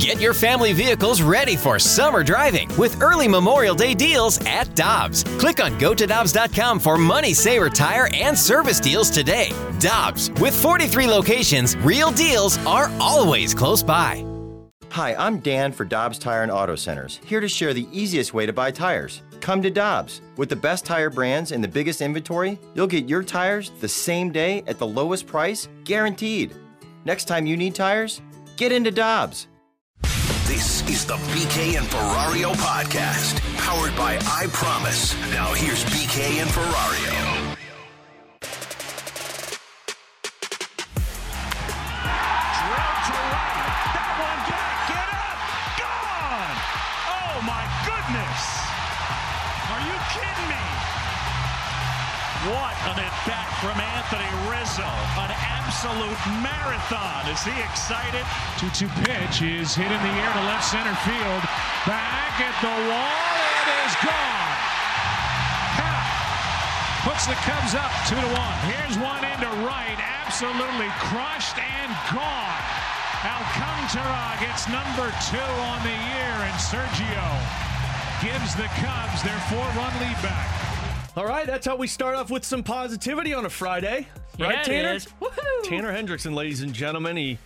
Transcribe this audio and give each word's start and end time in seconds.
Get 0.00 0.18
your 0.18 0.32
family 0.32 0.72
vehicles 0.72 1.20
ready 1.20 1.56
for 1.56 1.78
summer 1.78 2.24
driving 2.24 2.74
with 2.78 3.02
early 3.02 3.28
Memorial 3.28 3.74
Day 3.74 3.92
deals 3.92 4.40
at 4.46 4.74
Dobbs. 4.74 5.24
Click 5.38 5.62
on 5.62 5.78
gotodobbs.com 5.78 6.80
for 6.80 6.96
money 6.96 7.34
saver 7.34 7.68
tire 7.68 8.08
and 8.14 8.36
service 8.36 8.80
deals 8.80 9.10
today. 9.10 9.52
Dobbs, 9.78 10.30
with 10.40 10.58
43 10.58 11.06
locations, 11.06 11.76
real 11.76 12.10
deals 12.12 12.56
are 12.64 12.90
always 12.98 13.52
close 13.52 13.82
by. 13.82 14.24
Hi, 14.88 15.14
I'm 15.16 15.38
Dan 15.38 15.70
for 15.70 15.84
Dobbs 15.84 16.18
Tire 16.18 16.44
and 16.44 16.50
Auto 16.50 16.76
Centers, 16.76 17.20
here 17.26 17.40
to 17.40 17.46
share 17.46 17.74
the 17.74 17.86
easiest 17.92 18.32
way 18.32 18.46
to 18.46 18.54
buy 18.54 18.70
tires. 18.70 19.20
Come 19.40 19.60
to 19.60 19.70
Dobbs. 19.70 20.22
With 20.38 20.48
the 20.48 20.56
best 20.56 20.86
tire 20.86 21.10
brands 21.10 21.52
and 21.52 21.62
the 21.62 21.68
biggest 21.68 22.00
inventory, 22.00 22.58
you'll 22.72 22.86
get 22.86 23.06
your 23.06 23.22
tires 23.22 23.70
the 23.80 23.88
same 23.88 24.32
day 24.32 24.62
at 24.66 24.78
the 24.78 24.86
lowest 24.86 25.26
price, 25.26 25.68
guaranteed. 25.84 26.54
Next 27.04 27.26
time 27.26 27.44
you 27.44 27.58
need 27.58 27.74
tires, 27.74 28.22
get 28.56 28.72
into 28.72 28.90
Dobbs. 28.90 29.46
This 30.50 30.82
is 30.90 31.06
the 31.06 31.14
BK 31.30 31.78
and 31.78 31.86
Ferrario 31.86 32.52
podcast, 32.54 33.38
powered 33.58 33.94
by 33.94 34.18
I 34.26 34.48
Promise. 34.52 35.14
Now 35.30 35.54
here's 35.54 35.84
BK 35.84 36.42
and 36.42 36.50
Ferrario. 36.50 37.54
Oh? 37.54 37.56
What 52.50 52.74
an 52.90 52.98
at 52.98 53.14
bat 53.24 53.49
from 53.60 53.76
Anthony 53.76 54.32
Rizzo. 54.48 54.88
An 55.20 55.28
absolute 55.36 56.20
marathon. 56.40 57.28
Is 57.28 57.44
he 57.44 57.52
excited? 57.60 58.24
2 58.56 58.72
2 58.72 58.88
pitch 59.04 59.44
is 59.44 59.76
hit 59.76 59.92
in 59.92 60.00
the 60.00 60.14
air 60.16 60.32
to 60.32 60.44
left 60.48 60.64
center 60.64 60.96
field. 61.04 61.42
Back 61.84 62.40
at 62.40 62.56
the 62.64 62.74
wall. 62.88 63.36
It 63.68 63.78
is 63.84 63.94
gone. 64.00 64.40
Puts 67.04 67.24
the 67.24 67.36
Cubs 67.48 67.74
up 67.74 67.92
2 68.08 68.16
to 68.16 68.30
1. 68.32 68.72
Here's 68.72 68.96
one 69.00 69.24
into 69.24 69.48
right. 69.64 69.96
Absolutely 70.24 70.88
crushed 71.00 71.56
and 71.56 71.92
gone. 72.12 72.60
Alcantara 73.24 74.36
gets 74.40 74.68
number 74.68 75.12
two 75.28 75.52
on 75.68 75.80
the 75.84 75.92
year, 75.92 76.36
and 76.48 76.56
Sergio 76.60 77.28
gives 78.24 78.54
the 78.56 78.68
Cubs 78.80 79.22
their 79.22 79.40
four 79.48 79.64
run 79.76 79.92
lead 80.00 80.16
back. 80.22 80.69
All 81.16 81.26
right, 81.26 81.46
that's 81.46 81.66
how 81.66 81.76
we 81.76 81.86
start 81.86 82.14
off 82.14 82.30
with 82.30 82.44
some 82.44 82.62
positivity 82.62 83.34
on 83.34 83.44
a 83.44 83.50
Friday. 83.50 84.06
Right, 84.38 84.54
Yeah, 84.56 84.62
Tanner? 84.62 84.98
Tanner 85.64 85.92
Hendrickson, 85.92 86.34
ladies 86.34 86.62
and 86.62 86.72
gentlemen. 86.72 87.16
He 87.16 87.38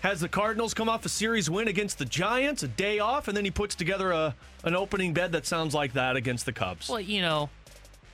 has 0.00 0.20
the 0.20 0.28
Cardinals 0.28 0.74
come 0.74 0.88
off 0.88 1.06
a 1.06 1.08
series 1.08 1.48
win 1.48 1.68
against 1.68 1.98
the 1.98 2.04
Giants, 2.04 2.64
a 2.64 2.68
day 2.68 2.98
off, 2.98 3.28
and 3.28 3.36
then 3.36 3.44
he 3.44 3.50
puts 3.50 3.74
together 3.76 4.10
a 4.10 4.34
an 4.64 4.74
opening 4.74 5.12
bed 5.12 5.32
that 5.32 5.46
sounds 5.46 5.72
like 5.74 5.92
that 5.94 6.16
against 6.16 6.46
the 6.46 6.52
Cubs. 6.52 6.88
Well, 6.88 7.00
you 7.00 7.20
know, 7.20 7.48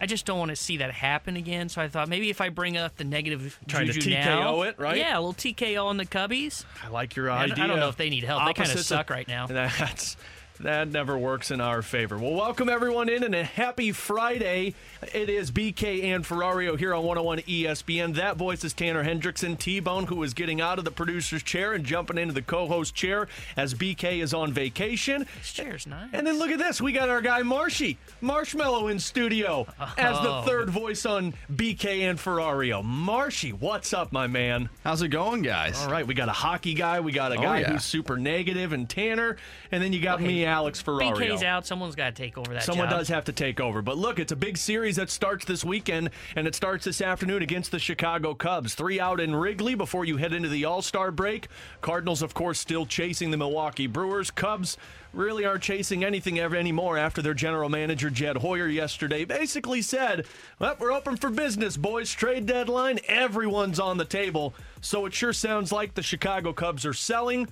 I 0.01 0.07
just 0.07 0.27
don't 0.27 0.39
want 0.39 0.51
to 0.51 0.57
see 0.57 0.77
that 0.77 0.93
happen 0.93 1.37
again. 1.37 1.69
So 1.71 1.81
I 1.81 1.89
thought 1.89 2.09
maybe 2.11 2.29
if 2.31 2.41
I 2.43 2.51
bring 2.51 2.77
up 2.77 2.97
the 2.97 3.05
negative 3.05 3.59
Trying 3.67 3.87
to 3.87 3.93
juju 3.95 4.11
TKO 4.11 4.25
now, 4.25 4.63
it, 4.63 4.79
right? 4.79 4.97
Yeah, 4.99 5.17
a 5.19 5.21
little 5.21 5.33
TKO 5.35 5.87
on 5.87 5.97
the 5.97 6.07
Cubbies. 6.07 6.65
I 6.85 6.89
like 6.89 7.17
your 7.17 7.31
I 7.31 7.45
idea. 7.45 7.57
don't- 7.57 7.65
I 7.65 7.67
don't 7.67 7.81
know 7.81 7.89
if 7.89 7.97
they 7.97 8.11
need 8.11 8.25
help. 8.25 8.45
They 8.47 8.53
kinda 8.53 8.77
suck 8.79 9.07
of- 9.11 9.17
right 9.17 9.27
now. 9.27 9.47
That's 9.49 10.17
that 10.61 10.89
never 10.89 11.17
works 11.17 11.51
in 11.53 11.61
our 11.61 11.83
favor. 11.83 12.19
Well, 12.19 12.35
welcome 12.35 12.69
everyone 12.69 13.09
in 13.09 13.23
and 13.23 13.35
a 13.35 13.45
happy 13.45 13.93
Friday. 13.93 14.75
It 15.15 15.29
is 15.29 15.53
BK 15.53 16.03
and 16.13 16.25
Ferrario 16.25 16.77
here 16.77 16.93
on 16.95 17.05
101 17.05 17.39
ESPN. 17.47 18.17
That 18.17 18.37
voice 18.37 18.65
is 18.65 18.73
Tanner 18.73 19.05
Hendrickson, 19.05 19.57
T-Bone, 19.57 20.07
who 20.07 20.21
is 20.25 20.35
getting 20.35 20.61
out 20.61 20.81
of 20.81 20.85
the 20.85 20.91
producer's 20.91 21.45
chair 21.45 21.75
and 21.75 21.85
jumping 21.85 22.19
into 22.19 22.35
the 22.35 22.43
co-host 22.43 22.95
chair 22.95 23.29
as 23.57 23.73
BK 23.73 24.21
is 24.21 24.35
on 24.35 24.53
vacation. 24.53 25.27
This 25.39 25.53
chair's 25.53 25.87
nice. 25.87 26.09
And 26.13 26.27
then 26.27 26.39
look 26.41 26.51
at 26.51 26.59
this. 26.59 26.81
We 26.81 26.91
got 26.93 27.09
our 27.09 27.21
guy 27.21 27.43
Marshy, 27.43 27.97
Marshmallow 28.21 28.89
in 28.89 28.99
studio 28.99 29.65
as 29.97 30.19
the 30.21 30.29
Oh. 30.39 30.43
third 30.43 30.71
voice 30.71 31.07
on 31.07 31.35
BK 31.55 32.03
and 32.03 32.19
Ferrario. 32.19 32.83
Marshy, 32.85 33.53
what's 33.53 33.93
up, 33.93 34.13
my 34.13 34.27
man? 34.27 34.69
How's 34.83 35.03
it 35.03 35.09
going, 35.09 35.43
guys? 35.43 35.79
All 35.83 35.91
right, 35.91 36.07
we 36.07 36.15
got 36.15 36.29
a 36.29 36.33
hockey 36.33 36.75
guy, 36.75 36.99
we 36.99 37.13
got 37.13 37.31
a 37.33 37.37
Oh, 37.39 37.43
guy 37.43 37.61
yeah. 37.61 37.71
who's 37.73 37.85
super 37.85 38.17
negative, 38.17 38.73
and 38.73 38.89
Tanner, 38.89 39.37
and 39.71 39.81
then 39.81 39.93
you 39.93 40.01
got 40.01 40.17
Okay, 40.17 40.27
me, 40.27 40.48
Alex 40.49 40.83
Ferrario. 40.83 41.15
BK's 41.17 41.43
out. 41.43 41.67
Someone's 41.67 41.95
got 41.95 42.15
to 42.17 42.23
take 42.23 42.37
over 42.37 42.53
that 42.55 42.65
Someone 42.65 42.89
job. 42.89 42.99
does 42.99 43.09
have 43.09 43.25
to 43.27 43.33
take 43.33 43.61
over. 43.61 43.83
But 43.83 43.99
look, 43.99 44.19
it's 44.19 44.33
a 44.33 44.37
big 44.37 44.57
series 44.57 44.97
that 44.97 45.11
starts 45.11 45.45
this 45.45 45.65
weekend, 45.65 46.11
and 46.35 46.47
it 46.47 46.55
starts 46.55 46.85
this 46.85 47.01
afternoon 47.01 47.43
against 47.43 47.71
the 47.71 47.79
Chicago 47.79 48.35
Cubs. 48.35 48.75
Three 48.75 48.99
out 48.99 49.21
in 49.21 49.37
Wrigley 49.37 49.75
before 49.75 50.05
you 50.05 50.17
head 50.17 50.33
into 50.33 50.49
the 50.49 50.65
All 50.65 50.83
Star 50.83 51.11
break. 51.11 51.49
Cardinals, 51.81 52.23
of 52.23 52.35
course, 52.35 52.59
still 52.59 52.87
chasing 52.87 53.31
the 53.31 53.37
Milwaukee 53.37 53.87
Brewers. 53.87 54.31
Cubs 54.31 54.77
really 55.13 55.45
aren't 55.45 55.63
chasing 55.63 56.05
anything 56.05 56.39
ever 56.39 56.57
anymore 56.57 56.99
after 56.99 57.23
their 57.23 57.35
general 57.35 57.69
manager, 57.69 58.11
Jed 58.11 58.37
Hoyer, 58.37 58.69
yesterday 58.69 59.25
basically 59.25 59.83
said, 59.83 60.27
Well, 60.59 60.77
we're 60.79 60.93
open 60.93 61.17
for 61.17 61.31
business, 61.31 61.77
boys. 61.77 62.11
Trade 62.13 62.47
deadline, 62.47 62.99
everyone's 63.09 63.81
on 63.81 63.99
the 63.99 64.05
table. 64.05 64.55
So 64.81 65.07
it 65.07 65.15
sure 65.15 65.33
sounds 65.33 65.73
like 65.73 65.95
the 65.95 66.03
Chicago 66.03 66.53
Cubs 66.53 66.85
are 66.87 66.93
selling 66.93 67.49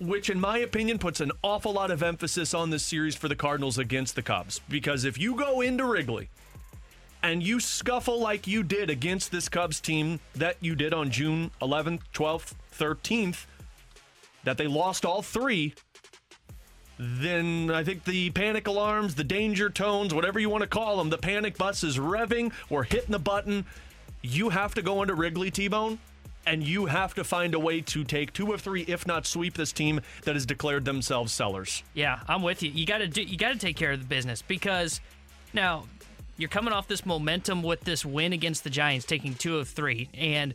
which 0.00 0.28
in 0.30 0.40
my 0.40 0.58
opinion 0.58 0.98
puts 0.98 1.20
an 1.20 1.32
awful 1.42 1.72
lot 1.72 1.90
of 1.90 2.02
emphasis 2.02 2.54
on 2.54 2.70
this 2.70 2.82
series 2.82 3.14
for 3.14 3.28
the 3.28 3.36
Cardinals 3.36 3.78
against 3.78 4.16
the 4.16 4.22
Cubs. 4.22 4.60
Because 4.68 5.04
if 5.04 5.18
you 5.18 5.36
go 5.36 5.60
into 5.60 5.84
Wrigley 5.84 6.28
and 7.22 7.42
you 7.42 7.60
scuffle 7.60 8.20
like 8.20 8.46
you 8.46 8.62
did 8.62 8.90
against 8.90 9.30
this 9.30 9.48
Cubs 9.48 9.80
team 9.80 10.20
that 10.34 10.56
you 10.60 10.74
did 10.74 10.92
on 10.92 11.10
June 11.10 11.50
11th, 11.62 12.00
12th, 12.12 12.54
13th, 12.78 13.46
that 14.42 14.58
they 14.58 14.66
lost 14.66 15.04
all 15.04 15.22
three, 15.22 15.74
then 16.98 17.70
I 17.70 17.82
think 17.82 18.04
the 18.04 18.30
panic 18.30 18.66
alarms, 18.66 19.14
the 19.14 19.24
danger 19.24 19.70
tones, 19.70 20.12
whatever 20.12 20.38
you 20.38 20.50
want 20.50 20.62
to 20.62 20.68
call 20.68 20.98
them, 20.98 21.10
the 21.10 21.18
panic 21.18 21.56
bus 21.56 21.82
is 21.82 21.98
revving 21.98 22.52
or 22.68 22.84
hitting 22.84 23.10
the 23.12 23.18
button. 23.18 23.64
You 24.22 24.50
have 24.50 24.74
to 24.74 24.82
go 24.82 25.02
into 25.02 25.14
Wrigley 25.14 25.50
T 25.50 25.68
Bone 25.68 25.98
and 26.46 26.62
you 26.62 26.86
have 26.86 27.14
to 27.14 27.24
find 27.24 27.54
a 27.54 27.58
way 27.58 27.80
to 27.80 28.04
take 28.04 28.32
two 28.32 28.52
of 28.52 28.60
three, 28.60 28.82
if 28.82 29.06
not 29.06 29.26
sweep 29.26 29.54
this 29.54 29.72
team 29.72 30.00
that 30.24 30.34
has 30.34 30.46
declared 30.46 30.84
themselves 30.84 31.32
sellers. 31.32 31.82
Yeah, 31.94 32.20
I'm 32.28 32.42
with 32.42 32.62
you. 32.62 32.70
You 32.70 32.86
got 32.86 32.98
to 32.98 33.08
do. 33.08 33.22
You 33.22 33.36
got 33.36 33.52
to 33.52 33.58
take 33.58 33.76
care 33.76 33.92
of 33.92 34.00
the 34.00 34.06
business 34.06 34.42
because 34.42 35.00
now 35.52 35.84
you're 36.36 36.48
coming 36.48 36.72
off 36.72 36.88
this 36.88 37.06
momentum 37.06 37.62
with 37.62 37.80
this 37.80 38.04
win 38.04 38.32
against 38.32 38.64
the 38.64 38.70
Giants, 38.70 39.06
taking 39.06 39.34
two 39.34 39.58
of 39.58 39.68
three, 39.68 40.08
and 40.14 40.54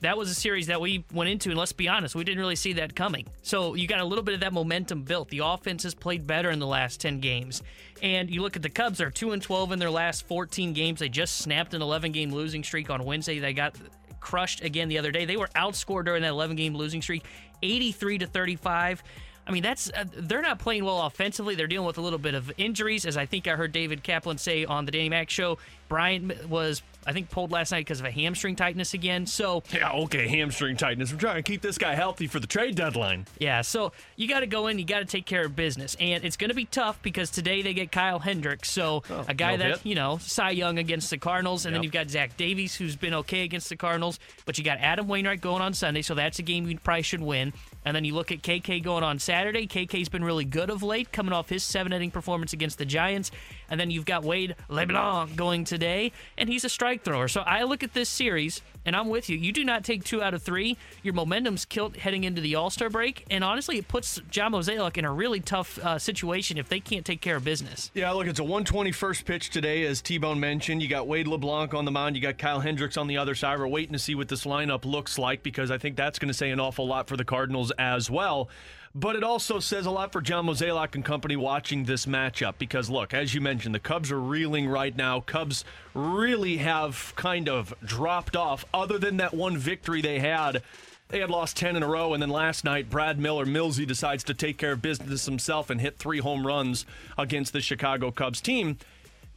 that 0.00 0.16
was 0.16 0.30
a 0.30 0.34
series 0.34 0.68
that 0.68 0.80
we 0.80 1.04
went 1.12 1.28
into. 1.28 1.50
And 1.50 1.58
let's 1.58 1.72
be 1.72 1.88
honest, 1.88 2.14
we 2.14 2.24
didn't 2.24 2.38
really 2.38 2.56
see 2.56 2.74
that 2.74 2.94
coming. 2.94 3.26
So 3.42 3.74
you 3.74 3.88
got 3.88 4.00
a 4.00 4.04
little 4.04 4.24
bit 4.24 4.34
of 4.34 4.40
that 4.40 4.52
momentum 4.52 5.02
built. 5.02 5.28
The 5.28 5.40
offense 5.40 5.82
has 5.82 5.94
played 5.94 6.26
better 6.26 6.50
in 6.50 6.58
the 6.58 6.66
last 6.66 7.00
ten 7.00 7.20
games, 7.20 7.62
and 8.02 8.30
you 8.30 8.42
look 8.42 8.56
at 8.56 8.62
the 8.62 8.70
Cubs; 8.70 8.98
they're 8.98 9.10
two 9.10 9.32
and 9.32 9.42
twelve 9.42 9.72
in 9.72 9.78
their 9.78 9.90
last 9.90 10.26
14 10.26 10.72
games. 10.72 11.00
They 11.00 11.08
just 11.08 11.38
snapped 11.38 11.74
an 11.74 11.82
11 11.82 12.12
game 12.12 12.30
losing 12.32 12.62
streak 12.64 12.90
on 12.90 13.04
Wednesday. 13.04 13.38
They 13.38 13.52
got 13.52 13.74
crushed 14.20 14.62
again 14.62 14.88
the 14.88 14.98
other 14.98 15.10
day. 15.10 15.24
They 15.24 15.36
were 15.36 15.48
outscored 15.56 16.04
during 16.04 16.22
that 16.22 16.28
11 16.28 16.56
game 16.56 16.74
losing 16.74 17.02
streak, 17.02 17.24
83 17.62 18.18
to 18.18 18.26
35. 18.26 19.02
I 19.46 19.50
mean, 19.50 19.62
that's 19.62 19.90
uh, 19.90 20.04
they're 20.14 20.42
not 20.42 20.58
playing 20.58 20.84
well 20.84 21.00
offensively. 21.00 21.54
They're 21.54 21.66
dealing 21.66 21.86
with 21.86 21.96
a 21.96 22.02
little 22.02 22.18
bit 22.18 22.34
of 22.34 22.52
injuries, 22.58 23.06
as 23.06 23.16
I 23.16 23.24
think 23.24 23.48
I 23.48 23.56
heard 23.56 23.72
David 23.72 24.02
Kaplan 24.02 24.36
say 24.36 24.66
on 24.66 24.84
the 24.84 24.92
Danny 24.92 25.08
Mac 25.08 25.30
show. 25.30 25.58
Bryant 25.88 26.48
was, 26.48 26.82
I 27.08 27.12
think, 27.12 27.30
pulled 27.30 27.50
last 27.50 27.72
night 27.72 27.86
because 27.86 28.00
of 28.00 28.06
a 28.06 28.10
hamstring 28.10 28.54
tightness 28.54 28.92
again. 28.92 29.24
So 29.24 29.62
Yeah, 29.72 29.90
okay, 29.92 30.28
hamstring 30.28 30.76
tightness. 30.76 31.10
We're 31.10 31.18
trying 31.18 31.36
to 31.36 31.42
keep 31.42 31.62
this 31.62 31.78
guy 31.78 31.94
healthy 31.94 32.26
for 32.26 32.38
the 32.38 32.46
trade 32.46 32.74
deadline. 32.74 33.26
yeah, 33.38 33.62
so 33.62 33.92
you 34.16 34.28
got 34.28 34.40
to 34.40 34.46
go 34.46 34.66
in, 34.66 34.78
you 34.78 34.84
got 34.84 34.98
to 34.98 35.06
take 35.06 35.24
care 35.24 35.46
of 35.46 35.56
business, 35.56 35.96
and 35.98 36.22
it's 36.22 36.36
going 36.36 36.50
to 36.50 36.54
be 36.54 36.66
tough 36.66 37.00
because 37.00 37.30
today 37.30 37.62
they 37.62 37.72
get 37.72 37.90
Kyle 37.90 38.18
Hendricks, 38.18 38.70
so 38.70 39.02
oh, 39.08 39.24
a 39.26 39.32
guy 39.32 39.52
no 39.52 39.62
that 39.62 39.70
hit. 39.78 39.86
you 39.86 39.94
know 39.94 40.18
Cy 40.18 40.50
Young 40.50 40.78
against 40.78 41.08
the 41.08 41.16
Cardinals, 41.16 41.64
and 41.64 41.74
then 41.74 41.82
you've 41.82 41.92
got 41.92 42.10
Zach 42.10 42.36
Davies 42.36 42.74
who's 42.74 42.94
been 42.94 43.14
okay 43.14 43.44
against 43.44 43.70
the 43.70 43.76
Cardinals, 43.76 44.18
but 44.44 44.58
you 44.58 44.64
got 44.64 44.76
Adam 44.78 45.08
Wainwright 45.08 45.40
going 45.40 45.62
on 45.62 45.72
Sunday, 45.72 46.02
so 46.02 46.14
that's 46.14 46.38
a 46.38 46.42
game 46.42 46.68
you 46.68 46.78
probably 46.78 47.02
should 47.02 47.22
win. 47.22 47.54
And 47.84 47.96
then 47.96 48.04
you 48.04 48.14
look 48.14 48.30
at 48.30 48.42
KK 48.42 48.82
going 48.82 49.02
on 49.02 49.18
Saturday. 49.18 49.66
KK's 49.66 50.10
been 50.10 50.22
really 50.22 50.44
good 50.44 50.68
of 50.68 50.82
late, 50.82 51.10
coming 51.10 51.32
off 51.32 51.48
his 51.48 51.62
seven 51.62 51.94
inning 51.94 52.10
performance 52.10 52.52
against 52.52 52.76
the 52.76 52.84
Giants. 52.84 53.30
And 53.70 53.80
then 53.80 53.90
you've 53.90 54.04
got 54.04 54.24
Wade 54.24 54.56
LeBlanc 54.68 55.36
going 55.36 55.64
today, 55.64 56.12
and 56.36 56.50
he's 56.50 56.64
a 56.64 56.68
strike 56.68 56.97
thrower. 57.02 57.28
So 57.28 57.40
I 57.42 57.62
look 57.62 57.82
at 57.82 57.94
this 57.94 58.08
series, 58.08 58.62
and 58.84 58.96
I'm 58.96 59.08
with 59.08 59.28
you. 59.28 59.36
You 59.36 59.52
do 59.52 59.64
not 59.64 59.84
take 59.84 60.04
two 60.04 60.22
out 60.22 60.34
of 60.34 60.42
three. 60.42 60.76
Your 61.02 61.14
momentum's 61.14 61.64
killed 61.64 61.96
heading 61.96 62.24
into 62.24 62.40
the 62.40 62.54
All 62.54 62.70
Star 62.70 62.88
break, 62.88 63.24
and 63.30 63.44
honestly, 63.44 63.78
it 63.78 63.88
puts 63.88 64.20
John 64.30 64.52
Mozeliak 64.52 64.96
in 64.96 65.04
a 65.04 65.12
really 65.12 65.40
tough 65.40 65.78
uh, 65.78 65.98
situation 65.98 66.58
if 66.58 66.68
they 66.68 66.80
can't 66.80 67.04
take 67.04 67.20
care 67.20 67.36
of 67.36 67.44
business. 67.44 67.90
Yeah, 67.94 68.10
look, 68.12 68.26
it's 68.26 68.40
a 68.40 68.44
121st 68.44 69.24
pitch 69.24 69.50
today, 69.50 69.84
as 69.84 70.00
T 70.00 70.18
Bone 70.18 70.40
mentioned. 70.40 70.82
You 70.82 70.88
got 70.88 71.06
Wade 71.06 71.28
LeBlanc 71.28 71.74
on 71.74 71.84
the 71.84 71.90
mound, 71.90 72.16
you 72.16 72.22
got 72.22 72.38
Kyle 72.38 72.60
Hendricks 72.60 72.96
on 72.96 73.06
the 73.06 73.18
other 73.18 73.34
side. 73.34 73.58
We're 73.58 73.68
waiting 73.68 73.92
to 73.92 73.98
see 73.98 74.14
what 74.14 74.28
this 74.28 74.44
lineup 74.44 74.84
looks 74.84 75.18
like 75.18 75.42
because 75.42 75.70
I 75.70 75.78
think 75.78 75.96
that's 75.96 76.18
going 76.18 76.28
to 76.28 76.34
say 76.34 76.50
an 76.50 76.60
awful 76.60 76.86
lot 76.86 77.08
for 77.08 77.16
the 77.16 77.24
Cardinals 77.24 77.70
as 77.78 78.10
well. 78.10 78.48
But 78.94 79.16
it 79.16 79.22
also 79.22 79.60
says 79.60 79.86
a 79.86 79.90
lot 79.90 80.12
for 80.12 80.20
John 80.20 80.46
Mozeliak 80.46 80.94
and 80.94 81.04
company 81.04 81.36
watching 81.36 81.84
this 81.84 82.06
matchup 82.06 82.54
because, 82.58 82.88
look, 82.90 83.14
as 83.14 83.34
you 83.34 83.40
mentioned, 83.40 83.74
the 83.74 83.80
Cubs 83.80 84.10
are 84.10 84.20
reeling 84.20 84.68
right 84.68 84.96
now. 84.96 85.20
Cubs 85.20 85.64
really 85.94 86.56
have 86.56 87.12
kind 87.14 87.48
of 87.48 87.74
dropped 87.84 88.34
off, 88.34 88.64
other 88.72 88.98
than 88.98 89.18
that 89.18 89.34
one 89.34 89.56
victory 89.58 90.00
they 90.00 90.18
had 90.18 90.62
They 91.08 91.20
had 91.20 91.30
lost 91.30 91.56
10 91.56 91.74
in 91.74 91.82
a 91.82 91.88
row, 91.88 92.12
and 92.12 92.22
then 92.22 92.28
last 92.28 92.64
night, 92.64 92.90
Brad 92.90 93.18
Miller, 93.18 93.46
Millsy, 93.46 93.86
decides 93.86 94.22
to 94.24 94.34
take 94.34 94.58
care 94.58 94.72
of 94.72 94.82
business 94.82 95.24
himself 95.24 95.70
and 95.70 95.80
hit 95.80 95.96
three 95.96 96.18
home 96.18 96.46
runs 96.46 96.84
against 97.16 97.54
the 97.54 97.62
Chicago 97.62 98.10
Cubs 98.10 98.42
team. 98.42 98.76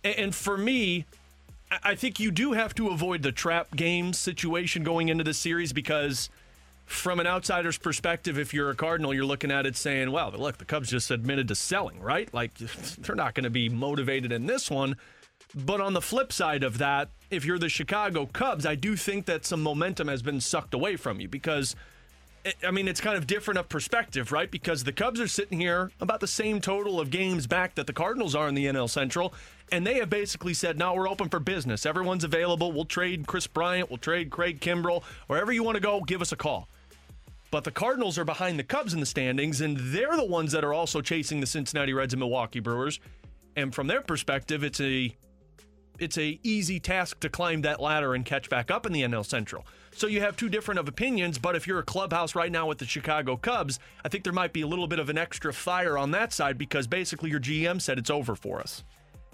And 0.03 0.35
for 0.35 0.57
me, 0.57 1.05
I 1.83 1.95
think 1.95 2.19
you 2.19 2.29
do 2.31 2.51
have 2.51 2.75
to 2.75 2.89
avoid 2.89 3.21
the 3.21 3.31
trap 3.31 3.73
game 3.73 4.11
situation 4.11 4.83
going 4.83 5.07
into 5.07 5.23
this 5.23 5.37
series 5.37 5.71
because, 5.71 6.29
from 6.91 7.19
an 7.19 7.27
outsider's 7.27 7.77
perspective, 7.77 8.37
if 8.37 8.53
you're 8.53 8.69
a 8.69 8.75
Cardinal, 8.75 9.13
you're 9.13 9.25
looking 9.25 9.51
at 9.51 9.65
it 9.65 9.75
saying, 9.75 10.11
well, 10.11 10.31
look, 10.31 10.57
the 10.57 10.65
Cubs 10.65 10.89
just 10.89 11.09
admitted 11.09 11.47
to 11.47 11.55
selling, 11.55 12.01
right? 12.01 12.31
Like, 12.33 12.53
they're 12.99 13.15
not 13.15 13.33
going 13.33 13.45
to 13.45 13.49
be 13.49 13.69
motivated 13.69 14.31
in 14.31 14.45
this 14.45 14.69
one. 14.69 14.97
But 15.55 15.81
on 15.81 15.93
the 15.93 16.01
flip 16.01 16.31
side 16.31 16.63
of 16.63 16.77
that, 16.77 17.09
if 17.29 17.45
you're 17.45 17.59
the 17.59 17.69
Chicago 17.69 18.25
Cubs, 18.25 18.65
I 18.65 18.75
do 18.75 18.95
think 18.95 19.25
that 19.25 19.45
some 19.45 19.61
momentum 19.61 20.07
has 20.07 20.21
been 20.21 20.39
sucked 20.39 20.73
away 20.73 20.95
from 20.95 21.19
you 21.19 21.27
because, 21.27 21.75
eh, 22.45 22.51
I 22.65 22.71
mean, 22.71 22.87
it's 22.87 23.01
kind 23.01 23.17
of 23.17 23.27
different 23.27 23.57
of 23.57 23.67
perspective, 23.67 24.31
right? 24.31 24.49
Because 24.49 24.83
the 24.83 24.93
Cubs 24.93 25.19
are 25.19 25.27
sitting 25.27 25.59
here 25.59 25.91
about 25.99 26.19
the 26.19 26.27
same 26.27 26.61
total 26.61 26.99
of 26.99 27.09
games 27.09 27.47
back 27.47 27.75
that 27.75 27.87
the 27.87 27.93
Cardinals 27.93 28.35
are 28.35 28.47
in 28.47 28.55
the 28.55 28.65
NL 28.65 28.89
Central, 28.89 29.33
and 29.71 29.85
they 29.85 29.95
have 29.95 30.09
basically 30.09 30.53
said, 30.53 30.77
"No, 30.77 30.93
we're 30.93 31.09
open 31.09 31.27
for 31.27 31.39
business. 31.39 31.85
Everyone's 31.85 32.23
available. 32.23 32.71
We'll 32.71 32.85
trade 32.85 33.27
Kris 33.27 33.47
Bryant. 33.47 33.89
We'll 33.89 33.97
trade 33.97 34.29
Craig 34.29 34.61
Kimbrel. 34.61 35.03
Wherever 35.27 35.51
you 35.51 35.63
want 35.63 35.75
to 35.75 35.81
go, 35.81 36.01
give 36.01 36.21
us 36.21 36.31
a 36.31 36.37
call." 36.37 36.67
But 37.51 37.65
the 37.65 37.71
Cardinals 37.71 38.17
are 38.17 38.23
behind 38.23 38.57
the 38.57 38.63
Cubs 38.63 38.93
in 38.93 39.01
the 39.01 39.05
standings, 39.05 39.59
and 39.59 39.77
they're 39.77 40.15
the 40.15 40.25
ones 40.25 40.53
that 40.53 40.63
are 40.63 40.73
also 40.73 41.01
chasing 41.01 41.41
the 41.41 41.45
Cincinnati 41.45 41.93
Reds 41.93 42.13
and 42.13 42.19
Milwaukee 42.21 42.61
Brewers. 42.61 43.01
And 43.57 43.75
from 43.75 43.87
their 43.87 44.01
perspective, 44.01 44.63
it's 44.63 44.79
a 44.79 45.15
it's 45.99 46.17
a 46.17 46.39
easy 46.41 46.79
task 46.79 47.19
to 47.19 47.29
climb 47.29 47.61
that 47.61 47.79
ladder 47.79 48.15
and 48.15 48.25
catch 48.25 48.49
back 48.49 48.71
up 48.71 48.87
in 48.87 48.93
the 48.93 49.03
NL 49.03 49.25
Central. 49.25 49.67
So 49.91 50.07
you 50.07 50.21
have 50.21 50.35
two 50.35 50.49
different 50.49 50.79
of 50.79 50.87
opinions, 50.87 51.37
but 51.37 51.55
if 51.55 51.67
you're 51.67 51.77
a 51.77 51.83
clubhouse 51.83 52.33
right 52.33 52.51
now 52.51 52.65
with 52.65 52.79
the 52.79 52.85
Chicago 52.85 53.37
Cubs, 53.37 53.77
I 54.03 54.09
think 54.09 54.23
there 54.23 54.33
might 54.33 54.53
be 54.53 54.61
a 54.61 54.67
little 54.67 54.87
bit 54.87 54.97
of 54.97 55.09
an 55.09 55.17
extra 55.17 55.53
fire 55.53 55.97
on 55.97 56.09
that 56.11 56.33
side 56.33 56.57
because 56.57 56.87
basically 56.87 57.29
your 57.29 57.39
GM 57.39 57.79
said 57.79 57.99
it's 57.99 58.09
over 58.09 58.35
for 58.35 58.59
us. 58.59 58.83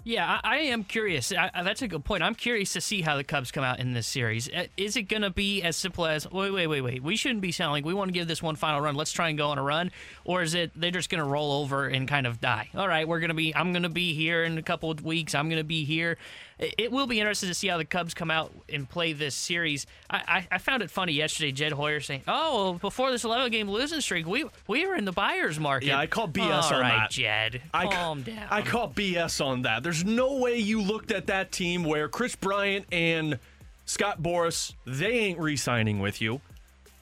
Yeah, 0.04 0.40
I, 0.42 0.56
I 0.56 0.58
am 0.60 0.84
curious. 0.84 1.32
I, 1.32 1.50
that's 1.62 1.82
a 1.82 1.88
good 1.88 2.04
point. 2.04 2.22
I'm 2.22 2.34
curious 2.34 2.72
to 2.72 2.80
see 2.80 3.02
how 3.02 3.16
the 3.16 3.24
Cubs 3.24 3.50
come 3.50 3.64
out 3.64 3.78
in 3.78 3.92
this 3.92 4.06
series. 4.06 4.48
Is 4.76 4.96
it 4.96 5.02
going 5.02 5.22
to 5.22 5.30
be 5.30 5.62
as 5.62 5.76
simple 5.76 6.06
as 6.06 6.30
wait, 6.30 6.50
wait, 6.50 6.66
wait, 6.66 6.80
wait? 6.80 7.02
We 7.02 7.16
shouldn't 7.16 7.42
be 7.42 7.52
selling. 7.52 7.84
We 7.84 7.92
want 7.92 8.08
to 8.08 8.12
give 8.12 8.26
this 8.26 8.42
one 8.42 8.56
final 8.56 8.80
run. 8.80 8.94
Let's 8.94 9.12
try 9.12 9.28
and 9.28 9.36
go 9.36 9.48
on 9.48 9.58
a 9.58 9.62
run, 9.62 9.90
or 10.24 10.42
is 10.42 10.54
it 10.54 10.70
they're 10.74 10.90
just 10.90 11.10
going 11.10 11.22
to 11.22 11.28
roll 11.28 11.62
over 11.62 11.86
and 11.86 12.08
kind 12.08 12.26
of 12.26 12.40
die? 12.40 12.70
All 12.74 12.88
right, 12.88 13.06
we're 13.06 13.20
going 13.20 13.28
to 13.28 13.34
be. 13.34 13.54
I'm 13.54 13.72
going 13.72 13.82
to 13.82 13.88
be 13.88 14.14
here 14.14 14.44
in 14.44 14.56
a 14.56 14.62
couple 14.62 14.90
of 14.90 15.04
weeks. 15.04 15.34
I'm 15.34 15.48
going 15.48 15.60
to 15.60 15.64
be 15.64 15.84
here 15.84 16.16
it 16.58 16.90
will 16.90 17.06
be 17.06 17.20
interesting 17.20 17.48
to 17.48 17.54
see 17.54 17.68
how 17.68 17.78
the 17.78 17.84
Cubs 17.84 18.14
come 18.14 18.30
out 18.30 18.52
and 18.68 18.88
play 18.88 19.12
this 19.12 19.34
series. 19.34 19.86
I, 20.10 20.16
I, 20.50 20.56
I 20.56 20.58
found 20.58 20.82
it 20.82 20.90
funny 20.90 21.12
yesterday, 21.12 21.52
Jed 21.52 21.72
Hoyer 21.72 22.00
saying, 22.00 22.22
"Oh, 22.26 22.74
before 22.74 23.10
this 23.12 23.24
11 23.24 23.52
game 23.52 23.70
losing 23.70 24.00
streak, 24.00 24.26
we 24.26 24.44
we 24.66 24.86
were 24.86 24.96
in 24.96 25.04
the 25.04 25.12
buyer's 25.12 25.60
market." 25.60 25.86
Yeah, 25.86 25.98
I 25.98 26.06
call 26.06 26.28
BS 26.28 26.70
All 26.70 26.74
on 26.74 26.80
right, 26.80 26.96
that. 26.96 27.10
Jed, 27.10 27.62
I 27.72 27.86
calm 27.86 28.24
ca- 28.24 28.30
down. 28.32 28.46
I 28.50 28.62
call 28.62 28.90
BS 28.90 29.44
on 29.44 29.62
that. 29.62 29.82
There's 29.82 30.04
no 30.04 30.38
way 30.38 30.58
you 30.58 30.82
looked 30.82 31.12
at 31.12 31.26
that 31.28 31.52
team 31.52 31.84
where 31.84 32.08
Kris 32.08 32.34
Bryant 32.34 32.86
and 32.90 33.38
Scott 33.86 34.20
Boras 34.20 34.74
they 34.84 35.12
ain't 35.18 35.38
re-signing 35.38 36.00
with 36.00 36.20
you. 36.20 36.40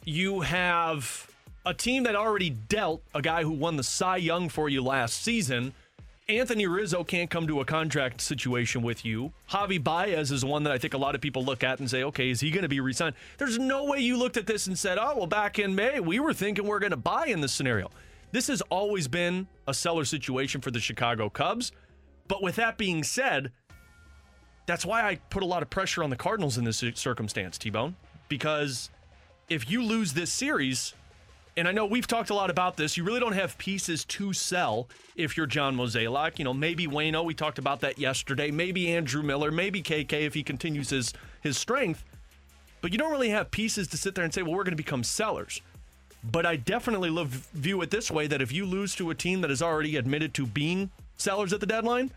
You 0.04 0.42
have 0.42 1.30
a 1.64 1.74
team 1.74 2.04
that 2.04 2.14
already 2.14 2.50
dealt 2.50 3.02
a 3.14 3.22
guy 3.22 3.42
who 3.42 3.50
won 3.50 3.76
the 3.76 3.82
Cy 3.82 4.18
Young 4.18 4.48
for 4.48 4.68
you 4.68 4.82
last 4.82 5.22
season 5.22 5.72
Anthony 6.28 6.66
Rizzo 6.66 7.04
can't 7.04 7.30
come 7.30 7.46
to 7.46 7.60
a 7.60 7.64
contract 7.64 8.20
situation 8.20 8.82
with 8.82 9.04
you. 9.04 9.32
Javi 9.50 9.82
Baez 9.82 10.32
is 10.32 10.44
one 10.44 10.64
that 10.64 10.72
I 10.72 10.78
think 10.78 10.92
a 10.92 10.98
lot 10.98 11.14
of 11.14 11.20
people 11.20 11.44
look 11.44 11.62
at 11.62 11.78
and 11.78 11.88
say, 11.88 12.02
okay, 12.02 12.30
is 12.30 12.40
he 12.40 12.50
going 12.50 12.62
to 12.62 12.68
be 12.68 12.80
re-signed? 12.80 13.14
There's 13.38 13.60
no 13.60 13.84
way 13.84 14.00
you 14.00 14.16
looked 14.16 14.36
at 14.36 14.44
this 14.44 14.66
and 14.66 14.76
said, 14.76 14.98
oh, 14.98 15.14
well, 15.16 15.28
back 15.28 15.60
in 15.60 15.76
May, 15.76 16.00
we 16.00 16.18
were 16.18 16.34
thinking 16.34 16.66
we're 16.66 16.80
going 16.80 16.90
to 16.90 16.96
buy 16.96 17.26
in 17.26 17.40
this 17.40 17.52
scenario. 17.52 17.92
This 18.32 18.48
has 18.48 18.60
always 18.62 19.06
been 19.06 19.46
a 19.68 19.74
seller 19.74 20.04
situation 20.04 20.60
for 20.60 20.72
the 20.72 20.80
Chicago 20.80 21.30
Cubs. 21.30 21.70
But 22.26 22.42
with 22.42 22.56
that 22.56 22.76
being 22.76 23.04
said, 23.04 23.52
that's 24.66 24.84
why 24.84 25.06
I 25.06 25.16
put 25.30 25.44
a 25.44 25.46
lot 25.46 25.62
of 25.62 25.70
pressure 25.70 26.02
on 26.02 26.10
the 26.10 26.16
Cardinals 26.16 26.58
in 26.58 26.64
this 26.64 26.82
circumstance, 26.94 27.56
T-Bone, 27.56 27.94
because 28.28 28.90
if 29.48 29.70
you 29.70 29.80
lose 29.80 30.12
this 30.14 30.32
series– 30.32 30.92
and 31.56 31.66
I 31.66 31.72
know 31.72 31.86
we've 31.86 32.06
talked 32.06 32.30
a 32.30 32.34
lot 32.34 32.50
about 32.50 32.76
this. 32.76 32.96
You 32.96 33.04
really 33.04 33.20
don't 33.20 33.32
have 33.32 33.56
pieces 33.56 34.04
to 34.06 34.32
sell 34.32 34.88
if 35.14 35.36
you're 35.36 35.46
John 35.46 35.76
Mozeliak. 35.76 36.38
You 36.38 36.44
know, 36.44 36.52
maybe 36.52 36.86
Wayno, 36.86 37.24
we 37.24 37.34
talked 37.34 37.58
about 37.58 37.80
that 37.80 37.98
yesterday. 37.98 38.50
Maybe 38.50 38.92
Andrew 38.92 39.22
Miller, 39.22 39.50
maybe 39.50 39.82
KK 39.82 40.12
if 40.12 40.34
he 40.34 40.42
continues 40.42 40.90
his 40.90 41.14
his 41.40 41.56
strength. 41.56 42.04
But 42.82 42.92
you 42.92 42.98
don't 42.98 43.10
really 43.10 43.30
have 43.30 43.50
pieces 43.50 43.88
to 43.88 43.96
sit 43.96 44.14
there 44.14 44.24
and 44.24 44.32
say, 44.32 44.42
well, 44.42 44.52
we're 44.52 44.64
going 44.64 44.72
to 44.72 44.76
become 44.76 45.02
sellers. 45.02 45.62
But 46.22 46.44
I 46.44 46.56
definitely 46.56 47.10
love, 47.10 47.28
view 47.54 47.80
it 47.82 47.90
this 47.90 48.10
way 48.10 48.26
that 48.26 48.42
if 48.42 48.52
you 48.52 48.66
lose 48.66 48.94
to 48.96 49.10
a 49.10 49.14
team 49.14 49.40
that 49.40 49.50
has 49.50 49.62
already 49.62 49.96
admitted 49.96 50.34
to 50.34 50.46
being 50.46 50.90
sellers 51.16 51.52
at 51.52 51.60
the 51.60 51.66
deadline, 51.66 52.10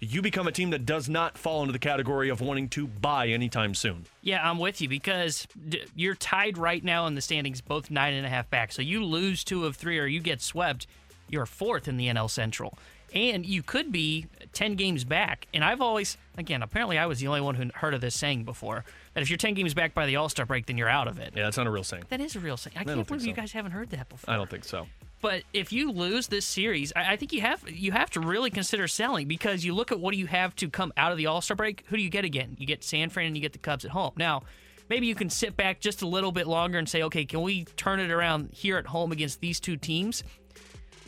you 0.00 0.20
become 0.20 0.46
a 0.46 0.52
team 0.52 0.70
that 0.70 0.84
does 0.84 1.08
not 1.08 1.38
fall 1.38 1.62
into 1.62 1.72
the 1.72 1.78
category 1.78 2.28
of 2.28 2.40
wanting 2.40 2.68
to 2.70 2.86
buy 2.86 3.28
anytime 3.28 3.74
soon. 3.74 4.04
Yeah, 4.22 4.48
I'm 4.48 4.58
with 4.58 4.80
you 4.80 4.88
because 4.88 5.46
you're 5.94 6.14
tied 6.14 6.58
right 6.58 6.84
now 6.84 7.06
in 7.06 7.14
the 7.14 7.20
standings, 7.22 7.60
both 7.60 7.90
nine 7.90 8.14
and 8.14 8.26
a 8.26 8.28
half 8.28 8.50
back. 8.50 8.72
So 8.72 8.82
you 8.82 9.04
lose 9.04 9.42
two 9.42 9.64
of 9.64 9.76
three 9.76 9.98
or 9.98 10.06
you 10.06 10.20
get 10.20 10.42
swept, 10.42 10.86
you're 11.28 11.46
fourth 11.46 11.88
in 11.88 11.96
the 11.96 12.08
NL 12.08 12.30
Central. 12.30 12.78
And 13.14 13.46
you 13.46 13.62
could 13.62 13.92
be 13.92 14.26
10 14.52 14.74
games 14.74 15.04
back. 15.04 15.46
And 15.54 15.64
I've 15.64 15.80
always, 15.80 16.18
again, 16.36 16.62
apparently 16.62 16.98
I 16.98 17.06
was 17.06 17.20
the 17.20 17.28
only 17.28 17.40
one 17.40 17.54
who 17.54 17.70
heard 17.72 17.94
of 17.94 18.00
this 18.02 18.14
saying 18.14 18.44
before 18.44 18.84
that 19.14 19.22
if 19.22 19.30
you're 19.30 19.38
10 19.38 19.54
games 19.54 19.72
back 19.72 19.94
by 19.94 20.04
the 20.06 20.16
All 20.16 20.28
Star 20.28 20.44
break, 20.44 20.66
then 20.66 20.76
you're 20.76 20.88
out 20.88 21.08
of 21.08 21.18
it. 21.18 21.32
Yeah, 21.34 21.44
that's 21.44 21.56
not 21.56 21.66
a 21.66 21.70
real 21.70 21.84
saying. 21.84 22.04
That 22.10 22.20
is 22.20 22.36
a 22.36 22.40
real 22.40 22.58
saying. 22.58 22.76
I, 22.76 22.80
I 22.80 22.84
can't 22.84 23.06
believe 23.06 23.22
so. 23.22 23.28
you 23.28 23.32
guys 23.32 23.52
haven't 23.52 23.72
heard 23.72 23.90
that 23.90 24.08
before. 24.10 24.34
I 24.34 24.36
don't 24.36 24.50
think 24.50 24.64
so. 24.64 24.86
But 25.26 25.42
if 25.52 25.72
you 25.72 25.90
lose 25.90 26.28
this 26.28 26.46
series, 26.46 26.92
I, 26.94 27.14
I 27.14 27.16
think 27.16 27.32
you 27.32 27.40
have 27.40 27.68
you 27.68 27.90
have 27.90 28.10
to 28.10 28.20
really 28.20 28.48
consider 28.48 28.86
selling 28.86 29.26
because 29.26 29.64
you 29.64 29.74
look 29.74 29.90
at 29.90 29.98
what 29.98 30.12
do 30.12 30.20
you 30.20 30.28
have 30.28 30.54
to 30.54 30.70
come 30.70 30.92
out 30.96 31.10
of 31.10 31.18
the 31.18 31.26
All 31.26 31.40
Star 31.40 31.56
break. 31.56 31.82
Who 31.88 31.96
do 31.96 32.02
you 32.04 32.10
get 32.10 32.24
again? 32.24 32.54
You 32.60 32.64
get 32.64 32.84
San 32.84 33.10
Fran 33.10 33.26
and 33.26 33.36
you 33.36 33.42
get 33.42 33.52
the 33.52 33.58
Cubs 33.58 33.84
at 33.84 33.90
home. 33.90 34.12
Now, 34.16 34.42
maybe 34.88 35.08
you 35.08 35.16
can 35.16 35.28
sit 35.28 35.56
back 35.56 35.80
just 35.80 36.02
a 36.02 36.06
little 36.06 36.30
bit 36.30 36.46
longer 36.46 36.78
and 36.78 36.88
say, 36.88 37.02
okay, 37.02 37.24
can 37.24 37.42
we 37.42 37.64
turn 37.64 37.98
it 37.98 38.12
around 38.12 38.50
here 38.52 38.76
at 38.76 38.86
home 38.86 39.10
against 39.10 39.40
these 39.40 39.58
two 39.58 39.76
teams? 39.76 40.22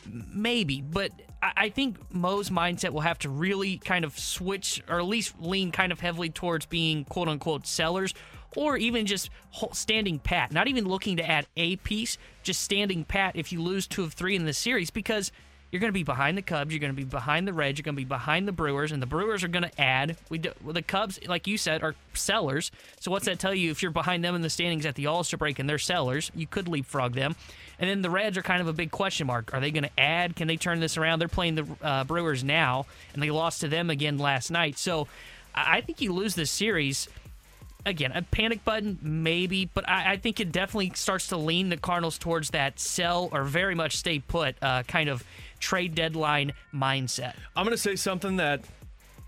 Maybe, 0.05 0.81
but 0.81 1.13
I 1.41 1.69
think 1.69 1.99
Mo's 2.13 2.51
mindset 2.51 2.91
will 2.91 3.03
have 3.03 3.21
to 3.21 3.29
really 3.29 3.79
kind 3.79 4.05
of 4.05 4.19
switch 4.19 4.83
or 4.89 4.99
at 4.99 5.07
least 5.07 5.37
lean 5.39 5.71
kind 5.71 5.93
of 5.93 6.01
heavily 6.01 6.31
towards 6.31 6.67
being 6.67 7.05
quote 7.05 7.29
unquote 7.29 7.69
sellers 7.69 8.15
or 8.57 8.77
even 8.77 9.07
just 9.07 9.31
standing 9.73 10.19
pat, 10.19 10.53
not 10.53 10.69
even 10.69 10.87
looking 10.87 11.17
to 11.17 11.29
add 11.29 11.47
a 11.57 11.77
piece, 11.77 12.19
just 12.43 12.63
standing 12.63 13.05
pat 13.05 13.37
if 13.37 13.53
you 13.53 13.63
lose 13.63 13.87
two 13.87 14.03
of 14.03 14.13
three 14.13 14.37
in 14.37 14.45
the 14.45 14.53
series 14.53 14.91
because 14.91 15.33
you're 15.71 15.81
going 15.81 15.91
to 15.91 15.95
be 15.95 16.03
behind 16.03 16.39
the 16.39 16.43
Cubs, 16.43 16.73
you're 16.73 16.81
going 16.81 16.93
to 16.93 16.97
be 16.97 17.05
behind 17.05 17.47
the 17.47 17.53
Reds, 17.53 17.79
you're 17.79 17.85
going 17.85 17.95
to 17.95 18.01
be 18.01 18.05
behind 18.05 18.49
the 18.49 18.53
Brewers, 18.53 18.91
and 18.91 19.03
the 19.03 19.07
Brewers 19.07 19.45
are 19.45 19.49
going 19.49 19.65
to 19.65 19.81
add. 19.81 20.17
We 20.31 20.39
do, 20.39 20.53
well, 20.65 20.73
the 20.73 20.83
Cubs, 20.83 21.21
like 21.27 21.47
you 21.47 21.59
said, 21.59 21.83
are 21.83 21.95
sellers. 22.15 22.71
So 23.01 23.11
what's 23.11 23.27
that 23.27 23.39
tell 23.39 23.55
you? 23.55 23.71
If 23.71 23.83
you're 23.83 23.91
behind 23.91 24.25
them 24.25 24.35
in 24.35 24.41
the 24.41 24.49
standings 24.49 24.87
at 24.87 24.95
the 24.95 25.07
All 25.07 25.25
Star 25.25 25.37
break 25.37 25.59
and 25.59 25.69
they're 25.69 25.79
sellers, 25.79 26.31
you 26.35 26.47
could 26.47 26.69
leapfrog 26.69 27.13
them. 27.13 27.37
And 27.79 27.89
then 27.89 28.01
the 28.01 28.11
Reds 28.11 28.39
are 28.39 28.43
kind 28.43 28.63
of 28.63 28.69
a 28.69 28.73
big 28.73 28.91
question 28.91 29.27
mark. 29.27 29.53
Are 29.53 29.61
they 29.61 29.71
going 29.71 29.85
to 29.85 30.01
add? 30.01 30.37
Can 30.37 30.49
they 30.49 30.57
turn 30.57 30.81
this 30.81 30.97
around? 30.97 31.19
They're 31.19 31.29
playing 31.29 31.57
the 31.57 31.67
uh, 31.83 32.05
Brewers 32.05 32.43
now, 32.43 32.87
and 33.13 33.23
they 33.23 33.31
lost 33.31 33.61
to 33.61 33.69
them 33.69 33.91
again 33.91 34.17
last 34.17 34.51
night. 34.51 34.79
So 34.79 35.07
I 35.55 35.83
think 35.83 36.01
you 36.01 36.15
lose 36.15 36.35
this 36.35 36.51
series 36.51 37.09
again, 37.87 38.13
a 38.13 38.23
panic 38.23 38.65
button, 38.65 38.99
maybe, 39.03 39.67
but 39.73 39.89
I, 39.89 40.13
I, 40.13 40.17
think 40.17 40.41
it 40.41 40.53
definitely 40.53 40.93
starts 40.95 41.29
to 41.29 41.37
lean 41.37 41.69
the 41.69 41.77
Cardinals 41.77 42.19
towards 42.19 42.51
that 42.51 42.79
sell 42.79 43.29
or 43.33 43.45
very 43.45 43.75
much 43.75 43.97
stay 43.97 44.19
put 44.19 44.57
uh, 44.63 44.83
kind 44.85 45.09
of 45.09 45.25
trade 45.59 45.95
deadline 45.95 46.53
mindset. 46.75 47.35
I'm 47.57 47.65
going 47.65 47.77
to 47.77 47.83
say 47.83 47.97
something 47.97 48.37
that 48.37 48.63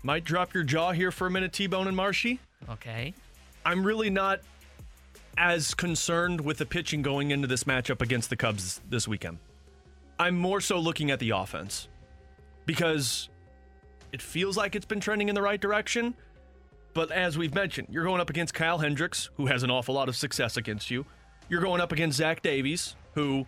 might 0.03 0.23
drop 0.23 0.53
your 0.53 0.63
jaw 0.63 0.91
here 0.91 1.11
for 1.11 1.27
a 1.27 1.31
minute, 1.31 1.53
T 1.53 1.67
Bone 1.67 1.87
and 1.87 1.95
Marshy. 1.95 2.39
Okay. 2.69 3.13
I'm 3.65 3.85
really 3.85 4.09
not 4.09 4.41
as 5.37 5.73
concerned 5.73 6.41
with 6.41 6.57
the 6.57 6.65
pitching 6.65 7.01
going 7.01 7.31
into 7.31 7.47
this 7.47 7.63
matchup 7.63 8.01
against 8.01 8.29
the 8.29 8.35
Cubs 8.35 8.81
this 8.89 9.07
weekend. 9.07 9.37
I'm 10.19 10.37
more 10.37 10.61
so 10.61 10.77
looking 10.77 11.09
at 11.09 11.19
the 11.19 11.31
offense 11.31 11.87
because 12.65 13.29
it 14.11 14.21
feels 14.21 14.57
like 14.57 14.75
it's 14.75 14.85
been 14.85 14.99
trending 14.99 15.29
in 15.29 15.35
the 15.35 15.41
right 15.41 15.59
direction. 15.59 16.13
But 16.93 17.11
as 17.11 17.37
we've 17.37 17.53
mentioned, 17.53 17.87
you're 17.89 18.03
going 18.03 18.19
up 18.19 18.29
against 18.29 18.53
Kyle 18.53 18.79
Hendricks, 18.79 19.29
who 19.35 19.45
has 19.45 19.63
an 19.63 19.71
awful 19.71 19.95
lot 19.95 20.09
of 20.09 20.15
success 20.15 20.57
against 20.57 20.91
you. 20.91 21.05
You're 21.47 21.61
going 21.61 21.81
up 21.81 21.91
against 21.91 22.17
Zach 22.17 22.41
Davies, 22.41 22.95
who 23.13 23.45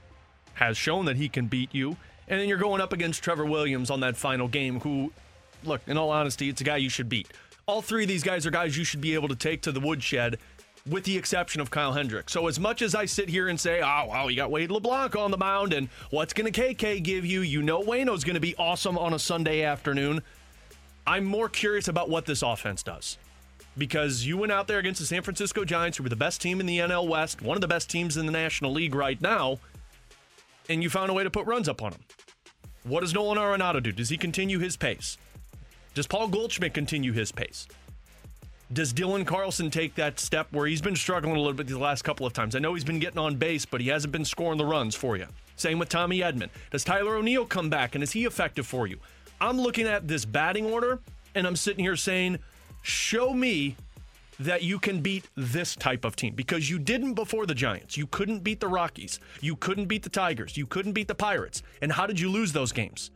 has 0.56 0.78
shown 0.78 1.06
that 1.06 1.18
he 1.18 1.28
can 1.30 1.48
beat 1.48 1.74
you. 1.74 1.98
And 2.28 2.40
then 2.40 2.48
you're 2.48 2.58
going 2.58 2.80
up 2.80 2.94
against 2.94 3.22
Trevor 3.22 3.46
Williams 3.46 3.90
on 3.90 4.00
that 4.00 4.16
final 4.16 4.48
game, 4.48 4.80
who, 4.80 5.12
look, 5.64 5.82
in 5.88 5.98
all 5.98 6.10
honesty, 6.10 6.48
it's 6.48 6.62
a 6.62 6.64
guy 6.64 6.78
you 6.78 6.90
should 6.90 7.10
beat. 7.10 7.28
All 7.66 7.82
three 7.82 8.04
of 8.04 8.08
these 8.08 8.24
guys 8.24 8.46
are 8.46 8.52
guys 8.52 8.78
you 8.78 8.84
should 8.84 9.02
be 9.02 9.14
able 9.14 9.28
to 9.28 9.36
take 9.36 9.62
to 9.64 9.72
the 9.72 9.80
woodshed, 9.80 10.38
with 10.90 11.04
the 11.04 11.18
exception 11.18 11.60
of 11.60 11.70
Kyle 11.70 11.94
Hendricks. 11.94 12.32
So 12.32 12.48
as 12.48 12.60
much 12.60 12.82
as 12.82 12.96
I 12.96 13.06
sit 13.06 13.30
here 13.30 13.50
and 13.50 13.60
say, 13.60 13.82
oh, 13.82 14.06
wow, 14.06 14.28
you 14.30 14.38
got 14.38 14.52
Wade 14.52 14.72
LeBlanc 14.72 15.16
on 15.18 15.32
the 15.32 15.38
mound, 15.38 15.74
and 15.74 15.90
what's 16.12 16.34
going 16.34 16.52
to 16.52 16.62
KK 16.62 17.04
give 17.04 17.26
you? 17.26 17.42
You 17.42 17.62
know 17.62 17.82
Wayno's 17.82 18.24
going 18.24 18.36
to 18.36 18.42
be 18.42 18.56
awesome 18.58 18.98
on 18.98 19.14
a 19.14 19.20
Sunday 19.20 19.64
afternoon. 19.64 20.22
I'm 21.06 21.26
more 21.26 21.50
curious 21.50 21.90
about 21.90 22.10
what 22.10 22.26
this 22.26 22.42
offense 22.42 22.84
does 22.84 23.18
because 23.78 24.26
you 24.26 24.38
went 24.38 24.52
out 24.52 24.68
there 24.68 24.80
against 24.80 25.00
the 25.00 25.06
San 25.06 25.22
Francisco 25.22 25.66
Giants, 25.66 25.98
who 25.98 26.04
were 26.04 26.10
the 26.10 26.16
best 26.16 26.42
team 26.42 26.60
in 26.60 26.66
the 26.66 26.80
NL 26.80 27.08
West, 27.08 27.42
one 27.42 27.58
of 27.58 27.62
the 27.62 27.68
best 27.68 27.90
teams 27.90 28.18
in 28.18 28.26
the 28.26 28.32
National 28.32 28.72
League 28.72 28.96
right 28.96 29.20
now, 29.22 29.60
and 30.70 30.84
you 30.84 30.90
found 30.90 31.10
a 31.10 31.14
way 31.14 31.24
to 31.24 31.30
put 31.30 31.46
runs 31.46 31.68
up 31.68 31.82
on 31.82 31.92
them. 31.92 32.02
What 32.84 33.02
does 33.02 33.14
Nolan 33.14 33.38
Arenado 33.38 33.82
do? 33.82 33.92
Does 33.92 34.10
he 34.10 34.18
continue 34.18 34.60
his 34.60 34.76
pace? 34.76 35.18
Does 35.94 36.08
Paul 36.08 36.28
Goldschmidt 36.28 36.74
continue 36.74 37.14
his 37.14 37.32
pace? 37.32 37.68
Does 38.72 38.94
Dylan 38.94 39.26
Carlson 39.26 39.70
take 39.70 39.94
that 39.96 40.20
step 40.20 40.48
where 40.52 40.66
he's 40.66 40.82
been 40.82 40.96
struggling 40.96 41.36
a 41.36 41.40
little 41.40 41.54
bit 41.54 41.68
the 41.68 41.78
last 41.78 42.02
couple 42.02 42.26
of 42.26 42.34
times? 42.34 42.56
I 42.56 42.60
know 42.60 42.74
he's 42.74 42.84
been 42.84 43.00
getting 43.00 43.20
on 43.20 43.36
base, 43.36 43.66
but 43.66 43.82
he 43.82 43.90
hasn't 43.90 44.12
been 44.12 44.26
scoring 44.26 44.58
the 44.58 44.66
runs 44.66 44.96
for 44.96 45.16
you. 45.16 45.28
Same 45.56 45.78
with 45.78 45.90
Tommy 45.90 46.20
Edman. 46.20 46.50
Does 46.72 46.84
Tyler 46.84 47.16
O'Neill 47.16 47.46
come 47.46 47.70
back 47.70 47.94
and 47.94 48.04
is 48.04 48.12
he 48.12 48.26
effective 48.26 48.66
for 48.66 48.88
you? 48.88 48.98
I'm 49.40 49.60
looking 49.60 49.86
at 49.86 50.08
this 50.08 50.26
batting 50.26 50.66
order 50.66 51.00
and 51.36 51.46
I'm 51.46 51.56
sitting 51.56 51.84
here 51.84 51.96
saying, 51.96 52.40
show 52.84 53.34
me 53.34 53.76
that 54.40 54.62
you 54.64 54.78
can 54.78 55.00
beat 55.00 55.28
this 55.36 55.76
type 55.76 56.06
of 56.06 56.16
team 56.16 56.36
because 56.36 56.70
you 56.70 56.78
didn't 56.78 57.14
before 57.14 57.46
the 57.46 57.56
Giants. 57.56 57.98
You 57.98 58.08
couldn't 58.08 58.44
beat 58.44 58.60
the 58.60 58.68
Rockies. 58.68 59.20
You 59.42 59.56
couldn't 59.56 59.86
beat 59.86 60.04
the 60.04 60.10
Tigers. 60.10 60.58
You 60.58 60.66
couldn't 60.66 60.94
beat 60.94 61.08
the 61.08 61.16
Pirates. 61.16 61.64
And 61.82 61.92
how 61.92 62.06
did 62.06 62.20
you 62.20 62.30
lose 62.30 62.52
those 62.52 62.72
games? 62.72 63.12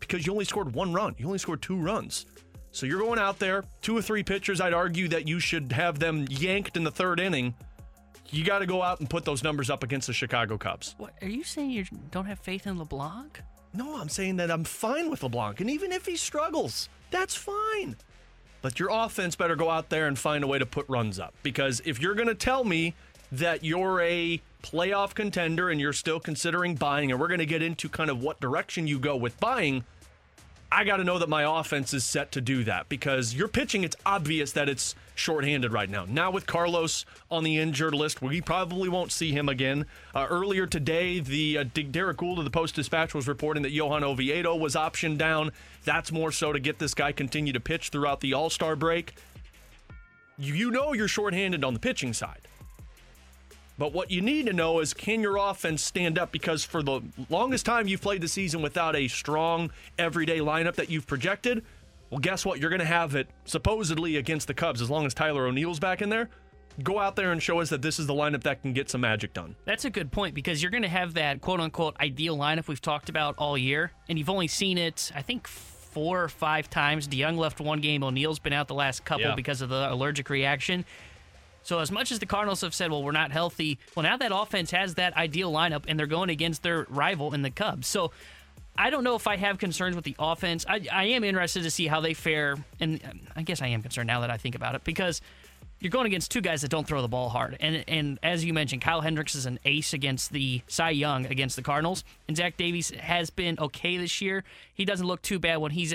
Because 0.00 0.26
you 0.26 0.32
only 0.32 0.44
scored 0.44 0.74
one 0.74 0.92
run. 0.92 1.14
You 1.18 1.26
only 1.26 1.38
scored 1.38 1.62
two 1.62 1.76
runs. 1.76 2.26
So 2.70 2.86
you're 2.86 3.00
going 3.00 3.18
out 3.18 3.38
there, 3.38 3.64
two 3.82 3.96
or 3.96 4.02
three 4.02 4.22
pitchers. 4.22 4.60
I'd 4.60 4.72
argue 4.72 5.08
that 5.08 5.28
you 5.28 5.38
should 5.38 5.70
have 5.72 5.98
them 5.98 6.26
yanked 6.30 6.76
in 6.76 6.84
the 6.84 6.90
third 6.90 7.20
inning. 7.20 7.54
You 8.30 8.44
got 8.44 8.60
to 8.60 8.66
go 8.66 8.82
out 8.82 9.00
and 9.00 9.10
put 9.10 9.26
those 9.26 9.42
numbers 9.42 9.68
up 9.68 9.82
against 9.82 10.06
the 10.06 10.14
Chicago 10.14 10.56
Cubs. 10.56 10.94
What 10.96 11.12
are 11.20 11.28
you 11.28 11.44
saying? 11.44 11.70
You 11.70 11.84
don't 12.10 12.24
have 12.24 12.38
faith 12.38 12.66
in 12.66 12.78
LeBlanc? 12.78 13.42
No, 13.74 14.00
I'm 14.00 14.08
saying 14.08 14.36
that 14.36 14.50
I'm 14.50 14.64
fine 14.64 15.10
with 15.10 15.22
LeBlanc, 15.22 15.60
and 15.60 15.70
even 15.70 15.92
if 15.92 16.06
he 16.06 16.16
struggles, 16.16 16.88
that's 17.10 17.34
fine. 17.34 17.96
But 18.62 18.78
your 18.78 18.88
offense 18.90 19.36
better 19.36 19.56
go 19.56 19.68
out 19.68 19.88
there 19.90 20.06
and 20.06 20.18
find 20.18 20.42
a 20.42 20.46
way 20.46 20.58
to 20.58 20.66
put 20.66 20.88
runs 20.88 21.18
up. 21.18 21.34
Because 21.42 21.82
if 21.84 22.00
you're 22.00 22.14
going 22.14 22.28
to 22.28 22.34
tell 22.34 22.64
me 22.64 22.94
that 23.32 23.64
you're 23.64 24.00
a 24.00 24.40
playoff 24.62 25.14
contender 25.14 25.68
and 25.68 25.80
you're 25.80 25.92
still 25.92 26.20
considering 26.20 26.76
buying, 26.76 27.10
and 27.10 27.20
we're 27.20 27.28
going 27.28 27.40
to 27.40 27.46
get 27.46 27.62
into 27.62 27.88
kind 27.88 28.08
of 28.08 28.22
what 28.22 28.40
direction 28.40 28.86
you 28.86 28.98
go 28.98 29.16
with 29.16 29.38
buying, 29.40 29.84
I 30.74 30.84
got 30.84 30.96
to 30.96 31.04
know 31.04 31.18
that 31.18 31.28
my 31.28 31.60
offense 31.60 31.92
is 31.92 32.02
set 32.02 32.32
to 32.32 32.40
do 32.40 32.64
that 32.64 32.88
because 32.88 33.34
your 33.34 33.46
pitching, 33.46 33.84
it's 33.84 33.94
obvious 34.06 34.52
that 34.52 34.70
it's 34.70 34.94
shorthanded 35.14 35.70
right 35.70 35.88
now. 35.88 36.06
Now, 36.08 36.30
with 36.30 36.46
Carlos 36.46 37.04
on 37.30 37.44
the 37.44 37.58
injured 37.58 37.92
list, 37.94 38.22
we 38.22 38.40
probably 38.40 38.88
won't 38.88 39.12
see 39.12 39.32
him 39.32 39.50
again. 39.50 39.84
Uh, 40.14 40.26
earlier 40.30 40.66
today, 40.66 41.20
the 41.20 41.58
uh, 41.58 41.64
Derrick 41.64 42.16
Goold 42.16 42.38
of 42.38 42.44
the 42.44 42.50
Post 42.50 42.74
Dispatch 42.74 43.12
was 43.12 43.28
reporting 43.28 43.62
that 43.64 43.72
Johan 43.72 44.02
Oviedo 44.02 44.56
was 44.56 44.74
optioned 44.74 45.18
down. 45.18 45.52
That's 45.84 46.10
more 46.10 46.32
so 46.32 46.54
to 46.54 46.58
get 46.58 46.78
this 46.78 46.94
guy 46.94 47.12
continue 47.12 47.52
to 47.52 47.60
pitch 47.60 47.90
throughout 47.90 48.20
the 48.20 48.32
All 48.32 48.48
Star 48.48 48.74
break. 48.74 49.14
You 50.38 50.70
know 50.70 50.94
you're 50.94 51.06
shorthanded 51.06 51.64
on 51.64 51.74
the 51.74 51.80
pitching 51.80 52.14
side. 52.14 52.48
But 53.78 53.92
what 53.92 54.10
you 54.10 54.20
need 54.20 54.46
to 54.46 54.52
know 54.52 54.80
is 54.80 54.92
can 54.94 55.20
your 55.20 55.36
offense 55.36 55.82
stand 55.82 56.18
up? 56.18 56.30
Because 56.32 56.64
for 56.64 56.82
the 56.82 57.00
longest 57.30 57.64
time 57.66 57.88
you've 57.88 58.02
played 58.02 58.20
the 58.20 58.28
season 58.28 58.62
without 58.62 58.94
a 58.94 59.08
strong 59.08 59.70
everyday 59.98 60.38
lineup 60.38 60.74
that 60.76 60.90
you've 60.90 61.06
projected. 61.06 61.64
Well, 62.10 62.20
guess 62.20 62.44
what? 62.44 62.60
You're 62.60 62.68
going 62.70 62.80
to 62.80 62.84
have 62.86 63.14
it 63.14 63.28
supposedly 63.46 64.16
against 64.16 64.46
the 64.46 64.54
Cubs 64.54 64.82
as 64.82 64.90
long 64.90 65.06
as 65.06 65.14
Tyler 65.14 65.46
O'Neill's 65.46 65.80
back 65.80 66.02
in 66.02 66.10
there. 66.10 66.28
Go 66.82 66.98
out 66.98 67.16
there 67.16 67.32
and 67.32 67.42
show 67.42 67.60
us 67.60 67.68
that 67.70 67.82
this 67.82 67.98
is 67.98 68.06
the 68.06 68.14
lineup 68.14 68.42
that 68.44 68.62
can 68.62 68.72
get 68.72 68.88
some 68.90 69.00
magic 69.02 69.32
done. 69.34 69.56
That's 69.64 69.84
a 69.84 69.90
good 69.90 70.10
point 70.10 70.34
because 70.34 70.62
you're 70.62 70.70
going 70.70 70.82
to 70.82 70.88
have 70.88 71.14
that 71.14 71.40
quote 71.40 71.60
unquote 71.60 71.96
ideal 72.00 72.36
lineup 72.36 72.68
we've 72.68 72.80
talked 72.80 73.08
about 73.08 73.34
all 73.38 73.56
year, 73.58 73.92
and 74.08 74.18
you've 74.18 74.30
only 74.30 74.48
seen 74.48 74.78
it, 74.78 75.10
I 75.14 75.22
think, 75.22 75.46
four 75.48 76.22
or 76.22 76.28
five 76.28 76.70
times. 76.70 77.08
DeJong 77.08 77.36
left 77.36 77.60
one 77.60 77.80
game. 77.80 78.02
O'Neill's 78.02 78.38
been 78.38 78.54
out 78.54 78.68
the 78.68 78.74
last 78.74 79.04
couple 79.04 79.26
Yeah. 79.26 79.34
because 79.34 79.60
of 79.60 79.68
the 79.68 79.92
allergic 79.92 80.30
reaction. 80.30 80.84
So 81.62 81.78
as 81.78 81.90
much 81.90 82.12
as 82.12 82.18
the 82.18 82.26
Cardinals 82.26 82.60
have 82.62 82.74
said, 82.74 82.90
well, 82.90 83.02
we're 83.02 83.12
not 83.12 83.32
healthy, 83.32 83.78
well, 83.94 84.02
now 84.02 84.16
that 84.16 84.32
offense 84.34 84.70
has 84.72 84.94
that 84.96 85.16
ideal 85.16 85.52
lineup 85.52 85.84
and 85.86 85.98
they're 85.98 86.06
going 86.06 86.30
against 86.30 86.62
their 86.62 86.86
rival 86.88 87.34
in 87.34 87.42
the 87.42 87.50
Cubs. 87.50 87.86
So 87.86 88.12
I 88.76 88.90
don't 88.90 89.04
know 89.04 89.16
if 89.16 89.26
I 89.26 89.36
have 89.36 89.58
concerns 89.58 89.96
with 89.96 90.04
the 90.04 90.16
offense. 90.18 90.64
I, 90.68 90.86
I 90.90 91.04
am 91.04 91.24
interested 91.24 91.62
to 91.64 91.70
see 91.70 91.86
how 91.86 92.00
they 92.00 92.14
fare, 92.14 92.56
and 92.80 93.00
I 93.36 93.42
guess 93.42 93.60
I 93.60 93.68
am 93.68 93.82
concerned 93.82 94.06
now 94.06 94.20
that 94.20 94.30
I 94.30 94.38
think 94.38 94.54
about 94.54 94.74
it 94.74 94.84
because 94.84 95.20
you're 95.78 95.90
going 95.90 96.06
against 96.06 96.30
two 96.30 96.40
guys 96.40 96.62
that 96.62 96.70
don't 96.70 96.86
throw 96.86 97.02
the 97.02 97.08
ball 97.08 97.28
hard. 97.28 97.56
And 97.60 97.84
and 97.88 98.18
as 98.22 98.44
you 98.44 98.54
mentioned, 98.54 98.82
Kyle 98.82 99.00
Hendricks 99.00 99.34
is 99.34 99.46
an 99.46 99.58
ace 99.64 99.92
against 99.92 100.32
the 100.32 100.62
Cy 100.68 100.90
Young 100.90 101.26
against 101.26 101.56
the 101.56 101.62
Cardinals, 101.62 102.04
and 102.28 102.36
Zach 102.36 102.56
Davies 102.56 102.90
has 102.90 103.30
been 103.30 103.58
okay 103.58 103.98
this 103.98 104.20
year. 104.20 104.44
He 104.72 104.84
doesn't 104.84 105.06
look 105.06 105.20
too 105.22 105.38
bad 105.38 105.58
when 105.58 105.72
he's 105.72 105.92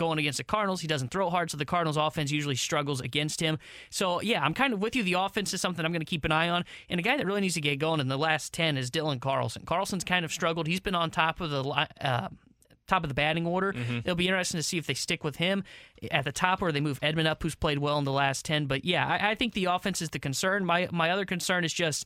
going 0.00 0.18
against 0.18 0.38
the 0.38 0.44
Cardinals. 0.44 0.80
He 0.80 0.88
doesn't 0.88 1.10
throw 1.10 1.28
hard, 1.30 1.50
so 1.50 1.56
the 1.58 1.66
Cardinals 1.66 1.98
offense 1.98 2.32
usually 2.32 2.56
struggles 2.56 3.00
against 3.00 3.40
him. 3.40 3.58
So 3.90 4.20
yeah, 4.22 4.42
I'm 4.42 4.54
kind 4.54 4.72
of 4.72 4.80
with 4.80 4.96
you. 4.96 5.02
The 5.02 5.12
offense 5.12 5.54
is 5.54 5.60
something 5.60 5.84
I'm 5.84 5.92
going 5.92 6.00
to 6.00 6.06
keep 6.06 6.24
an 6.24 6.32
eye 6.32 6.48
on, 6.48 6.64
and 6.88 6.98
a 6.98 7.02
guy 7.02 7.16
that 7.18 7.26
really 7.26 7.42
needs 7.42 7.54
to 7.54 7.60
get 7.60 7.78
going 7.78 8.00
in 8.00 8.08
the 8.08 8.18
last 8.18 8.52
ten 8.52 8.76
is 8.76 8.90
Dylan 8.90 9.20
Carlson. 9.20 9.62
Carlson's 9.66 10.02
kind 10.02 10.24
of 10.24 10.32
struggled. 10.32 10.66
He's 10.66 10.80
been 10.80 10.96
on 10.96 11.10
top 11.10 11.40
of 11.40 11.50
the. 11.50 11.62
Uh, 11.62 12.28
top 12.86 13.04
of 13.04 13.08
the 13.08 13.14
batting 13.14 13.46
order. 13.46 13.72
It'll 14.04 14.16
be 14.16 14.26
interesting 14.26 14.58
to 14.58 14.64
see 14.64 14.76
if 14.76 14.88
they 14.88 14.94
stick 14.94 15.22
with 15.22 15.36
him 15.36 15.62
at 16.10 16.24
the 16.24 16.32
top 16.32 16.60
or 16.60 16.72
they 16.72 16.80
move 16.80 16.98
Edman 17.02 17.24
up, 17.24 17.40
who's 17.40 17.54
played 17.54 17.78
well 17.78 17.98
in 17.98 18.04
the 18.04 18.10
last 18.10 18.44
10. 18.44 18.66
But 18.66 18.84
yeah, 18.84 19.06
I, 19.06 19.30
I 19.30 19.34
think 19.36 19.52
the 19.52 19.66
offense 19.66 20.02
is 20.02 20.08
the 20.08 20.18
concern. 20.18 20.64
My, 20.64 20.88
my 20.90 21.08
other 21.10 21.24
concern 21.24 21.62
is 21.62 21.72
just 21.72 22.04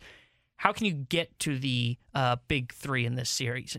how 0.56 0.72
can 0.72 0.84
you 0.84 0.92
get 0.92 1.38
to 1.38 1.58
the 1.58 1.96
uh, 2.14 2.36
big 2.48 2.70
three 2.74 3.06
in 3.06 3.14
this 3.14 3.30
series? 3.30 3.78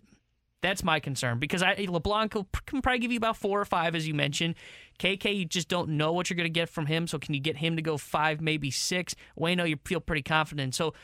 That's 0.66 0.84
my 0.84 1.00
concern 1.00 1.38
because 1.38 1.62
I, 1.62 1.76
LeBlanc 1.76 2.32
can 2.66 2.82
probably 2.82 2.98
give 2.98 3.12
you 3.12 3.18
about 3.18 3.38
four 3.38 3.62
or 3.62 3.66
five, 3.66 3.94
as 3.94 4.08
you 4.08 4.16
mentioned. 4.16 4.56
KK, 4.98 5.38
you 5.38 5.46
just 5.46 5.68
don't 5.68 5.90
know 5.90 6.12
what 6.12 6.28
you're 6.28 6.36
going 6.38 6.46
to 6.46 6.50
get 6.50 6.70
from 6.70 6.88
him. 6.88 7.06
So 7.06 7.20
can 7.20 7.36
you 7.36 7.40
get 7.40 7.58
him 7.58 7.76
to 7.76 7.84
go 7.84 8.00
five, 8.00 8.42
maybe 8.42 8.72
six? 8.72 9.14
Wayno, 9.40 9.70
you 9.70 9.78
feel 9.86 10.00
pretty 10.00 10.24
confident. 10.24 10.74
So 10.74 10.96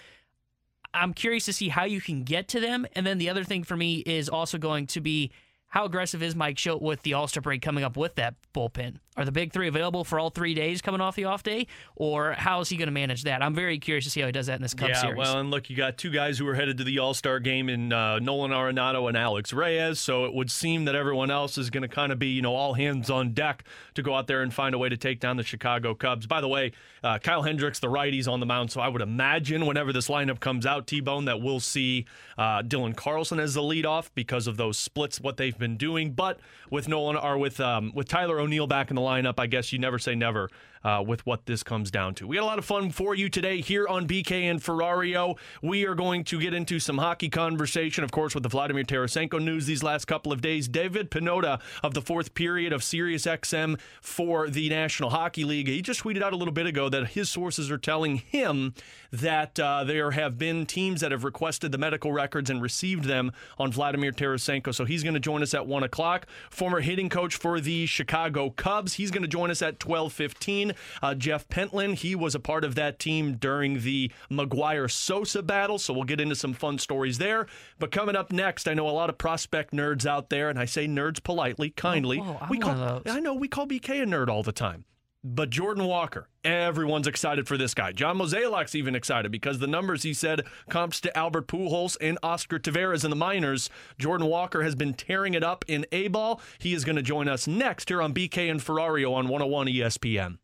I'm 0.96 1.14
curious 1.14 1.46
to 1.46 1.54
see 1.54 1.70
how 1.70 1.84
you 1.84 2.02
can 2.02 2.24
get 2.24 2.48
to 2.48 2.60
them. 2.60 2.88
And 2.96 3.06
then 3.06 3.20
the 3.20 3.30
other 3.30 3.44
thing 3.44 3.64
for 3.64 3.78
me 3.78 3.98
is 4.00 4.30
also 4.30 4.58
going 4.58 4.88
to 4.88 5.00
be 5.00 5.32
how 5.68 5.86
aggressive 5.86 6.24
is 6.24 6.36
Mike 6.36 6.58
Shildt 6.58 6.82
with 6.82 7.04
the 7.04 7.14
All 7.14 7.28
Star 7.28 7.42
break 7.42 7.62
coming 7.62 7.84
up 7.84 7.96
with 7.96 8.16
that 8.16 8.34
bullpen? 8.56 8.96
Are 9.22 9.26
the 9.26 9.32
big 9.32 9.54
three 9.54 9.68
available 9.68 10.04
for 10.04 10.20
all 10.20 10.32
three 10.32 10.56
days 10.56 10.82
coming 10.82 11.00
off 11.00 11.16
the 11.16 11.26
off 11.26 11.44
day? 11.44 11.68
Or 11.96 12.34
how 12.34 12.60
is 12.60 12.70
he 12.70 12.76
going 12.76 12.88
to 12.88 12.92
manage 12.92 13.24
that? 13.24 13.44
I'm 13.44 13.54
very 13.54 13.78
curious 13.78 14.06
to 14.06 14.10
see 14.10 14.20
how 14.20 14.26
he 14.26 14.32
does 14.32 14.48
that 14.48 14.56
in 14.56 14.62
this 14.64 14.74
Cup 14.74 14.90
yeah, 14.90 15.02
series. 15.02 15.18
well, 15.18 15.38
and 15.38 15.52
look, 15.52 15.70
you 15.70 15.78
got 15.78 15.98
two 15.98 16.10
guys 16.10 16.40
who 16.40 16.48
are 16.48 16.56
headed 16.56 16.80
to 16.80 16.84
the 16.84 16.98
All 16.98 17.14
Star 17.14 17.40
game 17.40 17.70
in 17.70 17.94
uh, 17.94 18.18
Nolan 18.18 18.52
Arenado 18.52 19.08
and 19.08 19.16
Alex 19.16 19.54
Reyes. 19.54 20.00
So 20.00 20.26
it 20.26 20.34
would 20.34 20.50
seem 20.50 20.86
that 20.86 20.96
everyone 20.96 21.30
else 21.30 21.58
is 21.58 21.70
going 21.70 21.84
to 21.84 21.88
kind 21.88 22.12
of 22.12 22.18
be, 22.18 22.30
you 22.30 22.42
know, 22.42 22.56
all 22.56 22.74
hands 22.74 23.12
on 23.12 23.34
deck 23.34 23.64
to 23.94 24.02
go 24.02 24.16
out 24.16 24.26
there 24.26 24.42
and 24.42 24.52
find 24.52 24.74
a 24.74 24.78
way 24.78 24.90
to 24.90 24.98
take 24.98 25.20
down 25.20 25.38
the 25.38 25.44
Chicago 25.44 25.94
Cubs. 25.94 26.26
By 26.26 26.42
the 26.42 26.48
way, 26.48 26.72
uh, 27.04 27.20
Kyle 27.20 27.44
Hendricks, 27.44 27.80
the 27.80 27.90
righty's 27.90 28.28
on 28.28 28.40
the 28.40 28.46
mound. 28.48 28.72
So 28.72 28.82
I 28.82 28.88
would 28.88 29.02
imagine 29.02 29.68
whenever 29.68 29.94
this 29.94 30.08
lineup 30.08 30.40
comes 30.40 30.66
out, 30.66 30.88
T 30.88 31.00
Bone, 31.00 31.26
that 31.26 31.42
we'll 31.42 31.60
see 31.60 32.06
uh, 32.38 32.64
Dylan 32.64 32.96
Carlson 32.96 33.40
as 33.40 33.54
the 33.54 33.62
leadoff 33.62 34.10
because 34.16 34.48
of 34.48 34.58
those 34.58 34.78
splits, 34.78 35.22
what 35.22 35.38
they've 35.38 35.58
been 35.58 35.78
doing. 35.78 36.14
But 36.14 36.40
with 36.72 36.88
Nolan 36.88 37.18
or 37.18 37.38
with 37.38 37.60
um, 37.60 37.92
with 37.94 38.08
Tyler 38.08 38.40
O'Neill 38.40 38.66
back 38.68 38.90
in 38.90 38.96
the 38.96 39.02
lineup, 39.12 39.36
I 39.38 39.48
guess 39.48 39.74
you 39.74 39.80
never 39.80 40.00
say 40.00 40.16
never 40.16 40.50
uh, 40.84 41.04
with 41.06 41.26
what 41.26 41.46
this 41.46 41.64
comes 41.64 41.92
down 41.92 42.16
to. 42.16 42.28
We 42.28 42.38
got 42.38 42.44
a 42.44 42.46
lot 42.46 42.60
of 42.60 42.66
fun 42.66 42.92
for 42.92 43.16
you 43.16 43.30
today 43.30 43.62
here 43.62 43.88
on 43.88 44.08
BK 44.08 44.50
and 44.50 44.62
Ferrario. 44.62 45.38
We 45.62 45.86
are 45.86 45.96
going 45.96 46.24
to 46.26 46.40
get 46.40 46.54
into 46.54 46.80
some 46.80 46.98
hockey 46.98 47.30
conversation, 47.30 48.04
of 48.04 48.12
course, 48.12 48.34
with 48.34 48.44
the 48.44 48.50
Vladimir 48.50 48.84
Tarasenko 48.84 49.42
news 49.42 49.66
these 49.66 49.84
last 49.84 50.06
couple 50.06 50.32
of 50.32 50.42
days. 50.42 50.68
David 50.68 51.12
Pagnotta 51.12 51.60
of 51.84 51.94
the 51.94 52.02
fourth 52.02 52.34
period 52.34 52.74
of 52.74 52.84
Sirius 52.84 53.26
XM 53.26 53.80
for 54.02 54.50
the 54.50 54.70
National 54.70 55.12
Hockey 55.12 55.44
League. 55.44 55.68
He 55.68 55.82
just 55.82 56.04
tweeted 56.04 56.22
out 56.22 56.34
a 56.34 56.38
little 56.38 56.54
bit 56.54 56.66
ago 56.66 56.90
that 56.90 57.10
his 57.10 57.30
sources 57.30 57.70
are 57.70 57.78
telling 57.78 58.18
him 58.18 58.74
that 59.12 59.60
uh, 59.60 59.84
there 59.84 60.12
have 60.12 60.38
been 60.38 60.66
teams 60.66 61.02
that 61.02 61.12
have 61.12 61.24
requested 61.24 61.72
the 61.72 61.78
medical 61.78 62.12
records 62.12 62.50
and 62.50 62.62
received 62.62 63.06
them 63.06 63.32
on 63.58 63.72
Vladimir 63.72 64.12
Tarasenko. 64.12 64.74
So 64.74 64.86
he's 64.86 65.04
going 65.04 65.14
to 65.14 65.20
join 65.20 65.44
us 65.44 65.54
at 65.54 65.68
one 65.68 65.84
o'clock. 65.84 66.28
Former 66.50 66.82
hitting 66.82 67.10
coach 67.10 67.36
for 67.36 67.60
the 67.60 67.86
Chicago 67.86 68.50
Cubs. 68.50 68.94
He's 68.94 69.12
going 69.12 69.24
to 69.24 69.28
join 69.28 69.52
us 69.52 69.62
at 69.62 69.80
twelve 69.80 70.14
fifteen. 70.14 70.71
Uh, 71.02 71.16
Jeff 71.16 71.48
Pentland. 71.48 72.00
He 72.00 72.16
was 72.16 72.36
a 72.36 72.40
part 72.40 72.64
of 72.64 72.76
that 72.76 73.00
team 73.00 73.36
during 73.36 73.82
the 73.82 74.12
McGwire 74.30 74.90
Sosa 74.90 75.42
battle. 75.42 75.78
So 75.78 75.94
we'll 75.94 76.04
get 76.04 76.22
into 76.22 76.36
some 76.36 76.54
fun 76.54 76.78
stories 76.78 77.18
there. 77.18 77.48
But 77.80 77.92
coming 77.92 78.16
up 78.16 78.32
next, 78.32 78.68
I 78.68 78.74
know 78.74 78.88
a 78.88 78.92
lot 78.92 79.10
of 79.10 79.18
prospect 79.18 79.74
nerds 79.74 80.06
out 80.06 80.30
there, 80.30 80.50
and 80.50 80.60
I 80.60 80.66
say 80.66 80.88
nerds 80.88 81.22
politely, 81.24 81.70
kindly. 81.72 82.20
I'm 82.20 82.50
we 82.50 82.58
call. 82.58 83.02
I 83.06 83.20
know 83.20 83.34
we 83.34 83.48
call 83.48 83.68
BK 83.68 84.04
a 84.04 84.06
nerd 84.06 84.28
all 84.28 84.44
the 84.44 84.52
time. 84.52 84.86
But 85.24 85.52
Jordan 85.52 85.86
Walker, 85.86 86.30
everyone's 86.44 87.06
excited 87.06 87.48
for 87.48 87.56
this 87.56 87.76
guy. 87.76 87.92
John 87.92 88.18
Mozeliak's 88.18 88.74
even 88.74 88.96
excited 88.96 89.32
because 89.32 89.60
the 89.60 89.68
numbers 89.68 90.02
he 90.02 90.16
said 90.16 90.42
comps 90.68 91.00
to 91.02 91.16
Albert 91.16 91.48
Pujols 91.48 91.96
and 92.02 92.18
Oscar 92.24 92.58
Taveras 92.58 93.04
in 93.04 93.12
the 93.12 93.16
minors. 93.16 93.70
Jordan 94.00 94.26
Walker 94.26 94.64
has 94.64 94.74
been 94.74 94.96
tearing 94.96 95.36
it 95.36 95.44
up 95.44 95.64
in 95.68 95.86
A 95.92 96.08
ball. 96.08 96.42
He 96.58 96.74
is 96.74 96.84
going 96.84 96.96
to 96.96 97.04
join 97.04 97.28
us 97.28 97.46
next 97.46 97.90
here 97.90 98.02
on 98.02 98.16
BK 98.16 98.50
and 98.50 98.60
Ferrario 98.60 99.14
on 99.14 99.28
101 99.28 99.68
ESPN. 99.68 100.40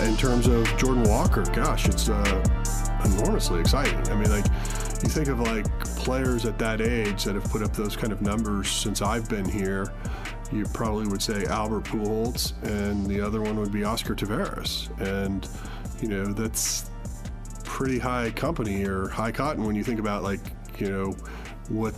In 0.00 0.16
terms 0.16 0.46
of 0.46 0.64
Jordan 0.76 1.04
Walker, 1.04 1.42
gosh, 1.54 1.86
it's 1.86 2.08
uh, 2.08 2.44
enormously 3.04 3.60
exciting. 3.60 3.98
I 4.08 4.14
mean, 4.14 4.30
like 4.30 4.46
you 5.02 5.08
think 5.08 5.28
of 5.28 5.40
like 5.40 5.66
players 5.96 6.44
at 6.44 6.58
that 6.58 6.80
age 6.80 7.24
that 7.24 7.34
have 7.34 7.44
put 7.44 7.62
up 7.62 7.72
those 7.72 7.96
kind 7.96 8.12
of 8.12 8.22
numbers 8.22 8.70
since 8.70 9.02
I've 9.02 9.28
been 9.28 9.44
here. 9.44 9.92
you 10.52 10.64
probably 10.72 11.06
would 11.08 11.22
say 11.22 11.44
Albert 11.46 11.84
Pujols, 11.84 12.52
and 12.62 13.06
the 13.06 13.20
other 13.20 13.42
one 13.42 13.58
would 13.58 13.72
be 13.72 13.84
Oscar 13.84 14.14
Taveras. 14.14 14.88
And, 15.00 15.48
you 16.00 16.08
know, 16.08 16.26
that's 16.26 16.90
pretty 17.64 17.98
high 17.98 18.30
company 18.30 18.84
or 18.84 19.08
high 19.08 19.32
cotton 19.32 19.64
when 19.64 19.74
you 19.74 19.84
think 19.84 20.00
about, 20.00 20.22
like, 20.22 20.40
you 20.78 20.90
know, 20.90 21.16
what 21.68 21.94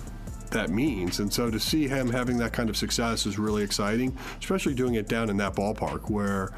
that 0.50 0.70
means. 0.70 1.20
And 1.20 1.32
so 1.32 1.50
to 1.50 1.60
see 1.60 1.88
him 1.88 2.10
having 2.10 2.38
that 2.38 2.52
kind 2.52 2.70
of 2.70 2.76
success 2.76 3.26
is 3.26 3.38
really 3.38 3.62
exciting, 3.62 4.16
especially 4.38 4.74
doing 4.74 4.94
it 4.94 5.08
down 5.08 5.30
in 5.30 5.36
that 5.38 5.54
ballpark 5.54 6.10
where 6.10 6.50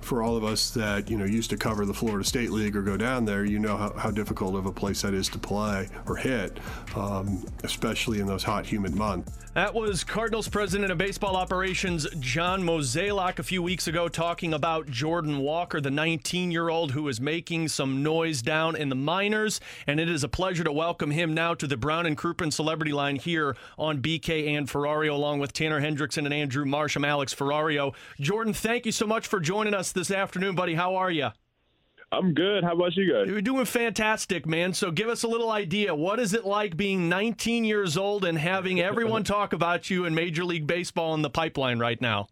for 0.00 0.22
all 0.22 0.36
of 0.36 0.44
us 0.44 0.70
that 0.70 1.10
you 1.10 1.16
know 1.16 1.24
used 1.24 1.50
to 1.50 1.56
cover 1.56 1.84
the 1.84 1.94
Florida 1.94 2.24
State 2.24 2.50
League 2.50 2.76
or 2.76 2.82
go 2.82 2.96
down 2.96 3.24
there, 3.24 3.44
you 3.44 3.58
know 3.58 3.76
how, 3.76 3.92
how 3.94 4.10
difficult 4.10 4.54
of 4.54 4.66
a 4.66 4.72
place 4.72 5.02
that 5.02 5.14
is 5.14 5.28
to 5.28 5.38
play 5.38 5.88
or 6.06 6.16
hit, 6.16 6.58
um, 6.96 7.44
especially 7.64 8.20
in 8.20 8.26
those 8.26 8.42
hot, 8.42 8.64
humid 8.66 8.94
months. 8.94 9.32
That 9.58 9.74
was 9.74 10.04
Cardinals 10.04 10.46
president 10.46 10.92
of 10.92 10.98
baseball 10.98 11.34
operations 11.34 12.06
John 12.20 12.62
Mozeliak 12.62 13.40
a 13.40 13.42
few 13.42 13.60
weeks 13.60 13.88
ago 13.88 14.06
talking 14.08 14.54
about 14.54 14.86
Jordan 14.86 15.38
Walker, 15.38 15.80
the 15.80 15.90
19 15.90 16.52
year 16.52 16.68
old 16.68 16.92
who 16.92 17.08
is 17.08 17.20
making 17.20 17.66
some 17.66 18.00
noise 18.04 18.40
down 18.40 18.76
in 18.76 18.88
the 18.88 18.94
minors. 18.94 19.60
And 19.88 19.98
it 19.98 20.08
is 20.08 20.22
a 20.22 20.28
pleasure 20.28 20.62
to 20.62 20.70
welcome 20.70 21.10
him 21.10 21.34
now 21.34 21.54
to 21.54 21.66
the 21.66 21.76
Brown 21.76 22.06
and 22.06 22.16
Crouppen 22.16 22.52
Celebrity 22.52 22.92
Line 22.92 23.16
here 23.16 23.56
on 23.76 24.00
BK 24.00 24.56
and 24.56 24.68
Ferrario, 24.68 25.10
along 25.14 25.40
with 25.40 25.52
Tanner 25.52 25.80
Hendrickson 25.80 26.24
and 26.24 26.32
Andrew 26.32 26.64
Marsh. 26.64 26.94
I'm 26.94 27.04
Alex 27.04 27.34
Ferrario. 27.34 27.96
Jordan, 28.20 28.52
thank 28.52 28.86
you 28.86 28.92
so 28.92 29.08
much 29.08 29.26
for 29.26 29.40
joining 29.40 29.74
us 29.74 29.90
this 29.90 30.12
afternoon, 30.12 30.54
buddy. 30.54 30.74
How 30.74 30.94
are 30.94 31.10
you? 31.10 31.30
I'm 32.10 32.32
good. 32.32 32.64
How 32.64 32.72
about 32.72 32.96
you 32.96 33.12
guys? 33.12 33.28
You're 33.28 33.42
doing 33.42 33.66
fantastic, 33.66 34.46
man. 34.46 34.72
So 34.72 34.90
give 34.90 35.08
us 35.08 35.24
a 35.24 35.28
little 35.28 35.50
idea. 35.50 35.94
What 35.94 36.18
is 36.18 36.32
it 36.32 36.46
like 36.46 36.76
being 36.76 37.08
19 37.08 37.64
years 37.64 37.96
old 37.98 38.24
and 38.24 38.38
having 38.38 38.80
everyone 38.80 39.24
talk 39.24 39.52
about 39.52 39.90
you 39.90 40.06
in 40.06 40.14
Major 40.14 40.44
League 40.44 40.66
Baseball 40.66 41.14
in 41.14 41.22
the 41.22 41.30
pipeline 41.30 41.78
right 41.78 42.00
now? 42.00 42.28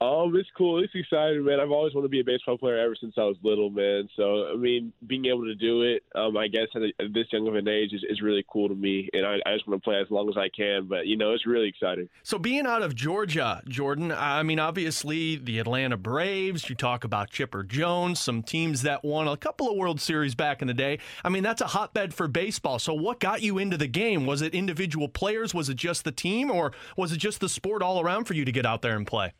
Um, 0.00 0.36
it's 0.36 0.48
cool. 0.56 0.82
It's 0.82 0.94
exciting, 0.94 1.44
man. 1.44 1.58
I've 1.58 1.72
always 1.72 1.92
wanted 1.92 2.06
to 2.06 2.10
be 2.10 2.20
a 2.20 2.24
baseball 2.24 2.56
player 2.56 2.78
ever 2.78 2.94
since 2.94 3.14
I 3.18 3.22
was 3.22 3.36
little, 3.42 3.68
man. 3.68 4.08
So, 4.14 4.46
I 4.46 4.56
mean, 4.56 4.92
being 5.08 5.26
able 5.26 5.44
to 5.44 5.56
do 5.56 5.82
it, 5.82 6.04
um, 6.14 6.36
I 6.36 6.46
guess 6.46 6.68
at, 6.76 6.82
at 7.04 7.12
this 7.12 7.26
young 7.32 7.48
of 7.48 7.56
an 7.56 7.66
age 7.66 7.92
is, 7.92 8.04
is 8.08 8.22
really 8.22 8.44
cool 8.48 8.68
to 8.68 8.76
me, 8.76 9.08
and 9.12 9.26
I, 9.26 9.38
I 9.44 9.54
just 9.54 9.66
want 9.66 9.82
to 9.82 9.84
play 9.84 10.00
as 10.00 10.08
long 10.08 10.28
as 10.28 10.36
I 10.36 10.48
can. 10.50 10.86
But 10.86 11.08
you 11.08 11.16
know, 11.16 11.32
it's 11.32 11.46
really 11.46 11.68
exciting. 11.68 12.08
So, 12.22 12.38
being 12.38 12.64
out 12.64 12.82
of 12.82 12.94
Georgia, 12.94 13.60
Jordan, 13.66 14.12
I 14.12 14.44
mean, 14.44 14.60
obviously 14.60 15.34
the 15.34 15.58
Atlanta 15.58 15.96
Braves. 15.96 16.68
You 16.68 16.76
talk 16.76 17.02
about 17.02 17.30
Chipper 17.30 17.64
Jones, 17.64 18.20
some 18.20 18.44
teams 18.44 18.82
that 18.82 19.04
won 19.04 19.26
a 19.26 19.36
couple 19.36 19.68
of 19.68 19.76
World 19.76 20.00
Series 20.00 20.36
back 20.36 20.62
in 20.62 20.68
the 20.68 20.74
day. 20.74 21.00
I 21.24 21.28
mean, 21.28 21.42
that's 21.42 21.60
a 21.60 21.66
hotbed 21.66 22.14
for 22.14 22.28
baseball. 22.28 22.78
So, 22.78 22.94
what 22.94 23.18
got 23.18 23.42
you 23.42 23.58
into 23.58 23.76
the 23.76 23.88
game? 23.88 24.26
Was 24.26 24.42
it 24.42 24.54
individual 24.54 25.08
players? 25.08 25.54
Was 25.54 25.68
it 25.68 25.76
just 25.76 26.04
the 26.04 26.12
team, 26.12 26.52
or 26.52 26.72
was 26.96 27.10
it 27.10 27.16
just 27.16 27.40
the 27.40 27.48
sport 27.48 27.82
all 27.82 28.00
around 28.00 28.26
for 28.26 28.34
you 28.34 28.44
to 28.44 28.52
get 28.52 28.64
out 28.64 28.82
there 28.82 28.94
and 28.94 29.04
play? 29.04 29.32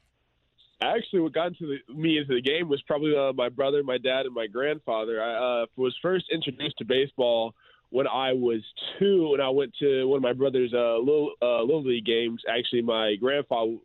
Actually 0.80 1.20
what 1.20 1.32
got 1.32 1.48
into 1.48 1.66
the, 1.66 1.94
me 1.94 2.18
into 2.18 2.34
the 2.34 2.42
game 2.42 2.68
was 2.68 2.82
probably 2.82 3.16
uh, 3.16 3.32
my 3.32 3.48
brother, 3.48 3.82
my 3.82 3.98
dad, 3.98 4.26
and 4.26 4.34
my 4.34 4.46
grandfather. 4.46 5.22
I 5.22 5.62
uh, 5.62 5.66
was 5.76 5.96
first 6.00 6.26
introduced 6.32 6.78
to 6.78 6.84
baseball 6.84 7.54
when 7.90 8.06
I 8.06 8.32
was 8.32 8.60
two, 8.98 9.30
and 9.32 9.42
I 9.42 9.48
went 9.48 9.72
to 9.80 10.06
one 10.06 10.18
of 10.18 10.22
my 10.22 10.32
brother's 10.32 10.72
uh, 10.74 10.98
little 10.98 11.32
uh, 11.42 11.62
little 11.62 11.84
league 11.84 12.04
games. 12.04 12.42
Actually, 12.48 12.82
my 12.82 13.16
grandfather 13.20 13.76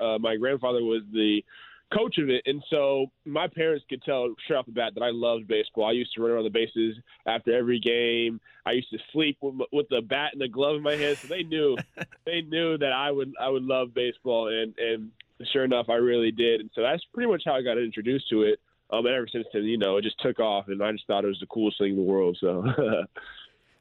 uh, 0.00 0.18
my 0.18 0.36
grandfather 0.36 0.82
was 0.82 1.02
the 1.12 1.42
coach 1.92 2.16
of 2.18 2.30
it, 2.30 2.42
and 2.46 2.62
so 2.70 3.06
my 3.24 3.46
parents 3.46 3.84
could 3.88 4.02
tell 4.02 4.34
straight 4.44 4.56
off 4.56 4.66
the 4.66 4.72
bat 4.72 4.92
that 4.94 5.02
I 5.02 5.10
loved 5.10 5.46
baseball. 5.46 5.86
I 5.86 5.92
used 5.92 6.14
to 6.14 6.22
run 6.22 6.32
around 6.32 6.44
the 6.44 6.50
bases 6.50 6.96
after 7.26 7.56
every 7.56 7.78
game. 7.78 8.40
I 8.64 8.72
used 8.72 8.90
to 8.90 8.98
sleep 9.12 9.36
with, 9.42 9.68
with 9.72 9.88
the 9.90 10.00
bat 10.00 10.30
and 10.32 10.40
the 10.40 10.48
glove 10.48 10.76
in 10.76 10.82
my 10.82 10.96
hand, 10.96 11.18
so 11.18 11.28
they 11.28 11.42
knew 11.42 11.76
they 12.24 12.40
knew 12.42 12.78
that 12.78 12.92
I 12.92 13.10
would 13.10 13.32
I 13.40 13.48
would 13.48 13.64
love 13.64 13.94
baseball, 13.94 14.48
and 14.48 14.74
and 14.78 15.10
sure 15.52 15.64
enough, 15.64 15.86
I 15.88 15.94
really 15.94 16.30
did. 16.30 16.60
And 16.60 16.70
so 16.74 16.82
that's 16.82 17.02
pretty 17.14 17.30
much 17.30 17.42
how 17.44 17.54
I 17.54 17.62
got 17.62 17.78
introduced 17.78 18.28
to 18.30 18.42
it. 18.42 18.60
Um, 18.90 19.06
and 19.06 19.14
ever 19.14 19.26
since 19.26 19.46
then, 19.52 19.64
you 19.64 19.78
know, 19.78 19.96
it 19.96 20.02
just 20.02 20.20
took 20.20 20.38
off, 20.38 20.68
and 20.68 20.82
I 20.82 20.92
just 20.92 21.06
thought 21.06 21.24
it 21.24 21.28
was 21.28 21.40
the 21.40 21.46
coolest 21.46 21.78
thing 21.78 21.90
in 21.90 21.96
the 21.96 22.02
world. 22.02 22.36
So. 22.40 22.64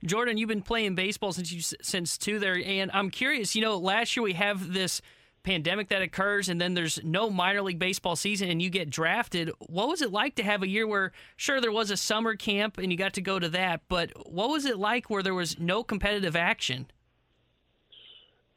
Jordan, 0.05 0.37
you've 0.37 0.49
been 0.49 0.61
playing 0.61 0.95
baseball 0.95 1.31
since 1.33 1.51
you 1.51 1.61
since 1.61 2.17
two 2.17 2.39
there, 2.39 2.59
and 2.63 2.89
I'm 2.93 3.09
curious. 3.09 3.53
You 3.55 3.61
know, 3.61 3.77
last 3.77 4.15
year 4.15 4.23
we 4.23 4.33
have 4.33 4.73
this 4.73 5.01
pandemic 5.43 5.89
that 5.89 6.01
occurs, 6.01 6.49
and 6.49 6.59
then 6.59 6.73
there's 6.73 7.03
no 7.03 7.29
minor 7.29 7.61
league 7.61 7.79
baseball 7.79 8.15
season, 8.15 8.49
and 8.49 8.61
you 8.61 8.69
get 8.69 8.89
drafted. 8.89 9.51
What 9.59 9.89
was 9.89 10.01
it 10.01 10.11
like 10.11 10.35
to 10.35 10.43
have 10.43 10.63
a 10.63 10.67
year 10.67 10.87
where, 10.87 11.11
sure, 11.35 11.61
there 11.61 11.71
was 11.71 11.91
a 11.91 11.97
summer 11.97 12.35
camp 12.35 12.77
and 12.77 12.91
you 12.91 12.97
got 12.97 13.13
to 13.13 13.21
go 13.21 13.39
to 13.39 13.49
that, 13.49 13.81
but 13.87 14.11
what 14.31 14.49
was 14.49 14.65
it 14.65 14.77
like 14.77 15.09
where 15.09 15.23
there 15.23 15.33
was 15.33 15.59
no 15.59 15.83
competitive 15.83 16.35
action? 16.35 16.87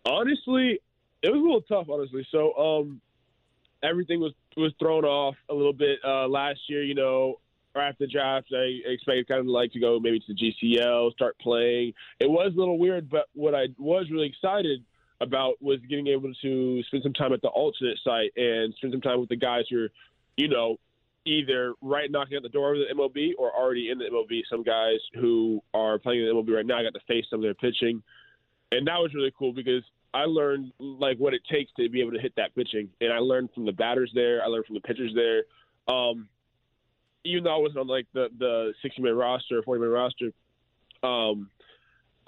Honestly, 0.06 0.80
it 1.24 1.32
was 1.32 1.40
a 1.40 1.42
little 1.42 1.62
tough, 1.62 1.88
honestly. 1.88 2.26
So 2.30 2.52
um, 2.54 3.00
everything 3.82 4.20
was 4.20 4.32
was 4.56 4.72
thrown 4.78 5.04
off 5.04 5.34
a 5.48 5.54
little 5.54 5.72
bit 5.72 5.98
uh, 6.04 6.28
last 6.28 6.60
year. 6.68 6.84
You 6.84 6.94
know, 6.94 7.40
after 7.74 8.04
the 8.04 8.12
draft, 8.12 8.48
I 8.52 8.80
expected 8.84 9.26
kind 9.26 9.40
of 9.40 9.46
like 9.46 9.72
to 9.72 9.80
go 9.80 9.98
maybe 9.98 10.20
to 10.20 10.34
the 10.34 10.52
GCL, 10.62 11.12
start 11.12 11.38
playing. 11.38 11.94
It 12.20 12.28
was 12.28 12.52
a 12.54 12.58
little 12.58 12.78
weird, 12.78 13.08
but 13.08 13.26
what 13.32 13.54
I 13.54 13.68
was 13.78 14.06
really 14.10 14.28
excited 14.28 14.84
about 15.20 15.54
was 15.62 15.78
getting 15.88 16.08
able 16.08 16.30
to 16.42 16.82
spend 16.84 17.02
some 17.02 17.14
time 17.14 17.32
at 17.32 17.40
the 17.40 17.48
alternate 17.48 17.98
site 18.04 18.32
and 18.36 18.74
spend 18.74 18.92
some 18.92 19.00
time 19.00 19.20
with 19.20 19.30
the 19.30 19.36
guys 19.36 19.64
who 19.70 19.84
are, 19.84 19.88
you 20.36 20.48
know, 20.48 20.76
either 21.24 21.72
right 21.80 22.10
knocking 22.10 22.36
at 22.36 22.42
the 22.42 22.50
door 22.50 22.74
of 22.74 22.80
the 22.80 22.94
MLB 22.94 23.30
or 23.38 23.50
already 23.50 23.90
in 23.90 23.96
the 23.96 24.04
MLB. 24.04 24.42
Some 24.50 24.62
guys 24.62 24.98
who 25.14 25.62
are 25.72 25.98
playing 25.98 26.20
in 26.20 26.28
the 26.28 26.34
MLB 26.34 26.54
right 26.54 26.66
now, 26.66 26.78
I 26.78 26.82
got 26.82 26.92
to 26.92 27.00
face 27.08 27.24
some 27.30 27.38
of 27.38 27.44
their 27.44 27.54
pitching. 27.54 28.02
And 28.72 28.86
that 28.88 28.98
was 28.98 29.14
really 29.14 29.32
cool 29.38 29.54
because 29.54 29.82
I 30.14 30.26
learned 30.26 30.72
like 30.78 31.18
what 31.18 31.34
it 31.34 31.42
takes 31.50 31.72
to 31.76 31.88
be 31.88 32.00
able 32.00 32.12
to 32.12 32.20
hit 32.20 32.34
that 32.36 32.54
pitching, 32.54 32.88
and 33.00 33.12
I 33.12 33.18
learned 33.18 33.50
from 33.52 33.66
the 33.66 33.72
batters 33.72 34.12
there. 34.14 34.42
I 34.42 34.46
learned 34.46 34.66
from 34.66 34.76
the 34.76 34.80
pitchers 34.80 35.12
there. 35.14 35.42
Um, 35.92 36.28
even 37.24 37.44
though 37.44 37.54
I 37.54 37.58
wasn't 37.58 37.80
on 37.80 37.88
like 37.88 38.06
the 38.14 38.28
the 38.38 38.72
60 38.80 39.02
man 39.02 39.14
roster, 39.14 39.60
40 39.62 39.80
man 39.80 39.90
roster, 39.90 40.30
um, 41.02 41.50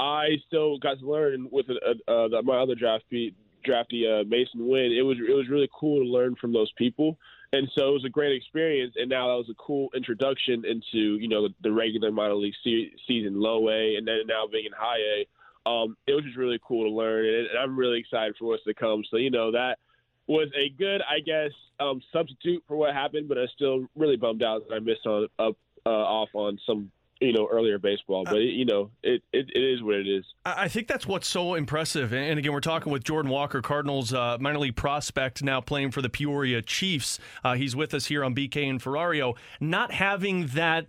I 0.01 0.31
still 0.49 0.79
got 0.79 0.99
to 0.99 1.09
learn 1.09 1.49
with 1.51 1.67
uh, 1.71 2.11
uh, 2.11 2.43
my 2.43 2.57
other 2.57 2.75
draftee, 2.75 3.35
draftee 3.65 4.05
uh, 4.05 4.25
Masyn 4.25 4.67
Winn. 4.69 4.93
It 4.93 5.03
was 5.03 5.19
it 5.19 5.33
was 5.33 5.49
really 5.49 5.71
cool 5.73 6.05
to 6.05 6.11
learn 6.11 6.35
from 6.35 6.53
those 6.53 6.73
people, 6.73 7.17
and 7.53 7.71
so 7.77 7.89
it 7.89 7.93
was 7.93 8.05
a 8.05 8.11
great 8.11 8.35
experience. 8.35 8.95
And 8.97 9.09
now 9.09 9.29
that 9.29 9.37
was 9.37 9.49
a 9.49 9.55
cool 9.55 9.91
introduction 9.95 10.65
into 10.65 11.19
you 11.19 11.29
know 11.29 11.47
the, 11.47 11.55
the 11.63 11.73
regular 11.73 12.11
minor 12.11 12.35
league 12.35 12.55
se- 12.65 12.95
season, 13.07 13.41
low 13.41 13.69
A, 13.71 13.95
and 13.95 14.09
then 14.09 14.23
now 14.27 14.49
being 14.51 14.67
in 14.67 14.73
high 14.77 14.99
A 14.99 15.27
um, 15.67 15.97
it 16.07 16.13
was 16.13 16.25
just 16.25 16.37
really 16.37 16.61
cool 16.67 16.85
to 16.85 16.91
learn, 16.91 17.27
and, 17.27 17.49
I'm 17.59 17.77
really 17.77 17.99
excited 17.99 18.37
for 18.39 18.47
what's 18.47 18.65
to 18.65 18.75
come. 18.75 19.03
So 19.11 19.17
you 19.17 19.31
know 19.31 19.51
that 19.53 19.79
was 20.27 20.49
a 20.57 20.71
good, 20.77 21.03
I 21.03 21.21
guess, 21.21 21.51
um, 21.81 22.01
substitute 22.13 22.63
for 22.67 22.77
what 22.77 22.95
happened, 22.95 23.29
but 23.29 23.39
I'm 23.39 23.49
still 23.55 23.87
really 23.97 24.17
bummed 24.17 24.43
out 24.43 24.69
that 24.69 24.75
I 24.75 24.79
missed 24.79 25.07
on 25.07 25.29
up 25.39 25.57
uh, 25.85 25.91
off 25.91 26.31
on 26.35 26.59
some 26.67 26.91
you 27.21 27.33
know 27.33 27.49
earlier 27.51 27.79
baseball. 27.79 28.25
But 28.25 28.37
it, 28.37 28.55
you 28.55 28.65
know 28.65 28.91
it, 29.03 29.23
it, 29.33 29.51
it 29.55 29.61
is 29.61 29.83
what 29.83 29.97
it 29.97 30.07
is. 30.07 30.25
I 30.45 30.69
think 30.69 30.87
that's 30.87 31.07
what's 31.07 31.29
so 31.29 31.55
impressive. 31.55 32.13
And 32.13 32.39
again 32.39 32.53
we're 32.53 32.61
talking 32.61 32.93
with 32.93 33.05
jordan 33.05 33.31
walker 33.31 33.63
cardinals 33.63 34.13
uh, 34.13 34.37
minor 34.41 34.59
league 34.59 34.77
prospect 34.77 35.43
now 35.43 35.61
playing 35.61 35.91
for 35.91 36.03
the 36.03 36.11
peoria 36.11 36.63
chiefs. 36.63 37.19
Uh, 37.43 37.55
he's 37.55 37.75
with 37.75 37.95
us 37.95 38.07
here 38.07 38.25
on 38.25 38.35
bk 38.35 38.69
and 38.69 38.83
ferrario. 38.83 39.37
Not 39.61 39.93
having 39.93 40.49
that 40.49 40.87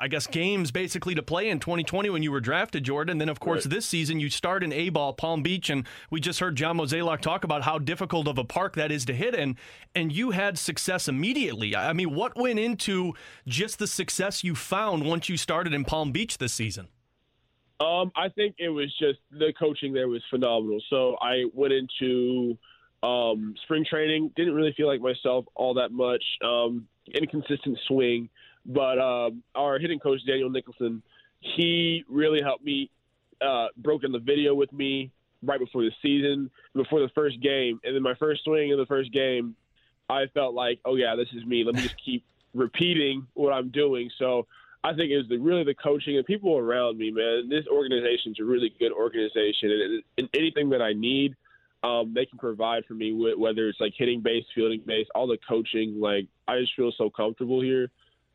I 0.00 0.08
guess, 0.08 0.26
games 0.26 0.70
basically 0.70 1.14
to 1.14 1.22
play 1.22 1.48
in 1.48 1.60
2020 1.60 2.08
when 2.10 2.22
you 2.22 2.32
were 2.32 2.40
drafted, 2.40 2.84
Jordan. 2.84 3.12
And 3.12 3.20
then, 3.20 3.28
of 3.28 3.40
course, 3.40 3.66
right. 3.66 3.74
this 3.74 3.86
season 3.86 4.20
you 4.20 4.30
start 4.30 4.62
in 4.62 4.72
A 4.72 4.88
ball, 4.88 5.12
Palm 5.12 5.42
Beach, 5.42 5.68
and 5.70 5.86
we 6.10 6.20
just 6.20 6.40
heard 6.40 6.56
John 6.56 6.78
Mozeliak 6.78 7.20
talk 7.20 7.44
about 7.44 7.62
how 7.62 7.78
difficult 7.78 8.26
of 8.28 8.38
a 8.38 8.44
park 8.44 8.74
that 8.76 8.90
is 8.90 9.04
to 9.06 9.14
hit 9.14 9.34
in, 9.34 9.56
and 9.94 10.12
you 10.12 10.30
had 10.30 10.58
success 10.58 11.08
immediately. 11.08 11.76
I 11.76 11.92
mean, 11.92 12.14
what 12.14 12.36
went 12.36 12.58
into 12.58 13.12
just 13.46 13.78
the 13.78 13.86
success 13.86 14.42
you 14.42 14.54
found 14.54 15.04
once 15.04 15.28
you 15.28 15.36
started 15.36 15.74
in 15.74 15.84
Palm 15.84 16.12
Beach 16.12 16.38
this 16.38 16.52
season? 16.52 16.88
Um, 17.78 18.10
I 18.16 18.30
think 18.30 18.54
it 18.58 18.70
was 18.70 18.94
just 18.98 19.18
the 19.30 19.52
coaching 19.58 19.92
there 19.92 20.08
was 20.08 20.22
phenomenal. 20.30 20.80
So 20.88 21.16
I 21.20 21.44
went 21.52 21.74
into 21.74 22.56
um, 23.02 23.54
spring 23.64 23.84
training, 23.88 24.32
didn't 24.34 24.54
really 24.54 24.72
feel 24.74 24.86
like 24.86 25.00
myself 25.00 25.44
all 25.54 25.74
that 25.74 25.92
much. 25.92 26.24
Um, 26.42 26.88
inconsistent 27.14 27.78
swing. 27.86 28.30
But 28.66 28.98
um, 28.98 29.42
our 29.54 29.78
hitting 29.78 30.00
coach 30.00 30.20
Daniel 30.26 30.50
Nicholson, 30.50 31.02
he 31.40 32.04
really 32.08 32.42
helped 32.42 32.64
me, 32.64 32.90
uh, 33.40 33.68
broke 33.76 34.02
in 34.02 34.12
the 34.12 34.18
video 34.18 34.54
with 34.54 34.72
me 34.72 35.12
right 35.42 35.60
before 35.60 35.82
the 35.82 35.92
season, 36.02 36.50
before 36.74 37.00
the 37.00 37.10
first 37.14 37.40
game, 37.40 37.78
and 37.84 37.94
then 37.94 38.02
my 38.02 38.14
first 38.14 38.44
swing 38.44 38.70
in 38.70 38.78
the 38.78 38.86
first 38.86 39.12
game, 39.12 39.54
I 40.08 40.26
felt 40.34 40.54
like, 40.54 40.80
oh 40.84 40.96
yeah, 40.96 41.14
this 41.16 41.28
is 41.36 41.44
me. 41.44 41.64
Let 41.64 41.76
me 41.76 41.82
just 41.82 41.96
keep 42.04 42.24
repeating 42.54 43.26
what 43.34 43.52
I'm 43.52 43.70
doing. 43.70 44.10
So 44.18 44.46
I 44.82 44.94
think 44.94 45.10
it 45.10 45.16
was 45.16 45.28
the, 45.28 45.38
really 45.38 45.64
the 45.64 45.74
coaching 45.74 46.16
and 46.16 46.24
people 46.24 46.56
around 46.56 46.98
me, 46.98 47.10
man. 47.10 47.48
This 47.48 47.66
organization 47.66 48.32
is 48.32 48.38
a 48.40 48.44
really 48.44 48.72
good 48.78 48.92
organization, 48.92 49.70
and, 49.70 50.02
and 50.18 50.28
anything 50.34 50.70
that 50.70 50.82
I 50.82 50.92
need, 50.92 51.34
um, 51.82 52.14
they 52.14 52.24
can 52.24 52.38
provide 52.38 52.84
for 52.86 52.94
me. 52.94 53.12
Whether 53.12 53.68
it's 53.68 53.80
like 53.80 53.94
hitting 53.96 54.20
base, 54.20 54.44
fielding 54.54 54.82
base, 54.86 55.06
all 55.14 55.26
the 55.26 55.38
coaching. 55.48 56.00
Like 56.00 56.26
I 56.48 56.58
just 56.60 56.74
feel 56.74 56.92
so 56.96 57.10
comfortable 57.10 57.60
here. 57.60 57.90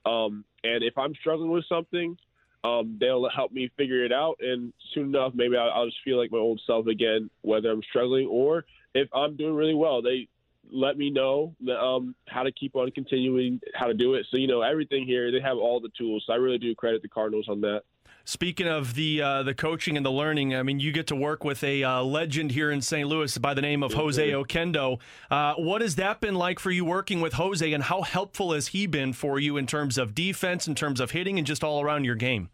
Um, 0.06 0.46
and 0.64 0.84
if 0.84 0.98
I'm 0.98 1.14
struggling 1.16 1.52
with 1.52 1.66
something, 1.68 2.18
um, 2.64 2.98
they'll 3.00 3.30
help 3.30 3.52
me 3.52 3.72
figure 3.78 4.06
it 4.06 4.12
out. 4.12 4.36
And 4.40 4.74
soon 4.94 5.16
enough, 5.16 5.34
maybe 5.34 5.58
I'll, 5.58 5.72
I'll 5.72 5.86
just 5.86 6.04
feel 6.04 6.18
like 6.18 6.32
my 6.32 6.38
old 6.38 6.62
self 6.66 6.88
again, 6.88 7.30
whether 7.42 7.70
I'm 7.70 7.82
struggling 7.84 8.28
or 8.28 8.66
if 8.94 9.10
I'm 9.14 9.36
doing 9.36 9.56
really 9.56 9.74
well. 9.74 10.02
They 10.02 10.28
let 10.72 10.98
me 10.98 11.10
know 11.10 11.56
um, 11.80 12.16
how 12.28 12.44
to 12.44 12.52
keep 12.52 12.76
on 12.76 12.92
continuing, 12.92 13.60
how 13.74 13.88
to 13.88 13.94
do 13.94 14.14
it. 14.14 14.26
So 14.30 14.38
you 14.38 14.48
know, 14.48 14.62
everything 14.62 15.06
here, 15.06 15.32
they 15.32 15.42
have 15.42 15.58
all 15.58 15.80
the 15.80 15.90
tools. 15.98 16.24
So 16.28 16.34
I 16.34 16.38
really 16.38 16.60
do 16.60 16.74
credit 16.76 17.02
the 17.02 17.08
Cardinals 17.08 17.48
on 17.50 17.62
that. 17.62 17.84
Speaking 18.24 18.68
of 18.68 18.94
the 18.94 19.22
uh, 19.22 19.44
the 19.44 19.54
coaching 19.54 19.98
and 19.98 20.06
the 20.06 20.12
learning, 20.12 20.56
I 20.56 20.64
mean, 20.64 20.80
you 20.80 20.92
get 20.92 21.08
to 21.08 21.16
work 21.16 21.44
with 21.44 21.64
a 21.64 21.84
uh, 21.84 22.04
legend 22.04 22.52
here 22.52 22.72
in 22.72 22.82
St. 22.82 23.08
Louis 23.08 23.38
by 23.38 23.54
the 23.54 23.62
name 23.62 23.84
of 23.84 23.94
Jose 23.94 24.30
Oquendo. 24.30 25.00
Uh, 25.30 25.56
what 25.56 25.82
has 25.82 25.96
that 25.96 26.22
been 26.22 26.36
like 26.36 26.60
for 26.60 26.72
you 26.72 26.86
working 26.86 27.22
with 27.22 27.34
Jose, 27.34 27.72
and 27.72 27.84
how 27.84 28.02
helpful 28.04 28.54
has 28.54 28.68
he 28.68 28.86
been 28.86 29.14
for 29.14 29.40
you 29.40 29.58
in 29.58 29.66
terms 29.66 29.98
of 29.98 30.14
defense, 30.14 30.68
in 30.68 30.76
terms 30.76 31.00
of 31.00 31.12
hitting, 31.12 31.38
and 31.38 31.48
just 31.48 31.64
all 31.64 31.82
around 31.82 32.04
your 32.04 32.16
game? 32.16 32.50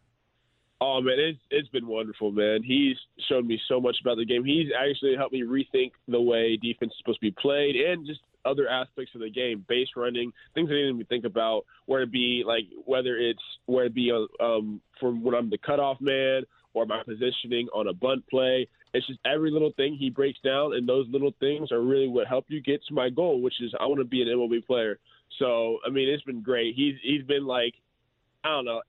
Oh 0.80 1.00
man, 1.00 1.18
it's 1.18 1.40
it's 1.50 1.68
been 1.68 1.86
wonderful, 1.86 2.30
man. 2.30 2.62
He's 2.62 2.96
shown 3.28 3.46
me 3.46 3.60
so 3.68 3.80
much 3.80 3.96
about 4.00 4.16
the 4.16 4.24
game. 4.24 4.44
He's 4.44 4.68
actually 4.78 5.16
helped 5.16 5.32
me 5.32 5.42
rethink 5.42 5.92
the 6.06 6.20
way 6.20 6.56
defense 6.56 6.92
is 6.92 6.98
supposed 6.98 7.20
to 7.20 7.26
be 7.26 7.34
played, 7.40 7.76
and 7.76 8.06
just 8.06 8.20
other 8.48 8.68
aspects 8.68 9.14
of 9.14 9.20
the 9.20 9.30
game, 9.30 9.64
base 9.68 9.88
running, 9.96 10.32
things 10.54 10.68
I 10.70 10.74
didn't 10.74 10.94
even 10.94 11.06
think 11.06 11.24
about. 11.24 11.64
Where 11.86 12.00
to 12.00 12.06
be 12.06 12.42
like 12.46 12.64
whether 12.84 13.16
it's 13.16 13.42
where 13.66 13.84
to 13.84 13.90
be 13.90 14.12
um, 14.40 14.80
from 15.00 15.22
when 15.22 15.34
I'm 15.34 15.50
the 15.50 15.58
cutoff 15.58 16.00
man 16.00 16.42
or 16.74 16.86
my 16.86 17.02
positioning 17.04 17.68
on 17.74 17.88
a 17.88 17.92
bunt 17.92 18.26
play. 18.28 18.68
It's 18.94 19.06
just 19.06 19.20
every 19.26 19.50
little 19.50 19.72
thing 19.76 19.96
he 19.98 20.10
breaks 20.10 20.38
down, 20.40 20.74
and 20.74 20.88
those 20.88 21.06
little 21.10 21.34
things 21.40 21.72
are 21.72 21.80
really 21.80 22.08
what 22.08 22.26
help 22.26 22.46
you 22.48 22.62
get 22.62 22.80
to 22.88 22.94
my 22.94 23.10
goal, 23.10 23.42
which 23.42 23.60
is 23.60 23.74
I 23.78 23.86
want 23.86 24.00
to 24.00 24.04
be 24.04 24.22
an 24.22 24.28
MLB 24.28 24.66
player. 24.66 24.98
So 25.38 25.78
I 25.86 25.90
mean, 25.90 26.08
it's 26.08 26.22
been 26.22 26.42
great. 26.42 26.74
He's 26.74 26.94
he's 27.02 27.24
been 27.24 27.46
like 27.46 27.74
I 28.44 28.48
don't 28.48 28.64
know 28.64 28.82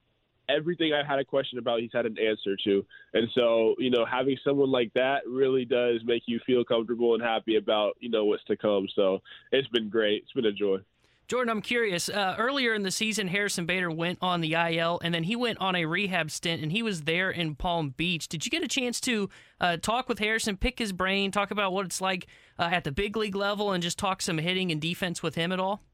everything 0.56 0.92
I 0.92 1.06
had 1.06 1.18
a 1.18 1.24
question 1.24 1.58
about, 1.58 1.80
he's 1.80 1.90
had 1.92 2.06
an 2.06 2.16
answer 2.18 2.56
to. 2.64 2.84
And 3.14 3.28
so, 3.34 3.74
you 3.78 3.90
know, 3.90 4.04
having 4.04 4.36
someone 4.44 4.70
like 4.70 4.92
that 4.94 5.20
really 5.26 5.64
does 5.64 6.00
make 6.04 6.22
you 6.26 6.40
feel 6.46 6.64
comfortable 6.64 7.14
and 7.14 7.22
happy 7.22 7.56
about, 7.56 7.96
you 8.00 8.10
know, 8.10 8.24
what's 8.24 8.44
to 8.44 8.56
come. 8.56 8.86
So 8.94 9.20
it's 9.52 9.68
been 9.68 9.88
great. 9.88 10.22
It's 10.22 10.32
been 10.32 10.46
a 10.46 10.52
joy. 10.52 10.78
Jordan, 11.30 11.50
I'm 11.50 11.62
curious. 11.62 12.08
Uh, 12.08 12.34
earlier 12.38 12.74
in 12.74 12.82
the 12.82 12.90
season, 12.90 13.28
Harrison 13.28 13.64
Bader 13.64 13.88
went 13.88 14.18
on 14.20 14.40
the 14.40 14.54
IL, 14.54 14.98
and 15.04 15.14
then 15.14 15.22
he 15.22 15.36
went 15.36 15.58
on 15.60 15.76
a 15.76 15.84
rehab 15.84 16.28
stint, 16.28 16.60
and 16.60 16.72
he 16.72 16.82
was 16.82 17.02
there 17.02 17.30
in 17.30 17.54
Palm 17.54 17.90
Beach. 17.90 18.26
Did 18.26 18.44
you 18.44 18.50
get 18.50 18.64
a 18.64 18.68
chance 18.68 19.00
to 19.02 19.30
uh, 19.60 19.76
talk 19.76 20.08
with 20.08 20.18
Harrison, 20.18 20.56
pick 20.56 20.80
his 20.80 20.90
brain, 20.90 21.30
talk 21.30 21.52
about 21.52 21.72
what 21.72 21.86
it's 21.86 22.00
like 22.00 22.26
uh, 22.58 22.70
at 22.72 22.82
the 22.82 22.90
big 22.90 23.16
league 23.16 23.36
level, 23.36 23.70
and 23.70 23.80
just 23.80 23.96
talk 23.96 24.20
some 24.20 24.38
hitting 24.38 24.72
and 24.72 24.80
defense 24.80 25.22
with 25.22 25.36
him 25.36 25.52
at 25.52 25.60
all? 25.60 25.84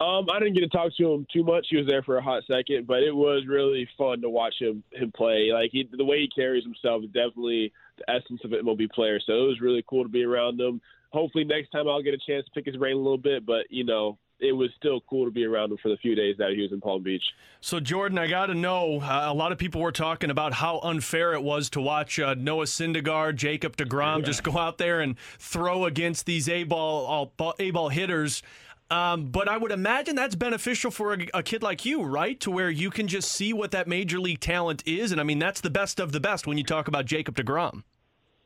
Um, 0.00 0.26
I 0.32 0.38
didn't 0.38 0.54
get 0.54 0.60
to 0.60 0.68
talk 0.68 0.92
to 0.96 1.12
him 1.12 1.26
too 1.32 1.42
much. 1.42 1.66
He 1.70 1.76
was 1.76 1.86
there 1.86 2.02
for 2.02 2.18
a 2.18 2.22
hot 2.22 2.44
second, 2.46 2.86
but 2.86 3.02
it 3.02 3.14
was 3.14 3.44
really 3.48 3.88
fun 3.98 4.20
to 4.20 4.30
watch 4.30 4.54
him 4.60 4.84
him 4.92 5.10
play. 5.10 5.50
Like 5.52 5.70
he, 5.72 5.88
the 5.90 6.04
way 6.04 6.20
he 6.20 6.28
carries 6.28 6.62
himself 6.62 7.02
is 7.02 7.10
definitely 7.10 7.72
the 7.98 8.08
essence 8.08 8.40
of 8.44 8.52
an 8.52 8.64
MLB 8.64 8.90
player. 8.90 9.18
So 9.26 9.32
it 9.32 9.48
was 9.48 9.60
really 9.60 9.84
cool 9.88 10.04
to 10.04 10.08
be 10.08 10.22
around 10.22 10.60
him. 10.60 10.80
Hopefully 11.10 11.44
next 11.44 11.70
time 11.70 11.88
I'll 11.88 12.02
get 12.02 12.14
a 12.14 12.18
chance 12.18 12.44
to 12.44 12.50
pick 12.52 12.66
his 12.66 12.76
brain 12.76 12.94
a 12.94 12.98
little 12.98 13.18
bit, 13.18 13.44
but 13.44 13.66
you 13.70 13.84
know 13.84 14.18
it 14.40 14.52
was 14.52 14.70
still 14.76 15.00
cool 15.08 15.24
to 15.24 15.30
be 15.30 15.44
around 15.44 15.72
him 15.72 15.78
for 15.82 15.88
the 15.88 15.96
few 15.96 16.14
days 16.14 16.36
that 16.38 16.50
he 16.52 16.62
was 16.62 16.70
in 16.72 16.80
Palm 16.80 17.02
Beach. 17.02 17.22
So, 17.60 17.80
Jordan, 17.80 18.18
I 18.18 18.28
got 18.28 18.46
to 18.46 18.54
know 18.54 19.00
uh, 19.00 19.26
a 19.26 19.34
lot 19.34 19.50
of 19.50 19.58
people 19.58 19.80
were 19.80 19.92
talking 19.92 20.30
about 20.30 20.52
how 20.54 20.78
unfair 20.80 21.34
it 21.34 21.42
was 21.42 21.70
to 21.70 21.80
watch 21.80 22.20
uh, 22.20 22.34
Noah 22.34 22.66
Syndergaard, 22.66 23.34
Jacob 23.34 23.76
DeGrom 23.76 24.20
yeah. 24.20 24.24
just 24.26 24.44
go 24.44 24.56
out 24.56 24.78
there 24.78 25.00
and 25.00 25.18
throw 25.38 25.86
against 25.86 26.26
these 26.26 26.48
A 26.48 26.64
ball 26.64 27.32
A 27.58 27.70
ball 27.70 27.88
hitters. 27.88 28.42
Um, 28.90 29.26
but 29.26 29.48
I 29.48 29.58
would 29.58 29.70
imagine 29.70 30.16
that's 30.16 30.34
beneficial 30.34 30.90
for 30.90 31.12
a, 31.12 31.18
a, 31.34 31.42
kid 31.42 31.62
like 31.62 31.84
you, 31.84 32.02
right? 32.02 32.40
To 32.40 32.50
where 32.50 32.70
you 32.70 32.90
can 32.90 33.06
just 33.06 33.30
see 33.30 33.52
what 33.52 33.70
that 33.72 33.86
major 33.86 34.18
league 34.18 34.40
talent 34.40 34.82
is, 34.86 35.12
and 35.12 35.20
I 35.20 35.24
mean 35.24 35.38
that's 35.38 35.60
the 35.60 35.68
best 35.68 36.00
of 36.00 36.12
the 36.12 36.20
best 36.20 36.46
when 36.46 36.56
you 36.56 36.64
talk 36.64 36.88
about 36.88 37.04
Jacob 37.04 37.36
Degrom. 37.36 37.82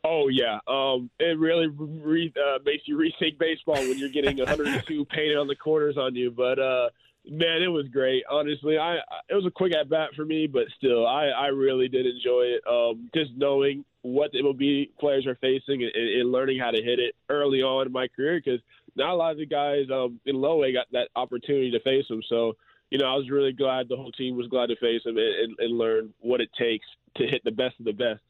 Oh 0.04 0.26
yeah, 0.28 0.58
um, 0.66 1.10
it 1.20 1.38
really 1.38 1.68
re- 1.68 2.34
uh, 2.36 2.58
makes 2.64 2.88
you 2.88 2.96
rethink 2.96 3.38
baseball 3.38 3.76
when 3.76 3.98
you're 3.98 4.08
getting 4.08 4.36
102 4.38 5.04
painted 5.10 5.36
on 5.36 5.46
the 5.46 5.54
corners 5.54 5.96
on 5.96 6.16
you. 6.16 6.32
But 6.32 6.58
uh, 6.58 6.88
man, 7.24 7.62
it 7.62 7.68
was 7.68 7.86
great. 7.86 8.24
Honestly, 8.28 8.78
I 8.78 8.96
it 9.28 9.34
was 9.34 9.46
a 9.46 9.50
quick 9.50 9.72
at 9.76 9.88
bat 9.88 10.10
for 10.16 10.24
me, 10.24 10.48
but 10.48 10.64
still, 10.76 11.06
I, 11.06 11.26
I 11.26 11.46
really 11.48 11.86
did 11.86 12.04
enjoy 12.04 12.56
it. 12.56 12.62
Um, 12.68 13.10
just 13.14 13.30
knowing 13.36 13.84
what 14.02 14.32
the 14.32 14.38
MLB 14.38 14.90
players 14.98 15.24
are 15.26 15.36
facing 15.36 15.84
and, 15.84 15.92
and 15.94 16.32
learning 16.32 16.58
how 16.58 16.72
to 16.72 16.82
hit 16.82 16.98
it 16.98 17.14
early 17.28 17.62
on 17.62 17.86
in 17.86 17.92
my 17.92 18.08
career 18.08 18.42
because 18.44 18.60
not 18.96 19.10
a 19.10 19.14
lot 19.14 19.32
of 19.32 19.38
the 19.38 19.46
guys 19.46 19.86
um, 19.92 20.20
in 20.26 20.36
low 20.36 20.62
A 20.64 20.72
got 20.72 20.86
that 20.92 21.08
opportunity 21.16 21.70
to 21.70 21.80
face 21.80 22.04
him. 22.08 22.22
So, 22.28 22.54
you 22.90 22.98
know, 22.98 23.06
I 23.06 23.16
was 23.16 23.30
really 23.30 23.52
glad 23.52 23.88
the 23.88 23.96
whole 23.96 24.12
team 24.12 24.36
was 24.36 24.48
glad 24.48 24.68
to 24.68 24.76
face 24.76 25.02
him 25.04 25.16
and, 25.16 25.34
and, 25.34 25.56
and 25.58 25.78
learn 25.78 26.12
what 26.20 26.40
it 26.40 26.50
takes 26.58 26.86
to 27.16 27.26
hit 27.26 27.42
the 27.44 27.50
best 27.50 27.78
of 27.78 27.86
the 27.86 27.92
best. 27.92 28.20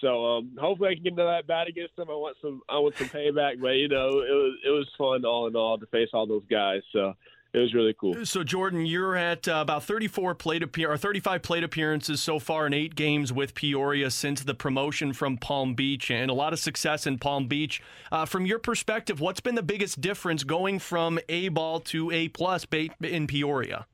So 0.00 0.24
um, 0.24 0.56
hopefully 0.58 0.90
I 0.90 0.94
can 0.94 1.02
get 1.02 1.12
into 1.12 1.22
that 1.22 1.46
bat 1.46 1.68
against 1.68 1.96
them. 1.96 2.08
I 2.10 2.14
want 2.14 2.36
some 2.40 2.62
I 2.68 2.78
want 2.78 2.96
some 2.96 3.08
payback, 3.08 3.60
but 3.60 3.76
you 3.76 3.88
know 3.88 4.08
it 4.20 4.32
was 4.32 4.58
it 4.66 4.70
was 4.70 4.88
fun 4.96 5.24
all 5.24 5.46
in 5.46 5.54
all 5.54 5.78
to 5.78 5.86
face 5.86 6.08
all 6.12 6.26
those 6.26 6.46
guys. 6.50 6.80
So 6.92 7.14
it 7.54 7.58
was 7.58 7.74
really 7.74 7.94
cool. 7.94 8.24
So 8.24 8.42
Jordan, 8.42 8.86
you're 8.86 9.14
at 9.14 9.46
uh, 9.46 9.58
about 9.60 9.84
34 9.84 10.34
plate 10.34 10.62
appear 10.62 10.90
or 10.90 10.96
35 10.96 11.42
plate 11.42 11.62
appearances 11.62 12.22
so 12.22 12.38
far 12.38 12.66
in 12.66 12.72
eight 12.72 12.94
games 12.94 13.30
with 13.30 13.54
Peoria 13.54 14.10
since 14.10 14.42
the 14.42 14.54
promotion 14.54 15.12
from 15.12 15.36
Palm 15.36 15.74
Beach, 15.74 16.10
and 16.10 16.30
a 16.30 16.34
lot 16.34 16.54
of 16.54 16.58
success 16.58 17.06
in 17.06 17.18
Palm 17.18 17.48
Beach. 17.48 17.82
Uh, 18.10 18.24
from 18.24 18.46
your 18.46 18.58
perspective, 18.58 19.20
what's 19.20 19.40
been 19.40 19.54
the 19.54 19.62
biggest 19.62 20.00
difference 20.00 20.44
going 20.44 20.78
from 20.78 21.18
A 21.28 21.48
ball 21.48 21.80
to 21.80 22.10
A 22.10 22.28
plus 22.28 22.66
in 23.02 23.26
Peoria? 23.26 23.86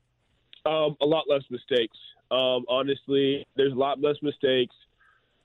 Um, 0.65 0.95
a 1.01 1.05
lot 1.05 1.25
less 1.27 1.43
mistakes. 1.49 1.97
Um, 2.31 2.63
honestly, 2.69 3.45
there's 3.57 3.73
a 3.73 3.77
lot 3.77 3.99
less 3.99 4.15
mistakes. 4.21 4.75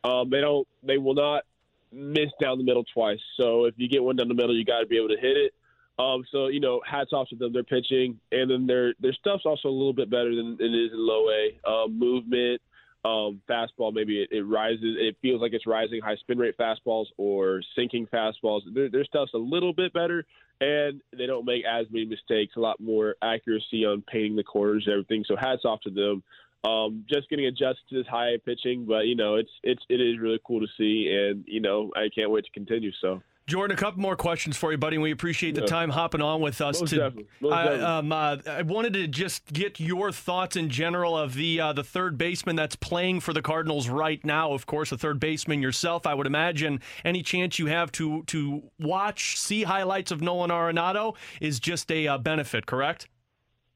Um, 0.05 0.31
they 0.31 0.40
don't. 0.40 0.68
They 0.83 0.98
will 0.98 1.14
not 1.14 1.44
miss 1.90 2.31
down 2.40 2.59
the 2.59 2.64
middle 2.64 2.85
twice. 2.92 3.20
So 3.40 3.64
if 3.64 3.74
you 3.77 3.88
get 3.88 4.03
one 4.03 4.16
down 4.16 4.29
the 4.29 4.35
middle, 4.35 4.57
you 4.57 4.64
got 4.64 4.81
to 4.81 4.87
be 4.87 4.98
able 4.98 5.09
to 5.09 5.20
hit 5.20 5.37
it. 5.37 5.55
Um, 5.98 6.24
so 6.33 6.48
you 6.48 6.61
know, 6.61 6.80
hats 6.88 7.12
off 7.12 7.28
to 7.28 7.37
them. 7.37 7.52
They're 7.52 7.62
pitching, 7.62 8.18
and 8.33 8.50
then 8.50 8.66
their 8.66 8.94
their 9.00 9.12
stuff's 9.12 9.46
also 9.46 9.68
a 9.68 9.70
little 9.70 9.92
bit 9.92 10.11
better 10.11 10.35
than, 10.35 10.57
it 10.59 10.64
is 10.64 10.92
in 10.92 10.98
low 10.98 11.26
A. 11.30 11.70
Um, 11.70 11.98
movement, 11.98 12.61
um, 13.04 13.40
fastball, 13.48 13.92
maybe 13.92 14.22
it, 14.22 14.30
it, 14.33 14.42
rises. 14.42 14.96
It 14.98 15.16
feels 15.22 15.40
like 15.40 15.52
it's 15.52 15.66
rising. 15.66 16.00
High 16.02 16.16
spin 16.16 16.38
rate 16.38 16.57
fastballs 16.59 17.07
or 17.16 17.62
sinking 17.76 18.09
fastballs. 18.12 18.62
Their, 18.72 18.88
their 18.88 19.04
stuff's 19.04 19.35
a 19.35 19.38
little 19.38 19.72
bit 19.72 19.92
better, 19.92 20.26
and 20.61 21.00
they 21.16 21.26
don't 21.26 21.44
make 21.44 21.64
as 21.64 21.87
many 21.90 22.07
mistakes. 22.07 22.54
A 22.57 22.61
lot 22.61 22.80
more 22.80 23.14
accuracy 23.22 23.85
on 23.85 24.02
painting 24.11 24.35
the 24.35 24.42
corners 24.42 24.85
and 24.87 24.94
everything. 24.94 25.24
So 25.28 25.37
hats 25.37 25.64
off 25.64 25.80
to 25.83 25.90
them. 25.90 26.24
Um, 26.68 27.04
just 27.09 27.28
getting 27.28 27.46
adjusted 27.46 27.83
to 27.90 27.98
this 27.98 28.07
high 28.09 28.38
pitching, 28.44 28.87
but 28.87 29.07
you 29.07 29.14
know, 29.14 29.37
it's 29.37 29.50
it's 29.62 29.83
it 29.88 30.00
is 30.00 30.18
really 30.18 30.40
cool 30.44 30.61
to 30.61 30.66
see, 30.76 31.14
and 31.14 31.44
you 31.46 31.61
know, 31.61 31.92
I 31.94 32.09
can't 32.12 32.33
wait 32.33 32.46
to 32.46 32.50
continue. 32.50 32.90
So. 33.00 33.22
Jordan, 33.46 33.76
a 33.76 33.80
couple 33.80 34.00
more 34.00 34.16
questions 34.16 34.57
for 34.57 34.72
you, 34.72 34.78
buddy. 34.78 34.96
We 34.96 35.11
appreciate 35.11 35.54
the 35.54 35.61
yeah. 35.62 35.66
time 35.66 35.90
hopping 35.90 36.22
on 36.22 36.40
with 36.40 36.62
us. 36.62 36.80
Most 36.80 36.90
to, 36.90 36.96
definitely. 36.96 37.26
Most 37.40 37.52
I, 37.52 37.98
um, 37.98 38.11
uh, 38.11 38.37
I 38.46 38.62
wanted 38.62 38.94
to 38.94 39.07
just 39.07 39.52
get 39.52 39.78
your 39.78 40.12
thoughts 40.12 40.57
in 40.57 40.70
general 40.70 41.16
of 41.16 41.35
the 41.35 41.61
uh, 41.61 41.72
the 41.74 41.85
third 41.85 42.16
baseman 42.16 42.57
that's 42.57 42.74
playing 42.74 43.20
for 43.20 43.35
the 43.35 43.42
Cardinals 43.42 43.90
right 43.90 44.24
now. 44.24 44.54
Of 44.54 44.64
course, 44.64 44.92
a 44.92 44.96
third 44.96 45.20
baseman 45.20 45.61
yourself. 45.61 46.07
I 46.07 46.14
would 46.14 46.26
imagine 46.26 46.80
any 47.04 47.22
chance 47.22 47.59
you 47.59 47.66
have 47.66 47.92
to 47.92 48.22
to 48.24 48.62
watch, 48.78 49.38
see 49.38 49.64
highlights 49.64 50.11
of 50.11 50.22
Nolan 50.22 50.50
Arenado 50.50 51.14
is 51.38 51.61
just 51.61 51.92
a 51.92 52.09
uh, 52.09 52.16
benefit. 52.16 52.64
Correct? 52.64 53.09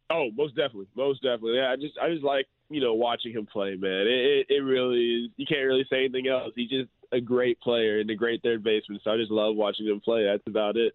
Oh, 0.08 0.30
most 0.34 0.56
definitely, 0.56 0.86
most 0.96 1.22
definitely. 1.22 1.56
Yeah, 1.56 1.72
I 1.72 1.76
just 1.76 1.98
I 1.98 2.08
just 2.08 2.24
like 2.24 2.46
you 2.70 2.80
know 2.80 2.94
watching 2.94 3.32
him 3.32 3.44
play, 3.44 3.76
man. 3.76 4.06
It, 4.06 4.08
it, 4.08 4.46
it 4.48 4.60
really 4.60 5.24
is. 5.24 5.30
You 5.36 5.44
can't 5.46 5.66
really 5.66 5.86
say 5.90 6.04
anything 6.04 6.26
else. 6.26 6.52
He 6.56 6.66
just 6.66 6.88
a 7.12 7.20
great 7.20 7.60
player 7.60 8.00
and 8.00 8.10
a 8.10 8.14
great 8.14 8.42
third 8.42 8.62
baseman. 8.62 9.00
So 9.02 9.10
I 9.10 9.16
just 9.16 9.30
love 9.30 9.56
watching 9.56 9.86
him 9.86 10.00
play. 10.00 10.24
That's 10.24 10.46
about 10.46 10.76
it. 10.76 10.94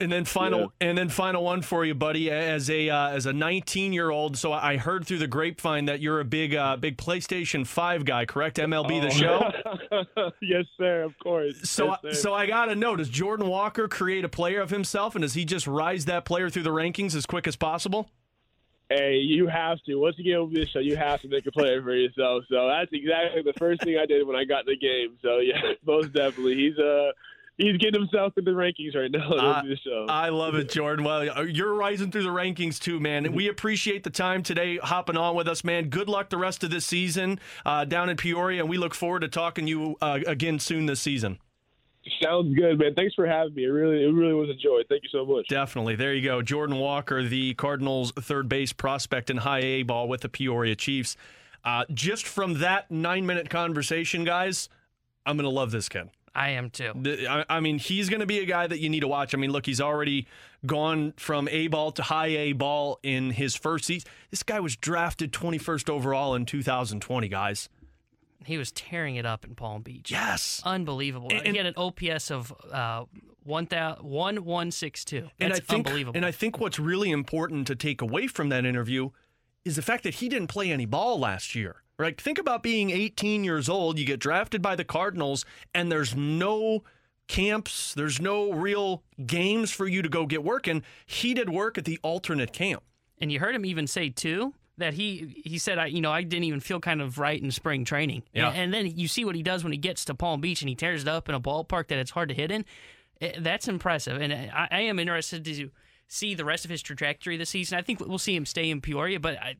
And 0.00 0.10
then 0.10 0.24
final, 0.24 0.60
yeah. 0.60 0.88
and 0.88 0.96
then 0.96 1.10
final 1.10 1.44
one 1.44 1.60
for 1.60 1.84
you, 1.84 1.94
buddy. 1.94 2.30
As 2.30 2.70
a 2.70 2.88
uh, 2.88 3.10
as 3.10 3.26
a 3.26 3.34
19 3.34 3.92
year 3.92 4.08
old, 4.08 4.38
so 4.38 4.50
I 4.50 4.78
heard 4.78 5.06
through 5.06 5.18
the 5.18 5.26
grapevine 5.26 5.84
that 5.84 6.00
you're 6.00 6.20
a 6.20 6.24
big 6.24 6.54
uh, 6.54 6.76
big 6.76 6.96
PlayStation 6.96 7.66
5 7.66 8.06
guy, 8.06 8.24
correct? 8.24 8.56
MLB 8.56 8.98
oh. 8.98 9.00
the 9.02 9.10
show. 9.10 10.32
yes, 10.40 10.64
sir. 10.78 11.02
Of 11.02 11.18
course. 11.18 11.68
So 11.68 11.96
yes, 12.02 12.22
so 12.22 12.32
I 12.32 12.46
gotta 12.46 12.74
know: 12.74 12.96
Does 12.96 13.10
Jordan 13.10 13.46
Walker 13.46 13.88
create 13.88 14.24
a 14.24 14.28
player 14.30 14.62
of 14.62 14.70
himself, 14.70 15.14
and 15.14 15.20
does 15.20 15.34
he 15.34 15.44
just 15.44 15.66
rise 15.66 16.06
that 16.06 16.24
player 16.24 16.48
through 16.48 16.62
the 16.62 16.70
rankings 16.70 17.14
as 17.14 17.26
quick 17.26 17.46
as 17.46 17.56
possible? 17.56 18.08
Hey, 18.90 19.14
you 19.14 19.46
have 19.46 19.78
to. 19.86 19.94
Once 19.96 20.16
you 20.18 20.24
get 20.24 20.36
over 20.36 20.52
this 20.52 20.68
show, 20.68 20.80
you 20.80 20.96
have 20.96 21.22
to 21.22 21.28
make 21.28 21.46
a 21.46 21.52
play 21.52 21.80
for 21.80 21.94
yourself. 21.94 22.44
So 22.50 22.68
that's 22.68 22.90
exactly 22.92 23.42
the 23.42 23.54
first 23.58 23.82
thing 23.82 23.96
I 23.96 24.04
did 24.04 24.26
when 24.26 24.36
I 24.36 24.44
got 24.44 24.66
the 24.66 24.76
game. 24.76 25.16
So 25.22 25.38
yeah, 25.38 25.60
most 25.86 26.12
definitely, 26.12 26.56
he's 26.56 26.78
uh 26.78 27.12
he's 27.56 27.76
getting 27.76 28.00
himself 28.00 28.36
in 28.36 28.44
the 28.44 28.50
rankings 28.50 28.94
right 28.94 29.10
now. 29.10 29.30
Uh, 29.30 30.06
I 30.08 30.30
love 30.30 30.54
it, 30.54 30.70
Jordan. 30.70 31.04
Well, 31.04 31.30
uh, 31.30 31.42
you're 31.42 31.74
rising 31.74 32.10
through 32.10 32.24
the 32.24 32.30
rankings 32.30 32.78
too, 32.78 32.98
man. 32.98 33.32
We 33.32 33.48
appreciate 33.48 34.02
the 34.02 34.10
time 34.10 34.42
today, 34.42 34.78
hopping 34.78 35.16
on 35.16 35.36
with 35.36 35.48
us, 35.48 35.62
man. 35.62 35.88
Good 35.88 36.08
luck 36.08 36.30
the 36.30 36.38
rest 36.38 36.64
of 36.64 36.70
this 36.70 36.84
season 36.84 37.38
uh, 37.64 37.84
down 37.84 38.08
in 38.08 38.16
Peoria, 38.16 38.60
and 38.60 38.68
we 38.68 38.76
look 38.78 38.94
forward 38.94 39.20
to 39.20 39.28
talking 39.28 39.66
to 39.66 39.70
you 39.70 39.96
uh, 40.00 40.20
again 40.26 40.58
soon 40.58 40.86
this 40.86 41.00
season. 41.00 41.38
Sounds 42.22 42.54
good, 42.54 42.78
man. 42.78 42.94
Thanks 42.94 43.14
for 43.14 43.26
having 43.26 43.54
me. 43.54 43.64
It 43.64 43.68
really, 43.68 44.04
it 44.04 44.08
really 44.08 44.32
was 44.32 44.48
a 44.48 44.54
joy. 44.54 44.82
Thank 44.88 45.02
you 45.02 45.10
so 45.10 45.26
much. 45.26 45.46
Definitely. 45.48 45.96
There 45.96 46.14
you 46.14 46.22
go. 46.22 46.40
Jordan 46.40 46.78
Walker, 46.78 47.22
the 47.22 47.54
Cardinals' 47.54 48.12
third 48.12 48.48
base 48.48 48.72
prospect 48.72 49.28
in 49.28 49.38
high 49.38 49.60
A 49.60 49.82
ball 49.82 50.08
with 50.08 50.22
the 50.22 50.28
Peoria 50.28 50.74
Chiefs. 50.74 51.16
Uh, 51.62 51.84
just 51.92 52.26
from 52.26 52.60
that 52.60 52.90
nine 52.90 53.26
minute 53.26 53.50
conversation, 53.50 54.24
guys, 54.24 54.70
I'm 55.26 55.36
going 55.36 55.44
to 55.44 55.54
love 55.54 55.70
this 55.72 55.88
kid. 55.88 56.08
I 56.34 56.50
am 56.50 56.70
too. 56.70 56.92
I, 57.28 57.44
I 57.48 57.60
mean, 57.60 57.78
he's 57.78 58.08
going 58.08 58.20
to 58.20 58.26
be 58.26 58.38
a 58.38 58.46
guy 58.46 58.66
that 58.66 58.78
you 58.78 58.88
need 58.88 59.00
to 59.00 59.08
watch. 59.08 59.34
I 59.34 59.38
mean, 59.38 59.50
look, 59.50 59.66
he's 59.66 59.80
already 59.80 60.26
gone 60.64 61.12
from 61.16 61.48
A 61.48 61.66
ball 61.66 61.92
to 61.92 62.02
high 62.02 62.28
A 62.28 62.52
ball 62.52 62.98
in 63.02 63.30
his 63.30 63.56
first 63.56 63.84
season. 63.84 64.08
This 64.30 64.42
guy 64.42 64.60
was 64.60 64.76
drafted 64.76 65.32
21st 65.32 65.90
overall 65.90 66.34
in 66.34 66.46
2020, 66.46 67.28
guys. 67.28 67.68
He 68.44 68.56
was 68.58 68.72
tearing 68.72 69.16
it 69.16 69.26
up 69.26 69.44
in 69.44 69.54
Palm 69.54 69.82
Beach. 69.82 70.10
Yes. 70.10 70.62
Unbelievable. 70.64 71.28
And- 71.30 71.46
he 71.46 71.56
had 71.56 71.66
an 71.66 71.74
OPS 71.76 72.30
of 72.30 72.52
uh, 72.72 73.04
1162. 73.44 75.20
That's 75.20 75.32
and 75.40 75.52
I 75.52 75.56
think, 75.56 75.86
unbelievable. 75.86 76.16
And 76.16 76.24
I 76.26 76.30
think 76.30 76.58
what's 76.58 76.78
really 76.78 77.10
important 77.10 77.66
to 77.66 77.74
take 77.74 78.00
away 78.00 78.26
from 78.26 78.48
that 78.50 78.64
interview 78.64 79.10
is 79.64 79.76
the 79.76 79.82
fact 79.82 80.04
that 80.04 80.14
he 80.14 80.28
didn't 80.28 80.48
play 80.48 80.70
any 80.70 80.86
ball 80.86 81.18
last 81.18 81.54
year. 81.54 81.82
Right? 81.98 82.18
Think 82.18 82.38
about 82.38 82.62
being 82.62 82.88
18 82.90 83.44
years 83.44 83.68
old, 83.68 83.98
you 83.98 84.06
get 84.06 84.20
drafted 84.20 84.62
by 84.62 84.74
the 84.74 84.84
Cardinals, 84.84 85.44
and 85.74 85.92
there's 85.92 86.16
no 86.16 86.82
camps, 87.28 87.92
there's 87.92 88.18
no 88.18 88.52
real 88.52 89.02
games 89.26 89.70
for 89.70 89.86
you 89.86 90.00
to 90.00 90.08
go 90.08 90.24
get 90.24 90.42
work 90.42 90.66
And 90.66 90.82
He 91.04 91.34
did 91.34 91.50
work 91.50 91.76
at 91.76 91.84
the 91.84 91.98
alternate 92.02 92.54
camp. 92.54 92.82
and 93.20 93.30
you 93.30 93.38
heard 93.38 93.54
him 93.54 93.66
even 93.66 93.86
say 93.86 94.08
too 94.08 94.54
that 94.80 94.94
he 94.94 95.42
he 95.44 95.56
said 95.58 95.78
I 95.78 95.86
you 95.86 96.00
know 96.00 96.10
I 96.12 96.22
didn't 96.22 96.44
even 96.44 96.60
feel 96.60 96.80
kind 96.80 97.00
of 97.00 97.18
right 97.18 97.40
in 97.40 97.50
spring 97.50 97.84
training. 97.84 98.22
Yeah. 98.34 98.48
And, 98.48 98.58
and 98.58 98.74
then 98.74 98.98
you 98.98 99.08
see 99.08 99.24
what 99.24 99.34
he 99.34 99.42
does 99.42 99.62
when 99.64 99.72
he 99.72 99.78
gets 99.78 100.04
to 100.06 100.14
Palm 100.14 100.40
Beach 100.40 100.60
and 100.62 100.68
he 100.68 100.74
tears 100.74 101.02
it 101.02 101.08
up 101.08 101.28
in 101.28 101.34
a 101.34 101.40
ballpark 101.40 101.88
that 101.88 101.98
it's 101.98 102.10
hard 102.10 102.28
to 102.28 102.34
hit 102.34 102.50
in. 102.50 102.64
Eh, 103.20 103.32
That's 103.38 103.68
impressive, 103.68 104.20
and 104.20 104.32
I, 104.32 104.68
I 104.70 104.80
am 104.80 104.98
interested 104.98 105.44
to 105.44 105.70
see 106.08 106.34
the 106.34 106.44
rest 106.44 106.64
of 106.64 106.70
his 106.70 106.82
trajectory 106.82 107.36
this 107.36 107.50
season. 107.50 107.78
I 107.78 107.82
think 107.82 108.00
we'll 108.00 108.18
see 108.18 108.34
him 108.34 108.44
stay 108.44 108.68
in 108.68 108.80
Peoria, 108.80 109.20
but 109.20 109.36
I, 109.38 109.54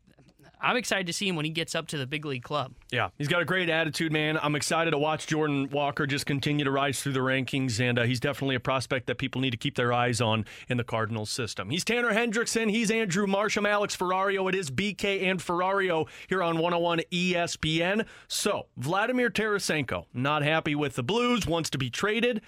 I'm 0.62 0.76
excited 0.76 1.06
to 1.06 1.12
see 1.12 1.28
him 1.28 1.36
when 1.36 1.44
he 1.44 1.50
gets 1.50 1.74
up 1.74 1.86
to 1.88 1.98
the 1.98 2.06
big 2.06 2.24
league 2.24 2.42
club. 2.42 2.72
Yeah, 2.90 3.10
he's 3.18 3.28
got 3.28 3.42
a 3.42 3.44
great 3.44 3.68
attitude, 3.68 4.12
man. 4.12 4.38
I'm 4.42 4.54
excited 4.54 4.90
to 4.92 4.98
watch 4.98 5.26
Jordan 5.26 5.68
Walker 5.70 6.06
just 6.06 6.26
continue 6.26 6.64
to 6.64 6.70
rise 6.70 7.02
through 7.02 7.12
the 7.12 7.20
rankings, 7.20 7.80
and 7.80 7.98
uh, 7.98 8.02
he's 8.02 8.20
definitely 8.20 8.56
a 8.56 8.60
prospect 8.60 9.06
that 9.06 9.18
people 9.18 9.40
need 9.40 9.50
to 9.50 9.56
keep 9.56 9.76
their 9.76 9.92
eyes 9.92 10.20
on 10.20 10.44
in 10.68 10.76
the 10.76 10.84
Cardinals 10.84 11.30
system. 11.30 11.70
He's 11.70 11.84
Tanner 11.84 12.12
Hendrickson. 12.12 12.70
He's 12.70 12.90
Andrew 12.90 13.26
Marsham, 13.26 13.66
Alex 13.66 13.96
Ferrario. 13.96 14.48
It 14.48 14.54
is 14.54 14.70
BK 14.70 15.22
and 15.22 15.40
Ferrario 15.40 16.08
here 16.28 16.42
on 16.42 16.54
101 16.54 17.00
ESPN. 17.10 18.06
So, 18.28 18.66
Vladimir 18.76 19.30
Tarasenko, 19.30 20.04
not 20.12 20.42
happy 20.42 20.74
with 20.74 20.94
the 20.94 21.02
Blues, 21.02 21.46
wants 21.46 21.70
to 21.70 21.78
be 21.78 21.90
traded, 21.90 22.42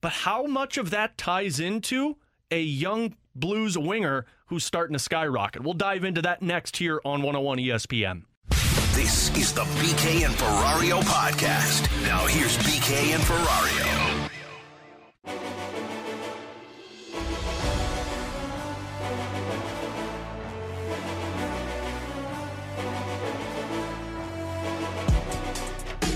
but 0.00 0.12
how 0.12 0.46
much 0.46 0.78
of 0.78 0.90
that 0.90 1.16
ties 1.16 1.58
into 1.58 2.16
a 2.50 2.60
young 2.60 3.14
Blues 3.38 3.76
winger 3.76 4.24
who's 4.46 4.64
starting 4.64 4.94
to 4.94 4.98
skyrocket? 4.98 5.62
We'll 5.62 5.74
dive 5.74 6.04
into 6.04 6.22
that 6.22 6.42
next 6.42 6.78
here 6.78 7.00
on 7.04 7.22
101 7.22 7.58
ESPN. 7.58 8.22
This 8.94 9.28
is 9.36 9.52
the 9.52 9.62
BK 9.62 10.24
and 10.24 10.34
Ferrario 10.34 11.02
podcast. 11.02 11.82
Now 12.06 12.26
here's 12.26 12.56
BK 12.58 13.14
and 13.14 13.22
Ferrario. 13.22 14.05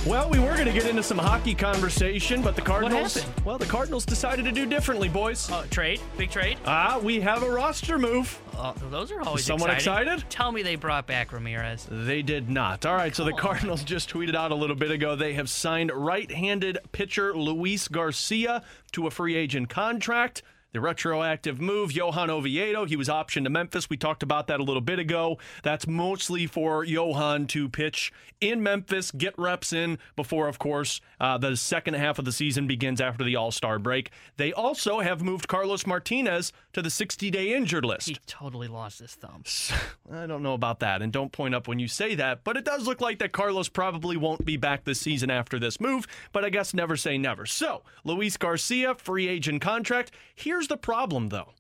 Well, 0.07 0.31
we 0.31 0.39
were 0.39 0.55
going 0.55 0.65
to 0.65 0.73
get 0.73 0.87
into 0.87 1.03
some 1.03 1.19
hockey 1.19 1.55
conversation, 1.55 2.41
but 2.41 2.57
the 2.57 2.63
Cardinals. 2.63 3.17
happened? 3.21 3.45
Well, 3.45 3.59
the 3.59 3.67
Cardinals 3.67 4.07
decided 4.07 4.47
to 4.47 4.51
do 4.51 4.65
differently, 4.65 5.11
boys. 5.11 5.51
Uh, 5.51 5.67
trade, 5.71 6.01
big 6.17 6.31
trade. 6.31 6.57
Ah, 6.65 6.99
we 7.03 7.21
have 7.21 7.43
a 7.43 7.51
roster 7.51 7.99
move. 7.99 8.41
Uh, 8.57 8.73
those 8.91 9.13
are 9.13 9.21
always 9.21 9.45
Someone 9.45 9.71
exciting. 9.71 10.09
excited? 10.15 10.31
Tell 10.31 10.53
me 10.53 10.63
they 10.63 10.77
brought 10.77 11.07
back 11.07 11.35
Ramirez. 11.35 11.87
They 11.91 12.23
did 12.23 12.49
not. 12.49 12.87
All 12.87 12.95
right, 12.95 13.15
so 13.15 13.25
the 13.25 13.35
Cardinals 13.35 13.85
just 13.85 14.09
tweeted 14.09 14.35
out 14.35 14.53
a 14.53 14.55
little 14.55 14.75
bit 14.75 14.91
ago 14.91 15.17
they 15.17 15.35
have 15.35 15.51
signed 15.51 15.93
right 15.93 16.31
handed 16.31 16.79
pitcher 16.93 17.35
Luis 17.35 17.87
Garcia 17.87 18.63
to 18.93 19.07
a 19.07 19.11
free 19.11 19.37
agent 19.37 19.69
contract. 19.69 20.43
The 20.73 20.81
retroactive 20.81 21.61
move, 21.61 21.91
Johan 21.91 22.31
Oviedo, 22.31 22.85
he 22.85 22.95
was 22.95 23.09
optioned 23.09 23.43
to 23.43 23.51
Memphis. 23.51 23.91
We 23.91 23.97
talked 23.97 24.23
about 24.23 24.47
that 24.47 24.61
a 24.61 24.63
little 24.63 24.81
bit 24.81 25.01
ago. 25.01 25.39
That's 25.65 25.89
mostly 25.89 26.47
for 26.47 26.85
Johan 26.85 27.49
to 27.49 27.69
pitch 27.69 28.13
in 28.41 28.63
Memphis, 28.63 29.11
get 29.11 29.37
reps 29.37 29.73
in 29.73 29.99
before, 30.15 30.47
of 30.47 30.61
course, 30.61 31.01
uh, 31.19 31.39
the 31.39 31.57
second 31.57 31.95
half 31.95 32.21
of 32.21 32.25
the 32.25 32.31
season 32.33 32.69
begins 32.69 33.01
after 33.01 33.25
the 33.25 33.35
All 33.35 33.51
Star 33.51 33.81
break. 33.81 34.11
They 34.37 34.53
also 34.53 35.01
have 35.01 35.23
moved 35.23 35.49
Carlos 35.49 35.87
Martinez 35.87 36.53
to 36.73 36.83
the 36.83 36.91
60 36.91 37.31
day 37.31 37.55
injured 37.55 37.85
list. 37.85 38.09
He 38.09 38.17
totally 38.27 38.69
lost 38.69 39.01
his 39.01 39.15
thumb. 39.15 39.45
I 40.13 40.27
don't 40.27 40.43
know 40.43 40.55
about 40.55 40.81
that, 40.81 41.03
and 41.03 41.13
don't 41.13 41.33
point 41.33 41.55
up 41.55 41.69
when 41.69 41.79
you 41.79 41.89
say 41.89 42.15
that, 42.17 42.45
but 42.45 42.57
it 42.57 42.65
does 42.65 42.87
look 42.87 43.01
like 43.01 43.19
that 43.19 43.33
Carlos 43.33 43.69
probably 43.69 44.17
won't 44.17 44.45
be 44.45 44.57
back 44.57 44.85
this 44.85 45.01
season 45.01 45.31
after 45.31 45.59
this 45.59 45.81
move, 45.81 46.07
but 46.33 46.45
I 46.45 46.51
guess 46.51 46.75
never 46.75 46.97
say 46.97 47.19
never. 47.19 47.47
So, 47.47 47.83
Luis 48.05 48.37
Garcia, 48.37 48.95
free 48.95 49.29
agent 49.29 49.63
contract. 49.63 50.13
Here's 50.35 50.69
the 50.69 50.77
problem, 50.77 51.29
though. 51.29 51.53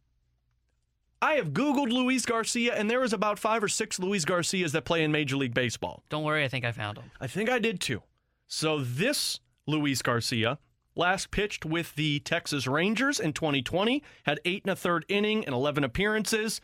I 1.22 1.34
have 1.34 1.50
Googled 1.50 1.92
Luis 1.92 2.24
Garcia, 2.24 2.74
and 2.74 2.88
there 2.88 3.02
is 3.04 3.12
about 3.12 3.38
five 3.38 3.62
or 3.62 3.68
six 3.68 3.98
Luis 3.98 4.24
Garcias 4.24 4.72
that 4.72 4.86
play 4.86 5.04
in 5.04 5.12
Major 5.12 5.36
League 5.36 5.52
Baseball. 5.52 6.02
Don't 6.08 6.24
worry, 6.24 6.44
I 6.44 6.48
think 6.48 6.64
I 6.64 6.72
found 6.72 6.96
him. 6.96 7.10
I 7.20 7.26
think 7.26 7.50
I 7.50 7.58
did 7.58 7.78
too. 7.78 8.02
So 8.46 8.80
this 8.80 9.38
Luis 9.66 10.00
Garcia 10.00 10.58
last 11.00 11.30
pitched 11.30 11.64
with 11.64 11.96
the 11.96 12.20
Texas 12.20 12.66
Rangers 12.66 13.18
in 13.18 13.32
2020, 13.32 14.04
had 14.24 14.38
eight 14.44 14.62
and 14.64 14.70
a 14.70 14.76
third 14.76 15.04
inning 15.08 15.44
and 15.46 15.54
11 15.54 15.82
appearances, 15.82 16.60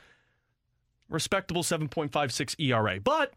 respectable 1.08 1.62
7.56 1.62 2.54
ERA. 2.60 3.00
But 3.00 3.32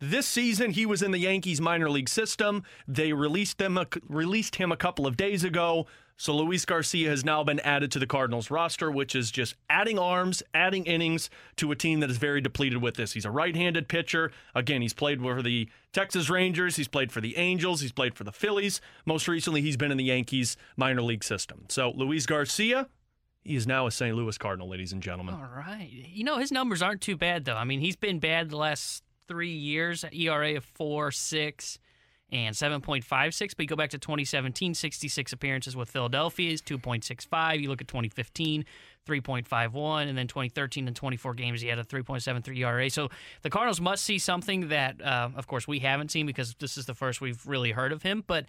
this 0.00 0.26
season 0.26 0.72
he 0.72 0.84
was 0.84 1.00
in 1.00 1.12
the 1.12 1.18
Yankees 1.18 1.60
minor 1.60 1.88
league 1.88 2.08
system. 2.08 2.64
They 2.88 3.12
released 3.12 3.58
them 3.58 3.78
released 4.08 4.56
him 4.56 4.72
a 4.72 4.76
couple 4.76 5.06
of 5.06 5.16
days 5.16 5.44
ago. 5.44 5.86
So 6.16 6.36
Luis 6.36 6.64
Garcia 6.64 7.10
has 7.10 7.24
now 7.24 7.42
been 7.42 7.60
added 7.60 7.90
to 7.92 7.98
the 7.98 8.06
Cardinals 8.06 8.50
roster, 8.50 8.90
which 8.90 9.14
is 9.14 9.30
just 9.30 9.54
adding 9.68 9.98
arms, 9.98 10.42
adding 10.54 10.84
innings 10.84 11.30
to 11.56 11.72
a 11.72 11.76
team 11.76 12.00
that 12.00 12.10
is 12.10 12.18
very 12.18 12.40
depleted 12.40 12.80
with 12.80 12.94
this. 12.94 13.12
He's 13.12 13.24
a 13.24 13.30
right-handed 13.30 13.88
pitcher. 13.88 14.30
Again, 14.54 14.82
he's 14.82 14.92
played 14.92 15.20
for 15.20 15.42
the 15.42 15.68
Texas 15.92 16.30
Rangers, 16.30 16.76
he's 16.76 16.88
played 16.88 17.12
for 17.12 17.20
the 17.20 17.36
Angels, 17.36 17.80
he's 17.80 17.92
played 17.92 18.14
for 18.14 18.24
the 18.24 18.32
Phillies. 18.32 18.80
Most 19.04 19.28
recently, 19.28 19.62
he's 19.62 19.76
been 19.76 19.90
in 19.90 19.98
the 19.98 20.04
Yankees 20.04 20.56
minor 20.76 21.02
league 21.02 21.24
system. 21.24 21.64
So 21.68 21.90
Luis 21.90 22.24
Garcia, 22.24 22.88
he 23.42 23.56
is 23.56 23.66
now 23.66 23.86
a 23.86 23.90
St. 23.90 24.16
Louis 24.16 24.38
Cardinal, 24.38 24.68
ladies 24.68 24.92
and 24.92 25.02
gentlemen. 25.02 25.34
All 25.34 25.48
right. 25.54 25.88
You 25.90 26.24
know, 26.24 26.38
his 26.38 26.52
numbers 26.52 26.82
aren't 26.82 27.00
too 27.00 27.16
bad, 27.16 27.44
though. 27.44 27.56
I 27.56 27.64
mean, 27.64 27.80
he's 27.80 27.96
been 27.96 28.20
bad 28.20 28.50
the 28.50 28.56
last 28.56 29.02
three 29.26 29.52
years, 29.52 30.04
ERA 30.12 30.56
of 30.56 30.64
4 30.64 31.10
6 31.10 31.78
and 32.32 32.56
7.56. 32.56 33.56
But 33.56 33.62
you 33.62 33.66
go 33.66 33.76
back 33.76 33.90
to 33.90 33.98
2017, 33.98 34.74
66 34.74 35.32
appearances 35.32 35.76
with 35.76 35.90
Philadelphia 35.90 36.50
is 36.50 36.62
2.65. 36.62 37.60
You 37.60 37.68
look 37.68 37.82
at 37.82 37.88
2015, 37.88 38.64
3.51. 39.06 40.08
And 40.08 40.16
then 40.16 40.26
2013 40.26 40.86
and 40.86 40.96
24 40.96 41.34
games, 41.34 41.60
he 41.60 41.68
had 41.68 41.78
a 41.78 41.84
3.73 41.84 42.58
ERA. 42.58 42.90
So 42.90 43.10
the 43.42 43.50
Cardinals 43.50 43.80
must 43.80 44.02
see 44.04 44.18
something 44.18 44.68
that, 44.68 45.00
uh, 45.02 45.28
of 45.36 45.46
course, 45.46 45.68
we 45.68 45.80
haven't 45.80 46.10
seen 46.10 46.26
because 46.26 46.54
this 46.58 46.78
is 46.78 46.86
the 46.86 46.94
first 46.94 47.20
we've 47.20 47.46
really 47.46 47.72
heard 47.72 47.92
of 47.92 48.02
him. 48.02 48.24
But 48.26 48.46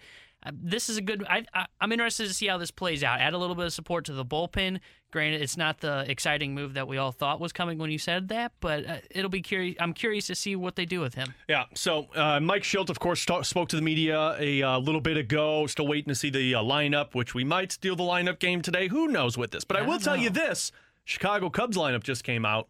this 0.52 0.90
is 0.90 0.96
a 0.96 1.00
good. 1.00 1.24
I, 1.28 1.44
I, 1.54 1.66
I'm 1.80 1.92
interested 1.92 2.28
to 2.28 2.34
see 2.34 2.46
how 2.46 2.58
this 2.58 2.70
plays 2.70 3.02
out. 3.02 3.20
Add 3.20 3.32
a 3.32 3.38
little 3.38 3.56
bit 3.56 3.66
of 3.66 3.72
support 3.72 4.04
to 4.06 4.12
the 4.12 4.24
bullpen. 4.24 4.80
Granted, 5.10 5.42
it's 5.42 5.56
not 5.56 5.80
the 5.80 6.04
exciting 6.10 6.54
move 6.54 6.74
that 6.74 6.88
we 6.88 6.98
all 6.98 7.12
thought 7.12 7.40
was 7.40 7.52
coming 7.52 7.78
when 7.78 7.90
you 7.90 7.98
said 7.98 8.28
that, 8.28 8.52
but 8.60 8.86
uh, 8.86 8.96
it'll 9.10 9.30
be 9.30 9.42
curious. 9.42 9.76
I'm 9.80 9.94
curious 9.94 10.26
to 10.26 10.34
see 10.34 10.56
what 10.56 10.76
they 10.76 10.84
do 10.84 11.00
with 11.00 11.14
him. 11.14 11.34
Yeah. 11.48 11.64
So 11.74 12.08
uh, 12.14 12.40
Mike 12.40 12.62
Shildt, 12.62 12.90
of 12.90 12.98
course, 12.98 13.24
talk, 13.24 13.44
spoke 13.44 13.68
to 13.70 13.76
the 13.76 13.82
media 13.82 14.36
a 14.38 14.62
uh, 14.62 14.78
little 14.78 15.00
bit 15.00 15.16
ago. 15.16 15.66
Still 15.66 15.86
waiting 15.86 16.08
to 16.08 16.14
see 16.14 16.30
the 16.30 16.56
uh, 16.56 16.62
lineup, 16.62 17.14
which 17.14 17.34
we 17.34 17.44
might 17.44 17.72
steal 17.72 17.96
the 17.96 18.02
lineup 18.02 18.38
game 18.38 18.60
today. 18.60 18.88
Who 18.88 19.08
knows 19.08 19.38
with 19.38 19.52
this? 19.52 19.64
But 19.64 19.76
I, 19.78 19.80
I 19.80 19.86
will 19.86 19.98
tell 19.98 20.16
you 20.16 20.30
this: 20.30 20.72
Chicago 21.04 21.48
Cubs 21.48 21.76
lineup 21.76 22.02
just 22.02 22.24
came 22.24 22.44
out, 22.44 22.68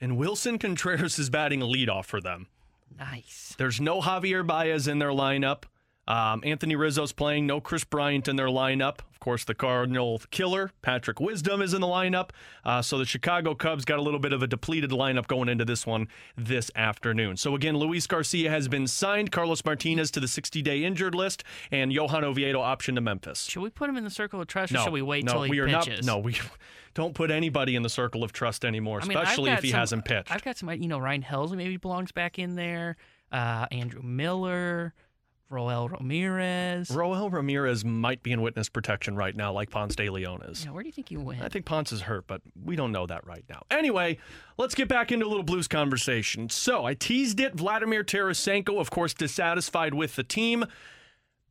and 0.00 0.18
Willson 0.18 0.58
Contreras 0.58 1.18
is 1.18 1.30
batting 1.30 1.62
a 1.62 1.66
leadoff 1.66 2.04
for 2.04 2.20
them. 2.20 2.48
Nice. 2.98 3.54
There's 3.56 3.80
no 3.80 4.00
Javier 4.00 4.46
Baez 4.46 4.88
in 4.88 4.98
their 4.98 5.10
lineup. 5.10 5.64
Um, 6.08 6.42
Anthony 6.44 6.74
Rizzo's 6.74 7.12
playing. 7.12 7.46
No 7.46 7.60
Kris 7.60 7.84
Bryant 7.84 8.26
in 8.28 8.36
their 8.36 8.48
lineup. 8.48 8.98
Of 9.12 9.20
course, 9.20 9.44
the 9.44 9.54
Cardinal 9.54 10.20
killer, 10.32 10.72
Patrick 10.82 11.20
Wisdom, 11.20 11.62
is 11.62 11.74
in 11.74 11.80
the 11.80 11.86
lineup. 11.86 12.30
Uh, 12.64 12.82
so 12.82 12.98
the 12.98 13.04
Chicago 13.04 13.54
Cubs 13.54 13.84
got 13.84 14.00
a 14.00 14.02
little 14.02 14.18
bit 14.18 14.32
of 14.32 14.42
a 14.42 14.48
depleted 14.48 14.90
lineup 14.90 15.28
going 15.28 15.48
into 15.48 15.64
this 15.64 15.86
one 15.86 16.08
this 16.36 16.72
afternoon. 16.74 17.36
So 17.36 17.54
again, 17.54 17.76
Luis 17.76 18.08
Garcia 18.08 18.50
has 18.50 18.66
been 18.66 18.88
signed, 18.88 19.30
Carlos 19.30 19.64
Martinez 19.64 20.10
to 20.10 20.18
the 20.20 20.26
60 20.26 20.60
day 20.62 20.82
injured 20.82 21.14
list, 21.14 21.44
and 21.70 21.92
Johan 21.92 22.24
Oviedo 22.24 22.60
option 22.60 22.96
to 22.96 23.00
Memphis. 23.00 23.44
Should 23.44 23.62
we 23.62 23.70
put 23.70 23.88
him 23.88 23.96
in 23.96 24.02
the 24.02 24.10
circle 24.10 24.40
of 24.40 24.48
trust, 24.48 24.72
or 24.72 24.78
No, 24.78 24.84
should 24.84 24.92
we 24.92 25.02
wait 25.02 25.24
no, 25.24 25.34
till 25.34 25.42
he 25.44 25.50
we 25.50 25.58
are 25.60 25.68
pitches? 25.68 26.04
not. 26.04 26.16
No, 26.16 26.18
we 26.18 26.36
don't 26.94 27.14
put 27.14 27.30
anybody 27.30 27.76
in 27.76 27.82
the 27.82 27.88
circle 27.90 28.24
of 28.24 28.32
trust 28.32 28.64
anymore, 28.64 28.98
I 29.02 29.06
mean, 29.06 29.16
especially 29.18 29.52
if 29.52 29.62
he 29.62 29.70
some- 29.70 29.78
hasn't 29.78 30.04
pitched. 30.04 30.32
I've 30.32 30.42
got 30.42 30.56
some, 30.56 30.68
you 30.72 30.88
know, 30.88 30.98
Ryan 30.98 31.22
Helsley 31.22 31.56
maybe 31.56 31.76
belongs 31.76 32.10
back 32.10 32.40
in 32.40 32.56
there. 32.56 32.96
Uh, 33.30 33.66
Andrew 33.70 34.02
Miller, 34.02 34.94
Roel 35.52 35.88
Ramirez. 35.88 36.90
Roel 36.90 37.30
Ramirez 37.30 37.84
might 37.84 38.22
be 38.22 38.32
in 38.32 38.40
witness 38.40 38.68
protection 38.68 39.14
right 39.14 39.36
now, 39.36 39.52
like 39.52 39.70
Ponce 39.70 39.94
de 39.94 40.08
Leon 40.08 40.42
is. 40.48 40.64
Yeah, 40.64 40.72
where 40.72 40.82
do 40.82 40.88
you 40.88 40.92
think 40.92 41.10
he 41.10 41.16
went? 41.16 41.42
I 41.42 41.48
think 41.48 41.66
Ponce 41.66 41.92
is 41.92 42.00
hurt, 42.00 42.26
but 42.26 42.40
we 42.64 42.74
don't 42.74 42.90
know 42.90 43.06
that 43.06 43.26
right 43.26 43.44
now. 43.48 43.62
Anyway, 43.70 44.18
let's 44.56 44.74
get 44.74 44.88
back 44.88 45.12
into 45.12 45.26
a 45.26 45.28
little 45.28 45.42
Blues 45.42 45.68
conversation. 45.68 46.48
So 46.48 46.84
I 46.84 46.94
teased 46.94 47.38
it. 47.38 47.54
Vladimir 47.54 48.02
Tarasenko, 48.02 48.80
of 48.80 48.90
course, 48.90 49.12
dissatisfied 49.12 49.94
with 49.94 50.16
the 50.16 50.24
team. 50.24 50.64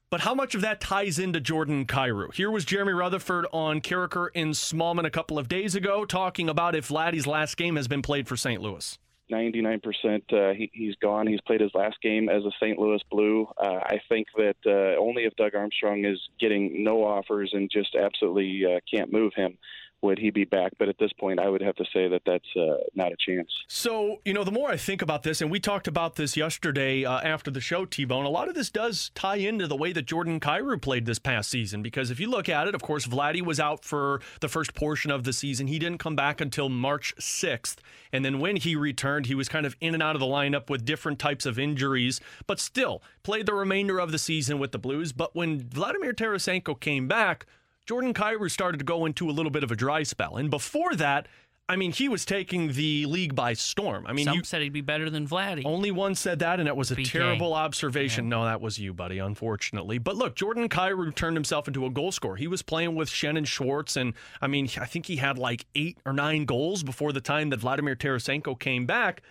But 0.09 0.21
how 0.21 0.33
much 0.35 0.55
of 0.55 0.61
that 0.61 0.81
ties 0.81 1.19
into 1.19 1.39
Jordan 1.39 1.85
Kyrou? 1.85 2.33
Here 2.33 2.51
was 2.51 2.65
Jeremy 2.65 2.91
Rutherford 2.91 3.45
on 3.53 3.79
Karraker 3.79 4.27
in 4.33 4.49
Smallman 4.49 5.05
a 5.05 5.09
couple 5.09 5.39
of 5.39 5.47
days 5.47 5.73
ago 5.73 6.03
talking 6.03 6.49
about 6.49 6.75
if 6.75 6.89
Vladdy's 6.89 7.27
last 7.27 7.55
game 7.55 7.77
has 7.77 7.87
been 7.87 8.01
played 8.01 8.27
for 8.27 8.35
St. 8.35 8.61
Louis. 8.61 8.97
99% 9.31 9.81
uh, 10.33 10.53
he, 10.53 10.69
he's 10.73 10.95
gone. 10.95 11.27
He's 11.27 11.41
played 11.41 11.61
his 11.61 11.71
last 11.73 11.97
game 12.01 12.29
as 12.29 12.43
a 12.43 12.51
St. 12.59 12.77
Louis 12.77 13.01
Blue. 13.09 13.47
Uh, 13.57 13.79
I 13.83 14.01
think 14.09 14.27
that 14.35 14.57
uh, 14.65 14.99
only 15.01 15.23
if 15.23 15.35
Doug 15.35 15.55
Armstrong 15.55 16.05
is 16.05 16.19
getting 16.39 16.83
no 16.83 17.03
offers 17.03 17.51
and 17.53 17.69
just 17.71 17.95
absolutely 17.95 18.63
uh, 18.65 18.79
can't 18.89 19.11
move 19.11 19.33
him 19.35 19.57
would 20.01 20.17
he 20.17 20.31
be 20.31 20.45
back. 20.45 20.73
But 20.79 20.89
at 20.89 20.97
this 20.97 21.11
point, 21.13 21.39
I 21.39 21.47
would 21.47 21.61
have 21.61 21.75
to 21.75 21.85
say 21.93 22.07
that 22.07 22.21
that's 22.25 22.47
uh, 22.55 22.77
not 22.95 23.11
a 23.11 23.15
chance. 23.17 23.49
So, 23.67 24.21
you 24.25 24.33
know, 24.33 24.43
the 24.43 24.51
more 24.51 24.69
I 24.69 24.77
think 24.77 25.01
about 25.01 25.23
this, 25.23 25.41
and 25.41 25.51
we 25.51 25.59
talked 25.59 25.87
about 25.87 26.15
this 26.15 26.35
yesterday 26.35 27.05
uh, 27.05 27.19
after 27.19 27.51
the 27.51 27.61
show, 27.61 27.85
T 27.85 28.05
Bone, 28.05 28.25
a 28.25 28.29
lot 28.29 28.49
of 28.49 28.55
this 28.55 28.69
does 28.69 29.11
tie 29.13 29.35
into 29.35 29.67
the 29.67 29.75
way 29.75 29.93
that 29.93 30.05
Jordan 30.05 30.39
Kyrou 30.39 30.81
played 30.81 31.05
this 31.05 31.19
past 31.19 31.49
season. 31.49 31.83
Because 31.83 32.11
if 32.11 32.19
you 32.19 32.29
look 32.29 32.49
at 32.49 32.67
it, 32.67 32.75
of 32.75 32.81
course, 32.81 33.05
Vladdy 33.05 33.41
was 33.41 33.59
out 33.59 33.85
for 33.85 34.21
the 34.39 34.49
first 34.49 34.73
portion 34.73 35.11
of 35.11 35.23
the 35.23 35.33
season. 35.33 35.67
He 35.67 35.79
didn't 35.79 35.99
come 35.99 36.15
back 36.15 36.41
until 36.41 36.69
March 36.69 37.13
6th. 37.19 37.77
And 38.11 38.25
then 38.25 38.39
when 38.39 38.57
he 38.57 38.75
returned, 38.75 39.27
he 39.27 39.35
was 39.35 39.47
kind 39.47 39.65
of 39.65 39.75
in 39.79 39.93
and 39.93 40.03
out 40.03 40.15
of 40.15 40.19
the 40.19 40.25
lineup 40.25 40.69
with 40.69 40.85
different 40.85 41.19
types 41.19 41.45
of 41.45 41.59
injuries, 41.59 42.19
but 42.47 42.59
still 42.59 43.01
played 43.23 43.45
the 43.45 43.53
remainder 43.53 43.99
of 43.99 44.11
the 44.11 44.19
season 44.19 44.59
with 44.59 44.71
the 44.71 44.79
Blues. 44.79 45.11
But 45.11 45.35
when 45.35 45.69
Vladimir 45.69 46.13
Tarasenko 46.13 46.79
came 46.79 47.07
back, 47.07 47.45
Jordan 47.91 48.13
Kyrou 48.13 48.49
started 48.49 48.77
to 48.77 48.85
go 48.85 49.05
into 49.05 49.29
a 49.29 49.33
little 49.33 49.49
bit 49.51 49.65
of 49.65 49.71
a 49.71 49.75
dry 49.75 50.03
spell. 50.03 50.37
And 50.37 50.49
before 50.49 50.95
that, 50.95 51.27
I 51.67 51.75
mean, 51.75 51.91
he 51.91 52.07
was 52.07 52.23
taking 52.23 52.71
the 52.71 53.05
league 53.05 53.35
by 53.35 53.51
storm. 53.51 54.07
I 54.07 54.13
mean, 54.13 54.23
Some 54.23 54.37
you, 54.37 54.43
said 54.45 54.61
he'd 54.61 54.71
be 54.71 54.79
better 54.79 55.09
than 55.09 55.27
Vladdy. 55.27 55.63
only 55.65 55.91
one 55.91 56.15
said 56.15 56.39
that, 56.39 56.61
and 56.61 56.69
it 56.69 56.75
was 56.77 56.91
a 56.91 56.95
BK. 56.95 57.11
terrible 57.11 57.53
observation. 57.53 58.29
No, 58.29 58.45
that 58.45 58.61
was 58.61 58.79
you, 58.79 58.93
buddy, 58.93 59.17
unfortunately. 59.17 59.97
But 59.97 60.15
look, 60.15 60.35
Jordan 60.35 60.69
Kyrou 60.69 61.13
turned 61.13 61.35
himself 61.35 61.67
into 61.67 61.85
a 61.85 61.89
goal 61.89 62.13
scorer. 62.13 62.37
He 62.37 62.47
was 62.47 62.61
playing 62.61 62.95
with 62.95 63.09
Jaden 63.09 63.45
Schwartz, 63.45 63.97
and 63.97 64.13
I 64.41 64.47
mean, 64.47 64.69
I 64.79 64.85
think 64.85 65.07
he 65.07 65.17
had 65.17 65.37
like 65.37 65.65
eight 65.75 65.97
or 66.05 66.13
nine 66.13 66.45
goals 66.45 66.83
before 66.83 67.11
the 67.11 67.19
time 67.19 67.49
that 67.49 67.59
Vladimir 67.59 67.97
Tarasenko 67.97 68.57
came 68.57 68.85
back. 68.85 69.21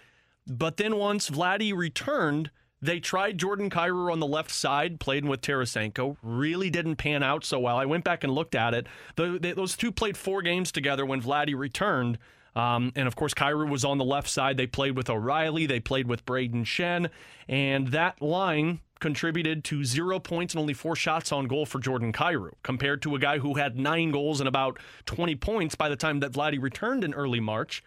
But 0.47 0.77
then 0.77 0.97
once 0.97 1.31
Vladdy 1.31 1.75
returned, 1.75 2.51
they 2.83 3.01
tried 3.01 3.39
Jordan 3.39 3.69
Kyrou 3.69 4.11
on 4.11 4.21
the 4.21 4.27
left 4.27 4.51
side, 4.51 5.01
played 5.01 5.25
with 5.25 5.43
Tarasenko. 5.43 6.17
Really 6.23 6.71
didn't 6.71 6.97
pan 6.97 7.23
out 7.23 7.45
so 7.45 7.59
well. 7.59 7.77
I 7.77 7.85
went 7.85 8.05
back 8.05 8.25
and 8.25 8.33
looked 8.33 8.55
at 8.55 8.73
it. 8.75 8.87
The, 9.17 9.39
they, 9.41 9.53
those 9.53 9.77
two 9.77 9.93
played 9.93 10.17
four 10.17 10.43
games 10.43 10.73
together 10.73 11.05
when 11.05 11.21
Vladdy 11.21 11.57
returned. 11.57 12.19
Um, 12.57 12.93
and 12.97 13.07
of 13.07 13.17
course, 13.17 13.35
Kyrou 13.35 13.69
was 13.69 13.85
on 13.85 13.99
the 13.99 14.05
left 14.05 14.29
side. 14.29 14.57
They 14.57 14.67
played 14.67 14.97
with 14.97 15.11
O'Reilly. 15.11 15.67
They 15.67 15.81
played 15.81 16.09
with 16.09 16.25
Brayden 16.25 16.65
Schenn. 16.65 17.11
And 17.49 17.89
that 17.89 18.21
line 18.23 18.81
contributed 18.99 19.65
to 19.65 19.85
zero 19.85 20.19
points 20.19 20.55
and 20.55 20.61
only 20.61 20.75
four 20.75 20.95
shots 20.97 21.33
on 21.33 21.47
goal 21.47 21.67
for 21.67 21.81
Jordan 21.81 22.13
Kyrou, 22.13 22.53
compared 22.63 23.03
to 23.03 23.15
a 23.15 23.19
guy 23.19 23.39
who 23.39 23.55
had 23.55 23.79
nine 23.79 24.11
goals 24.11 24.41
and 24.41 24.49
about 24.49 24.79
20 25.07 25.37
points 25.37 25.75
by 25.75 25.89
the 25.89 25.97
time 25.97 26.21
that 26.21 26.33
Vladdy 26.33 26.61
returned 26.61 27.03
in 27.05 27.15
early 27.15 27.41
March. 27.41 27.83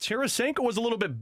Tarasenko 0.00 0.60
was 0.60 0.76
a 0.76 0.80
little 0.80 0.98
bit 0.98 1.12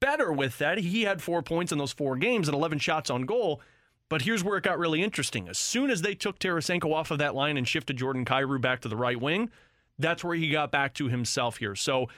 better 0.00 0.32
with 0.32 0.58
that. 0.58 0.78
He 0.78 1.02
had 1.02 1.22
four 1.22 1.42
points 1.42 1.72
in 1.72 1.78
those 1.78 1.92
four 1.92 2.16
games 2.16 2.48
and 2.48 2.54
11 2.54 2.78
shots 2.78 3.10
on 3.10 3.22
goal. 3.22 3.60
But 4.08 4.22
here's 4.22 4.42
where 4.42 4.58
it 4.58 4.64
got 4.64 4.78
really 4.78 5.02
interesting. 5.02 5.48
As 5.48 5.58
soon 5.58 5.88
as 5.88 6.02
they 6.02 6.14
took 6.16 6.38
Tarasenko 6.38 6.92
off 6.92 7.12
of 7.12 7.18
that 7.18 7.34
line 7.34 7.56
and 7.56 7.68
shifted 7.68 7.96
Jordan 7.96 8.24
Kyrou 8.24 8.60
back 8.60 8.80
to 8.80 8.88
the 8.88 8.96
right 8.96 9.20
wing, 9.20 9.50
that's 10.00 10.24
where 10.24 10.34
he 10.34 10.50
got 10.50 10.72
back 10.72 10.94
to 10.94 11.08
himself 11.08 11.58
here. 11.58 11.76
So 11.76 12.08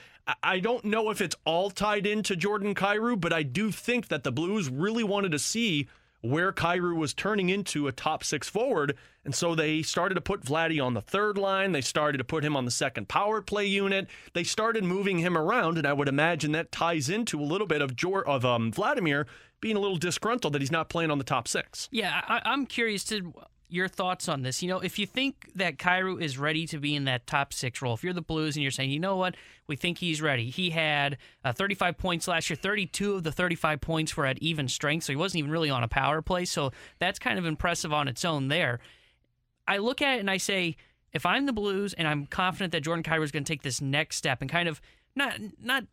I- 0.43 0.61
don't 0.61 0.85
know 0.85 1.11
if 1.11 1.21
it's 1.21 1.37
all 1.45 1.69
tied 1.71 2.07
into 2.07 2.37
Jordan 2.37 2.75
Kyrou, 2.75 3.21
but 3.21 3.33
I 3.33 3.43
do 3.43 3.71
think 3.71 4.09
that 4.09 4.23
the 4.23 4.33
Blues 4.33 4.71
really 4.71 5.05
wanted 5.05 5.33
to 5.33 5.39
see 5.39 5.89
where 6.23 6.53
Kyrou 6.53 6.97
was 6.97 7.13
turning 7.13 7.49
into 7.49 7.87
a 7.87 7.93
top 7.93 8.25
six 8.25 8.49
forward. 8.49 8.97
And 9.25 9.35
so 9.35 9.55
they 9.55 9.83
started 9.83 10.15
to 10.15 10.21
put 10.21 10.43
Vladdy 10.43 10.85
on 10.85 10.95
the 10.95 11.01
third 11.01 11.37
line. 11.37 11.73
They 11.73 11.81
started 11.81 12.19
to 12.19 12.25
put 12.25 12.45
him 12.45 12.57
on 12.57 12.65
the 12.65 12.71
second 12.71 13.09
power 13.09 13.43
play 13.43 13.67
unit. 13.67 14.09
They 14.33 14.45
started 14.45 14.83
moving 14.83 15.19
him 15.19 15.37
around, 15.37 15.79
and 15.79 15.87
I 15.87 15.93
would 15.93 16.09
imagine 16.09 16.53
that 16.53 16.73
ties 16.73 17.09
into 17.09 17.41
a 17.41 17.45
little 17.45 17.67
bit 17.67 17.83
of 17.83 17.93
of 18.27 18.45
um, 18.45 18.73
Vladimir 18.73 19.27
being 19.61 19.77
a 19.77 19.81
little 19.81 19.97
disgruntled 19.97 20.53
that 20.55 20.63
he's 20.63 20.73
not 20.73 20.89
playing 20.89 21.11
on 21.11 21.19
the 21.19 21.25
top 21.25 21.47
six. 21.47 21.89
Yeah, 21.93 22.21
I, 22.27 22.41
I'm 22.45 22.67
curious 22.67 23.05
to 23.05 23.33
your 23.73 23.89
thoughts 23.89 24.29
on 24.29 24.43
this. 24.43 24.63
You 24.63 24.69
know, 24.69 24.81
if 24.81 24.99
you 24.99 25.07
think 25.07 25.51
that 25.55 25.79
Kyrou 25.79 26.21
is 26.21 26.37
ready 26.37 26.67
to 26.67 26.79
be 26.79 26.95
in 26.95 27.05
that 27.05 27.27
top 27.27 27.55
six 27.55 27.81
role, 27.81 27.95
if 27.95 28.05
you're 28.05 28.13
the 28.13 28.21
Blues 28.21 28.55
and 28.55 28.63
you're 28.63 28.71
saying, 28.71 28.91
you 28.91 29.01
know 29.01 29.17
what, 29.17 29.35
we 29.67 29.77
think 29.77 29.97
he's 29.97 30.21
ready. 30.21 30.51
He 30.51 30.71
had 30.71 31.17
uh, 31.43 31.53
35 31.53 31.97
points 31.97 32.29
last 32.29 32.51
year. 32.51 32.57
32 32.57 33.15
of 33.15 33.23
the 33.23 33.33
35 33.33 33.81
points 33.81 34.15
were 34.15 34.27
at 34.27 34.39
even 34.41 34.69
strength, 34.69 35.05
so 35.05 35.13
he 35.13 35.17
wasn't 35.17 35.39
even 35.39 35.51
really 35.51 35.71
on 35.71 35.83
a 35.83 35.89
power 35.89 36.21
play. 36.21 36.45
So 36.45 36.71
that's 36.99 37.19
kind 37.19 37.39
of 37.39 37.47
impressive 37.47 37.95
on 37.95 38.09
its 38.09 38.27
own 38.27 38.49
there. 38.49 38.79
I 39.67 39.79
look 39.79 40.03
at 40.03 40.17
it 40.17 40.21
and 40.21 40.31
I 40.31 40.37
say, 40.37 40.77
if 41.15 41.25
I'm 41.25 41.47
the 41.47 41.53
Blues 41.55 41.95
and 41.95 42.07
I'm 42.07 42.27
confident 42.27 42.73
that 42.73 42.83
Jordan 42.83 43.03
Kyrou 43.03 43.25
is 43.25 43.33
going 43.33 43.45
to 43.45 43.51
take 43.51 43.63
this 43.63 43.81
next 43.81 44.17
step 44.17 44.43
and 44.43 44.51
kind 44.51 44.69
of 44.69 44.83
not 45.17 45.39
not 45.59 45.85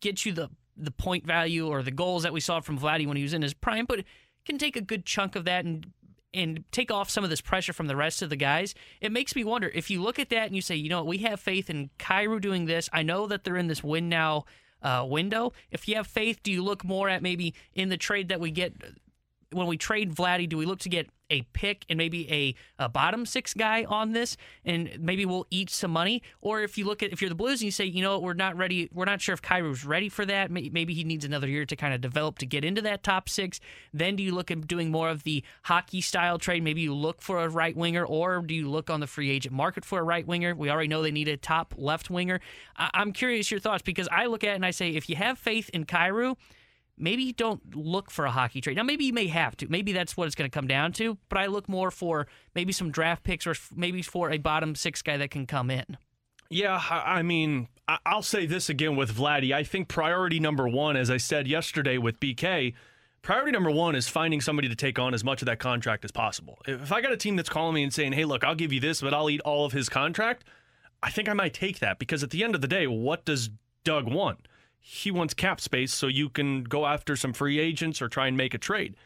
get 0.00 0.24
you 0.24 0.32
the 0.32 0.48
the 0.76 0.90
point 0.90 1.26
value 1.26 1.66
or 1.66 1.82
the 1.82 1.90
goals 1.90 2.22
that 2.22 2.32
we 2.32 2.40
saw 2.40 2.60
from 2.60 2.78
Vladdy 2.78 3.06
when 3.06 3.18
he 3.18 3.22
was 3.22 3.34
in 3.34 3.42
his 3.42 3.52
prime, 3.52 3.84
but 3.84 4.04
can 4.48 4.58
take 4.58 4.76
a 4.76 4.80
good 4.80 5.04
chunk 5.04 5.36
of 5.36 5.44
that 5.44 5.64
and 5.64 5.92
and 6.34 6.64
take 6.72 6.90
off 6.90 7.10
some 7.10 7.24
of 7.24 7.30
this 7.30 7.40
pressure 7.40 7.72
from 7.72 7.86
the 7.86 7.96
rest 7.96 8.22
of 8.22 8.30
the 8.30 8.36
guys. 8.36 8.74
It 9.00 9.12
makes 9.12 9.34
me 9.34 9.44
wonder 9.44 9.70
if 9.74 9.90
you 9.90 10.02
look 10.02 10.18
at 10.18 10.28
that 10.30 10.46
and 10.46 10.54
you 10.54 10.62
say, 10.62 10.76
you 10.76 10.88
know, 10.88 10.98
what, 10.98 11.06
we 11.06 11.18
have 11.18 11.40
faith 11.40 11.70
in 11.70 11.90
Kyrou 11.98 12.40
doing 12.40 12.66
this. 12.66 12.88
I 12.92 13.02
know 13.02 13.26
that 13.26 13.44
they're 13.44 13.56
in 13.56 13.68
this 13.68 13.82
win 13.82 14.08
now 14.08 14.44
uh, 14.82 15.06
window. 15.08 15.52
If 15.70 15.88
you 15.88 15.96
have 15.96 16.06
faith, 16.06 16.42
do 16.42 16.52
you 16.52 16.62
look 16.62 16.84
more 16.84 17.08
at 17.08 17.22
maybe 17.22 17.54
in 17.74 17.88
the 17.88 17.96
trade 17.96 18.28
that 18.28 18.40
we 18.40 18.50
get 18.50 18.74
when 19.52 19.66
we 19.66 19.76
trade 19.76 20.14
Vladdy? 20.14 20.48
Do 20.48 20.56
we 20.56 20.66
look 20.66 20.80
to 20.80 20.88
get 20.88 21.08
a 21.30 21.42
pick 21.52 21.84
and 21.88 21.96
maybe 21.96 22.30
a, 22.32 22.54
a 22.82 22.88
bottom 22.88 23.26
six 23.26 23.54
guy 23.54 23.84
on 23.84 24.12
this, 24.12 24.36
and 24.64 24.90
maybe 24.98 25.26
we'll 25.26 25.46
eat 25.50 25.70
some 25.70 25.90
money. 25.90 26.22
Or 26.40 26.62
if 26.62 26.78
you 26.78 26.84
look 26.86 27.02
at 27.02 27.12
if 27.12 27.20
you're 27.20 27.28
the 27.28 27.34
Blues 27.34 27.60
and 27.60 27.66
you 27.66 27.70
say, 27.70 27.84
you 27.84 28.02
know, 28.02 28.18
we're 28.18 28.34
not 28.34 28.56
ready, 28.56 28.88
we're 28.92 29.04
not 29.04 29.20
sure 29.20 29.32
if 29.32 29.42
Kyrou's 29.42 29.84
ready 29.84 30.08
for 30.08 30.24
that. 30.26 30.50
Maybe 30.50 30.94
he 30.94 31.04
needs 31.04 31.24
another 31.24 31.46
year 31.48 31.64
to 31.66 31.76
kind 31.76 31.94
of 31.94 32.00
develop 32.00 32.38
to 32.38 32.46
get 32.46 32.64
into 32.64 32.82
that 32.82 33.02
top 33.02 33.28
six. 33.28 33.60
Then 33.92 34.16
do 34.16 34.22
you 34.22 34.34
look 34.34 34.50
at 34.50 34.66
doing 34.66 34.90
more 34.90 35.10
of 35.10 35.22
the 35.24 35.44
hockey 35.64 36.00
style 36.00 36.38
trade? 36.38 36.62
Maybe 36.62 36.80
you 36.80 36.94
look 36.94 37.20
for 37.20 37.38
a 37.44 37.48
right 37.48 37.76
winger, 37.76 38.04
or 38.04 38.42
do 38.42 38.54
you 38.54 38.70
look 38.70 38.90
on 38.90 39.00
the 39.00 39.06
free 39.06 39.30
agent 39.30 39.54
market 39.54 39.84
for 39.84 39.98
a 40.00 40.02
right 40.04 40.26
winger? 40.26 40.54
We 40.54 40.70
already 40.70 40.88
know 40.88 41.02
they 41.02 41.10
need 41.10 41.28
a 41.28 41.36
top 41.36 41.74
left 41.76 42.10
winger. 42.10 42.40
I- 42.76 42.90
I'm 42.94 43.12
curious 43.12 43.50
your 43.50 43.60
thoughts 43.60 43.82
because 43.82 44.08
I 44.10 44.26
look 44.26 44.44
at 44.44 44.50
it 44.52 44.54
and 44.56 44.66
I 44.66 44.70
say, 44.70 44.90
if 44.90 45.08
you 45.08 45.16
have 45.16 45.38
faith 45.38 45.68
in 45.72 45.84
Kyrou 45.84 46.36
maybe 46.98 47.22
you 47.22 47.32
don't 47.32 47.74
look 47.76 48.10
for 48.10 48.24
a 48.24 48.30
hockey 48.30 48.60
trade. 48.60 48.76
Now, 48.76 48.82
maybe 48.82 49.04
you 49.04 49.12
may 49.12 49.28
have 49.28 49.56
to. 49.58 49.68
Maybe 49.68 49.92
that's 49.92 50.16
what 50.16 50.26
it's 50.26 50.34
going 50.34 50.50
to 50.50 50.54
come 50.54 50.66
down 50.66 50.92
to. 50.94 51.18
But 51.28 51.38
I 51.38 51.46
look 51.46 51.68
more 51.68 51.90
for 51.90 52.26
maybe 52.54 52.72
some 52.72 52.90
draft 52.90 53.22
picks 53.24 53.46
or 53.46 53.54
maybe 53.74 54.02
for 54.02 54.30
a 54.30 54.38
bottom 54.38 54.74
six 54.74 55.02
guy 55.02 55.16
that 55.16 55.30
can 55.30 55.46
come 55.46 55.70
in. 55.70 55.96
Yeah, 56.50 56.82
I 56.90 57.22
mean, 57.22 57.68
I'll 58.06 58.22
say 58.22 58.46
this 58.46 58.70
again 58.70 58.96
with 58.96 59.14
Vladdy. 59.14 59.52
I 59.52 59.64
think 59.64 59.88
priority 59.88 60.40
number 60.40 60.66
one, 60.66 60.96
as 60.96 61.10
I 61.10 61.18
said 61.18 61.46
yesterday 61.46 61.98
with 61.98 62.18
BK, 62.20 62.72
priority 63.20 63.52
number 63.52 63.70
one 63.70 63.94
is 63.94 64.08
finding 64.08 64.40
somebody 64.40 64.68
to 64.68 64.74
take 64.74 64.98
on 64.98 65.12
as 65.12 65.22
much 65.22 65.42
of 65.42 65.46
that 65.46 65.58
contract 65.58 66.04
as 66.06 66.10
possible. 66.10 66.58
If 66.66 66.90
I 66.90 67.02
got 67.02 67.12
a 67.12 67.18
team 67.18 67.36
that's 67.36 67.50
calling 67.50 67.74
me 67.74 67.82
and 67.82 67.92
saying, 67.92 68.12
hey, 68.12 68.24
look, 68.24 68.44
I'll 68.44 68.54
give 68.54 68.72
you 68.72 68.80
this, 68.80 69.02
but 69.02 69.12
I'll 69.12 69.28
eat 69.28 69.42
all 69.42 69.66
of 69.66 69.72
his 69.72 69.90
contract, 69.90 70.44
I 71.02 71.10
think 71.10 71.28
I 71.28 71.34
might 71.34 71.52
take 71.52 71.80
that 71.80 71.98
because 71.98 72.22
at 72.22 72.30
the 72.30 72.42
end 72.42 72.54
of 72.54 72.62
the 72.62 72.68
day, 72.68 72.86
what 72.86 73.26
does 73.26 73.50
Doug 73.84 74.10
want? 74.10 74.47
He 74.80 75.10
wants 75.10 75.34
cap 75.34 75.60
space 75.60 75.92
so 75.92 76.06
you 76.06 76.28
can 76.28 76.64
go 76.64 76.86
after 76.86 77.16
some 77.16 77.32
free 77.32 77.58
agents 77.58 78.00
or 78.00 78.08
try 78.08 78.26
and 78.26 78.36
make 78.36 78.54
a 78.54 78.58
trade. 78.58 78.96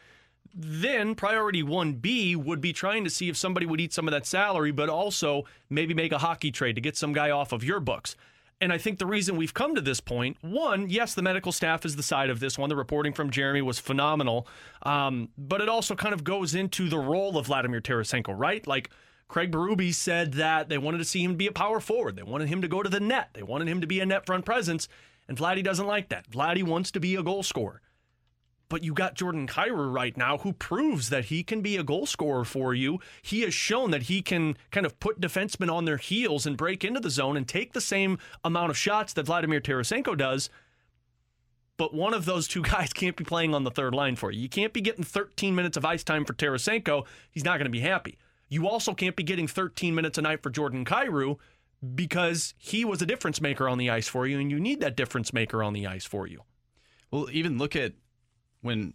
Then 0.53 1.15
priority 1.15 1.63
1B 1.63 2.35
would 2.35 2.61
be 2.61 2.73
trying 2.73 3.03
to 3.03 3.09
see 3.09 3.27
if 3.27 3.35
somebody 3.35 3.65
would 3.65 3.81
eat 3.81 3.93
some 3.93 4.07
of 4.07 4.11
that 4.11 4.25
salary, 4.25 4.71
but 4.71 4.87
also 4.87 5.45
maybe 5.69 5.93
make 5.93 6.11
a 6.11 6.19
hockey 6.19 6.51
trade 6.51 6.75
to 6.75 6.81
get 6.81 6.95
some 6.95 7.11
guy 7.11 7.31
off 7.31 7.51
of 7.51 7.63
your 7.63 7.79
books. 7.79 8.15
And 8.61 8.71
I 8.71 8.77
think 8.77 8.99
the 8.99 9.05
reason 9.05 9.35
we've 9.35 9.53
come 9.53 9.75
to 9.75 9.81
this 9.81 9.99
point, 9.99 10.37
one, 10.41 10.89
yes, 10.89 11.15
the 11.15 11.21
medical 11.21 11.51
staff 11.51 11.85
is 11.85 11.95
the 11.95 12.03
side 12.03 12.29
of 12.29 12.39
this 12.39 12.57
one. 12.57 12.69
The 12.69 12.75
reporting 12.75 13.11
from 13.11 13.29
Jeremy 13.29 13.61
was 13.61 13.77
phenomenal. 13.79 14.47
Um, 14.83 15.29
but 15.37 15.59
it 15.59 15.67
also 15.67 15.95
kind 15.95 16.13
of 16.13 16.23
goes 16.23 16.55
into 16.55 16.87
the 16.87 16.99
role 16.99 17.37
of 17.37 17.47
Vladimir 17.47 17.81
Tarasenko, 17.81 18.33
right? 18.37 18.65
Like 18.65 18.89
Craig 19.27 19.51
Berube 19.51 19.93
said 19.93 20.33
that 20.33 20.69
they 20.69 20.77
wanted 20.77 20.99
to 20.99 21.05
see 21.05 21.23
him 21.23 21.35
be 21.35 21.47
a 21.47 21.51
power 21.51 21.79
forward. 21.79 22.15
They 22.15 22.23
wanted 22.23 22.47
him 22.47 22.61
to 22.61 22.67
go 22.67 22.83
to 22.83 22.89
the 22.89 22.99
net. 22.99 23.31
They 23.33 23.43
wanted 23.43 23.67
him 23.67 23.81
to 23.81 23.87
be 23.87 23.99
a 23.99 24.05
net 24.05 24.25
front 24.25 24.45
presence. 24.45 24.87
And 25.27 25.37
Vladdy 25.37 25.63
doesn't 25.63 25.87
like 25.87 26.09
that. 26.09 26.29
Vladdy 26.29 26.63
wants 26.63 26.91
to 26.91 26.99
be 26.99 27.15
a 27.15 27.23
goal 27.23 27.43
scorer. 27.43 27.81
But 28.69 28.83
you 28.83 28.93
got 28.93 29.13
Jordan 29.13 29.47
Kyrou 29.47 29.93
right 29.93 30.17
now 30.17 30.39
who 30.39 30.51
proves 30.53 31.09
that 31.09 31.25
he 31.25 31.43
can 31.43 31.61
be 31.61 31.77
a 31.77 31.83
goal 31.83 32.05
scorer 32.07 32.43
for 32.43 32.73
you. 32.73 32.99
He 33.21 33.41
has 33.41 33.53
shown 33.53 33.91
that 33.91 34.03
he 34.03 34.21
can 34.21 34.57
kind 34.71 34.85
of 34.85 34.99
put 34.99 35.21
defensemen 35.21 35.71
on 35.71 35.85
their 35.85 35.97
heels 35.97 36.45
and 36.47 36.57
break 36.57 36.83
into 36.83 36.99
the 36.99 37.11
zone 37.11 37.37
and 37.37 37.47
take 37.47 37.73
the 37.73 37.81
same 37.81 38.17
amount 38.43 38.71
of 38.71 38.77
shots 38.77 39.13
that 39.13 39.27
Vladimir 39.27 39.61
Tarasenko 39.61 40.17
does. 40.17 40.49
but 41.77 41.93
one 41.93 42.13
of 42.13 42.25
those 42.25 42.47
two 42.47 42.61
guys 42.73 42.93
can't 42.93 43.15
be 43.15 43.23
playing 43.23 43.53
on 43.53 43.63
the 43.63 43.71
third 43.71 43.93
line 43.93 44.15
for 44.15 44.31
you. 44.31 44.41
You 44.41 44.49
can't 44.49 44.73
be 44.73 44.81
getting 44.81 45.03
13 45.03 45.53
minutes 45.55 45.77
of 45.77 45.85
ice 45.85 46.03
time 46.03 46.25
for 46.25 46.33
Tarasenko. 46.33 47.05
He's 47.31 47.43
not 47.43 47.57
going 47.57 47.65
to 47.65 47.69
be 47.71 47.79
happy. 47.81 48.17
You 48.49 48.67
also 48.67 48.93
can't 48.93 49.15
be 49.15 49.23
getting 49.23 49.47
13 49.47 49.93
minutes 49.95 50.17
a 50.17 50.21
night 50.21 50.43
for 50.43 50.49
Jordan 50.49 50.85
Kyrou 50.85 51.37
because 51.95 52.53
he 52.57 52.85
was 52.85 53.01
a 53.01 53.05
difference 53.05 53.41
maker 53.41 53.67
on 53.67 53.77
the 53.77 53.89
ice 53.89 54.07
for 54.07 54.25
you, 54.25 54.39
and 54.39 54.49
you 54.49 54.59
need 54.59 54.79
that 54.79 54.95
difference 54.95 55.33
maker 55.33 55.63
on 55.63 55.73
the 55.73 55.85
ice 55.87 56.05
for 56.05 56.27
you. 56.27 56.41
Well, 57.11 57.27
even 57.31 57.57
look 57.57 57.75
at 57.75 57.93
when 58.61 58.93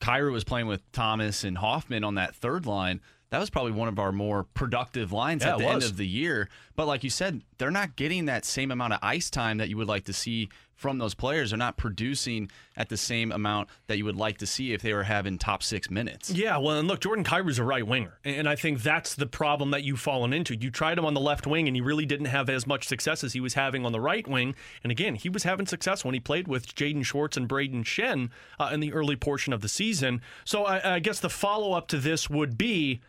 Kyrou 0.00 0.32
was 0.32 0.44
playing 0.44 0.66
with 0.66 0.90
Thomas 0.92 1.44
and 1.44 1.58
Hoffman 1.58 2.04
on 2.04 2.16
that 2.16 2.34
third 2.34 2.66
line. 2.66 3.00
That 3.30 3.40
was 3.40 3.50
probably 3.50 3.72
one 3.72 3.88
of 3.88 3.98
our 3.98 4.12
more 4.12 4.44
productive 4.44 5.10
lines 5.12 5.42
Yeah, 5.42 5.52
at 5.52 5.58
the 5.58 5.66
end 5.66 5.82
of 5.82 5.96
the 5.96 6.06
year. 6.06 6.48
But 6.76 6.86
like 6.86 7.02
you 7.02 7.10
said, 7.10 7.42
they're 7.58 7.70
not 7.70 7.96
getting 7.96 8.26
that 8.26 8.44
same 8.44 8.70
amount 8.70 8.92
of 8.92 9.00
ice 9.02 9.30
time 9.30 9.58
that 9.58 9.68
you 9.68 9.76
would 9.76 9.88
like 9.88 10.04
to 10.04 10.12
see 10.12 10.50
from 10.84 10.98
those 10.98 11.14
players. 11.14 11.48
They're 11.48 11.56
not 11.56 11.78
producing 11.78 12.50
at 12.76 12.90
the 12.90 12.98
same 12.98 13.32
amount 13.32 13.70
that 13.86 13.96
you 13.96 14.04
would 14.04 14.16
like 14.16 14.36
to 14.36 14.46
see 14.46 14.74
if 14.74 14.82
they 14.82 14.92
were 14.92 15.04
having 15.04 15.38
top 15.38 15.62
six 15.62 15.90
minutes. 15.90 16.28
Yeah, 16.28 16.58
well, 16.58 16.76
and 16.76 16.86
look, 16.86 17.00
Jordan 17.00 17.24
Kyrou's 17.24 17.58
a 17.58 17.64
right 17.64 17.86
winger, 17.86 18.18
and 18.22 18.46
I 18.46 18.54
think 18.54 18.82
that's 18.82 19.14
the 19.14 19.24
problem 19.24 19.70
that 19.70 19.82
you've 19.82 19.98
fallen 19.98 20.34
into. 20.34 20.54
You 20.54 20.70
tried 20.70 20.98
him 20.98 21.06
on 21.06 21.14
the 21.14 21.22
left 21.22 21.46
wing, 21.46 21.68
and 21.68 21.74
he 21.74 21.80
really 21.80 22.04
didn't 22.04 22.26
have 22.26 22.50
as 22.50 22.66
much 22.66 22.86
success 22.86 23.24
as 23.24 23.32
he 23.32 23.40
was 23.40 23.54
having 23.54 23.86
on 23.86 23.92
the 23.92 24.00
right 24.00 24.28
wing. 24.28 24.54
And 24.82 24.92
again, 24.92 25.14
he 25.14 25.30
was 25.30 25.44
having 25.44 25.64
success 25.64 26.04
when 26.04 26.12
he 26.12 26.20
played 26.20 26.48
with 26.48 26.74
Jaden 26.74 27.02
Schwartz 27.02 27.38
and 27.38 27.48
Brayden 27.48 27.84
Schenn 27.84 28.28
uh, 28.60 28.68
in 28.70 28.80
the 28.80 28.92
early 28.92 29.16
portion 29.16 29.54
of 29.54 29.62
the 29.62 29.70
season. 29.70 30.20
So 30.44 30.66
I, 30.66 30.96
I 30.96 30.98
guess 30.98 31.18
the 31.18 31.30
follow 31.30 31.72
up 31.72 31.88
to 31.88 31.98
this 31.98 32.28
would 32.28 32.58
be. 32.58 33.00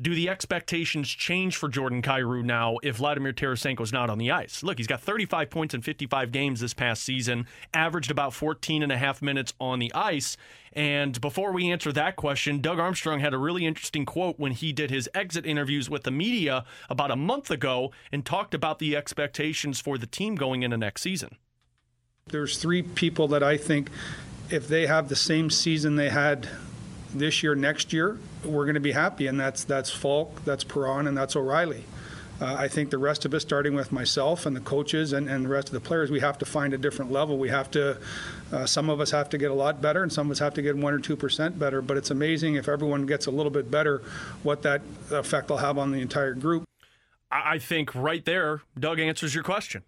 Do 0.00 0.14
the 0.14 0.28
expectations 0.28 1.08
change 1.08 1.56
for 1.56 1.68
Jordan 1.68 2.02
Kyrou 2.02 2.42
now 2.42 2.78
if 2.82 2.96
Vladimir 2.96 3.32
Tarasenko's 3.32 3.92
not 3.92 4.10
on 4.10 4.18
the 4.18 4.30
ice? 4.30 4.62
Look, 4.62 4.78
he's 4.78 4.86
got 4.86 5.00
35 5.00 5.50
points 5.50 5.74
in 5.74 5.82
55 5.82 6.32
games 6.32 6.60
this 6.60 6.74
past 6.74 7.04
season, 7.04 7.46
averaged 7.72 8.10
about 8.10 8.32
14 8.32 8.82
and 8.82 8.90
a 8.90 8.96
half 8.96 9.22
minutes 9.22 9.52
on 9.60 9.78
the 9.78 9.92
ice. 9.94 10.36
And 10.72 11.20
before 11.20 11.52
we 11.52 11.70
answer 11.70 11.92
that 11.92 12.16
question, 12.16 12.60
Doug 12.60 12.80
Armstrong 12.80 13.20
had 13.20 13.34
a 13.34 13.38
really 13.38 13.66
interesting 13.66 14.04
quote 14.04 14.38
when 14.38 14.52
he 14.52 14.72
did 14.72 14.90
his 14.90 15.08
exit 15.14 15.46
interviews 15.46 15.88
with 15.88 16.02
the 16.02 16.10
media 16.10 16.64
about 16.88 17.10
a 17.10 17.16
month 17.16 17.50
ago 17.50 17.92
and 18.10 18.24
talked 18.24 18.54
about 18.54 18.78
the 18.78 18.96
expectations 18.96 19.78
for 19.78 19.98
the 19.98 20.06
team 20.06 20.34
going 20.34 20.62
into 20.62 20.78
next 20.78 21.02
season. 21.02 21.36
There's 22.26 22.56
three 22.56 22.82
people 22.82 23.28
that 23.28 23.42
I 23.42 23.56
think 23.56 23.90
if 24.50 24.66
they 24.68 24.86
have 24.86 25.08
the 25.08 25.16
same 25.16 25.50
season 25.50 25.96
they 25.96 26.10
had 26.10 26.48
this 27.14 27.42
year, 27.42 27.54
next 27.54 27.92
year, 27.92 28.18
we're 28.44 28.64
going 28.64 28.74
to 28.74 28.80
be 28.80 28.92
happy, 28.92 29.26
and 29.26 29.38
that's 29.38 29.64
that's 29.64 29.90
Faulk, 29.90 30.44
that's 30.44 30.64
Perron, 30.64 31.06
and 31.06 31.16
that's 31.16 31.36
O'Reilly. 31.36 31.84
Uh, 32.40 32.56
I 32.58 32.66
think 32.66 32.90
the 32.90 32.98
rest 32.98 33.24
of 33.24 33.34
us, 33.34 33.42
starting 33.42 33.74
with 33.74 33.92
myself 33.92 34.46
and 34.46 34.56
the 34.56 34.60
coaches 34.60 35.12
and, 35.12 35.28
and 35.28 35.44
the 35.44 35.48
rest 35.48 35.68
of 35.68 35.74
the 35.74 35.80
players, 35.80 36.10
we 36.10 36.18
have 36.20 36.38
to 36.38 36.44
find 36.44 36.74
a 36.74 36.78
different 36.78 37.12
level. 37.12 37.38
We 37.38 37.50
have 37.50 37.70
to, 37.72 37.98
uh, 38.50 38.66
some 38.66 38.90
of 38.90 39.00
us 39.00 39.12
have 39.12 39.28
to 39.30 39.38
get 39.38 39.52
a 39.52 39.54
lot 39.54 39.80
better, 39.80 40.02
and 40.02 40.12
some 40.12 40.26
of 40.26 40.32
us 40.32 40.38
have 40.40 40.54
to 40.54 40.62
get 40.62 40.76
one 40.76 40.92
or 40.92 40.98
two 40.98 41.14
percent 41.14 41.58
better. 41.58 41.80
But 41.80 41.98
it's 41.98 42.10
amazing 42.10 42.56
if 42.56 42.68
everyone 42.68 43.06
gets 43.06 43.26
a 43.26 43.30
little 43.30 43.52
bit 43.52 43.70
better, 43.70 44.02
what 44.42 44.62
that 44.62 44.82
effect 45.10 45.50
will 45.50 45.58
have 45.58 45.78
on 45.78 45.92
the 45.92 46.00
entire 46.00 46.34
group. 46.34 46.64
I 47.30 47.54
I 47.54 47.58
think 47.58 47.94
right 47.94 48.24
there, 48.24 48.62
Doug 48.78 48.98
answers 48.98 49.34
your 49.34 49.44
question. 49.44 49.84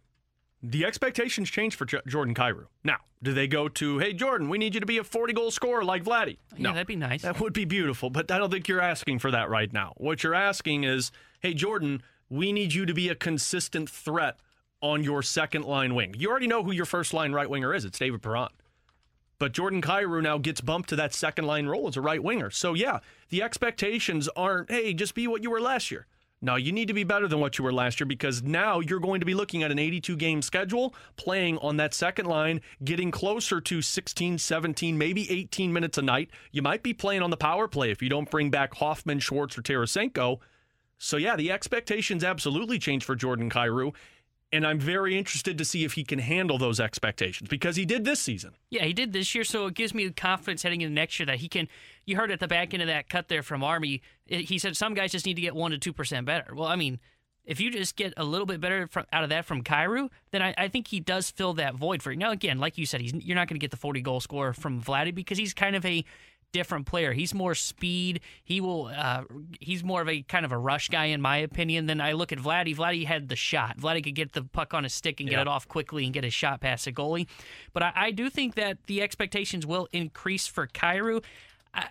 The 0.66 0.86
expectations 0.86 1.50
change 1.50 1.76
for 1.76 1.84
J- 1.84 2.00
Jordan 2.06 2.34
Kyrou. 2.34 2.66
Now, 2.82 2.96
do 3.22 3.34
they 3.34 3.46
go 3.46 3.68
to, 3.68 3.98
hey, 3.98 4.14
Jordan, 4.14 4.48
we 4.48 4.56
need 4.56 4.72
you 4.72 4.80
to 4.80 4.86
be 4.86 4.96
a 4.96 5.04
40 5.04 5.34
goal 5.34 5.50
scorer 5.50 5.84
like 5.84 6.04
Vladdy? 6.04 6.38
Yeah, 6.56 6.72
that'd 6.72 6.86
be 6.86 6.96
nice. 6.96 7.20
That 7.20 7.38
would 7.38 7.52
be 7.52 7.66
beautiful, 7.66 8.08
but 8.08 8.30
I 8.30 8.38
don't 8.38 8.50
think 8.50 8.66
you're 8.66 8.80
asking 8.80 9.18
for 9.18 9.30
that 9.30 9.50
right 9.50 9.70
now. 9.70 9.92
What 9.98 10.22
you're 10.22 10.34
asking 10.34 10.84
is, 10.84 11.12
hey, 11.40 11.52
Jordan, 11.52 12.02
we 12.30 12.50
need 12.50 12.72
you 12.72 12.86
to 12.86 12.94
be 12.94 13.10
a 13.10 13.14
consistent 13.14 13.90
threat 13.90 14.38
on 14.80 15.04
your 15.04 15.22
second 15.22 15.64
line 15.66 15.94
wing. 15.94 16.14
You 16.16 16.30
already 16.30 16.46
know 16.46 16.62
who 16.64 16.72
your 16.72 16.86
first 16.86 17.12
line 17.12 17.32
right 17.32 17.48
winger 17.48 17.74
is. 17.74 17.84
It's 17.84 17.98
David 17.98 18.22
Perron. 18.22 18.48
But 19.38 19.52
Jordan 19.52 19.82
Kyrou 19.82 20.22
now 20.22 20.38
gets 20.38 20.62
bumped 20.62 20.88
to 20.90 20.96
that 20.96 21.12
second 21.12 21.44
line 21.46 21.66
role 21.66 21.88
as 21.88 21.96
a 21.98 22.00
right 22.00 22.22
winger. 22.22 22.50
So, 22.50 22.72
yeah, 22.72 23.00
the 23.28 23.42
expectations 23.42 24.28
aren't, 24.34 24.70
hey, 24.70 24.94
just 24.94 25.14
be 25.14 25.26
what 25.26 25.42
you 25.42 25.50
were 25.50 25.60
last 25.60 25.90
year. 25.90 26.06
No, 26.44 26.56
you 26.56 26.72
need 26.72 26.88
to 26.88 26.94
be 26.94 27.04
better 27.04 27.26
than 27.26 27.40
what 27.40 27.56
you 27.56 27.64
were 27.64 27.72
last 27.72 27.98
year 27.98 28.06
because 28.06 28.42
now 28.42 28.80
you're 28.80 29.00
going 29.00 29.20
to 29.20 29.24
be 29.24 29.32
looking 29.32 29.62
at 29.62 29.70
an 29.70 29.78
82 29.78 30.14
game 30.14 30.42
schedule, 30.42 30.94
playing 31.16 31.56
on 31.58 31.78
that 31.78 31.94
second 31.94 32.26
line, 32.26 32.60
getting 32.84 33.10
closer 33.10 33.62
to 33.62 33.80
16, 33.80 34.36
17, 34.36 34.98
maybe 34.98 35.30
18 35.30 35.72
minutes 35.72 35.96
a 35.96 36.02
night. 36.02 36.28
You 36.52 36.60
might 36.60 36.82
be 36.82 36.92
playing 36.92 37.22
on 37.22 37.30
the 37.30 37.38
power 37.38 37.66
play 37.66 37.90
if 37.90 38.02
you 38.02 38.10
don't 38.10 38.30
bring 38.30 38.50
back 38.50 38.74
Hoffman, 38.74 39.20
Schwartz, 39.20 39.56
or 39.56 39.62
Tarasenko. 39.62 40.40
So, 40.98 41.16
yeah, 41.16 41.34
the 41.34 41.50
expectations 41.50 42.22
absolutely 42.22 42.78
change 42.78 43.04
for 43.06 43.16
Jordan 43.16 43.48
Kyrou. 43.48 43.94
And 44.54 44.64
I'm 44.64 44.78
very 44.78 45.18
interested 45.18 45.58
to 45.58 45.64
see 45.64 45.84
if 45.84 45.94
he 45.94 46.04
can 46.04 46.20
handle 46.20 46.58
those 46.58 46.78
expectations 46.78 47.48
because 47.48 47.74
he 47.74 47.84
did 47.84 48.04
this 48.04 48.20
season. 48.20 48.52
Yeah, 48.70 48.84
he 48.84 48.92
did 48.92 49.12
this 49.12 49.34
year, 49.34 49.42
so 49.42 49.66
it 49.66 49.74
gives 49.74 49.92
me 49.92 50.08
confidence 50.10 50.62
heading 50.62 50.80
into 50.80 50.94
next 50.94 51.18
year 51.18 51.26
that 51.26 51.38
he 51.38 51.48
can. 51.48 51.66
You 52.06 52.16
heard 52.16 52.30
at 52.30 52.38
the 52.38 52.46
back 52.46 52.72
end 52.72 52.80
of 52.80 52.86
that 52.86 53.08
cut 53.08 53.26
there 53.26 53.42
from 53.42 53.64
Army, 53.64 54.00
he 54.26 54.58
said 54.58 54.76
some 54.76 54.94
guys 54.94 55.10
just 55.10 55.26
need 55.26 55.34
to 55.34 55.42
get 55.42 55.56
one 55.56 55.72
to 55.72 55.78
two 55.78 55.92
percent 55.92 56.24
better. 56.24 56.54
Well, 56.54 56.68
I 56.68 56.76
mean, 56.76 57.00
if 57.44 57.60
you 57.60 57.70
just 57.70 57.96
get 57.96 58.14
a 58.16 58.24
little 58.24 58.46
bit 58.46 58.60
better 58.60 58.86
from, 58.86 59.06
out 59.12 59.24
of 59.24 59.30
that 59.30 59.44
from 59.44 59.62
Kyrou, 59.62 60.08
then 60.30 60.40
I, 60.40 60.54
I 60.56 60.68
think 60.68 60.88
he 60.88 61.00
does 61.00 61.30
fill 61.30 61.54
that 61.54 61.74
void 61.74 62.00
for 62.00 62.12
you. 62.12 62.16
Now, 62.16 62.30
again, 62.30 62.58
like 62.58 62.78
you 62.78 62.86
said, 62.86 63.00
he's 63.00 63.12
you're 63.12 63.36
not 63.36 63.48
going 63.48 63.56
to 63.56 63.64
get 63.64 63.70
the 63.70 63.76
40 63.76 64.00
goal 64.02 64.20
scorer 64.20 64.52
from 64.52 64.80
Vladdy 64.80 65.14
because 65.14 65.36
he's 65.36 65.52
kind 65.52 65.76
of 65.76 65.84
a 65.84 66.04
different 66.54 66.86
player. 66.86 67.12
He's 67.12 67.34
more 67.34 67.54
speed. 67.56 68.20
He 68.44 68.60
will. 68.60 68.86
Uh, 68.86 69.24
he's 69.60 69.82
more 69.82 70.00
of 70.00 70.08
a 70.08 70.22
kind 70.22 70.46
of 70.46 70.52
a 70.52 70.56
rush 70.56 70.88
guy, 70.88 71.06
in 71.06 71.20
my 71.20 71.38
opinion. 71.38 71.86
Than 71.86 72.00
I 72.00 72.12
look 72.12 72.30
at 72.30 72.38
Vladdy. 72.38 72.74
Vladdy 72.74 73.04
had 73.04 73.28
the 73.28 73.36
shot. 73.36 73.76
Vladdy 73.76 74.02
could 74.02 74.14
get 74.14 74.32
the 74.32 74.44
puck 74.44 74.72
on 74.72 74.84
his 74.84 74.94
stick 74.94 75.20
and 75.20 75.28
get 75.28 75.40
it 75.40 75.48
off 75.48 75.66
quickly 75.66 76.04
and 76.04 76.14
get 76.14 76.24
a 76.24 76.30
shot 76.30 76.60
past 76.60 76.84
the 76.84 76.92
goalie. 76.92 77.26
But 77.72 77.82
I, 77.82 77.92
I 77.94 78.10
do 78.12 78.30
think 78.30 78.54
that 78.54 78.78
the 78.86 79.02
expectations 79.02 79.66
will 79.66 79.88
increase 79.92 80.46
for 80.46 80.68
Kyrou. 80.68 81.24
I, 81.74 81.88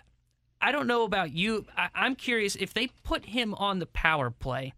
I 0.62 0.72
don't 0.72 0.86
know 0.86 1.04
about 1.04 1.32
you. 1.32 1.66
I, 1.76 1.90
I'm 1.94 2.16
curious 2.16 2.56
if 2.56 2.72
they 2.72 2.88
put 3.04 3.26
him 3.26 3.52
on 3.54 3.80
the 3.80 3.86
power 3.86 4.30
play. 4.30 4.72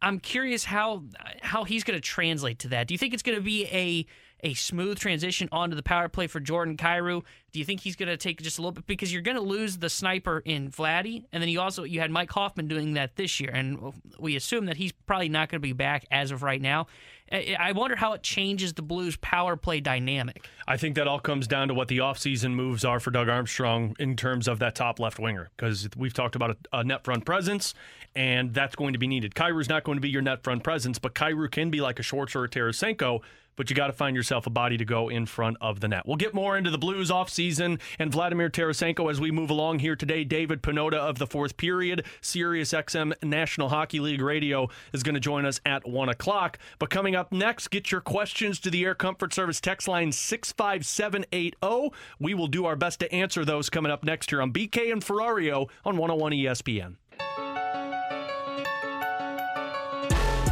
I'm 0.00 0.20
curious 0.20 0.64
how 0.64 1.02
how 1.42 1.64
he's 1.64 1.84
going 1.84 1.96
to 1.96 2.00
translate 2.00 2.60
to 2.60 2.68
that. 2.68 2.86
Do 2.86 2.94
you 2.94 2.98
think 2.98 3.12
it's 3.14 3.24
going 3.24 3.36
to 3.36 3.44
be 3.44 3.66
a 3.66 4.06
a 4.42 4.54
smooth 4.54 4.98
transition 4.98 5.48
onto 5.52 5.76
the 5.76 5.82
power 5.82 6.08
play 6.08 6.26
for 6.26 6.40
Jordan 6.40 6.76
Kyrou? 6.76 7.22
Do 7.52 7.58
you 7.58 7.64
think 7.64 7.80
he's 7.80 7.96
going 7.96 8.08
to 8.08 8.16
take 8.16 8.40
just 8.42 8.58
a 8.58 8.62
little 8.62 8.72
bit 8.72 8.86
because 8.86 9.12
you're 9.12 9.22
going 9.22 9.36
to 9.36 9.42
lose 9.42 9.78
the 9.78 9.90
sniper 9.90 10.40
in 10.44 10.70
Vladdy, 10.70 11.24
and 11.32 11.42
then 11.42 11.48
you 11.48 11.60
also 11.60 11.82
you 11.84 12.00
had 12.00 12.10
Mike 12.10 12.30
Hoffman 12.30 12.68
doing 12.68 12.94
that 12.94 13.16
this 13.16 13.40
year, 13.40 13.50
and 13.52 13.92
we 14.18 14.36
assume 14.36 14.66
that 14.66 14.76
he's 14.76 14.92
probably 14.92 15.28
not 15.28 15.48
going 15.48 15.60
to 15.60 15.66
be 15.66 15.72
back 15.72 16.06
as 16.10 16.30
of 16.30 16.42
right 16.42 16.60
now. 16.60 16.86
I 17.32 17.70
wonder 17.72 17.94
how 17.94 18.12
it 18.14 18.24
changes 18.24 18.72
the 18.72 18.82
Blues 18.82 19.16
power 19.16 19.54
play 19.56 19.78
dynamic. 19.78 20.48
I 20.66 20.76
think 20.76 20.96
that 20.96 21.06
all 21.06 21.20
comes 21.20 21.46
down 21.46 21.68
to 21.68 21.74
what 21.74 21.86
the 21.86 21.98
offseason 21.98 22.54
moves 22.54 22.84
are 22.84 22.98
for 22.98 23.12
Doug 23.12 23.28
Armstrong 23.28 23.94
in 24.00 24.16
terms 24.16 24.48
of 24.48 24.58
that 24.58 24.74
top 24.74 24.98
left 24.98 25.20
winger, 25.20 25.48
because 25.56 25.88
we've 25.96 26.14
talked 26.14 26.34
about 26.34 26.50
a, 26.50 26.78
a 26.78 26.84
net 26.84 27.04
front 27.04 27.24
presence, 27.24 27.72
and 28.16 28.52
that's 28.52 28.74
going 28.74 28.94
to 28.94 28.98
be 28.98 29.06
needed. 29.06 29.34
Kyrou's 29.36 29.68
not 29.68 29.84
going 29.84 29.96
to 29.96 30.00
be 30.00 30.10
your 30.10 30.22
net 30.22 30.42
front 30.42 30.64
presence, 30.64 30.98
but 30.98 31.14
Kyrou 31.14 31.48
can 31.50 31.70
be 31.70 31.80
like 31.80 32.00
a 32.00 32.02
Schwartz 32.02 32.34
or 32.34 32.44
a 32.44 32.48
Tarasenko, 32.48 33.20
but 33.60 33.68
you 33.68 33.76
got 33.76 33.88
to 33.88 33.92
find 33.92 34.16
yourself 34.16 34.46
a 34.46 34.50
body 34.50 34.78
to 34.78 34.86
go 34.86 35.10
in 35.10 35.26
front 35.26 35.54
of 35.60 35.80
the 35.80 35.88
net. 35.88 36.04
We'll 36.06 36.16
get 36.16 36.32
more 36.32 36.56
into 36.56 36.70
the 36.70 36.78
Blues 36.78 37.10
offseason 37.10 37.78
and 37.98 38.10
Vladimir 38.10 38.48
Tarasenko 38.48 39.10
as 39.10 39.20
we 39.20 39.30
move 39.30 39.50
along 39.50 39.80
here 39.80 39.94
today. 39.94 40.24
David 40.24 40.62
Pagnotta 40.62 40.94
of 40.94 41.18
the 41.18 41.26
fourth 41.26 41.58
period, 41.58 42.06
Sirius 42.22 42.72
XM 42.72 43.12
National 43.22 43.68
Hockey 43.68 44.00
League 44.00 44.22
Radio 44.22 44.70
is 44.94 45.02
going 45.02 45.14
to 45.14 45.20
join 45.20 45.44
us 45.44 45.60
at 45.66 45.86
1 45.86 46.08
o'clock. 46.08 46.58
But 46.78 46.88
coming 46.88 47.14
up 47.14 47.32
next, 47.32 47.68
get 47.68 47.92
your 47.92 48.00
questions 48.00 48.60
to 48.60 48.70
the 48.70 48.82
Air 48.82 48.94
Comfort 48.94 49.34
Service 49.34 49.60
text 49.60 49.86
line 49.86 50.10
65780. 50.10 51.94
We 52.18 52.32
will 52.32 52.46
do 52.46 52.64
our 52.64 52.76
best 52.76 53.00
to 53.00 53.12
answer 53.12 53.44
those 53.44 53.68
coming 53.68 53.92
up 53.92 54.02
next 54.02 54.30
here 54.30 54.40
on 54.40 54.54
BK 54.54 54.90
and 54.90 55.04
Ferrario 55.04 55.68
on 55.84 55.98
101 55.98 56.32
ESPN. 56.32 56.94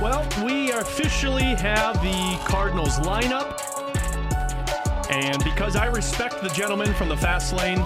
Well, 0.01 0.25
we 0.45 0.71
officially 0.71 1.43
have 1.57 2.01
the 2.03 2.39
Cardinals 2.47 2.99
lineup. 3.01 3.59
And 5.11 5.43
because 5.43 5.75
I 5.75 5.87
respect 5.87 6.41
the 6.41 6.49
gentleman 6.51 6.95
from 6.95 7.09
the 7.09 7.17
fast 7.17 7.53
lane 7.53 7.81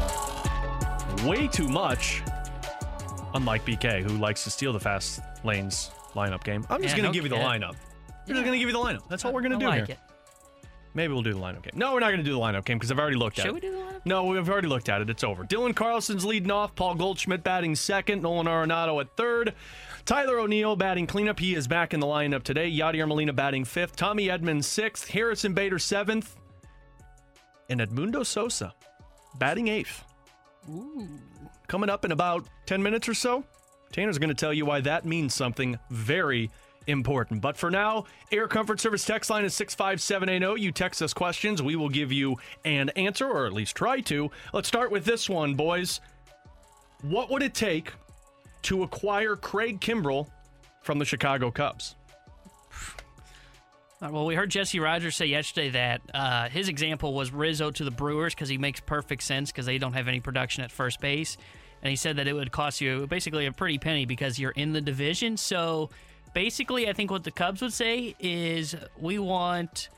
way 1.27 1.47
too 1.49 1.69
much, 1.69 2.23
unlike 3.35 3.65
BK, 3.65 4.03
who 4.03 4.19
likes 4.19 4.45
to 4.45 4.51
steal 4.51 4.75
the 4.75 4.81
fast 4.81 5.21
lane's 5.43 5.91
lineup 6.15 6.45
game, 6.45 6.67
I'm 6.69 6.83
just 6.83 6.95
Yeah, 6.97 7.03
going 7.03 7.05
to 7.05 7.09
no 7.09 7.13
give 7.15 7.25
you 7.25 7.31
the 7.31 7.37
kid. 7.37 7.45
lineup. 7.47 7.77
We're 8.29 8.35
just 8.35 8.45
going 8.45 8.53
to 8.53 8.59
give 8.59 8.69
you 8.69 8.73
the 8.75 8.79
lineup. 8.79 9.09
That's 9.09 9.25
all 9.25 9.33
we're 9.33 9.41
going 9.41 9.53
to 9.53 9.59
do 9.59 9.67
like 9.67 9.87
here. 9.87 9.97
it. 9.97 9.99
Maybe 10.95 11.15
we'll 11.15 11.23
do 11.23 11.33
the 11.33 11.41
lineup 11.41 11.63
game. 11.63 11.73
No, 11.75 11.95
we're 11.95 12.01
not 12.01 12.09
going 12.09 12.19
to 12.19 12.25
do 12.25 12.35
the 12.35 12.39
lineup 12.39 12.67
game 12.67 12.77
because 12.77 12.91
I've 12.93 12.99
already 12.99 13.17
looked 13.17 13.39
at 13.39 13.47
it. 13.47 13.49
Should 13.49 13.55
we 13.55 13.61
do 13.61 13.71
the 13.73 13.79
lineup? 13.79 14.01
No, 14.05 14.25
we've 14.25 14.47
already 14.51 14.69
looked 14.69 14.91
at 14.91 15.01
it. 15.01 15.09
It's 15.09 15.25
over. 15.25 15.45
Dylan 15.45 15.75
Carlson's 15.75 16.27
leading 16.27 16.51
off. 16.51 16.75
Paul 16.75 16.95
Goldschmidt 16.97 17.43
batting 17.43 17.75
second. 17.75 18.21
Nolan 18.23 18.47
Arenado 18.47 19.01
at 19.01 19.17
third. 19.17 19.55
Tyler 20.05 20.41
O'Neill 20.41 20.77
batting 20.77 21.07
cleanup. 21.07 21.39
He 21.39 21.55
is 21.55 21.69
back 21.69 21.95
in 21.95 22.01
the 22.01 22.07
lineup 22.07 22.43
today. 22.43 22.71
Yadier 22.71 23.07
Molina 23.07 23.33
batting 23.33 23.65
fifth. 23.65 23.97
Tommy 23.97 24.27
Edman's 24.27 24.67
sixth. 24.67 25.09
Harrison 25.09 25.55
Bader 25.55 25.79
seventh. 25.79 26.37
And 27.69 27.81
Edmundo 27.81 28.27
Sosa 28.27 28.75
batting 29.39 29.69
eighth. 29.69 30.05
Coming 31.69 31.91
up 31.91 32.05
in 32.05 32.13
about 32.13 32.47
10 32.67 32.83
minutes 32.83 33.09
or 33.09 33.15
so, 33.15 33.45
Tanner's 33.93 34.19
going 34.19 34.29
to 34.29 34.35
tell 34.35 34.53
you 34.53 34.67
why 34.67 34.81
that 34.81 35.05
means 35.05 35.35
something 35.35 35.79
very 35.91 36.51
important. 36.87 37.41
But 37.41 37.57
for 37.57 37.71
now, 37.71 38.05
Air 38.31 38.49
Comfort 38.49 38.81
Service 38.81 39.05
text 39.05 39.31
line 39.31 39.45
is 39.45 39.55
65780. 39.55 40.61
You 40.61 40.73
text 40.73 41.01
us 41.03 41.15
questions, 41.15 41.63
we 41.63 41.77
will 41.77 41.89
give 41.89 42.13
you 42.13 42.37
an 42.65 42.91
answer, 42.91 43.29
or 43.29 43.47
at 43.47 43.53
least 43.53 43.77
try 43.77 44.01
to. 44.03 44.31
Let's 44.53 44.69
start 44.69 44.91
with 44.91 45.05
this 45.05 45.29
one, 45.29 45.55
boys. 45.55 46.01
What 47.03 47.31
would 47.31 47.43
it 47.43 47.55
take 47.55 47.93
to 48.63 48.83
acquire 48.83 49.37
Craig 49.37 49.81
Kimbrel 49.81 50.29
from 50.83 50.99
the 50.99 51.05
Chicago 51.05 51.51
Cubs? 51.51 51.97
Well, 54.01 54.27
we 54.27 54.35
heard 54.35 54.51
Jesse 54.51 54.81
Rogers 54.81 55.15
say 55.15 55.27
yesterday 55.27 55.71
that 55.71 56.01
uh, 56.13 56.49
his 56.49 56.69
example 56.69 57.15
was 57.15 57.33
Rizzo 57.33 57.71
to 57.71 57.85
the 57.85 57.91
Brewers 57.93 58.35
because 58.35 58.49
he 58.49 58.59
makes 58.59 58.81
perfect 58.81 59.23
sense 59.23 59.53
because 59.53 59.65
they 59.65 59.79
don't 59.79 59.93
have 59.93 60.09
any 60.09 60.19
production 60.19 60.65
at 60.65 60.73
first 60.73 61.01
base. 61.01 61.37
And 61.83 61.91
he 61.91 61.95
said 61.97 62.17
that 62.17 62.27
it 62.27 62.33
would 62.33 62.51
cost 62.51 62.81
you 62.81 63.07
basically 63.07 63.47
a 63.47 63.53
pretty 63.53 63.79
penny 63.79 64.05
because 64.05 64.41
you're 64.41 64.53
in 64.53 64.73
the 64.73 64.81
division. 64.81 65.37
So 65.37 65.91
basically, 66.35 66.89
I 66.89 66.95
think 66.95 67.13
what 67.13 67.23
the 67.23 67.31
Cubs 67.31 67.63
would 67.63 67.73
say 67.73 68.17
is 68.19 68.75
we 68.99 69.21
want 69.21 69.89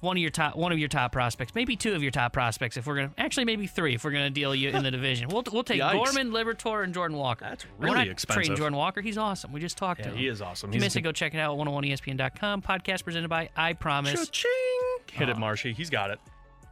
one 0.00 0.16
of 0.16 0.20
your 0.20 0.30
top 0.30 0.56
one 0.56 0.72
of 0.72 0.78
your 0.78 0.88
top 0.88 1.12
prospects, 1.12 1.54
maybe 1.54 1.76
two 1.76 1.94
of 1.94 2.02
your 2.02 2.10
top 2.10 2.32
prospects 2.32 2.76
if 2.76 2.86
we're 2.86 2.96
gonna 2.96 3.10
actually 3.18 3.44
maybe 3.44 3.66
three 3.66 3.94
if 3.94 4.04
we're 4.04 4.10
gonna 4.10 4.30
deal 4.30 4.54
you 4.54 4.70
in 4.70 4.82
the 4.82 4.90
division. 4.90 5.28
We'll 5.28 5.42
we'll 5.52 5.64
take 5.64 5.80
Yikes. 5.80 5.92
Gorman, 5.92 6.30
Liberatore, 6.30 6.84
and 6.84 6.92
Jordan 6.94 7.16
Walker. 7.16 7.46
That's 7.48 7.64
we're 7.78 7.86
really 7.86 7.96
not 7.98 8.08
expensive. 8.08 8.42
Trading 8.42 8.56
Jordan 8.56 8.76
Walker, 8.78 9.00
he's 9.00 9.18
awesome. 9.18 9.52
We 9.52 9.60
just 9.60 9.76
talked 9.78 10.00
Yeah, 10.00 10.06
to 10.06 10.12
him. 10.12 10.18
he 10.18 10.28
is 10.28 10.42
awesome. 10.42 10.70
If 10.70 10.74
you 10.76 10.80
missed 10.80 10.96
it, 10.96 11.02
go 11.02 11.12
check 11.12 11.34
it 11.34 11.38
out 11.38 11.58
at 11.58 11.66
101ESPN.com. 11.66 12.62
Podcast 12.62 13.04
presented 13.04 13.28
by 13.28 13.48
I 13.56 13.72
Promise. 13.72 14.28
Cha-ching! 14.28 14.50
Hit 15.12 15.28
it, 15.28 15.36
uh, 15.36 15.38
Marshy. 15.38 15.72
He's 15.72 15.90
got 15.90 16.10
it. 16.10 16.20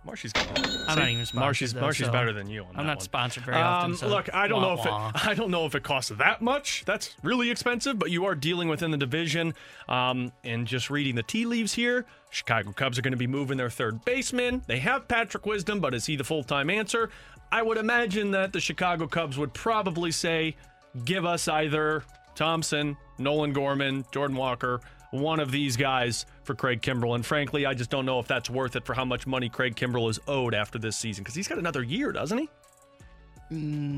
Marshy's. 0.05 0.33
I'm 0.37 0.99
not 0.99 1.09
even 1.09 1.25
sponsored, 1.27 1.35
Marshy's, 1.35 1.73
though, 1.73 1.81
Marshy's 1.81 2.07
so 2.07 2.13
better 2.13 2.33
than 2.33 2.49
you. 2.49 2.63
On 2.65 2.69
I'm 2.71 2.77
that 2.79 2.83
not 2.85 2.97
one. 2.99 3.05
sponsored 3.05 3.45
very 3.45 3.57
often, 3.57 3.93
Um, 3.93 3.97
so 3.97 4.09
look, 4.09 4.33
I 4.35 4.47
don't 4.49 4.63
wah, 4.63 4.75
know 4.75 4.81
if 4.81 4.87
wah. 4.87 5.09
it, 5.15 5.27
I 5.29 5.35
don't 5.35 5.51
know 5.51 5.67
if 5.67 5.75
it 5.75 5.83
costs 5.83 6.11
that 6.11 6.43
much. 6.43 6.85
That's 6.85 7.15
really 7.23 7.51
expensive, 7.51 7.99
but 7.99 8.11
you 8.11 8.25
are 8.27 8.35
dealing 8.35 8.69
within 8.69 8.91
the 8.91 8.97
division. 8.99 9.55
Um, 9.89 10.33
and 10.45 10.67
just 10.67 10.91
reading 10.91 11.15
the 11.15 11.23
tea 11.23 11.47
leaves 11.47 11.73
here, 11.75 12.05
Chicago 12.31 12.73
Cubs 12.73 12.99
are 12.99 13.03
going 13.03 13.13
to 13.13 13.19
be 13.19 13.27
moving 13.27 13.57
their 13.57 13.71
third 13.71 14.05
baseman. 14.05 14.63
They 14.67 14.79
have 14.81 15.09
Patrick 15.09 15.47
Wisdom, 15.47 15.81
but 15.81 15.95
is 15.95 16.07
he 16.07 16.17
the 16.17 16.25
full 16.25 16.45
time 16.45 16.69
answer? 16.71 17.11
I 17.53 17.63
would 17.63 17.79
imagine 17.79 18.31
that 18.33 18.53
the 18.53 18.61
Chicago 18.61 19.07
Cubs 19.07 19.39
would 19.39 19.55
probably 19.55 20.11
say, 20.11 20.57
give 21.05 21.25
us 21.25 21.47
either 21.49 22.05
Thompson, 22.35 22.97
Nolan 23.19 23.53
Gorman, 23.53 24.05
Jordan 24.13 24.37
Walker, 24.37 24.81
one 25.15 25.41
of 25.41 25.51
these 25.51 25.77
guys 25.77 26.27
for 26.43 26.55
Craig 26.55 26.83
Kimbrel. 26.83 27.15
And 27.15 27.25
frankly, 27.25 27.67
I 27.67 27.75
just 27.75 27.89
don't 27.91 28.05
know 28.05 28.19
if 28.19 28.27
that's 28.27 28.51
worth 28.51 28.77
it 28.77 28.85
for 28.85 28.95
how 28.95 29.05
much 29.05 29.27
money 29.27 29.49
Craig 29.49 29.77
Kimbrel 29.77 30.11
is 30.11 30.19
owed 30.29 30.55
after 30.55 30.79
this 30.79 30.97
season 30.97 31.23
because 31.25 31.35
he's 31.35 31.49
got 31.49 31.59
another 31.59 31.83
year, 31.83 32.12
doesn't 32.12 32.39
he? 32.39 32.49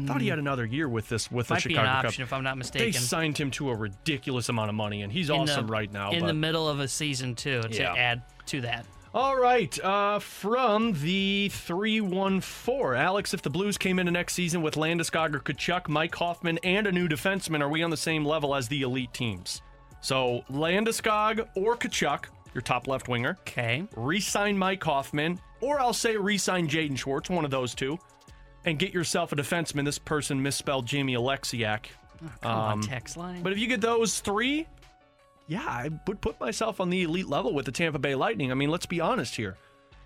Thought 0.06 0.20
he 0.20 0.28
had 0.28 0.38
another 0.38 0.66
year 0.66 0.88
with 0.88 1.08
this 1.08 1.30
with 1.30 1.46
Mm. 1.46 1.50
Might 1.50 1.62
the 1.62 1.68
be 1.68 1.74
Chicago 1.74 1.88
an 1.88 1.96
Cubs. 2.02 2.06
option 2.08 2.22
if 2.24 2.32
I'm 2.32 2.42
not 2.44 2.58
mistaken, 2.58 2.86
They 2.86 2.92
signed 2.92 3.38
him 3.38 3.50
to 3.52 3.70
a 3.70 3.74
ridiculous 3.74 4.48
amount 4.48 4.68
of 4.68 4.74
money, 4.74 5.02
and 5.02 5.12
he's 5.12 5.30
In 5.30 5.36
the- 5.46 5.52
awesome 5.52 5.70
right 5.70 5.90
now. 5.90 6.10
in 6.10 6.20
but 6.20 6.26
the 6.26 6.34
middle 6.34 6.68
of 6.68 6.80
a 6.80 6.88
season 6.88 7.34
too 7.34 7.62
to 7.62 7.74
Yeah. 7.74 7.94
add 7.94 8.22
to 8.46 8.60
that. 8.62 8.84
all 9.14 9.36
right, 9.36 9.78
uh, 9.82 10.18
from 10.18 10.92
the 11.00 11.48
314, 11.50 12.94
Alex, 12.96 13.32
if 13.32 13.40
the 13.40 13.48
Blues 13.48 13.78
came 13.78 13.98
into 13.98 14.12
next 14.12 14.34
season 14.34 14.60
with 14.62 14.74
Landeskog 14.74 15.34
or 15.34 15.38
Tkachuk, 15.40 15.88
Mike 15.88 16.14
Hoffman, 16.16 16.58
and 16.62 16.86
a 16.86 16.92
new 16.92 17.08
defenseman, 17.08 17.62
are 17.62 17.68
we 17.68 17.82
on 17.82 17.90
the 17.90 17.96
same 17.96 18.24
level 18.26 18.54
as 18.54 18.68
the 18.68 18.82
elite 18.82 19.14
teams? 19.14 19.62
So 20.06 20.44
Landeskog 20.52 21.48
or 21.56 21.76
Tkachuk, 21.76 22.26
your 22.54 22.62
top 22.62 22.86
left 22.86 23.08
winger. 23.08 23.36
Okay. 23.40 23.82
Resign 23.96 24.56
Mike 24.56 24.84
Hoffman, 24.84 25.40
or 25.60 25.80
I'll 25.80 25.92
say 25.92 26.16
resign 26.16 26.68
Jaden 26.68 26.96
Schwartz, 26.96 27.28
one 27.28 27.44
of 27.44 27.50
those 27.50 27.74
two, 27.74 27.98
and 28.64 28.78
get 28.78 28.94
yourself 28.94 29.32
a 29.32 29.34
defenseman. 29.34 29.84
This 29.84 29.98
person 29.98 30.40
misspelled 30.40 30.86
Jamie 30.86 31.16
Oleksiak. 31.16 31.86
Come 32.40 32.52
on, 32.52 32.82
text 32.82 33.16
line. 33.16 33.38
Um, 33.38 33.42
But 33.42 33.50
if 33.50 33.58
you 33.58 33.66
get 33.66 33.80
those 33.80 34.20
three, 34.20 34.68
yeah, 35.48 35.64
I 35.66 35.90
would 36.06 36.20
put 36.20 36.38
myself 36.38 36.80
on 36.80 36.88
the 36.88 37.02
elite 37.02 37.26
level 37.26 37.52
with 37.52 37.66
the 37.66 37.72
Tampa 37.72 37.98
Bay 37.98 38.14
Lightning. 38.14 38.52
I 38.52 38.54
mean, 38.54 38.70
let's 38.70 38.86
be 38.86 39.00
honest 39.00 39.34
here. 39.34 39.56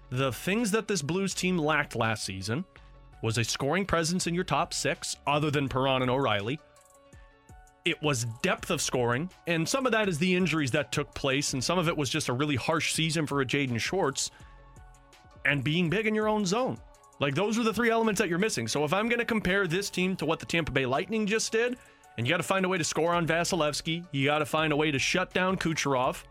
The 0.09 0.33
things 0.33 0.71
that 0.71 0.89
this 0.89 1.03
Blues 1.03 1.35
team 1.35 1.59
lacked 1.59 1.95
last 1.95 2.25
season 2.25 2.65
was 3.23 3.37
a 3.37 3.45
scoring 3.45 3.85
presence 3.85 4.27
in 4.27 4.35
your 4.35 4.45
top 4.45 4.73
six, 4.73 5.19
other 5.27 5.51
than 5.51 5.69
Perron 5.69 6.01
and 6.01 6.11
O'Reilly. 6.11 6.59
It 7.85 8.03
was 8.03 8.27
depth 8.43 8.71
of 8.71 8.83
scoring, 8.83 9.31
and 9.47 9.67
some 9.67 9.87
of 9.87 9.93
that 9.93 10.09
is 10.09 10.19
the 10.19 10.35
injuries 10.35 10.71
that 10.73 10.93
took 10.93 11.15
place, 11.15 11.55
and 11.55 11.65
some 11.65 11.79
of 11.79 11.89
it 11.89 11.97
was 11.97 12.11
just 12.11 12.29
a 12.29 12.33
really 12.33 12.57
harsh 12.57 12.93
season 12.93 13.27
for 13.27 13.41
a 13.41 13.47
Jaden 13.47 13.81
Schwartz 13.81 14.31
and 15.47 15.65
being 15.65 15.89
big 15.89 16.07
in 16.07 16.15
your 16.15 16.29
own 16.29 16.45
zone. 16.45 16.79
Like 17.21 17.35
those 17.35 17.59
are 17.59 17.63
the 17.63 17.73
three 17.73 17.91
elements 17.91 18.19
that 18.21 18.29
you're 18.29 18.39
missing. 18.39 18.69
So 18.69 18.85
if 18.85 18.93
I'm 18.93 19.09
going 19.09 19.19
to 19.19 19.25
compare 19.25 19.67
this 19.67 19.91
team 19.91 20.17
to 20.17 20.27
what 20.27 20.41
the 20.41 20.47
Tampa 20.47 20.73
Bay 20.73 20.87
Lightning 20.87 21.27
just 21.27 21.53
did, 21.53 21.77
and 22.19 22.27
you 22.27 22.33
got 22.33 22.39
to 22.39 22.43
find 22.43 22.65
a 22.67 22.69
way 22.69 22.79
to 22.79 22.85
score 22.85 23.15
on 23.15 23.27
Vasilevskiy, 23.27 24.07
you 24.13 24.27
got 24.27 24.39
to 24.41 24.47
find 24.47 24.73
a 24.73 24.77
way 24.77 24.91
to 24.91 24.99
shut 24.99 25.33
down 25.33 25.57
Kucherov, 25.57 26.25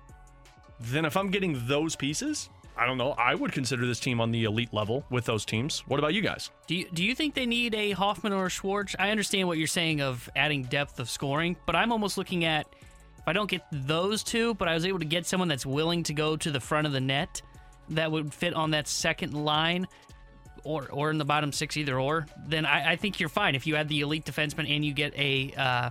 then 0.79 1.05
if 1.05 1.17
I'm 1.17 1.29
getting 1.29 1.67
those 1.67 1.95
pieces, 1.95 2.49
I 2.77 2.85
don't 2.85 2.97
know, 2.97 3.11
I 3.11 3.35
would 3.35 3.51
consider 3.51 3.85
this 3.85 3.99
team 3.99 4.21
on 4.21 4.31
the 4.31 4.45
elite 4.45 4.73
level 4.73 5.05
with 5.09 5.25
those 5.25 5.43
teams. 5.43 5.79
What 5.87 5.99
about 5.99 6.13
you 6.13 6.21
guys? 6.21 6.49
Do 6.67 6.75
you, 6.75 6.87
do 6.93 7.03
you 7.03 7.13
think 7.13 7.33
they 7.33 7.45
need 7.45 7.75
a 7.75 7.91
Hoffman 7.91 8.31
or 8.31 8.45
a 8.45 8.49
Schwartz? 8.49 8.95
I 8.97 9.09
understand 9.11 9.47
what 9.47 9.57
you're 9.57 9.67
saying 9.67 10.01
of 10.01 10.29
adding 10.35 10.63
depth 10.63 10.99
of 10.99 11.09
scoring, 11.09 11.57
but 11.65 11.75
I'm 11.75 11.91
almost 11.91 12.17
looking 12.17 12.45
at 12.45 12.67
if 13.17 13.27
I 13.27 13.33
don't 13.33 13.49
get 13.49 13.63
those 13.71 14.23
two, 14.23 14.53
but 14.53 14.69
I 14.69 14.73
was 14.73 14.85
able 14.85 14.99
to 14.99 15.05
get 15.05 15.25
someone 15.25 15.49
that's 15.49 15.65
willing 15.65 16.03
to 16.03 16.13
go 16.13 16.37
to 16.37 16.51
the 16.51 16.59
front 16.59 16.87
of 16.87 16.93
the 16.93 17.01
net 17.01 17.41
that 17.89 18.11
would 18.11 18.33
fit 18.33 18.53
on 18.53 18.71
that 18.71 18.87
second 18.87 19.33
line 19.33 19.87
or 20.63 20.87
or 20.91 21.09
in 21.09 21.17
the 21.17 21.25
bottom 21.25 21.51
six, 21.51 21.77
either 21.77 21.99
or, 21.99 22.27
then 22.45 22.65
I, 22.65 22.91
I 22.91 22.95
think 22.95 23.19
you're 23.19 23.29
fine. 23.29 23.55
If 23.55 23.67
you 23.67 23.75
add 23.75 23.89
the 23.89 24.01
elite 24.01 24.25
defenseman 24.25 24.73
and 24.73 24.83
you 24.83 24.93
get 24.93 25.13
a 25.17 25.53
uh, 25.57 25.89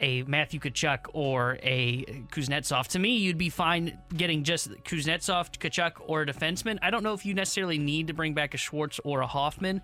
a 0.00 0.22
Matthew 0.24 0.60
Tkachuk 0.60 1.06
or 1.12 1.58
a 1.62 2.04
Kuznetsov, 2.30 2.88
to 2.88 2.98
me, 2.98 3.16
you'd 3.16 3.38
be 3.38 3.48
fine 3.48 3.98
getting 4.16 4.42
just 4.42 4.70
Kuznetsov, 4.84 5.50
Tkachuk, 5.52 5.92
or 6.06 6.22
a 6.22 6.26
defenseman. 6.26 6.78
I 6.82 6.90
don't 6.90 7.02
know 7.02 7.14
if 7.14 7.24
you 7.24 7.34
necessarily 7.34 7.78
need 7.78 8.08
to 8.08 8.12
bring 8.14 8.34
back 8.34 8.54
a 8.54 8.56
Schwartz 8.56 8.98
or 9.04 9.20
a 9.20 9.26
Hoffman. 9.26 9.80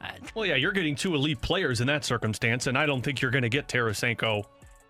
Uh, 0.00 0.08
well, 0.34 0.46
yeah, 0.46 0.54
you're 0.54 0.72
getting 0.72 0.94
two 0.94 1.14
elite 1.14 1.40
players 1.42 1.80
in 1.80 1.86
that 1.88 2.04
circumstance, 2.04 2.66
and 2.68 2.78
I 2.78 2.86
don't 2.86 3.02
think 3.02 3.20
you're 3.20 3.30
going 3.30 3.42
to 3.42 3.48
get 3.50 3.68
Tarasenko 3.68 4.44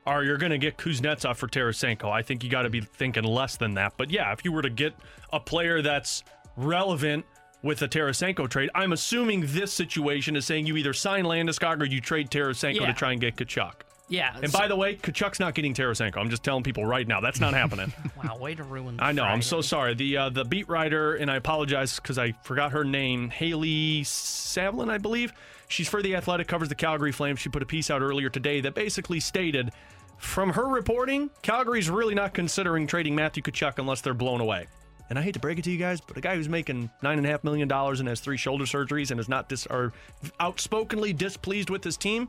or 0.07 0.25
you're 0.25 0.39
going 0.39 0.53
to 0.53 0.59
get 0.59 0.77
Kuznetsov 0.79 1.37
for 1.37 1.47
Tarasenko. 1.47 2.11
I 2.11 2.23
think 2.23 2.43
you 2.45 2.51
got 2.51 2.63
to 2.63 2.71
be 2.71 2.81
thinking 2.81 3.25
less 3.25 3.57
than 3.57 3.75
that. 3.75 3.95
But 3.97 4.11
yeah, 4.11 4.33
if 4.33 4.45
you 4.45 4.53
were 4.53 4.63
to 4.63 4.71
get 4.71 4.95
a 5.33 5.39
player 5.41 5.83
that's 5.83 6.23
relevant 6.57 7.25
with 7.63 7.83
a 7.83 7.89
Tarasenko 7.89 8.49
trade, 8.49 8.71
I'm 8.75 8.93
assuming 8.93 9.45
this 9.49 9.73
situation 9.73 10.37
is 10.37 10.47
saying 10.47 10.67
you 10.67 10.77
either 10.77 10.93
sign 10.95 11.25
Landeskog 11.25 11.81
or 11.83 11.85
you 11.85 12.01
trade 12.01 12.31
Tarasenko 12.31 12.81
Yeah. 12.81 12.87
to 12.87 12.93
try 12.95 13.13
and 13.13 13.21
get 13.21 13.37
Tkachuk. 13.37 13.73
Yeah. 14.11 14.37
And 14.43 14.53
by 14.53 14.67
the 14.67 14.77
way, 14.77 14.97
Tkachuk's 14.97 15.41
not 15.41 15.55
getting 15.55 15.73
Tarasenko. 15.73 16.19
I'm 16.19 16.29
just 16.29 16.43
telling 16.43 16.65
people 16.65 16.85
right 16.85 17.07
now 17.07 17.21
that's 17.21 17.41
not 17.41 17.55
happening. 17.55 17.93
wow, 18.23 18.37
way 18.37 18.55
to 18.57 18.65
ruin. 18.65 18.97
I 18.99 19.13
know. 19.13 19.23
I'm 19.23 19.41
so 19.41 19.57
Friday. 19.57 19.67
sorry. 19.69 19.95
The 19.95 20.17
uh, 20.17 20.29
the 20.31 20.45
beat 20.45 20.69
writer, 20.69 21.15
and 21.15 21.31
I 21.31 21.37
apologize 21.37 21.97
because 21.97 22.19
I 22.19 22.33
forgot 22.43 22.73
her 22.73 22.85
name. 22.85 23.31
Haley 23.31 24.03
Salvian, 24.03 24.91
I 24.91 24.99
believe. 24.99 25.33
She's 25.69 25.89
for 25.89 26.03
the 26.03 26.17
Athletic, 26.17 26.49
covers 26.49 26.69
the 26.69 26.75
Calgary 26.75 27.13
Flames. 27.13 27.39
She 27.39 27.49
put 27.49 27.63
a 27.63 27.67
piece 27.67 27.91
out 27.91 28.03
earlier 28.03 28.29
today 28.29 28.61
that 28.63 28.75
basically 28.75 29.21
stated, 29.21 29.71
from 30.19 30.51
her 30.51 30.67
reporting, 30.67 31.31
Calgary's 31.43 31.89
really 31.89 32.15
not 32.15 32.35
considering 32.35 32.89
trading 32.89 33.15
Matthew 33.15 33.45
Tkachuk 33.45 33.79
unless 33.79 34.01
they're 34.01 34.13
blown 34.13 34.41
away. 34.41 34.67
And 35.09 35.19
I 35.19 35.23
hate 35.23 35.35
to 35.35 35.41
break 35.41 35.59
it 35.59 35.65
to 35.65 35.71
you 35.71 35.79
guys, 35.79 36.01
but 36.01 36.17
a 36.17 36.21
guy 36.21 36.37
who's 36.37 36.49
making 36.49 36.91
nine 37.03 37.19
and 37.19 37.27
a 37.27 37.31
half 37.31 37.43
million 37.43 37.67
dollars 37.69 38.01
and 38.01 38.09
has 38.09 38.21
three 38.21 38.37
shoulder 38.37 38.65
surgeries 38.65 39.11
and 39.11 39.19
is 39.19 39.29
not 39.29 39.49
dis 39.49 39.67
or 39.67 39.93
outspokenly 40.39 41.13
displeased 41.13 41.71
with 41.71 41.83
his 41.83 41.97
team, 41.97 42.29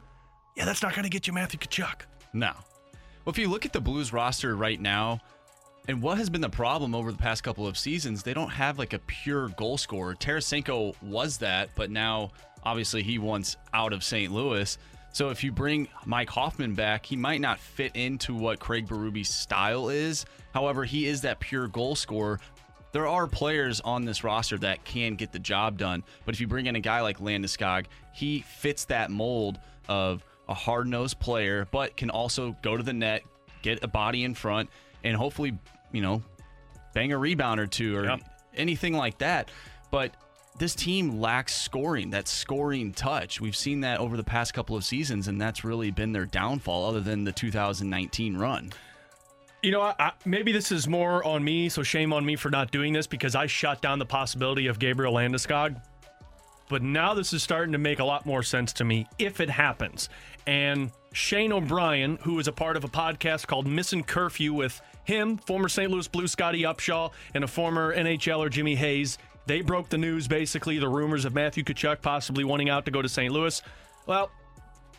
yeah, 0.55 0.65
that's 0.65 0.81
not 0.81 0.93
going 0.93 1.03
to 1.03 1.09
get 1.09 1.27
you 1.27 1.33
Matthew 1.33 1.59
Tkachuk. 1.59 2.01
No. 2.33 2.51
Well, 3.25 3.31
if 3.31 3.37
you 3.37 3.49
look 3.49 3.65
at 3.65 3.73
the 3.73 3.81
Blues 3.81 4.11
roster 4.11 4.55
right 4.55 4.79
now, 4.79 5.19
and 5.87 6.01
what 6.01 6.17
has 6.17 6.29
been 6.29 6.41
the 6.41 6.49
problem 6.49 6.93
over 6.93 7.11
the 7.11 7.17
past 7.17 7.43
couple 7.43 7.65
of 7.67 7.77
seasons, 7.77 8.23
they 8.23 8.33
don't 8.33 8.49
have 8.49 8.77
like 8.77 8.93
a 8.93 8.99
pure 8.99 9.49
goal 9.49 9.77
scorer. 9.77 10.15
Tarasenko 10.15 10.95
was 11.01 11.37
that, 11.39 11.69
but 11.75 11.89
now 11.89 12.31
obviously 12.63 13.01
he 13.01 13.17
wants 13.17 13.57
out 13.73 13.93
of 13.93 14.03
St. 14.03 14.31
Louis. 14.31 14.77
So 15.13 15.29
if 15.29 15.43
you 15.43 15.51
bring 15.51 15.87
Mike 16.05 16.29
Hoffman 16.29 16.73
back, 16.73 17.05
he 17.05 17.15
might 17.15 17.41
not 17.41 17.59
fit 17.59 17.95
into 17.95 18.33
what 18.33 18.59
Craig 18.59 18.87
Berube's 18.87 19.29
style 19.29 19.89
is. 19.89 20.25
However, 20.53 20.85
he 20.85 21.07
is 21.07 21.21
that 21.21 21.39
pure 21.39 21.67
goal 21.67 21.95
scorer. 21.95 22.39
There 22.91 23.07
are 23.07 23.27
players 23.27 23.81
on 23.81 24.05
this 24.05 24.23
roster 24.23 24.57
that 24.59 24.83
can 24.83 25.15
get 25.15 25.31
the 25.31 25.39
job 25.39 25.77
done, 25.77 26.03
but 26.25 26.35
if 26.35 26.41
you 26.41 26.47
bring 26.47 26.65
in 26.65 26.75
a 26.75 26.79
guy 26.79 27.01
like 27.01 27.19
Landeskog, 27.19 27.85
he 28.13 28.41
fits 28.41 28.85
that 28.85 29.09
mold 29.09 29.59
of 29.87 30.23
a 30.51 30.53
hard-nosed 30.53 31.19
player, 31.19 31.67
but 31.71 31.97
can 31.97 32.09
also 32.09 32.55
go 32.61 32.77
to 32.77 32.83
the 32.83 32.93
net, 32.93 33.23
get 33.61 33.83
a 33.83 33.87
body 33.87 34.23
in 34.23 34.35
front, 34.35 34.69
and 35.03 35.15
hopefully, 35.15 35.57
you 35.91 36.01
know, 36.01 36.21
bang 36.93 37.11
a 37.11 37.17
rebound 37.17 37.59
or 37.59 37.67
two 37.67 37.95
or 37.97 38.05
Yep. 38.05 38.21
anything 38.55 38.93
like 38.95 39.17
that. 39.19 39.49
But 39.89 40.13
this 40.57 40.75
team 40.75 41.19
lacks 41.19 41.55
scoring, 41.55 42.11
that 42.11 42.27
scoring 42.27 42.91
touch. 42.93 43.39
We've 43.41 43.55
seen 43.55 43.81
that 43.81 43.99
over 43.99 44.17
the 44.17 44.23
past 44.23 44.53
couple 44.53 44.75
of 44.75 44.83
seasons, 44.83 45.27
and 45.27 45.39
that's 45.39 45.63
really 45.63 45.89
been 45.89 46.11
their 46.11 46.25
downfall, 46.25 46.85
other 46.85 46.99
than 46.99 47.23
the 47.23 47.31
2019 47.31 48.37
run. 48.37 48.71
You 49.63 49.71
know, 49.71 49.81
I, 49.81 49.93
I, 49.99 50.11
maybe 50.25 50.51
this 50.51 50.71
is 50.71 50.87
more 50.87 51.23
on 51.23 51.43
me, 51.43 51.69
so 51.69 51.83
shame 51.83 52.13
on 52.13 52.25
me 52.25 52.35
for 52.35 52.49
not 52.49 52.71
doing 52.71 52.93
this 52.93 53.07
because 53.07 53.35
I 53.35 53.45
shut 53.45 53.81
down 53.81 53.99
the 53.99 54.05
possibility 54.05 54.67
of 54.67 54.79
Gabriel 54.79 55.13
Landeskog 55.13 55.81
But 56.71 56.83
now 56.83 57.13
this 57.13 57.33
is 57.33 57.43
starting 57.43 57.73
to 57.73 57.77
make 57.77 57.99
a 57.99 58.05
lot 58.05 58.25
more 58.25 58.41
sense 58.41 58.71
to 58.73 58.85
me 58.85 59.05
if 59.19 59.41
it 59.41 59.49
happens. 59.49 60.07
And 60.47 60.89
Shane 61.11 61.51
O'Brien, 61.51 62.17
who 62.21 62.39
is 62.39 62.47
a 62.47 62.53
part 62.53 62.77
of 62.77 62.85
a 62.85 62.87
podcast 62.87 63.45
called 63.45 63.67
Missing 63.67 64.05
Curfew 64.05 64.53
with 64.53 64.81
him, 65.03 65.35
former 65.35 65.67
St. 65.67 65.91
Louis 65.91 66.07
Blue 66.07 66.29
Scottie 66.29 66.61
Upshall, 66.61 67.11
and 67.35 67.43
a 67.43 67.47
former 67.47 67.93
NHLer 67.93 68.49
Jimmy 68.49 68.75
Hayes, 68.75 69.17
they 69.47 69.59
broke 69.59 69.89
the 69.89 69.97
news 69.97 70.29
basically 70.29 70.79
the 70.79 70.87
rumors 70.87 71.25
of 71.25 71.33
Matthew 71.33 71.65
Tkachuk 71.65 72.01
possibly 72.01 72.45
wanting 72.45 72.69
out 72.69 72.85
to 72.85 72.91
go 72.91 73.01
to 73.01 73.09
St. 73.09 73.33
Louis. 73.33 73.61
Well, 74.05 74.31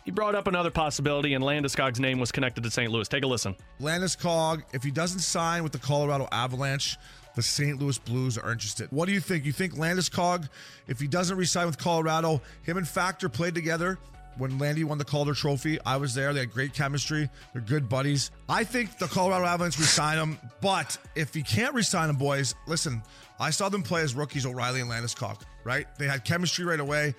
he 0.05 0.11
brought 0.11 0.35
up 0.35 0.45
another 0.45 0.69
possibility, 0.69 1.33
and 1.33 1.43
Landeskog's 1.43 1.99
name 1.99 2.19
was 2.19 2.31
connected 2.31 2.63
to 2.65 2.69
St. 2.69 2.91
Louis. 2.91 3.07
Take 3.07 3.23
a 3.23 3.27
listen. 3.27 3.55
Landeskog, 3.81 4.61
if 4.73 4.83
he 4.83 4.91
doesn't 4.91 5.21
sign 5.21 5.63
with 5.63 5.71
the 5.71 5.79
Colorado 5.79 6.27
Avalanche, 6.31 6.97
the 7.35 7.41
St. 7.41 7.79
Louis 7.79 7.97
Blues 7.97 8.37
are 8.37 8.51
interested. 8.51 8.87
What 8.91 9.07
do 9.07 9.11
you 9.13 9.19
think? 9.19 9.45
You 9.45 9.51
think 9.51 9.73
Landeskog, 9.73 10.49
if 10.87 10.99
he 10.99 11.07
doesn't 11.07 11.37
resign 11.37 11.65
with 11.65 11.77
Colorado, 11.77 12.41
him 12.61 12.77
and 12.77 12.87
Factor 12.87 13.29
played 13.29 13.55
together 13.55 13.97
when 14.37 14.57
Landy 14.57 14.83
won 14.83 14.97
the 14.97 15.05
Calder 15.05 15.33
Trophy. 15.33 15.79
I 15.85 15.97
was 15.97 16.13
there. 16.13 16.33
They 16.33 16.41
had 16.41 16.51
great 16.51 16.73
chemistry. 16.73 17.29
They're 17.53 17.61
good 17.61 17.89
buddies. 17.89 18.31
I 18.49 18.63
think 18.63 18.97
the 18.97 19.07
Colorado 19.07 19.45
Avalanche 19.45 19.77
resign 19.77 20.17
him, 20.17 20.39
but 20.61 20.97
if 21.15 21.33
he 21.33 21.43
can't 21.43 21.73
resign 21.73 22.09
him, 22.09 22.15
boys, 22.15 22.55
listen, 22.67 23.01
I 23.39 23.49
saw 23.49 23.69
them 23.69 23.83
play 23.83 24.01
as 24.01 24.15
rookies, 24.15 24.45
O'Reilly 24.45 24.81
and 24.81 24.89
Landeskog, 24.89 25.41
right? 25.63 25.87
They 25.97 26.07
had 26.07 26.23
chemistry 26.25 26.65
right 26.65 26.79
away. 26.79 27.15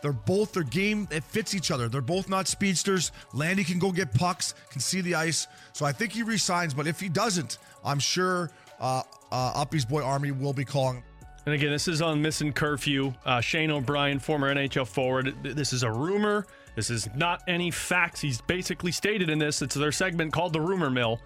They're 0.00 0.12
both 0.12 0.52
their 0.52 0.62
game. 0.62 1.08
It 1.10 1.24
fits 1.24 1.54
each 1.54 1.70
other. 1.70 1.88
They're 1.88 2.00
both 2.00 2.28
not 2.28 2.46
speedsters. 2.46 3.10
Landy 3.32 3.64
can 3.64 3.78
go 3.78 3.90
get 3.90 4.14
pucks, 4.14 4.54
can 4.70 4.80
see 4.80 5.00
the 5.00 5.16
ice. 5.16 5.48
So 5.72 5.84
I 5.84 5.92
think 5.92 6.12
he 6.12 6.22
resigns. 6.22 6.72
But 6.72 6.86
if 6.86 7.00
he 7.00 7.08
doesn't, 7.08 7.58
I'm 7.84 7.98
sure 7.98 8.50
uh, 8.80 9.02
uh, 9.30 9.52
Uppy's 9.54 9.84
boy 9.84 10.02
Army 10.02 10.30
will 10.30 10.52
be 10.52 10.64
calling. 10.64 11.02
And 11.46 11.54
again, 11.54 11.70
this 11.70 11.88
is 11.88 12.02
on 12.02 12.20
Missing 12.20 12.52
Curfew. 12.52 13.12
Uh, 13.24 13.40
Shane 13.40 13.70
O'Brien, 13.70 14.18
former 14.18 14.54
NHL 14.54 14.86
forward. 14.86 15.34
This 15.42 15.72
is 15.72 15.82
a 15.82 15.90
rumor. 15.90 16.46
This 16.76 16.90
is 16.90 17.08
not 17.16 17.42
any 17.48 17.70
facts. 17.70 18.20
He's 18.20 18.40
basically 18.42 18.92
stated 18.92 19.30
in 19.30 19.38
this. 19.38 19.62
It's 19.62 19.74
their 19.74 19.92
segment 19.92 20.32
called 20.32 20.52
the 20.52 20.60
Rumor 20.60 20.90
Mill. 20.90 21.18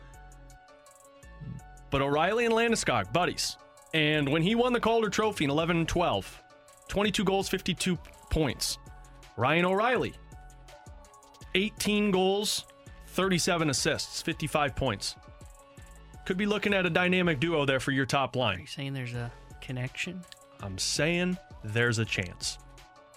But 1.91 2.03
O'Reilly 2.03 2.47
and 2.47 2.55
Landeskog, 2.55 3.13
buddies. 3.13 3.57
And 3.95 4.29
when 4.29 4.43
he 4.43 4.55
won 4.55 4.73
the 4.73 4.81
Calder 4.81 5.11
Trophy 5.11 5.45
in 5.45 5.51
11 5.51 5.77
and 5.77 5.89
12, 5.89 6.43
22 6.89 7.25
goals, 7.25 7.49
52 7.49 7.99
points. 8.31 8.79
Ryan 9.37 9.65
O'Reilly, 9.65 10.15
18 11.55 12.11
goals, 12.11 12.65
37 13.09 13.71
assists, 13.71 14.23
55 14.23 14.75
points. 14.75 15.17
Could 16.25 16.37
be 16.37 16.47
looking 16.47 16.73
at 16.75 16.87
a 16.87 16.91
dynamic 16.91 17.41
duo 17.41 17.65
there 17.65 17.81
for 17.81 17.91
your 17.91 18.07
top 18.07 18.37
line. 18.37 18.59
Are 18.59 18.61
you 18.61 18.67
saying 18.67 18.93
there's 18.95 19.15
a 19.15 19.31
connection? 19.61 20.21
I'm 20.61 20.79
saying 20.79 21.37
there's 21.65 21.99
a 21.99 22.05
chance. 22.05 22.59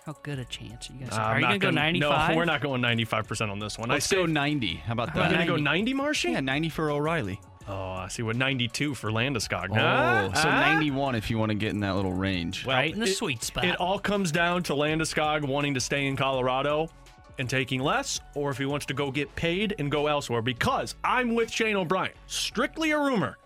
How 0.05 0.15
good 0.23 0.39
a 0.39 0.45
chance 0.45 0.89
are 0.89 0.93
you 0.93 0.99
guys? 1.05 1.13
Uh, 1.17 1.21
are 1.21 1.31
I'm 1.33 1.35
you 1.37 1.41
not 1.41 1.47
gonna 1.47 1.59
go 1.59 1.69
95? 1.71 2.29
No, 2.31 2.35
we're 2.35 2.45
not 2.45 2.61
going 2.61 2.81
95% 2.81 3.49
on 3.51 3.59
this 3.59 3.77
one. 3.77 3.89
Let's 3.89 4.11
I 4.11 4.15
go 4.17 4.25
say- 4.25 4.31
90. 4.31 4.75
How 4.75 4.93
about 4.93 5.13
We're 5.15 5.21
that? 5.21 5.29
going 5.29 5.41
to 5.41 5.47
go 5.47 5.55
90, 5.57 5.93
Marshy? 5.95 6.31
Yeah, 6.31 6.41
90 6.41 6.69
for 6.69 6.91
O'Reilly. 6.91 7.39
Oh, 7.67 7.73
I 7.93 8.07
see 8.09 8.21
what 8.21 8.35
92 8.35 8.93
for 8.93 9.09
Landeskog. 9.09 9.69
Oh, 9.71 9.75
Ah, 9.75 10.29
so 10.35 10.47
ah. 10.49 10.59
91 10.73 11.15
if 11.15 11.31
you 11.31 11.39
want 11.39 11.49
to 11.49 11.55
get 11.55 11.71
in 11.71 11.79
that 11.79 11.95
little 11.95 12.13
range. 12.13 12.63
Well, 12.65 12.75
right 12.77 12.93
in 12.93 12.99
the 12.99 13.07
it- 13.07 13.15
sweet 13.15 13.41
spot. 13.43 13.65
It 13.65 13.79
all 13.79 13.97
comes 13.97 14.31
down 14.31 14.61
to 14.63 14.73
Landeskog 14.73 15.43
wanting 15.47 15.73
to 15.73 15.79
stay 15.79 16.05
in 16.05 16.15
Colorado 16.15 16.89
and 17.37 17.49
taking 17.49 17.81
less, 17.81 18.19
or 18.33 18.51
if 18.51 18.57
he 18.57 18.65
wants 18.65 18.85
to 18.87 18.93
go 18.93 19.11
get 19.11 19.33
paid 19.35 19.75
and 19.79 19.91
go 19.91 20.07
elsewhere. 20.07 20.41
Because 20.41 20.95
I'm 21.03 21.35
with 21.35 21.51
Shane 21.51 21.75
O'Brien. 21.75 22.13
Strictly 22.27 22.91
a 22.91 22.99
rumor. 22.99 23.37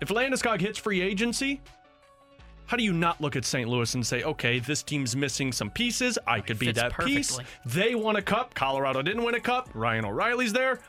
If 0.00 0.08
Landeskog 0.08 0.60
hits 0.60 0.78
free 0.78 1.00
agency, 1.00 1.60
how 2.66 2.76
do 2.76 2.82
you 2.82 2.92
not 2.92 3.20
look 3.20 3.36
at 3.36 3.44
St. 3.44 3.68
Louis 3.68 3.94
and 3.94 4.06
say, 4.06 4.22
okay, 4.22 4.58
this 4.58 4.82
team's 4.82 5.14
missing 5.14 5.52
some 5.52 5.70
pieces. 5.70 6.18
I 6.26 6.40
could 6.40 6.58
be 6.58 6.72
that 6.72 6.98
piece. 6.98 7.38
They 7.66 7.94
won 7.94 8.16
a 8.16 8.22
cup. 8.22 8.54
Colorado 8.54 9.02
didn't 9.02 9.22
win 9.22 9.34
a 9.34 9.40
cup. 9.40 9.68
Ryan 9.74 10.06
O'Reilly's 10.06 10.52
there. 10.52 10.80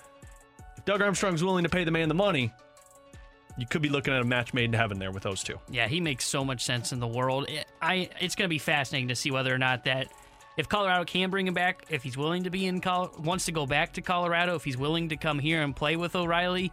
If 0.78 0.86
Doug 0.86 1.02
Armstrong's 1.02 1.44
willing 1.44 1.64
to 1.64 1.70
pay 1.70 1.84
the 1.84 1.92
man 1.92 2.08
the 2.08 2.16
money, 2.16 2.52
you 3.58 3.68
could 3.68 3.82
be 3.82 3.90
looking 3.90 4.14
at 4.14 4.22
a 4.22 4.26
match 4.26 4.54
made 4.54 4.66
in 4.66 4.74
heaven 4.74 4.98
there 4.98 5.12
with 5.12 5.24
those 5.24 5.44
two. 5.44 5.60
Yeah, 5.70 5.88
he 5.88 6.00
makes 6.00 6.26
so 6.26 6.44
much 6.44 6.64
sense 6.64 6.92
in 6.92 7.00
the 7.00 7.08
world. 7.08 7.50
It, 7.50 7.68
I 7.82 8.10
it's 8.20 8.36
going 8.36 8.48
to 8.48 8.54
be 8.54 8.60
fascinating 8.60 9.10
to 9.10 9.16
see 9.16 9.32
whether 9.32 9.54
or 9.54 9.60
not 9.60 9.84
that 9.86 10.08
if 10.58 10.70
Colorado 10.70 11.06
can 11.06 11.30
bring 11.30 11.48
him 11.48 11.54
back, 11.54 11.86
if 11.90 12.04
he's 12.04 12.18
willing 12.18 12.44
to 12.44 12.50
be 12.50 12.66
in 12.66 12.82
Col- 12.82 13.12
wants 13.20 13.46
to 13.46 13.52
go 13.52 13.66
back 13.66 13.94
to 13.94 14.02
Colorado, 14.02 14.56
if 14.56 14.64
he's 14.64 14.78
willing 14.78 15.10
to 15.10 15.18
come 15.18 15.40
here 15.40 15.62
and 15.62 15.76
play 15.76 15.96
with 15.96 16.16
O'Reilly. 16.16 16.72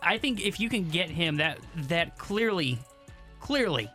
I 0.00 0.18
think 0.18 0.44
if 0.44 0.60
you 0.60 0.68
can 0.68 0.88
get 0.88 1.10
him 1.10 1.36
that 1.38 1.58
that 1.88 2.16
clearly 2.16 2.78
clearly 3.40 3.90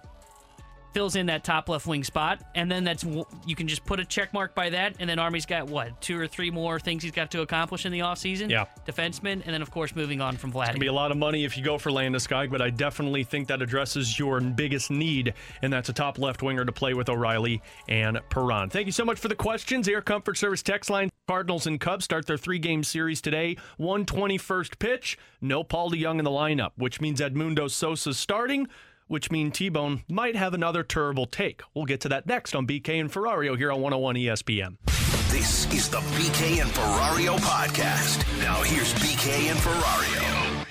fills 0.97 1.15
in 1.15 1.27
that 1.27 1.43
top 1.43 1.69
left 1.69 1.85
wing 1.85 2.03
spot 2.03 2.41
and 2.55 2.71
then 2.71 2.83
that's 2.83 3.03
you 3.45 3.55
can 3.55 3.67
just 3.67 3.85
put 3.85 3.99
a 3.99 4.05
check 4.05 4.33
mark 4.33 4.55
by 4.55 4.67
that 4.67 4.95
and 4.99 5.07
then 5.07 5.19
Army's 5.19 5.45
got 5.45 5.67
what, 5.67 6.01
two 6.01 6.19
or 6.19 6.25
three 6.25 6.49
more 6.49 6.79
things 6.79 7.03
he's 7.03 7.11
got 7.11 7.29
to 7.29 7.41
accomplish 7.41 7.85
in 7.85 7.91
the 7.91 7.99
offseason? 7.99 8.49
Yeah. 8.49 8.65
Defenseman 8.83 9.43
and 9.45 9.53
then 9.53 9.61
of 9.61 9.69
course 9.69 9.95
moving 9.95 10.21
on 10.21 10.37
from 10.37 10.51
Vlad. 10.51 10.61
It's 10.63 10.69
gonna 10.69 10.79
be 10.79 10.87
a 10.87 10.93
lot 10.93 11.11
of 11.11 11.17
money 11.17 11.45
if 11.45 11.55
you 11.55 11.63
go 11.63 11.77
for 11.77 11.91
Landeskog, 11.91 12.49
but 12.49 12.63
I 12.63 12.71
definitely 12.71 13.23
think 13.23 13.47
that 13.49 13.61
addresses 13.61 14.17
your 14.17 14.41
biggest 14.41 14.89
need, 14.89 15.35
and 15.61 15.71
that's 15.71 15.89
a 15.89 15.93
top 15.93 16.17
left 16.17 16.41
winger 16.41 16.65
to 16.65 16.71
play 16.71 16.95
with 16.95 17.09
O'Reilly 17.09 17.61
and 17.87 18.19
Perron. 18.31 18.71
Thank 18.71 18.87
you 18.87 18.91
so 18.91 19.05
much 19.05 19.19
for 19.19 19.27
the 19.27 19.35
questions. 19.35 19.87
Air 19.87 20.01
Comfort 20.01 20.35
Service 20.35 20.63
text 20.63 20.89
line. 20.89 21.11
Cardinals 21.27 21.67
and 21.67 21.77
Cubs 21.79 22.05
start 22.05 22.25
their 22.25 22.37
three-game 22.37 22.83
series 22.85 23.19
today. 23.19 23.57
121st 23.79 24.79
pitch. 24.79 25.17
No 25.41 25.61
Paul 25.61 25.91
DeJong 25.91 26.19
in 26.19 26.23
the 26.23 26.31
lineup, 26.31 26.71
which 26.77 27.01
means 27.01 27.19
Edmundo 27.19 27.69
Sosa's 27.69 28.17
starting. 28.17 28.67
Which 29.07 29.31
means 29.31 29.57
T-Bone 29.57 30.03
might 30.09 30.35
have 30.35 30.53
another 30.53 30.83
terrible 30.83 31.25
take. 31.25 31.61
We'll 31.73 31.85
get 31.85 32.01
to 32.01 32.09
that 32.09 32.27
next 32.27 32.53
on 32.53 32.67
BK 32.67 32.99
and 32.99 33.11
Ferrario 33.11 33.57
here 33.57 33.71
on 33.71 33.79
101 33.81 34.15
ESPN. 34.15 34.77
This 35.31 35.65
is 35.73 35.89
the 35.89 35.97
BK 35.97 36.61
and 36.61 36.69
Ferrario 36.71 37.37
podcast. 37.37 38.25
Now 38.39 38.61
here's 38.63 38.93
BK 38.95 39.49
and 39.49 39.59
Ferrario. 39.59 40.65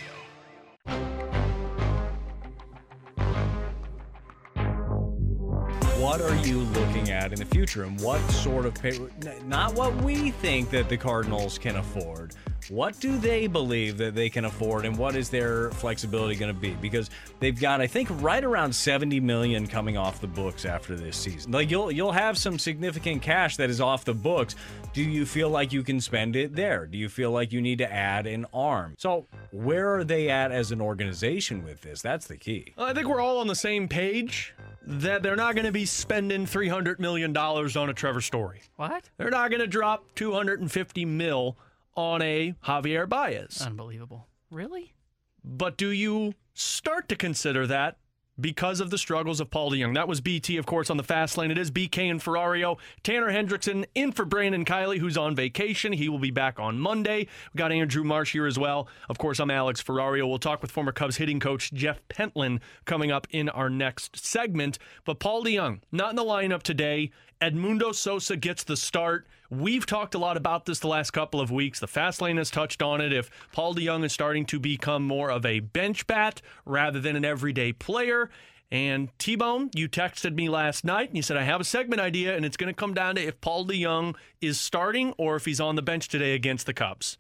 What 5.99 6.21
are 6.21 6.37
you 6.47 6.59
looking 6.59 7.11
at 7.11 7.33
in 7.33 7.39
the 7.39 7.45
future, 7.47 7.85
and 7.85 8.01
what 8.01 8.21
sort 8.31 8.67
of 8.67 8.75
pay? 8.75 8.99
Not 9.47 9.75
what 9.75 9.95
we 10.03 10.31
think 10.31 10.71
that 10.71 10.89
the 10.89 10.97
Cardinals 10.97 11.59
can 11.59 11.77
afford. 11.77 12.35
What 12.71 12.99
do 13.01 13.19
they 13.19 13.47
believe 13.47 13.97
that 13.99 14.15
they 14.15 14.29
can 14.29 14.45
afford, 14.45 14.85
and 14.85 14.97
what 14.97 15.17
is 15.17 15.31
their 15.31 15.71
flexibility 15.73 16.37
going 16.37 16.55
to 16.55 16.61
be? 16.61 16.75
Because 16.75 17.11
they've 17.41 17.59
got, 17.59 17.81
I 17.81 17.87
think, 17.87 18.09
right 18.23 18.43
around 18.43 18.75
seventy 18.75 19.21
million 19.21 19.67
coming 19.67 19.97
off 19.97 20.21
the 20.21 20.27
books 20.27 20.65
after 20.65 20.97
this 20.97 21.17
season. 21.17 21.53
Like 21.53 21.71
you'll 21.71 21.91
you'll 21.93 22.13
have 22.13 22.37
some 22.37 22.59
significant 22.59 23.23
cash 23.23 23.57
that 23.57 23.71
is 23.71 23.81
off 23.81 24.05
the 24.05 24.15
books. 24.15 24.57
Do 24.93 25.03
you 25.03 25.27
feel 25.27 25.51
like 25.51 25.73
you 25.73 25.83
can 25.83 26.01
spend 26.01 26.37
it 26.37 26.55
there? 26.55 26.87
Do 26.87 26.99
you 26.99 27.09
feel 27.09 27.31
like 27.31 27.53
you 27.53 27.61
need 27.61 27.79
to 27.79 27.93
add 27.93 28.27
an 28.27 28.47
arm? 28.53 28.95
So 28.99 29.27
where 29.53 29.95
are 29.95 30.05
they 30.05 30.31
at 30.31 30.53
as 30.53 30.73
an 30.73 30.81
organization 30.81 31.63
with 31.63 31.83
this? 31.83 32.03
That's 32.03 32.27
the 32.27 32.37
key. 32.37 32.73
I 32.79 32.93
think 32.95 33.07
we're 33.07 33.21
all 33.21 33.39
on 33.39 33.47
the 33.47 33.55
same 33.55 33.89
page 33.89 34.55
that 34.87 35.23
they're 35.23 35.37
not 35.37 35.55
going 35.55 35.67
to 35.67 35.73
be 35.73 35.85
spending 35.85 36.47
$300 36.47 36.99
million 36.99 37.37
on 37.37 37.89
a 37.91 37.93
Trevor 37.93 38.21
Story. 38.21 38.63
What? 38.77 39.09
They're 39.17 39.31
not 39.31 39.51
going 39.51 39.61
to 39.61 39.67
drop 39.67 40.05
250 40.15 41.05
mil 41.05 41.57
on 41.97 42.23
a 42.23 42.55
Javier 42.65 43.09
Baez. 43.09 43.63
Unbelievable. 43.63 44.29
Really? 44.51 44.95
But 45.43 45.77
do 45.77 45.91
you 45.91 46.35
start 46.55 47.09
to 47.09 47.17
consider 47.17 47.67
that 47.67 47.97
because 48.39 48.81
of 48.81 48.91
the 48.91 48.99
struggles 48.99 49.41
of 49.41 49.51
Paul 49.51 49.71
DeJong? 49.71 49.95
That 49.95 50.09
was 50.09 50.21
BT, 50.21 50.57
of 50.59 50.67
course, 50.67 50.91
on 50.91 50.99
the 50.99 51.03
fast 51.03 51.39
lane. 51.39 51.51
It 51.51 51.57
is 51.57 51.71
BK 51.71 52.11
and 52.11 52.21
Ferrario. 52.21 52.79
Tanner 53.03 53.31
Hendrickson 53.31 53.87
in 53.95 54.13
for 54.13 54.25
Brandon 54.25 54.65
Kiley, 54.65 54.99
who's 54.99 55.17
on 55.17 55.35
vacation. 55.35 55.93
He 55.93 56.09
will 56.09 56.19
be 56.19 56.31
back 56.31 56.59
on 56.59 56.79
Monday. 56.79 57.29
We've 57.53 57.59
got 57.59 57.73
Andrew 57.73 58.05
Marsh 58.05 58.33
here 58.33 58.47
as 58.47 58.59
well. 58.59 58.89
Of 59.09 59.19
course, 59.19 59.41
I'm 59.41 59.51
Alex 59.51 59.83
Ferrario. 59.83 60.29
We'll 60.29 60.39
talk 60.39 60.61
with 60.61 60.71
former 60.71 60.93
Cubs 60.93 61.17
hitting 61.17 61.41
coach 61.41 61.73
Jeff 61.73 62.01
Pentland 62.09 62.61
coming 62.85 63.11
up 63.11 63.27
in 63.31 63.49
our 63.49 63.71
next 63.71 64.17
segment. 64.17 64.79
But 65.05 65.19
Paul 65.19 65.45
DeJong, 65.45 65.81
not 65.93 66.11
in 66.11 66.17
the 66.17 66.25
lineup 66.25 66.63
today. 66.63 67.11
Edmundo 67.41 67.95
Sosa 67.95 68.37
gets 68.37 68.65
the 68.65 68.77
start. 68.77 69.27
We've 69.51 69.87
talked 69.87 70.15
a 70.15 70.19
lot 70.19 70.37
about 70.37 70.67
this 70.67 70.81
the 70.81 70.89
last 70.89 71.13
couple 71.13 71.41
of 71.41 71.51
weeks. 71.51 71.81
The 71.81 71.87
fast 71.87 72.21
lane 72.21 72.37
has 72.37 72.51
touched 72.51 72.83
on 72.83 73.01
it. 73.01 73.13
If 73.13 73.31
Paul 73.53 73.75
DeJong 73.75 74.05
is 74.05 74.13
starting 74.13 74.45
to 74.47 74.59
become 74.59 75.07
more 75.07 75.31
of 75.31 75.47
a 75.47 75.61
bench 75.61 76.07
bat 76.07 76.43
rather 76.65 77.01
than 77.01 77.17
an 77.17 77.25
everyday 77.25 77.73
player. 77.73 78.31
And 78.71 79.17
T 79.19 79.37
Bone, 79.37 79.71
you 79.75 79.89
texted 79.89 80.35
me 80.35 80.49
last 80.49 80.85
night 80.85 81.09
and 81.09 81.17
you 81.17 81.23
said, 81.23 81.37
I 81.37 81.45
have 81.45 81.61
a 81.61 81.65
segment 81.65 82.01
idea, 82.01 82.35
and 82.35 82.45
it's 82.45 82.57
going 82.57 82.73
to 82.73 82.75
come 82.75 82.95
down 82.95 83.15
to 83.15 83.23
if 83.23 83.41
Paul 83.41 83.65
DeJong 83.65 84.17
is 84.41 84.59
starting 84.59 85.15
or 85.19 85.37
if 85.37 85.45
he's 85.45 85.61
on 85.61 85.77
the 85.77 85.83
bench 85.83 86.09
today 86.09 86.35
against 86.35 86.67
the 86.67 86.75
Cubs. 86.75 87.17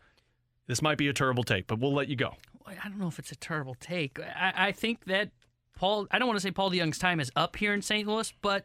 This 0.66 0.82
might 0.82 0.98
be 0.98 1.06
a 1.06 1.12
terrible 1.12 1.44
take, 1.44 1.68
but 1.68 1.78
we'll 1.78 1.94
let 1.94 2.08
you 2.08 2.16
go. 2.16 2.34
I 2.66 2.88
don't 2.88 2.98
know 2.98 3.06
if 3.06 3.20
it's 3.20 3.30
a 3.30 3.36
terrible 3.36 3.76
take. 3.78 4.18
I, 4.18 4.52
I 4.56 4.72
think 4.72 5.04
that 5.04 5.30
Paul, 5.76 6.08
I 6.10 6.18
don't 6.18 6.26
want 6.26 6.38
to 6.38 6.42
say 6.42 6.50
Paul 6.50 6.72
DeJong's 6.72 6.98
time 6.98 7.20
is 7.20 7.30
up 7.36 7.54
here 7.54 7.72
in 7.72 7.80
St. 7.80 8.08
Louis, 8.08 8.32
but 8.42 8.64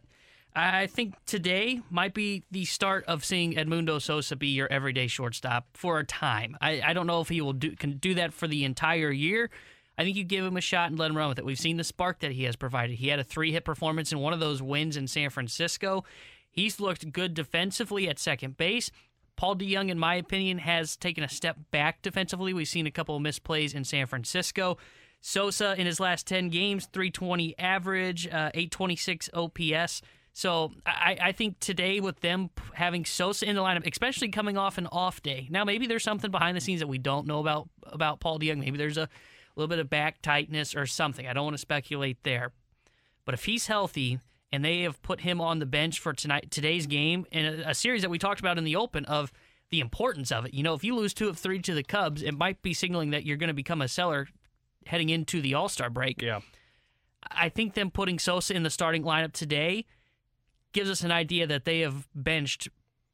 I 0.55 0.87
think 0.87 1.15
today 1.25 1.81
might 1.89 2.13
be 2.13 2.43
the 2.51 2.65
start 2.65 3.05
of 3.05 3.23
seeing 3.23 3.53
Edmundo 3.53 4.01
Sosa 4.01 4.35
be 4.35 4.49
your 4.49 4.67
everyday 4.71 5.07
shortstop 5.07 5.67
for 5.73 5.99
a 5.99 6.05
time. 6.05 6.57
I, 6.59 6.81
I 6.85 6.93
don't 6.93 7.07
know 7.07 7.21
if 7.21 7.29
he 7.29 7.39
will 7.39 7.53
do 7.53 7.75
can 7.75 7.97
do 7.97 8.15
that 8.15 8.33
for 8.33 8.47
the 8.47 8.65
entire 8.65 9.11
year. 9.11 9.49
I 9.97 10.03
think 10.03 10.17
you 10.17 10.23
give 10.23 10.43
him 10.43 10.57
a 10.57 10.61
shot 10.61 10.89
and 10.89 10.99
let 10.99 11.09
him 11.09 11.17
run 11.17 11.29
with 11.29 11.39
it. 11.39 11.45
We've 11.45 11.59
seen 11.59 11.77
the 11.77 11.83
spark 11.83 12.19
that 12.19 12.31
he 12.31 12.43
has 12.43 12.55
provided. 12.55 12.97
He 12.97 13.07
had 13.07 13.19
a 13.19 13.23
three 13.23 13.51
hit 13.51 13.63
performance 13.63 14.11
in 14.11 14.19
one 14.19 14.33
of 14.33 14.39
those 14.39 14.61
wins 14.61 14.97
in 14.97 15.07
San 15.07 15.29
Francisco. 15.29 16.03
He's 16.49 16.79
looked 16.79 17.11
good 17.13 17.33
defensively 17.33 18.09
at 18.09 18.19
second 18.19 18.57
base. 18.57 18.91
Paul 19.37 19.55
DeJong, 19.55 19.89
in 19.89 19.97
my 19.97 20.15
opinion, 20.15 20.57
has 20.59 20.97
taken 20.97 21.23
a 21.23 21.29
step 21.29 21.57
back 21.71 22.01
defensively. 22.01 22.53
We've 22.53 22.67
seen 22.67 22.87
a 22.87 22.91
couple 22.91 23.15
of 23.15 23.21
misplays 23.21 23.73
in 23.73 23.85
San 23.85 24.05
Francisco. 24.05 24.77
Sosa 25.21 25.75
in 25.79 25.85
his 25.85 25.99
last 25.99 26.27
10 26.27 26.49
games, 26.49 26.87
320 26.91 27.57
average, 27.57 28.27
uh, 28.27 28.51
826 28.53 29.29
OPS. 29.33 30.01
So 30.33 30.71
I, 30.85 31.17
I 31.21 31.31
think 31.33 31.59
today 31.59 31.99
with 31.99 32.21
them 32.21 32.49
having 32.73 33.03
Sosa 33.05 33.47
in 33.47 33.55
the 33.55 33.61
lineup, 33.61 33.89
especially 33.89 34.29
coming 34.29 34.57
off 34.57 34.77
an 34.77 34.87
off 34.87 35.21
day. 35.21 35.47
Now 35.49 35.65
maybe 35.65 35.87
there's 35.87 36.03
something 36.03 36.31
behind 36.31 36.55
the 36.55 36.61
scenes 36.61 36.79
that 36.79 36.87
we 36.87 36.97
don't 36.97 37.27
know 37.27 37.39
about 37.39 37.69
about 37.85 38.19
Paul 38.19 38.39
DeJong. 38.39 38.59
Maybe 38.59 38.77
there's 38.77 38.97
a 38.97 39.09
little 39.55 39.67
bit 39.67 39.79
of 39.79 39.89
back 39.89 40.21
tightness 40.21 40.75
or 40.75 40.85
something. 40.85 41.27
I 41.27 41.33
don't 41.33 41.43
want 41.43 41.55
to 41.55 41.61
speculate 41.61 42.23
there. 42.23 42.53
But 43.25 43.33
if 43.33 43.45
he's 43.45 43.67
healthy 43.67 44.19
and 44.51 44.63
they 44.63 44.81
have 44.81 45.01
put 45.01 45.21
him 45.21 45.41
on 45.41 45.59
the 45.59 45.65
bench 45.65 45.99
for 45.99 46.13
tonight 46.13 46.49
today's 46.49 46.87
game 46.87 47.25
in 47.31 47.45
a, 47.45 47.69
a 47.69 47.75
series 47.75 48.01
that 48.01 48.09
we 48.09 48.17
talked 48.17 48.39
about 48.39 48.57
in 48.57 48.63
the 48.63 48.75
open 48.75 49.05
of 49.05 49.31
the 49.69 49.79
importance 49.79 50.31
of 50.31 50.45
it. 50.45 50.53
You 50.53 50.63
know, 50.63 50.73
if 50.73 50.83
you 50.83 50.95
lose 50.95 51.13
two 51.13 51.29
of 51.29 51.37
three 51.37 51.59
to 51.59 51.73
the 51.73 51.83
Cubs, 51.83 52.21
it 52.21 52.37
might 52.37 52.61
be 52.61 52.73
signaling 52.73 53.11
that 53.11 53.25
you're 53.25 53.37
going 53.37 53.47
to 53.47 53.53
become 53.53 53.81
a 53.81 53.87
seller 53.87 54.27
heading 54.85 55.09
into 55.09 55.41
the 55.41 55.53
All 55.53 55.69
Star 55.69 55.89
break. 55.89 56.21
Yeah. 56.21 56.41
I 57.29 57.49
think 57.49 57.73
them 57.73 57.91
putting 57.91 58.19
Sosa 58.19 58.53
in 58.53 58.63
the 58.63 58.69
starting 58.69 59.03
lineup 59.03 59.31
today 59.31 59.85
gives 60.73 60.89
us 60.89 61.03
an 61.03 61.11
idea 61.11 61.47
that 61.47 61.65
they 61.65 61.79
have 61.79 62.07
benched. 62.15 62.69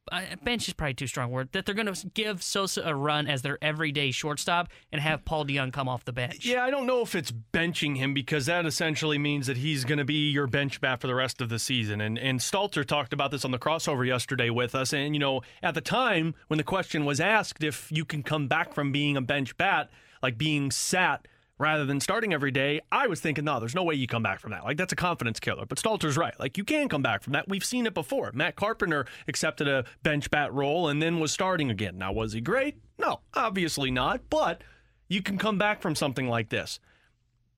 Uh, 0.09 0.21
bench 0.41 0.69
is 0.69 0.73
probably 0.73 0.93
too 0.93 1.07
strong 1.07 1.31
word. 1.31 1.49
That 1.51 1.65
they're 1.65 1.75
going 1.75 1.93
to 1.93 2.07
give 2.13 2.41
Sosa 2.41 2.81
a 2.85 2.95
run 2.95 3.27
as 3.27 3.41
their 3.41 3.57
everyday 3.61 4.11
shortstop 4.11 4.69
and 4.89 5.01
have 5.01 5.25
Paul 5.25 5.45
DeJong 5.45 5.73
come 5.73 5.89
off 5.89 6.05
the 6.05 6.13
bench. 6.13 6.45
Yeah, 6.45 6.63
I 6.63 6.69
don't 6.69 6.85
know 6.85 7.01
if 7.01 7.13
it's 7.13 7.31
benching 7.31 7.97
him 7.97 8.13
because 8.13 8.45
that 8.45 8.65
essentially 8.65 9.17
means 9.17 9.47
that 9.47 9.57
he's 9.57 9.83
going 9.83 9.97
to 9.97 10.05
be 10.05 10.29
your 10.29 10.47
bench 10.47 10.79
bat 10.79 11.01
for 11.01 11.07
the 11.07 11.15
rest 11.15 11.41
of 11.41 11.49
the 11.49 11.59
season. 11.59 11.99
And 11.99 12.17
and 12.17 12.39
Stalter 12.39 12.85
talked 12.85 13.11
about 13.11 13.31
this 13.31 13.43
on 13.43 13.51
the 13.51 13.59
crossover 13.59 14.07
yesterday 14.07 14.49
with 14.49 14.75
us. 14.75 14.93
And 14.93 15.13
you 15.13 15.19
know, 15.19 15.41
at 15.61 15.73
the 15.73 15.81
time 15.81 16.35
when 16.47 16.57
the 16.57 16.63
question 16.63 17.03
was 17.03 17.19
asked 17.19 17.61
if 17.61 17.91
you 17.91 18.05
can 18.05 18.23
come 18.23 18.47
back 18.47 18.73
from 18.73 18.93
being 18.93 19.17
a 19.17 19.21
bench 19.21 19.57
bat, 19.57 19.89
like 20.23 20.37
being 20.37 20.71
sat 20.71 21.27
rather 21.57 21.85
than 21.85 21.99
starting 21.99 22.33
every 22.33 22.51
day, 22.51 22.81
I 22.91 23.07
was 23.07 23.19
thinking, 23.19 23.45
no, 23.45 23.59
there's 23.59 23.75
no 23.75 23.83
way 23.83 23.95
you 23.95 24.07
come 24.07 24.23
back 24.23 24.39
from 24.39 24.51
that. 24.51 24.63
Like, 24.63 24.77
that's 24.77 24.93
a 24.93 24.97
confidence 24.97 25.39
killer. 25.39 25.65
But 25.65 25.79
Stalter's 25.79 26.17
right. 26.17 26.39
Like, 26.39 26.57
you 26.57 26.63
can 26.63 26.87
come 26.89 27.01
back 27.01 27.23
from 27.23 27.33
that. 27.33 27.47
We've 27.47 27.65
seen 27.65 27.87
it 27.87 27.93
before. 27.93 28.31
Matt 28.33 28.55
Carpenter 28.55 29.05
accepted 29.27 29.67
a 29.67 29.85
bench 30.03 30.29
bat 30.29 30.53
role 30.53 30.87
and 30.87 31.01
then 31.01 31.19
was 31.19 31.31
starting 31.31 31.71
again. 31.71 31.97
Now, 31.97 32.11
was 32.11 32.33
he 32.33 32.41
great? 32.41 32.77
No, 32.99 33.21
obviously 33.33 33.91
not. 33.91 34.29
But 34.29 34.61
you 35.07 35.21
can 35.21 35.37
come 35.37 35.57
back 35.57 35.81
from 35.81 35.95
something 35.95 36.27
like 36.27 36.49
this. 36.49 36.79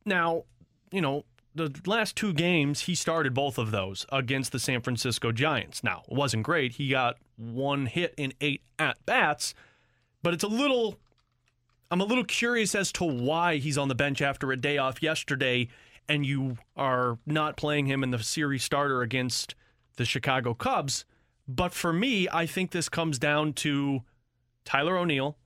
Now, 0.05 0.43
you 0.91 1.01
know, 1.01 1.25
the 1.55 1.73
last 1.85 2.15
two 2.15 2.31
games, 2.31 2.81
he 2.81 2.95
started 2.95 3.33
both 3.33 3.57
of 3.57 3.71
those 3.71 4.05
against 4.11 4.51
the 4.51 4.59
San 4.59 4.81
Francisco 4.81 5.31
Giants. 5.31 5.83
Now, 5.83 6.03
it 6.09 6.15
wasn't 6.15 6.43
great. 6.43 6.73
He 6.73 6.89
got 6.89 7.17
one 7.35 7.87
hit 7.87 8.13
in 8.17 8.33
eight 8.39 8.61
at 8.77 9.03
bats, 9.05 9.53
but 10.23 10.33
it's 10.33 10.43
a 10.43 10.47
little 10.47 10.99
I'm 11.91 12.01
a 12.01 12.05
little 12.05 12.23
curious 12.23 12.75
as 12.75 12.91
to 12.93 13.03
why 13.03 13.57
he's 13.57 13.77
on 13.77 13.87
the 13.87 13.95
bench 13.95 14.21
after 14.21 14.51
a 14.51 14.57
day 14.57 14.77
off 14.77 15.01
yesterday 15.01 15.69
and 16.07 16.23
you 16.23 16.57
are 16.75 17.17
not 17.25 17.57
playing 17.57 17.87
him 17.87 18.03
in 18.03 18.11
the 18.11 18.21
series 18.21 18.63
starter 18.63 19.01
against 19.01 19.55
the 19.95 20.05
Chicago 20.05 20.53
Cubs. 20.53 21.05
But 21.47 21.73
for 21.73 21.91
me, 21.91 22.27
I 22.31 22.45
think 22.45 22.69
this 22.71 22.89
comes 22.89 23.17
down 23.17 23.53
to 23.53 24.01
Tyler 24.65 24.97
O'Neill, 24.97 25.37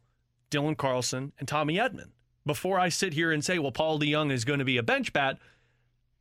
Dylan 0.52 0.78
Carlson, 0.78 1.32
and 1.40 1.48
Tommy 1.48 1.76
Edman. 1.76 2.12
Before 2.46 2.78
I 2.78 2.90
sit 2.90 3.14
here 3.14 3.32
and 3.32 3.44
say, 3.44 3.58
well, 3.58 3.72
Paul 3.72 3.98
DeJong 4.00 4.32
is 4.32 4.44
going 4.44 4.60
to 4.60 4.66
be 4.66 4.78
a 4.78 4.84
bench 4.84 5.14
bat, 5.14 5.38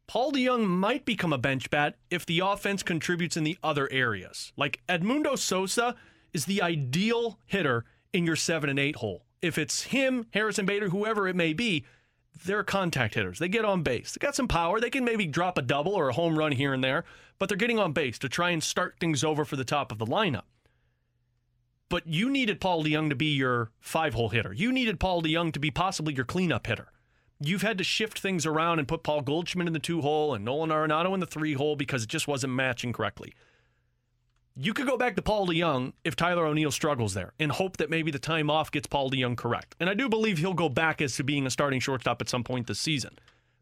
Paul 0.06 0.30
DeJong 0.30 0.68
might 0.68 1.04
become 1.04 1.32
a 1.32 1.38
bench 1.38 1.68
bat 1.68 1.96
if 2.10 2.24
the 2.24 2.40
offense 2.40 2.84
contributes 2.84 3.36
in 3.36 3.42
the 3.42 3.58
other 3.62 3.90
areas. 3.90 4.52
Like 4.56 4.82
Edmundo 4.88 5.36
Sosa 5.36 5.96
is 6.32 6.44
the 6.44 6.62
ideal 6.62 7.40
hitter 7.44 7.84
in 8.12 8.24
your 8.24 8.36
seven 8.36 8.70
and 8.70 8.78
eight 8.78 8.96
hole 8.96 9.24
if 9.42 9.58
it's 9.58 9.82
him, 9.82 10.26
Harrison 10.30 10.64
Bader, 10.64 10.88
whoever 10.88 11.28
it 11.28 11.36
may 11.36 11.52
be, 11.52 11.84
they're 12.44 12.64
contact 12.64 13.14
hitters. 13.14 13.38
They 13.38 13.48
get 13.48 13.64
on 13.64 13.82
base. 13.82 14.12
They 14.12 14.24
got 14.24 14.36
some 14.36 14.48
power. 14.48 14.80
They 14.80 14.90
can 14.90 15.04
maybe 15.04 15.26
drop 15.26 15.58
a 15.58 15.62
double 15.62 15.92
or 15.92 16.08
a 16.08 16.14
home 16.14 16.38
run 16.38 16.52
here 16.52 16.72
and 16.72 16.82
there, 16.82 17.04
but 17.38 17.48
they're 17.48 17.58
getting 17.58 17.78
on 17.78 17.92
base 17.92 18.18
to 18.20 18.28
try 18.28 18.50
and 18.50 18.62
start 18.62 18.96
things 18.98 19.22
over 19.22 19.44
for 19.44 19.56
the 19.56 19.64
top 19.64 19.92
of 19.92 19.98
the 19.98 20.06
lineup. 20.06 20.44
But 21.88 22.06
you 22.06 22.30
needed 22.30 22.60
Paul 22.60 22.84
DeJong 22.84 23.10
to 23.10 23.16
be 23.16 23.34
your 23.34 23.70
five 23.80 24.14
hole 24.14 24.30
hitter. 24.30 24.52
You 24.52 24.72
needed 24.72 24.98
Paul 24.98 25.22
DeJong 25.22 25.52
to 25.52 25.60
be 25.60 25.70
possibly 25.70 26.14
your 26.14 26.24
cleanup 26.24 26.66
hitter. 26.66 26.88
You've 27.38 27.62
had 27.62 27.76
to 27.78 27.84
shift 27.84 28.18
things 28.18 28.46
around 28.46 28.78
and 28.78 28.88
put 28.88 29.02
Paul 29.02 29.20
Goldschmidt 29.20 29.66
in 29.66 29.72
the 29.72 29.78
two 29.78 30.00
hole 30.00 30.32
and 30.32 30.44
Nolan 30.44 30.70
Arenado 30.70 31.12
in 31.12 31.20
the 31.20 31.26
three 31.26 31.54
hole 31.54 31.76
because 31.76 32.04
it 32.04 32.08
just 32.08 32.28
wasn't 32.28 32.54
matching 32.54 32.92
correctly. 32.92 33.34
You 34.54 34.74
could 34.74 34.86
go 34.86 34.98
back 34.98 35.16
to 35.16 35.22
Paul 35.22 35.46
DeJong 35.46 35.94
if 36.04 36.14
Tyler 36.14 36.44
O'Neill 36.44 36.70
struggles 36.70 37.14
there 37.14 37.32
and 37.38 37.50
hope 37.50 37.78
that 37.78 37.88
maybe 37.88 38.10
the 38.10 38.18
time 38.18 38.50
off 38.50 38.70
gets 38.70 38.86
Paul 38.86 39.10
DeJong 39.10 39.36
correct. 39.36 39.74
And 39.80 39.88
I 39.88 39.94
do 39.94 40.08
believe 40.08 40.38
he'll 40.38 40.52
go 40.52 40.68
back 40.68 41.00
as 41.00 41.16
to 41.16 41.24
being 41.24 41.46
a 41.46 41.50
starting 41.50 41.80
shortstop 41.80 42.20
at 42.20 42.28
some 42.28 42.44
point 42.44 42.66
this 42.66 42.78
season. 42.78 43.18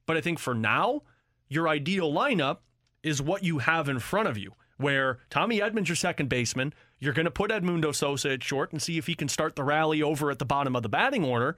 But 0.07 0.17
I 0.17 0.21
think 0.21 0.41
for 0.41 0.55
now, 0.55 1.03
your 1.49 1.69
ideal 1.69 2.13
lineup 2.13 2.59
is 3.03 3.23
what 3.23 3.45
you 3.45 3.59
have 3.59 3.89
in 3.89 4.01
front 4.01 4.29
of 4.29 4.37
you, 4.37 4.55
where 4.79 5.19
Tommy 5.31 5.61
Edman's, 5.61 5.89
your 5.89 5.97
second 5.97 6.29
baseman. 6.29 6.75
You're 6.99 7.15
going 7.15 7.25
to 7.25 7.31
put 7.31 7.51
Edmundo 7.51 7.95
Sosa 7.95 8.33
at 8.33 8.43
short 8.43 8.73
and 8.73 8.83
see 8.83 8.99
if 8.99 9.07
he 9.07 9.15
can 9.15 9.29
start 9.29 9.57
the 9.57 9.65
rally 9.65 10.03
over 10.03 10.31
at 10.31 10.39
the 10.39 10.45
bottom 10.45 10.75
of 10.75 10.83
the 10.83 10.89
batting 10.89 11.25
order. 11.25 11.57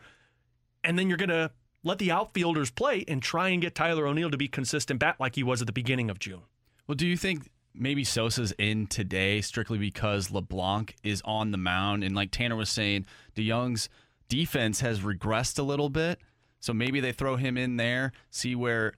And 0.84 0.98
then 0.98 1.08
you're 1.08 1.16
going 1.16 1.30
to 1.30 1.50
let 1.82 1.98
the 1.98 2.12
outfielders 2.12 2.70
play 2.70 3.04
and 3.08 3.22
try 3.22 3.48
and 3.48 3.62
get 3.62 3.74
Tyler 3.74 4.06
O'Neill 4.06 4.30
to 4.30 4.36
be 4.36 4.48
consistent 4.48 5.00
bat 5.00 5.16
like 5.18 5.34
he 5.34 5.42
was 5.42 5.62
at 5.62 5.66
the 5.66 5.72
beginning 5.72 6.10
of 6.10 6.18
June. 6.18 6.42
Well, 6.86 6.96
do 6.96 7.06
you 7.06 7.16
think 7.16 7.50
maybe 7.74 8.04
Sosa's 8.04 8.52
in 8.58 8.86
today 8.86 9.40
strictly 9.40 9.78
because 9.78 10.30
LeBlanc 10.30 10.94
is 11.02 11.22
on 11.24 11.50
the 11.50 11.58
mound. 11.58 12.04
And 12.04 12.14
like 12.14 12.30
Tanner 12.30 12.56
was 12.56 12.70
saying, 12.70 13.06
DeJong's 13.34 13.88
defense 14.28 14.80
has 14.80 15.00
regressed 15.00 15.58
a 15.58 15.62
little 15.62 15.88
bit. 15.88 16.18
So 16.60 16.72
maybe 16.72 17.00
they 17.00 17.12
throw 17.12 17.36
him 17.36 17.56
in 17.56 17.76
there, 17.76 18.12
see 18.30 18.54
where, 18.54 18.94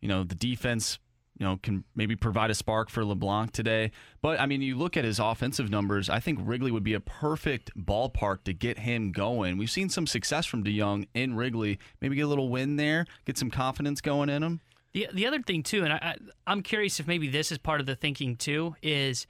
you 0.00 0.08
know, 0.08 0.22
the 0.22 0.34
defense, 0.34 0.98
you 1.38 1.46
know, 1.46 1.58
can 1.62 1.84
maybe 1.94 2.14
provide 2.14 2.50
a 2.50 2.54
spark 2.54 2.90
for 2.90 3.04
LeBlanc 3.04 3.52
today. 3.52 3.90
But 4.20 4.38
I 4.38 4.46
mean, 4.46 4.60
you 4.60 4.76
look 4.76 4.96
at 4.96 5.04
his 5.04 5.18
offensive 5.18 5.70
numbers, 5.70 6.10
I 6.10 6.20
think 6.20 6.38
Wrigley 6.42 6.70
would 6.70 6.84
be 6.84 6.94
a 6.94 7.00
perfect 7.00 7.70
ballpark 7.76 8.44
to 8.44 8.52
get 8.52 8.80
him 8.80 9.12
going. 9.12 9.56
We've 9.56 9.70
seen 9.70 9.88
some 9.88 10.06
success 10.06 10.46
from 10.46 10.62
DeJong 10.62 11.08
in 11.14 11.36
Wrigley. 11.36 11.78
Maybe 12.00 12.16
get 12.16 12.22
a 12.22 12.28
little 12.28 12.48
win 12.50 12.76
there, 12.76 13.06
get 13.24 13.38
some 13.38 13.50
confidence 13.50 14.00
going 14.00 14.28
in 14.28 14.42
him. 14.42 14.60
The 14.96 15.08
the 15.12 15.26
other 15.26 15.42
thing 15.42 15.62
too, 15.62 15.84
and 15.84 15.92
I, 15.92 16.16
I 16.46 16.52
am 16.52 16.62
curious 16.62 16.98
if 17.00 17.06
maybe 17.06 17.28
this 17.28 17.52
is 17.52 17.58
part 17.58 17.80
of 17.80 17.86
the 17.86 17.94
thinking 17.94 18.34
too, 18.34 18.76
is 18.80 19.26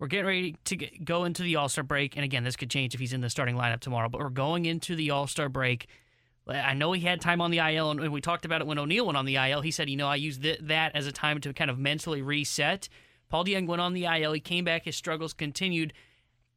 we're 0.00 0.08
getting 0.08 0.26
ready 0.26 0.56
to 0.64 0.74
get, 0.74 1.04
go 1.04 1.22
into 1.22 1.44
the 1.44 1.54
All 1.54 1.68
Star 1.68 1.84
break, 1.84 2.16
and 2.16 2.24
again, 2.24 2.42
this 2.42 2.56
could 2.56 2.68
change 2.68 2.94
if 2.94 3.00
he's 3.00 3.12
in 3.12 3.20
the 3.20 3.30
starting 3.30 3.54
lineup 3.54 3.78
tomorrow. 3.78 4.08
But 4.08 4.20
we're 4.20 4.28
going 4.28 4.66
into 4.66 4.96
the 4.96 5.12
All 5.12 5.28
Star 5.28 5.48
break. 5.48 5.86
I 6.48 6.74
know 6.74 6.90
he 6.90 7.02
had 7.02 7.20
time 7.20 7.40
on 7.40 7.52
the 7.52 7.58
IL, 7.58 7.92
and 7.92 8.12
we 8.12 8.20
talked 8.20 8.44
about 8.44 8.60
it 8.60 8.66
when 8.66 8.76
O'Neill 8.76 9.06
went 9.06 9.16
on 9.16 9.24
the 9.24 9.36
IL. 9.36 9.60
He 9.60 9.70
said, 9.70 9.88
you 9.88 9.96
know, 9.96 10.08
I 10.08 10.16
used 10.16 10.42
th- 10.42 10.58
that 10.62 10.96
as 10.96 11.06
a 11.06 11.12
time 11.12 11.40
to 11.42 11.52
kind 11.52 11.70
of 11.70 11.78
mentally 11.78 12.20
reset. 12.20 12.88
Paul 13.28 13.44
DeJong 13.44 13.68
went 13.68 13.80
on 13.80 13.94
the 13.94 14.06
IL. 14.06 14.32
He 14.32 14.40
came 14.40 14.64
back. 14.64 14.84
His 14.84 14.96
struggles 14.96 15.32
continued. 15.32 15.92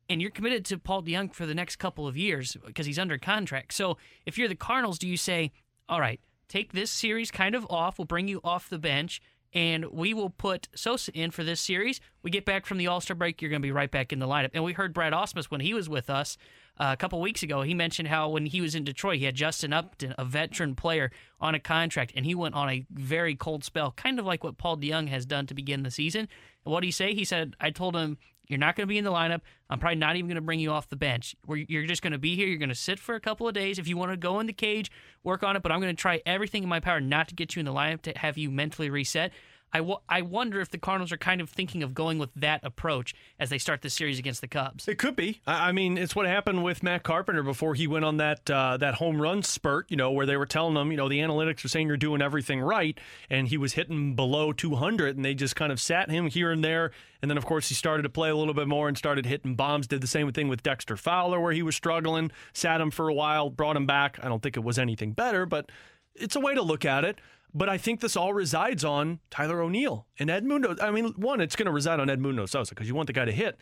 And 0.10 0.20
you're 0.20 0.32
committed 0.32 0.66
to 0.66 0.80
Paul 0.80 1.03
DeJong 1.03 1.32
for 1.32 1.45
the 1.45 1.53
next 1.53 1.76
couple 1.76 2.08
of 2.08 2.18
years 2.18 2.58
because 2.66 2.88
he's 2.88 2.97
under 2.97 3.20
contract. 3.20 3.76
So 3.76 3.97
if 4.26 4.36
you're 4.36 4.47
the 4.47 4.55
Cardinals, 4.55 4.97
do 4.97 5.08
you 5.08 5.16
say, 5.16 5.51
all 5.88 6.01
right, 6.01 6.20
take 6.47 6.73
this 6.73 6.91
series 6.91 7.31
kind 7.31 7.55
of 7.55 7.65
off. 7.69 7.97
We'll 7.97 8.05
bring 8.05 8.27
you 8.27 8.39
off 8.43 8.69
the 8.69 8.79
bench, 8.79 9.21
and 9.53 9.85
we 9.85 10.13
will 10.13 10.29
put 10.29 10.67
Sosa 10.75 11.11
in 11.13 11.31
for 11.31 11.43
this 11.43 11.61
series. 11.61 11.99
We 12.21 12.31
get 12.31 12.45
back 12.45 12.65
from 12.65 12.77
the 12.77 12.87
All 12.87 13.01
Star 13.01 13.15
break, 13.15 13.41
you're 13.41 13.49
going 13.49 13.61
to 13.61 13.65
be 13.65 13.71
right 13.71 13.91
back 13.91 14.11
in 14.11 14.19
the 14.19 14.27
lineup. 14.27 14.51
And 14.53 14.63
we 14.63 14.73
heard 14.73 14.93
Brad 14.93 15.13
Ausmus 15.13 15.45
when 15.45 15.61
he 15.61 15.73
was 15.73 15.89
with 15.89 16.09
us 16.09 16.37
uh, 16.79 16.89
a 16.93 16.97
couple 16.97 17.19
weeks 17.21 17.43
ago. 17.43 17.61
He 17.61 17.73
mentioned 17.73 18.07
how 18.07 18.29
when 18.29 18.45
he 18.45 18.61
was 18.61 18.75
in 18.75 18.83
Detroit, 18.83 19.17
he 19.17 19.25
had 19.25 19.35
Justin 19.35 19.73
Upton, 19.73 20.13
a 20.17 20.25
veteran 20.25 20.75
player, 20.75 21.11
on 21.39 21.55
a 21.55 21.59
contract, 21.59 22.13
and 22.15 22.25
he 22.25 22.35
went 22.35 22.55
on 22.55 22.69
a 22.69 22.85
very 22.91 23.35
cold 23.35 23.63
spell, 23.63 23.91
kind 23.91 24.19
of 24.19 24.25
like 24.25 24.43
what 24.43 24.57
Paul 24.57 24.77
DeJong 24.77 25.09
has 25.09 25.25
done 25.25 25.47
to 25.47 25.53
begin 25.53 25.83
the 25.83 25.91
season. 25.91 26.27
What 26.63 26.81
did 26.81 26.87
he 26.87 26.91
say? 26.91 27.13
He 27.13 27.25
said, 27.25 27.55
I 27.59 27.71
told 27.71 27.95
him, 27.95 28.17
you're 28.47 28.59
not 28.59 28.75
going 28.75 28.87
to 28.87 28.89
be 28.89 28.97
in 28.97 29.03
the 29.03 29.11
lineup. 29.11 29.41
I'm 29.69 29.79
probably 29.79 29.97
not 29.97 30.15
even 30.15 30.27
going 30.27 30.35
to 30.35 30.41
bring 30.41 30.59
you 30.59 30.71
off 30.71 30.89
the 30.89 30.95
bench. 30.95 31.35
You're 31.47 31.85
just 31.85 32.01
going 32.01 32.13
to 32.13 32.17
be 32.17 32.35
here. 32.35 32.47
You're 32.47 32.57
going 32.57 32.69
to 32.69 32.75
sit 32.75 32.99
for 32.99 33.15
a 33.15 33.19
couple 33.19 33.47
of 33.47 33.53
days. 33.53 33.77
If 33.77 33.87
you 33.87 33.97
want 33.97 34.11
to 34.11 34.17
go 34.17 34.39
in 34.39 34.47
the 34.47 34.53
cage, 34.53 34.89
work 35.23 35.43
on 35.43 35.55
it. 35.55 35.63
But 35.63 35.71
I'm 35.71 35.81
going 35.81 35.95
to 35.95 36.01
try 36.01 36.21
everything 36.25 36.63
in 36.63 36.69
my 36.69 36.79
power 36.79 37.01
not 37.01 37.27
to 37.27 37.35
get 37.35 37.55
you 37.55 37.59
in 37.59 37.65
the 37.65 37.73
lineup 37.73 38.01
to 38.03 38.13
have 38.17 38.37
you 38.37 38.49
mentally 38.49 38.89
reset. 38.89 39.31
I, 39.74 39.80
w- 39.80 39.99
I 40.07 40.22
wonder 40.22 40.61
if 40.61 40.70
the 40.70 40.78
Cardinals 40.78 41.11
are 41.11 41.18
kind 41.18 41.41
of 41.41 41.49
thinking 41.49 41.84
of 41.84 41.93
going 41.93 42.18
with 42.20 42.30
that 42.36 42.63
approach 42.63 43.13
as 43.39 43.49
they 43.49 43.57
start 43.57 43.82
the 43.82 43.89
series 43.89 44.18
against 44.18 44.41
the 44.41 44.47
Cubs. 44.47 44.88
It 44.88 44.97
could 44.97 45.15
be. 45.15 45.41
I 45.45 45.72
mean, 45.72 45.97
it's 45.97 46.15
what 46.15 46.26
happened 46.26 46.63
with 46.63 46.84
Matt 46.84 47.03
Carpenter 47.03 47.43
before 47.43 47.76
he 47.76 47.86
went 47.86 48.05
on 48.05 48.18
that 48.18 48.49
uh, 48.49 48.78
that 48.78 48.95
home 48.95 49.22
run 49.22 49.43
spurt. 49.43 49.88
You 49.89 49.97
know, 49.97 50.11
where 50.11 50.26
they 50.26 50.38
were 50.38 50.45
telling 50.45 50.76
him, 50.76 50.91
you 50.91 50.97
know, 50.97 51.09
the 51.09 51.20
analytics 51.20 51.65
are 51.65 51.68
saying 51.68 51.88
you're 51.88 51.97
doing 51.97 52.22
everything 52.22 52.61
right, 52.61 52.97
and 53.30 53.47
he 53.47 53.57
was 53.57 53.74
hitting 53.74 54.15
below 54.15 54.53
200, 54.53 55.15
and 55.18 55.26
they 55.26 55.34
just 55.34 55.55
kind 55.55 55.72
of 55.72 55.80
sat 55.82 56.09
him 56.09 56.28
here 56.28 56.51
and 56.51 56.63
there. 56.63 56.91
And 57.22 57.30
then, 57.30 57.38
of 57.38 57.45
course, 57.45 57.68
he 57.68 57.76
started 57.76 58.03
to 58.03 58.09
play 58.09 58.30
a 58.30 58.36
little 58.36 58.53
bit 58.53 58.68
more 58.68 58.88
and 58.88 58.97
started 58.97 59.26
hitting 59.26 59.55
bombs. 59.55 59.88
Did 59.88 60.01
the 60.01 60.07
same 60.07 60.32
thing 60.32 60.47
with 60.47 60.63
Dexter 60.63 60.95
Fowler, 60.95 61.39
where 61.39 61.53
he 61.53 61.63
was 61.63 61.76
struggling, 61.76 62.32
sat 62.53 62.80
him 62.80 62.91
for 62.91 63.09
a 63.09 63.13
while, 63.13 63.49
brought 63.49 63.76
him 63.76 63.86
back. 63.86 64.20
I 64.22 64.30
don't 64.30 64.41
think 64.41 64.55
it 64.55 64.63
was 64.63 64.80
anything 64.80 65.11
better, 65.11 65.45
but 65.45 65.70
it's 66.15 66.36
a 66.36 66.39
way 66.39 66.53
to 66.53 66.61
look 66.61 66.86
at 66.86 67.03
it. 67.03 67.20
But 67.53 67.69
I 67.69 67.77
think 67.77 68.01
this 68.01 68.15
all 68.15 68.33
resides 68.33 68.83
on 68.83 69.19
Tyler 69.29 69.61
O'Neill 69.61 70.05
and 70.19 70.29
Edmundo. 70.29 70.81
I 70.81 70.91
mean, 70.91 71.13
one, 71.15 71.41
it's 71.41 71.55
going 71.55 71.65
to 71.65 71.71
reside 71.71 71.99
on 71.99 72.07
Edmundo 72.07 72.47
Sosa 72.47 72.75
because 72.75 72.87
you 72.87 72.95
want 72.95 73.07
the 73.07 73.13
guy 73.13 73.25
to 73.25 73.31
hit. 73.31 73.57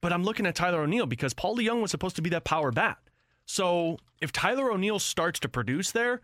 But 0.00 0.12
I'm 0.12 0.24
looking 0.24 0.46
at 0.46 0.54
Tyler 0.54 0.82
O'Neill 0.82 1.06
because 1.06 1.34
Paul 1.34 1.56
DeJong 1.56 1.82
was 1.82 1.90
supposed 1.90 2.16
to 2.16 2.22
be 2.22 2.30
that 2.30 2.44
power 2.44 2.72
bat. 2.72 2.98
So 3.46 3.98
if 4.20 4.32
Tyler 4.32 4.70
O'Neill 4.70 4.98
starts 4.98 5.40
to 5.40 5.48
produce 5.48 5.90
there, 5.92 6.20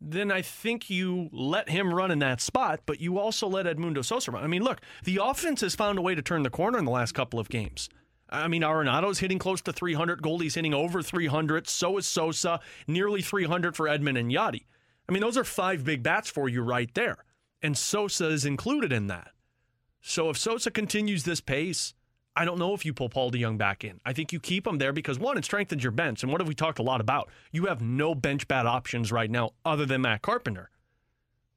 then 0.00 0.30
I 0.30 0.42
think 0.42 0.90
you 0.90 1.30
let 1.32 1.70
him 1.70 1.92
run 1.92 2.10
in 2.10 2.18
that 2.18 2.40
spot, 2.40 2.80
but 2.86 3.00
you 3.00 3.18
also 3.18 3.48
let 3.48 3.66
Edmundo 3.66 4.04
Sosa 4.04 4.30
run. 4.30 4.44
I 4.44 4.46
mean, 4.46 4.62
look, 4.62 4.80
the 5.04 5.20
offense 5.22 5.62
has 5.62 5.74
found 5.74 5.98
a 5.98 6.02
way 6.02 6.14
to 6.14 6.22
turn 6.22 6.42
the 6.42 6.50
corner 6.50 6.78
in 6.78 6.84
the 6.84 6.90
last 6.90 7.12
couple 7.12 7.40
of 7.40 7.48
games. 7.48 7.88
I 8.28 8.48
mean, 8.48 8.62
Arenado's 8.62 9.20
hitting 9.20 9.38
close 9.38 9.60
to 9.62 9.72
300. 9.72 10.20
Goldie's 10.20 10.54
hitting 10.54 10.74
over 10.74 11.02
300. 11.02 11.68
So 11.68 11.96
is 11.98 12.06
Sosa, 12.06 12.60
nearly 12.86 13.22
300 13.22 13.76
for 13.76 13.86
Edman 13.86 14.18
and 14.18 14.30
Yadi. 14.30 14.64
I 15.08 15.12
mean, 15.12 15.20
those 15.20 15.36
are 15.36 15.44
five 15.44 15.84
big 15.84 16.02
bats 16.02 16.30
for 16.30 16.48
you 16.48 16.62
right 16.62 16.92
there. 16.94 17.24
And 17.62 17.76
Sosa 17.76 18.28
is 18.28 18.44
included 18.44 18.92
in 18.92 19.06
that. 19.06 19.30
So 20.00 20.30
if 20.30 20.36
Sosa 20.36 20.70
continues 20.70 21.24
this 21.24 21.40
pace, 21.40 21.94
I 22.36 22.44
don't 22.44 22.58
know 22.58 22.74
if 22.74 22.84
you 22.84 22.92
pull 22.92 23.08
Paul 23.08 23.30
DeJong 23.30 23.56
back 23.56 23.82
in. 23.82 24.00
I 24.04 24.12
think 24.12 24.32
you 24.32 24.38
keep 24.38 24.66
him 24.66 24.78
there 24.78 24.92
because 24.92 25.18
one, 25.18 25.38
it 25.38 25.44
strengthens 25.44 25.82
your 25.82 25.90
bench. 25.90 26.22
And 26.22 26.30
what 26.30 26.40
have 26.40 26.48
we 26.48 26.54
talked 26.54 26.78
a 26.78 26.82
lot 26.82 27.00
about? 27.00 27.30
You 27.50 27.64
have 27.66 27.80
no 27.80 28.14
bench 28.14 28.46
bat 28.46 28.66
options 28.66 29.10
right 29.10 29.30
now 29.30 29.52
other 29.64 29.86
than 29.86 30.02
Matt 30.02 30.22
Carpenter. 30.22 30.70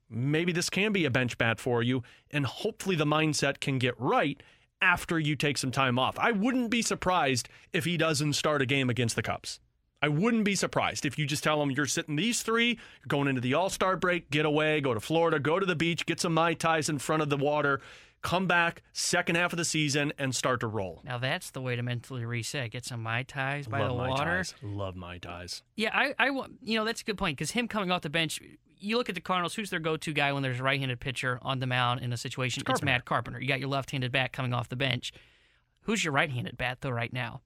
Maybe 0.09 0.51
this 0.51 0.69
can 0.69 0.91
be 0.91 1.05
a 1.05 1.11
bench 1.11 1.37
bat 1.37 1.59
for 1.59 1.83
you, 1.83 2.01
and 2.31 2.45
hopefully 2.45 2.95
the 2.95 3.05
mindset 3.05 3.59
can 3.59 3.77
get 3.77 3.99
right 3.99 4.41
after 4.81 5.19
you 5.19 5.35
take 5.35 5.57
some 5.57 5.71
time 5.71 5.99
off. 5.99 6.17
I 6.17 6.31
wouldn't 6.31 6.71
be 6.71 6.81
surprised 6.81 7.49
if 7.73 7.85
he 7.85 7.97
doesn't 7.97 8.33
start 8.33 8.61
a 8.61 8.65
game 8.65 8.89
against 8.89 9.15
the 9.15 9.21
Cubs. 9.21 9.59
I 10.01 10.07
wouldn't 10.07 10.45
be 10.45 10.55
surprised 10.55 11.05
if 11.05 11.19
you 11.19 11.25
just 11.25 11.43
tell 11.43 11.59
them 11.59 11.71
you're 11.71 11.85
sitting 11.85 12.15
these 12.15 12.41
three, 12.41 12.67
you're 12.69 13.07
going 13.07 13.27
into 13.27 13.41
the 13.41 13.53
All 13.53 13.69
Star 13.69 13.97
break, 13.97 14.29
get 14.31 14.45
away, 14.45 14.79
go 14.81 14.93
to 14.93 14.99
Florida, 14.99 15.39
go 15.39 15.59
to 15.59 15.65
the 15.65 15.75
beach, 15.75 16.05
get 16.05 16.19
some 16.19 16.33
Mai 16.33 16.53
Tais 16.53 16.87
in 16.87 16.99
front 16.99 17.21
of 17.21 17.29
the 17.29 17.37
water, 17.37 17.81
come 18.21 18.47
back 18.47 18.81
second 18.91 19.35
half 19.35 19.53
of 19.53 19.57
the 19.57 19.65
season 19.65 20.13
and 20.17 20.35
start 20.35 20.59
to 20.61 20.67
roll. 20.67 21.01
Now 21.03 21.17
that's 21.17 21.51
the 21.51 21.61
way 21.61 21.75
to 21.75 21.83
mentally 21.83 22.25
reset. 22.25 22.71
Get 22.71 22.85
some 22.85 23.01
mai 23.01 23.23
tais 23.23 23.67
by 23.67 23.79
Love 23.79 23.89
the 23.89 23.95
Mai 23.95 24.09
water. 24.09 24.43
Tais. 24.43 24.53
Love 24.61 24.95
Mai 24.95 25.17
Tais. 25.17 25.61
Yeah, 25.75 25.89
I, 25.93 26.13
I, 26.19 26.27
you 26.61 26.77
know, 26.77 26.85
that's 26.85 27.01
a 27.01 27.03
good 27.03 27.17
point 27.17 27.37
because 27.37 27.51
him 27.51 27.67
coming 27.67 27.91
off 27.91 28.01
the 28.01 28.09
bench, 28.09 28.41
you 28.77 28.97
look 28.97 29.09
at 29.09 29.15
the 29.15 29.21
Cardinals. 29.21 29.55
Who's 29.55 29.69
their 29.69 29.79
go-to 29.79 30.13
guy 30.13 30.31
when 30.33 30.43
there's 30.43 30.59
a 30.59 30.63
right-handed 30.63 30.99
pitcher 30.99 31.39
on 31.41 31.59
the 31.59 31.67
mound 31.67 32.01
in 32.01 32.13
a 32.13 32.17
situation? 32.17 32.63
It's, 32.67 32.81
Matt 32.81 33.05
Carpenter. 33.05 33.39
You 33.41 33.47
got 33.47 33.59
your 33.59 33.69
left-handed 33.69 34.11
bat 34.11 34.33
coming 34.33 34.53
off 34.53 34.69
the 34.69 34.75
bench. 34.75 35.13
Who's 35.81 36.03
your 36.03 36.13
right-handed 36.13 36.57
bat 36.57 36.79
though 36.81 36.89
right 36.89 37.11
now? 37.11 37.41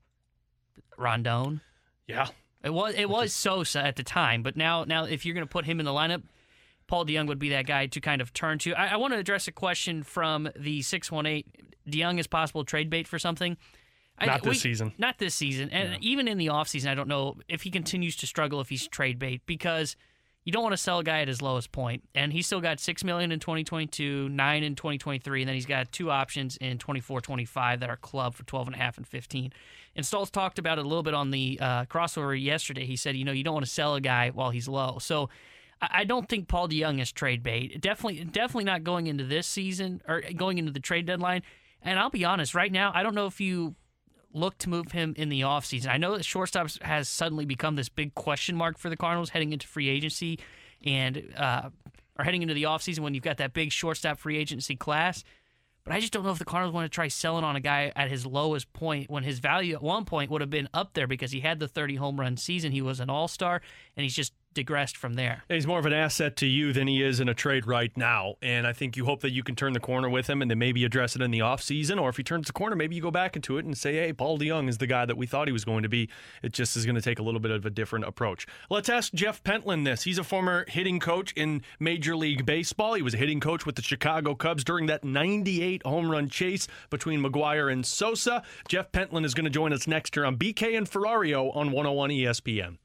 Rondon. 0.98 1.62
Yeah, 2.08 2.28
it 2.64 2.74
was 2.74 2.94
it 2.96 3.10
was 3.10 3.34
Sosa 3.34 3.84
at 3.86 3.96
the 3.96 4.04
time, 4.04 4.44
but 4.44 4.56
now 4.58 4.84
now 4.86 5.06
if 5.06 5.26
you're 5.26 5.36
going 5.36 5.46
to 5.46 5.52
put 5.52 5.66
him 5.66 5.80
in 5.80 5.86
the 5.86 5.92
lineup, 5.92 6.24
Paul 6.88 7.06
DeJong 7.06 7.28
would 7.28 7.40
be 7.40 7.50
that 7.50 7.66
guy 7.66 7.88
to 7.88 8.00
kind 8.02 8.22
of 8.22 8.34
turn 8.34 8.60
to. 8.60 8.74
I, 8.74 8.88
I 8.94 8.96
want 8.98 9.14
to 9.14 9.20
address 9.20 9.48
a 9.48 9.52
question 9.52 10.04
from 10.04 10.50
the 10.58 10.82
six 10.82 11.12
one 11.12 11.26
eight. 11.26 11.48
DeJong 11.90 12.20
is 12.20 12.28
possible 12.28 12.64
trade 12.64 12.90
bait 12.90 13.08
for 13.08 13.20
something. 13.20 13.58
I- 14.18 14.26
Not 14.28 14.44
this 14.44 14.62
season. 14.62 14.94
Not 14.98 15.18
this 15.18 15.34
season. 15.36 15.70
And 15.72 15.98
even 16.04 16.28
in 16.28 16.38
the 16.38 16.48
offseason, 16.48 16.88
I 16.90 16.96
don't 16.96 17.08
know 17.08 17.38
if 17.50 17.64
he 17.64 17.72
continues 17.72 18.16
to 18.18 18.28
struggle 18.28 18.62
if 18.62 18.70
he's 18.70 18.88
trade 18.88 19.18
bait 19.20 19.42
because 19.46 19.96
you 20.46 20.52
don't 20.52 20.64
want 20.64 20.74
to 20.74 20.78
sell 20.78 21.00
a 21.00 21.04
guy 21.04 21.22
at 21.22 21.28
his 21.28 21.42
lowest 21.42 21.72
point. 21.72 22.04
And 22.14 22.34
he's 22.34 22.46
still 22.46 22.62
got 22.62 22.80
six 22.80 23.04
million 23.04 23.32
in 23.32 23.40
2022, 23.40 24.30
nine 24.30 24.64
in 24.64 24.76
2023, 24.76 25.42
and 25.42 25.48
then 25.48 25.56
he's 25.56 25.66
got 25.66 25.92
two 25.92 26.12
options 26.12 26.58
in 26.58 26.78
24, 26.78 27.22
25 27.22 27.80
that 27.80 27.90
are 27.90 27.96
club 27.96 28.36
for 28.36 28.44
12 28.44 28.68
and 28.68 28.76
a 28.76 28.80
half 28.80 28.98
and 28.98 29.08
15. 29.08 29.54
And 29.96 30.06
Stoltz 30.06 30.32
talked 30.32 30.60
about 30.60 30.80
it 30.80 30.86
a 30.86 30.88
little 30.88 31.04
bit 31.04 31.14
on 31.14 31.32
the 31.32 31.58
uh, 31.62 31.86
crossover 31.86 32.42
yesterday. 32.42 32.86
He 32.86 32.96
said, 32.96 33.16
you 33.16 33.24
know, 33.24 33.32
you 33.32 33.44
don't 33.44 33.54
want 33.54 33.66
to 33.66 33.72
sell 33.72 33.96
a 33.96 34.02
guy 34.02 34.32
while 34.32 34.50
he's 34.50 34.68
low. 34.68 34.98
So 35.00 35.30
I 35.82 35.90
I 35.92 36.04
don't 36.06 36.28
think 36.28 36.48
Paul 36.48 36.70
DeJong 36.70 37.02
is 37.02 37.12
trade 37.12 37.44
bait. 37.44 37.80
Definitely, 37.82 38.24
definitely 38.26 38.64
not 38.66 38.84
going 38.84 39.08
into 39.08 39.24
this 39.26 39.48
season 39.48 40.02
or 40.08 40.22
going 40.36 40.58
into 40.58 40.72
the 40.72 40.80
trade 40.80 41.06
deadline. 41.06 41.44
And 41.82 42.00
I'll 42.00 42.10
be 42.10 42.24
honest, 42.24 42.56
right 42.56 42.72
now, 42.72 42.92
I 42.94 43.04
don't 43.04 43.16
know 43.16 43.28
if 43.28 43.42
you 43.42 43.76
look 44.34 44.58
to 44.60 44.70
move 44.70 44.92
him 44.92 45.14
in 45.18 45.30
the 45.30 45.42
offseason. 45.42 45.88
I 45.88 45.98
know 45.98 46.16
that 46.16 46.26
shortstop 46.26 46.70
has 46.82 47.08
suddenly 47.08 47.46
become 47.46 47.76
this 47.76 47.90
big 47.90 48.16
question 48.16 48.56
mark 48.56 48.78
for 48.78 48.90
the 48.90 48.98
Cardinals 48.98 49.30
heading 49.30 49.54
into 49.54 49.68
free 49.68 49.90
agency 49.90 50.40
and 50.84 51.34
uh, 51.38 51.70
are 52.18 52.26
heading 52.26 52.42
into 52.42 52.54
the 52.54 52.64
offseason 52.64 53.00
when 53.00 53.14
you've 53.14 53.24
got 53.24 53.38
that 53.38 53.54
big 53.54 53.72
shortstop 53.72 54.20
free 54.20 54.38
agency 54.38 54.76
class. 54.76 55.24
But 55.84 55.94
I 55.94 56.00
just 56.00 56.14
don't 56.14 56.24
know 56.24 56.32
if 56.32 56.40
the 56.40 56.46
Cardinals 56.46 56.74
want 56.74 56.86
to 56.86 56.96
try 56.96 57.10
selling 57.10 57.44
on 57.44 57.56
a 57.56 57.60
guy 57.60 57.92
at 57.96 58.10
his 58.10 58.26
lowest 58.26 58.72
point 58.72 59.10
when 59.10 59.24
his 59.24 59.40
value 59.40 59.76
at 59.76 59.84
one 59.84 60.06
point 60.06 60.32
would 60.32 60.42
have 60.42 60.50
been 60.50 60.70
up 60.74 60.94
there 60.94 61.08
because 61.08 61.32
he 61.32 61.42
had 61.42 61.60
the 61.60 61.68
30 61.68 61.96
home 61.96 62.20
run 62.20 62.38
season. 62.38 62.72
He 62.72 62.82
was 62.82 63.02
an 63.02 63.10
all 63.10 63.28
star, 63.28 63.62
and 63.98 64.04
he's 64.04 64.16
just 64.16 64.34
digressed 64.54 64.98
from 64.98 65.14
there. 65.14 65.44
He's 65.50 65.68
more 65.68 65.80
of 65.80 65.86
an 65.86 65.94
asset 65.94 66.36
to 66.38 66.46
you 66.46 66.74
than 66.74 66.88
he 66.88 67.04
is 67.04 67.20
in 67.20 67.30
a 67.30 67.34
trade 67.34 67.66
right 67.66 67.96
now. 67.98 68.36
And 68.42 68.66
I 68.68 68.74
think 68.74 68.98
you 68.98 69.06
hope 69.06 69.22
that 69.22 69.32
you 69.32 69.44
can 69.44 69.56
turn 69.56 69.74
the 69.74 69.80
corner 69.80 70.10
with 70.10 70.30
him 70.30 70.42
and 70.42 70.50
then 70.50 70.60
maybe 70.60 70.86
address 70.86 71.16
it 71.16 71.22
in 71.22 71.32
the 71.32 71.40
offseason. 71.40 72.02
Or 72.02 72.10
if 72.10 72.18
he 72.18 72.24
turns 72.24 72.48
the 72.48 72.54
corner, 72.54 72.76
maybe 72.76 72.96
you 72.96 73.02
go 73.02 73.12
back 73.12 73.36
into 73.36 73.58
it 73.58 73.66
and 73.66 73.78
say, 73.78 73.94
hey, 73.94 74.14
Paul 74.14 74.40
DeJong 74.40 74.70
is 74.70 74.78
the 74.78 74.88
guy 74.88 75.06
that 75.06 75.18
we 75.18 75.26
thought 75.26 75.48
he 75.48 75.52
was 75.52 75.66
going 75.66 75.84
to 75.84 75.90
be. 75.90 76.10
It 76.42 76.54
just 76.54 76.76
is 76.76 76.86
going 76.86 76.96
to 76.96 77.02
take 77.02 77.20
a 77.20 77.24
little 77.24 77.40
bit 77.40 77.52
of 77.52 77.66
a 77.66 77.70
different 77.70 78.06
approach. 78.06 78.48
Let's 78.70 78.90
ask 78.90 79.14
Jeff 79.14 79.44
Pentland 79.44 79.86
this. 79.86 80.04
He's 80.04 80.18
a 80.18 80.24
former 80.24 80.66
hitting 80.68 81.00
coach 81.00 81.34
in 81.34 81.62
Major 81.80 82.16
League 82.16 82.46
Baseball. 82.46 82.94
He 82.94 83.02
was 83.02 83.14
a 83.14 83.18
hitting 83.18 83.40
coach 83.40 83.66
with 83.66 83.76
the 83.76 83.82
Chicago 83.82 84.36
Cubs 84.36 84.64
during 84.64 84.86
that 84.88 85.04
98 85.04 85.86
home 85.86 86.10
run 86.10 86.30
chase 86.30 86.68
between 86.90 87.22
McGwire 87.22 87.72
and 87.72 87.86
Sosa. 87.86 88.44
Jeff 88.68 88.92
Pentland 88.92 89.26
is 89.26 89.34
going 89.34 89.46
to 89.46 89.50
join 89.50 89.74
us 89.74 89.88
next 89.88 90.16
year 90.16 90.26
on 90.26 90.38
BK 90.38 90.78
and 90.78 90.90
Ferrario 90.90 91.56
on 91.56 91.72
101 91.72 92.10
ESPN. 92.10 92.78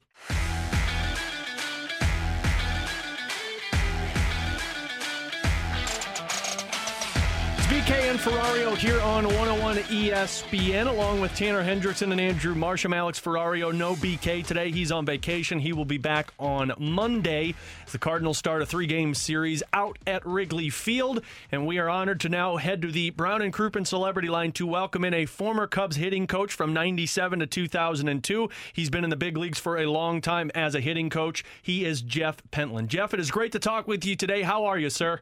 BK 7.69 8.09
and 8.09 8.19
Ferrario 8.19 8.75
here 8.75 8.99
on 9.01 9.25
101 9.25 9.77
ESPN, 9.77 10.87
along 10.87 11.21
with 11.21 11.35
Tanner 11.35 11.63
Hendrickson 11.63 12.11
and 12.11 12.19
Andrew 12.19 12.55
Marsham. 12.55 12.93
Alex 12.93 13.19
Ferrario, 13.19 13.71
no 13.71 13.93
BK 13.93 14.43
today. 14.43 14.71
He's 14.71 14.91
on 14.91 15.05
vacation. 15.05 15.59
He 15.59 15.71
will 15.71 15.85
be 15.85 15.99
back 15.99 16.33
on 16.39 16.73
Monday 16.79 17.53
the 17.91 17.97
Cardinals 17.97 18.37
start 18.37 18.61
a 18.61 18.65
three 18.65 18.87
game 18.87 19.13
series 19.13 19.63
out 19.73 19.97
at 20.05 20.25
Wrigley 20.25 20.69
Field. 20.69 21.23
And 21.51 21.65
we 21.65 21.77
are 21.79 21.89
honored 21.89 22.19
to 22.21 22.29
now 22.29 22.57
head 22.57 22.81
to 22.81 22.91
the 22.91 23.09
Brown 23.11 23.41
and 23.41 23.53
Crouppen 23.53 23.85
Celebrity 23.85 24.29
Line 24.29 24.51
to 24.53 24.67
welcome 24.67 25.03
in 25.05 25.13
a 25.13 25.25
former 25.25 25.67
Cubs 25.67 25.95
hitting 25.95 26.27
coach 26.27 26.53
from 26.53 26.73
97 26.73 27.39
to 27.39 27.47
2002. 27.47 28.49
He's 28.73 28.89
been 28.89 29.03
in 29.03 29.09
the 29.09 29.15
big 29.15 29.37
leagues 29.37 29.59
for 29.59 29.77
a 29.77 29.85
long 29.85 30.21
time 30.21 30.51
as 30.55 30.75
a 30.75 30.81
hitting 30.81 31.09
coach. 31.09 31.43
He 31.61 31.85
is 31.85 32.01
Jeff 32.01 32.37
Pentland. 32.51 32.89
Jeff, 32.89 33.13
it 33.13 33.19
is 33.19 33.31
great 33.31 33.51
to 33.53 33.59
talk 33.59 33.87
with 33.87 34.05
you 34.05 34.15
today. 34.15 34.41
How 34.41 34.65
are 34.65 34.77
you, 34.77 34.89
sir? 34.89 35.21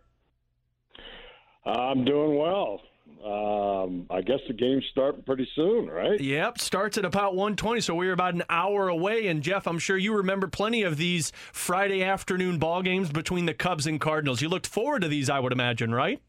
I'm 1.68 2.05
doing 2.05 2.38
well. 2.38 2.82
Um, 3.26 4.05
I 4.09 4.22
guess 4.22 4.39
the 4.47 4.53
game's 4.53 4.86
starting 4.91 5.24
pretty 5.24 5.47
soon, 5.53 5.88
right? 5.88 6.20
Yep, 6.20 6.59
starts 6.59 6.97
at 6.97 7.03
about 7.03 7.36
1:20, 7.36 7.82
so 7.82 7.95
we're 7.95 8.13
about 8.13 8.36
an 8.36 8.43
hour 8.49 8.88
away. 8.88 9.28
And 9.28 9.41
Jeff, 9.41 9.68
I'm 9.68 9.80
sure 9.80 9.97
you 9.97 10.15
remember 10.15 10.47
plenty 10.47 10.84
of 10.84 10.97
these 10.97 11.32
Friday 11.51 12.03
afternoon 12.03 12.57
ball 12.57 12.82
games 12.82 13.11
between 13.11 13.45
the 13.45 13.53
Cubs 13.53 13.86
and 13.86 13.99
Cardinals. 13.99 14.41
You 14.41 14.49
looked 14.49 14.68
forward 14.68 15.01
to 15.01 15.07
these, 15.07 15.30
I 15.30 15.39
would 15.39 15.51
imagine, 15.51 15.93
right? 15.93 16.22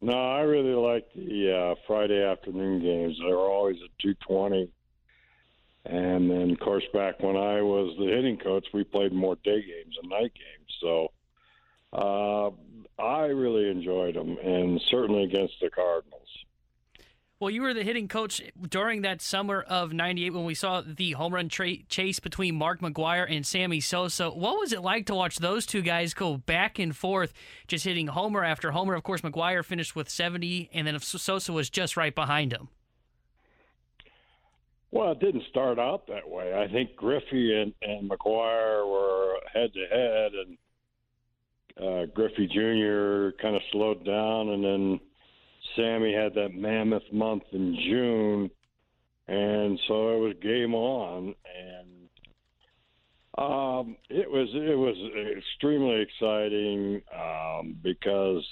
No, 0.00 0.14
I 0.14 0.40
really 0.40 0.74
like 0.74 1.06
the 1.14 1.56
uh, 1.56 1.74
Friday 1.86 2.24
afternoon 2.24 2.80
games. 2.80 3.16
They're 3.20 3.36
always 3.36 3.76
at 3.84 3.90
2:20. 4.04 4.68
And 5.84 6.30
then, 6.30 6.50
of 6.50 6.60
course, 6.60 6.84
back 6.92 7.20
when 7.20 7.36
I 7.36 7.60
was 7.60 7.96
the 7.98 8.06
hitting 8.06 8.38
coach, 8.38 8.66
we 8.72 8.82
played 8.82 9.12
more 9.12 9.36
day 9.44 9.60
games 9.62 9.96
and 10.00 10.10
night 10.10 10.32
games. 10.34 10.70
So 10.80 11.12
uh, 11.92 12.50
I 12.98 13.26
really 13.26 13.68
enjoyed 13.70 14.14
them, 14.14 14.36
and 14.42 14.80
certainly 14.90 15.24
against 15.24 15.54
the 15.60 15.70
Cardinals. 15.70 16.22
Well, 17.42 17.50
you 17.50 17.62
were 17.62 17.74
the 17.74 17.82
hitting 17.82 18.06
coach 18.06 18.40
during 18.68 19.02
that 19.02 19.20
summer 19.20 19.62
of 19.62 19.92
98 19.92 20.30
when 20.30 20.44
we 20.44 20.54
saw 20.54 20.80
the 20.80 21.10
home 21.12 21.34
run 21.34 21.48
tra- 21.48 21.82
chase 21.88 22.20
between 22.20 22.54
Mark 22.54 22.80
McGwire 22.80 23.26
and 23.28 23.44
Sammy 23.44 23.80
Sosa. 23.80 24.30
What 24.30 24.60
was 24.60 24.72
it 24.72 24.80
like 24.80 25.06
to 25.06 25.14
watch 25.16 25.38
those 25.38 25.66
two 25.66 25.82
guys 25.82 26.14
go 26.14 26.36
back 26.36 26.78
and 26.78 26.94
forth, 26.94 27.32
just 27.66 27.84
hitting 27.84 28.06
homer 28.06 28.44
after 28.44 28.70
homer? 28.70 28.94
Of 28.94 29.02
course, 29.02 29.22
McGwire 29.22 29.64
finished 29.64 29.96
with 29.96 30.08
70, 30.08 30.70
and 30.72 30.86
then 30.86 31.00
Sosa 31.00 31.52
was 31.52 31.68
just 31.68 31.96
right 31.96 32.14
behind 32.14 32.52
him. 32.52 32.68
Well, 34.92 35.10
it 35.10 35.18
didn't 35.18 35.42
start 35.50 35.80
out 35.80 36.06
that 36.06 36.30
way. 36.30 36.54
I 36.54 36.70
think 36.70 36.94
Griffey 36.94 37.60
and, 37.60 37.74
and 37.82 38.08
McGwire 38.08 38.86
were 38.86 39.40
head 39.52 39.72
to 39.72 39.86
head, 39.88 40.32
and 40.34 40.56
uh, 41.80 42.06
Griffey 42.14 42.46
Jr. 42.46 43.36
kind 43.40 43.56
of 43.56 43.62
slowed 43.70 44.04
down, 44.04 44.50
and 44.50 44.64
then 44.64 45.00
Sammy 45.76 46.12
had 46.12 46.34
that 46.34 46.54
mammoth 46.54 47.10
month 47.12 47.44
in 47.52 47.76
June, 47.84 48.50
and 49.28 49.78
so 49.88 50.16
it 50.16 50.18
was 50.18 50.34
game 50.42 50.74
on, 50.74 51.34
and 51.58 52.08
um, 53.38 53.96
it 54.10 54.30
was 54.30 54.48
it 54.52 54.76
was 54.76 54.96
extremely 55.36 56.00
exciting 56.02 57.02
um, 57.14 57.76
because 57.82 58.46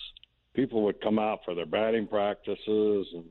people 0.54 0.82
would 0.84 1.00
come 1.00 1.18
out 1.18 1.40
for 1.44 1.54
their 1.54 1.66
batting 1.66 2.06
practices 2.06 3.06
and 3.14 3.24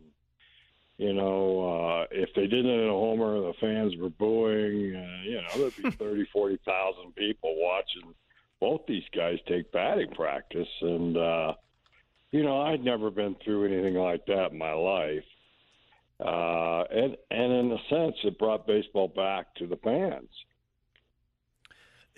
you 0.99 1.13
know, 1.13 1.61
uh, 1.63 2.07
if 2.11 2.29
they 2.35 2.45
didn't 2.45 2.65
hit 2.65 2.89
a 2.89 2.91
homer, 2.91 3.39
the 3.39 3.53
fans 3.61 3.93
were 3.95 4.09
booing. 4.09 4.93
Uh, 4.93 5.23
you 5.23 5.35
know, 5.35 5.47
there'd 5.57 5.77
be 5.77 5.89
30, 5.97 6.25
40,000 6.25 7.15
people 7.15 7.55
watching 7.57 8.13
both 8.59 8.81
these 8.87 9.03
guys 9.15 9.37
take 9.47 9.71
batting 9.71 10.11
practice, 10.11 10.67
and 10.81 11.17
uh, 11.17 11.53
you 12.31 12.43
know 12.43 12.61
I'd 12.61 12.83
never 12.83 13.09
been 13.09 13.35
through 13.43 13.65
anything 13.65 13.95
like 13.95 14.25
that 14.25 14.51
in 14.51 14.57
my 14.57 14.73
life, 14.73 15.23
uh, 16.19 16.83
and 16.91 17.15
and 17.31 17.53
in 17.53 17.71
a 17.71 17.89
sense, 17.89 18.15
it 18.23 18.37
brought 18.37 18.67
baseball 18.67 19.07
back 19.07 19.53
to 19.55 19.67
the 19.67 19.77
fans. 19.77 20.29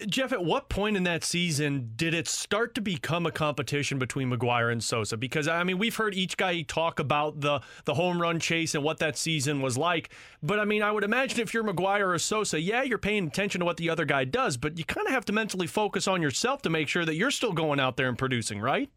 Jeff, 0.08 0.32
at 0.32 0.44
what 0.44 0.68
point 0.68 0.98
in 0.98 1.04
that 1.04 1.24
season 1.24 1.92
did 1.96 2.14
it 2.14 2.28
start 2.28 2.74
to 2.76 2.82
become 2.82 3.26
a 3.26 3.32
competition 3.32 4.00
between 4.00 4.32
McGwire 4.32 4.72
and 4.72 4.84
Sosa? 4.84 5.16
Because 5.16 5.48
I 5.48 5.64
mean, 5.64 5.78
we've 5.78 5.96
heard 5.96 6.16
each 6.16 6.38
guy 6.38 6.62
talk 6.62 7.00
about 7.00 7.42
the 7.42 7.62
the 7.86 7.94
home 7.94 8.22
run 8.22 8.40
chase 8.40 8.74
and 8.74 8.84
what 8.84 8.98
that 8.98 9.18
season 9.18 9.62
was 9.62 9.78
like. 9.78 10.12
But 10.42 10.60
I 10.60 10.66
mean, 10.66 10.82
I 10.82 10.92
would 10.92 11.04
imagine 11.04 11.40
if 11.40 11.54
you're 11.54 11.64
McGwire 11.64 12.14
or 12.14 12.18
Sosa, 12.20 12.60
yeah, 12.60 12.82
you're 12.82 12.98
paying 12.98 13.28
attention 13.28 13.60
to 13.60 13.66
what 13.66 13.78
the 13.78 13.90
other 13.90 14.06
guy 14.06 14.26
does, 14.26 14.58
but 14.58 14.78
you 14.78 14.86
kind 14.86 15.06
of 15.06 15.14
have 15.14 15.26
to 15.26 15.34
mentally 15.34 15.68
focus 15.68 16.08
on 16.08 16.22
yourself 16.22 16.62
to 16.64 16.70
make 16.70 16.88
sure 16.88 17.06
that 17.06 17.16
you're 17.16 17.32
still 17.32 17.54
going 17.54 17.80
out 17.80 17.98
there 17.98 18.10
and 18.10 18.18
producing, 18.18 18.60
right? 18.60 18.90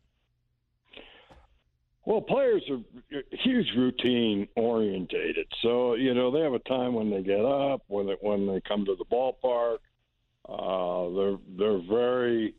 Well, 2.07 2.21
players 2.21 2.63
are 2.71 3.19
uh, 3.19 3.23
huge 3.31 3.69
routine 3.77 4.47
orientated, 4.57 5.47
so 5.63 5.95
you 5.95 6.15
know 6.15 6.31
they 6.31 6.41
have 6.41 6.55
a 6.55 6.59
time 6.61 6.95
when 6.95 7.11
they 7.11 7.23
get 7.23 7.45
up, 7.45 7.83
when 7.89 8.07
they, 8.07 8.17
when 8.21 8.47
they 8.47 8.61
come 8.67 8.85
to 8.87 8.95
the 8.97 9.05
ballpark 9.05 9.79
uh, 10.49 11.09
they're 11.11 11.39
they're 11.59 11.89
very 11.89 12.55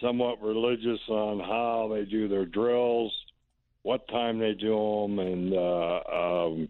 somewhat 0.00 0.42
religious 0.42 1.00
on 1.08 1.38
how 1.38 1.88
they 1.92 2.04
do 2.04 2.28
their 2.28 2.46
drills, 2.46 3.12
what 3.82 4.06
time 4.08 4.38
they 4.38 4.54
do 4.54 5.06
them, 5.06 5.18
and 5.18 5.54
uh, 5.54 6.00
um, 6.12 6.68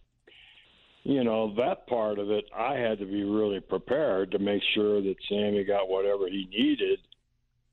you 1.05 1.25
know 1.25 1.55
that 1.57 1.87
part 1.87 2.19
of 2.19 2.31
it. 2.31 2.45
I 2.57 2.75
had 2.75 2.99
to 2.99 3.07
be 3.07 3.25
really 3.25 3.61
prepared 3.61 4.31
to 4.33 4.39
make 4.39 4.63
sure 4.75 5.01
that 5.01 5.15
Sammy 5.29 5.65
got 5.65 5.89
whatever 5.89 6.29
he 6.29 6.49
needed 6.51 6.99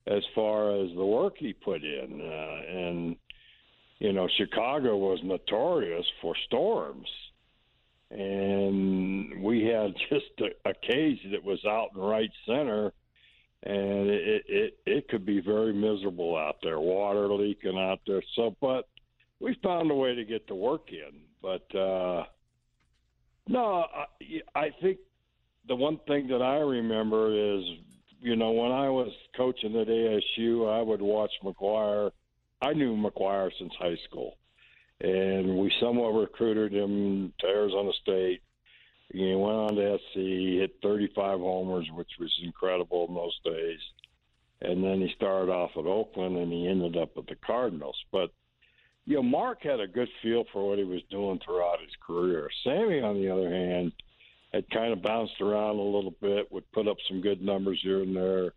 as 0.08 0.24
far 0.34 0.76
as 0.82 0.90
the 0.96 1.06
work 1.06 1.36
he 1.38 1.54
put 1.54 1.84
in, 1.84 2.22
uh, 2.22 2.78
and 2.78 3.16
you 4.00 4.14
know 4.14 4.30
Chicago 4.38 4.96
was 4.96 5.20
notorious 5.24 6.06
for 6.22 6.34
storms 6.48 7.08
and 8.12 9.44
we 9.44 9.64
had 9.66 9.94
just 10.10 10.32
a, 10.40 10.70
a 10.70 10.74
cage 10.74 11.20
that 11.32 11.44
was 11.44 11.64
out 11.66 11.90
in 11.96 12.02
right 12.02 12.32
center, 12.46 12.92
and 13.64 14.10
it, 14.10 14.44
it 14.48 14.80
it 14.86 15.08
could 15.10 15.26
be 15.26 15.42
very 15.42 15.74
miserable 15.74 16.36
out 16.36 16.58
there, 16.64 16.80
water 16.80 17.32
leaking 17.34 17.78
out 17.78 18.00
there. 18.08 18.24
So, 18.36 18.56
but 18.62 18.88
we 19.40 19.58
found 19.64 19.92
a 19.92 19.96
way 19.96 20.16
to 20.16 20.24
get 20.24 20.48
the 20.48 20.56
work 20.56 20.90
in. 20.92 21.22
But 21.42 21.78
uh, 21.78 22.26
no, 23.48 23.86
I, 23.94 24.06
I 24.60 24.70
think 24.82 25.00
the 25.68 25.76
one 25.76 26.00
thing 26.08 26.28
that 26.28 26.42
I 26.42 26.58
remember 26.58 27.58
is, 27.58 27.64
you 28.22 28.36
know, 28.36 28.52
when 28.52 28.72
I 28.72 28.90
was 28.90 29.12
coaching 29.36 29.76
at 29.76 29.88
ASU, 29.88 30.70
I 30.70 30.82
would 30.82 31.02
watch 31.02 31.32
McGwire. 31.44 32.12
I 32.62 32.74
knew 32.74 32.96
McGwire 32.96 33.50
since 33.58 33.72
high 33.80 33.98
school 34.10 34.36
and 35.02 35.58
we 35.58 35.72
somewhat 35.80 36.10
recruited 36.10 36.74
him 36.74 37.34
to 37.40 37.48
Arizona 37.48 37.92
State. 38.02 38.42
He 39.12 39.34
went 39.34 39.56
on 39.56 39.76
to 39.76 39.98
SC, 39.98 40.60
hit 40.60 40.76
35 40.84 41.40
homers, 41.40 41.88
which 41.94 42.12
was 42.20 42.32
incredible 42.44 43.08
in 43.08 43.16
those 43.16 43.40
days. 43.44 43.80
And 44.62 44.84
then 44.84 45.00
he 45.02 45.12
started 45.16 45.52
off 45.52 45.72
at 45.78 45.86
Oakland, 45.86 46.38
and 46.38 46.52
he 46.52 46.68
ended 46.68 46.98
up 46.98 47.12
at 47.18 47.28
the 47.28 47.36
Cardinals. 47.36 47.98
But 48.12 48.32
you 49.06 49.16
know, 49.16 49.24
Mark 49.24 49.64
had 49.64 49.80
a 49.80 49.88
good 49.88 50.10
feel 50.22 50.44
for 50.54 50.70
what 50.70 50.78
he 50.78 50.84
was 50.84 51.02
doing 51.10 51.40
throughout 51.44 51.82
his 51.82 51.96
career. 52.06 52.50
Sammy, 52.64 53.00
on 53.02 53.16
the 53.16 53.30
other 53.30 53.50
hand, 53.50 53.92
had 54.54 54.70
kind 54.70 54.94
of 54.94 55.02
bounced 55.02 55.42
around 55.42 55.78
a 55.78 55.82
little 55.82 56.14
bit, 56.22 56.52
would 56.52 56.72
put 56.72 56.88
up 56.88 56.98
some 57.08 57.22
good 57.22 57.42
numbers 57.42 57.80
here 57.82 58.04
and 58.04 58.16
there. 58.16 58.54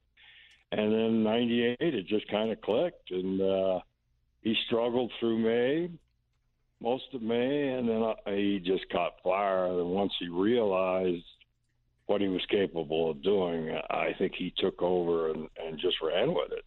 And 0.72 0.93
then 0.93 1.22
98, 1.22 1.76
it 1.80 2.07
just 2.07 2.28
kind 2.28 2.51
of 2.51 2.61
clicked. 2.61 3.11
And 3.11 3.40
uh, 3.40 3.80
he 4.43 4.55
struggled 4.66 5.11
through 5.18 5.38
May, 5.38 5.90
most 6.83 7.05
of 7.14 7.22
May, 7.22 7.68
and 7.68 7.89
then 7.89 8.03
I, 8.03 8.14
he 8.35 8.61
just 8.64 8.89
caught 8.91 9.12
fire. 9.22 9.66
And 9.66 9.91
once 9.91 10.12
he 10.18 10.28
realized 10.28 11.24
what 12.07 12.20
he 12.20 12.28
was 12.28 12.45
capable 12.51 13.11
of 13.11 13.22
doing, 13.22 13.70
I 13.91 14.14
think 14.18 14.35
he 14.37 14.53
took 14.59 14.83
over 14.83 15.30
and, 15.30 15.49
and 15.64 15.78
just 15.78 15.97
ran 16.03 16.35
with 16.35 16.51
it. 16.53 16.64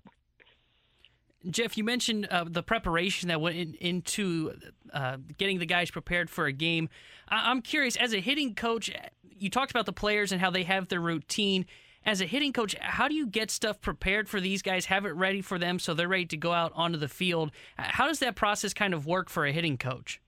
Jeff, 1.51 1.77
you 1.77 1.83
mentioned 1.83 2.27
uh, 2.31 2.45
the 2.47 2.63
preparation 2.63 3.27
that 3.29 3.39
went 3.39 3.55
in, 3.55 3.73
into 3.75 4.53
uh, 4.93 5.17
getting 5.37 5.59
the 5.59 5.65
guys 5.65 5.91
prepared 5.91 6.29
for 6.29 6.45
a 6.45 6.51
game. 6.53 6.89
I- 7.29 7.51
I'm 7.51 7.61
curious, 7.61 7.95
as 7.97 8.13
a 8.13 8.19
hitting 8.19 8.55
coach, 8.55 8.89
you 9.37 9.49
talked 9.49 9.69
about 9.69 9.85
the 9.85 9.93
players 9.93 10.31
and 10.31 10.41
how 10.41 10.49
they 10.49 10.63
have 10.63 10.87
their 10.87 11.01
routine. 11.01 11.65
As 12.05 12.21
a 12.21 12.25
hitting 12.25 12.53
coach, 12.53 12.75
how 12.79 13.07
do 13.07 13.15
you 13.15 13.25
get 13.25 13.49
stuff 13.49 13.81
prepared 13.81 14.29
for 14.29 14.39
these 14.39 14.61
guys, 14.61 14.85
have 14.85 15.05
it 15.05 15.15
ready 15.15 15.41
for 15.41 15.57
them 15.57 15.79
so 15.79 15.93
they're 15.93 16.07
ready 16.07 16.27
to 16.27 16.37
go 16.37 16.53
out 16.53 16.71
onto 16.75 16.99
the 16.99 17.07
field? 17.07 17.51
How 17.77 18.05
does 18.05 18.19
that 18.19 18.35
process 18.35 18.73
kind 18.73 18.93
of 18.93 19.07
work 19.07 19.29
for 19.29 19.45
a 19.45 19.51
hitting 19.51 19.77
coach? 19.77 20.21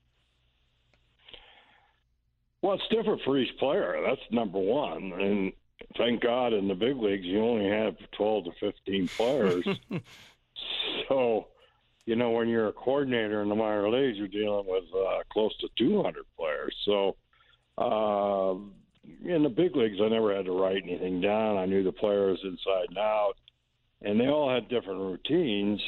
Well, 2.62 2.74
it's 2.74 2.88
different 2.90 3.22
for 3.24 3.38
each 3.38 3.56
player. 3.58 4.02
That's 4.04 4.20
number 4.32 4.58
one. 4.58 5.12
And 5.12 5.52
thank 5.96 6.20
God 6.20 6.52
in 6.52 6.66
the 6.66 6.74
big 6.74 6.96
leagues, 6.96 7.24
you 7.24 7.40
only 7.40 7.70
have 7.70 7.94
12 8.12 8.44
to 8.46 8.50
15 8.58 9.08
players. 9.08 9.64
so, 11.08 11.46
you 12.06 12.16
know, 12.16 12.30
when 12.30 12.48
you're 12.48 12.68
a 12.68 12.72
coordinator 12.72 13.42
in 13.42 13.48
the 13.48 13.54
minor 13.54 13.88
leagues, 13.88 14.18
you're 14.18 14.26
dealing 14.26 14.66
with 14.66 14.84
uh, 14.92 15.22
close 15.30 15.56
to 15.58 15.68
200 15.78 16.24
players. 16.36 16.74
So, 16.84 17.16
uh, 17.76 18.54
in 19.24 19.42
the 19.42 19.48
big 19.48 19.76
leagues, 19.76 19.98
I 20.02 20.08
never 20.08 20.34
had 20.34 20.46
to 20.46 20.52
write 20.52 20.82
anything 20.84 21.20
down. 21.20 21.56
I 21.56 21.66
knew 21.66 21.82
the 21.82 21.92
players 21.92 22.38
inside 22.42 22.88
and 22.88 22.98
out, 22.98 23.34
and 24.02 24.18
they 24.18 24.26
all 24.26 24.52
had 24.52 24.68
different 24.68 25.00
routines 25.00 25.80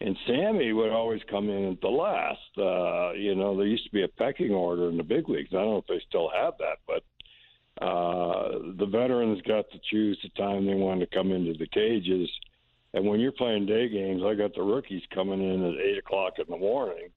and 0.00 0.16
Sammy 0.26 0.72
would 0.72 0.90
always 0.90 1.20
come 1.28 1.48
in 1.50 1.72
at 1.72 1.80
the 1.80 1.88
last. 1.88 2.38
Uh, 2.56 3.12
you 3.12 3.34
know, 3.34 3.56
there 3.56 3.66
used 3.66 3.84
to 3.84 3.90
be 3.90 4.04
a 4.04 4.08
pecking 4.08 4.52
order 4.52 4.88
in 4.88 4.96
the 4.96 5.02
big 5.02 5.28
leagues. 5.28 5.50
I 5.50 5.56
don't 5.56 5.70
know 5.70 5.78
if 5.78 5.86
they 5.86 6.02
still 6.08 6.30
have 6.30 6.54
that, 6.58 6.78
but 6.86 7.84
uh, 7.84 8.58
the 8.78 8.86
veterans 8.86 9.42
got 9.42 9.68
to 9.70 9.78
choose 9.90 10.18
the 10.22 10.28
time 10.40 10.66
they 10.66 10.74
wanted 10.74 11.10
to 11.10 11.16
come 11.16 11.32
into 11.32 11.54
the 11.58 11.66
cages. 11.66 12.30
And 12.94 13.06
when 13.06 13.20
you're 13.20 13.32
playing 13.32 13.66
day 13.66 13.88
games, 13.88 14.22
I 14.24 14.34
got 14.34 14.54
the 14.54 14.62
rookies 14.62 15.02
coming 15.12 15.42
in 15.42 15.64
at 15.64 15.80
eight 15.80 15.98
o'clock 15.98 16.34
in 16.38 16.46
the 16.48 16.56
morning, 16.56 17.08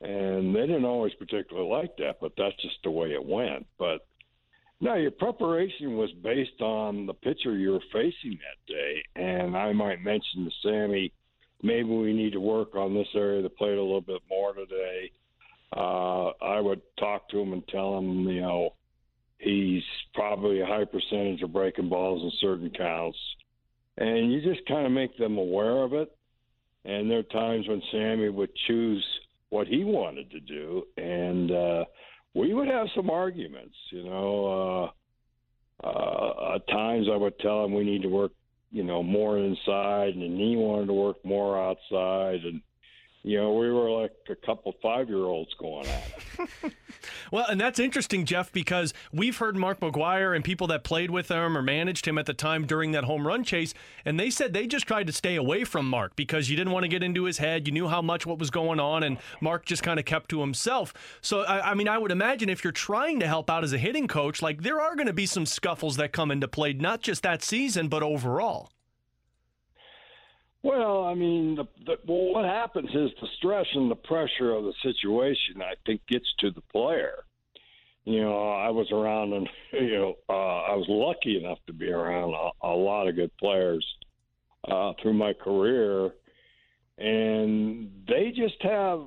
and 0.00 0.54
they 0.54 0.60
didn't 0.60 0.84
always 0.84 1.12
particularly 1.14 1.68
like 1.68 1.96
that, 1.96 2.18
but 2.20 2.32
that's 2.38 2.56
just 2.62 2.76
the 2.84 2.90
way 2.90 3.08
it 3.08 3.24
went. 3.24 3.66
But 3.78 4.06
no, 4.80 4.94
your 4.94 5.10
preparation 5.10 5.96
was 5.96 6.10
based 6.22 6.60
on 6.60 7.06
the 7.06 7.14
pitcher 7.14 7.56
you 7.56 7.70
were 7.70 7.80
facing 7.92 8.38
that 8.38 8.72
day, 8.72 9.02
and 9.16 9.56
I 9.56 9.72
might 9.72 10.02
mention 10.02 10.44
to 10.44 10.50
Sammy 10.62 11.12
maybe 11.62 11.88
we 11.88 12.12
need 12.12 12.32
to 12.32 12.40
work 12.40 12.74
on 12.74 12.94
this 12.94 13.08
area 13.14 13.38
of 13.38 13.44
the 13.44 13.50
plate 13.50 13.78
a 13.78 13.82
little 13.82 14.00
bit 14.00 14.22
more 14.28 14.52
today. 14.54 15.10
Uh, 15.76 16.28
I 16.42 16.60
would 16.60 16.80
talk 16.98 17.28
to 17.30 17.40
him 17.40 17.52
and 17.52 17.66
tell 17.68 17.98
him, 17.98 18.28
you 18.28 18.40
know, 18.40 18.70
he's 19.38 19.82
probably 20.14 20.60
a 20.60 20.66
high 20.66 20.84
percentage 20.84 21.42
of 21.42 21.52
breaking 21.52 21.88
balls 21.88 22.22
in 22.22 22.30
certain 22.40 22.70
counts. 22.70 23.18
And 23.98 24.32
you 24.32 24.40
just 24.42 24.66
kind 24.68 24.86
of 24.86 24.92
make 24.92 25.16
them 25.16 25.38
aware 25.38 25.82
of 25.82 25.92
it. 25.92 26.14
And 26.84 27.10
there 27.10 27.18
are 27.18 27.22
times 27.24 27.66
when 27.66 27.82
Sammy 27.90 28.28
would 28.28 28.50
choose 28.66 29.04
what 29.48 29.66
he 29.66 29.84
wanted 29.84 30.30
to 30.30 30.40
do. 30.40 30.84
And 30.96 31.50
uh, 31.50 31.84
we 32.36 32.54
would 32.54 32.68
have 32.68 32.86
some 32.94 33.10
arguments, 33.10 33.74
you 33.90 34.04
know. 34.04 34.92
Uh, 35.82 35.86
uh, 35.86 36.54
at 36.56 36.66
times 36.68 37.06
I 37.12 37.16
would 37.16 37.38
tell 37.38 37.64
him 37.64 37.74
we 37.74 37.84
need 37.84 38.02
to 38.02 38.08
work 38.08 38.32
you 38.70 38.84
know, 38.84 39.02
more 39.02 39.38
inside, 39.38 40.14
and 40.14 40.38
he 40.38 40.56
wanted 40.56 40.86
to 40.86 40.92
work 40.92 41.16
more 41.24 41.58
outside, 41.58 42.44
and 42.44 42.60
you 43.26 43.36
know, 43.36 43.54
we 43.54 43.72
were 43.72 43.90
like 43.90 44.12
a 44.30 44.36
couple 44.36 44.72
five 44.80 45.08
year 45.08 45.24
olds 45.24 45.52
going 45.54 45.84
at 45.88 46.12
it. 46.38 46.72
well, 47.32 47.44
and 47.48 47.60
that's 47.60 47.80
interesting, 47.80 48.24
Jeff, 48.24 48.52
because 48.52 48.94
we've 49.12 49.36
heard 49.36 49.56
Mark 49.56 49.80
McGwire 49.80 50.34
and 50.34 50.44
people 50.44 50.68
that 50.68 50.84
played 50.84 51.10
with 51.10 51.28
him 51.28 51.58
or 51.58 51.62
managed 51.62 52.06
him 52.06 52.18
at 52.18 52.26
the 52.26 52.34
time 52.34 52.68
during 52.68 52.92
that 52.92 53.02
home 53.02 53.26
run 53.26 53.42
chase, 53.42 53.74
and 54.04 54.18
they 54.18 54.30
said 54.30 54.52
they 54.52 54.68
just 54.68 54.86
tried 54.86 55.08
to 55.08 55.12
stay 55.12 55.34
away 55.34 55.64
from 55.64 55.90
Mark 55.90 56.14
because 56.14 56.48
you 56.48 56.56
didn't 56.56 56.72
want 56.72 56.84
to 56.84 56.88
get 56.88 57.02
into 57.02 57.24
his 57.24 57.38
head. 57.38 57.66
You 57.66 57.72
knew 57.72 57.88
how 57.88 58.00
much 58.00 58.26
what 58.26 58.38
was 58.38 58.50
going 58.50 58.78
on, 58.78 59.02
and 59.02 59.18
Mark 59.40 59.66
just 59.66 59.82
kind 59.82 59.98
of 59.98 60.04
kept 60.04 60.28
to 60.28 60.38
himself. 60.38 60.94
So, 61.20 61.40
I, 61.40 61.72
I 61.72 61.74
mean, 61.74 61.88
I 61.88 61.98
would 61.98 62.12
imagine 62.12 62.48
if 62.48 62.62
you're 62.62 62.72
trying 62.72 63.18
to 63.18 63.26
help 63.26 63.50
out 63.50 63.64
as 63.64 63.72
a 63.72 63.78
hitting 63.78 64.06
coach, 64.06 64.40
like 64.40 64.62
there 64.62 64.80
are 64.80 64.94
going 64.94 65.08
to 65.08 65.12
be 65.12 65.26
some 65.26 65.46
scuffles 65.46 65.96
that 65.96 66.12
come 66.12 66.30
into 66.30 66.46
play, 66.46 66.74
not 66.74 67.00
just 67.00 67.24
that 67.24 67.42
season, 67.42 67.88
but 67.88 68.04
overall. 68.04 68.70
Well, 70.66 71.04
I 71.04 71.14
mean, 71.14 71.54
the, 71.54 71.68
the, 71.84 71.96
well, 72.08 72.32
what 72.32 72.44
happens 72.44 72.88
is 72.88 73.10
the 73.20 73.28
stress 73.36 73.66
and 73.72 73.88
the 73.88 73.94
pressure 73.94 74.52
of 74.52 74.64
the 74.64 74.72
situation, 74.82 75.62
I 75.62 75.74
think, 75.86 76.00
gets 76.08 76.26
to 76.40 76.50
the 76.50 76.60
player. 76.72 77.22
You 78.04 78.22
know, 78.22 78.50
I 78.50 78.70
was 78.70 78.88
around, 78.90 79.32
and 79.32 79.48
you 79.72 79.92
know, 79.92 80.14
uh, 80.28 80.32
I 80.32 80.74
was 80.74 80.86
lucky 80.88 81.38
enough 81.38 81.58
to 81.68 81.72
be 81.72 81.88
around 81.88 82.34
a, 82.34 82.66
a 82.66 82.74
lot 82.74 83.06
of 83.06 83.14
good 83.14 83.30
players 83.36 83.86
uh, 84.68 84.94
through 85.00 85.14
my 85.14 85.34
career, 85.34 86.10
and 86.98 87.88
they 88.08 88.32
just 88.34 88.60
have, 88.62 89.02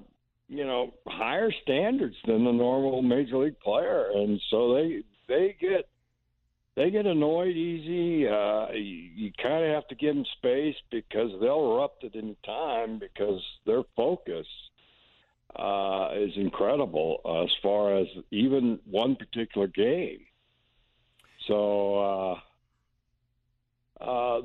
you 0.47 0.65
know, 0.65 0.93
higher 1.07 1.51
standards 1.63 2.15
than 2.25 2.45
the 2.45 2.53
normal 2.53 3.01
major 3.01 3.37
league 3.37 3.59
player, 3.59 4.11
and 4.15 4.39
so 4.49 4.75
they 4.75 5.01
they 5.27 5.57
get 5.59 5.89
they 6.75 6.89
get 6.91 7.05
annoyed 7.05 7.55
easy. 7.55 8.27
Uh, 8.27 8.71
you 8.71 9.09
you 9.15 9.31
kind 9.41 9.65
of 9.65 9.71
have 9.71 9.87
to 9.89 9.95
give 9.95 10.15
them 10.15 10.25
space 10.37 10.75
because 10.91 11.31
they'll 11.41 11.73
erupt 11.73 12.03
at 12.03 12.15
any 12.15 12.37
time 12.45 12.99
because 12.99 13.41
their 13.65 13.83
focus 13.95 14.47
uh, 15.55 16.09
is 16.15 16.31
incredible 16.35 17.19
as 17.43 17.49
far 17.61 17.95
as 17.97 18.07
even 18.31 18.79
one 18.89 19.15
particular 19.15 19.67
game. 19.67 20.19
So, 21.47 22.37
uh, 23.99 24.03
uh, 24.03 24.41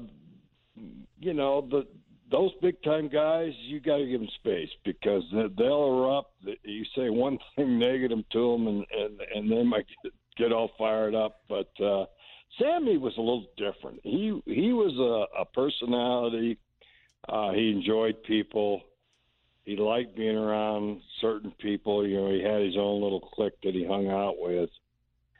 you 1.20 1.34
know, 1.34 1.66
the 1.70 1.86
those 2.30 2.52
big 2.62 2.82
time 2.82 3.08
guys, 3.08 3.52
you 3.60 3.78
got 3.80 3.98
to 3.98 4.06
give 4.06 4.20
them 4.20 4.28
space 4.40 4.70
because 4.84 5.22
they- 5.30 5.48
they'll 5.56 5.98
erupt. 5.98 6.32
You 6.64 6.84
say 6.96 7.10
one 7.10 7.38
thing 7.54 7.78
negative 7.78 8.28
to 8.30 8.52
them, 8.52 8.66
and 8.66 8.86
and, 8.90 9.20
and 9.34 9.52
they 9.52 9.62
might 9.62 9.86
get, 10.02 10.12
get 10.36 10.52
all 10.52 10.70
fired 10.78 11.14
up. 11.14 11.40
But 11.48 11.70
uh, 11.82 12.06
Sammy 12.58 12.98
was 12.98 13.14
a 13.16 13.20
little 13.20 13.46
different. 13.56 14.00
He 14.02 14.40
he 14.46 14.72
was 14.72 14.92
a, 14.98 15.40
a 15.40 15.44
personality. 15.44 16.58
Uh, 17.28 17.52
he 17.52 17.70
enjoyed 17.70 18.22
people. 18.24 18.82
He 19.64 19.76
liked 19.76 20.14
being 20.16 20.36
around 20.36 21.00
certain 21.20 21.50
people. 21.58 22.06
You 22.06 22.16
know, 22.20 22.30
he 22.30 22.42
had 22.42 22.60
his 22.60 22.76
own 22.76 23.02
little 23.02 23.20
clique 23.20 23.54
that 23.62 23.74
he 23.74 23.84
hung 23.86 24.08
out 24.08 24.34
with. 24.38 24.68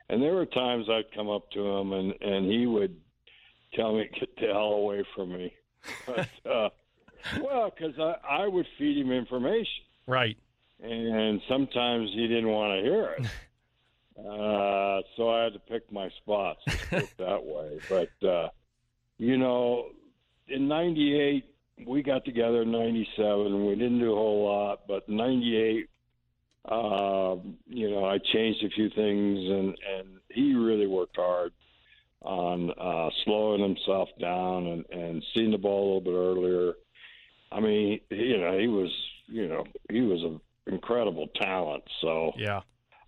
And 0.09 0.23
there 0.23 0.35
were 0.35 0.47
times 0.47 0.87
I'd 0.91 1.13
come 1.15 1.29
up 1.29 1.51
to 1.53 1.61
him 1.67 1.93
and 1.93 2.15
and 2.21 2.51
he 2.51 2.67
would 2.67 2.97
tell 3.75 3.95
me 3.97 4.09
get 4.19 4.35
the 4.37 4.47
hell 4.47 4.73
away 4.75 5.05
from 5.15 5.33
me. 5.33 5.53
But 6.07 6.29
uh, 6.51 6.69
well, 7.43 7.71
because 7.71 7.99
I 7.99 8.43
I 8.45 8.47
would 8.49 8.67
feed 8.79 8.97
him 8.99 9.13
information, 9.13 9.85
Right. 10.07 10.37
and 10.83 11.41
sometimes 11.49 12.11
he 12.15 12.27
didn't 12.27 12.49
want 12.49 12.79
to 12.79 12.83
hear 12.91 13.17
it. 13.19 13.27
Uh, 14.19 15.01
so 15.17 15.31
I 15.31 15.45
had 15.45 15.53
to 15.55 15.59
pick 15.69 15.91
my 15.91 16.09
spots 16.23 16.61
let's 16.67 16.85
put 16.85 17.03
it 17.03 17.19
that 17.19 17.45
way. 17.45 17.81
But 17.89 18.27
uh, 18.27 18.49
you 19.19 19.37
know, 19.37 19.87
in 20.49 20.69
'98 20.69 21.45
we 21.87 22.03
got 22.03 22.25
together 22.25 22.63
in 22.63 22.71
'97. 22.71 23.67
We 23.67 23.75
didn't 23.75 23.99
do 23.99 24.13
a 24.13 24.15
whole 24.15 24.45
lot, 24.45 24.87
but 24.87 25.09
'98, 25.09 25.89
uh, 26.67 27.37
you 27.67 27.91
know, 27.91 28.05
I 28.05 28.19
changed 28.33 28.65
a 28.65 28.71
few 28.71 28.89
things, 28.91 29.39
and 29.51 29.77
and 29.99 30.09
he 30.31 30.55
really 30.55 30.87
worked 30.87 31.17
hard 31.17 31.53
on 32.23 32.71
uh, 32.71 33.11
slowing 33.25 33.63
himself 33.63 34.09
down 34.21 34.67
and 34.67 34.85
and 34.91 35.25
seeing 35.35 35.51
the 35.51 35.59
ball 35.59 35.85
a 35.85 35.99
little 35.99 36.01
bit 36.01 36.15
earlier. 36.15 36.73
I 37.53 37.61
mean, 37.61 38.01
you 38.11 38.39
know, 38.39 38.59
he 38.59 38.67
was, 38.67 38.91
you 39.27 39.49
know, 39.49 39.65
he 39.91 40.01
was 40.01 40.23
an 40.23 40.41
incredible 40.73 41.29
talent. 41.41 41.85
So 42.01 42.33
Yeah. 42.37 42.61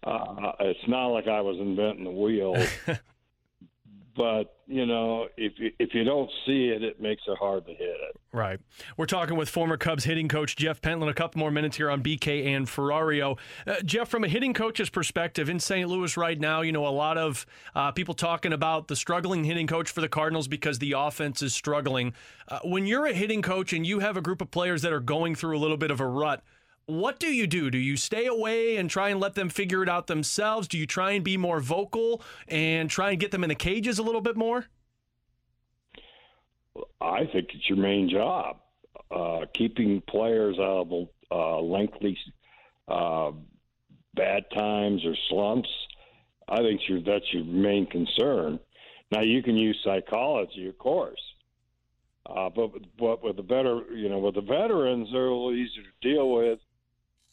Uh, 0.07 0.52
it's 0.61 0.88
not 0.88 1.09
like 1.09 1.26
I 1.26 1.40
was 1.40 1.59
inventing 1.59 2.04
the 2.04 2.11
wheel, 2.11 2.54
but 4.16 4.57
you 4.68 4.86
know, 4.86 5.28
if 5.36 5.52
you, 5.59 5.70
if 5.78 5.94
you 5.94 6.04
don't 6.04 6.30
see 6.44 6.68
it, 6.68 6.82
it 6.82 7.00
makes 7.00 7.22
it 7.26 7.36
hard 7.38 7.66
to 7.66 7.72
hit 7.72 7.96
it. 8.09 8.16
Right. 8.32 8.61
We're 8.96 9.07
talking 9.07 9.36
with 9.36 9.48
former 9.48 9.76
Cubs 9.76 10.04
hitting 10.04 10.28
coach 10.28 10.57
Jeff 10.57 10.80
Pentland. 10.80 11.11
A 11.11 11.14
couple 11.14 11.38
more 11.38 11.50
minutes 11.50 11.76
here 11.76 11.90
on 11.90 12.02
BK 12.02 12.46
and 12.46 12.66
Ferrario. 12.66 13.38
Uh, 13.66 13.76
Jeff, 13.84 14.09
from 14.09 14.24
a 14.24 14.28
hitting 14.28 14.54
coach's 14.54 14.90
perspective 14.90 15.48
in 15.48 15.59
St. 15.59 15.88
Louis 15.88 16.16
right 16.16 16.38
now, 16.38 16.61
you 16.62 16.72
know, 16.72 16.86
a 16.86 16.90
lot 16.90 17.16
of 17.16 17.46
uh, 17.74 17.92
people 17.92 18.14
talking 18.14 18.52
about 18.52 18.88
the 18.88 18.96
struggling 18.96 19.44
hitting 19.44 19.66
coach 19.66 19.90
for 19.90 20.00
the 20.00 20.09
Cardinals 20.09 20.48
because 20.48 20.78
the 20.78 20.92
offense 20.92 21.42
is 21.42 21.54
struggling. 21.54 22.12
Uh, 22.48 22.59
when 22.64 22.86
you're 22.86 23.07
a 23.07 23.12
hitting 23.12 23.42
coach 23.42 23.72
and 23.72 23.86
you 23.86 24.00
have 24.00 24.16
a 24.16 24.22
group 24.22 24.40
of 24.40 24.50
players 24.50 24.82
that 24.82 24.92
are 24.92 25.00
going 25.00 25.34
through 25.34 25.57
a 25.57 25.61
little 25.61 25.78
bit 25.78 25.90
of 25.90 26.00
a 26.00 26.07
rut, 26.07 26.42
what 26.87 27.18
do 27.18 27.26
you 27.26 27.47
do? 27.47 27.70
Do 27.70 27.78
you 27.78 27.97
stay 27.97 28.26
away 28.26 28.76
and 28.76 28.89
try 28.89 29.11
and 29.11 29.20
let 29.20 29.34
them 29.34 29.49
figure 29.49 29.82
it 29.82 29.89
out 29.89 30.07
themselves? 30.07 30.68
Do 30.68 30.78
you 30.78 30.87
try 30.87 31.12
and 31.12 31.24
be 31.24 31.37
more 31.37 31.61
vocal 31.61 32.22
and 32.49 32.89
try 32.89 33.11
and 33.11 33.20
get 33.20 33.32
them 33.32 33.43
in 33.43 33.49
the 33.49 33.57
cages 33.57 33.99
a 33.99 34.03
little 34.03 34.20
bit 34.20 34.37
more? 34.37 34.66
I 37.01 37.24
think 37.32 37.49
it's 37.55 37.68
your 37.68 37.78
main 37.78 38.09
job, 38.09 38.59
uh, 39.11 39.47
keeping 39.53 40.01
players 40.09 40.59
out 40.59 40.87
of 40.91 41.09
uh, 41.30 41.61
lengthy 41.61 42.16
uh, 42.87 43.32
bad 44.14 44.45
times 44.55 45.05
or 45.05 45.14
slumps. 45.28 45.68
I 46.49 46.59
think 46.59 46.80
that's 47.05 47.32
your 47.32 47.45
main 47.45 47.87
concern. 47.87 48.61
Now 49.11 49.22
you 49.22 49.43
can 49.43 49.57
use 49.57 49.78
psychology, 49.84 50.68
of 50.68 50.78
course, 50.78 51.20
uh, 52.26 52.51
but 52.51 52.70
but 52.99 53.24
with 53.24 53.37
the 53.37 53.43
better, 53.43 53.82
you 53.93 54.09
know, 54.09 54.18
with 54.18 54.34
the 54.34 54.41
veterans, 54.41 55.09
they're 55.12 55.26
a 55.26 55.30
little 55.30 55.53
easier 55.53 55.82
to 55.82 56.09
deal 56.09 56.32
with 56.32 56.59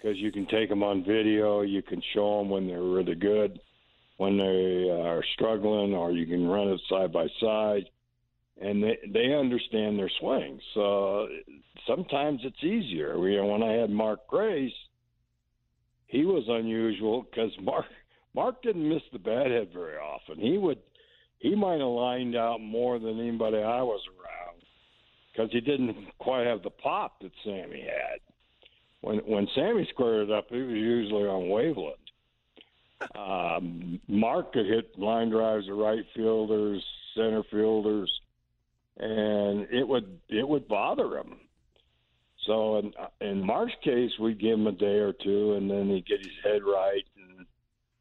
because 0.04 0.18
you 0.18 0.32
can 0.32 0.46
take 0.48 0.70
them 0.70 0.84
on 0.84 1.04
video. 1.06 1.62
You 1.62 1.82
can 1.82 2.02
show 2.14 2.40
them 2.40 2.50
when 2.50 2.68
they're 2.68 2.84
really 2.84 3.16
good, 3.16 3.60
when 4.18 4.38
they 4.38 4.88
uh, 4.90 5.08
are 5.08 5.24
struggling, 5.34 5.94
or 5.94 6.12
you 6.12 6.26
can 6.26 6.46
run 6.46 6.68
it 6.68 6.82
side 6.90 7.14
by 7.14 7.28
side 7.40 7.90
and 8.62 8.84
they 8.84 8.98
they 9.12 9.34
understand 9.34 9.98
their 9.98 10.12
swing. 10.20 10.60
So 10.74 11.28
sometimes 11.88 12.42
it's 12.44 12.64
easier. 12.64 13.16
Know, 13.16 13.46
when 13.48 13.64
I 13.64 13.74
had 13.74 13.90
Mark 13.90 14.28
Grace, 14.28 14.74
he 16.08 16.26
was 16.26 16.44
unusual 16.48 17.24
because 17.24 17.52
Mark 17.62 17.86
Mark 18.36 18.62
didn't 18.62 18.88
miss 18.88 19.02
the 19.12 19.20
bat 19.20 19.48
head 19.48 19.70
very 19.74 19.98
often. 19.98 20.40
He 20.40 20.58
would 20.58 20.80
he 21.40 21.56
might 21.56 21.80
have 21.80 21.90
lined 21.90 22.36
out 22.36 22.62
more 22.62 23.00
than 23.00 23.20
anybody 23.20 23.58
I 23.58 23.82
was 23.82 24.02
around 24.08 24.62
because 25.32 25.52
he 25.52 25.60
didn't 25.60 25.96
quite 26.20 26.46
have 26.46 26.62
the 26.64 26.70
pop 26.70 27.20
that 27.22 27.32
Sammy 27.44 27.82
had. 27.82 28.20
When 29.04 29.18
when 29.18 29.50
Sammy 29.54 29.86
squared 29.90 30.30
it 30.30 30.34
up, 30.34 30.46
he 30.50 30.62
was 30.62 30.72
usually 30.72 31.24
on 31.24 31.50
wavelength. 31.50 31.98
Um, 33.16 34.00
Mark 34.08 34.54
could 34.54 34.66
hit 34.66 34.98
line 34.98 35.30
drives 35.30 35.66
to 35.66 35.74
right 35.74 36.06
fielders, 36.16 36.82
center 37.14 37.44
fielders, 37.52 38.10
and 38.98 39.68
it 39.70 39.86
would 39.86 40.22
it 40.30 40.48
would 40.48 40.70
bother 40.70 41.18
him. 41.18 41.36
So 42.46 42.78
in, 42.78 42.94
in 43.20 43.46
Mark's 43.46 43.74
case, 43.84 44.12
we'd 44.22 44.40
give 44.40 44.58
him 44.58 44.68
a 44.68 44.72
day 44.72 45.00
or 45.00 45.12
two, 45.12 45.56
and 45.56 45.70
then 45.70 45.90
he'd 45.90 46.08
get 46.08 46.20
his 46.20 46.36
head 46.42 46.64
right. 46.64 47.04
And 47.18 47.46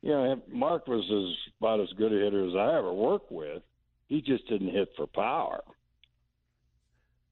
you 0.03 0.11
know, 0.11 0.41
Mark 0.53 0.87
was 0.87 1.05
as 1.11 1.53
about 1.59 1.81
as 1.81 1.93
good 1.99 2.13
a 2.13 2.25
hitter 2.25 2.47
as 2.49 2.55
I 2.55 2.79
ever 2.79 2.93
worked 2.93 3.33
with. 3.33 3.65
He 4.07 4.23
just 4.23 4.47
didn't 4.47 4.71
hit 4.71 4.93
for 4.97 5.09
power. 5.09 5.65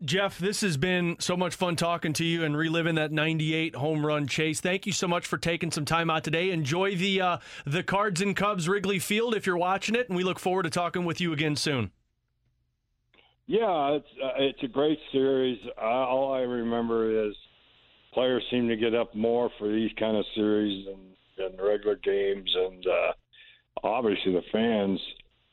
Jeff, 0.02 0.38
this 0.38 0.62
has 0.62 0.78
been 0.78 1.16
so 1.18 1.36
much 1.36 1.54
fun 1.54 1.76
talking 1.76 2.14
to 2.14 2.24
you 2.24 2.42
and 2.42 2.56
reliving 2.56 2.94
that 2.94 3.12
98 3.12 3.74
home 3.74 4.06
run 4.06 4.26
chase. 4.26 4.58
Thank 4.58 4.86
you 4.86 4.92
so 4.92 5.06
much 5.06 5.26
for 5.26 5.36
taking 5.36 5.70
some 5.70 5.84
time 5.84 6.08
out 6.08 6.24
today. 6.24 6.50
Enjoy 6.50 6.96
the 6.96 7.20
uh, 7.20 7.38
the 7.66 7.82
Cards 7.82 8.22
and 8.22 8.34
Cubs 8.34 8.66
Wrigley 8.66 8.98
Field 8.98 9.34
if 9.34 9.46
you're 9.46 9.58
watching 9.58 9.94
it, 9.94 10.08
and 10.08 10.16
we 10.16 10.24
look 10.24 10.38
forward 10.38 10.62
to 10.62 10.70
talking 10.70 11.04
with 11.04 11.20
you 11.20 11.34
again 11.34 11.54
soon. 11.54 11.90
Yeah, 13.46 13.90
it's 13.90 14.08
uh, 14.24 14.32
it's 14.38 14.62
a 14.62 14.68
great 14.68 14.98
series. 15.12 15.58
All 15.76 16.32
I 16.32 16.40
remember 16.40 17.28
is 17.28 17.34
players 18.14 18.42
seem 18.50 18.68
to 18.68 18.76
get 18.76 18.94
up 18.94 19.14
more 19.14 19.50
for 19.58 19.68
these 19.68 19.90
kind 19.98 20.16
of 20.16 20.24
series 20.34 20.86
than, 20.86 21.00
than 21.36 21.62
regular 21.62 21.96
games, 21.96 22.50
and 22.56 22.86
uh, 22.86 23.12
obviously 23.84 24.32
the 24.32 24.42
fans 24.50 24.98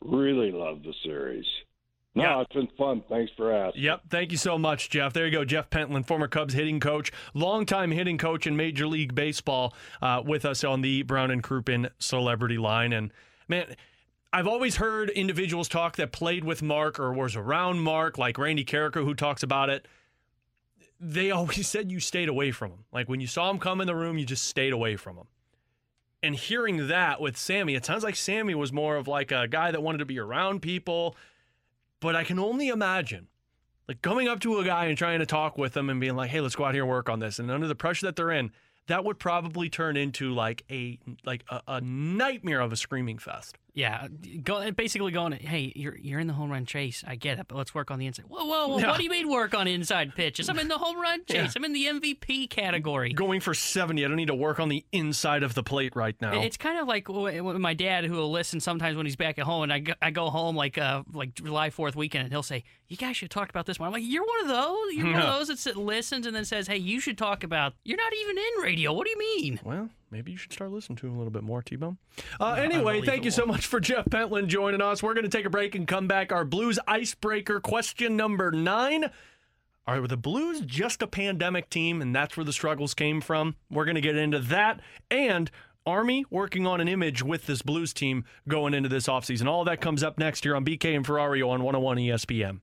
really 0.05 0.51
love 0.51 0.83
the 0.83 0.93
series. 1.03 1.45
No, 2.23 2.41
it's 2.41 2.53
been 2.53 2.67
fun. 2.77 3.03
Thanks 3.09 3.31
for 3.35 3.51
asking. 3.53 3.83
Yep. 3.83 4.01
Thank 4.09 4.31
you 4.31 4.37
so 4.37 4.57
much, 4.57 4.89
Jeff. 4.89 5.13
There 5.13 5.25
you 5.25 5.31
go. 5.31 5.45
Jeff 5.45 5.69
Pentland, 5.69 6.07
former 6.07 6.27
Cubs 6.27 6.53
hitting 6.53 6.79
coach, 6.79 7.11
longtime 7.33 7.91
hitting 7.91 8.17
coach 8.17 8.47
in 8.47 8.55
Major 8.55 8.87
League 8.87 9.15
Baseball, 9.15 9.73
uh, 10.01 10.21
with 10.25 10.45
us 10.45 10.63
on 10.63 10.81
the 10.81 11.03
Brown 11.03 11.31
and 11.31 11.43
Crouppen 11.43 11.89
Celebrity 11.99 12.57
Line. 12.57 12.93
And 12.93 13.11
man, 13.47 13.75
I've 14.33 14.47
always 14.47 14.75
heard 14.75 15.09
individuals 15.09 15.69
talk 15.69 15.95
that 15.95 16.11
played 16.11 16.43
with 16.43 16.61
Mark 16.61 16.99
or 16.99 17.13
was 17.13 17.35
around 17.35 17.79
Mark, 17.79 18.17
like 18.17 18.37
Randy 18.37 18.65
Karraker, 18.65 19.03
who 19.03 19.13
talks 19.13 19.41
about 19.41 19.69
it. 19.69 19.87
They 20.99 21.31
always 21.31 21.67
said 21.67 21.91
you 21.91 21.99
stayed 21.99 22.29
away 22.29 22.51
from 22.51 22.71
him. 22.71 22.85
Like 22.91 23.07
when 23.07 23.21
you 23.21 23.27
saw 23.27 23.49
him 23.49 23.59
come 23.59 23.81
in 23.81 23.87
the 23.87 23.95
room, 23.95 24.17
you 24.17 24.25
just 24.25 24.45
stayed 24.45 24.73
away 24.73 24.95
from 24.95 25.17
him. 25.17 25.27
And 26.23 26.35
hearing 26.35 26.87
that 26.87 27.21
with 27.21 27.37
Sammy, 27.37 27.75
it 27.75 27.85
sounds 27.85 28.03
like 28.03 28.15
Sammy 28.15 28.55
was 28.55 28.73
more 28.73 28.95
of 28.95 29.07
like 29.07 29.31
a 29.31 29.47
guy 29.47 29.71
that 29.71 29.83
wanted 29.83 29.99
to 29.99 30.05
be 30.05 30.19
around 30.19 30.61
people. 30.61 31.15
But 31.99 32.15
I 32.15 32.23
can 32.23 32.39
only 32.39 32.67
imagine 32.67 33.27
like 33.87 34.01
going 34.01 34.27
up 34.27 34.39
to 34.41 34.59
a 34.59 34.65
guy 34.65 34.85
and 34.85 34.97
trying 34.97 35.19
to 35.19 35.25
talk 35.25 35.57
with 35.57 35.73
them 35.73 35.89
and 35.89 35.99
being 35.99 36.15
like, 36.15 36.29
"Hey, 36.29 36.41
let's 36.41 36.55
go 36.55 36.65
out 36.65 36.73
here 36.73 36.83
and 36.83 36.89
work 36.89 37.09
on 37.09 37.19
this." 37.19 37.39
And 37.39 37.49
under 37.49 37.67
the 37.67 37.75
pressure 37.75 38.05
that 38.05 38.15
they're 38.15 38.31
in, 38.31 38.51
that 38.87 39.03
would 39.03 39.19
probably 39.19 39.69
turn 39.69 39.95
into 39.95 40.33
like 40.33 40.63
a 40.69 40.99
like 41.25 41.43
a, 41.49 41.61
a 41.67 41.81
nightmare 41.81 42.59
of 42.59 42.71
a 42.71 42.75
screaming 42.75 43.17
fest. 43.17 43.57
Yeah, 43.77 44.07
go 44.43 44.71
basically 44.71 45.11
going. 45.11 45.33
Hey, 45.33 45.71
you're 45.75 45.95
you're 45.95 46.19
in 46.19 46.25
the 46.25 46.33
home 46.33 46.49
run 46.49 46.65
chase. 46.65 47.03
I 47.05 47.15
get 47.15 47.37
it, 47.37 47.45
but 47.47 47.55
let's 47.59 47.75
work 47.75 47.91
on 47.91 47.99
the 47.99 48.07
inside. 48.07 48.25
Whoa, 48.27 48.43
whoa, 48.43 48.69
whoa! 48.69 48.79
Yeah. 48.79 48.87
What 48.87 48.97
do 48.97 49.03
you 49.03 49.09
mean 49.11 49.29
work 49.29 49.53
on 49.53 49.67
inside 49.67 50.15
pitches? 50.15 50.49
I'm 50.49 50.57
in 50.57 50.67
the 50.67 50.79
home 50.79 50.99
run 50.99 51.23
chase. 51.25 51.35
Yeah. 51.35 51.51
I'm 51.55 51.63
in 51.63 51.73
the 51.73 51.85
MVP 51.85 52.49
category. 52.49 53.13
Going 53.13 53.39
for 53.39 53.53
70, 53.53 54.03
I 54.03 54.07
don't 54.07 54.17
need 54.17 54.29
to 54.29 54.33
work 54.35 54.59
on 54.59 54.69
the 54.69 54.83
inside 54.91 55.43
of 55.43 55.53
the 55.53 55.61
plate 55.61 55.95
right 55.95 56.15
now. 56.19 56.41
It's 56.41 56.57
kind 56.57 56.79
of 56.79 56.87
like 56.87 57.07
my 57.07 57.75
dad, 57.75 58.05
who 58.05 58.15
will 58.15 58.31
listen 58.31 58.59
sometimes 58.59 58.97
when 58.97 59.05
he's 59.05 59.15
back 59.15 59.37
at 59.37 59.45
home, 59.45 59.61
and 59.61 59.71
I 59.71 59.77
go, 59.77 59.93
I 60.01 60.09
go 60.09 60.31
home 60.31 60.55
like 60.55 60.79
uh 60.79 61.03
like 61.13 61.35
July 61.35 61.69
Fourth 61.69 61.95
weekend, 61.95 62.23
and 62.23 62.33
he'll 62.33 62.41
say, 62.41 62.63
"You 62.87 62.97
guys 62.97 63.15
should 63.15 63.29
talk 63.29 63.51
about 63.51 63.67
this 63.67 63.79
one." 63.79 63.85
I'm 63.85 63.93
like, 63.93 64.01
"You're 64.03 64.25
one 64.25 64.41
of 64.41 64.47
those. 64.47 64.93
You're 64.93 65.05
one 65.05 65.21
of 65.21 65.47
those 65.47 65.63
that 65.63 65.77
listens 65.77 66.25
and 66.25 66.35
then 66.35 66.45
says, 66.45 66.65
"Hey, 66.65 66.77
you 66.77 66.99
should 66.99 67.19
talk 67.19 67.43
about." 67.43 67.75
You're 67.83 67.97
not 67.97 68.11
even 68.23 68.39
in 68.39 68.63
radio. 68.63 68.91
What 68.91 69.05
do 69.05 69.11
you 69.11 69.19
mean? 69.19 69.59
Well, 69.63 69.89
maybe 70.11 70.31
you 70.31 70.37
should 70.37 70.53
start 70.53 70.71
listening 70.71 70.97
to 70.97 71.07
him 71.07 71.15
a 71.15 71.17
little 71.17 71.31
bit 71.31 71.43
more, 71.43 71.61
T 71.61 71.75
Bone. 71.75 71.97
Uh, 72.39 72.53
anyway, 72.53 73.01
thank 73.01 73.25
you 73.25 73.31
so 73.31 73.45
much 73.45 73.65
for 73.65 73.79
Jeff 73.79 74.09
Pentland 74.09 74.49
joining 74.49 74.81
us. 74.81 75.01
We're 75.01 75.13
going 75.13 75.29
to 75.29 75.37
take 75.37 75.45
a 75.45 75.49
break 75.49 75.75
and 75.75 75.87
come 75.87 76.07
back. 76.07 76.31
Our 76.31 76.45
Blues 76.45 76.79
icebreaker 76.87 77.59
question 77.59 78.15
number 78.15 78.51
nine. 78.51 79.09
Are 79.85 80.05
the 80.05 80.17
Blues 80.17 80.61
just 80.61 81.01
a 81.01 81.07
pandemic 81.07 81.69
team 81.69 82.01
and 82.01 82.13
that's 82.13 82.35
where 82.35 82.43
the 82.43 82.51
struggles 82.51 82.93
came 82.93 83.21
from? 83.21 83.55
We're 83.71 83.85
going 83.85 83.95
to 83.95 84.01
get 84.01 84.17
into 84.17 84.39
that 84.39 84.81
and 85.09 85.49
Army 85.85 86.25
working 86.29 86.67
on 86.67 86.81
an 86.81 86.89
image 86.89 87.23
with 87.23 87.45
this 87.45 87.61
Blues 87.61 87.93
team 87.93 88.25
going 88.49 88.73
into 88.73 88.89
this 88.89 89.07
offseason. 89.07 89.47
All 89.47 89.63
that 89.63 89.79
comes 89.79 90.03
up 90.03 90.17
next 90.17 90.43
here 90.43 90.55
on 90.55 90.65
BK 90.65 90.95
and 90.95 91.05
Ferrario 91.05 91.47
on 91.49 91.63
101 91.63 91.97
ESPN. 91.97 92.59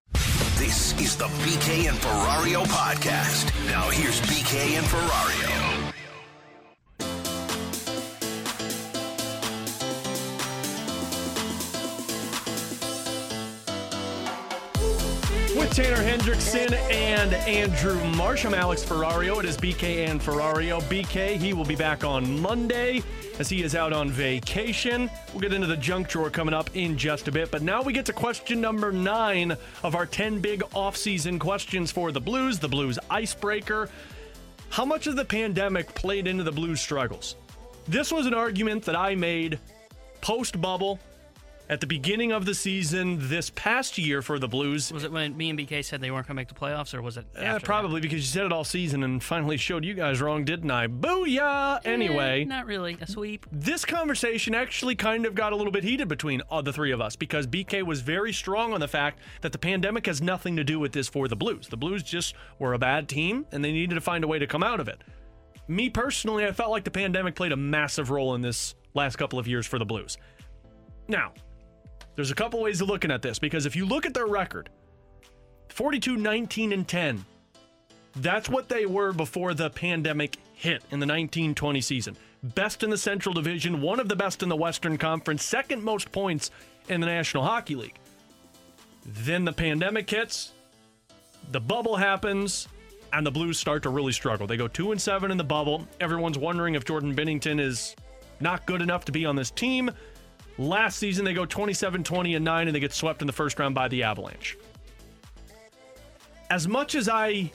This 0.58 0.92
is 1.00 1.16
the 1.16 1.24
BK 1.24 1.88
and 1.88 1.96
Ferrario 1.96 2.64
podcast. 2.66 3.46
Now 3.66 3.88
here's 3.88 4.20
BK 4.20 4.78
and 4.78 4.86
Ferrario. 4.86 5.73
Tanner 15.74 15.96
Hendrickson 15.96 16.72
and 16.88 17.34
Andrew 17.34 17.98
Marsh, 18.16 18.44
I'm 18.44 18.54
Alex 18.54 18.84
Ferrario. 18.84 19.40
It 19.40 19.44
is 19.44 19.56
BK 19.56 20.08
and 20.08 20.20
Ferrario. 20.20 20.80
BK, 20.82 21.36
he 21.36 21.52
will 21.52 21.64
be 21.64 21.74
back 21.74 22.04
on 22.04 22.40
Monday 22.40 23.02
as 23.40 23.48
he 23.48 23.64
is 23.64 23.74
out 23.74 23.92
on 23.92 24.08
vacation. 24.08 25.10
We'll 25.32 25.40
get 25.40 25.52
into 25.52 25.66
the 25.66 25.76
junk 25.76 26.06
drawer 26.06 26.30
coming 26.30 26.54
up 26.54 26.70
in 26.76 26.96
just 26.96 27.26
a 27.26 27.32
bit. 27.32 27.50
But 27.50 27.62
now 27.62 27.82
we 27.82 27.92
get 27.92 28.06
to 28.06 28.12
question 28.12 28.60
number 28.60 28.92
nine 28.92 29.56
of 29.82 29.96
our 29.96 30.06
10 30.06 30.38
big 30.38 30.60
offseason 30.76 31.40
questions 31.40 31.90
for 31.90 32.12
the 32.12 32.20
Blues, 32.20 32.60
the 32.60 32.68
Blues 32.68 32.96
icebreaker. 33.10 33.90
How 34.70 34.84
much 34.84 35.08
of 35.08 35.16
the 35.16 35.24
pandemic 35.24 35.92
played 35.96 36.28
into 36.28 36.44
the 36.44 36.52
Blues 36.52 36.80
struggles? 36.80 37.34
This 37.88 38.12
was 38.12 38.26
an 38.26 38.34
argument 38.34 38.84
that 38.84 38.94
I 38.94 39.16
made 39.16 39.58
post 40.20 40.60
bubble 40.60 41.00
at 41.68 41.80
the 41.80 41.86
beginning 41.86 42.30
of 42.30 42.44
the 42.44 42.54
season 42.54 43.16
this 43.28 43.50
past 43.50 43.96
year 43.96 44.20
for 44.20 44.38
the 44.38 44.46
Blues. 44.48 44.92
Was 44.92 45.04
it 45.04 45.10
when 45.12 45.34
me 45.36 45.48
and 45.50 45.58
BK 45.58 45.82
said 45.84 46.00
they 46.00 46.10
weren't 46.10 46.26
going 46.26 46.34
to 46.36 46.40
make 46.40 46.48
the 46.48 46.54
playoffs, 46.54 46.92
or 46.92 47.00
was 47.00 47.16
it? 47.16 47.26
Uh, 47.36 47.58
probably 47.62 48.00
because 48.00 48.18
you 48.18 48.24
said 48.26 48.44
it 48.44 48.52
all 48.52 48.64
season 48.64 49.02
and 49.02 49.22
finally 49.22 49.56
showed 49.56 49.84
you 49.84 49.94
guys 49.94 50.20
wrong, 50.20 50.44
didn't 50.44 50.70
I? 50.70 50.88
Booyah! 50.88 51.82
that? 51.82 51.86
Anyway, 51.86 52.42
Eh, 52.42 52.44
not 52.44 52.66
really 52.66 52.98
a 53.00 53.06
sweep. 53.06 53.46
this 53.50 53.84
conversation 53.84 54.54
actually 54.54 54.94
kind 54.94 55.24
of 55.24 55.34
got 55.34 55.52
a 55.52 55.56
little 55.56 55.72
bit 55.72 55.84
heated 55.84 56.06
between 56.08 56.42
uh, 56.50 56.60
the 56.60 56.72
three 56.72 56.90
of 56.92 57.00
us 57.00 57.16
because 57.16 57.46
BK 57.46 57.82
was 57.82 58.00
very 58.02 58.32
strong 58.32 58.72
on 58.74 58.80
the 58.80 58.88
fact 58.88 59.18
that 59.40 59.52
the 59.52 59.58
pandemic 59.58 60.04
has 60.06 60.20
nothing 60.20 60.56
to 60.56 60.64
do 60.64 60.78
with 60.78 60.92
this 60.92 61.08
for 61.08 61.28
the 61.28 61.36
Blues. 61.36 61.68
The 61.68 61.76
Blues 61.78 62.02
just 62.02 62.34
were 62.58 62.74
a 62.74 62.78
bad 62.78 63.08
team 63.08 63.46
and 63.52 63.64
they 63.64 63.72
needed 63.72 63.94
to 63.94 64.00
find 64.00 64.22
a 64.22 64.28
way 64.28 64.38
to 64.38 64.46
come 64.46 64.62
out 64.62 64.80
of 64.80 64.88
it. 64.88 64.98
Me 65.66 65.88
personally, 65.88 66.44
I 66.44 66.52
felt 66.52 66.70
like 66.70 66.84
the 66.84 66.90
pandemic 66.90 67.34
played 67.34 67.52
a 67.52 67.56
massive 67.56 68.10
role 68.10 68.34
in 68.34 68.42
this 68.42 68.74
last 68.92 69.16
couple 69.16 69.38
of 69.38 69.48
years 69.48 69.66
for 69.66 69.78
the 69.78 69.86
Blues. 69.86 70.18
Now, 71.08 71.32
there's 72.16 72.30
a 72.30 72.34
couple 72.34 72.60
ways 72.60 72.80
of 72.80 72.88
looking 72.88 73.10
at 73.10 73.22
this 73.22 73.38
because 73.38 73.66
if 73.66 73.76
you 73.76 73.86
look 73.86 74.06
at 74.06 74.14
their 74.14 74.26
record 74.26 74.70
42, 75.68 76.16
19, 76.16 76.72
and 76.72 76.86
10, 76.86 77.24
that's 78.16 78.48
what 78.48 78.68
they 78.68 78.86
were 78.86 79.12
before 79.12 79.54
the 79.54 79.70
pandemic 79.70 80.38
hit 80.52 80.82
in 80.90 81.00
the 81.00 81.06
1920 81.06 81.80
season. 81.80 82.16
Best 82.42 82.82
in 82.82 82.90
the 82.90 82.98
Central 82.98 83.34
Division, 83.34 83.80
one 83.80 83.98
of 83.98 84.08
the 84.08 84.14
best 84.14 84.42
in 84.42 84.48
the 84.48 84.56
Western 84.56 84.96
Conference, 84.98 85.44
second 85.44 85.82
most 85.82 86.12
points 86.12 86.50
in 86.88 87.00
the 87.00 87.06
National 87.06 87.42
Hockey 87.42 87.74
League. 87.74 87.98
Then 89.04 89.44
the 89.44 89.52
pandemic 89.52 90.08
hits, 90.08 90.52
the 91.50 91.60
bubble 91.60 91.96
happens, 91.96 92.68
and 93.12 93.26
the 93.26 93.30
Blues 93.30 93.58
start 93.58 93.82
to 93.82 93.90
really 93.90 94.12
struggle. 94.12 94.46
They 94.46 94.56
go 94.56 94.68
2 94.68 94.92
and 94.92 95.00
7 95.00 95.30
in 95.30 95.36
the 95.36 95.44
bubble. 95.44 95.86
Everyone's 96.00 96.38
wondering 96.38 96.74
if 96.74 96.84
Jordan 96.84 97.14
Binnington 97.14 97.60
is 97.60 97.96
not 98.40 98.66
good 98.66 98.82
enough 98.82 99.04
to 99.06 99.12
be 99.12 99.24
on 99.24 99.36
this 99.36 99.50
team. 99.50 99.90
Last 100.58 100.98
season, 100.98 101.24
they 101.24 101.34
go 101.34 101.44
27 101.44 102.04
20 102.04 102.34
and 102.34 102.44
9, 102.44 102.68
and 102.68 102.74
they 102.74 102.80
get 102.80 102.92
swept 102.92 103.20
in 103.20 103.26
the 103.26 103.32
first 103.32 103.58
round 103.58 103.74
by 103.74 103.88
the 103.88 104.02
Avalanche. 104.04 104.56
As 106.50 106.68
much 106.68 106.94
as 106.94 107.08
I 107.08 107.50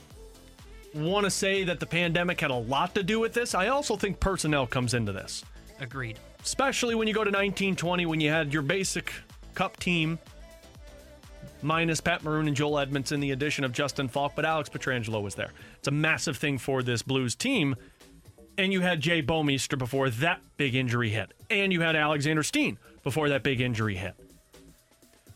want 0.94 1.24
to 1.24 1.32
say 1.32 1.64
that 1.64 1.80
the 1.80 1.86
pandemic 1.86 2.42
had 2.42 2.52
a 2.52 2.56
lot 2.56 2.96
to 2.96 3.04
do 3.04 3.20
with 3.20 3.34
this, 3.34 3.54
I 3.56 3.68
also 3.68 3.96
think 3.96 4.20
personnel 4.20 4.68
comes 4.68 4.94
into 4.94 5.14
this. 5.14 5.46
Agreed. 5.80 6.20
Especially 6.44 6.96
when 6.96 7.08
you 7.08 7.14
go 7.14 7.24
to 7.24 7.30
1920, 7.30 8.06
when 8.06 8.20
you 8.20 8.30
had 8.30 8.52
your 8.52 8.64
basic 8.64 9.14
cup 9.54 9.78
team, 9.78 10.20
minus 11.62 12.02
Pat 12.02 12.24
Maroon 12.24 12.48
and 12.48 12.56
Joel 12.56 12.80
Edmondson, 12.80 13.20
the 13.20 13.32
addition 13.32 13.64
of 13.64 13.72
Justin 13.72 14.08
Faulk, 14.08 14.34
but 14.36 14.46
Alex 14.46 14.70
Pietrangelo 14.70 15.22
was 15.22 15.36
there. 15.36 15.52
It's 15.78 15.88
a 15.88 15.92
massive 15.92 16.38
thing 16.38 16.58
for 16.58 16.84
this 16.84 17.02
Blues 17.02 17.36
team. 17.36 17.76
And 18.58 18.74
you 18.74 18.82
had 18.82 19.00
Jay 19.00 19.22
Bouwmeester 19.22 19.78
before 19.78 20.10
that 20.10 20.42
big 20.58 20.76
injury 20.76 21.10
hit. 21.10 21.34
And 21.50 21.72
you 21.72 21.80
had 21.82 21.96
Alexander 21.96 22.44
Steen 22.44 22.78
before 23.04 23.30
that 23.30 23.44
big 23.44 23.62
injury 23.62 23.96
hit. 23.96 24.16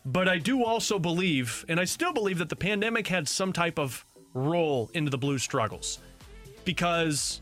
But 0.06 0.28
I 0.28 0.38
do 0.38 0.64
also 0.64 0.98
believe, 0.98 1.64
and 1.68 1.80
I 1.80 1.84
still 1.84 2.12
believe, 2.12 2.38
that 2.38 2.48
the 2.50 2.56
pandemic 2.56 3.06
had 3.06 3.26
some 3.26 3.52
type 3.52 3.78
of 3.78 4.04
role 4.34 4.90
into 4.92 5.10
the 5.10 5.18
Blues 5.18 5.42
struggles. 5.42 5.98
Because 6.64 7.40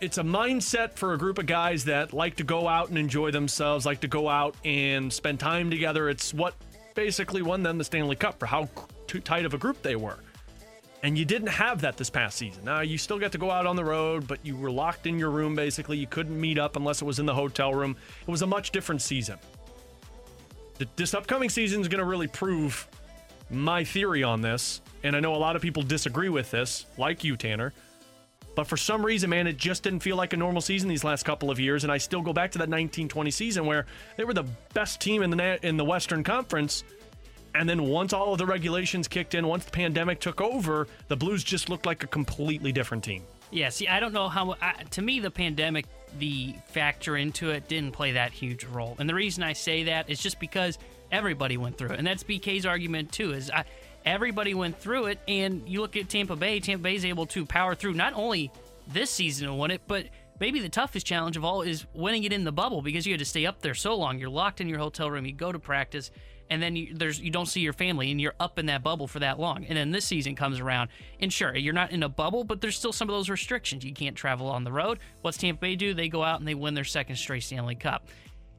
it's 0.00 0.18
a 0.18 0.22
mindset 0.22 0.94
for 0.94 1.12
a 1.12 1.18
group 1.18 1.38
of 1.38 1.46
guys 1.46 1.84
that 1.84 2.12
like 2.12 2.36
to 2.36 2.44
go 2.44 2.66
out 2.66 2.88
and 2.88 2.96
enjoy 2.96 3.30
themselves, 3.30 3.84
like 3.84 4.00
to 4.00 4.08
go 4.08 4.28
out 4.28 4.56
and 4.64 5.12
spend 5.12 5.38
time 5.38 5.70
together. 5.70 6.08
It's 6.08 6.32
what 6.32 6.54
basically 6.94 7.42
won 7.42 7.62
them 7.62 7.76
the 7.76 7.84
Stanley 7.84 8.16
Cup 8.16 8.38
for 8.38 8.46
how 8.46 8.68
tight 9.24 9.44
of 9.44 9.52
a 9.52 9.58
group 9.58 9.82
they 9.82 9.96
were. 9.96 10.18
And 11.02 11.16
you 11.16 11.24
didn't 11.24 11.48
have 11.48 11.80
that 11.80 11.96
this 11.96 12.10
past 12.10 12.36
season. 12.36 12.64
Now, 12.64 12.80
you 12.80 12.98
still 12.98 13.18
got 13.18 13.32
to 13.32 13.38
go 13.38 13.50
out 13.50 13.64
on 13.66 13.74
the 13.74 13.84
road, 13.84 14.26
but 14.28 14.38
you 14.44 14.54
were 14.56 14.70
locked 14.70 15.06
in 15.06 15.18
your 15.18 15.30
room 15.30 15.54
basically. 15.54 15.96
You 15.96 16.06
couldn't 16.06 16.38
meet 16.38 16.58
up 16.58 16.76
unless 16.76 17.00
it 17.00 17.06
was 17.06 17.18
in 17.18 17.26
the 17.26 17.34
hotel 17.34 17.72
room. 17.72 17.96
It 18.26 18.30
was 18.30 18.42
a 18.42 18.46
much 18.46 18.70
different 18.70 19.00
season. 19.00 19.38
Th- 20.78 20.90
This 20.96 21.14
upcoming 21.14 21.48
season 21.48 21.80
is 21.80 21.88
going 21.88 22.00
to 22.00 22.04
really 22.04 22.26
prove 22.26 22.86
my 23.48 23.82
theory 23.82 24.22
on 24.22 24.42
this. 24.42 24.82
And 25.02 25.16
I 25.16 25.20
know 25.20 25.34
a 25.34 25.38
lot 25.38 25.56
of 25.56 25.62
people 25.62 25.82
disagree 25.82 26.28
with 26.28 26.50
this, 26.50 26.84
like 26.98 27.24
you, 27.24 27.36
Tanner. 27.36 27.72
But 28.54 28.66
for 28.66 28.76
some 28.76 29.04
reason, 29.06 29.30
man, 29.30 29.46
it 29.46 29.56
just 29.56 29.82
didn't 29.82 30.00
feel 30.00 30.16
like 30.16 30.34
a 30.34 30.36
normal 30.36 30.60
season 30.60 30.88
these 30.88 31.04
last 31.04 31.22
couple 31.22 31.50
of 31.50 31.58
years. 31.58 31.82
And 31.84 31.90
I 31.90 31.96
still 31.96 32.20
go 32.20 32.34
back 32.34 32.50
to 32.52 32.58
that 32.58 32.68
1920 32.68 33.30
season 33.30 33.64
where 33.64 33.86
they 34.16 34.24
were 34.24 34.34
the 34.34 34.44
best 34.74 35.00
team 35.00 35.22
in 35.22 35.30
the 35.30 35.66
in 35.66 35.78
the 35.78 35.84
Western 35.84 36.22
Conference. 36.22 36.84
And 37.54 37.68
then 37.68 37.84
once 37.84 38.12
all 38.12 38.32
of 38.32 38.38
the 38.38 38.46
regulations 38.46 39.08
kicked 39.08 39.34
in, 39.34 39.46
once 39.46 39.64
the 39.64 39.70
pandemic 39.70 40.20
took 40.20 40.40
over, 40.40 40.86
the 41.08 41.16
Blues 41.16 41.42
just 41.42 41.68
looked 41.68 41.86
like 41.86 42.02
a 42.02 42.06
completely 42.06 42.72
different 42.72 43.04
team. 43.04 43.24
Yeah, 43.50 43.68
see, 43.70 43.88
I 43.88 43.98
don't 43.98 44.12
know 44.12 44.28
how. 44.28 44.56
I, 44.62 44.84
to 44.90 45.02
me, 45.02 45.18
the 45.18 45.30
pandemic, 45.30 45.86
the 46.18 46.54
factor 46.68 47.16
into 47.16 47.50
it 47.50 47.66
didn't 47.66 47.92
play 47.92 48.12
that 48.12 48.32
huge 48.32 48.64
role. 48.64 48.94
And 48.98 49.08
the 49.08 49.14
reason 49.14 49.42
I 49.42 49.54
say 49.54 49.84
that 49.84 50.08
is 50.08 50.20
just 50.20 50.38
because 50.38 50.78
everybody 51.10 51.56
went 51.56 51.76
through 51.76 51.90
it. 51.90 51.98
And 51.98 52.06
that's 52.06 52.22
BK's 52.22 52.64
argument, 52.64 53.10
too, 53.10 53.32
is 53.32 53.50
I, 53.50 53.64
everybody 54.04 54.54
went 54.54 54.78
through 54.78 55.06
it. 55.06 55.18
And 55.26 55.68
you 55.68 55.80
look 55.80 55.96
at 55.96 56.08
Tampa 56.08 56.36
Bay, 56.36 56.60
Tampa 56.60 56.84
Bay's 56.84 57.04
able 57.04 57.26
to 57.26 57.44
power 57.44 57.74
through 57.74 57.94
not 57.94 58.12
only 58.14 58.52
this 58.86 59.10
season 59.10 59.48
and 59.48 59.58
win 59.58 59.72
it, 59.72 59.82
but 59.88 60.06
maybe 60.38 60.60
the 60.60 60.68
toughest 60.68 61.06
challenge 61.06 61.36
of 61.36 61.44
all 61.44 61.62
is 61.62 61.86
winning 61.92 62.24
it 62.24 62.32
in 62.32 62.44
the 62.44 62.52
bubble 62.52 62.82
because 62.82 63.06
you 63.06 63.12
had 63.12 63.18
to 63.18 63.24
stay 63.24 63.46
up 63.46 63.60
there 63.60 63.74
so 63.74 63.96
long. 63.96 64.18
You're 64.18 64.30
locked 64.30 64.60
in 64.60 64.68
your 64.68 64.78
hotel 64.78 65.10
room, 65.10 65.26
you 65.26 65.32
go 65.32 65.52
to 65.52 65.58
practice, 65.58 66.10
and 66.50 66.62
then 66.62 66.76
you, 66.76 66.92
there's 66.94 67.20
you 67.20 67.30
don't 67.30 67.46
see 67.46 67.60
your 67.60 67.72
family 67.72 68.10
and 68.10 68.20
you're 68.20 68.34
up 68.40 68.58
in 68.58 68.66
that 68.66 68.82
bubble 68.82 69.06
for 69.06 69.20
that 69.20 69.38
long. 69.38 69.64
And 69.64 69.78
then 69.78 69.90
this 69.92 70.04
season 70.04 70.34
comes 70.34 70.60
around, 70.60 70.90
and 71.20 71.32
sure, 71.32 71.56
you're 71.56 71.72
not 71.72 71.92
in 71.92 72.02
a 72.02 72.08
bubble, 72.08 72.44
but 72.44 72.60
there's 72.60 72.76
still 72.76 72.92
some 72.92 73.08
of 73.08 73.14
those 73.14 73.30
restrictions. 73.30 73.84
You 73.84 73.94
can't 73.94 74.16
travel 74.16 74.48
on 74.48 74.64
the 74.64 74.72
road. 74.72 74.98
What's 75.22 75.38
Tampa 75.38 75.60
Bay 75.60 75.76
do? 75.76 75.94
They 75.94 76.08
go 76.08 76.22
out 76.22 76.40
and 76.40 76.48
they 76.48 76.54
win 76.54 76.74
their 76.74 76.84
second 76.84 77.16
straight 77.16 77.44
Stanley 77.44 77.76
Cup. 77.76 78.08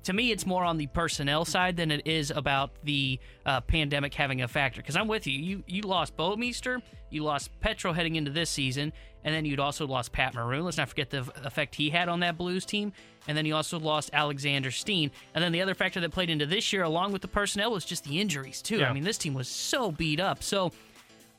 To 0.06 0.14
me, 0.14 0.32
it's 0.32 0.48
more 0.48 0.64
on 0.64 0.78
the 0.78 0.88
personnel 0.88 1.46
side 1.46 1.78
than 1.78 1.92
it 1.92 2.08
is 2.08 2.32
about 2.32 2.72
the 2.84 3.20
uh, 3.46 3.62
pandemic 3.62 4.16
having 4.16 4.42
a 4.42 4.48
factor. 4.48 4.82
Because 4.82 4.96
I'm 4.96 5.08
with 5.08 5.28
you. 5.28 5.40
You 5.40 5.64
you 5.68 5.82
lost 5.84 6.18
Bouwmeester, 6.18 6.82
you 7.10 7.24
lost 7.24 7.52
Petro 7.60 7.94
heading 7.94 8.16
into 8.16 8.32
this 8.32 8.50
season, 8.50 8.94
and 9.24 9.34
then 9.34 9.46
you'd 9.46 9.60
also 9.60 9.86
lost 9.86 10.12
Pat 10.12 10.34
Maroon. 10.34 10.66
Let's 10.66 10.78
not 10.78 10.90
forget 10.90 11.10
the 11.10 11.20
effect 11.44 11.76
he 11.76 11.90
had 11.90 12.10
on 12.10 12.22
that 12.22 12.38
Blues 12.38 12.66
team. 12.66 12.94
And 13.28 13.38
then 13.38 13.46
you 13.46 13.56
also 13.56 13.80
lost 13.80 14.10
Alexander 14.14 14.72
Steen. 14.72 15.12
And 15.36 15.44
then 15.44 15.52
the 15.52 15.62
other 15.62 15.76
factor 15.76 16.00
that 16.00 16.12
played 16.12 16.30
into 16.30 16.48
this 16.48 16.74
year, 16.74 16.84
along 16.84 17.12
with 17.12 17.22
the 17.22 17.28
personnel, 17.28 17.72
was 17.72 17.86
just 17.86 18.04
the 18.04 18.20
injuries, 18.20 18.62
too. 18.62 18.80
Yeah. 18.80 18.90
I 18.90 18.94
mean, 18.94 19.04
this 19.04 19.20
team 19.20 19.36
was 19.36 19.48
so 19.48 19.92
beat 19.92 20.20
up. 20.20 20.42
So 20.42 20.72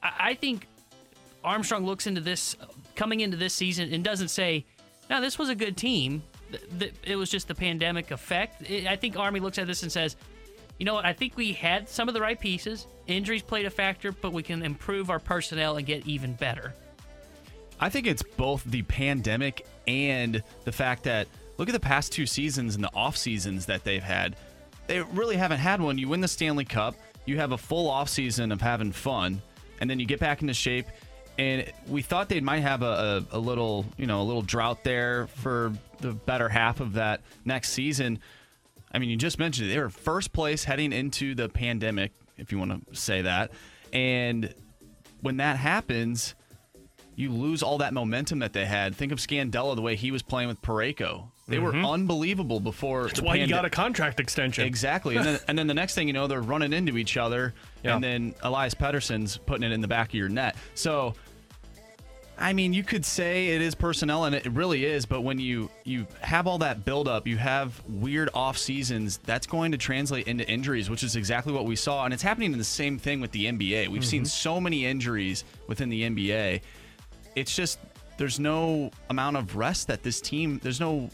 I, 0.02 0.12
I 0.18 0.34
think 0.34 0.68
Armstrong 1.42 1.84
looks 1.84 2.06
into 2.06 2.20
this, 2.20 2.56
coming 2.94 3.20
into 3.20 3.36
this 3.36 3.52
season, 3.52 3.92
and 3.92 4.04
doesn't 4.04 4.28
say, 4.28 4.64
no, 5.10 5.20
this 5.20 5.38
was 5.38 5.48
a 5.48 5.56
good 5.56 5.76
team. 5.76 6.22
It 7.04 7.16
was 7.16 7.30
just 7.30 7.48
the 7.48 7.54
pandemic 7.54 8.12
effect. 8.12 8.70
I 8.70 8.94
think 8.94 9.18
Army 9.18 9.40
looks 9.40 9.58
at 9.58 9.66
this 9.66 9.82
and 9.82 9.90
says, 9.90 10.16
you 10.78 10.86
know 10.86 10.94
what? 10.94 11.04
I 11.04 11.12
think 11.12 11.36
we 11.36 11.52
had 11.52 11.88
some 11.88 12.08
of 12.08 12.14
the 12.14 12.20
right 12.20 12.38
pieces. 12.38 12.86
Injuries 13.08 13.42
played 13.42 13.66
a 13.66 13.70
factor, 13.70 14.12
but 14.12 14.32
we 14.32 14.42
can 14.42 14.62
improve 14.62 15.10
our 15.10 15.18
personnel 15.18 15.76
and 15.76 15.86
get 15.86 16.06
even 16.06 16.34
better. 16.34 16.74
I 17.82 17.88
think 17.88 18.06
it's 18.06 18.22
both 18.22 18.62
the 18.62 18.82
pandemic 18.82 19.66
and 19.88 20.40
the 20.62 20.70
fact 20.70 21.02
that 21.02 21.26
look 21.58 21.68
at 21.68 21.72
the 21.72 21.80
past 21.80 22.12
two 22.12 22.26
seasons 22.26 22.76
and 22.76 22.84
the 22.84 22.94
off 22.94 23.16
seasons 23.16 23.66
that 23.66 23.82
they've 23.82 24.00
had. 24.00 24.36
They 24.86 25.00
really 25.00 25.34
haven't 25.36 25.58
had 25.58 25.80
one. 25.80 25.98
You 25.98 26.08
win 26.08 26.20
the 26.20 26.28
Stanley 26.28 26.64
Cup, 26.64 26.94
you 27.26 27.38
have 27.38 27.50
a 27.50 27.58
full 27.58 27.90
off 27.90 28.08
season 28.08 28.52
of 28.52 28.60
having 28.60 28.92
fun, 28.92 29.42
and 29.80 29.90
then 29.90 29.98
you 29.98 30.06
get 30.06 30.20
back 30.20 30.42
into 30.42 30.54
shape. 30.54 30.86
and 31.38 31.72
we 31.88 32.02
thought 32.02 32.28
they 32.28 32.40
might 32.40 32.60
have 32.60 32.82
a, 32.82 33.24
a, 33.32 33.36
a 33.36 33.40
little, 33.40 33.84
you 33.96 34.06
know, 34.06 34.20
a 34.20 34.24
little 34.24 34.42
drought 34.42 34.84
there 34.84 35.26
for 35.26 35.72
the 35.98 36.12
better 36.12 36.48
half 36.48 36.80
of 36.80 36.92
that 36.92 37.20
next 37.44 37.70
season. 37.70 38.20
I 38.92 39.00
mean, 39.00 39.08
you 39.08 39.16
just 39.16 39.40
mentioned 39.40 39.70
it. 39.70 39.74
They 39.74 39.80
were 39.80 39.90
first 39.90 40.32
place 40.32 40.62
heading 40.62 40.92
into 40.92 41.34
the 41.34 41.48
pandemic, 41.48 42.12
if 42.36 42.52
you 42.52 42.58
want 42.58 42.88
to 42.92 42.96
say 42.96 43.22
that. 43.22 43.50
And 43.92 44.54
when 45.20 45.38
that 45.38 45.56
happens, 45.56 46.34
you 47.14 47.30
lose 47.30 47.62
all 47.62 47.78
that 47.78 47.92
momentum 47.92 48.38
that 48.40 48.52
they 48.52 48.64
had. 48.64 48.94
Think 48.94 49.12
of 49.12 49.18
Scandella, 49.18 49.74
the 49.76 49.82
way 49.82 49.96
he 49.96 50.10
was 50.10 50.22
playing 50.22 50.48
with 50.48 50.60
Parayko. 50.62 51.24
They 51.48 51.58
were 51.58 51.72
Mhm. 51.72 51.86
unbelievable 51.92 52.60
before. 52.60 53.06
That's 53.08 53.20
why 53.20 53.36
pande- 53.38 53.50
got 53.50 53.64
a 53.64 53.70
contract 53.70 54.18
extension. 54.20 54.64
Exactly. 54.64 55.16
And 55.16 55.26
then, 55.26 55.40
and 55.48 55.58
then 55.58 55.66
the 55.66 55.74
next 55.74 55.94
thing 55.94 56.06
you 56.06 56.12
know, 56.14 56.26
they're 56.26 56.40
running 56.40 56.72
into 56.72 56.96
each 56.96 57.16
other. 57.16 57.52
Yeah. 57.84 57.96
And 57.96 58.02
then 58.04 58.34
Elias 58.42 58.74
Pettersson's 58.74 59.36
putting 59.36 59.64
it 59.64 59.72
in 59.72 59.80
the 59.82 59.88
back 59.88 60.08
of 60.10 60.14
your 60.14 60.28
net. 60.30 60.56
So, 60.74 61.14
I 62.38 62.54
mean, 62.54 62.72
you 62.72 62.82
could 62.82 63.04
say 63.04 63.48
it 63.48 63.60
is 63.60 63.74
personnel, 63.74 64.24
and 64.24 64.34
it 64.34 64.46
really 64.46 64.84
is. 64.84 65.04
But 65.06 65.20
when 65.20 65.38
you 65.38 65.70
you 65.84 66.06
have 66.22 66.46
all 66.46 66.58
that 66.58 66.84
buildup, 66.84 67.26
you 67.26 67.36
have 67.36 67.80
weird 67.86 68.30
off 68.34 68.56
seasons. 68.56 69.18
That's 69.18 69.46
going 69.46 69.72
to 69.72 69.78
translate 69.78 70.26
into 70.26 70.48
injuries, 70.48 70.88
which 70.88 71.02
is 71.02 71.14
exactly 71.14 71.52
what 71.52 71.66
we 71.66 71.76
saw, 71.76 72.04
and 72.04 72.14
it's 72.14 72.22
happening 72.22 72.52
in 72.52 72.58
the 72.58 72.64
same 72.64 72.98
thing 72.98 73.20
with 73.20 73.32
the 73.32 73.46
NBA. 73.46 73.88
We've 73.88 74.04
seen 74.04 74.22
Mhm. 74.22 74.28
so 74.28 74.60
many 74.60 74.86
injuries 74.86 75.44
within 75.68 75.88
the 75.90 76.02
NBA. 76.04 76.62
It's 77.34 77.54
just 77.54 77.78
there's 78.16 78.38
no 78.38 78.90
amount 79.10 79.36
of 79.36 79.56
rest 79.56 79.88
that 79.88 80.02
this 80.02 80.20
team. 80.20 80.60
There's 80.62 80.80
no 80.80 81.10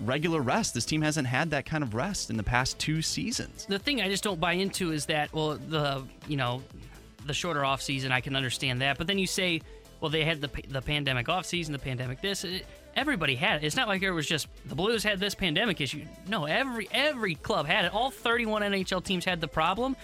regular 0.00 0.40
rest. 0.40 0.74
This 0.74 0.84
team 0.84 1.02
hasn't 1.02 1.26
had 1.26 1.50
that 1.50 1.66
kind 1.66 1.82
of 1.82 1.94
rest 1.94 2.30
in 2.30 2.36
the 2.36 2.42
past 2.42 2.78
two 2.78 3.02
seasons. 3.02 3.66
The 3.66 3.78
thing 3.78 4.00
I 4.00 4.08
just 4.08 4.22
don't 4.22 4.40
buy 4.40 4.52
into 4.52 4.92
is 4.92 5.06
that 5.06 5.32
well 5.32 5.54
the 5.56 6.04
you 6.28 6.36
know 6.36 6.62
the 7.26 7.34
shorter 7.34 7.64
off 7.64 7.82
season 7.82 8.12
I 8.12 8.20
can 8.20 8.36
understand 8.36 8.80
that, 8.82 8.98
but 8.98 9.06
then 9.06 9.18
you 9.18 9.26
say 9.26 9.60
well 10.00 10.10
they 10.10 10.24
had 10.24 10.40
the 10.40 10.50
the 10.68 10.82
pandemic 10.82 11.28
off 11.28 11.46
season, 11.46 11.72
the 11.72 11.78
pandemic 11.78 12.20
this. 12.20 12.44
It, 12.44 12.66
everybody 12.94 13.34
had 13.34 13.62
it. 13.62 13.66
It's 13.66 13.76
not 13.76 13.88
like 13.88 14.02
it 14.02 14.10
was 14.10 14.26
just 14.26 14.48
the 14.66 14.74
Blues 14.74 15.02
had 15.02 15.20
this 15.20 15.34
pandemic 15.34 15.80
issue. 15.80 16.04
No, 16.28 16.44
every 16.44 16.88
every 16.92 17.34
club 17.34 17.66
had 17.66 17.84
it. 17.84 17.94
All 17.94 18.10
31 18.10 18.62
NHL 18.62 19.04
teams 19.04 19.24
had 19.24 19.40
the 19.40 19.48
problem. 19.48 19.96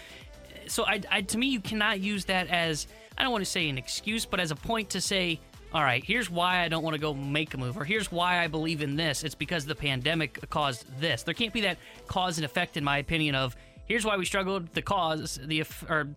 So 0.69 0.85
I, 0.85 1.01
I 1.11 1.23
to 1.23 1.39
me 1.39 1.47
you 1.47 1.61
cannot 1.61 2.01
use 2.01 2.27
that 2.27 2.49
as 2.49 2.87
I 3.17 3.23
don't 3.23 3.33
want 3.33 3.45
to 3.45 3.51
say 3.51 3.69
an 3.69 3.79
excuse, 3.79 4.25
but 4.25 4.41
as 4.41 4.51
a 4.51 4.57
point 4.57 4.91
to 4.91 5.01
say 5.01 5.41
all 5.75 5.83
right, 5.83 6.05
here's 6.05 6.29
why 6.29 6.61
I 6.61 6.69
don't 6.69 6.83
want 6.83 6.95
to 6.95 7.01
go 7.01 7.15
make 7.15 7.55
a 7.55 7.59
move, 7.59 7.77
or 7.77 7.85
here's 7.85 8.13
why 8.13 8.43
I 8.43 8.49
believe 8.49 8.83
in 8.83 8.97
this. 8.97 9.25
It's 9.25 9.35
because 9.35 9.65
the 9.65 9.75
pandemic 9.75 10.49
caused 10.51 10.85
this. 11.01 11.23
There 11.23 11.35
can't 11.35 11.53
be 11.53 11.63
that 11.63 11.79
cause 12.07 12.39
and 12.39 12.45
effect, 12.45 12.77
in 12.77 12.85
my 12.85 12.99
opinion, 12.99 13.35
of 13.35 13.57
here's 13.87 14.05
why 14.05 14.17
we 14.17 14.25
struggled, 14.25 14.73
the 14.75 14.83
cause, 14.83 15.41
the 15.43 15.65
or 15.89 16.09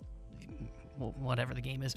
whatever 0.97 1.53
the 1.53 1.61
game 1.61 1.83
is, 1.83 1.93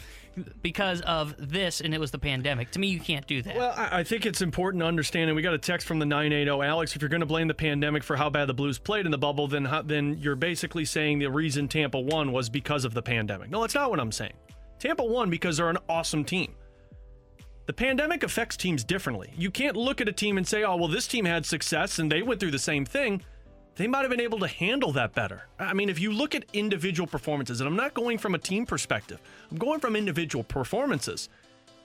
because 0.60 1.01
of 1.02 1.35
this, 1.39 1.80
and 1.80 1.94
it 1.94 2.01
was 2.01 2.10
the 2.10 2.18
pandemic. 2.18 2.70
To 2.72 2.80
me, 2.80 2.89
you 2.89 2.98
can't 2.98 3.26
do 3.26 3.43
that. 3.43 3.55
Well, 3.56 3.72
I 3.76 4.02
think 4.02 4.26
it's 4.26 4.40
important 4.40 4.82
to 4.82 4.86
understand, 4.86 5.30
and 5.30 5.36
we 5.36 5.43
got 5.43 5.55
a 5.55 5.59
text 5.59 5.86
from 5.86 6.01
the 6.01 6.06
980. 6.06 6.51
Alex, 6.51 6.97
if 6.97 7.02
you're 7.02 7.09
going 7.09 7.20
to 7.20 7.26
blame 7.26 7.47
the 7.47 7.55
pandemic 7.55 8.02
for 8.02 8.16
how 8.16 8.28
bad 8.28 8.48
the 8.48 8.55
Blues 8.55 8.78
played 8.78 9.05
in 9.05 9.12
the 9.12 9.18
bubble, 9.18 9.47
then 9.47 9.64
how, 9.64 9.82
then 9.82 10.18
you're 10.18 10.35
basically 10.35 10.85
saying 10.85 11.20
the 11.20 11.30
reason 11.30 11.68
Tampa 11.68 12.01
won 12.01 12.32
was 12.32 12.48
because 12.48 12.85
of 12.85 12.94
the 12.94 13.02
pandemic. 13.02 13.51
No, 13.51 13.60
that's 13.60 13.74
not 13.74 13.89
what 13.90 14.01
I'm 14.01 14.12
saying. 14.12 14.35
Tampa 14.80 15.05
won 15.05 15.30
because 15.30 15.59
they're 15.59 15.70
an 15.70 15.78
awesome 15.89 16.24
team. 16.24 16.55
The 17.69 17.74
pandemic 17.74 18.23
affects 18.23 18.57
teams 18.57 18.82
differently. 18.82 19.31
You 19.36 19.51
can't 19.51 19.77
look 19.77 20.01
at 20.01 20.09
a 20.09 20.12
team 20.12 20.39
and 20.39 20.49
say, 20.49 20.65
oh, 20.65 20.77
well, 20.77 20.89
this 20.89 21.07
team 21.07 21.27
had 21.27 21.45
success 21.45 21.99
and 21.99 22.11
they 22.11 22.23
went 22.23 22.40
through 22.40 22.53
the 22.53 22.59
same 22.59 22.86
thing. 22.86 23.23
They 23.77 23.86
might 23.86 24.01
have 24.01 24.11
been 24.11 24.23
able 24.23 24.39
to 24.39 24.47
handle 24.47 24.90
that 24.93 25.15
better. 25.15 25.43
I 25.59 25.74
mean, 25.74 25.90
if 25.90 25.99
you 25.99 26.11
look 26.11 26.35
at 26.35 26.47
individual 26.55 27.07
performances, 27.07 27.61
and 27.61 27.69
I'm 27.69 27.77
not 27.77 27.93
going 27.93 28.16
from 28.16 28.35
a 28.35 28.39
team 28.39 28.65
perspective, 28.65 29.20
I'm 29.51 29.59
going 29.59 29.81
from 29.81 29.97
individual 29.97 30.45
performances. 30.45 31.28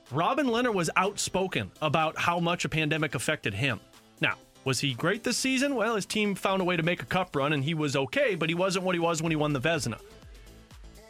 Robin 0.09 0.47
Lehner 0.47 0.73
was 0.73 0.89
outspoken 0.95 1.69
about 1.81 2.17
how 2.17 2.39
much 2.39 2.63
a 2.63 2.69
pandemic 2.69 3.13
affected 3.13 3.53
him. 3.53 3.81
Now, 4.21 4.35
was 4.63 4.79
he 4.79 4.93
great 4.93 5.21
this 5.23 5.35
season? 5.35 5.75
Well, 5.75 5.95
his 5.95 6.05
team 6.05 6.33
found 6.33 6.61
a 6.61 6.65
way 6.65 6.77
to 6.77 6.83
make 6.83 7.01
a 7.01 7.05
cup 7.05 7.35
run 7.35 7.51
and 7.51 7.61
he 7.61 7.73
was 7.73 7.97
okay, 7.97 8.35
but 8.35 8.47
he 8.47 8.55
wasn't 8.55 8.85
what 8.85 8.95
he 8.95 8.99
was 8.99 9.21
when 9.21 9.33
he 9.33 9.35
won 9.35 9.51
the 9.51 9.59
Vezina. 9.59 9.99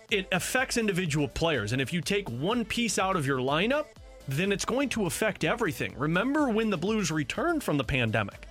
It 0.09 0.27
affects 0.31 0.77
individual 0.77 1.27
players, 1.27 1.73
and 1.73 1.81
if 1.81 1.93
you 1.93 2.01
take 2.01 2.27
one 2.27 2.65
piece 2.65 2.97
out 2.97 3.15
of 3.15 3.27
your 3.27 3.37
lineup, 3.37 3.85
then 4.27 4.51
it's 4.51 4.65
going 4.65 4.89
to 4.89 5.05
affect 5.05 5.43
everything. 5.43 5.93
Remember 5.97 6.49
when 6.49 6.69
the 6.69 6.77
Blues 6.77 7.11
returned 7.11 7.63
from 7.63 7.77
the 7.77 7.83
pandemic? 7.83 8.47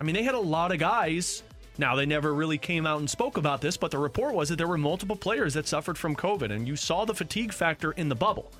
I 0.00 0.04
mean, 0.04 0.14
they 0.14 0.22
had 0.22 0.34
a 0.34 0.40
lot 0.40 0.72
of 0.72 0.78
guys. 0.78 1.42
Now, 1.78 1.94
they 1.94 2.06
never 2.06 2.34
really 2.34 2.58
came 2.58 2.86
out 2.86 3.00
and 3.00 3.08
spoke 3.08 3.36
about 3.36 3.60
this, 3.60 3.76
but 3.76 3.90
the 3.90 3.98
report 3.98 4.34
was 4.34 4.48
that 4.48 4.56
there 4.56 4.68
were 4.68 4.78
multiple 4.78 5.16
players 5.16 5.54
that 5.54 5.66
suffered 5.66 5.96
from 5.96 6.14
COVID, 6.14 6.50
and 6.50 6.68
you 6.68 6.76
saw 6.76 7.04
the 7.04 7.14
fatigue 7.14 7.52
factor 7.52 7.92
in 7.92 8.08
the 8.08 8.14
bubble. 8.14 8.52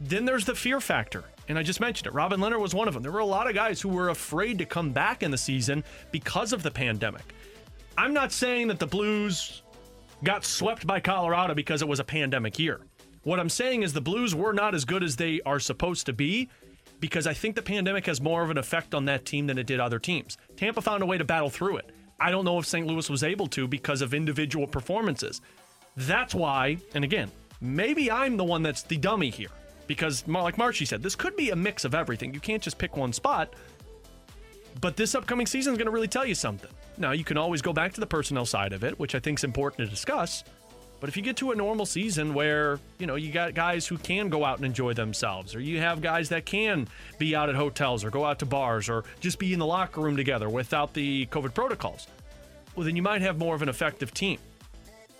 Then 0.00 0.24
there's 0.24 0.44
the 0.44 0.54
fear 0.54 0.80
factor. 0.80 1.24
And 1.48 1.58
I 1.58 1.62
just 1.62 1.80
mentioned 1.80 2.06
it. 2.06 2.14
Robin 2.14 2.40
Lehner 2.40 2.60
was 2.60 2.74
one 2.74 2.88
of 2.88 2.94
them. 2.94 3.02
There 3.02 3.12
were 3.12 3.18
a 3.18 3.26
lot 3.26 3.48
of 3.48 3.54
guys 3.54 3.80
who 3.80 3.88
were 3.88 4.10
afraid 4.10 4.58
to 4.58 4.64
come 4.64 4.92
back 4.92 5.22
in 5.22 5.30
the 5.30 5.38
season 5.38 5.82
because 6.12 6.52
of 6.52 6.62
the 6.62 6.70
pandemic. 6.70 7.34
I'm 7.96 8.12
not 8.12 8.30
saying 8.30 8.68
that 8.68 8.78
the 8.78 8.86
Blues 8.86 9.62
got 10.22 10.44
swept 10.44 10.86
by 10.86 11.00
Colorado 11.00 11.54
because 11.54 11.82
it 11.82 11.88
was 11.88 12.00
a 12.00 12.04
pandemic 12.04 12.58
year. 12.58 12.80
What 13.22 13.40
I'm 13.40 13.48
saying 13.48 13.82
is 13.82 13.92
the 13.92 14.00
Blues 14.00 14.34
were 14.34 14.52
not 14.52 14.74
as 14.74 14.84
good 14.84 15.02
as 15.02 15.16
they 15.16 15.40
are 15.44 15.60
supposed 15.60 16.06
to 16.06 16.12
be 16.12 16.48
because 17.00 17.26
I 17.26 17.34
think 17.34 17.54
the 17.54 17.62
pandemic 17.62 18.06
has 18.06 18.20
more 18.20 18.42
of 18.42 18.50
an 18.50 18.58
effect 18.58 18.94
on 18.94 19.04
that 19.06 19.24
team 19.24 19.46
than 19.46 19.58
it 19.58 19.66
did 19.66 19.80
other 19.80 19.98
teams. 19.98 20.36
Tampa 20.56 20.80
found 20.80 21.02
a 21.02 21.06
way 21.06 21.18
to 21.18 21.24
battle 21.24 21.50
through 21.50 21.78
it. 21.78 21.90
I 22.20 22.30
don't 22.30 22.44
know 22.44 22.58
if 22.58 22.66
St. 22.66 22.86
Louis 22.86 23.08
was 23.08 23.22
able 23.22 23.46
to 23.48 23.68
because 23.68 24.02
of 24.02 24.14
individual 24.14 24.66
performances. 24.66 25.40
That's 25.96 26.34
why, 26.34 26.78
and 26.94 27.04
again, 27.04 27.30
maybe 27.60 28.10
I'm 28.10 28.36
the 28.36 28.44
one 28.44 28.62
that's 28.62 28.82
the 28.82 28.96
dummy 28.96 29.30
here 29.30 29.50
because, 29.86 30.26
like 30.26 30.58
Marcy 30.58 30.84
said, 30.84 31.02
this 31.02 31.14
could 31.14 31.36
be 31.36 31.50
a 31.50 31.56
mix 31.56 31.84
of 31.84 31.94
everything. 31.94 32.34
You 32.34 32.40
can't 32.40 32.62
just 32.62 32.78
pick 32.78 32.96
one 32.96 33.12
spot. 33.12 33.54
But 34.80 34.96
this 34.96 35.14
upcoming 35.14 35.46
season 35.46 35.72
is 35.72 35.78
going 35.78 35.86
to 35.86 35.92
really 35.92 36.08
tell 36.08 36.24
you 36.24 36.34
something. 36.34 36.70
Now, 36.98 37.12
you 37.12 37.24
can 37.24 37.36
always 37.36 37.62
go 37.62 37.72
back 37.72 37.92
to 37.94 38.00
the 38.00 38.06
personnel 38.06 38.46
side 38.46 38.72
of 38.72 38.84
it, 38.84 38.98
which 38.98 39.14
I 39.14 39.20
think 39.20 39.38
is 39.38 39.44
important 39.44 39.88
to 39.88 39.90
discuss. 39.90 40.44
But 41.00 41.08
if 41.08 41.16
you 41.16 41.22
get 41.22 41.36
to 41.38 41.52
a 41.52 41.54
normal 41.54 41.86
season 41.86 42.34
where, 42.34 42.80
you 42.98 43.06
know, 43.06 43.14
you 43.14 43.30
got 43.30 43.54
guys 43.54 43.86
who 43.86 43.98
can 43.98 44.28
go 44.28 44.44
out 44.44 44.56
and 44.56 44.66
enjoy 44.66 44.94
themselves, 44.94 45.54
or 45.54 45.60
you 45.60 45.78
have 45.78 46.00
guys 46.00 46.28
that 46.30 46.44
can 46.44 46.88
be 47.18 47.36
out 47.36 47.48
at 47.48 47.54
hotels 47.54 48.04
or 48.04 48.10
go 48.10 48.24
out 48.24 48.40
to 48.40 48.46
bars 48.46 48.88
or 48.88 49.04
just 49.20 49.38
be 49.38 49.52
in 49.52 49.58
the 49.58 49.66
locker 49.66 50.00
room 50.00 50.16
together 50.16 50.48
without 50.48 50.94
the 50.94 51.26
COVID 51.26 51.54
protocols, 51.54 52.08
well, 52.74 52.84
then 52.84 52.96
you 52.96 53.02
might 53.02 53.22
have 53.22 53.38
more 53.38 53.54
of 53.54 53.62
an 53.62 53.68
effective 53.68 54.12
team. 54.12 54.38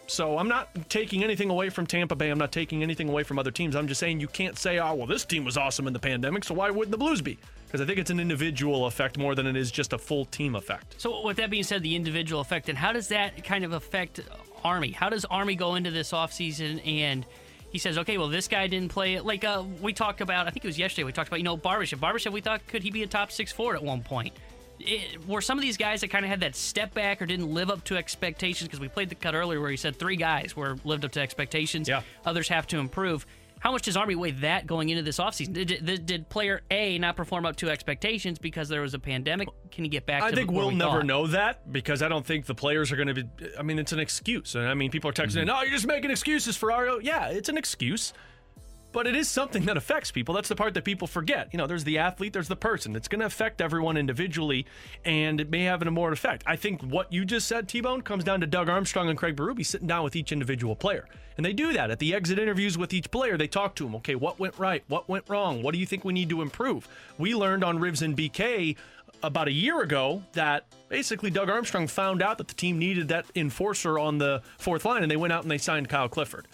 So 0.09 0.39
I'm 0.39 0.49
not 0.49 0.71
taking 0.89 1.23
anything 1.23 1.51
away 1.51 1.69
from 1.69 1.87
Tampa 1.87 2.17
Bay. 2.17 2.31
I'm 2.31 2.39
not 2.39 2.51
taking 2.51 2.83
anything 2.83 3.11
away 3.11 3.23
from 3.23 3.39
other 3.39 3.51
teams. 3.51 3.77
I'm 3.77 3.87
just 3.87 4.01
saying 4.01 4.21
you 4.21 4.29
can't 4.29 4.59
say, 4.59 4.79
oh, 4.79 4.95
well, 4.95 5.07
this 5.07 5.25
team 5.25 5.45
was 5.45 5.59
awesome 5.59 5.87
in 5.87 5.93
the 5.93 5.99
pandemic, 5.99 6.45
so 6.45 6.55
why 6.55 6.71
wouldn't 6.71 6.91
the 6.91 6.99
Blues 6.99 7.21
be? 7.21 7.39
Because 7.67 7.83
I 7.83 7.85
think 7.85 7.99
it's 7.99 8.11
an 8.11 8.19
individual 8.19 8.87
effect 8.87 9.19
more 9.19 9.35
than 9.35 9.47
it 9.47 9.55
is 9.55 9.71
just 9.71 9.93
a 9.93 9.99
full 9.99 10.25
team 10.25 10.55
effect. 10.55 10.95
So, 10.99 11.27
with 11.27 11.37
that 11.37 11.51
being 11.51 11.63
said, 11.63 11.83
the 11.83 11.95
individual 11.95 12.41
effect, 12.41 12.71
and 12.71 12.79
how 12.79 12.93
does 12.93 13.09
that 13.09 13.45
kind 13.45 13.65
of 13.65 13.75
affect 13.75 14.21
Army? 14.65 14.93
How 14.93 15.09
does 15.09 15.25
Army 15.25 15.55
go 15.55 15.75
into 15.75 15.91
this 15.91 16.13
offseason 16.13 16.87
and 16.87 17.25
he 17.71 17.79
says, 17.79 17.99
okay, 17.99 18.19
well, 18.19 18.29
this 18.29 18.49
guy 18.49 18.67
didn't 18.67 18.91
play 18.91 19.15
it? 19.15 19.25
Like 19.25 19.45
uh, 19.45 19.65
we 19.81 19.93
talked 19.93 20.21
about, 20.21 20.47
I 20.47 20.51
think 20.51 20.65
it 20.65 20.69
was 20.69 20.79
yesterday, 20.79 21.05
we 21.05 21.13
talked 21.13 21.29
about, 21.29 21.39
you 21.39 21.45
know, 21.45 21.57
Barbashev. 21.57 21.99
Barbashev, 21.99 22.33
we 22.33 22.41
thought, 22.41 22.67
could 22.67 22.83
he 22.83 22.91
be 22.91 23.03
a 23.03 23.07
top 23.07 23.31
six 23.31 23.53
forward 23.53 23.77
at 23.77 23.83
one 23.83 24.03
point? 24.03 24.35
It, 24.81 25.27
were 25.27 25.41
some 25.41 25.59
of 25.59 25.63
these 25.63 25.77
guys 25.77 26.01
that 26.03 26.09
kind 26.09 26.25
of 26.25 26.31
had 26.31 26.41
that 26.41 26.55
step 26.55 26.95
back 26.95 27.21
or 27.21 27.27
didn't 27.27 27.53
live 27.53 27.69
up 27.69 27.85
to 27.85 27.97
expectations? 27.97 28.69
Because 28.69 28.81
we 28.81 28.89
played 28.89 29.09
the 29.09 29.17
cut 29.17 29.35
earlier 29.35 29.61
where 29.61 29.71
he 29.71 29.77
said 29.77 29.97
three 29.97 30.17
guys 30.17 30.57
were 30.57 30.77
lived 30.85 31.05
up 31.05 31.13
to 31.13 31.21
expectations. 31.21 31.89
Yeah. 31.89 32.03
Others 32.25 32.49
have 32.49 32.67
to 32.69 32.79
improve. 32.79 33.27
How 33.61 33.73
much 33.73 33.83
does 33.83 33.97
Army 33.97 34.15
weigh 34.15 34.31
that 34.33 34.67
going 34.67 34.89
into 34.89 35.03
this 35.03 35.19
offseason? 35.19 35.53
Did, 35.53 35.85
did, 35.85 36.07
did 36.07 36.29
player 36.29 36.61
A 36.71 36.99
not 36.99 37.17
perform 37.17 37.45
up 37.47 37.57
to 37.57 37.71
expectations 37.71 38.39
because 38.39 38.69
there 38.69 38.81
was 38.81 38.95
a 38.95 38.99
pandemic? 38.99 39.49
Can 39.71 39.85
he 39.85 39.91
get 39.91 40.07
back 40.07 40.23
I 40.23 40.31
think 40.33 40.51
we'll 40.51 40.69
we 40.69 40.75
never 40.75 40.99
thought? 40.99 41.07
know 41.07 41.27
that 41.29 41.73
because 41.73 42.03
I 42.03 42.09
don't 42.09 42.25
think 42.25 42.47
the 42.47 42.55
players 42.55 42.93
are 42.93 42.97
going 42.97 43.09
to 43.09 43.15
be. 43.15 43.25
I 43.59 43.63
mean, 43.63 43.79
it's 43.79 43.93
an 43.93 43.99
excuse. 44.01 44.55
And 44.55 44.67
I 44.69 44.75
mean, 44.75 44.91
people 44.91 45.11
are 45.11 45.13
texting, 45.13 45.39
Mm-hmm. 45.39 45.47
"No, 45.47 45.63
you're 45.63 45.73
just 45.73 45.87
making 45.87 46.11
excuses 46.11 46.57
for 46.57 46.71
Ario." 46.71 47.01
Yeah, 47.03 47.29
it's 47.29 47.49
an 47.49 47.57
excuse, 47.59 48.13
but 48.99 49.07
it 49.07 49.15
is 49.15 49.31
something 49.31 49.65
that 49.67 49.77
affects 49.77 50.11
people. 50.11 50.35
That's 50.35 50.49
the 50.49 50.57
part 50.57 50.75
that 50.75 50.83
people 50.83 51.07
forget. 51.07 51.51
You 51.53 51.57
know, 51.57 51.69
there's 51.69 51.85
the 51.85 51.99
athlete, 51.99 52.33
there's 52.33 52.49
the 52.49 52.57
person. 52.57 52.97
It's 52.97 53.07
going 53.07 53.21
to 53.21 53.27
affect 53.27 53.61
everyone 53.61 53.97
individually, 53.97 54.67
and 55.05 55.41
it 55.41 55.49
may 55.49 55.63
have 55.63 55.83
an 55.83 55.93
more 55.93 56.11
effect. 56.11 56.43
I 56.49 56.57
think 56.57 56.83
what 56.83 57.13
you 57.13 57.25
just 57.25 57.47
said, 57.47 57.69
T-Bone, 57.69 58.03
comes 58.03 58.25
down 58.25 58.41
to 58.41 58.47
Doug 58.49 58.69
Armstrong 58.69 59.09
and 59.09 59.17
Craig 59.17 59.37
Berube 59.37 59.65
sitting 59.65 59.87
down 59.87 60.03
with 60.03 60.17
each 60.17 60.33
individual 60.33 60.75
player, 60.75 61.07
and 61.37 61.47
they 61.47 61.53
do 61.53 61.73
that 61.75 61.93
at 61.93 62.01
the 62.01 62.13
exit 62.13 62.41
interviews 62.41 62.77
with 62.77 62.93
each 62.93 63.09
player. 63.13 63.37
They 63.37 63.47
talk 63.47 63.77
to 63.77 63.85
them. 63.85 63.95
Okay, 63.95 64.17
what 64.17 64.41
went 64.41 64.59
right? 64.59 64.83
What 64.89 65.09
went 65.09 65.31
wrong? 65.31 65.63
What 65.63 65.75
do 65.75 65.79
you 65.79 65.87
think 65.87 66.05
we 66.05 66.13
need 66.13 66.31
to 66.31 66.43
improve? 66.43 66.89
We 67.19 67.37
learned 67.37 67.63
on 67.63 67.79
Rivs 67.79 68.03
and 68.03 68.17
BK 68.17 68.75
about 69.23 69.47
a 69.47 69.53
year 69.53 69.81
ago 69.81 70.25
that 70.33 70.65
basically 70.89 71.31
Doug 71.31 71.51
Armstrong 71.51 71.87
found 71.87 72.21
out 72.21 72.39
that 72.39 72.49
the 72.49 72.55
team 72.55 72.81
needed 72.81 73.07
that 73.09 73.27
enforcer 73.37 73.97
on 73.97 74.19
the 74.19 74.43
fourth 74.59 74.85
line, 74.85 75.05
and 75.05 75.11
they 75.11 75.17
went 75.17 75.33
out 75.33 75.43
and 75.43 75.51
they 75.53 75.59
signed 75.59 75.89
Kyle 75.89 76.09
Clifford. 76.09 76.49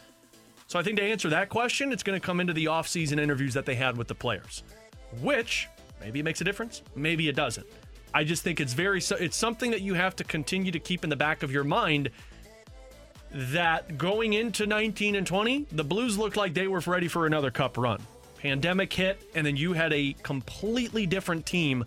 So 0.67 0.79
I 0.79 0.83
think 0.83 0.97
to 0.99 1.03
answer 1.03 1.29
that 1.31 1.49
question, 1.49 1.93
it's 1.93 2.03
going 2.03 2.19
to 2.19 2.25
come 2.25 2.41
into 2.41 2.53
the 2.53 2.67
offseason 2.67 3.21
interviews 3.21 3.55
that 3.55 3.67
they 3.67 3.75
had 3.75 3.97
with 3.97 4.09
the 4.09 4.15
players, 4.15 4.63
which 5.21 5.69
maybe 6.01 6.21
it 6.21 6.23
makes 6.23 6.41
a 6.41 6.45
difference, 6.45 6.83
maybe 6.95 7.29
it 7.29 7.37
doesn't. 7.37 7.67
I 8.15 8.25
just 8.25 8.43
think 8.43 8.61
it's 8.61 8.73
very 8.73 8.99
it's 8.99 9.37
something 9.37 9.73
that 9.73 9.83
you 9.83 9.95
have 9.95 10.15
to 10.17 10.25
continue 10.25 10.71
to 10.71 10.79
keep 10.79 11.03
in 11.03 11.11
the 11.11 11.17
back 11.17 11.43
of 11.43 11.51
your 11.51 11.65
mind 11.65 12.11
that 13.33 13.99
going 13.99 14.35
into 14.35 14.67
19 14.67 15.17
and 15.17 15.27
20, 15.27 15.67
the 15.73 15.83
Blues 15.83 16.17
looked 16.17 16.37
like 16.37 16.55
they 16.55 16.69
were 16.69 16.81
ready 16.87 17.09
for 17.09 17.27
another 17.27 17.51
cup 17.51 17.77
run. 17.77 18.01
pandemic 18.39 18.93
hit, 18.93 19.21
and 19.35 19.45
then 19.45 19.57
you 19.57 19.73
had 19.73 19.93
a 19.93 20.15
completely 20.23 21.07
different 21.07 21.45
team 21.45 21.85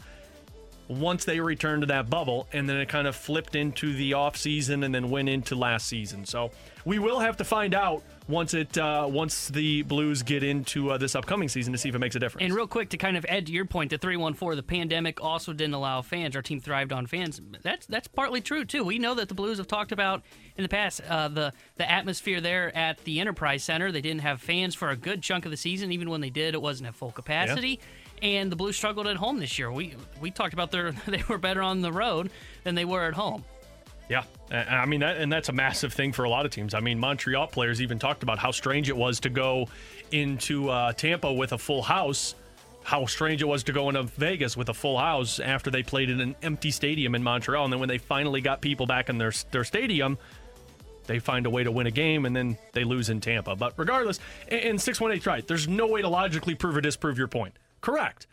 once 0.90 1.24
they 1.24 1.40
returned 1.40 1.84
to 1.84 1.86
that 1.88 2.10
bubble, 2.10 2.48
and 2.52 2.70
then 2.70 2.78
it 2.78 2.90
kind 2.90 3.08
of 3.08 3.16
flipped 3.16 3.56
into 3.56 3.94
the 3.96 4.14
off 4.14 4.36
season 4.36 4.84
and 4.84 4.94
then 4.94 5.10
went 5.10 5.30
into 5.30 5.56
last 5.56 5.88
season. 5.88 6.26
So 6.26 6.52
we 6.88 7.00
will 7.00 7.20
have 7.20 7.36
to 7.36 7.44
find 7.44 7.76
out 7.76 8.02
once 8.30 8.54
it 8.54 8.78
uh, 8.78 9.06
once 9.10 9.50
the 9.50 9.82
Blues 9.84 10.24
get 10.24 10.42
into 10.42 10.90
uh, 10.92 10.98
this 10.98 11.16
upcoming 11.16 11.50
season 11.50 11.74
to 11.74 11.78
see 11.78 11.90
if 11.90 11.96
it 11.96 12.00
makes 12.00 12.16
a 12.16 12.20
difference. 12.20 12.46
And 12.46 12.54
real 12.54 12.66
quick 12.66 12.90
to 12.92 12.98
kind 12.98 13.18
of 13.18 13.26
add 13.26 13.46
to 13.48 13.52
your 13.52 13.66
point, 13.66 13.90
the 13.90 13.98
three 13.98 14.16
one 14.16 14.34
four, 14.34 14.56
the 14.56 14.64
pandemic 14.64 15.22
also 15.22 15.52
didn't 15.52 15.74
allow 15.74 16.02
fans. 16.02 16.34
Our 16.34 16.42
team 16.42 16.62
thrived 16.62 16.94
on 16.94 17.06
fans. 17.06 17.42
That's 17.62 17.86
that's 17.88 18.08
partly 18.08 18.40
true 18.40 18.64
too. 18.64 18.86
We 18.86 19.00
know 19.00 19.16
that 19.16 19.28
the 19.28 19.36
Blues 19.36 19.58
have 19.58 19.68
talked 19.68 19.92
about 19.92 20.24
in 20.56 20.64
the 20.64 20.70
past 20.70 21.02
uh, 21.10 21.28
the 21.28 21.52
the 21.76 21.92
atmosphere 21.92 22.40
there 22.40 22.76
at 22.76 23.04
the 23.04 23.20
Enterprise 23.20 23.64
Center. 23.64 23.92
They 23.92 24.02
didn't 24.02 24.22
have 24.22 24.42
fans 24.42 24.74
for 24.74 24.90
a 24.90 24.96
good 24.96 25.22
chunk 25.22 25.44
of 25.44 25.52
the 25.52 25.58
season. 25.58 25.92
Even 25.92 26.10
when 26.10 26.22
they 26.22 26.30
did, 26.30 26.54
it 26.54 26.62
wasn't 26.62 26.88
at 26.88 26.96
full 26.96 27.12
capacity. 27.12 27.82
And 28.22 28.50
the 28.50 28.56
Blues 28.56 28.78
struggled 28.78 29.08
at 29.08 29.18
home 29.18 29.40
this 29.40 29.60
year. 29.60 29.70
We 29.74 29.96
we 30.22 30.32
talked 30.32 30.54
about 30.54 30.72
their 30.72 30.92
they 31.08 31.24
were 31.28 31.38
better 31.38 31.62
on 31.62 31.82
the 31.82 31.92
road 31.92 32.30
than 32.64 32.76
they 32.76 32.86
were 32.86 33.04
at 33.04 33.14
home. 33.14 33.44
Yeah, 34.10 34.24
I 34.50 34.86
mean, 34.86 35.02
that, 35.02 35.18
and 35.18 35.32
that's 35.32 35.50
a 35.50 35.54
massive 35.54 35.92
thing 35.92 36.14
for 36.14 36.24
a 36.24 36.30
lot 36.30 36.46
of 36.46 36.52
teams. 36.52 36.74
I 36.74 36.80
mean, 36.80 36.98
Montreal 36.98 37.48
players 37.48 37.82
even 37.82 38.00
talked 38.00 38.24
about 38.24 38.40
how 38.40 38.52
strange 38.52 38.88
it 38.90 38.96
was 38.96 39.20
to 39.22 39.30
go 39.30 39.68
into 40.12 40.70
uh, 40.70 40.94
Tampa 40.94 41.34
with 41.34 41.52
a 41.52 41.58
full 41.58 41.82
house. 41.82 42.36
How 42.84 43.06
strange 43.06 43.42
it 43.42 43.46
was 43.46 43.64
to 43.64 43.74
go 43.74 43.90
into 43.90 44.04
Vegas 44.04 44.56
with 44.56 44.70
a 44.70 44.74
full 44.74 44.98
house 44.98 45.42
after 45.42 45.70
they 45.70 45.84
played 45.84 46.10
in 46.10 46.22
an 46.22 46.36
empty 46.42 46.72
stadium 46.72 47.16
in 47.16 47.24
Montreal, 47.24 47.66
and 47.66 47.74
then 47.74 47.82
when 47.82 47.90
they 47.90 47.98
finally 47.98 48.40
got 48.40 48.62
people 48.62 48.86
back 48.86 49.10
in 49.10 49.18
their 49.18 49.34
their 49.52 49.66
stadium, 49.66 50.18
they 51.06 51.20
find 51.20 51.46
a 51.46 51.50
way 51.50 51.66
to 51.66 51.72
win 51.72 51.88
a 51.88 51.92
game, 51.92 52.26
and 52.26 52.34
then 52.34 52.58
they 52.72 52.86
lose 52.86 53.10
in 53.10 53.20
Tampa. 53.20 53.58
But 53.58 53.74
regardless, 53.76 54.22
and 54.48 54.80
six 54.80 55.02
one 55.02 55.12
eight 55.12 55.26
right. 55.26 55.46
There's 55.46 55.68
no 55.68 55.88
way 55.88 56.02
to 56.02 56.08
logically 56.08 56.56
prove 56.56 56.78
or 56.78 56.82
disprove 56.82 57.18
your 57.18 57.28
point. 57.28 57.60
Correct. 57.82 58.26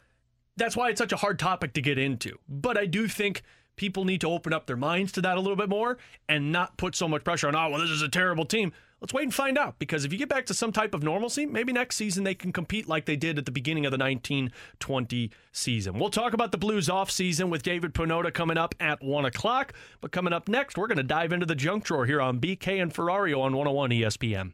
That's 0.56 0.76
why 0.76 0.90
it's 0.90 0.98
such 0.98 1.10
a 1.10 1.16
hard 1.16 1.40
topic 1.40 1.72
to 1.72 1.80
get 1.80 1.98
into. 1.98 2.38
But 2.48 2.78
I 2.78 2.86
do 2.86 3.08
think 3.08 3.42
people 3.76 4.04
need 4.04 4.20
to 4.20 4.28
open 4.28 4.52
up 4.52 4.66
their 4.66 4.76
minds 4.76 5.12
to 5.12 5.20
that 5.22 5.36
a 5.36 5.40
little 5.40 5.56
bit 5.56 5.68
more 5.68 5.98
and 6.28 6.52
not 6.52 6.76
put 6.76 6.94
so 6.94 7.08
much 7.08 7.24
pressure 7.24 7.48
on, 7.48 7.56
oh, 7.56 7.70
well, 7.70 7.80
this 7.80 7.90
is 7.90 8.02
a 8.02 8.08
terrible 8.08 8.44
team. 8.44 8.72
Let's 9.00 9.12
wait 9.12 9.24
and 9.24 9.34
find 9.34 9.58
out 9.58 9.78
because 9.78 10.06
if 10.06 10.12
you 10.12 10.18
get 10.18 10.30
back 10.30 10.46
to 10.46 10.54
some 10.54 10.72
type 10.72 10.94
of 10.94 11.02
normalcy, 11.02 11.44
maybe 11.44 11.74
next 11.74 11.96
season 11.96 12.24
they 12.24 12.34
can 12.34 12.52
compete 12.52 12.88
like 12.88 13.04
they 13.04 13.16
did 13.16 13.38
at 13.38 13.44
the 13.44 13.50
beginning 13.50 13.84
of 13.84 13.90
the 13.90 13.98
1920 13.98 15.30
season. 15.52 15.98
We'll 15.98 16.08
talk 16.08 16.32
about 16.32 16.52
the 16.52 16.58
Blues 16.58 16.88
off 16.88 17.10
season 17.10 17.50
with 17.50 17.62
David 17.62 17.92
Pagnotta 17.92 18.32
coming 18.32 18.56
up 18.56 18.74
at 18.80 19.02
1 19.02 19.26
o'clock. 19.26 19.74
But 20.00 20.10
coming 20.10 20.32
up 20.32 20.48
next, 20.48 20.78
we're 20.78 20.86
going 20.86 20.96
to 20.96 21.02
dive 21.02 21.34
into 21.34 21.44
the 21.44 21.54
junk 21.54 21.84
drawer 21.84 22.06
here 22.06 22.22
on 22.22 22.40
BK 22.40 22.80
and 22.80 22.94
Ferrario 22.94 23.42
on 23.42 23.54
101 23.54 23.90
ESPN. 23.90 24.52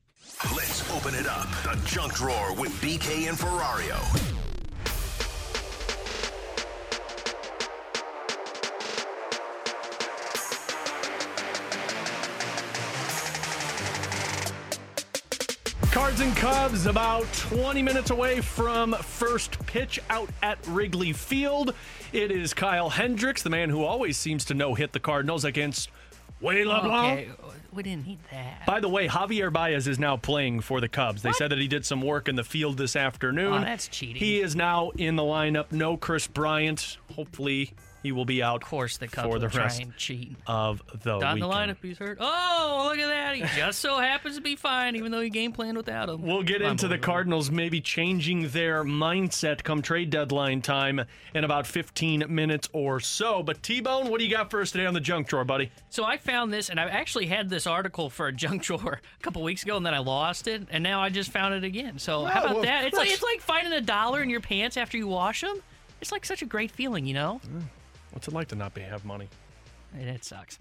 Let's 0.56 0.90
open 0.90 1.14
it 1.14 1.28
up. 1.28 1.48
The 1.62 1.80
junk 1.86 2.14
drawer 2.14 2.52
with 2.54 2.72
BK 2.80 3.28
and 3.28 3.38
Ferrario. 3.38 4.39
Cards 15.92 16.20
and 16.20 16.36
Cubs 16.36 16.86
about 16.86 17.26
20 17.32 17.82
minutes 17.82 18.10
away 18.10 18.40
from 18.40 18.92
first 18.92 19.58
pitch 19.66 19.98
out 20.08 20.30
at 20.40 20.64
Wrigley 20.68 21.12
Field. 21.12 21.74
It 22.12 22.30
is 22.30 22.54
Kyle 22.54 22.90
Hendricks, 22.90 23.42
the 23.42 23.50
man 23.50 23.70
who 23.70 23.82
always 23.82 24.16
seems 24.16 24.44
to 24.46 24.54
know 24.54 24.74
hit 24.74 24.92
the 24.92 25.00
Cardinals 25.00 25.44
against 25.44 25.90
LeBlanc. 26.40 26.68
Okay, 26.70 27.28
we 27.72 27.82
didn't 27.82 28.06
need 28.06 28.20
that. 28.30 28.64
By 28.66 28.78
the 28.78 28.88
way, 28.88 29.08
Javier 29.08 29.52
Baez 29.52 29.88
is 29.88 29.98
now 29.98 30.16
playing 30.16 30.60
for 30.60 30.80
the 30.80 30.88
Cubs. 30.88 31.22
They 31.22 31.32
said 31.32 31.50
that 31.50 31.58
he 31.58 31.66
did 31.66 31.84
some 31.84 32.02
work 32.02 32.28
in 32.28 32.36
the 32.36 32.44
field 32.44 32.78
this 32.78 32.94
afternoon. 32.94 33.52
Oh, 33.52 33.60
that's 33.60 33.88
cheating. 33.88 34.16
He 34.16 34.40
is 34.40 34.54
now 34.54 34.90
in 34.90 35.16
the 35.16 35.24
lineup. 35.24 35.72
No 35.72 35.96
Kris 35.96 36.28
Bryant. 36.28 36.98
Hopefully, 37.16 37.74
he 38.02 38.12
will 38.12 38.24
be 38.24 38.42
out. 38.42 38.62
Of 38.62 38.68
course, 38.68 38.96
the 38.98 39.08
Cubs 39.08 39.26
for 39.28 39.38
the 39.38 39.46
will 39.46 39.50
try 39.50 39.62
rest 39.64 39.82
and 39.82 39.96
cheat. 39.96 40.36
of 40.46 40.82
the 41.02 41.18
Down 41.18 41.38
the 41.40 41.46
weekend. 41.48 41.70
lineup, 41.72 41.76
he's 41.82 41.98
hurt. 41.98 42.18
Oh, 42.20 42.88
look 42.90 42.98
at 42.98 43.08
that! 43.08 43.36
He 43.36 43.42
just 43.58 43.80
so 43.80 43.98
happens 43.98 44.36
to 44.36 44.40
be 44.42 44.56
fine, 44.56 44.96
even 44.96 45.12
though 45.12 45.20
he 45.20 45.30
game 45.30 45.52
planned 45.52 45.76
without 45.76 46.08
him. 46.08 46.22
We'll 46.22 46.42
get 46.42 46.62
into 46.62 46.88
the 46.88 46.98
Cardinals 46.98 47.50
maybe 47.50 47.80
changing 47.80 48.48
their 48.48 48.84
mindset 48.84 49.62
come 49.62 49.82
trade 49.82 50.10
deadline 50.10 50.62
time 50.62 51.00
in 51.34 51.44
about 51.44 51.66
15 51.66 52.24
minutes 52.28 52.68
or 52.72 53.00
so. 53.00 53.42
But 53.42 53.62
T 53.62 53.80
Bone, 53.80 54.08
what 54.10 54.18
do 54.18 54.24
you 54.26 54.30
got 54.30 54.50
for 54.50 54.60
us 54.60 54.70
today 54.70 54.86
on 54.86 54.94
the 54.94 55.00
junk 55.00 55.28
drawer, 55.28 55.44
buddy? 55.44 55.70
So 55.90 56.04
I 56.04 56.16
found 56.18 56.52
this, 56.52 56.68
and 56.70 56.80
I 56.80 56.84
actually 56.84 57.26
had 57.26 57.48
this 57.48 57.66
article 57.66 58.10
for 58.10 58.26
a 58.26 58.32
junk 58.32 58.62
drawer 58.64 59.00
a 59.18 59.22
couple 59.22 59.42
weeks 59.42 59.62
ago, 59.62 59.76
and 59.76 59.84
then 59.86 59.94
I 59.94 59.98
lost 59.98 60.48
it, 60.48 60.66
and 60.70 60.82
now 60.82 61.00
I 61.00 61.08
just 61.10 61.30
found 61.30 61.54
it 61.54 61.64
again. 61.64 61.98
So 61.98 62.20
oh, 62.22 62.24
how 62.24 62.40
Oh, 62.40 62.44
about 62.44 62.54
well, 62.54 62.64
that? 62.64 62.84
It's 62.86 62.96
like 62.96 63.10
it's 63.10 63.22
like 63.22 63.40
finding 63.40 63.72
a 63.74 63.80
dollar 63.82 64.22
in 64.22 64.30
your 64.30 64.40
pants 64.40 64.76
after 64.76 64.96
you 64.96 65.06
wash 65.06 65.42
them. 65.42 65.60
It's 66.00 66.10
like 66.10 66.24
such 66.24 66.40
a 66.40 66.46
great 66.46 66.70
feeling, 66.70 67.04
you 67.04 67.12
know. 67.14 67.40
Mm. 67.46 67.64
What's 68.12 68.28
it 68.28 68.34
like 68.34 68.48
to 68.48 68.56
not 68.56 68.74
be 68.74 68.82
have 68.82 69.04
money? 69.04 69.28
And 69.94 70.08
it 70.08 70.24
sucks. 70.24 70.58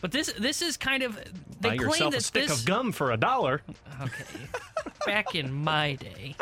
But 0.00 0.12
this 0.12 0.32
this 0.38 0.62
is 0.62 0.76
kind 0.76 1.02
of 1.02 1.16
they 1.60 1.70
Buy 1.70 1.76
claim 1.76 1.88
yourself 1.88 2.12
that 2.12 2.20
a 2.20 2.24
stick 2.24 2.48
this 2.48 2.60
of 2.60 2.66
gum 2.66 2.92
for 2.92 3.12
a 3.12 3.16
dollar. 3.16 3.62
Okay. 4.00 4.24
Back 5.06 5.34
in 5.34 5.52
my 5.52 5.94
day. 5.94 6.36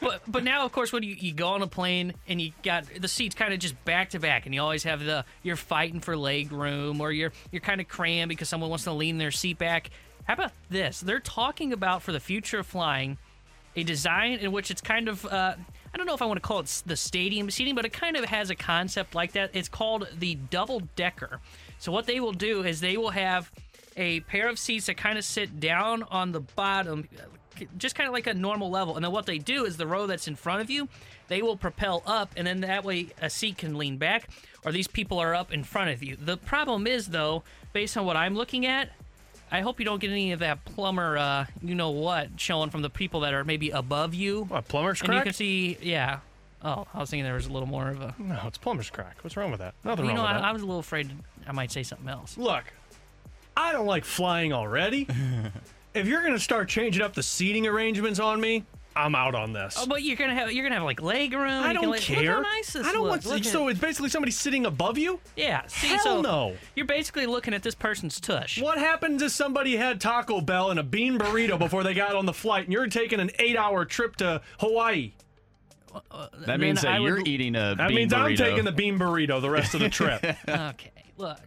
But 0.00 0.22
but 0.26 0.44
now 0.44 0.64
of 0.64 0.72
course 0.72 0.92
when 0.92 1.02
you, 1.02 1.14
you 1.14 1.32
go 1.32 1.48
on 1.48 1.62
a 1.62 1.66
plane 1.66 2.14
and 2.26 2.40
you 2.40 2.52
got 2.62 2.84
the 2.98 3.08
seats 3.08 3.34
kind 3.34 3.52
of 3.52 3.60
just 3.60 3.82
back 3.84 4.10
to 4.10 4.20
back 4.20 4.46
and 4.46 4.54
you 4.54 4.60
always 4.60 4.84
have 4.84 5.04
the 5.04 5.24
you're 5.42 5.56
fighting 5.56 6.00
for 6.00 6.16
leg 6.16 6.52
room 6.52 7.00
or 7.00 7.12
you're 7.12 7.32
you're 7.52 7.60
kind 7.60 7.80
of 7.80 7.88
crammed 7.88 8.28
because 8.28 8.48
someone 8.48 8.70
wants 8.70 8.84
to 8.84 8.92
lean 8.92 9.18
their 9.18 9.30
seat 9.30 9.58
back. 9.58 9.90
How 10.24 10.34
about 10.34 10.52
this? 10.70 11.00
They're 11.00 11.20
talking 11.20 11.72
about 11.72 12.02
for 12.02 12.12
the 12.12 12.20
future 12.20 12.58
of 12.58 12.66
flying 12.66 13.16
a 13.76 13.82
design 13.82 14.38
in 14.38 14.52
which 14.52 14.70
it's 14.70 14.80
kind 14.80 15.08
of 15.08 15.24
uh, 15.26 15.54
I 15.92 15.96
don't 15.96 16.06
know 16.06 16.14
if 16.14 16.22
I 16.22 16.26
want 16.26 16.36
to 16.36 16.46
call 16.46 16.60
it 16.60 16.82
the 16.86 16.96
stadium 16.96 17.50
seating, 17.50 17.74
but 17.74 17.84
it 17.84 17.92
kind 17.92 18.16
of 18.16 18.24
has 18.26 18.50
a 18.50 18.54
concept 18.54 19.14
like 19.14 19.32
that. 19.32 19.50
It's 19.54 19.68
called 19.68 20.08
the 20.18 20.34
double 20.34 20.82
decker. 20.96 21.40
So 21.78 21.92
what 21.92 22.06
they 22.06 22.20
will 22.20 22.32
do 22.32 22.62
is 22.62 22.80
they 22.80 22.96
will 22.96 23.10
have 23.10 23.50
a 23.96 24.20
pair 24.20 24.48
of 24.48 24.58
seats 24.58 24.86
that 24.86 24.96
kind 24.96 25.18
of 25.18 25.24
sit 25.24 25.60
down 25.60 26.04
on 26.04 26.32
the 26.32 26.40
bottom, 26.40 27.08
just 27.76 27.94
kind 27.94 28.06
of 28.06 28.12
like 28.12 28.26
a 28.26 28.34
normal 28.34 28.70
level. 28.70 28.96
And 28.96 29.04
then 29.04 29.12
what 29.12 29.26
they 29.26 29.38
do 29.38 29.64
is 29.64 29.76
the 29.76 29.86
row 29.86 30.06
that's 30.06 30.28
in 30.28 30.36
front 30.36 30.62
of 30.62 30.70
you, 30.70 30.88
they 31.26 31.42
will 31.42 31.56
propel 31.56 32.02
up, 32.06 32.32
and 32.36 32.46
then 32.46 32.60
that 32.60 32.84
way 32.84 33.08
a 33.20 33.28
seat 33.28 33.58
can 33.58 33.76
lean 33.76 33.98
back, 33.98 34.28
or 34.64 34.72
these 34.72 34.88
people 34.88 35.18
are 35.18 35.34
up 35.34 35.52
in 35.52 35.64
front 35.64 35.90
of 35.90 36.02
you. 36.02 36.16
The 36.16 36.36
problem 36.36 36.86
is 36.86 37.08
though, 37.08 37.42
based 37.72 37.96
on 37.96 38.06
what 38.06 38.16
I'm 38.16 38.34
looking 38.34 38.66
at, 38.66 38.90
I 39.50 39.60
hope 39.60 39.78
you 39.78 39.84
don't 39.84 40.00
get 40.00 40.10
any 40.10 40.32
of 40.32 40.40
that 40.40 40.64
plumber, 40.64 41.16
uh, 41.16 41.46
you 41.62 41.74
know 41.74 41.90
what, 41.90 42.28
showing 42.36 42.70
from 42.70 42.82
the 42.82 42.90
people 42.90 43.20
that 43.20 43.34
are 43.34 43.44
maybe 43.44 43.70
above 43.70 44.14
you. 44.14 44.44
What, 44.44 44.68
plumber's 44.68 45.00
crack? 45.00 45.10
And 45.10 45.18
you 45.18 45.22
can 45.22 45.32
see, 45.32 45.78
yeah. 45.80 46.20
Oh, 46.62 46.86
I 46.92 46.98
was 46.98 47.10
thinking 47.10 47.24
there 47.24 47.34
was 47.34 47.46
a 47.46 47.52
little 47.52 47.68
more 47.68 47.88
of 47.88 48.00
a. 48.00 48.14
No, 48.18 48.38
it's 48.46 48.58
plumber's 48.58 48.90
crack. 48.90 49.18
What's 49.22 49.36
wrong 49.36 49.50
with 49.50 49.60
that? 49.60 49.74
Nothing 49.84 50.06
you 50.06 50.10
wrong 50.10 50.16
know, 50.16 50.22
with 50.22 50.30
I, 50.32 50.34
that. 50.34 50.44
I 50.44 50.52
was 50.52 50.62
a 50.62 50.66
little 50.66 50.80
afraid 50.80 51.10
I 51.46 51.52
might 51.52 51.70
say 51.70 51.82
something 51.82 52.08
else. 52.08 52.36
Look, 52.36 52.64
I 53.56 53.72
don't 53.72 53.86
like 53.86 54.04
flying 54.04 54.52
already. 54.52 55.06
if 55.94 56.06
you're 56.06 56.20
going 56.20 56.34
to 56.34 56.40
start 56.40 56.68
changing 56.68 57.02
up 57.02 57.14
the 57.14 57.22
seating 57.22 57.66
arrangements 57.66 58.20
on 58.20 58.40
me, 58.40 58.64
I'm 58.98 59.14
out 59.14 59.34
on 59.34 59.52
this. 59.52 59.76
Oh, 59.78 59.86
but 59.86 60.02
you're 60.02 60.16
gonna 60.16 60.34
have 60.34 60.50
you're 60.52 60.64
gonna 60.64 60.74
have 60.74 60.84
like 60.84 61.00
leg 61.00 61.32
room. 61.32 61.62
I 61.62 61.68
you 61.68 61.74
don't 61.74 61.90
lay- 61.90 61.98
care. 62.00 62.36
Look 62.38 62.46
how 62.46 62.54
nice 62.54 62.72
this 62.72 62.86
I 62.86 62.92
don't 62.92 63.02
want. 63.02 63.24
looks. 63.24 63.26
Look 63.26 63.44
so 63.44 63.66
at- 63.68 63.72
it's 63.72 63.80
basically 63.80 64.08
somebody 64.10 64.32
sitting 64.32 64.66
above 64.66 64.98
you. 64.98 65.20
yeah. 65.36 65.62
See, 65.68 65.86
Hell 65.88 65.98
so 66.00 66.20
no. 66.20 66.56
You're 66.74 66.86
basically 66.86 67.26
looking 67.26 67.54
at 67.54 67.62
this 67.62 67.74
person's 67.74 68.20
tush. 68.20 68.60
What 68.60 68.78
happens 68.78 69.22
if 69.22 69.30
somebody 69.30 69.76
had 69.76 70.00
Taco 70.00 70.40
Bell 70.40 70.70
and 70.70 70.80
a 70.80 70.82
bean 70.82 71.18
burrito 71.18 71.58
before 71.58 71.82
they 71.84 71.94
got 71.94 72.16
on 72.16 72.26
the 72.26 72.32
flight, 72.32 72.64
and 72.64 72.72
you're 72.72 72.86
taking 72.88 73.20
an 73.20 73.30
eight-hour 73.38 73.84
trip 73.84 74.16
to 74.16 74.40
Hawaii? 74.58 75.12
Uh, 76.10 76.26
that 76.46 76.60
means 76.60 76.82
that 76.82 76.94
I 76.94 76.98
you're 76.98 77.16
would- 77.18 77.28
eating 77.28 77.56
a 77.56 77.74
bean 77.74 77.76
big 77.76 77.78
That 77.78 77.88
bean 77.88 77.96
means 77.96 78.12
I'm 78.12 78.36
taking 78.36 78.64
the 78.64 78.72
bean 78.72 78.98
burrito 78.98 79.40
the 79.40 79.50
rest 79.50 79.74
of 79.74 79.80
the 79.80 79.88
trip. 79.88 80.22
okay, 80.48 80.90
look. 81.16 81.38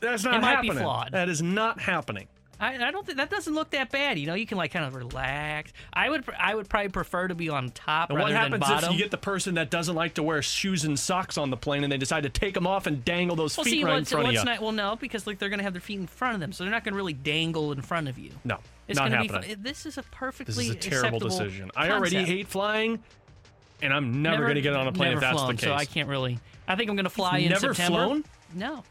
That's 0.00 0.24
It 0.24 0.30
not 0.30 0.42
might 0.42 0.60
be 0.60 0.68
happening. 0.68 0.84
flawed. 0.84 1.12
That 1.12 1.28
is 1.30 1.40
not 1.42 1.80
happening. 1.80 2.26
I, 2.58 2.86
I 2.86 2.90
don't 2.90 3.04
think 3.04 3.18
that 3.18 3.28
doesn't 3.28 3.52
look 3.54 3.70
that 3.70 3.90
bad. 3.90 4.18
You 4.18 4.26
know, 4.26 4.34
you 4.34 4.46
can 4.46 4.56
like 4.56 4.72
kind 4.72 4.84
of 4.86 4.94
relax. 4.94 5.72
I 5.92 6.08
would 6.08 6.24
I 6.38 6.54
would 6.54 6.68
probably 6.70 6.88
prefer 6.88 7.28
to 7.28 7.34
be 7.34 7.50
on 7.50 7.70
top 7.70 8.08
And 8.08 8.16
rather 8.16 8.30
what 8.30 8.32
than 8.32 8.52
happens 8.52 8.60
bottom. 8.60 8.90
if 8.90 8.96
you 8.96 9.02
get 9.04 9.10
the 9.10 9.18
person 9.18 9.54
that 9.56 9.68
doesn't 9.70 9.94
like 9.94 10.14
to 10.14 10.22
wear 10.22 10.40
shoes 10.40 10.84
and 10.84 10.98
socks 10.98 11.36
on 11.36 11.50
the 11.50 11.56
plane, 11.56 11.82
and 11.84 11.92
they 11.92 11.98
decide 11.98 12.22
to 12.22 12.30
take 12.30 12.54
them 12.54 12.66
off 12.66 12.86
and 12.86 13.04
dangle 13.04 13.36
those 13.36 13.56
well, 13.56 13.64
feet 13.64 13.70
see, 13.72 13.84
right 13.84 13.90
in 13.90 13.96
what's, 14.00 14.10
front 14.10 14.24
of 14.24 14.28
what's 14.32 14.38
you? 14.38 14.44
not 14.44 14.60
well, 14.62 14.72
no, 14.72 14.96
because 14.96 15.26
like 15.26 15.38
they're 15.38 15.50
gonna 15.50 15.62
have 15.62 15.74
their 15.74 15.80
feet 15.82 16.00
in 16.00 16.06
front 16.06 16.34
of 16.34 16.40
them, 16.40 16.52
so 16.52 16.64
they're 16.64 16.70
not 16.70 16.82
gonna 16.82 16.96
really 16.96 17.12
dangle 17.12 17.72
in 17.72 17.82
front 17.82 18.08
of 18.08 18.18
you. 18.18 18.30
no, 18.44 18.58
It's 18.88 18.98
not 18.98 19.10
gonna 19.10 19.22
happening. 19.22 19.42
be. 19.42 19.54
Fun. 19.54 19.62
This 19.62 19.84
is 19.84 19.98
a 19.98 20.02
perfectly 20.04 20.68
This 20.68 20.76
is 20.78 20.86
a 20.86 20.90
terrible 20.90 21.16
acceptable 21.26 21.46
decision. 21.46 21.70
I 21.76 21.90
already 21.90 22.16
concept. 22.16 22.28
hate 22.32 22.48
flying, 22.48 23.02
and 23.82 23.92
I'm 23.92 24.22
never, 24.22 24.44
going 24.44 24.54
to 24.54 24.62
get 24.62 24.72
on 24.74 24.86
a 24.86 24.92
plane 24.92 25.10
never 25.10 25.16
if 25.18 25.20
that's 25.20 25.36
flown, 25.36 25.48
the 25.48 25.60
case. 25.60 25.64
So 25.64 25.74
I 25.74 25.84
can't 25.84 26.08
really. 26.08 26.38
I 26.66 26.74
think 26.76 26.88
I'm 26.88 26.96
going 26.96 27.04
to 27.04 27.10
fly 27.10 27.38
in 27.38 27.50
never 27.50 27.74
September. 27.74 27.98
flown? 28.06 28.24
No. 28.54 28.82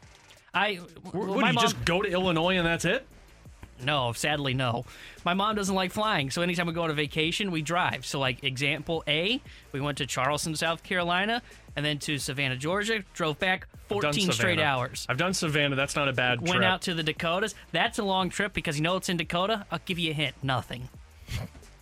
I. 0.54 0.76
What, 0.76 1.14
well, 1.16 1.26
do 1.26 1.34
you 1.48 1.54
mom, 1.54 1.56
just 1.56 1.84
go 1.84 2.02
to 2.04 2.10
Illinois 2.10 2.58
and 2.58 2.66
that's 2.66 2.86
it? 2.86 3.08
No, 3.84 4.14
sadly, 4.14 4.54
no. 4.54 4.86
My 5.26 5.34
mom 5.34 5.56
doesn't 5.56 5.76
like 5.76 5.92
flying, 5.92 6.32
so 6.32 6.42
anytime 6.42 6.68
we 6.68 6.74
go 6.74 6.84
on 6.84 6.90
a 6.90 6.94
vacation, 6.94 7.52
we 7.52 7.62
drive. 7.62 8.06
So, 8.06 8.20
like, 8.20 8.44
example 8.44 9.04
A, 9.08 9.42
we 9.72 9.82
went 9.82 9.98
to 9.98 10.06
Charleston, 10.06 10.56
South 10.56 10.82
Carolina, 10.84 11.42
and 11.76 11.86
then 11.86 12.00
to 12.00 12.18
Savannah, 12.18 12.56
Georgia, 12.56 13.04
drove 13.14 13.38
back 13.40 13.68
14 13.90 14.32
straight 14.32 14.60
hours. 14.60 15.06
I've 15.10 15.18
done 15.18 15.34
Savannah. 15.34 15.76
That's 15.76 15.96
not 15.96 16.08
a 16.08 16.14
bad 16.14 16.40
trip. 16.40 16.50
Went 16.50 16.60
trip. 16.60 16.72
out 16.72 16.82
to 16.84 16.94
the 16.94 17.04
Dakotas. 17.04 17.54
That's 17.72 18.00
a 18.00 18.04
long 18.04 18.30
trip 18.30 18.54
because 18.54 18.78
you 18.78 18.84
know 18.84 18.96
it's 18.96 19.10
in 19.10 19.18
Dakota. 19.18 19.66
I'll 19.72 19.82
give 19.86 20.00
you 20.00 20.12
a 20.12 20.14
hint 20.14 20.36
nothing. 20.42 20.90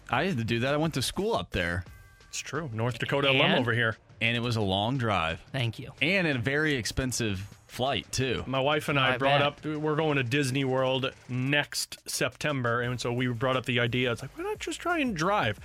I 0.09 0.25
had 0.25 0.37
to 0.37 0.43
do 0.43 0.59
that. 0.59 0.73
I 0.73 0.77
went 0.77 0.95
to 0.95 1.01
school 1.01 1.35
up 1.35 1.51
there. 1.51 1.85
It's 2.29 2.39
true. 2.39 2.69
North 2.73 2.97
Dakota 2.97 3.29
alum 3.29 3.53
over 3.53 3.73
here. 3.73 3.97
And 4.19 4.35
it 4.35 4.39
was 4.39 4.55
a 4.55 4.61
long 4.61 4.97
drive. 4.97 5.39
Thank 5.51 5.79
you. 5.79 5.91
And 6.01 6.27
a 6.27 6.37
very 6.37 6.75
expensive 6.75 7.45
flight, 7.73 8.05
too. 8.11 8.43
My 8.45 8.59
wife 8.59 8.87
and 8.87 8.99
I 8.99 9.15
I 9.15 9.17
brought 9.17 9.39
bet. 9.63 9.71
up 9.71 9.81
we're 9.81 9.95
going 9.95 10.17
to 10.17 10.23
Disney 10.23 10.63
World 10.63 11.11
next 11.27 11.97
September, 12.09 12.81
and 12.81 13.01
so 13.01 13.11
we 13.11 13.27
brought 13.27 13.57
up 13.57 13.65
the 13.65 13.79
idea. 13.79 14.11
It's 14.11 14.21
like 14.21 14.37
why 14.37 14.43
not 14.43 14.59
just 14.59 14.79
try 14.79 14.99
and 14.99 15.15
drive? 15.15 15.59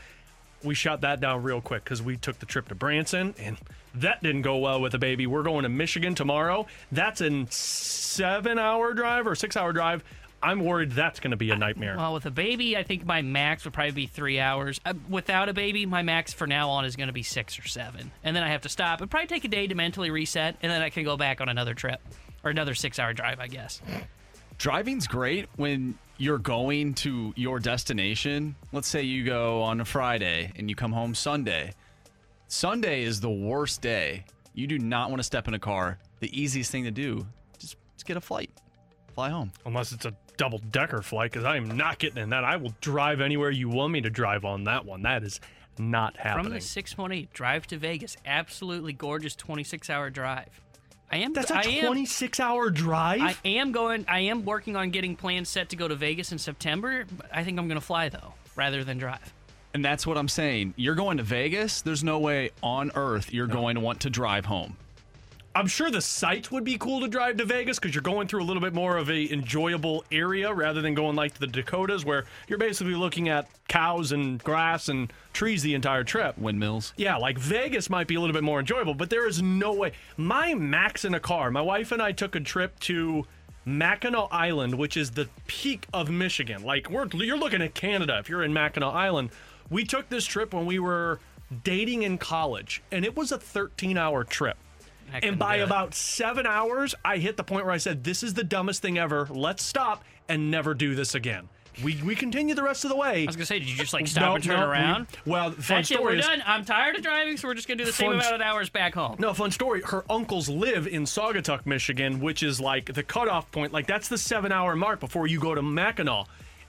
We 0.65 0.75
shot 0.75 1.03
that 1.03 1.21
down 1.21 1.43
real 1.43 1.61
quick 1.61 1.85
because 1.85 2.03
we 2.03 2.17
took 2.17 2.39
the 2.39 2.47
trip 2.47 2.69
to 2.69 2.75
Branson, 2.75 3.35
and 3.39 3.59
that 3.95 4.23
didn't 4.23 4.43
go 4.43 4.57
well 4.57 4.81
with 4.81 4.93
the 4.93 4.99
baby. 4.99 5.27
We're 5.27 5.43
going 5.43 5.63
to 5.65 5.69
Michigan 5.69 6.15
tomorrow. 6.15 6.67
That's 6.91 7.21
a 7.21 7.47
seven-hour 7.51 8.95
drive 8.95 9.27
or 9.27 9.35
six-hour 9.35 9.73
drive. 9.73 10.03
I'm 10.43 10.61
worried 10.61 10.93
that's 10.93 11.19
going 11.21 11.33
to 11.33 11.37
be 11.37 11.51
a 11.51 11.57
nightmare. 11.57 11.97
Well, 11.97 12.15
with 12.15 12.27
a 12.27 12.31
baby, 12.31 12.77
I 12.77 12.85
think 12.85 13.05
my 13.05 13.23
max 13.23 13.65
would 13.65 13.75
probably 13.75 13.93
be 13.93 14.07
three 14.07 14.39
hours. 14.39 14.81
Uh, 14.85 14.95
without 15.09 15.49
a 15.49 15.53
baby, 15.53 15.85
my 15.85 16.03
max 16.03 16.33
for 16.33 16.47
now 16.47 16.71
on 16.71 16.85
is 16.85 16.95
going 16.95 17.09
to 17.09 17.13
be 17.13 17.25
six 17.25 17.59
or 17.59 17.67
seven. 17.67 18.13
And 18.23 18.37
then 18.37 18.45
I 18.45 18.49
have 18.49 18.63
to 18.63 18.69
stop. 18.69 19.01
It'd 19.01 19.11
probably 19.11 19.27
take 19.27 19.45
a 19.45 19.49
day 19.49 19.67
to 19.67 19.75
mentally 19.75 20.11
reset, 20.11 20.57
and 20.63 20.71
then 20.71 20.81
I 20.81 20.91
can 20.91 21.05
go 21.05 21.17
back 21.17 21.41
on 21.41 21.49
another 21.49 21.75
trip 21.75 22.01
or 22.45 22.51
another 22.51 22.75
six 22.75 22.99
hour 22.99 23.13
drive, 23.13 23.41
I 23.41 23.49
guess. 23.49 23.81
Driving's 24.59 25.07
great 25.07 25.49
when 25.57 25.99
you're 26.19 26.39
going 26.39 26.95
to 26.95 27.33
your 27.37 27.59
destination. 27.59 28.55
Let's 28.73 28.89
say 28.89 29.03
you 29.03 29.25
go 29.25 29.63
on 29.63 29.81
a 29.81 29.85
Friday 29.85 30.53
and 30.57 30.69
you 30.69 30.77
come 30.77 30.93
home 30.93 31.15
Sunday. 31.15 31.73
Sunday 32.49 33.03
is 33.03 33.21
the 33.21 33.31
worst 33.31 33.83
day. 33.83 34.25
You 34.55 34.67
do 34.67 34.79
not 34.79 35.11
want 35.11 35.21
to 35.21 35.25
step 35.25 35.47
in 35.47 35.55
a 35.55 35.59
car. 35.59 35.99
The 36.21 36.41
easiest 36.41 36.73
thing 36.73 36.85
to 36.85 36.91
do, 36.91 37.27
just, 37.59 37.77
just 37.95 38.07
get 38.07 38.17
a 38.17 38.21
flight. 38.21 38.51
Fly 39.19 39.31
home. 39.31 39.51
Unless 39.67 39.91
it's 39.91 40.05
a 40.05 40.15
double 40.37 40.59
decker 40.71 41.03
flight, 41.03 41.33
because 41.33 41.45
I 41.45 41.57
am 41.57 41.77
not 41.77 41.99
getting 41.99 42.23
in 42.23 42.31
that. 42.31 42.45
I 42.45 42.57
will 42.57 42.73
drive 42.81 43.21
anywhere 43.21 43.51
you 43.51 43.69
want 43.69 43.93
me 43.93 44.01
to 44.03 44.11
drive 44.11 44.45
on 44.45 44.63
that 44.63 44.85
one. 44.85 45.03
That 45.03 45.25
is 45.25 45.41
not 45.77 46.17
happening. 46.17 46.45
From 46.45 46.53
happening. 46.53 46.59
the 46.61 46.65
618, 46.65 47.29
drive 47.33 47.67
to 47.67 47.79
Vegas. 47.79 48.17
Absolutely 48.25 48.93
gorgeous 48.93 49.35
26 49.35 49.91
hour 49.91 50.09
drive. 50.09 50.61
I 51.11 51.17
am. 51.17 51.33
That's 51.33 51.51
a 51.51 51.57
I 51.57 51.63
am- 51.63 51.87
26 51.87 52.39
hour 52.39 52.71
drive? 52.71 53.23
I 53.23 53.37
am 53.45 53.73
going. 53.73 54.05
I 54.07 54.21
am 54.21 54.45
working 54.45 54.77
on 54.77 54.91
getting 54.91 55.17
plans 55.17 55.49
set 55.49 55.71
to 55.71 55.77
go 55.77 55.89
to 55.89 55.97
Vegas 55.97 56.31
in 56.31 56.39
September. 56.39 57.05
but 57.17 57.27
I 57.35 57.43
think 57.43 57.59
I'm 57.59 57.67
going 57.67 57.81
to 57.81 57.85
fly 57.85 58.11
though, 58.11 58.35
rather 58.55 58.85
than 58.85 58.99
drive. 58.99 59.35
And 59.75 59.85
that's 59.85 60.07
what 60.07 60.17
I'm 60.17 60.29
saying. 60.29 60.75
You're 60.77 60.95
going 60.95 61.17
to 61.17 61.25
Vegas. 61.25 61.83
There's 61.83 62.05
no 62.05 62.21
way 62.21 62.51
on 62.63 62.93
earth 62.95 63.33
you're 63.33 63.49
going 63.49 63.75
to 63.75 63.81
want 63.81 63.99
to 64.03 64.11
drive 64.11 64.45
home. 64.45 64.77
I'm 65.55 65.67
sure 65.67 65.91
the 65.91 66.01
site 66.01 66.53
would 66.53 66.63
be 66.63 66.79
cool 66.79 67.01
to 67.01 67.09
drive 67.09 67.39
to 67.39 67.45
Vegas 67.45 67.79
because 67.79 67.95
you're 67.95 68.03
going 68.03 68.29
through 68.29 68.43
a 68.43 68.45
little 68.45 68.61
bit 68.61 68.75
more 68.75 68.97
of 68.97 69.11
a 69.11 69.33
enjoyable 69.33 70.05
area 70.13 70.53
rather 70.53 70.81
than 70.83 70.95
going 70.95 71.17
like 71.17 71.35
to 71.35 71.41
the 71.41 71.47
Dakotas 71.47 72.05
where 72.05 72.27
you're 72.47 72.59
basically 72.59 72.95
looking 72.95 73.29
at 73.29 73.49
cows 73.67 74.13
and 74.13 74.43
grass 74.45 74.89
and 74.89 75.13
trees 75.33 75.63
the 75.63 75.75
entire 75.75 76.05
trip. 76.05 76.39
Windmills. 76.39 76.93
Yeah, 76.97 77.17
like 77.17 77.39
Vegas 77.39 77.91
might 77.91 78.07
be 78.07 78.15
a 78.15 78.21
little 78.21 78.35
bit 78.35 78.45
more 78.45 78.61
enjoyable, 78.61 78.95
but 78.95 79.11
there 79.11 79.27
is 79.27 79.43
no 79.43 79.73
way. 79.73 79.93
My 80.17 80.55
max 80.55 81.05
in 81.05 81.15
a 81.15 81.21
car, 81.21 81.51
my 81.51 81.63
wife 81.63 81.93
and 81.93 82.01
I 82.01 82.13
took 82.13 82.37
a 82.37 82.41
trip 82.41 82.79
to 82.81 83.27
Mackinac 83.65 84.29
Island, 84.31 84.75
which 84.75 84.97
is 84.97 85.11
the 85.11 85.29
peak 85.47 85.87
of 85.93 86.11
Michigan. 86.11 86.63
Like 86.63 86.89
we're 86.89 87.07
you're 87.15 87.39
looking 87.39 87.63
at 87.63 87.75
Canada 87.75 88.19
if 88.19 88.29
you're 88.29 88.45
in 88.45 88.53
Mackinac 88.53 88.95
Island. 88.95 89.31
We 89.71 89.85
took 89.85 90.09
this 90.09 90.25
trip 90.25 90.55
when 90.55 90.67
we 90.67 90.79
were 90.79 91.21
dating 91.65 92.03
in 92.03 92.19
college, 92.19 92.83
and 92.93 93.05
it 93.05 93.17
was 93.17 93.33
a 93.33 93.39
13-hour 93.39 94.25
trip. 94.25 94.57
I 95.13 95.19
And 95.23 95.39
by 95.39 95.57
about 95.57 95.95
seven 95.95 96.47
hours, 96.47 96.95
I 97.05 97.19
hit 97.19 97.37
the 97.37 97.45
point 97.45 97.65
where 97.65 97.75
I 97.75 97.79
said, 97.79 98.05
"This 98.05 98.23
is 98.23 98.35
the 98.35 98.45
dumbest 98.45 98.83
thing 98.83 98.99
ever. 98.99 99.27
Let's 99.31 99.63
stop 99.65 100.05
and 100.29 100.51
never 100.51 100.75
do 100.75 100.95
this 100.95 101.15
again." 101.15 101.49
We 101.83 101.95
we 102.03 102.17
continued 102.17 102.59
the 102.59 102.63
rest 102.65 102.85
of 102.85 102.91
the 102.91 102.97
way. 102.97 103.23
I 103.23 103.27
was 103.27 103.37
gonna 103.37 103.47
say, 103.47 103.61
did 103.61 103.69
you 103.71 103.77
just 103.77 103.93
like 103.93 104.09
stop 104.09 104.23
No, 104.25 104.35
and 104.35 104.43
turn 104.45 104.59
no, 104.59 104.67
we- 104.67 104.73
around? 104.73 105.07
well, 105.25 105.53
fun 105.53 105.77
That's 105.77 105.91
it. 105.91 105.95
story 105.95 106.15
We're 106.15 106.19
is- 106.19 106.27
done. 106.27 106.43
I'm 106.45 106.65
tired 106.65 106.97
of 106.97 107.03
driving, 107.03 107.37
so 107.37 107.47
we're 107.47 107.55
just 107.55 107.69
gonna 107.69 107.79
do 107.79 107.85
the 107.85 107.93
same 107.93 108.11
amount 108.13 108.35
of 108.35 108.41
hours 108.41 108.69
back 108.69 108.95
home. 108.95 109.15
No, 109.21 109.33
fun 109.33 109.53
story. 109.53 109.83
Her 109.83 110.05
uncles 110.11 110.49
live 110.49 110.89
in 110.89 111.05
Saugatuck, 111.05 111.67
Michigan, 111.67 112.19
which 112.21 112.43
is 112.43 112.61
like 112.61 112.93
the 112.95 113.05
cutoff 113.05 113.51
point. 113.53 113.73
Like 113.73 113.87
that's 113.87 114.09
the 114.09 114.19
seven 114.19 114.51
hour 114.51 114.75
mark 114.75 114.99
before 114.99 115.29
you 115.29 115.39
go 115.39 115.55
to 115.55 115.63
Mackinac. 115.63 116.27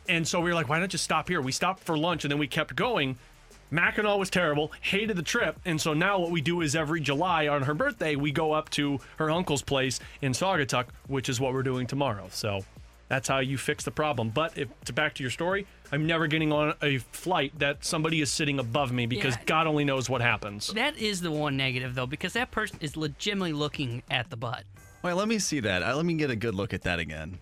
And 0.08 0.28
so 0.28 0.40
we 0.42 0.50
were 0.52 0.56
like, 0.56 0.70
why 0.70 0.80
not 0.80 0.90
just 0.90 1.04
stop 1.04 1.28
here? 1.28 1.42
We 1.42 1.52
stopped 1.52 1.84
for 1.84 1.98
lunch 1.98 2.24
and 2.24 2.32
then 2.32 2.38
we 2.40 2.48
kept 2.48 2.76
going. 2.76 3.18
Mackinac 3.72 4.18
was 4.18 4.30
terrible, 4.30 4.72
hated 4.82 5.16
the 5.18 5.24
trip. 5.24 5.60
And 5.66 5.80
so 5.80 5.94
now 5.94 6.20
what 6.20 6.32
we 6.32 6.42
do 6.42 6.62
is 6.62 6.76
every 6.76 7.02
July 7.02 7.48
on 7.48 7.62
her 7.64 7.74
birthday, 7.74 8.16
we 8.16 8.32
go 8.32 8.52
up 8.52 8.70
to 8.72 9.00
her 9.18 9.30
uncle's 9.30 9.62
place 9.62 10.00
in 10.22 10.32
Saugatuck, 10.32 10.86
which 11.08 11.30
is 11.30 11.40
what 11.40 11.54
we're 11.54 11.64
doing 11.64 11.86
tomorrow. 11.88 12.28
So 12.32 12.64
that's 13.10 13.28
how 13.28 13.40
you 13.40 13.58
fix 13.58 13.84
the 13.84 13.92
problem. 13.92 14.30
But 14.30 14.58
if 14.58 14.68
to 14.86 14.94
back 14.94 15.14
to 15.16 15.24
your 15.24 15.32
story, 15.32 15.68
I'm 15.92 16.06
never 16.08 16.28
getting 16.28 16.52
on 16.52 16.74
a 16.82 16.98
flight 16.98 17.58
that 17.60 17.84
somebody 17.84 18.22
is 18.22 18.32
sitting 18.32 18.60
above 18.60 18.92
me 18.92 19.06
because 19.06 19.36
Yeah. 19.36 19.44
God 19.46 19.68
only 19.68 19.84
knows 19.84 20.10
what 20.10 20.22
happens. 20.22 20.68
That 20.74 20.98
is 20.98 21.22
the 21.22 21.32
one 21.32 21.58
negative 21.58 21.96
though, 21.96 22.06
because 22.08 22.34
that 22.34 22.52
person 22.52 22.78
is 22.82 22.96
legitimately 22.98 23.54
looking 23.54 24.04
at 24.10 24.30
the 24.30 24.38
butt. 24.38 24.64
Wait, 25.04 25.14
let 25.14 25.28
me 25.28 25.40
see 25.40 25.60
that. 25.62 25.82
Let 25.96 26.06
me 26.06 26.16
get 26.16 26.30
a 26.30 26.36
good 26.36 26.56
look 26.56 26.74
at 26.74 26.82
that 26.84 27.00
again. 27.00 27.40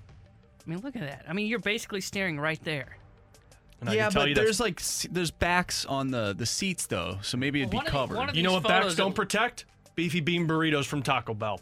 I 0.65 0.69
mean, 0.69 0.79
look 0.79 0.95
at 0.95 1.01
that. 1.01 1.25
I 1.27 1.33
mean, 1.33 1.47
you're 1.47 1.59
basically 1.59 2.01
staring 2.01 2.39
right 2.39 2.61
there. 2.63 2.97
And 3.81 3.89
I 3.89 3.93
yeah, 3.93 4.03
can 4.05 4.11
tell 4.11 4.21
but 4.23 4.29
you 4.29 4.35
there's 4.35 4.59
like 4.59 4.79
s- 4.79 5.05
there's 5.11 5.31
backs 5.31 5.85
on 5.85 6.09
the 6.11 6.33
the 6.33 6.45
seats 6.45 6.87
though, 6.87 7.19
so 7.21 7.37
maybe 7.37 7.61
it'd 7.61 7.71
Well, 7.73 7.77
one 7.79 7.85
be 7.85 7.87
of 7.87 7.93
the- 7.93 7.97
covered. 7.99 8.17
one 8.17 8.29
of 8.29 8.35
You 8.35 8.43
know 8.43 8.49
these 8.51 8.55
what 8.63 8.67
backs 8.67 8.83
photos 8.85 8.95
don't 8.95 9.09
of- 9.11 9.15
protect? 9.15 9.65
Beefy 9.95 10.19
bean 10.19 10.47
burritos 10.47 10.85
from 10.85 11.01
Taco 11.03 11.33
Bell. 11.33 11.59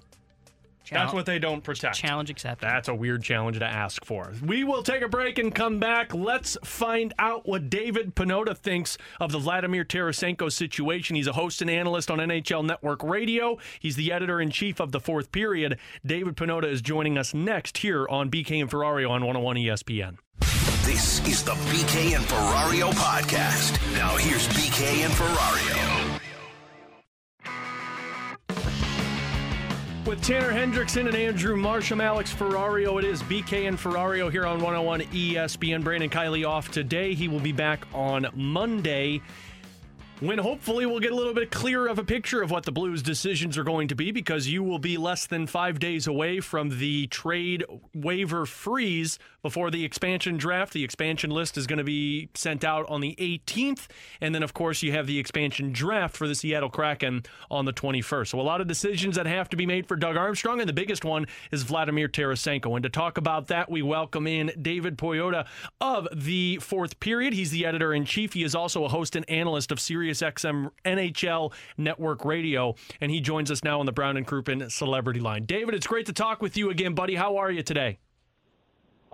That's 0.91 1.13
what 1.13 1.25
they 1.25 1.39
don't 1.39 1.63
protect. 1.63 1.95
Challenge 1.95 2.29
accepted. 2.29 2.63
That's 2.67 2.87
a 2.89 2.93
weird 2.93 3.23
challenge 3.23 3.57
to 3.57 3.65
ask 3.65 4.05
for. 4.05 4.31
We 4.43 4.63
will 4.63 4.83
take 4.83 5.01
a 5.01 5.07
break 5.07 5.39
and 5.39 5.53
come 5.53 5.79
back. 5.79 6.13
Let's 6.13 6.57
find 6.63 7.11
out 7.17 7.47
what 7.47 7.71
David 7.71 8.13
Pagnotta 8.15 8.55
thinks 8.55 8.95
of 9.19 9.31
the 9.31 9.39
Vladimir 9.39 9.83
Tarasenko 9.83 10.51
situation. 10.51 11.15
He's 11.15 11.25
a 11.25 11.33
host 11.33 11.61
and 11.63 11.71
analyst 11.71 12.11
on 12.11 12.19
NHL 12.19 12.63
Network 12.63 13.01
Radio. 13.03 13.57
He's 13.79 13.95
the 13.95 14.11
editor 14.11 14.39
in 14.39 14.51
chief 14.51 14.79
of 14.79 14.91
the 14.91 14.99
fourth 14.99 15.31
period. 15.31 15.79
David 16.05 16.35
Pagnotta 16.35 16.65
is 16.71 16.83
joining 16.83 17.17
us 17.17 17.33
next 17.33 17.79
here 17.79 18.05
on 18.07 18.29
BK 18.29 18.61
and 18.61 18.69
Ferrario 18.69 19.09
on 19.09 19.21
101 19.25 19.55
ESPN. 19.57 20.17
This 20.85 21.19
is 21.27 21.43
the 21.43 21.53
BK 21.53 22.15
and 22.15 22.23
Ferrario 22.25 22.91
podcast. 22.91 23.81
Now 23.95 24.15
here's 24.17 24.47
BK 24.49 25.03
and 25.03 25.11
Ferrario. 25.11 26.19
With 30.05 30.21
Tanner 30.21 30.51
Hendrickson 30.51 31.07
and 31.07 31.15
Andrew 31.15 31.55
Marsham, 31.55 31.99
Alex 31.99 32.31
Ferrario, 32.31 32.99
it 32.99 33.03
is 33.03 33.23
BK 33.23 33.67
and 33.67 33.79
Ferrario 33.79 34.31
here 34.31 34.45
on 34.45 34.61
101 34.61 35.01
ESPN. 35.01 35.83
Brandon 35.83 36.07
Kiley 36.11 36.47
off 36.47 36.69
today. 36.69 37.15
He 37.15 37.27
will 37.27 37.39
be 37.39 37.51
back 37.51 37.87
on 37.91 38.27
Monday 38.35 39.23
when 40.21 40.37
hopefully 40.37 40.85
we'll 40.85 41.01
get 41.01 41.11
a 41.11 41.15
little 41.15 41.33
bit 41.33 41.51
clearer 41.51 41.87
of 41.87 41.99
a 41.99 42.03
picture 42.03 42.41
of 42.41 42.49
what 42.49 42.63
the 42.63 42.71
Blues' 42.71 43.03
decisions 43.03 43.57
are 43.57 43.65
going 43.65 43.89
to 43.89 43.95
be 43.95 44.11
because 44.11 44.47
you 44.47 44.63
will 44.63 44.79
be 44.79 44.97
less 44.97 45.25
than 45.25 45.45
five 45.45 45.77
days 45.77 46.07
away 46.07 46.39
from 46.39 46.79
the 46.79 47.07
trade 47.07 47.65
waiver 47.93 48.45
freeze 48.45 49.19
before 49.41 49.69
the 49.69 49.83
expansion 49.83 50.37
draft. 50.37 50.73
The 50.73 50.83
expansion 50.83 51.29
list 51.29 51.57
is 51.57 51.67
going 51.67 51.77
to 51.79 51.83
be 51.83 52.29
sent 52.33 52.63
out 52.63 52.89
on 52.89 53.01
the 53.01 53.15
18th. 53.19 53.87
And 54.21 54.33
then, 54.33 54.41
of 54.41 54.53
course, 54.53 54.81
you 54.81 54.93
have 54.93 55.05
the 55.05 55.19
expansion 55.19 55.73
draft 55.73 56.15
for 56.15 56.27
the 56.27 56.33
Seattle 56.33 56.69
Kraken 56.69 57.23
on 57.51 57.65
the 57.65 57.73
21st. 57.73 58.29
So, 58.29 58.39
a 58.39 58.41
lot 58.41 58.61
of 58.61 58.67
decisions 58.67 59.17
that 59.17 59.25
have 59.25 59.49
to 59.49 59.57
be 59.57 59.65
made 59.65 59.85
for 59.85 59.97
Doug 59.97 60.15
Armstrong. 60.15 60.61
And 60.61 60.69
the 60.69 60.73
biggest 60.73 61.03
one 61.03 61.27
is 61.51 61.63
Vladimir 61.63 62.07
Tarasenko. 62.07 62.75
And 62.75 62.83
to 62.83 62.89
talk 62.89 63.17
about 63.17 63.47
that, 63.47 63.69
we 63.69 63.81
welcome 63.81 64.27
in 64.27 64.51
David 64.59 64.97
Pagnotta 64.97 65.45
of 65.81 66.07
the 66.11 66.57
fourth 66.57 66.99
period. 66.99 67.33
He's 67.33 67.51
the 67.51 67.65
editor 67.65 67.93
in 67.93 68.05
chief. 68.05 68.33
He 68.33 68.43
is 68.43 68.55
also 68.55 68.85
a 68.85 68.89
host 68.89 69.15
and 69.15 69.29
analyst 69.29 69.71
of 69.71 69.79
SiriusXM 70.05 70.71
NHL 70.85 71.53
Network 71.77 72.25
Radio. 72.25 72.75
And 73.01 73.11
he 73.11 73.19
joins 73.21 73.51
us 73.51 73.63
now 73.63 73.79
on 73.79 73.85
the 73.85 73.91
Brown 73.91 74.17
and 74.17 74.27
Crouppen 74.27 74.71
Celebrity 74.71 75.19
Line. 75.19 75.45
David, 75.45 75.75
it's 75.75 75.87
great 75.87 76.05
to 76.07 76.13
talk 76.13 76.41
with 76.41 76.57
you 76.57 76.69
again, 76.69 76.93
buddy. 76.93 77.15
How 77.15 77.37
are 77.37 77.51
you 77.51 77.63
today? 77.63 77.99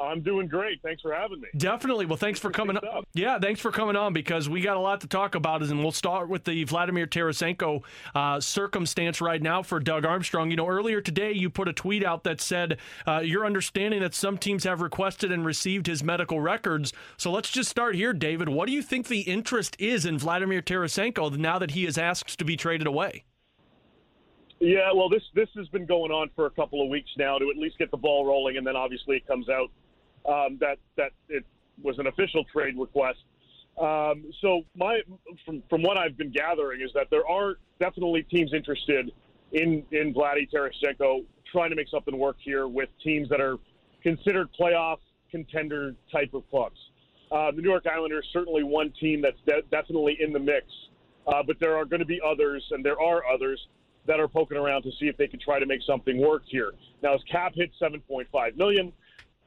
I'm 0.01 0.21
doing 0.21 0.47
great. 0.47 0.81
Thanks 0.81 1.01
for 1.01 1.13
having 1.13 1.41
me. 1.41 1.47
Definitely. 1.57 2.05
Well, 2.05 2.17
thanks 2.17 2.39
for 2.39 2.51
coming 2.51 2.77
on. 2.77 3.03
Yeah, 3.13 3.39
thanks 3.39 3.59
for 3.59 3.71
coming 3.71 3.95
on 3.95 4.13
because 4.13 4.49
we 4.49 4.61
got 4.61 4.77
a 4.77 4.79
lot 4.79 5.01
to 5.01 5.07
talk 5.07 5.35
about. 5.35 5.61
And 5.61 5.79
we'll 5.79 5.91
start 5.91 6.29
with 6.29 6.43
the 6.43 6.63
Vladimir 6.63 7.05
Tarasenko 7.05 7.83
uh, 8.15 8.39
circumstance 8.39 9.21
right 9.21 9.41
now 9.41 9.63
for 9.63 9.79
Doug 9.79 10.05
Armstrong. 10.05 10.49
You 10.49 10.57
know, 10.57 10.67
earlier 10.67 11.01
today 11.01 11.31
you 11.31 11.49
put 11.49 11.67
a 11.67 11.73
tweet 11.73 12.03
out 12.03 12.23
that 12.23 12.41
said 12.41 12.77
uh, 13.07 13.19
your 13.19 13.45
understanding 13.45 14.01
that 14.01 14.13
some 14.13 14.37
teams 14.37 14.63
have 14.63 14.81
requested 14.81 15.31
and 15.31 15.45
received 15.45 15.87
his 15.87 16.03
medical 16.03 16.39
records. 16.39 16.93
So 17.17 17.31
let's 17.31 17.49
just 17.49 17.69
start 17.69 17.95
here, 17.95 18.13
David. 18.13 18.49
What 18.49 18.67
do 18.67 18.73
you 18.73 18.81
think 18.81 19.07
the 19.07 19.21
interest 19.21 19.75
is 19.79 20.05
in 20.05 20.17
Vladimir 20.17 20.61
Tarasenko 20.61 21.37
now 21.37 21.59
that 21.59 21.71
he 21.71 21.85
is 21.85 21.97
asked 21.97 22.39
to 22.39 22.45
be 22.45 22.57
traded 22.57 22.87
away? 22.87 23.23
Yeah, 24.61 24.91
well, 24.93 25.09
this 25.09 25.23
this 25.33 25.49
has 25.55 25.67
been 25.69 25.87
going 25.87 26.11
on 26.11 26.29
for 26.35 26.45
a 26.45 26.51
couple 26.51 26.83
of 26.83 26.89
weeks 26.89 27.09
now 27.17 27.39
to 27.39 27.49
at 27.49 27.57
least 27.57 27.79
get 27.79 27.89
the 27.89 27.97
ball 27.97 28.25
rolling, 28.27 28.57
and 28.57 28.67
then 28.67 28.75
obviously 28.75 29.15
it 29.15 29.25
comes 29.25 29.49
out 29.49 29.71
um, 30.27 30.57
that 30.59 30.77
that 30.97 31.11
it 31.29 31.45
was 31.81 31.97
an 31.99 32.07
official 32.07 32.43
trade 32.45 32.75
request. 32.77 33.19
Um, 33.79 34.25
so 34.41 34.63
my 34.75 35.01
from 35.45 35.63
from 35.69 35.81
what 35.83 35.97
I've 35.97 36.17
been 36.17 36.31
gathering 36.31 36.81
is 36.81 36.91
that 36.93 37.07
there 37.09 37.27
are 37.27 37.55
definitely 37.79 38.23
teams 38.23 38.53
interested 38.53 39.11
in 39.53 39.83
in 39.91 40.13
Vladdy 40.13 40.47
Tarasenko 40.51 41.23
trying 41.51 41.69
to 41.69 41.75
make 41.75 41.89
something 41.89 42.17
work 42.17 42.37
here 42.39 42.67
with 42.67 42.89
teams 43.03 43.29
that 43.29 43.41
are 43.41 43.57
considered 44.03 44.49
playoff 44.59 44.97
contender 45.29 45.95
type 46.11 46.33
of 46.33 46.47
clubs. 46.49 46.77
Uh, 47.31 47.51
the 47.51 47.61
New 47.61 47.69
York 47.69 47.85
Islanders 47.87 48.27
certainly 48.33 48.63
one 48.63 48.91
team 48.99 49.21
that's 49.21 49.37
de- 49.45 49.61
definitely 49.71 50.17
in 50.19 50.33
the 50.33 50.39
mix, 50.39 50.65
uh, 51.27 51.41
but 51.45 51.57
there 51.59 51.77
are 51.77 51.85
going 51.85 52.01
to 52.01 52.05
be 52.05 52.19
others, 52.25 52.63
and 52.71 52.83
there 52.83 52.99
are 52.99 53.25
others 53.25 53.59
that 54.05 54.19
are 54.19 54.27
poking 54.27 54.57
around 54.57 54.83
to 54.83 54.91
see 54.99 55.05
if 55.07 55.15
they 55.17 55.27
can 55.27 55.39
try 55.39 55.59
to 55.59 55.65
make 55.65 55.81
something 55.87 56.19
work 56.19 56.43
here. 56.47 56.71
Now, 57.01 57.13
his 57.13 57.21
cap 57.31 57.53
hit 57.55 57.71
7.5 57.81 58.57
million. 58.57 58.91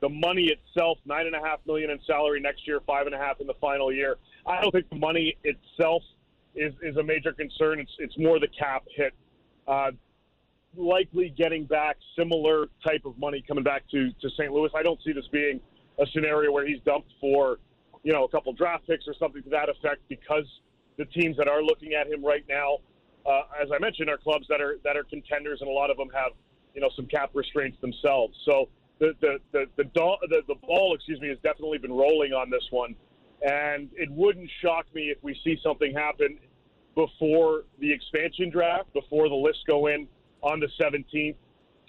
The 0.04 0.10
money 0.10 0.52
itself, 0.52 0.98
nine 1.06 1.24
and 1.24 1.34
a 1.34 1.40
half 1.40 1.60
million 1.66 1.88
in 1.88 1.98
salary 2.06 2.38
next 2.38 2.68
year, 2.68 2.78
five 2.86 3.06
and 3.06 3.14
a 3.14 3.18
half 3.18 3.40
in 3.40 3.46
the 3.46 3.54
final 3.58 3.90
year. 3.90 4.18
I 4.46 4.60
don't 4.60 4.70
think 4.70 4.90
the 4.90 4.96
money 4.96 5.34
itself 5.44 6.02
is, 6.54 6.74
is 6.82 6.98
a 6.98 7.02
major 7.02 7.32
concern. 7.32 7.80
It's 7.80 7.90
it's 7.98 8.18
more 8.18 8.38
the 8.38 8.48
cap 8.48 8.84
hit. 8.94 9.14
Uh, 9.66 9.92
likely 10.76 11.30
getting 11.30 11.64
back 11.64 11.96
similar 12.18 12.66
type 12.86 13.06
of 13.06 13.16
money 13.16 13.42
coming 13.48 13.64
back 13.64 13.88
to, 13.92 14.10
to 14.20 14.28
St. 14.36 14.52
Louis. 14.52 14.68
I 14.74 14.82
don't 14.82 15.00
see 15.02 15.12
this 15.12 15.26
being 15.32 15.58
a 15.98 16.04
scenario 16.12 16.52
where 16.52 16.66
he's 16.66 16.80
dumped 16.84 17.10
for, 17.18 17.58
you 18.02 18.12
know, 18.12 18.24
a 18.24 18.28
couple 18.28 18.52
draft 18.52 18.86
picks 18.86 19.08
or 19.08 19.14
something 19.18 19.42
to 19.44 19.48
that 19.48 19.70
effect 19.70 20.02
because 20.10 20.44
the 20.98 21.06
teams 21.06 21.38
that 21.38 21.48
are 21.48 21.62
looking 21.62 21.94
at 21.94 22.08
him 22.08 22.22
right 22.22 22.44
now, 22.46 22.76
uh, 23.24 23.44
as 23.58 23.70
I 23.74 23.78
mentioned, 23.78 24.10
are 24.10 24.18
clubs 24.18 24.44
that 24.50 24.60
are 24.60 24.76
that 24.84 24.98
are 24.98 25.04
contenders, 25.04 25.62
and 25.62 25.70
a 25.70 25.72
lot 25.72 25.90
of 25.90 25.96
them 25.96 26.10
have, 26.14 26.32
you 26.74 26.82
know, 26.82 26.90
some 26.94 27.06
cap 27.06 27.30
restraints 27.32 27.80
themselves. 27.80 28.36
So 28.44 28.68
the 28.98 29.14
the 29.20 29.38
the 29.52 29.66
the, 29.76 29.84
the, 29.94 30.42
the 30.48 30.54
ball, 30.54 30.94
excuse 30.94 31.20
me, 31.20 31.28
has 31.28 31.38
definitely 31.42 31.78
been 31.78 31.92
rolling 31.92 32.32
on 32.32 32.50
this 32.50 32.64
one, 32.70 32.94
and 33.42 33.90
it 33.94 34.10
wouldn't 34.10 34.50
shock 34.62 34.86
me 34.94 35.10
if 35.10 35.18
we 35.22 35.38
see 35.44 35.58
something 35.62 35.92
happen 35.94 36.38
before 36.94 37.64
the 37.80 37.92
expansion 37.92 38.50
draft, 38.50 38.92
before 38.92 39.28
the 39.28 39.34
lists 39.34 39.62
go 39.66 39.88
in 39.88 40.06
on 40.42 40.60
the 40.60 40.68
17th 40.80 41.34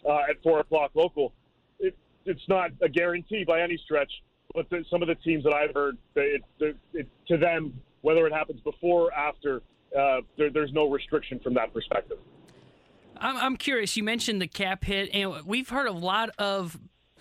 uh, 0.07 0.19
at 0.29 0.41
four 0.41 0.59
o'clock 0.59 0.91
local. 0.95 1.33
It, 1.79 1.95
it's 2.25 2.47
not 2.47 2.71
a 2.81 2.89
guarantee 2.89 3.43
by 3.45 3.61
any 3.61 3.77
stretch, 3.77 4.11
but 4.53 4.69
the, 4.69 4.83
some 4.89 5.01
of 5.01 5.07
the 5.07 5.15
teams 5.15 5.43
that 5.43 5.53
I've 5.53 5.73
heard, 5.75 5.97
it, 6.15 6.41
it, 6.59 7.07
to 7.27 7.37
them, 7.37 7.79
whether 8.01 8.25
it 8.25 8.33
happens 8.33 8.61
before 8.61 9.09
or 9.09 9.13
after, 9.13 9.61
uh, 9.97 10.21
there, 10.37 10.49
there's 10.49 10.73
no 10.73 10.89
restriction 10.89 11.39
from 11.39 11.53
that 11.55 11.73
perspective. 11.73 12.17
I'm 13.17 13.55
curious. 13.55 13.95
You 13.95 14.03
mentioned 14.03 14.41
the 14.41 14.47
cap 14.47 14.83
hit, 14.83 15.09
and 15.13 15.45
we've 15.45 15.69
heard 15.69 15.87
a 15.87 15.93
lot 15.93 16.31
of 16.37 16.77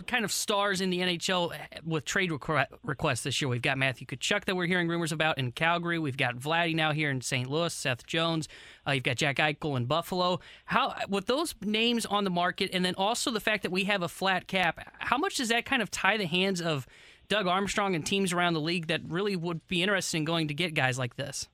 kind 0.07 0.25
of 0.25 0.33
stars 0.33 0.81
in 0.81 0.91
the 0.91 1.01
NHL 1.01 1.55
with 1.85 2.05
trade 2.05 2.31
requ- 2.31 2.67
requests 2.83 3.23
this 3.23 3.41
year. 3.41 3.49
We've 3.49 3.63
got 3.63 3.79
Matthew 3.79 4.07
Tkachuk 4.07 4.45
that 4.45 4.57
we're 4.57 4.67
hearing 4.67 4.89
rumors 4.89 5.13
about 5.13 5.39
in 5.39 5.53
Calgary. 5.53 5.99
We've 5.99 6.17
got 6.17 6.37
Vladdy 6.37 6.75
now 6.75 6.93
here 6.93 7.11
in 7.11 7.21
St. 7.21 7.49
Louis, 7.49 7.73
Seth 7.73 8.07
Jones. 8.07 8.49
Uh, 8.87 8.93
you've 8.93 9.05
got 9.05 9.17
Jack 9.17 9.37
Eichel 9.37 9.77
in 9.77 9.87
Buffalo. 9.87 10.41
How 10.67 10.95
with 11.09 11.27
those 11.27 11.55
names 11.63 12.07
on 12.07 12.25
the 12.25 12.31
market, 12.31 12.71
and 12.73 12.85
then 12.85 12.95
also 12.97 13.31
the 13.31 13.41
fact 13.41 13.63
that 13.63 13.73
we 13.73 13.85
have 13.85 14.03
a 14.03 14.09
flat 14.09 14.47
cap, 14.47 14.81
how 14.99 15.19
much 15.19 15.37
does 15.37 15.49
that 15.49 15.65
kind 15.65 15.83
of 15.83 15.91
tie 15.91 16.17
the 16.17 16.27
hands 16.27 16.61
of 16.61 16.87
Doug 17.29 17.47
Armstrong 17.47 17.95
and 17.95 18.05
teams 18.05 18.33
around 18.33 18.55
the 18.55 18.61
league 18.61 18.89
that 18.89 19.01
really 19.09 19.37
would 19.37 19.67
be 19.69 19.83
interested 19.83 20.19
in 20.19 20.25
going 20.25 20.49
to 20.49 20.55
get 20.55 20.75
guys 20.75 20.99
like 20.99 21.17
this? 21.17 21.49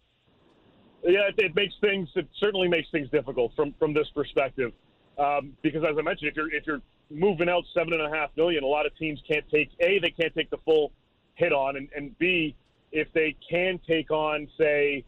Yeah, 1.05 1.28
it, 1.28 1.35
it 1.39 1.55
makes 1.55 1.74
things. 1.81 2.09
It 2.14 2.28
certainly 2.39 2.68
makes 2.68 2.90
things 2.90 3.09
difficult 3.10 3.52
from 3.56 3.74
from 3.78 3.94
this 3.94 4.09
perspective, 4.14 4.72
um, 5.18 5.52
because 5.62 5.82
as 5.82 5.97
I 5.98 6.02
mentioned, 6.02 6.31
if 6.31 6.36
you're 6.36 6.52
if 6.55 6.66
you're 6.66 6.82
moving 7.11 7.49
out 7.49 7.65
seven 7.74 7.93
and 7.93 8.03
a 8.03 8.16
half 8.16 8.31
million, 8.37 8.62
a 8.62 8.66
lot 8.66 8.87
of 8.87 8.97
teams 8.97 9.20
can't 9.28 9.45
take 9.51 9.70
a 9.81 9.99
they 9.99 10.11
can't 10.11 10.35
take 10.35 10.51
the 10.51 10.59
full 10.59 10.93
hit 11.35 11.53
on, 11.53 11.77
and, 11.77 11.89
and 11.95 12.16
b 12.19 12.55
if 12.93 13.12
they 13.12 13.37
can 13.49 13.78
take 13.87 14.11
on 14.11 14.49
say, 14.59 15.05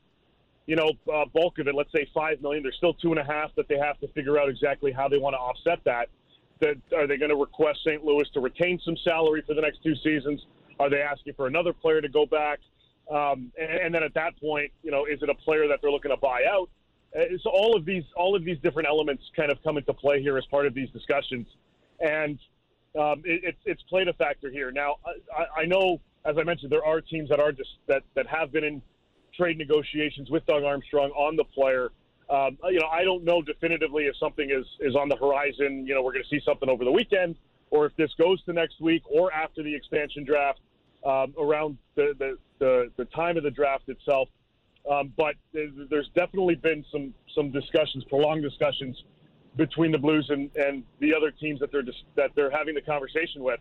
you 0.66 0.77
know, 0.77 0.93
uh, 1.12 1.24
bulk 1.33 1.59
of 1.59 1.66
it, 1.66 1.74
let's 1.74 1.91
say 1.93 2.09
five 2.15 2.41
million, 2.41 2.62
there's 2.62 2.77
still 2.77 2.95
two 2.95 3.11
and 3.11 3.19
a 3.19 3.24
half 3.24 3.55
that 3.57 3.69
they 3.69 3.79
have 3.79 3.99
to 4.01 4.09
figure 4.09 4.39
out 4.39 4.49
exactly 4.49 4.93
how 4.93 5.09
they 5.09 5.19
want 5.19 5.35
to 5.35 5.39
offset 5.39 5.81
that. 5.85 6.09
That 6.61 6.77
are 6.97 7.09
they 7.09 7.16
going 7.16 7.31
to 7.31 7.37
request 7.37 7.81
St. 7.85 8.05
Louis 8.05 8.29
to 8.35 8.41
retain 8.41 8.81
some 8.85 8.97
salary 9.05 9.43
for 9.47 9.55
the 9.55 9.61
next 9.61 9.83
two 9.83 9.97
seasons? 9.97 10.47
Are 10.79 10.89
they 10.89 11.01
asking 11.01 11.35
for 11.35 11.49
another 11.49 11.73
player 11.73 12.01
to 12.01 12.09
go 12.09 12.24
back? 12.24 12.61
Um, 13.11 13.51
and, 13.61 13.70
and 13.87 13.95
then 13.95 14.05
at 14.05 14.15
that 14.15 14.39
point, 14.41 14.70
you 14.85 14.93
know, 14.93 15.07
is 15.07 15.20
it 15.23 15.29
a 15.29 15.35
player 15.35 15.66
that 15.66 15.81
they're 15.83 15.91
looking 15.91 16.12
to 16.12 16.16
buy 16.16 16.45
out? 16.49 16.70
Uh, 17.16 17.37
so 17.43 17.51
all 17.51 17.77
of 17.77 17.85
these 17.85 18.05
all 18.16 18.37
of 18.37 18.45
these 18.45 18.59
different 18.62 18.89
elements 18.89 19.24
kind 19.37 19.51
of 19.51 19.62
come 19.65 19.77
into 19.77 19.93
play 19.93 20.23
here 20.23 20.39
as 20.39 20.47
part 20.47 20.66
of 20.66 20.73
these 20.73 20.89
discussions 20.91 21.47
and 22.01 22.39
um, 22.98 23.23
it, 23.24 23.40
it's 23.44 23.59
it's 23.64 23.82
played 23.85 24.09
a 24.09 24.12
factor 24.14 24.51
here. 24.51 24.70
Now, 24.70 24.97
I, 25.36 25.62
I 25.62 25.64
know, 25.64 26.01
as 26.24 26.36
I 26.39 26.43
mentioned, 26.43 26.70
there 26.70 26.85
are 26.85 27.01
teams 27.01 27.28
that 27.31 27.40
are 27.40 27.52
just 27.52 27.70
that 27.86 28.02
that 28.14 28.27
have 28.27 28.52
been 28.52 28.64
in 28.64 28.82
trade 29.35 29.56
negotiations 29.56 30.31
with 30.31 30.44
Doug 30.47 30.62
Armstrong 30.62 31.10
on 31.10 31.36
the 31.36 31.44
player. 31.44 31.90
Um, 32.28 32.59
you 32.70 32.81
know, 32.81 32.89
I 32.89 33.05
don't 33.05 33.24
know 33.24 33.43
definitively 33.43 34.05
if 34.05 34.16
something 34.16 34.51
is 34.51 34.66
is 34.81 34.94
on 34.94 35.09
the 35.09 35.16
horizon. 35.16 35.86
You 35.86 35.94
know, 35.94 36.02
we're 36.02 36.12
going 36.12 36.24
to 36.24 36.28
see 36.28 36.40
something 36.44 36.69
over 36.69 36.85
the 36.85 36.93
weekend, 36.93 37.36
or 37.70 37.86
if 37.86 37.97
this 37.97 38.10
goes 38.19 38.43
to 38.44 38.52
next 38.52 38.81
week, 38.81 39.02
or 39.10 39.32
after 39.32 39.62
the 39.62 39.74
expansion 39.74 40.24
draft, 40.24 40.60
um, 41.05 41.35
around 41.39 41.78
the, 41.94 42.14
the, 42.19 42.39
the 42.59 42.93
the 42.97 43.05
time 43.06 43.36
of 43.36 43.43
the 43.43 43.51
draft 43.51 43.89
itself. 43.89 44.28
Um, 44.90 45.12
but 45.16 45.36
there's 45.52 46.10
definitely 46.14 46.56
been 46.56 46.85
some 46.93 47.14
some 47.35 47.51
discussions, 47.52 48.05
prolonged 48.05 48.43
discussions 48.43 49.02
between 49.57 49.93
the 49.93 49.99
Blues 49.99 50.27
and, 50.31 50.51
and 50.57 50.85
the 51.01 51.15
other 51.15 51.31
teams 51.31 51.61
that 51.61 51.70
they're 51.70 51.83
just, 51.83 52.05
that 52.16 52.31
they're 52.35 52.51
having 52.51 52.74
the 52.74 52.81
conversation 52.81 53.43
with. 53.43 53.61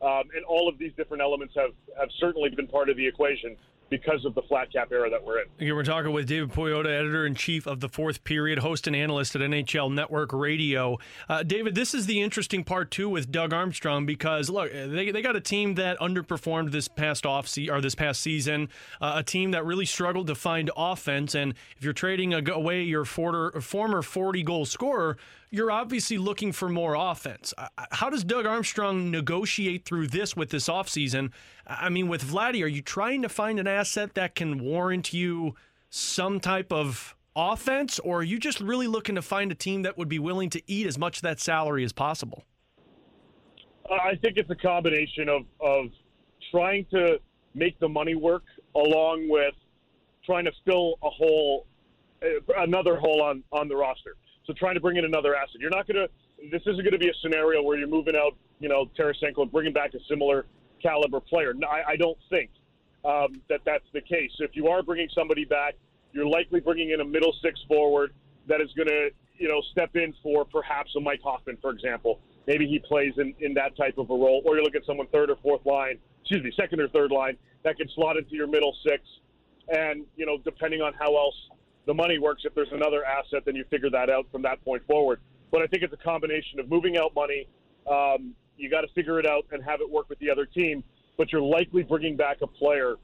Um, 0.00 0.24
and 0.34 0.44
all 0.46 0.68
of 0.68 0.78
these 0.78 0.92
different 0.96 1.22
elements 1.22 1.54
have, 1.56 1.72
have 1.98 2.08
certainly 2.20 2.50
been 2.50 2.68
part 2.68 2.88
of 2.88 2.96
the 2.96 3.06
equation 3.06 3.56
because 3.90 4.24
of 4.24 4.34
the 4.34 4.42
flat 4.42 4.72
cap 4.72 4.88
era 4.92 5.08
that 5.10 5.24
we're 5.24 5.40
in. 5.40 5.74
We're 5.74 5.82
talking 5.82 6.12
with 6.12 6.26
David 6.26 6.50
Pagnotta, 6.50 6.86
editor 6.86 7.26
in 7.26 7.34
chief 7.34 7.66
of 7.66 7.80
the 7.80 7.88
Fourth 7.88 8.24
Period, 8.24 8.58
host 8.58 8.86
and 8.86 8.94
analyst 8.94 9.34
at 9.34 9.42
NHL 9.42 9.92
Network 9.92 10.32
Radio. 10.32 10.98
Uh, 11.28 11.42
David, 11.42 11.74
this 11.74 11.94
is 11.94 12.06
the 12.06 12.20
interesting 12.20 12.64
part 12.64 12.90
too 12.90 13.08
with 13.08 13.30
Doug 13.30 13.52
Armstrong 13.52 14.06
because 14.06 14.50
look, 14.50 14.70
they, 14.72 15.10
they 15.10 15.22
got 15.22 15.36
a 15.36 15.40
team 15.40 15.74
that 15.76 15.98
underperformed 15.98 16.70
this 16.70 16.88
past 16.88 17.24
off 17.24 17.48
se- 17.48 17.68
or 17.68 17.80
this 17.80 17.94
past 17.94 18.20
season, 18.20 18.68
uh, 19.00 19.14
a 19.16 19.22
team 19.22 19.52
that 19.52 19.64
really 19.64 19.86
struggled 19.86 20.26
to 20.26 20.34
find 20.34 20.70
offense. 20.76 21.34
And 21.34 21.54
if 21.76 21.84
you're 21.84 21.92
trading 21.92 22.34
away 22.34 22.82
your 22.82 23.04
former 23.04 24.02
40 24.02 24.42
goal 24.42 24.64
scorer, 24.66 25.16
you're 25.50 25.70
obviously 25.70 26.18
looking 26.18 26.52
for 26.52 26.68
more 26.68 26.94
offense. 26.94 27.54
Uh, 27.56 27.68
how 27.90 28.10
does 28.10 28.24
Doug 28.24 28.46
Armstrong 28.46 29.10
negotiate 29.10 29.84
through 29.84 30.08
this 30.08 30.36
with 30.36 30.50
this 30.50 30.68
offseason? 30.68 31.32
I 31.66 31.88
mean, 31.88 32.08
with 32.08 32.22
Vladdy, 32.22 32.62
are 32.62 32.68
you 32.68 32.82
trying 32.82 33.22
to 33.22 33.28
find 33.28 33.58
an 33.58 33.66
asset 33.66 34.14
that 34.14 34.34
can 34.34 34.58
warrant 34.58 35.12
you 35.12 35.54
some 35.90 36.40
type 36.40 36.72
of 36.72 37.16
offense, 37.34 37.98
or 38.00 38.18
are 38.18 38.24
you 38.24 38.38
just 38.38 38.60
really 38.60 38.86
looking 38.86 39.14
to 39.14 39.22
find 39.22 39.50
a 39.52 39.54
team 39.54 39.82
that 39.82 39.96
would 39.96 40.08
be 40.08 40.18
willing 40.18 40.50
to 40.50 40.62
eat 40.66 40.86
as 40.86 40.98
much 40.98 41.18
of 41.18 41.22
that 41.22 41.40
salary 41.40 41.84
as 41.84 41.92
possible? 41.92 42.44
I 43.90 44.16
think 44.16 44.36
it's 44.36 44.50
a 44.50 44.54
combination 44.54 45.28
of, 45.28 45.42
of 45.60 45.86
trying 46.50 46.84
to 46.90 47.18
make 47.54 47.78
the 47.78 47.88
money 47.88 48.14
work 48.14 48.44
along 48.74 49.28
with 49.30 49.54
trying 50.26 50.44
to 50.44 50.52
fill 50.66 50.98
a 51.02 51.08
hole, 51.08 51.66
uh, 52.22 52.26
another 52.58 52.96
hole 52.96 53.22
on, 53.22 53.42
on 53.50 53.68
the 53.68 53.76
roster. 53.76 54.16
So 54.48 54.54
trying 54.54 54.74
to 54.74 54.80
bring 54.80 54.96
in 54.96 55.04
another 55.04 55.36
asset. 55.36 55.60
You're 55.60 55.70
not 55.70 55.86
going 55.86 56.08
to. 56.08 56.08
This 56.50 56.62
isn't 56.62 56.82
going 56.82 56.92
to 56.92 56.98
be 56.98 57.10
a 57.10 57.14
scenario 57.20 57.62
where 57.62 57.76
you're 57.76 57.86
moving 57.86 58.16
out, 58.16 58.34
you 58.60 58.68
know, 58.68 58.86
Tarasenko 58.98 59.42
and 59.42 59.52
bringing 59.52 59.74
back 59.74 59.92
a 59.92 59.98
similar 60.08 60.46
caliber 60.82 61.20
player. 61.20 61.52
No, 61.52 61.66
I, 61.66 61.90
I 61.90 61.96
don't 61.96 62.16
think 62.30 62.50
um, 63.04 63.42
that 63.50 63.60
that's 63.66 63.84
the 63.92 64.00
case. 64.00 64.30
If 64.38 64.52
you 64.54 64.68
are 64.68 64.82
bringing 64.82 65.08
somebody 65.14 65.44
back, 65.44 65.74
you're 66.12 66.26
likely 66.26 66.60
bringing 66.60 66.90
in 66.92 67.02
a 67.02 67.04
middle 67.04 67.34
six 67.42 67.60
forward 67.68 68.14
that 68.46 68.62
is 68.62 68.72
going 68.72 68.88
to, 68.88 69.10
you 69.36 69.48
know, 69.48 69.60
step 69.72 69.94
in 69.96 70.14
for 70.22 70.46
perhaps 70.46 70.96
a 70.96 71.00
Mike 71.00 71.20
Hoffman, 71.22 71.58
for 71.60 71.70
example. 71.70 72.20
Maybe 72.46 72.66
he 72.66 72.78
plays 72.78 73.12
in, 73.18 73.34
in 73.40 73.52
that 73.54 73.76
type 73.76 73.98
of 73.98 74.08
a 74.08 74.14
role, 74.14 74.40
or 74.46 74.56
you 74.56 74.62
look 74.62 74.74
at 74.74 74.86
someone 74.86 75.08
third 75.08 75.28
or 75.28 75.36
fourth 75.42 75.66
line, 75.66 75.98
excuse 76.22 76.42
me, 76.42 76.52
second 76.56 76.80
or 76.80 76.88
third 76.88 77.10
line 77.10 77.36
that 77.64 77.76
can 77.76 77.88
slot 77.94 78.16
into 78.16 78.34
your 78.34 78.46
middle 78.46 78.74
six. 78.82 79.02
And 79.68 80.06
you 80.16 80.24
know, 80.24 80.38
depending 80.42 80.80
on 80.80 80.94
how 80.94 81.14
else 81.14 81.36
the 81.88 81.94
money 81.94 82.18
works. 82.18 82.42
If 82.44 82.54
there's 82.54 82.70
another 82.70 83.02
asset, 83.02 83.44
then 83.46 83.56
you 83.56 83.64
figure 83.70 83.88
that 83.90 84.10
out 84.10 84.26
from 84.30 84.42
that 84.42 84.62
point 84.62 84.86
forward. 84.86 85.20
But 85.50 85.62
I 85.62 85.66
think 85.66 85.82
it's 85.82 85.94
a 85.94 86.04
combination 86.04 86.60
of 86.60 86.68
moving 86.68 86.98
out 86.98 87.14
money. 87.14 87.48
Um, 87.90 88.34
you 88.58 88.68
got 88.68 88.82
to 88.82 88.88
figure 88.94 89.18
it 89.18 89.26
out 89.26 89.46
and 89.50 89.64
have 89.64 89.80
it 89.80 89.90
work 89.90 90.10
with 90.10 90.18
the 90.18 90.30
other 90.30 90.44
team. 90.44 90.84
But 91.16 91.32
you're 91.32 91.40
likely 91.40 91.82
bringing 91.82 92.14
back 92.14 92.42
a 92.42 92.46
player 92.46 92.96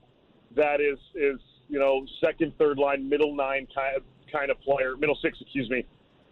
that 0.55 0.82
is 0.82 0.98
is 1.15 1.40
you 1.69 1.78
know 1.78 2.06
second, 2.23 2.52
third 2.59 2.78
line, 2.78 3.09
middle 3.09 3.35
nine 3.35 3.66
kind 3.74 3.97
of 3.97 4.02
kind 4.31 4.51
of 4.51 4.61
player, 4.61 4.97
middle 4.98 5.19
six, 5.23 5.39
excuse 5.40 5.70
me, 5.70 5.86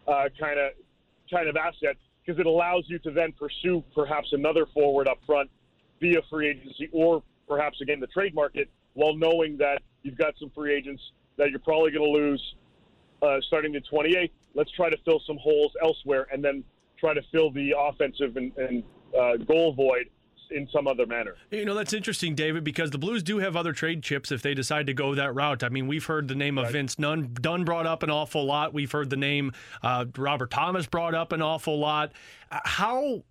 uh, 0.06 0.28
kind 0.38 0.60
of 0.60 0.72
kind 1.32 1.48
of 1.48 1.56
asset 1.56 1.96
because 2.24 2.38
it 2.38 2.44
allows 2.44 2.84
you 2.86 2.98
to 2.98 3.10
then 3.10 3.32
pursue 3.32 3.82
perhaps 3.94 4.28
another 4.32 4.66
forward 4.74 5.08
up 5.08 5.18
front 5.26 5.50
via 6.02 6.20
free 6.28 6.50
agency 6.50 6.90
or 6.92 7.22
perhaps 7.48 7.80
again 7.80 7.98
the 7.98 8.06
trade 8.08 8.34
market 8.34 8.68
while 8.92 9.16
knowing 9.16 9.56
that 9.56 9.80
you've 10.02 10.18
got 10.18 10.34
some 10.38 10.50
free 10.54 10.74
agents 10.74 11.02
that 11.36 11.50
you're 11.50 11.58
probably 11.60 11.90
going 11.90 12.04
to 12.04 12.10
lose 12.10 12.54
uh, 13.22 13.40
starting 13.46 13.72
the 13.72 13.80
28th. 13.80 14.30
Let's 14.54 14.70
try 14.72 14.90
to 14.90 14.96
fill 15.04 15.20
some 15.26 15.38
holes 15.38 15.72
elsewhere 15.82 16.26
and 16.32 16.44
then 16.44 16.64
try 16.98 17.14
to 17.14 17.22
fill 17.32 17.50
the 17.50 17.74
offensive 17.78 18.36
and, 18.36 18.56
and 18.56 18.82
uh, 19.18 19.36
goal 19.38 19.72
void 19.72 20.06
in 20.50 20.68
some 20.72 20.86
other 20.86 21.06
manner. 21.06 21.36
You 21.50 21.64
know, 21.64 21.74
that's 21.74 21.92
interesting, 21.92 22.34
David, 22.34 22.62
because 22.62 22.90
the 22.90 22.98
Blues 22.98 23.22
do 23.22 23.38
have 23.38 23.56
other 23.56 23.72
trade 23.72 24.02
chips 24.02 24.30
if 24.30 24.42
they 24.42 24.54
decide 24.54 24.86
to 24.86 24.94
go 24.94 25.14
that 25.14 25.34
route. 25.34 25.64
I 25.64 25.68
mean, 25.68 25.86
we've 25.86 26.04
heard 26.04 26.28
the 26.28 26.34
name 26.34 26.58
of 26.58 26.64
right. 26.64 26.72
Vince 26.72 26.96
Dunn, 26.96 27.34
Dunn 27.40 27.64
brought 27.64 27.86
up 27.86 28.02
an 28.02 28.10
awful 28.10 28.44
lot. 28.44 28.74
We've 28.74 28.92
heard 28.92 29.10
the 29.10 29.16
name 29.16 29.52
uh, 29.82 30.04
Robert 30.16 30.50
Thomas 30.50 30.86
brought 30.86 31.14
up 31.14 31.32
an 31.32 31.42
awful 31.42 31.78
lot. 31.78 32.12
Uh, 32.50 32.60
how 32.64 33.22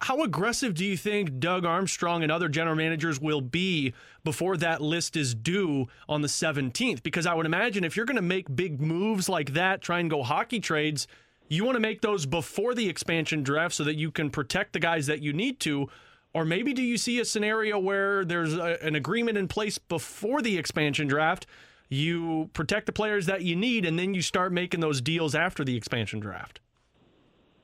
how 0.00 0.22
aggressive 0.22 0.74
do 0.74 0.84
you 0.84 0.96
think 0.96 1.38
Doug 1.38 1.64
Armstrong 1.64 2.22
and 2.22 2.32
other 2.32 2.48
general 2.48 2.76
managers 2.76 3.20
will 3.20 3.40
be 3.40 3.92
before 4.24 4.56
that 4.58 4.80
list 4.80 5.16
is 5.16 5.34
due 5.34 5.86
on 6.08 6.22
the 6.22 6.28
17th? 6.28 7.02
Because 7.02 7.26
I 7.26 7.34
would 7.34 7.46
imagine 7.46 7.84
if 7.84 7.96
you're 7.96 8.06
going 8.06 8.16
to 8.16 8.22
make 8.22 8.54
big 8.54 8.80
moves 8.80 9.28
like 9.28 9.52
that, 9.54 9.80
try 9.82 10.00
and 10.00 10.10
go 10.10 10.22
hockey 10.22 10.60
trades, 10.60 11.06
you 11.48 11.64
want 11.64 11.76
to 11.76 11.80
make 11.80 12.02
those 12.02 12.26
before 12.26 12.74
the 12.74 12.88
expansion 12.88 13.42
draft 13.42 13.74
so 13.74 13.84
that 13.84 13.96
you 13.96 14.10
can 14.10 14.30
protect 14.30 14.72
the 14.72 14.80
guys 14.80 15.06
that 15.06 15.22
you 15.22 15.32
need 15.32 15.60
to. 15.60 15.88
Or 16.34 16.44
maybe 16.44 16.74
do 16.74 16.82
you 16.82 16.98
see 16.98 17.20
a 17.20 17.24
scenario 17.24 17.78
where 17.78 18.24
there's 18.24 18.54
a, 18.54 18.82
an 18.84 18.94
agreement 18.94 19.38
in 19.38 19.48
place 19.48 19.78
before 19.78 20.42
the 20.42 20.58
expansion 20.58 21.08
draft? 21.08 21.46
You 21.88 22.50
protect 22.52 22.84
the 22.84 22.92
players 22.92 23.26
that 23.26 23.42
you 23.42 23.56
need, 23.56 23.86
and 23.86 23.98
then 23.98 24.12
you 24.12 24.20
start 24.20 24.52
making 24.52 24.80
those 24.80 25.00
deals 25.00 25.34
after 25.34 25.64
the 25.64 25.74
expansion 25.74 26.20
draft. 26.20 26.60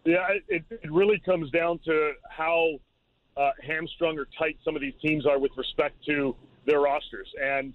Yeah, 0.05 0.26
it, 0.48 0.64
it 0.70 0.93
really 0.93 1.18
comes 1.18 1.51
down 1.51 1.78
to 1.86 2.12
how 2.28 2.78
uh, 3.36 3.51
hamstrung 3.66 4.18
or 4.18 4.26
tight 4.39 4.59
some 4.64 4.76
of 4.76 4.82
these 4.82 4.94
teams 5.02 5.26
are 5.26 5.39
with 5.39 5.52
respect 5.56 5.97
to 6.06 6.36
their 6.66 6.81
rosters. 6.81 7.28
And, 7.43 7.74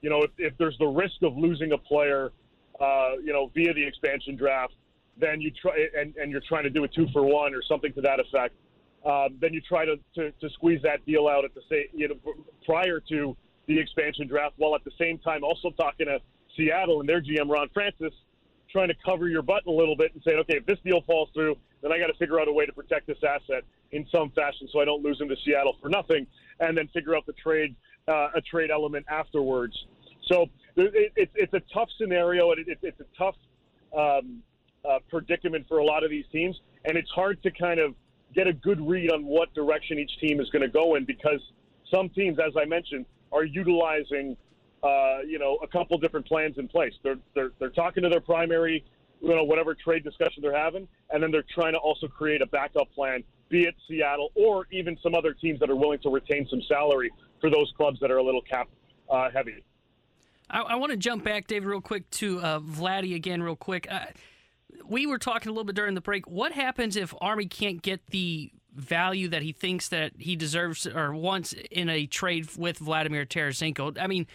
you 0.00 0.10
know, 0.10 0.22
if, 0.22 0.30
if 0.38 0.58
there's 0.58 0.76
the 0.78 0.86
risk 0.86 1.22
of 1.22 1.36
losing 1.36 1.72
a 1.72 1.78
player, 1.78 2.32
uh, 2.80 3.12
you 3.22 3.32
know, 3.32 3.50
via 3.54 3.72
the 3.74 3.86
expansion 3.86 4.36
draft, 4.36 4.74
then 5.16 5.40
you 5.40 5.50
try 5.50 5.86
and, 5.96 6.16
and 6.16 6.30
you're 6.30 6.42
trying 6.48 6.64
to 6.64 6.70
do 6.70 6.84
a 6.84 6.88
two 6.88 7.06
for 7.12 7.22
one 7.24 7.54
or 7.54 7.62
something 7.62 7.92
to 7.92 8.00
that 8.00 8.20
effect. 8.20 8.54
Um, 9.04 9.38
then 9.40 9.54
you 9.54 9.60
try 9.60 9.84
to, 9.84 9.96
to, 10.16 10.32
to 10.32 10.50
squeeze 10.50 10.82
that 10.82 11.04
deal 11.06 11.28
out 11.28 11.44
at 11.44 11.54
the 11.54 11.62
same, 11.70 11.86
you 11.92 12.08
know, 12.08 12.16
prior 12.64 13.00
to 13.08 13.36
the 13.66 13.78
expansion 13.78 14.26
draft, 14.26 14.54
while 14.58 14.74
at 14.74 14.84
the 14.84 14.90
same 14.98 15.18
time 15.18 15.44
also 15.44 15.70
talking 15.70 16.06
to 16.06 16.18
Seattle 16.56 17.00
and 17.00 17.08
their 17.08 17.20
GM 17.20 17.48
Ron 17.48 17.68
Francis, 17.72 18.12
trying 18.70 18.88
to 18.88 18.94
cover 19.04 19.28
your 19.28 19.42
butt 19.42 19.66
a 19.66 19.70
little 19.70 19.96
bit 19.96 20.12
and 20.14 20.22
saying, 20.22 20.38
okay, 20.40 20.56
if 20.56 20.66
this 20.66 20.78
deal 20.84 21.00
falls 21.02 21.28
through, 21.34 21.56
then 21.82 21.92
I 21.92 21.98
got 21.98 22.08
to 22.08 22.14
figure 22.14 22.40
out 22.40 22.48
a 22.48 22.52
way 22.52 22.66
to 22.66 22.72
protect 22.72 23.06
this 23.06 23.18
asset 23.26 23.64
in 23.92 24.06
some 24.12 24.30
fashion 24.30 24.68
so 24.72 24.80
I 24.80 24.84
don't 24.84 25.02
lose 25.02 25.20
him 25.20 25.28
to 25.28 25.36
Seattle 25.44 25.76
for 25.80 25.88
nothing, 25.88 26.26
and 26.60 26.76
then 26.76 26.88
figure 26.88 27.16
out 27.16 27.26
the 27.26 27.32
trade 27.34 27.74
uh, 28.08 28.28
a 28.34 28.40
trade 28.40 28.70
element 28.70 29.06
afterwards. 29.08 29.74
So 30.26 30.46
it, 30.76 31.12
it, 31.16 31.30
it's 31.34 31.54
a 31.54 31.62
tough 31.72 31.88
scenario, 32.00 32.52
and 32.52 32.66
it, 32.66 32.78
it's 32.82 33.00
a 33.00 33.04
tough 33.16 33.34
um, 33.96 34.42
uh, 34.88 34.98
predicament 35.10 35.66
for 35.68 35.78
a 35.78 35.84
lot 35.84 36.04
of 36.04 36.10
these 36.10 36.24
teams, 36.32 36.58
and 36.84 36.96
it's 36.96 37.10
hard 37.10 37.42
to 37.42 37.50
kind 37.50 37.80
of 37.80 37.94
get 38.34 38.46
a 38.46 38.52
good 38.52 38.80
read 38.86 39.10
on 39.10 39.24
what 39.24 39.52
direction 39.54 39.98
each 39.98 40.18
team 40.20 40.40
is 40.40 40.48
going 40.50 40.62
to 40.62 40.68
go 40.68 40.94
in 40.94 41.04
because 41.04 41.40
some 41.90 42.08
teams, 42.10 42.38
as 42.38 42.52
I 42.60 42.64
mentioned, 42.66 43.06
are 43.32 43.44
utilizing 43.44 44.36
uh, 44.82 45.18
you 45.26 45.38
know 45.38 45.58
a 45.62 45.66
couple 45.66 45.98
different 45.98 46.26
plans 46.26 46.58
in 46.58 46.68
place. 46.68 46.92
They're 47.02 47.18
they're 47.34 47.52
they're 47.58 47.70
talking 47.70 48.02
to 48.02 48.08
their 48.08 48.20
primary 48.20 48.84
you 49.20 49.34
know 49.34 49.44
whatever 49.44 49.74
trade 49.74 50.04
discussion 50.04 50.42
they're 50.42 50.56
having, 50.56 50.88
and 51.10 51.22
then 51.22 51.30
they're 51.30 51.44
trying 51.54 51.72
to 51.72 51.78
also 51.78 52.06
create 52.06 52.42
a 52.42 52.46
backup 52.46 52.92
plan, 52.94 53.24
be 53.48 53.64
it 53.64 53.74
Seattle 53.88 54.30
or 54.34 54.66
even 54.70 54.96
some 55.02 55.14
other 55.14 55.32
teams 55.32 55.60
that 55.60 55.70
are 55.70 55.76
willing 55.76 55.98
to 56.00 56.10
retain 56.10 56.46
some 56.48 56.62
salary 56.68 57.10
for 57.40 57.50
those 57.50 57.72
clubs 57.76 57.98
that 58.00 58.10
are 58.10 58.18
a 58.18 58.22
little 58.22 58.42
cap 58.42 58.68
uh, 59.10 59.30
heavy. 59.30 59.64
I, 60.50 60.60
I 60.60 60.74
want 60.76 60.92
to 60.92 60.96
jump 60.96 61.24
back, 61.24 61.46
David, 61.46 61.68
real 61.68 61.80
quick 61.80 62.08
to 62.10 62.40
uh, 62.40 62.60
Vladdy 62.60 63.14
again, 63.14 63.42
real 63.42 63.56
quick. 63.56 63.86
Uh, 63.90 64.06
we 64.86 65.06
were 65.06 65.18
talking 65.18 65.50
a 65.50 65.52
little 65.52 65.64
bit 65.64 65.76
during 65.76 65.94
the 65.94 66.00
break. 66.00 66.28
What 66.28 66.52
happens 66.52 66.96
if 66.96 67.14
Army 67.20 67.46
can't 67.46 67.82
get 67.82 68.06
the 68.08 68.50
value 68.74 69.28
that 69.28 69.42
he 69.42 69.52
thinks 69.52 69.88
that 69.88 70.12
he 70.18 70.36
deserves 70.36 70.86
or 70.86 71.12
wants 71.12 71.52
in 71.70 71.88
a 71.88 72.06
trade 72.06 72.56
with 72.56 72.78
Vladimir 72.78 73.26
Tarasenko? 73.26 73.98
I 74.00 74.06
mean, 74.06 74.26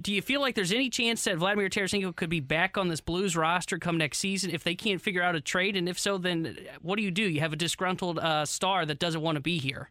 do 0.00 0.12
you 0.12 0.22
feel 0.22 0.40
like 0.40 0.54
there's 0.54 0.72
any 0.72 0.90
chance 0.90 1.24
that 1.24 1.36
Vladimir 1.36 1.68
Tarasenko 1.68 2.14
could 2.14 2.30
be 2.30 2.40
back 2.40 2.78
on 2.78 2.88
this 2.88 3.00
Blues 3.00 3.36
roster 3.36 3.78
come 3.78 3.98
next 3.98 4.18
season 4.18 4.50
if 4.50 4.62
they 4.62 4.74
can't 4.74 5.00
figure 5.00 5.22
out 5.22 5.34
a 5.34 5.40
trade? 5.40 5.76
And 5.76 5.88
if 5.88 5.98
so, 5.98 6.18
then 6.18 6.56
what 6.82 6.96
do 6.96 7.02
you 7.02 7.10
do? 7.10 7.22
You 7.22 7.40
have 7.40 7.52
a 7.52 7.56
disgruntled 7.56 8.18
uh, 8.18 8.44
star 8.44 8.86
that 8.86 8.98
doesn't 8.98 9.20
want 9.20 9.36
to 9.36 9.40
be 9.40 9.58
here. 9.58 9.90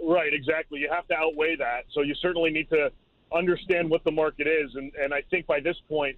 Right, 0.00 0.32
exactly. 0.32 0.80
You 0.80 0.90
have 0.92 1.08
to 1.08 1.14
outweigh 1.14 1.56
that. 1.56 1.84
So 1.92 2.02
you 2.02 2.14
certainly 2.16 2.50
need 2.50 2.68
to 2.70 2.90
understand 3.34 3.90
what 3.90 4.04
the 4.04 4.12
market 4.12 4.46
is. 4.46 4.70
And, 4.74 4.92
and 4.94 5.12
I 5.12 5.22
think 5.30 5.46
by 5.46 5.60
this 5.60 5.76
point, 5.88 6.16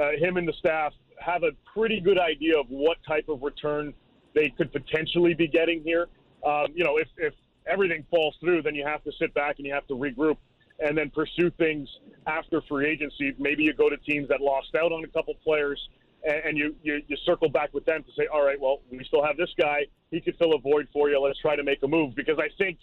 uh, 0.00 0.10
him 0.18 0.36
and 0.36 0.48
the 0.48 0.54
staff 0.58 0.92
have 1.18 1.42
a 1.42 1.50
pretty 1.72 2.00
good 2.00 2.18
idea 2.18 2.58
of 2.58 2.66
what 2.68 2.96
type 3.06 3.28
of 3.28 3.42
return 3.42 3.92
they 4.34 4.48
could 4.56 4.72
potentially 4.72 5.34
be 5.34 5.46
getting 5.46 5.82
here. 5.82 6.06
Um, 6.44 6.68
you 6.74 6.84
know, 6.84 6.96
if, 6.96 7.08
if 7.18 7.34
everything 7.66 8.04
falls 8.10 8.36
through, 8.40 8.62
then 8.62 8.74
you 8.74 8.84
have 8.86 9.04
to 9.04 9.12
sit 9.18 9.34
back 9.34 9.56
and 9.58 9.66
you 9.66 9.74
have 9.74 9.86
to 9.88 9.94
regroup 9.94 10.38
and 10.80 10.96
then 10.96 11.10
pursue 11.10 11.50
things 11.50 11.88
after 12.26 12.62
free 12.62 12.88
agency. 12.88 13.34
Maybe 13.38 13.64
you 13.64 13.72
go 13.72 13.88
to 13.90 13.96
teams 13.98 14.28
that 14.28 14.40
lost 14.40 14.74
out 14.74 14.92
on 14.92 15.04
a 15.04 15.08
couple 15.08 15.34
players 15.44 15.80
and, 16.22 16.56
you, 16.56 16.74
you, 16.82 17.00
you 17.06 17.16
circle 17.24 17.48
back 17.48 17.72
with 17.72 17.86
them 17.86 18.02
to 18.02 18.10
say, 18.16 18.26
all 18.32 18.44
right, 18.44 18.60
well, 18.60 18.80
we 18.90 19.02
still 19.04 19.24
have 19.24 19.36
this 19.36 19.48
guy. 19.58 19.86
He 20.10 20.20
could 20.20 20.36
fill 20.36 20.52
a 20.52 20.58
void 20.58 20.88
for 20.92 21.08
you. 21.08 21.18
Let's 21.20 21.38
try 21.38 21.56
to 21.56 21.62
make 21.62 21.82
a 21.82 21.88
move 21.88 22.14
because 22.14 22.38
I 22.38 22.48
think 22.58 22.78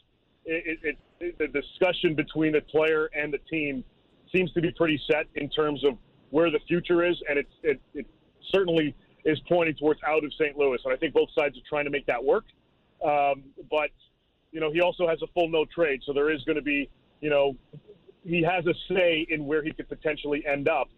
it, 0.46 0.80
it, 0.82 0.98
it, 1.20 1.38
the 1.38 1.48
discussion 1.48 2.16
between 2.16 2.54
the 2.54 2.62
player 2.62 3.10
and 3.14 3.32
the 3.32 3.38
team 3.50 3.84
seems 4.34 4.52
to 4.54 4.62
be 4.62 4.72
pretty 4.72 5.00
set 5.10 5.28
in 5.36 5.50
terms 5.50 5.84
of 5.84 5.98
where 6.30 6.50
the 6.50 6.60
future 6.68 7.06
is, 7.06 7.16
and 7.30 7.40
it, 7.40 7.48
it, 7.64 7.82
it 7.94 8.06
certainly 8.52 8.96
is 9.24 9.40
pointing 9.48 9.76
towards 9.76 10.00
out 10.04 10.24
of 10.24 10.34
St. 10.34 10.58
Louis. 10.58 10.80
And 10.84 10.94
I 10.94 10.98
think 10.98 11.14
both 11.14 11.30
sides 11.38 11.58
are 11.58 11.68
trying 11.70 11.86
to 11.86 11.92
make 11.92 12.06
that 12.08 12.24
work. 12.24 12.46
Um, 13.06 13.44
but 13.70 13.92
you 14.52 14.60
know, 14.60 14.72
he 14.72 14.82
also 14.82 15.08
has 15.08 15.22
a 15.22 15.28
full 15.28 15.50
no 15.50 15.66
trade, 15.66 16.02
so 16.06 16.14
there 16.14 16.32
is 16.32 16.42
going 16.44 16.56
to 16.56 16.62
be 16.62 16.90
you 17.22 17.30
know, 17.30 17.56
he 18.24 18.44
has 18.44 18.66
a 18.66 18.74
say 18.94 19.26
in 19.30 19.46
where 19.46 19.64
he 19.64 19.72
could 19.72 19.88
potentially 19.88 20.44
end 20.46 20.68
up. 20.68 20.90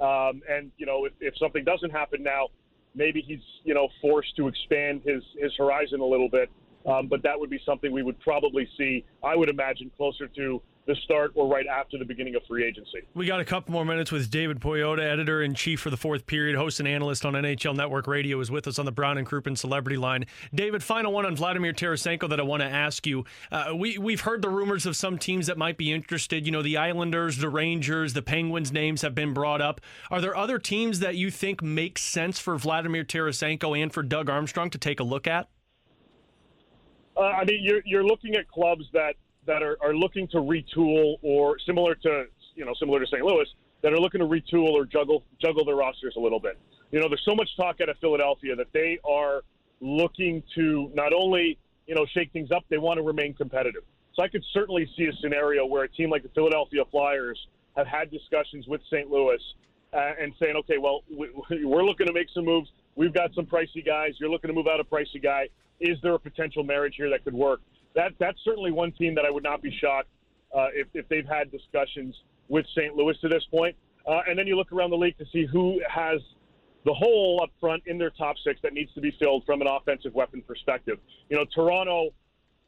Um, 0.00 0.42
and 0.48 0.70
you 0.76 0.86
know, 0.86 1.04
if, 1.04 1.12
if 1.20 1.34
something 1.38 1.64
doesn't 1.64 1.90
happen 1.90 2.22
now, 2.22 2.48
maybe 2.94 3.22
he's 3.26 3.40
you 3.64 3.74
know 3.74 3.88
forced 4.00 4.36
to 4.36 4.48
expand 4.48 5.02
his 5.04 5.22
his 5.38 5.52
horizon 5.56 6.00
a 6.00 6.06
little 6.06 6.28
bit. 6.28 6.50
Um, 6.86 7.08
but 7.08 7.22
that 7.22 7.38
would 7.38 7.48
be 7.48 7.60
something 7.64 7.92
we 7.92 8.02
would 8.02 8.20
probably 8.20 8.68
see, 8.76 9.06
I 9.22 9.34
would 9.34 9.48
imagine, 9.48 9.90
closer 9.96 10.28
to 10.28 10.60
the 10.86 10.94
start 11.04 11.32
or 11.34 11.48
right 11.48 11.66
after 11.66 11.98
the 11.98 12.04
beginning 12.04 12.34
of 12.34 12.42
free 12.46 12.64
agency. 12.64 12.98
We 13.14 13.26
got 13.26 13.40
a 13.40 13.44
couple 13.44 13.72
more 13.72 13.84
minutes 13.84 14.12
with 14.12 14.30
David 14.30 14.60
Pagnotta, 14.60 15.00
editor 15.00 15.42
in 15.42 15.54
chief 15.54 15.80
for 15.80 15.90
the 15.90 15.96
fourth 15.96 16.26
period, 16.26 16.56
host 16.56 16.78
and 16.78 16.88
analyst 16.88 17.24
on 17.24 17.32
NHL 17.32 17.74
Network 17.74 18.06
Radio, 18.06 18.38
is 18.40 18.50
with 18.50 18.66
us 18.66 18.78
on 18.78 18.84
the 18.84 18.92
Brown 18.92 19.16
and 19.16 19.26
Crouppen 19.26 19.56
Celebrity 19.56 19.96
Line. 19.96 20.26
David, 20.54 20.82
final 20.82 21.12
one 21.12 21.24
on 21.24 21.36
Vladimir 21.36 21.72
Tarasenko 21.72 22.28
that 22.28 22.38
I 22.38 22.42
want 22.42 22.62
to 22.62 22.68
ask 22.68 23.06
you. 23.06 23.24
Uh, 23.50 23.72
we 23.74 23.96
we've 23.96 24.20
heard 24.20 24.42
the 24.42 24.50
rumors 24.50 24.84
of 24.84 24.96
some 24.96 25.18
teams 25.18 25.46
that 25.46 25.56
might 25.56 25.78
be 25.78 25.92
interested. 25.92 26.44
You 26.44 26.52
know, 26.52 26.62
the 26.62 26.76
Islanders, 26.76 27.38
the 27.38 27.48
Rangers, 27.48 28.12
the 28.12 28.22
Penguins 28.22 28.72
names 28.72 29.02
have 29.02 29.14
been 29.14 29.32
brought 29.32 29.60
up. 29.60 29.80
Are 30.10 30.20
there 30.20 30.36
other 30.36 30.58
teams 30.58 30.98
that 31.00 31.16
you 31.16 31.30
think 31.30 31.62
make 31.62 31.98
sense 31.98 32.38
for 32.38 32.56
Vladimir 32.58 33.04
Tarasenko 33.04 33.80
and 33.80 33.92
for 33.92 34.02
Doug 34.02 34.28
Armstrong 34.28 34.70
to 34.70 34.78
take 34.78 35.00
a 35.00 35.04
look 35.04 35.26
at? 35.26 35.48
Uh, 37.16 37.20
I 37.20 37.44
mean, 37.44 37.60
you're 37.62 37.80
you're 37.84 38.04
looking 38.04 38.34
at 38.34 38.48
clubs 38.48 38.84
that 38.92 39.14
that 39.46 39.62
are, 39.62 39.76
are 39.80 39.94
looking 39.94 40.28
to 40.28 40.38
retool 40.38 41.16
or 41.22 41.58
similar 41.66 41.94
to 41.96 42.24
you 42.54 42.64
know 42.64 42.74
similar 42.78 43.00
to 43.00 43.06
St. 43.06 43.22
Louis 43.22 43.46
that 43.82 43.92
are 43.92 44.00
looking 44.00 44.20
to 44.20 44.26
retool 44.26 44.70
or 44.70 44.84
juggle 44.84 45.22
juggle 45.40 45.64
their 45.64 45.76
rosters 45.76 46.14
a 46.16 46.20
little 46.20 46.40
bit. 46.40 46.58
You 46.90 47.00
know, 47.00 47.08
there's 47.08 47.24
so 47.24 47.34
much 47.34 47.48
talk 47.56 47.80
out 47.80 47.88
of 47.88 47.98
Philadelphia 47.98 48.56
that 48.56 48.72
they 48.72 48.98
are 49.04 49.42
looking 49.80 50.42
to 50.54 50.90
not 50.94 51.12
only 51.12 51.58
you 51.86 51.94
know 51.94 52.06
shake 52.14 52.32
things 52.32 52.50
up, 52.50 52.64
they 52.68 52.78
want 52.78 52.98
to 52.98 53.02
remain 53.02 53.34
competitive. 53.34 53.82
So 54.14 54.22
I 54.22 54.28
could 54.28 54.44
certainly 54.52 54.88
see 54.96 55.06
a 55.06 55.12
scenario 55.20 55.66
where 55.66 55.84
a 55.84 55.88
team 55.88 56.10
like 56.10 56.22
the 56.22 56.28
Philadelphia 56.28 56.84
Flyers 56.90 57.38
have 57.76 57.86
had 57.86 58.10
discussions 58.10 58.66
with 58.68 58.80
St. 58.88 59.10
Louis 59.10 59.40
uh, 59.92 60.12
and 60.20 60.32
saying, 60.40 60.54
okay, 60.56 60.78
well, 60.78 61.02
we, 61.10 61.30
we're 61.64 61.84
looking 61.84 62.06
to 62.06 62.12
make 62.12 62.28
some 62.32 62.44
moves. 62.44 62.68
We've 62.96 63.12
got 63.12 63.34
some 63.34 63.46
pricey 63.46 63.84
guys. 63.84 64.12
You're 64.18 64.30
looking 64.30 64.48
to 64.48 64.54
move 64.54 64.68
out 64.68 64.80
a 64.80 64.84
pricey 64.84 65.22
guy. 65.22 65.48
Is 65.80 65.98
there 66.02 66.14
a 66.14 66.18
potential 66.18 66.62
marriage 66.62 66.94
here 66.96 67.10
that 67.10 67.24
could 67.24 67.34
work? 67.34 67.60
That 67.94 68.12
that's 68.18 68.38
certainly 68.44 68.72
one 68.72 68.92
team 68.92 69.14
that 69.14 69.24
I 69.24 69.30
would 69.30 69.42
not 69.42 69.62
be 69.62 69.76
shocked 69.80 70.08
uh, 70.54 70.66
if, 70.74 70.88
if 70.94 71.08
they've 71.08 71.26
had 71.26 71.50
discussions 71.50 72.14
with 72.48 72.66
St. 72.76 72.94
Louis 72.94 73.16
to 73.20 73.28
this 73.28 73.44
point. 73.50 73.76
Uh, 74.06 74.20
and 74.28 74.38
then 74.38 74.46
you 74.46 74.56
look 74.56 74.72
around 74.72 74.90
the 74.90 74.96
league 74.96 75.16
to 75.18 75.24
see 75.32 75.46
who 75.46 75.80
has 75.88 76.20
the 76.84 76.92
hole 76.92 77.40
up 77.42 77.50
front 77.60 77.82
in 77.86 77.96
their 77.96 78.10
top 78.10 78.36
six 78.44 78.60
that 78.62 78.74
needs 78.74 78.92
to 78.94 79.00
be 79.00 79.10
filled 79.18 79.44
from 79.46 79.62
an 79.62 79.66
offensive 79.66 80.14
weapon 80.14 80.42
perspective. 80.42 80.98
You 81.30 81.36
know, 81.36 81.46
Toronto 81.54 82.10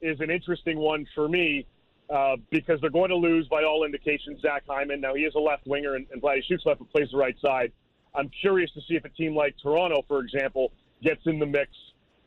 is 0.01 0.19
an 0.20 0.31
interesting 0.31 0.78
one 0.78 1.07
for 1.15 1.28
me 1.28 1.66
uh, 2.09 2.36
because 2.51 2.81
they're 2.81 2.90
going 2.90 3.11
to 3.11 3.16
lose, 3.16 3.47
by 3.48 3.65
all 3.65 3.85
indications, 3.85 4.40
Zach 4.40 4.62
Hyman. 4.66 5.01
Now, 5.01 5.15
he 5.15 5.23
is 5.23 5.35
a 5.35 5.39
left 5.39 5.66
winger, 5.66 5.97
and, 5.97 6.07
and 6.12 6.23
Vladdy 6.23 6.43
shoots 6.48 6.65
left 6.65 6.78
but 6.78 6.90
plays 6.90 7.09
the 7.11 7.19
right 7.19 7.36
side. 7.44 7.73
I'm 8.15 8.31
curious 8.40 8.70
to 8.73 8.81
see 8.89 8.94
if 8.94 9.05
a 9.05 9.11
team 9.11 9.35
like 9.35 9.55
Toronto, 9.62 10.03
for 10.09 10.20
example, 10.20 10.73
gets 11.03 11.20
in 11.27 11.39
the 11.39 11.47
mix 11.47 11.70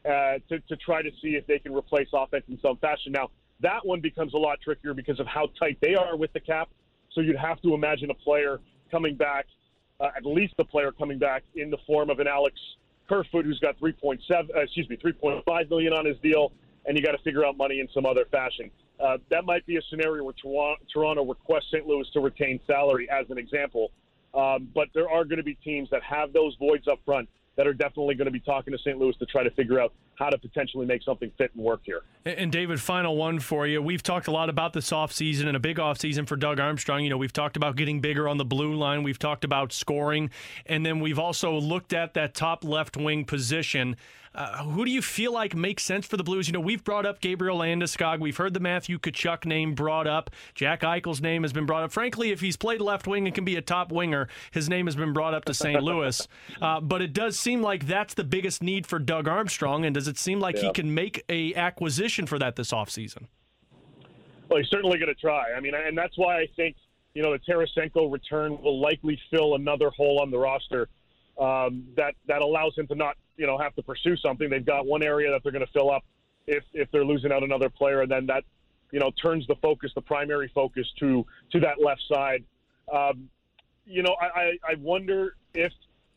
uh, 0.06 0.40
to, 0.50 0.60
to 0.68 0.76
try 0.78 1.02
to 1.02 1.10
see 1.22 1.30
if 1.30 1.46
they 1.48 1.60
can 1.60 1.74
replace 1.74 2.08
offense 2.14 2.46
in 2.48 2.60
some 2.62 2.78
fashion. 2.78 3.12
Now, 3.12 3.30
that 3.62 3.86
one 3.86 4.00
becomes 4.00 4.34
a 4.34 4.38
lot 4.38 4.60
trickier 4.62 4.94
because 4.94 5.20
of 5.20 5.28
how 5.28 5.50
tight 5.60 5.78
they 5.82 5.96
are 5.96 6.16
with 6.16 6.32
the 6.34 6.40
cap. 6.40 6.70
So 7.14 7.22
you'd 7.22 7.38
have 7.38 7.62
to 7.64 7.74
imagine 7.74 8.10
a 8.10 8.14
player 8.14 8.60
coming 8.92 9.16
back, 9.16 9.46
uh, 10.00 10.10
at 10.16 10.26
least 10.26 10.54
a 10.60 10.64
player 10.64 10.92
coming 10.92 11.20
back 11.20 11.44
in 11.56 11.70
the 11.70 11.78
form 11.86 12.10
of 12.10 12.20
an 12.20 12.28
Alex 12.28 12.56
Kerfoot 13.10 13.46
who's 13.46 13.60
got 13.60 13.78
3.7, 13.80 14.20
uh, 14.32 14.60
excuse 14.62 14.88
me, 14.88 14.98
3.5 14.98 15.70
million 15.70 15.94
on 15.94 16.06
his 16.06 16.18
deal, 16.20 16.52
and 16.86 16.98
you 16.98 17.04
got 17.04 17.12
to 17.12 17.24
figure 17.24 17.46
out 17.46 17.58
money 17.58 17.80
in 17.80 17.90
some 17.94 18.06
other 18.06 18.26
fashion. 18.32 18.72
Uh, 19.00 19.18
that 19.30 19.46
might 19.46 19.66
be 19.66 19.78
a 19.78 19.82
scenario 19.90 20.24
where 20.24 20.34
Toronto, 20.34 20.84
Toronto 20.94 21.26
requests 21.26 21.68
St. 21.72 21.88
Louis 21.88 22.08
to 22.14 22.20
retain 22.20 22.60
salary, 22.68 23.10
as 23.10 23.30
an 23.30 23.38
example. 23.38 23.92
Um, 24.34 24.70
but 24.76 24.90
there 24.94 25.10
are 25.10 25.24
going 25.24 25.38
to 25.38 25.44
be 25.44 25.56
teams 25.56 25.90
that 25.90 26.04
have 26.04 26.34
those 26.34 26.56
voids 26.58 26.88
up 26.88 27.00
front 27.06 27.28
that 27.60 27.68
are 27.68 27.74
definitely 27.74 28.16
going 28.16 28.26
to 28.26 28.32
be 28.32 28.40
talking 28.40 28.72
to 28.72 28.80
St. 28.80 28.98
Louis 28.98 29.14
to 29.18 29.26
try 29.26 29.44
to 29.44 29.52
figure 29.52 29.82
out 29.82 29.92
how 30.16 30.30
to 30.30 30.38
potentially 30.38 30.86
make 30.86 31.04
something 31.04 31.30
fit 31.38 31.52
and 31.56 31.62
work 31.62 31.82
here. 31.84 32.04
And 32.26 32.54
David, 32.54 32.80
final 32.80 33.18
one 33.18 33.42
for 33.42 33.68
you. 33.68 33.82
We've 33.82 34.02
talked 34.02 34.28
a 34.28 34.32
lot 34.32 34.48
about 34.48 34.72
this 34.72 34.92
offseason 34.92 35.46
and 35.46 35.58
a 35.58 35.60
big 35.60 35.76
offseason 35.76 36.26
for 36.26 36.38
Doug 36.38 36.62
Armstrong. 36.62 37.04
You 37.04 37.10
know, 37.10 37.18
we've 37.18 37.34
talked 37.34 37.58
about 37.58 37.76
getting 37.76 38.00
bigger 38.00 38.30
on 38.30 38.38
the 38.38 38.46
blue 38.46 38.76
line, 38.76 39.04
we've 39.04 39.20
talked 39.20 39.44
about 39.44 39.74
scoring, 39.74 40.30
and 40.68 40.86
then 40.86 41.02
we've 41.02 41.20
also 41.20 41.60
looked 41.60 41.92
at 41.92 42.14
that 42.14 42.34
top 42.34 42.64
left 42.64 42.96
wing 42.96 43.26
position. 43.26 43.98
Uh, 44.40 44.64
who 44.64 44.86
do 44.86 44.92
you 44.92 45.02
feel 45.02 45.34
like 45.34 45.54
makes 45.54 45.84
sense 45.84 46.08
for 46.08 46.16
the 46.16 46.24
Blues? 46.24 46.48
You 46.48 46.54
know, 46.54 46.62
we've 46.62 46.82
brought 46.82 47.06
up 47.06 47.20
Gabriel 47.20 47.58
Landeskog. 47.60 48.22
We've 48.22 48.38
heard 48.38 48.54
the 48.54 48.62
Matthew 48.62 48.98
Tkachuk 48.98 49.44
name 49.46 49.76
brought 49.76 50.08
up. 50.08 50.30
Jack 50.56 50.80
Eichel's 50.80 51.22
name 51.22 51.42
has 51.42 51.52
been 51.52 51.66
brought 51.66 51.84
up. 51.84 51.92
Frankly, 51.92 52.32
if 52.32 52.40
he's 52.40 52.56
played 52.56 52.80
left 52.80 53.06
wing 53.06 53.26
and 53.28 53.36
can 53.36 53.44
be 53.44 53.58
a 53.58 53.62
top 53.62 53.92
winger, 53.92 54.30
his 54.52 54.70
name 54.70 54.86
has 54.88 54.96
been 54.96 55.12
brought 55.12 55.34
up 55.34 55.44
to 55.46 55.54
St. 55.54 55.84
Louis. 55.84 56.26
Uh, 56.62 56.80
but 56.80 57.02
it 57.02 57.14
does 57.14 57.38
seem 57.40 57.62
like 57.62 57.86
that's 57.88 58.14
the 58.14 58.24
biggest 58.24 58.62
need 58.62 58.86
for 58.86 58.98
Doug 59.00 59.28
Armstrong. 59.28 59.86
And 59.86 59.94
does 59.94 60.08
it 60.08 60.18
seem 60.18 60.40
like 60.40 60.56
Yeah. 60.56 60.64
he 60.64 60.72
can 60.72 60.94
make 60.94 61.24
a 61.30 61.54
acquisition 61.56 62.26
for 62.26 62.38
that 62.40 62.56
this 62.56 62.72
offseason? 62.72 63.28
Well, 64.50 64.60
he's 64.60 64.70
certainly 64.70 64.98
going 64.98 65.14
to 65.14 65.20
try. 65.20 65.54
I 65.56 65.60
mean, 65.60 65.74
and 65.76 65.98
that's 65.98 66.18
why 66.18 66.40
I 66.40 66.48
think 66.56 66.76
you 67.14 67.22
know 67.24 67.32
the 67.32 67.40
Tarasenko 67.40 68.12
return 68.12 68.62
will 68.62 68.80
likely 68.82 69.20
fill 69.32 69.56
another 69.56 69.90
hole 69.92 70.20
on 70.22 70.32
the 70.32 70.38
roster 70.38 70.90
um, 71.40 71.84
that 71.96 72.16
that 72.28 72.42
allows 72.42 72.78
him 72.78 72.88
to 72.88 72.96
not 72.96 73.16
you 73.40 73.48
know 73.48 73.58
have 73.58 73.74
to 73.76 73.82
pursue 73.82 74.18
something. 74.18 74.50
They've 74.50 74.66
got 74.66 74.86
one 74.86 75.02
area 75.02 75.32
that 75.32 75.42
they're 75.42 75.54
going 75.54 75.66
to 75.66 75.72
fill 75.72 75.90
up 75.90 76.04
if 76.46 76.64
if 76.74 76.92
they're 76.92 77.06
losing 77.06 77.32
out 77.32 77.42
another 77.42 77.70
player, 77.70 78.02
and 78.02 78.12
then 78.12 78.26
that 78.28 78.44
you 78.92 79.00
know 79.00 79.12
turns 79.12 79.48
the 79.48 79.56
focus, 79.56 79.92
the 79.96 80.02
primary 80.02 80.52
focus 80.54 80.86
to 81.00 81.26
to 81.54 81.60
that 81.62 81.82
left 81.82 82.02
side. 82.12 82.44
Um, 82.94 83.30
you 83.86 84.04
know, 84.04 84.16
I, 84.22 84.26
I, 84.26 84.46
I 84.72 84.76
wonder 84.80 85.36
if 85.54 85.72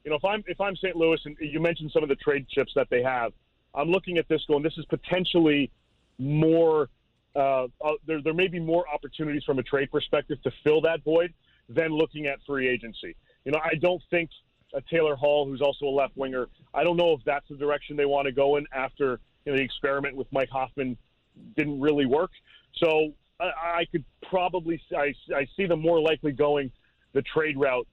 you 0.05 0.11
know 0.11 0.17
if 0.17 0.25
I'm 0.25 0.43
if 0.49 0.61
I'm 0.61 0.75
St. 0.77 0.97
Louis, 0.97 1.21
and 1.25 1.37
you 1.41 1.61
mentioned 1.61 1.93
some 1.95 2.03
of 2.03 2.09
the 2.09 2.17
trade 2.17 2.47
chips 2.49 2.73
that 2.75 2.89
they 2.91 3.03
have. 3.03 3.33
I'm 3.75 3.89
looking 3.89 4.19
at 4.19 4.29
this 4.29 4.43
going. 4.49 4.63
This 4.63 4.77
is 4.77 4.85
potentially 4.87 5.71
more. 6.19 6.89
Uh, 7.35 7.65
uh, 7.83 7.93
there, 8.07 8.21
there 8.21 8.35
may 8.35 8.47
be 8.47 8.61
more 8.61 8.85
opportunities 8.93 9.43
from 9.45 9.59
a 9.59 9.63
trade 9.63 9.91
perspective 9.91 10.37
to 10.43 10.51
fill 10.63 10.83
that 10.83 11.03
void 11.03 11.33
than 11.67 11.89
looking 11.89 12.27
at 12.27 12.39
free 12.47 12.69
agency. 12.69 13.17
You 13.47 13.53
know, 13.53 13.61
I 13.65 13.75
don't 13.77 14.03
think 14.11 14.29
a 14.75 14.81
Taylor 14.81 15.17
Hall, 15.17 15.47
who's 15.47 15.61
also 15.61 15.87
a 15.87 15.95
left 15.95 16.17
winger, 16.17 16.49
I 16.75 16.85
don't 16.85 16.97
know 16.97 17.13
if 17.13 17.21
that's 17.25 17.47
the 17.49 17.57
direction 17.57 17.97
they 17.97 18.07
want 18.07 18.27
to 18.27 18.33
go 18.33 18.57
in 18.57 18.67
after 18.73 19.21
you 19.45 19.53
know, 19.53 19.59
the 19.59 19.65
experiment 19.65 20.17
with 20.17 20.27
Mike 20.33 20.49
Hoffman 20.51 20.97
didn't 21.57 21.81
really 21.81 22.07
work. 22.07 22.31
So 22.77 23.13
I, 23.41 23.45
I 23.45 23.85
could 23.91 24.05
probably 24.29 24.81
I, 24.97 25.15
I 25.35 25.47
see 25.57 25.67
them 25.67 25.81
more 25.81 26.01
likely 26.01 26.33
going 26.33 26.71
the 27.13 27.23
trade 27.23 27.59
route 27.59 27.87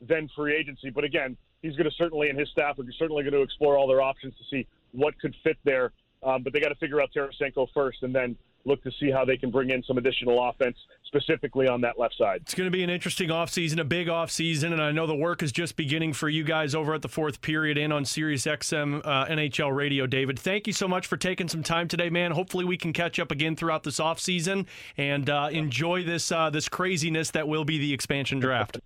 than 0.00 0.28
free 0.36 0.54
agency. 0.54 0.90
But 0.90 1.04
again, 1.04 1.36
he's 1.62 1.76
going 1.76 1.88
to 1.88 1.96
certainly 1.96 2.28
and 2.28 2.38
his 2.38 2.48
staff 2.50 2.78
are 2.78 2.84
certainly 2.98 3.22
going 3.22 3.34
to 3.34 3.42
explore 3.42 3.78
all 3.78 3.86
their 3.86 4.02
options 4.02 4.34
to 4.36 4.44
see 4.50 4.66
what 4.92 5.18
could 5.18 5.34
fit 5.42 5.56
there. 5.64 5.92
Um, 6.22 6.42
but 6.42 6.52
they 6.52 6.60
got 6.60 6.70
to 6.70 6.74
figure 6.76 7.00
out 7.00 7.10
Tarasenko 7.14 7.68
first, 7.72 8.02
and 8.02 8.14
then 8.14 8.36
look 8.66 8.82
to 8.82 8.90
see 8.98 9.10
how 9.10 9.24
they 9.24 9.36
can 9.36 9.50
bring 9.50 9.70
in 9.70 9.82
some 9.84 9.96
additional 9.96 10.48
offense, 10.48 10.76
specifically 11.06 11.68
on 11.68 11.80
that 11.80 11.98
left 11.98 12.16
side. 12.18 12.40
It's 12.42 12.54
going 12.54 12.66
to 12.66 12.76
be 12.76 12.82
an 12.82 12.90
interesting 12.90 13.30
offseason, 13.30 13.78
a 13.80 13.84
big 13.84 14.08
offseason, 14.08 14.72
and 14.72 14.82
I 14.82 14.90
know 14.92 15.06
the 15.06 15.14
work 15.14 15.42
is 15.42 15.52
just 15.52 15.76
beginning 15.76 16.12
for 16.12 16.28
you 16.28 16.44
guys 16.44 16.74
over 16.74 16.92
at 16.92 17.02
the 17.02 17.08
fourth 17.08 17.40
period 17.40 17.78
and 17.78 17.92
on 17.92 18.04
Sirius 18.04 18.44
XM 18.44 19.00
uh, 19.04 19.26
NHL 19.26 19.74
Radio. 19.74 20.06
David, 20.06 20.38
thank 20.38 20.66
you 20.66 20.72
so 20.72 20.88
much 20.88 21.06
for 21.06 21.16
taking 21.16 21.48
some 21.48 21.62
time 21.62 21.88
today, 21.88 22.10
man. 22.10 22.32
Hopefully, 22.32 22.64
we 22.64 22.76
can 22.76 22.92
catch 22.92 23.18
up 23.18 23.30
again 23.30 23.56
throughout 23.56 23.84
this 23.84 24.00
offseason 24.00 24.66
and 24.96 25.30
uh, 25.30 25.48
enjoy 25.52 26.02
this 26.02 26.32
uh, 26.32 26.50
this 26.50 26.68
craziness 26.68 27.30
that 27.30 27.46
will 27.48 27.64
be 27.64 27.78
the 27.78 27.92
expansion 27.92 28.40
draft. 28.40 28.80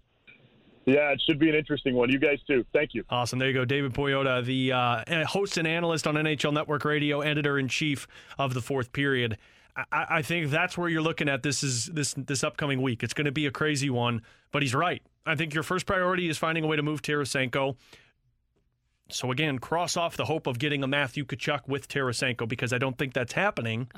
Yeah, 0.87 1.13
it 1.13 1.23
should 1.25 1.39
be 1.39 1.49
an 1.49 1.55
interesting 1.55 1.95
one. 1.95 2.11
You 2.11 2.19
guys 2.19 2.39
too. 2.47 2.65
Thank 2.73 2.95
you. 2.95 3.05
Awesome. 3.11 3.39
There 3.39 3.49
you 3.49 3.55
go. 3.55 3.65
David 3.65 3.93
Pagnotta, 3.93 4.45
the 4.45 4.73
uh, 4.73 5.27
host 5.27 5.59
and 5.59 5.69
analyst 5.69 6.07
on 6.07 6.15
NHL 6.15 6.53
Network 6.53 6.85
Radio, 6.85 7.21
editor 7.21 7.59
in 7.59 7.69
chief 7.69 8.09
of 8.39 8.55
the 8.55 8.61
fourth 8.61 8.93
period. 8.93 9.37
I, 9.93 10.07
I 10.11 10.23
think 10.23 10.51
that's 10.51 10.77
where 10.79 10.89
you're 10.89 11.03
looking 11.03 11.29
at 11.29 11.43
this 11.43 11.63
is 11.63 11.87
this 11.87 12.15
this 12.17 12.43
upcoming 12.45 12.83
week. 12.83 13.03
It's 13.03 13.15
going 13.15 13.25
to 13.27 13.33
be 13.33 13.47
a 13.47 13.51
crazy 13.51 13.91
one, 13.91 14.23
but 14.53 14.63
he's 14.63 14.75
right. 14.75 15.03
I 15.27 15.35
think 15.35 15.55
your 15.55 15.63
first 15.63 15.87
priority 15.87 16.29
is 16.29 16.39
finding 16.39 16.65
a 16.65 16.67
way 16.67 16.77
to 16.77 16.83
move 16.83 17.03
Tarasenko. 17.03 17.77
So 19.09 19.31
again, 19.33 19.59
cross 19.59 19.97
off 19.97 20.17
the 20.17 20.25
hope 20.25 20.47
of 20.47 20.59
getting 20.59 20.83
a 20.83 20.87
Matthew 20.87 21.25
Tkachuk 21.25 21.67
with 21.69 21.89
Tarasenko 21.89 22.49
because 22.49 22.73
I 22.73 22.79
don't 22.79 22.97
think 22.97 23.13
that's 23.13 23.33
happening. 23.33 23.91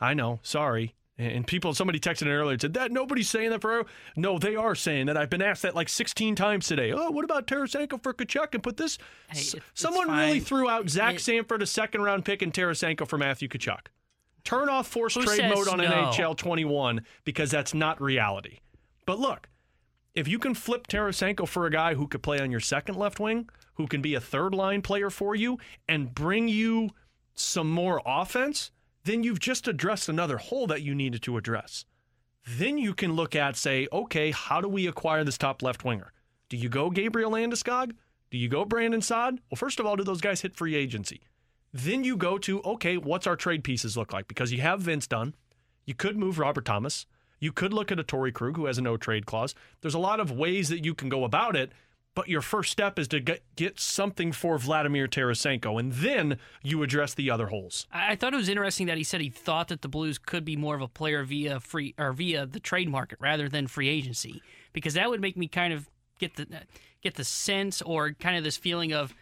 I 0.00 0.14
know. 0.14 0.40
Sorry. 0.42 0.94
And 1.18 1.46
people, 1.46 1.72
somebody 1.72 1.98
texted 1.98 2.22
in 2.22 2.28
earlier 2.28 2.52
and 2.52 2.60
said 2.60 2.74
that 2.74 2.92
nobody's 2.92 3.30
saying 3.30 3.48
that 3.50 3.62
for. 3.62 3.86
No, 4.16 4.38
they 4.38 4.54
are 4.54 4.74
saying 4.74 5.06
that. 5.06 5.16
I've 5.16 5.30
been 5.30 5.40
asked 5.40 5.62
that 5.62 5.74
like 5.74 5.88
16 5.88 6.34
times 6.34 6.66
today. 6.66 6.92
Oh, 6.92 7.10
what 7.10 7.24
about 7.24 7.46
Tarasenko 7.46 8.02
for 8.02 8.12
Tkachuk 8.12 8.52
and 8.52 8.62
put 8.62 8.76
this? 8.76 8.98
Hey, 9.30 9.40
it's 9.40 9.54
Someone 9.72 10.10
really 10.10 10.40
threw 10.40 10.68
out 10.68 10.90
Zach 10.90 11.14
It- 11.14 11.20
Sanford, 11.20 11.62
a 11.62 11.66
second 11.66 12.02
round 12.02 12.26
pick, 12.26 12.42
and 12.42 12.52
Tarasenko 12.52 13.08
for 13.08 13.16
Matthew 13.16 13.48
Tkachuk. 13.48 13.86
Turn 14.46 14.68
off 14.68 14.86
forced 14.86 15.16
Who 15.16 15.24
trade 15.24 15.52
mode 15.52 15.66
on 15.66 15.78
no? 15.78 15.84
NHL 15.84 16.36
21 16.36 17.02
because 17.24 17.50
that's 17.50 17.74
not 17.74 18.00
reality. 18.00 18.60
But 19.04 19.18
look, 19.18 19.48
if 20.14 20.28
you 20.28 20.38
can 20.38 20.54
flip 20.54 20.86
Tarasenko 20.86 21.48
for 21.48 21.66
a 21.66 21.70
guy 21.70 21.94
who 21.94 22.06
could 22.06 22.22
play 22.22 22.38
on 22.38 22.52
your 22.52 22.60
second 22.60 22.96
left 22.96 23.18
wing, 23.18 23.50
who 23.74 23.88
can 23.88 24.00
be 24.00 24.14
a 24.14 24.20
third 24.20 24.54
line 24.54 24.82
player 24.82 25.10
for 25.10 25.34
you, 25.34 25.58
and 25.88 26.14
bring 26.14 26.46
you 26.46 26.90
some 27.34 27.68
more 27.68 28.00
offense, 28.06 28.70
then 29.02 29.24
you've 29.24 29.40
just 29.40 29.66
addressed 29.66 30.08
another 30.08 30.36
hole 30.38 30.68
that 30.68 30.82
you 30.82 30.94
needed 30.94 31.22
to 31.22 31.36
address. 31.36 31.84
Then 32.46 32.78
you 32.78 32.94
can 32.94 33.14
look 33.14 33.34
at, 33.34 33.56
say, 33.56 33.88
okay, 33.92 34.30
how 34.30 34.60
do 34.60 34.68
we 34.68 34.86
acquire 34.86 35.24
this 35.24 35.36
top 35.36 35.60
left 35.60 35.84
winger? 35.84 36.12
Do 36.48 36.56
you 36.56 36.68
go 36.68 36.88
Gabriel 36.88 37.32
Landeskog? 37.32 37.90
Do 38.30 38.38
you 38.38 38.48
go 38.48 38.64
Brandon 38.64 39.02
Saad? 39.02 39.40
Well, 39.50 39.56
first 39.56 39.80
of 39.80 39.86
all, 39.86 39.96
do 39.96 40.04
those 40.04 40.20
guys 40.20 40.40
hit 40.40 40.54
free 40.54 40.76
agency? 40.76 41.22
Then 41.76 42.04
you 42.04 42.16
go 42.16 42.38
to, 42.38 42.62
okay, 42.62 42.96
what's 42.96 43.26
our 43.26 43.36
trade 43.36 43.62
pieces 43.62 43.96
look 43.96 44.12
like? 44.12 44.28
Because 44.28 44.50
you 44.50 44.62
have 44.62 44.80
Vince 44.80 45.06
Dunn. 45.06 45.34
You 45.84 45.94
could 45.94 46.16
move 46.16 46.38
Robert 46.38 46.64
Thomas. 46.64 47.06
You 47.38 47.52
could 47.52 47.74
look 47.74 47.92
at 47.92 48.00
a 48.00 48.04
Torey 48.04 48.32
Krug 48.32 48.56
who 48.56 48.64
has 48.64 48.78
a 48.78 48.82
no 48.82 48.96
trade 48.96 49.26
clause. 49.26 49.54
There's 49.82 49.94
a 49.94 49.98
lot 49.98 50.18
of 50.18 50.30
ways 50.30 50.70
that 50.70 50.84
you 50.84 50.94
can 50.94 51.10
go 51.10 51.22
about 51.22 51.54
it, 51.54 51.72
but 52.14 52.28
your 52.28 52.40
first 52.40 52.72
step 52.72 52.98
is 52.98 53.08
to 53.08 53.20
get, 53.20 53.42
get 53.56 53.78
something 53.78 54.32
for 54.32 54.56
Vladimir 54.56 55.06
Tarasenko, 55.06 55.78
and 55.78 55.92
then 55.92 56.38
you 56.62 56.82
address 56.82 57.12
the 57.12 57.30
other 57.30 57.48
holes. 57.48 57.86
I 57.92 58.16
thought 58.16 58.32
it 58.32 58.38
was 58.38 58.48
interesting 58.48 58.86
that 58.86 58.96
he 58.96 59.04
said 59.04 59.20
he 59.20 59.28
thought 59.28 59.68
that 59.68 59.82
the 59.82 59.88
Blues 59.88 60.16
could 60.16 60.46
be 60.46 60.56
more 60.56 60.74
of 60.74 60.80
a 60.80 60.88
player 60.88 61.24
via 61.24 61.60
free 61.60 61.94
or 61.98 62.14
via 62.14 62.46
the 62.46 62.58
trade 62.58 62.88
market 62.88 63.18
rather 63.20 63.50
than 63.50 63.66
free 63.66 63.90
agency, 63.90 64.42
because 64.72 64.94
that 64.94 65.10
would 65.10 65.20
make 65.20 65.36
me 65.36 65.46
kind 65.46 65.74
of 65.74 65.90
get 66.18 66.36
the 66.36 66.46
get 67.02 67.16
the 67.16 67.24
sense 67.24 67.82
or 67.82 68.12
kind 68.12 68.38
of 68.38 68.44
this 68.44 68.56
feeling 68.56 68.94
of 68.94 69.14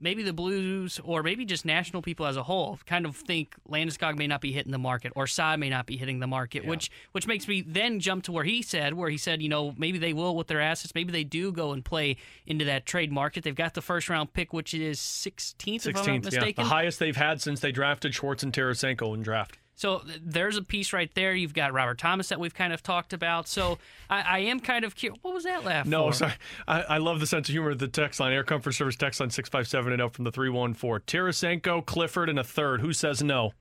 maybe 0.00 0.22
the 0.22 0.32
Blues 0.32 1.00
or 1.04 1.22
maybe 1.22 1.44
just 1.44 1.64
national 1.64 2.02
people 2.02 2.26
as 2.26 2.36
a 2.36 2.42
whole 2.42 2.78
kind 2.86 3.06
of 3.06 3.16
think 3.16 3.54
Landeskog 3.68 4.16
may 4.16 4.26
not 4.26 4.40
be 4.40 4.52
hitting 4.52 4.72
the 4.72 4.78
market 4.78 5.12
or 5.16 5.26
Saad 5.26 5.58
may 5.58 5.68
not 5.68 5.86
be 5.86 5.96
hitting 5.96 6.20
the 6.20 6.26
market, 6.26 6.64
which 6.64 6.90
which 7.12 7.26
makes 7.26 7.48
me 7.48 7.62
then 7.66 8.00
jump 8.00 8.24
to 8.24 8.32
where 8.32 8.44
he 8.44 8.62
said, 8.62 8.94
where 8.94 9.10
he 9.10 9.16
said, 9.16 9.42
you 9.42 9.48
know, 9.48 9.74
maybe 9.76 9.98
they 9.98 10.12
will 10.12 10.36
with 10.36 10.46
their 10.46 10.60
assets, 10.60 10.94
maybe 10.94 11.12
they 11.12 11.24
do 11.24 11.52
go 11.52 11.72
and 11.72 11.84
play 11.84 12.16
into 12.46 12.64
that 12.64 12.86
trade 12.86 13.12
market. 13.12 13.44
They've 13.44 13.54
got 13.54 13.74
the 13.74 13.82
first 13.82 14.08
round 14.08 14.32
pick, 14.32 14.52
which 14.52 14.74
is 14.74 14.98
16th, 14.98 15.86
if 15.86 15.96
I'm 15.96 16.20
not 16.22 16.22
16th, 16.22 16.32
yeah. 16.32 16.52
The 16.56 16.64
highest 16.64 16.98
they've 16.98 17.16
had 17.16 17.40
since 17.40 17.60
they 17.60 17.72
drafted 17.72 18.14
Schwartz 18.14 18.42
and 18.42 18.52
Tarasenko 18.52 19.14
in 19.14 19.22
draft. 19.22 19.58
So 19.78 20.00
th- 20.00 20.20
there's 20.24 20.56
a 20.56 20.62
piece 20.62 20.92
right 20.92 21.08
there. 21.14 21.34
You've 21.34 21.54
got 21.54 21.72
Robert 21.72 21.98
Thomas 21.98 22.28
that 22.30 22.40
we've 22.40 22.52
kind 22.52 22.72
of 22.72 22.82
talked 22.82 23.12
about. 23.12 23.46
So 23.46 23.78
I, 24.10 24.20
I 24.22 24.38
am 24.40 24.58
kind 24.58 24.84
of 24.84 24.96
curious. 24.96 25.18
What 25.22 25.34
was 25.34 25.44
that 25.44 25.64
laugh 25.64 25.86
No, 25.86 26.08
for? 26.08 26.12
sorry. 26.14 26.32
I, 26.66 26.80
I 26.82 26.98
love 26.98 27.20
the 27.20 27.26
sense 27.28 27.48
of 27.48 27.52
humor 27.52 27.70
of 27.70 27.78
the 27.78 27.86
text 27.86 28.18
line. 28.18 28.32
Air 28.32 28.42
Comfort 28.42 28.72
Service 28.72 28.96
text 28.96 29.20
line 29.20 29.30
657 29.30 29.92
and 29.92 30.02
up 30.02 30.14
from 30.14 30.24
the 30.24 30.32
314. 30.32 31.00
Tarasenko, 31.06 31.86
Clifford, 31.86 32.28
and 32.28 32.38
a 32.40 32.44
third. 32.44 32.80
Who 32.80 32.92
says 32.92 33.22
no? 33.22 33.52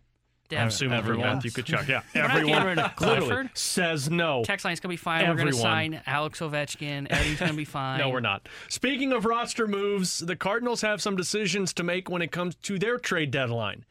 Damn. 0.50 0.62
I'm 0.62 0.68
assuming 0.70 0.94
for 1.04 1.12
Everyone. 1.12 1.28
Matthew 1.36 1.52
Tkachuk. 1.52 1.88
Yeah, 1.88 2.02
We're 2.16 2.22
not 2.22 2.32
getting 2.34 2.50
everyone 2.54 2.66
rid 2.66 2.80
of 2.80 3.02
literally 3.02 3.20
Clifford. 3.28 3.50
says 3.54 4.10
no. 4.10 4.44
Text 4.46 4.64
line's 4.66 4.80
gonna 4.80 4.94
be 4.94 4.98
fine. 4.98 5.22
We're 5.28 5.36
gonna 5.36 5.50
Everyone. 5.50 5.62
sign 5.62 6.02
Alex 6.08 6.40
Ovechkin. 6.40 7.08
Eddie's 7.12 7.38
gonna 7.40 7.54
be 7.54 7.66
fine. 7.80 8.00
No, 8.00 8.10
we're 8.10 8.22
not. 8.22 8.48
Speaking 8.70 9.12
of 9.12 9.26
roster 9.26 9.68
moves, 9.68 10.20
the 10.20 10.38
Cardinals 10.38 10.80
have 10.82 11.02
some 11.02 11.16
decisions 11.18 11.74
to 11.74 11.84
make 11.84 12.10
when 12.10 12.22
it 12.22 12.32
comes 12.32 12.56
to 12.64 12.80
their 12.80 12.98
trade 12.98 13.30
deadline. 13.30 13.84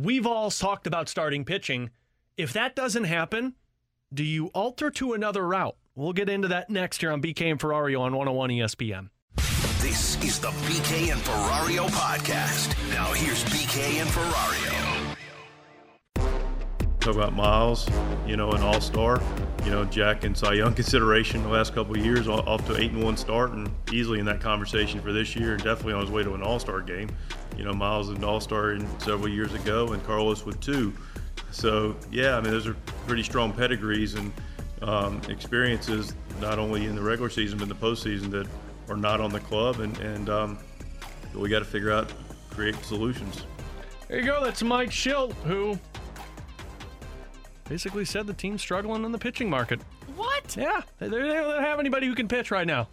We've 0.00 0.28
all 0.28 0.48
talked 0.52 0.86
about 0.86 1.08
starting 1.08 1.44
pitching. 1.44 1.90
If 2.36 2.52
that 2.52 2.76
doesn't 2.76 3.02
happen, 3.02 3.56
do 4.14 4.22
you 4.22 4.46
alter 4.54 4.90
to 4.92 5.12
another 5.12 5.44
route? 5.44 5.76
We'll 5.96 6.12
get 6.12 6.28
into 6.28 6.46
that 6.46 6.70
next 6.70 7.02
year 7.02 7.10
on 7.10 7.20
BK 7.20 7.50
and 7.50 7.58
Ferrario 7.58 8.02
on 8.02 8.14
101 8.14 8.50
ESPN. 8.50 9.08
This 9.82 10.22
is 10.22 10.38
the 10.38 10.50
BK 10.68 11.10
and 11.10 11.20
Ferrario 11.22 11.88
podcast. 11.88 12.78
Now 12.90 13.12
here's 13.12 13.42
BK 13.46 14.00
and 14.00 14.08
Ferrario. 14.08 14.87
Talk 17.08 17.16
about 17.16 17.34
Miles, 17.34 17.88
you 18.26 18.36
know, 18.36 18.52
an 18.52 18.60
All 18.60 18.82
Star. 18.82 19.22
You 19.64 19.70
know, 19.70 19.86
Jack 19.86 20.24
and 20.24 20.36
Cy 20.36 20.52
Young 20.52 20.74
consideration 20.74 21.42
the 21.42 21.48
last 21.48 21.74
couple 21.74 21.96
of 21.96 22.04
years, 22.04 22.28
off 22.28 22.66
to 22.66 22.76
eight 22.76 22.90
and 22.90 23.02
one 23.02 23.16
start, 23.16 23.52
and 23.52 23.70
easily 23.90 24.18
in 24.18 24.26
that 24.26 24.42
conversation 24.42 25.00
for 25.00 25.10
this 25.10 25.34
year, 25.34 25.54
and 25.54 25.64
definitely 25.64 25.94
on 25.94 26.02
his 26.02 26.10
way 26.10 26.22
to 26.22 26.34
an 26.34 26.42
All 26.42 26.58
Star 26.58 26.82
game. 26.82 27.08
You 27.56 27.64
know, 27.64 27.72
Miles 27.72 28.10
an 28.10 28.22
All 28.22 28.42
Star 28.42 28.72
in 28.72 28.86
several 29.00 29.30
years 29.30 29.54
ago, 29.54 29.94
and 29.94 30.04
Carlos 30.04 30.44
with 30.44 30.60
two. 30.60 30.92
So 31.50 31.96
yeah, 32.12 32.36
I 32.36 32.42
mean, 32.42 32.50
those 32.50 32.66
are 32.66 32.76
pretty 33.06 33.22
strong 33.22 33.54
pedigrees 33.54 34.12
and 34.12 34.30
um, 34.82 35.22
experiences, 35.30 36.12
not 36.42 36.58
only 36.58 36.84
in 36.84 36.94
the 36.94 37.00
regular 37.00 37.30
season 37.30 37.56
but 37.56 37.62
in 37.62 37.68
the 37.70 37.74
postseason 37.74 38.30
that 38.32 38.46
are 38.90 38.98
not 38.98 39.22
on 39.22 39.30
the 39.30 39.40
club, 39.40 39.80
and 39.80 39.96
and 40.00 40.28
um, 40.28 40.58
we 41.34 41.48
got 41.48 41.60
to 41.60 41.64
figure 41.64 41.90
out 41.90 42.12
create 42.50 42.76
solutions. 42.84 43.46
There 44.08 44.20
you 44.20 44.26
go. 44.26 44.44
That's 44.44 44.62
Mike 44.62 44.90
Shildt, 44.90 45.32
who 45.44 45.78
basically 47.68 48.04
said 48.04 48.26
the 48.26 48.32
team's 48.32 48.60
struggling 48.62 49.04
in 49.04 49.12
the 49.12 49.18
pitching 49.18 49.50
market. 49.50 49.80
What? 50.16 50.56
Yeah, 50.56 50.82
they 50.98 51.08
they 51.08 51.18
don't 51.18 51.62
have 51.62 51.78
anybody 51.78 52.06
who 52.06 52.14
can 52.14 52.28
pitch 52.28 52.50
right 52.50 52.66
now. 52.66 52.88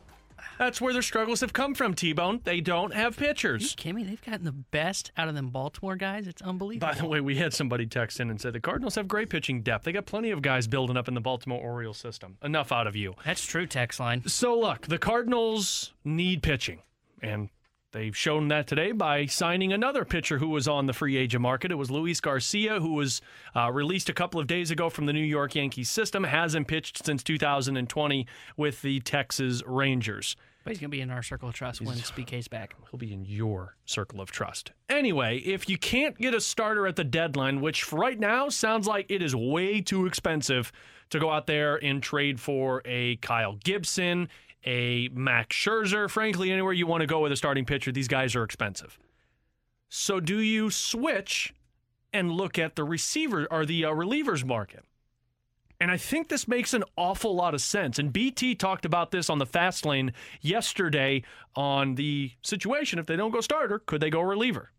That's 0.58 0.80
where 0.80 0.94
their 0.94 1.02
struggles 1.02 1.42
have 1.42 1.54
come 1.54 1.76
from, 1.76 1.94
T 1.94 2.14
Bone. 2.14 2.40
They 2.44 2.62
don't 2.62 2.94
have 2.94 3.18
pitchers. 3.18 3.72
You 3.72 3.76
kidding 3.76 3.96
me? 3.96 4.04
They've 4.04 4.22
gotten 4.22 4.46
the 4.46 4.52
best 4.52 5.12
out 5.18 5.28
of 5.28 5.36
them 5.36 5.50
Baltimore 5.50 5.96
guys. 5.96 6.28
It's 6.28 6.42
unbelievable. 6.42 6.94
By 6.94 6.98
the 6.98 7.08
way, 7.08 7.20
we 7.20 7.36
had 7.36 7.54
somebody 7.54 7.86
text 7.86 8.20
in 8.20 8.30
and 8.30 8.40
said 8.40 8.54
the 8.54 8.60
Cardinals 8.60 8.96
have 8.96 9.08
great 9.08 9.30
pitching 9.30 9.62
depth. 9.62 9.86
They 9.86 9.92
got 9.92 10.06
plenty 10.06 10.32
of 10.32 10.42
guys 10.42 10.68
building 10.68 10.98
up 10.98 11.08
in 11.08 11.14
the 11.14 11.22
Baltimore 11.22 11.60
Orioles 11.60 11.98
system. 11.98 12.38
Enough 12.42 12.72
out 12.72 12.88
of 12.88 12.96
you. 12.96 13.16
That's 13.26 13.46
true, 13.46 13.66
text 13.66 14.00
line. 14.00 14.28
So 14.28 14.58
look, 14.58 14.88
the 14.88 14.98
Cardinals 14.98 15.94
need 16.04 16.42
pitching, 16.42 16.82
and 17.22 17.50
they've 17.96 18.16
shown 18.16 18.50
that 18.50 18.68
today 18.68 18.92
by 18.92 19.26
signing 19.26 19.72
another 19.72 20.04
pitcher 20.04 20.38
who 20.38 20.50
was 20.50 20.68
on 20.68 20.86
the 20.86 20.94
free 20.94 21.16
agent 21.16 21.42
market. 21.42 21.72
It 21.72 21.76
was 21.76 21.90
Luis 21.90 22.20
Garcia, 22.20 22.80
who 22.80 22.94
was 22.94 23.22
uh, 23.56 23.72
released 23.72 24.10
a 24.10 24.14
couple 24.14 24.40
of 24.40 24.48
days 24.48 24.70
ago 24.70 24.90
from 24.90 25.06
the 25.06 25.14
New 25.14 25.24
York 25.24 25.56
Yankees 25.56 25.90
system. 25.90 26.26
Hasn't 26.26 26.68
pitched 26.68 27.06
since 27.06 27.24
2020 27.24 28.28
with 28.58 28.82
the 28.82 29.00
Texas 29.00 29.64
Rangers. 29.66 30.36
But 30.66 30.72
he's 30.72 30.80
going 30.80 30.90
to 30.90 30.98
be 30.98 31.02
in 31.02 31.12
our 31.12 31.22
circle 31.22 31.48
of 31.48 31.56
trust 31.56 31.80
when 31.80 31.96
BK's 31.96 32.48
back. 32.48 32.76
He'll 32.90 32.98
be 32.98 33.14
in 33.14 33.24
your 33.24 33.76
circle 33.86 34.20
of 34.20 34.32
trust. 34.32 34.72
Anyway, 34.90 35.38
if 35.38 35.70
you 35.70 35.78
can't 35.78 36.18
get 36.18 36.34
a 36.34 36.42
starter 36.42 36.88
at 36.88 36.96
the 36.96 37.04
deadline, 37.04 37.62
which 37.62 37.84
for 37.84 37.98
right 37.98 38.20
now 38.20 38.50
sounds 38.50 38.88
like 38.88 39.06
it 39.10 39.22
is 39.22 39.36
way 39.36 39.80
too 39.80 40.08
expensive 40.08 40.72
to 41.12 41.20
go 41.20 41.30
out 41.30 41.46
there 41.46 41.76
and 41.84 42.02
trade 42.02 42.40
for 42.40 42.82
a 42.84 43.18
Kyle 43.18 43.58
Gibson, 43.64 44.28
a 44.66 45.10
Max 45.14 45.56
Scherzer, 45.56 46.10
frankly, 46.10 46.52
anywhere 46.52 46.74
you 46.74 46.88
want 46.88 47.02
to 47.02 47.08
go 47.08 47.20
with 47.22 47.32
a 47.32 47.36
starting 47.36 47.66
pitcher, 47.66 47.92
these 47.92 48.08
guys 48.08 48.36
are 48.36 48.44
expensive. 48.44 48.98
So 49.90 50.20
do 50.20 50.40
you 50.40 50.72
switch 50.72 51.54
and 52.12 52.32
look 52.32 52.58
at 52.58 52.76
the 52.76 52.84
receiver 52.84 53.48
or 53.52 53.66
the 53.66 53.86
uh, 53.86 53.92
relievers 53.92 54.44
market? 54.44 54.84
And 55.80 55.92
I 55.92 55.98
think 55.98 56.30
this 56.30 56.48
makes 56.48 56.74
an 56.74 56.84
awful 56.96 57.36
lot 57.36 57.54
of 57.54 57.62
sense. 57.62 58.00
And 58.00 58.12
BT 58.12 58.56
talked 58.56 58.86
about 58.86 59.12
this 59.12 59.30
on 59.30 59.40
the 59.40 59.46
fast 59.46 59.86
lane 59.86 60.14
yesterday 60.42 61.24
on 61.56 61.96
the 61.96 62.32
situation. 62.42 62.98
If 62.98 63.06
they 63.06 63.18
don't 63.18 63.32
go 63.32 63.42
starter, 63.42 63.80
could 63.80 64.02
they 64.02 64.10
go 64.10 64.22
reliever? 64.22 64.72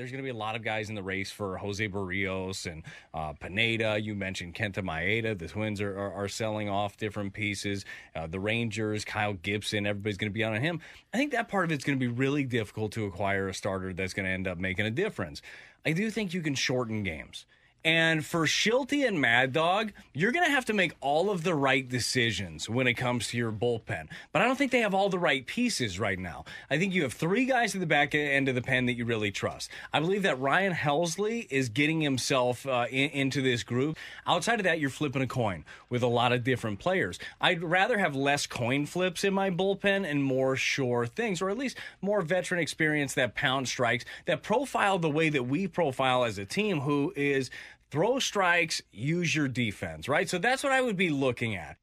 There's 0.00 0.10
going 0.10 0.24
to 0.24 0.32
be 0.32 0.34
a 0.34 0.40
lot 0.40 0.56
of 0.56 0.62
guys 0.62 0.88
in 0.88 0.94
the 0.94 1.02
race 1.02 1.30
for 1.30 1.58
Jose 1.58 1.86
Berrios 1.86 2.64
and 2.64 2.84
uh, 3.12 3.34
Pineda. 3.34 4.00
You 4.00 4.14
mentioned 4.14 4.54
Kenta 4.54 4.82
Maeda. 4.82 5.38
The 5.38 5.46
Twins 5.46 5.78
are, 5.82 5.94
are, 5.94 6.24
are 6.24 6.26
selling 6.26 6.70
off 6.70 6.96
different 6.96 7.34
pieces. 7.34 7.84
Uh, 8.16 8.26
the 8.26 8.40
Rangers, 8.40 9.04
Kyle 9.04 9.34
Gibson, 9.34 9.86
everybody's 9.86 10.16
going 10.16 10.30
to 10.30 10.34
be 10.34 10.42
on 10.42 10.58
him. 10.58 10.80
I 11.12 11.18
think 11.18 11.32
that 11.32 11.50
part 11.50 11.66
of 11.66 11.72
it's 11.72 11.84
going 11.84 11.98
to 11.98 12.00
be 12.00 12.10
really 12.10 12.44
difficult 12.44 12.92
to 12.92 13.04
acquire 13.04 13.48
a 13.48 13.52
starter 13.52 13.92
that's 13.92 14.14
going 14.14 14.24
to 14.24 14.32
end 14.32 14.48
up 14.48 14.56
making 14.56 14.86
a 14.86 14.90
difference. 14.90 15.42
I 15.84 15.92
do 15.92 16.10
think 16.10 16.32
you 16.32 16.40
can 16.40 16.54
shorten 16.54 17.02
games. 17.02 17.44
And 17.84 18.24
for 18.26 18.44
Shilty 18.44 19.06
and 19.08 19.20
Mad 19.20 19.54
Dog, 19.54 19.92
you're 20.12 20.32
going 20.32 20.44
to 20.44 20.50
have 20.50 20.66
to 20.66 20.74
make 20.74 20.94
all 21.00 21.30
of 21.30 21.44
the 21.44 21.54
right 21.54 21.88
decisions 21.88 22.68
when 22.68 22.86
it 22.86 22.94
comes 22.94 23.28
to 23.28 23.38
your 23.38 23.50
bullpen. 23.50 24.08
But 24.32 24.42
I 24.42 24.44
don't 24.44 24.56
think 24.56 24.70
they 24.70 24.80
have 24.80 24.92
all 24.92 25.08
the 25.08 25.18
right 25.18 25.46
pieces 25.46 25.98
right 25.98 26.18
now. 26.18 26.44
I 26.70 26.78
think 26.78 26.92
you 26.92 27.02
have 27.04 27.14
three 27.14 27.46
guys 27.46 27.74
at 27.74 27.80
the 27.80 27.86
back 27.86 28.14
end 28.14 28.48
of 28.48 28.54
the 28.54 28.60
pen 28.60 28.84
that 28.86 28.94
you 28.94 29.06
really 29.06 29.30
trust. 29.30 29.70
I 29.94 30.00
believe 30.00 30.24
that 30.24 30.38
Ryan 30.38 30.74
Helsley 30.74 31.46
is 31.50 31.70
getting 31.70 32.02
himself 32.02 32.66
uh, 32.66 32.84
in, 32.90 33.10
into 33.10 33.40
this 33.40 33.62
group. 33.62 33.96
Outside 34.26 34.60
of 34.60 34.64
that, 34.64 34.78
you're 34.78 34.90
flipping 34.90 35.22
a 35.22 35.26
coin 35.26 35.64
with 35.88 36.02
a 36.02 36.06
lot 36.06 36.32
of 36.32 36.44
different 36.44 36.80
players. 36.80 37.18
I'd 37.40 37.62
rather 37.62 37.96
have 37.96 38.14
less 38.14 38.46
coin 38.46 38.84
flips 38.84 39.24
in 39.24 39.32
my 39.32 39.48
bullpen 39.50 40.04
and 40.04 40.22
more 40.22 40.54
sure 40.54 41.06
things, 41.06 41.40
or 41.40 41.48
at 41.48 41.56
least 41.56 41.78
more 42.02 42.20
veteran 42.20 42.60
experience 42.60 43.14
that 43.14 43.34
pound 43.34 43.68
strikes, 43.68 44.04
that 44.26 44.42
profile 44.42 44.98
the 44.98 45.08
way 45.08 45.30
that 45.30 45.44
we 45.44 45.66
profile 45.66 46.24
as 46.24 46.36
a 46.36 46.44
team, 46.44 46.80
who 46.80 47.12
is 47.16 47.50
throw 47.90 48.18
strikes, 48.18 48.82
use 48.92 49.34
your 49.34 49.48
defense, 49.48 50.08
right? 50.08 50.28
So 50.28 50.38
that's 50.38 50.62
what 50.62 50.72
I 50.72 50.80
would 50.80 50.96
be 50.96 51.10
looking 51.10 51.56
at. 51.56 51.76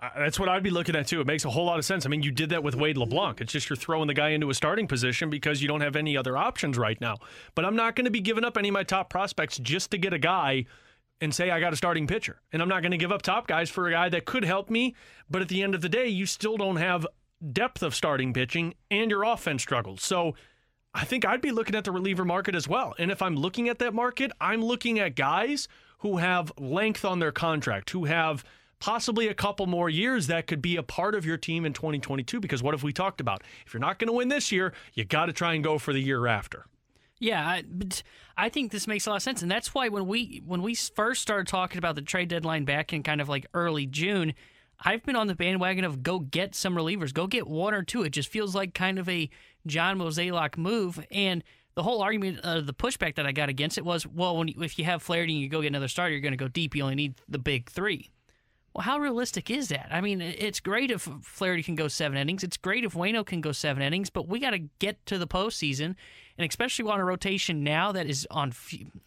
Uh, 0.00 0.10
that's 0.18 0.38
what 0.38 0.48
I'd 0.48 0.62
be 0.62 0.70
looking 0.70 0.94
at 0.94 1.06
too. 1.06 1.20
It 1.20 1.26
makes 1.26 1.44
a 1.44 1.50
whole 1.50 1.64
lot 1.64 1.78
of 1.78 1.84
sense. 1.84 2.04
I 2.04 2.10
mean, 2.10 2.22
you 2.22 2.30
did 2.30 2.50
that 2.50 2.62
with 2.62 2.74
Wade 2.74 2.98
LeBlanc. 2.98 3.40
It's 3.40 3.52
just 3.52 3.70
you're 3.70 3.76
throwing 3.76 4.08
the 4.08 4.14
guy 4.14 4.30
into 4.30 4.50
a 4.50 4.54
starting 4.54 4.86
position 4.86 5.30
because 5.30 5.62
you 5.62 5.68
don't 5.68 5.80
have 5.80 5.96
any 5.96 6.16
other 6.16 6.36
options 6.36 6.76
right 6.76 7.00
now. 7.00 7.16
But 7.54 7.64
I'm 7.64 7.76
not 7.76 7.96
going 7.96 8.04
to 8.04 8.10
be 8.10 8.20
giving 8.20 8.44
up 8.44 8.58
any 8.58 8.68
of 8.68 8.74
my 8.74 8.82
top 8.82 9.08
prospects 9.08 9.58
just 9.58 9.90
to 9.92 9.98
get 9.98 10.12
a 10.12 10.18
guy 10.18 10.66
and 11.22 11.34
say 11.34 11.50
I 11.50 11.60
got 11.60 11.72
a 11.72 11.76
starting 11.76 12.06
pitcher. 12.06 12.42
And 12.52 12.60
I'm 12.60 12.68
not 12.68 12.82
going 12.82 12.90
to 12.90 12.98
give 12.98 13.10
up 13.10 13.22
top 13.22 13.48
guys 13.48 13.70
for 13.70 13.88
a 13.88 13.92
guy 13.92 14.10
that 14.10 14.26
could 14.26 14.44
help 14.44 14.68
me, 14.68 14.94
but 15.30 15.40
at 15.40 15.48
the 15.48 15.62
end 15.62 15.74
of 15.74 15.80
the 15.80 15.88
day, 15.88 16.08
you 16.08 16.26
still 16.26 16.58
don't 16.58 16.76
have 16.76 17.06
depth 17.52 17.82
of 17.82 17.94
starting 17.94 18.34
pitching 18.34 18.74
and 18.90 19.10
your 19.10 19.22
offense 19.22 19.62
struggles. 19.62 20.02
So 20.02 20.34
I 20.96 21.04
think 21.04 21.26
I'd 21.26 21.42
be 21.42 21.50
looking 21.50 21.76
at 21.76 21.84
the 21.84 21.92
reliever 21.92 22.24
market 22.24 22.54
as 22.54 22.66
well. 22.66 22.94
And 22.98 23.10
if 23.10 23.20
I'm 23.20 23.36
looking 23.36 23.68
at 23.68 23.78
that 23.80 23.92
market, 23.92 24.32
I'm 24.40 24.64
looking 24.64 24.98
at 24.98 25.14
guys 25.14 25.68
who 25.98 26.16
have 26.16 26.50
length 26.58 27.04
on 27.04 27.18
their 27.18 27.32
contract, 27.32 27.90
who 27.90 28.06
have 28.06 28.42
possibly 28.78 29.28
a 29.28 29.34
couple 29.34 29.66
more 29.66 29.90
years 29.90 30.26
that 30.28 30.46
could 30.46 30.62
be 30.62 30.76
a 30.76 30.82
part 30.82 31.14
of 31.14 31.26
your 31.26 31.36
team 31.36 31.66
in 31.66 31.74
2022. 31.74 32.40
Because 32.40 32.62
what 32.62 32.72
have 32.72 32.82
we 32.82 32.94
talked 32.94 33.20
about? 33.20 33.42
If 33.66 33.74
you're 33.74 33.80
not 33.80 33.98
going 33.98 34.08
to 34.08 34.14
win 34.14 34.28
this 34.28 34.50
year, 34.50 34.72
you 34.94 35.04
got 35.04 35.26
to 35.26 35.34
try 35.34 35.52
and 35.52 35.62
go 35.62 35.78
for 35.78 35.92
the 35.92 36.00
year 36.00 36.26
after. 36.26 36.64
Yeah, 37.18 37.46
I, 37.46 37.64
I 38.36 38.48
think 38.48 38.72
this 38.72 38.86
makes 38.86 39.06
a 39.06 39.10
lot 39.10 39.16
of 39.16 39.22
sense, 39.22 39.42
and 39.42 39.50
that's 39.50 39.74
why 39.74 39.88
when 39.88 40.06
we 40.06 40.42
when 40.46 40.62
we 40.62 40.74
first 40.74 41.22
started 41.22 41.46
talking 41.46 41.78
about 41.78 41.94
the 41.94 42.02
trade 42.02 42.28
deadline 42.28 42.64
back 42.64 42.92
in 42.92 43.02
kind 43.02 43.22
of 43.22 43.28
like 43.28 43.46
early 43.54 43.86
June, 43.86 44.34
I've 44.80 45.02
been 45.04 45.16
on 45.16 45.26
the 45.26 45.34
bandwagon 45.34 45.84
of 45.84 46.02
go 46.02 46.18
get 46.18 46.54
some 46.54 46.74
relievers, 46.74 47.12
go 47.12 47.26
get 47.26 47.46
one 47.46 47.74
or 47.74 47.82
two. 47.82 48.02
It 48.02 48.10
just 48.10 48.28
feels 48.28 48.54
like 48.54 48.74
kind 48.74 48.98
of 48.98 49.08
a 49.08 49.30
John 49.66 49.98
Mozeliak 49.98 50.58
move. 50.58 51.04
And 51.10 51.42
the 51.74 51.82
whole 51.82 52.02
argument, 52.02 52.40
uh, 52.42 52.60
the 52.60 52.74
pushback 52.74 53.16
that 53.16 53.26
I 53.26 53.32
got 53.32 53.48
against 53.48 53.78
it 53.78 53.84
was, 53.84 54.06
well, 54.06 54.36
when 54.36 54.48
you, 54.48 54.62
if 54.62 54.78
you 54.78 54.84
have 54.84 55.02
Flaherty 55.02 55.32
and 55.32 55.42
you 55.42 55.48
go 55.48 55.62
get 55.62 55.68
another 55.68 55.88
starter, 55.88 56.12
you're 56.12 56.20
going 56.20 56.32
to 56.32 56.38
go 56.38 56.48
deep. 56.48 56.74
You 56.74 56.82
only 56.82 56.94
need 56.94 57.14
the 57.28 57.38
big 57.38 57.70
three. 57.70 58.10
Well, 58.74 58.82
how 58.82 58.98
realistic 58.98 59.50
is 59.50 59.68
that? 59.68 59.88
I 59.90 60.02
mean, 60.02 60.20
it's 60.20 60.60
great 60.60 60.90
if 60.90 61.08
Flaherty 61.22 61.62
can 61.62 61.76
go 61.76 61.88
seven 61.88 62.18
innings. 62.18 62.44
It's 62.44 62.58
great 62.58 62.84
if 62.84 62.92
Wayno 62.92 63.24
can 63.24 63.40
go 63.40 63.52
seven 63.52 63.82
innings, 63.82 64.10
but 64.10 64.28
we 64.28 64.38
got 64.38 64.50
to 64.50 64.68
get 64.78 65.06
to 65.06 65.16
the 65.16 65.26
postseason, 65.26 65.94
and 66.36 66.46
especially 66.46 66.90
on 66.90 67.00
a 67.00 67.04
rotation 67.04 67.64
now 67.64 67.90
that 67.92 68.06
is 68.06 68.26
on, 68.30 68.52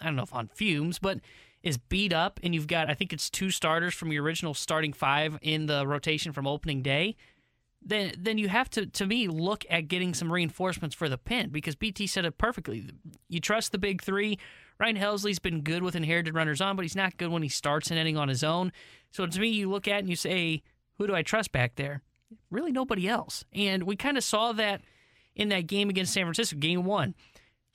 I 0.01 0.05
don't 0.05 0.15
know 0.15 0.23
if 0.23 0.33
on 0.33 0.47
fumes, 0.47 0.97
but 0.97 1.19
is 1.63 1.77
beat 1.77 2.13
up, 2.13 2.39
and 2.43 2.55
you've 2.55 2.67
got, 2.67 2.89
I 2.89 2.93
think 2.93 3.11
it's 3.11 3.29
two 3.29 3.51
starters 3.51 3.93
from 3.93 4.11
your 4.11 4.23
original 4.23 4.53
starting 4.53 4.93
five 4.93 5.37
in 5.41 5.65
the 5.65 5.85
rotation 5.85 6.31
from 6.31 6.47
opening 6.47 6.81
day 6.81 7.15
then 7.81 8.13
then 8.17 8.37
you 8.37 8.49
have 8.49 8.69
to 8.69 8.85
to 8.85 9.05
me 9.05 9.27
look 9.27 9.65
at 9.69 9.87
getting 9.87 10.13
some 10.13 10.31
reinforcements 10.31 10.95
for 10.95 11.07
the 11.07 11.17
pin 11.17 11.49
because 11.49 11.75
BT 11.75 12.07
said 12.07 12.25
it 12.25 12.37
perfectly. 12.37 12.89
You 13.27 13.39
trust 13.39 13.71
the 13.71 13.77
big 13.77 14.01
three. 14.01 14.37
Ryan 14.79 14.97
Helsley's 14.97 15.39
been 15.39 15.61
good 15.61 15.83
with 15.83 15.95
inherited 15.95 16.33
runners 16.33 16.61
on, 16.61 16.75
but 16.75 16.83
he's 16.83 16.95
not 16.95 17.17
good 17.17 17.31
when 17.31 17.43
he 17.43 17.49
starts 17.49 17.91
an 17.91 17.97
inning 17.97 18.17
on 18.17 18.29
his 18.29 18.43
own. 18.43 18.71
So 19.11 19.25
to 19.25 19.39
me, 19.39 19.49
you 19.49 19.69
look 19.69 19.87
at 19.87 19.99
and 19.99 20.09
you 20.09 20.15
say, 20.15 20.61
who 20.97 21.07
do 21.07 21.15
I 21.15 21.21
trust 21.21 21.51
back 21.51 21.75
there? 21.75 22.01
Really, 22.49 22.71
nobody 22.71 23.07
else. 23.07 23.43
And 23.53 23.83
we 23.83 23.97
kind 23.97 24.17
of 24.17 24.23
saw 24.23 24.53
that 24.53 24.81
in 25.35 25.49
that 25.49 25.67
game 25.67 25.89
against 25.89 26.13
San 26.13 26.23
Francisco, 26.23 26.57
game 26.57 26.85
one. 26.85 27.13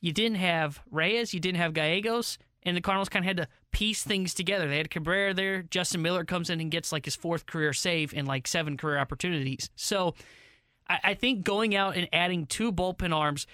You 0.01 0.13
didn't 0.13 0.37
have 0.37 0.81
Reyes, 0.91 1.35
you 1.35 1.41
didn't 1.41 1.59
have 1.59 1.75
Gallegos, 1.75 2.39
and 2.63 2.77
the 2.77 2.81
Cardinals 2.81 3.09
kind 3.11 3.25
of 3.25 3.27
had 3.27 3.37
to 3.39 3.49
piece 3.75 4.05
things 4.05 4.33
together. 4.33 4.69
They 4.69 4.79
had 4.79 4.91
Cabrera 4.91 5.35
there. 5.35 5.63
Justin 5.63 6.01
Miller 6.01 6.25
comes 6.25 6.49
in 6.49 6.61
and 6.61 6.71
gets 6.71 6.93
like 6.93 7.05
his 7.05 7.17
fourth 7.17 7.45
career 7.45 7.73
save 7.73 8.15
and 8.15 8.27
like 8.27 8.47
seven 8.47 8.77
career 8.77 8.99
opportunities. 8.99 9.69
So 9.75 10.15
I, 10.89 11.01
I 11.03 11.15
think 11.15 11.45
going 11.45 11.75
out 11.75 11.97
and 11.97 12.09
adding 12.13 12.47
two 12.47 12.73
bullpen 12.73 13.13
arms 13.13 13.47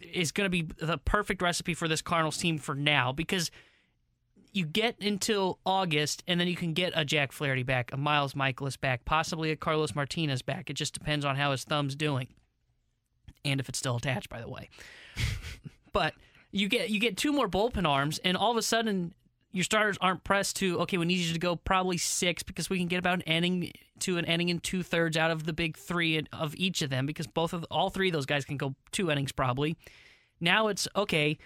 is 0.00 0.32
going 0.32 0.46
to 0.46 0.50
be 0.50 0.62
the 0.62 0.98
perfect 0.98 1.42
recipe 1.42 1.74
for 1.74 1.86
this 1.86 2.00
Cardinals 2.00 2.38
team 2.38 2.56
for 2.56 2.74
now 2.74 3.12
because 3.12 3.50
you 4.52 4.64
get 4.64 4.98
until 5.02 5.58
August 5.66 6.24
and 6.26 6.40
then 6.40 6.48
you 6.48 6.56
can 6.56 6.72
get 6.72 6.94
a 6.96 7.04
Jack 7.04 7.30
Flaherty 7.30 7.62
back, 7.62 7.92
a 7.92 7.98
Miles 7.98 8.32
Mikolas 8.32 8.80
back, 8.80 9.04
possibly 9.04 9.50
a 9.50 9.56
Carlos 9.56 9.94
Martinez 9.94 10.40
back. 10.40 10.70
It 10.70 10.74
just 10.74 10.94
depends 10.94 11.26
on 11.26 11.36
how 11.36 11.50
his 11.50 11.64
thumb's 11.64 11.94
doing 11.94 12.28
and 13.44 13.60
if 13.60 13.68
it's 13.68 13.78
still 13.78 13.96
attached, 13.96 14.30
by 14.30 14.40
the 14.40 14.48
way. 14.48 14.70
but 15.92 16.14
you 16.50 16.68
get 16.68 16.90
you 16.90 16.98
get 16.98 17.16
two 17.16 17.32
more 17.32 17.48
bullpen 17.48 17.86
arms, 17.86 18.18
and 18.24 18.36
all 18.36 18.50
of 18.50 18.56
a 18.56 18.62
sudden 18.62 19.12
your 19.56 19.64
starters 19.64 19.96
aren't 20.02 20.22
pressed 20.22 20.56
to 20.56 20.80
okay. 20.80 20.98
We 20.98 21.06
need 21.06 21.18
you 21.18 21.32
to 21.32 21.38
go 21.38 21.56
probably 21.56 21.96
six 21.96 22.42
because 22.42 22.68
we 22.68 22.78
can 22.78 22.88
get 22.88 22.98
about 22.98 23.14
an 23.14 23.20
inning 23.22 23.72
to 24.00 24.18
an 24.18 24.26
inning 24.26 24.50
and 24.50 24.62
two 24.62 24.82
thirds 24.82 25.16
out 25.16 25.30
of 25.30 25.46
the 25.46 25.54
big 25.54 25.78
three 25.78 26.22
of 26.30 26.54
each 26.56 26.82
of 26.82 26.90
them 26.90 27.06
because 27.06 27.26
both 27.26 27.54
of 27.54 27.64
all 27.70 27.88
three 27.88 28.08
of 28.08 28.12
those 28.12 28.26
guys 28.26 28.44
can 28.44 28.58
go 28.58 28.74
two 28.92 29.10
innings 29.10 29.32
probably. 29.32 29.74
Now 30.40 30.68
it's 30.68 30.86
okay. 30.94 31.38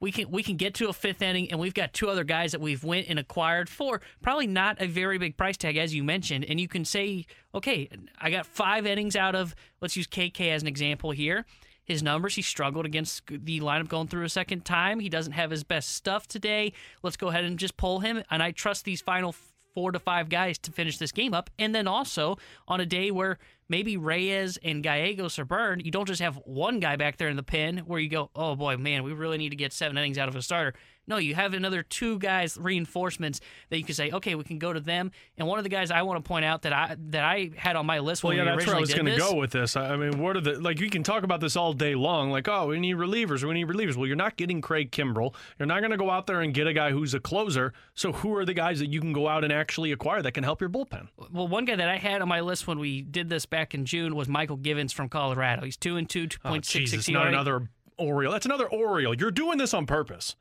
We 0.00 0.10
can 0.10 0.30
we 0.30 0.42
can 0.42 0.56
get 0.56 0.72
to 0.76 0.88
a 0.88 0.94
fifth 0.94 1.20
inning, 1.20 1.50
and 1.50 1.60
we've 1.60 1.74
got 1.74 1.92
two 1.92 2.08
other 2.08 2.24
guys 2.24 2.52
that 2.52 2.62
we've 2.62 2.82
went 2.82 3.08
and 3.10 3.18
acquired 3.18 3.68
for 3.68 4.00
probably 4.22 4.46
not 4.46 4.80
a 4.80 4.86
very 4.86 5.18
big 5.18 5.36
price 5.36 5.58
tag 5.58 5.76
as 5.76 5.94
you 5.94 6.02
mentioned. 6.02 6.46
And 6.46 6.58
you 6.58 6.66
can 6.66 6.86
say, 6.86 7.26
okay, 7.54 7.90
I 8.18 8.30
got 8.30 8.46
five 8.46 8.86
innings 8.86 9.16
out 9.16 9.34
of 9.34 9.54
let's 9.82 9.96
use 9.96 10.06
KK 10.06 10.48
as 10.48 10.62
an 10.62 10.68
example 10.68 11.10
here 11.10 11.44
his 11.84 12.02
numbers. 12.02 12.34
He 12.34 12.42
struggled 12.42 12.86
against 12.86 13.26
the 13.26 13.60
lineup 13.60 13.88
going 13.88 14.08
through 14.08 14.24
a 14.24 14.28
second 14.28 14.64
time. 14.64 15.00
He 15.00 15.08
doesn't 15.08 15.32
have 15.32 15.50
his 15.50 15.64
best 15.64 15.90
stuff 15.90 16.26
today. 16.28 16.72
Let's 17.02 17.16
go 17.16 17.28
ahead 17.28 17.44
and 17.44 17.58
just 17.58 17.76
pull 17.76 18.00
him. 18.00 18.22
And 18.30 18.42
I 18.42 18.50
trust 18.50 18.84
these 18.84 19.00
final 19.00 19.34
four 19.74 19.92
to 19.92 19.98
five 19.98 20.28
guys 20.28 20.58
to 20.58 20.72
finish 20.72 20.98
this 20.98 21.12
game 21.12 21.34
up. 21.34 21.50
And 21.58 21.74
then 21.74 21.86
also 21.86 22.36
on 22.68 22.80
a 22.80 22.86
day 22.86 23.10
where 23.10 23.38
maybe 23.68 23.96
Reyes 23.96 24.58
and 24.62 24.82
Gallegos 24.82 25.38
are 25.38 25.44
burned, 25.44 25.84
you 25.84 25.90
don't 25.90 26.06
just 26.06 26.20
have 26.20 26.36
one 26.44 26.78
guy 26.80 26.96
back 26.96 27.16
there 27.16 27.28
in 27.28 27.36
the 27.36 27.42
pen 27.42 27.78
where 27.78 28.00
you 28.00 28.08
go, 28.08 28.30
oh 28.36 28.54
boy, 28.54 28.76
man, 28.76 29.02
we 29.02 29.12
really 29.12 29.38
need 29.38 29.50
to 29.50 29.56
get 29.56 29.72
seven 29.72 29.96
innings 29.96 30.18
out 30.18 30.28
of 30.28 30.36
a 30.36 30.42
starter. 30.42 30.74
No, 31.06 31.16
you 31.16 31.34
have 31.34 31.52
another 31.54 31.82
two 31.82 32.18
guys 32.18 32.56
reinforcements 32.56 33.40
that 33.70 33.78
you 33.78 33.84
can 33.84 33.94
say, 33.94 34.10
okay, 34.10 34.34
we 34.34 34.44
can 34.44 34.58
go 34.58 34.72
to 34.72 34.80
them. 34.80 35.10
And 35.36 35.48
one 35.48 35.58
of 35.58 35.64
the 35.64 35.68
guys 35.68 35.90
I 35.90 36.02
want 36.02 36.24
to 36.24 36.28
point 36.28 36.44
out 36.44 36.62
that 36.62 36.72
I 36.72 36.96
that 37.10 37.24
I 37.24 37.50
had 37.56 37.76
on 37.76 37.86
my 37.86 37.98
list 37.98 38.22
when 38.22 38.36
we 38.36 38.44
did 38.44 38.46
this. 38.46 38.46
Well, 38.46 38.46
yeah, 38.46 38.56
we 38.56 38.58
that's 38.58 38.66
where 38.68 38.76
I 38.76 38.80
was 38.80 38.94
going 38.94 39.06
to 39.06 39.18
go 39.18 39.34
with 39.34 39.50
this. 39.50 39.76
I 39.76 39.96
mean, 39.96 40.20
what 40.20 40.36
are 40.36 40.40
the 40.40 40.60
like? 40.60 40.78
We 40.78 40.88
can 40.88 41.02
talk 41.02 41.24
about 41.24 41.40
this 41.40 41.56
all 41.56 41.72
day 41.72 41.94
long. 41.94 42.30
Like, 42.30 42.46
oh, 42.48 42.68
we 42.68 42.78
need 42.78 42.96
relievers. 42.96 43.42
We 43.42 43.52
need 43.54 43.66
relievers. 43.66 43.96
Well, 43.96 44.06
you're 44.06 44.16
not 44.16 44.36
getting 44.36 44.60
Craig 44.60 44.92
Kimbrel. 44.92 45.34
You're 45.58 45.66
not 45.66 45.80
going 45.80 45.90
to 45.90 45.96
go 45.96 46.10
out 46.10 46.26
there 46.26 46.40
and 46.40 46.54
get 46.54 46.66
a 46.66 46.72
guy 46.72 46.90
who's 46.92 47.14
a 47.14 47.20
closer. 47.20 47.72
So, 47.94 48.12
who 48.12 48.34
are 48.36 48.44
the 48.44 48.54
guys 48.54 48.78
that 48.78 48.90
you 48.92 49.00
can 49.00 49.12
go 49.12 49.26
out 49.26 49.42
and 49.44 49.52
actually 49.52 49.92
acquire 49.92 50.22
that 50.22 50.32
can 50.32 50.44
help 50.44 50.60
your 50.60 50.70
bullpen? 50.70 51.08
Well, 51.32 51.48
one 51.48 51.64
guy 51.64 51.76
that 51.76 51.88
I 51.88 51.98
had 51.98 52.22
on 52.22 52.28
my 52.28 52.40
list 52.40 52.66
when 52.66 52.78
we 52.78 53.02
did 53.02 53.28
this 53.28 53.44
back 53.44 53.74
in 53.74 53.84
June 53.86 54.14
was 54.14 54.28
Mychal 54.28 54.60
Givens 54.62 54.92
from 54.92 55.08
Colorado. 55.08 55.64
He's 55.64 55.76
two 55.76 55.96
and 55.96 56.08
two, 56.08 56.26
two 56.28 56.38
Oh, 56.44 56.50
point 56.50 56.64
six 56.64 56.90
Jesus, 56.90 57.08
not 57.08 57.26
another 57.26 57.68
Oriole. 57.98 58.32
That's 58.32 58.46
another 58.46 58.68
Oriole. 58.68 59.14
You're 59.14 59.30
doing 59.30 59.58
this 59.58 59.74
on 59.74 59.86
purpose. 59.86 60.36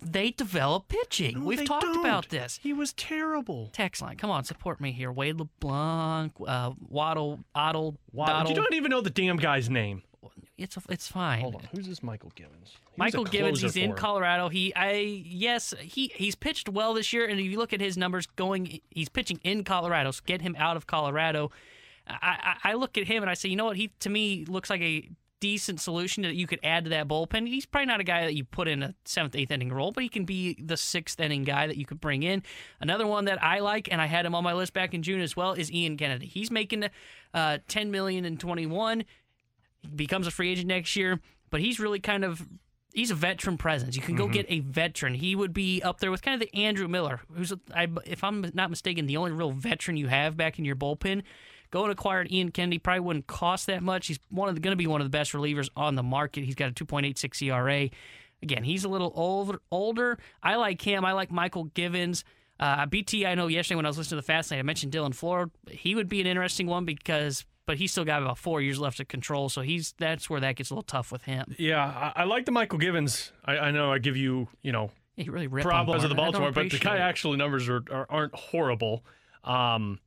They 0.00 0.30
develop 0.32 0.88
pitching. 0.88 1.40
No, 1.40 1.46
We've 1.46 1.58
they 1.58 1.64
talked 1.64 1.84
don't. 1.84 2.00
about 2.00 2.28
this. 2.28 2.58
He 2.62 2.72
was 2.72 2.92
terrible. 2.92 3.70
Text 3.72 4.02
line, 4.02 4.16
come 4.16 4.30
on, 4.30 4.44
support 4.44 4.80
me 4.80 4.92
here. 4.92 5.10
Wade 5.10 5.38
LeBlanc, 5.38 6.32
uh, 6.46 6.72
Waddle, 6.88 7.40
Ottle, 7.54 7.96
Wow, 8.12 8.46
you 8.46 8.54
don't 8.54 8.74
even 8.74 8.90
know 8.90 9.00
the 9.00 9.10
damn 9.10 9.36
guy's 9.36 9.70
name. 9.70 10.02
It's 10.56 10.78
it's 10.88 11.08
fine. 11.08 11.40
Hold 11.40 11.56
on, 11.56 11.68
who's 11.74 11.86
this 11.88 12.02
Michael 12.02 12.32
Gibbons? 12.34 12.76
He 12.92 12.96
Michael 12.96 13.24
Gibbons, 13.24 13.60
he's 13.60 13.76
in 13.76 13.90
him. 13.90 13.96
Colorado. 13.96 14.48
He, 14.48 14.74
I 14.74 15.22
yes, 15.24 15.74
he 15.80 16.12
he's 16.14 16.34
pitched 16.34 16.68
well 16.68 16.94
this 16.94 17.12
year, 17.12 17.26
and 17.26 17.40
if 17.40 17.46
you 17.46 17.58
look 17.58 17.72
at 17.72 17.80
his 17.80 17.96
numbers 17.96 18.26
going, 18.26 18.80
he's 18.90 19.08
pitching 19.08 19.40
in 19.42 19.64
Colorado. 19.64 20.12
So 20.12 20.22
get 20.24 20.42
him 20.42 20.54
out 20.58 20.76
of 20.76 20.86
Colorado. 20.86 21.50
I, 22.06 22.56
I, 22.64 22.70
I 22.70 22.74
look 22.74 22.96
at 22.98 23.06
him 23.06 23.22
and 23.22 23.30
I 23.30 23.34
say, 23.34 23.48
you 23.48 23.56
know 23.56 23.64
what? 23.64 23.76
He 23.76 23.88
to 24.00 24.10
me 24.10 24.44
looks 24.46 24.70
like 24.70 24.80
a 24.80 25.08
decent 25.44 25.78
solution 25.78 26.22
that 26.22 26.34
you 26.34 26.46
could 26.46 26.58
add 26.62 26.84
to 26.84 26.90
that 26.90 27.06
bullpen. 27.06 27.46
He's 27.46 27.66
probably 27.66 27.84
not 27.84 28.00
a 28.00 28.04
guy 28.04 28.22
that 28.24 28.34
you 28.34 28.44
put 28.44 28.66
in 28.66 28.82
a 28.82 28.94
seventh, 29.04 29.36
eighth 29.36 29.50
inning 29.50 29.70
role, 29.70 29.92
but 29.92 30.02
he 30.02 30.08
can 30.08 30.24
be 30.24 30.54
the 30.58 30.78
sixth 30.78 31.20
inning 31.20 31.44
guy 31.44 31.66
that 31.66 31.76
you 31.76 31.84
could 31.84 32.00
bring 32.00 32.22
in. 32.22 32.42
Another 32.80 33.06
one 33.06 33.26
that 33.26 33.42
I 33.44 33.58
like, 33.58 33.88
and 33.92 34.00
I 34.00 34.06
had 34.06 34.24
him 34.24 34.34
on 34.34 34.42
my 34.42 34.54
list 34.54 34.72
back 34.72 34.94
in 34.94 35.02
June 35.02 35.20
as 35.20 35.36
well, 35.36 35.52
is 35.52 35.70
Ian 35.70 35.98
Kennedy. 35.98 36.24
He's 36.26 36.50
making 36.50 36.86
uh, 37.34 37.58
ten 37.68 37.90
million 37.90 38.24
in 38.24 38.38
twenty 38.38 38.64
one. 38.64 39.04
He 39.82 39.88
becomes 39.94 40.26
a 40.26 40.30
free 40.30 40.50
agent 40.50 40.68
next 40.68 40.96
year, 40.96 41.20
but 41.50 41.60
he's 41.60 41.78
really 41.78 42.00
kind 42.00 42.24
of 42.24 42.48
he's 42.94 43.10
a 43.10 43.14
veteran 43.14 43.58
presence. 43.58 43.96
You 43.96 44.02
can 44.02 44.16
go 44.16 44.24
Mm-hmm. 44.24 44.30
Mhm. 44.30 44.34
get 44.34 44.46
a 44.48 44.60
veteran. 44.60 45.14
He 45.14 45.36
would 45.36 45.52
be 45.52 45.82
up 45.82 46.00
there 46.00 46.10
with 46.10 46.22
kind 46.22 46.40
of 46.40 46.48
the 46.48 46.56
Andrew 46.58 46.88
Miller, 46.88 47.20
who's 47.34 47.52
I, 47.74 47.86
if 48.06 48.24
I'm 48.24 48.50
not 48.54 48.70
mistaken, 48.70 49.04
the 49.06 49.18
only 49.18 49.32
real 49.32 49.50
veteran 49.52 49.98
you 49.98 50.06
have 50.06 50.36
back 50.38 50.58
in 50.58 50.64
your 50.64 50.76
bullpen. 50.76 51.22
Go 51.74 51.82
and 51.82 51.90
acquire 51.90 52.24
Ian 52.30 52.52
Kennedy. 52.52 52.78
Probably 52.78 53.00
wouldn't 53.00 53.26
cost 53.26 53.66
that 53.66 53.82
much. 53.82 54.06
He's 54.06 54.20
one 54.30 54.48
of 54.48 54.62
going 54.62 54.70
to 54.70 54.76
be 54.76 54.86
one 54.86 55.00
of 55.00 55.06
the 55.06 55.10
best 55.10 55.32
relievers 55.32 55.68
on 55.76 55.96
the 55.96 56.04
market. 56.04 56.44
He's 56.44 56.54
got 56.54 56.70
a 56.70 56.72
2.86 56.72 57.42
ERA. 57.42 57.90
Again, 58.44 58.62
he's 58.62 58.84
a 58.84 58.88
little 58.88 59.12
older. 59.16 59.60
Older. 59.72 60.20
I 60.40 60.54
like 60.54 60.80
him. 60.80 61.04
I 61.04 61.14
like 61.14 61.30
Mychal 61.30 61.74
Givens. 61.74 62.22
Uh, 62.60 62.86
BT. 62.86 63.26
I 63.26 63.34
know 63.34 63.48
yesterday 63.48 63.74
when 63.74 63.86
I 63.86 63.88
was 63.88 63.98
listening 63.98 64.20
to 64.20 64.22
the 64.22 64.26
Fast 64.26 64.52
Lane, 64.52 64.60
I 64.60 64.62
mentioned 64.62 64.92
Dylan 64.92 65.10
Floro. 65.10 65.50
He 65.68 65.96
would 65.96 66.08
be 66.08 66.20
an 66.20 66.28
interesting 66.28 66.68
one 66.68 66.84
because, 66.84 67.44
but 67.66 67.76
he's 67.76 67.90
still 67.90 68.04
got 68.04 68.22
about 68.22 68.38
four 68.38 68.60
years 68.60 68.78
left 68.78 68.98
to 68.98 69.04
control. 69.04 69.48
So 69.48 69.62
he's 69.62 69.94
that's 69.98 70.30
where 70.30 70.38
that 70.38 70.54
gets 70.54 70.70
a 70.70 70.74
little 70.74 70.84
tough 70.84 71.10
with 71.10 71.22
him. 71.24 71.56
Yeah, 71.58 71.84
I, 71.84 72.20
I 72.22 72.24
like 72.24 72.46
the 72.46 72.52
Mychal 72.52 72.78
Givens. 72.78 73.32
I, 73.44 73.58
I 73.58 73.70
know 73.72 73.90
I 73.92 73.98
give 73.98 74.16
you, 74.16 74.46
you 74.62 74.70
know, 74.70 74.92
he 75.16 75.28
really 75.28 75.48
problems 75.48 76.04
of 76.04 76.10
the 76.10 76.14
Barner. 76.14 76.20
I 76.20 76.30
don't 76.30 76.32
Baltimore, 76.32 76.52
but 76.52 76.70
the 76.70 76.78
guy 76.78 76.98
actually 76.98 77.36
numbers 77.36 77.68
are, 77.68 77.82
are 77.90 78.06
aren't 78.08 78.34
horrible. 78.36 79.04
Um, 79.42 79.98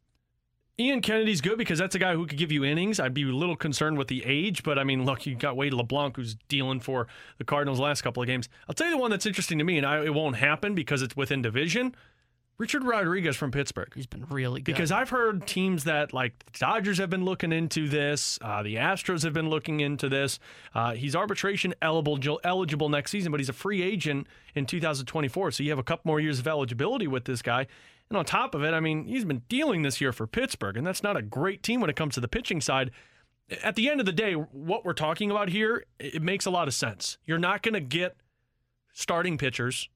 Ian 0.79 1.01
Kennedy's 1.01 1.41
good 1.41 1.57
because 1.57 1.79
that's 1.79 1.95
a 1.95 1.99
guy 1.99 2.13
who 2.13 2.27
could 2.27 2.37
give 2.37 2.51
you 2.51 2.63
innings. 2.63 2.99
I'd 2.99 3.13
be 3.13 3.23
a 3.23 3.33
little 3.33 3.55
concerned 3.55 3.97
with 3.97 4.09
the 4.09 4.23
age, 4.25 4.61
but 4.61 4.77
I 4.77 4.83
mean, 4.83 5.05
look, 5.05 5.25
you 5.25 5.33
got 5.33 5.57
Wade 5.57 5.73
LeBlanc 5.73 6.15
who's 6.15 6.35
dealing 6.49 6.79
for 6.79 7.07
the 7.39 7.43
Cardinals 7.43 7.79
last 7.79 8.03
couple 8.03 8.21
of 8.21 8.27
games. 8.27 8.47
I'll 8.69 8.75
tell 8.75 8.87
you 8.87 8.93
the 8.93 8.99
one 8.99 9.09
that's 9.09 9.25
interesting 9.25 9.57
to 9.57 9.63
me, 9.63 9.77
and 9.77 9.87
I, 9.87 10.05
it 10.05 10.13
won't 10.13 10.35
happen 10.35 10.75
because 10.75 11.01
it's 11.01 11.17
within 11.17 11.41
division. 11.41 11.95
Richard 12.59 12.83
Rodriguez 12.83 13.35
from 13.35 13.51
Pittsburgh. 13.51 13.91
He's 13.93 14.07
been 14.07 14.25
really 14.29 14.61
good. 14.61 14.73
Because 14.73 14.91
I've 14.91 15.09
heard 15.09 15.45
teams 15.45 15.83
that 15.83 16.11
like 16.11 16.33
the 16.51 16.59
Dodgers 16.59 16.97
have 16.97 17.09
been 17.09 17.23
looking 17.23 17.51
into 17.51 17.87
this, 17.87 18.39
uh, 18.41 18.63
the 18.63 18.75
Astros 18.75 19.23
have 19.23 19.33
been 19.33 19.49
looking 19.49 19.79
into 19.79 20.09
this. 20.09 20.39
Uh, 20.73 20.93
he's 20.93 21.15
arbitration 21.15 21.75
eligible 21.81 22.39
eligible 22.43 22.89
next 22.89 23.11
season, 23.11 23.31
but 23.31 23.39
he's 23.39 23.49
a 23.49 23.53
free 23.53 23.83
agent 23.83 24.27
in 24.55 24.65
2024, 24.65 25.51
so 25.51 25.63
you 25.63 25.69
have 25.69 25.79
a 25.79 25.83
couple 25.83 26.09
more 26.09 26.19
years 26.19 26.39
of 26.39 26.47
eligibility 26.47 27.07
with 27.07 27.25
this 27.25 27.43
guy. 27.43 27.67
And 28.09 28.17
on 28.17 28.25
top 28.25 28.55
of 28.55 28.63
it, 28.63 28.73
I 28.73 28.79
mean, 28.79 29.05
he's 29.05 29.25
been 29.25 29.43
dealing 29.49 29.81
this 29.81 29.99
year 29.99 30.13
for 30.13 30.27
Pittsburgh, 30.27 30.77
and 30.77 30.87
that's 30.87 31.03
not 31.03 31.17
a 31.17 31.21
great 31.21 31.61
team 31.61 31.81
when 31.81 31.89
it 31.89 31.95
comes 31.95 32.15
to 32.15 32.21
the 32.21 32.27
pitching 32.27 32.61
side. 32.61 32.91
At 33.63 33.75
the 33.75 33.89
end 33.89 33.99
of 33.99 34.05
the 34.05 34.11
day, 34.11 34.33
what 34.33 34.85
we're 34.85 34.93
talking 34.93 35.31
about 35.31 35.49
here, 35.49 35.85
it 35.99 36.21
makes 36.21 36.45
a 36.45 36.49
lot 36.49 36.67
of 36.67 36.73
sense. 36.73 37.17
You're 37.25 37.37
not 37.37 37.63
going 37.63 37.73
to 37.73 37.81
get 37.81 38.15
starting 38.93 39.37
pitchers 39.37 39.89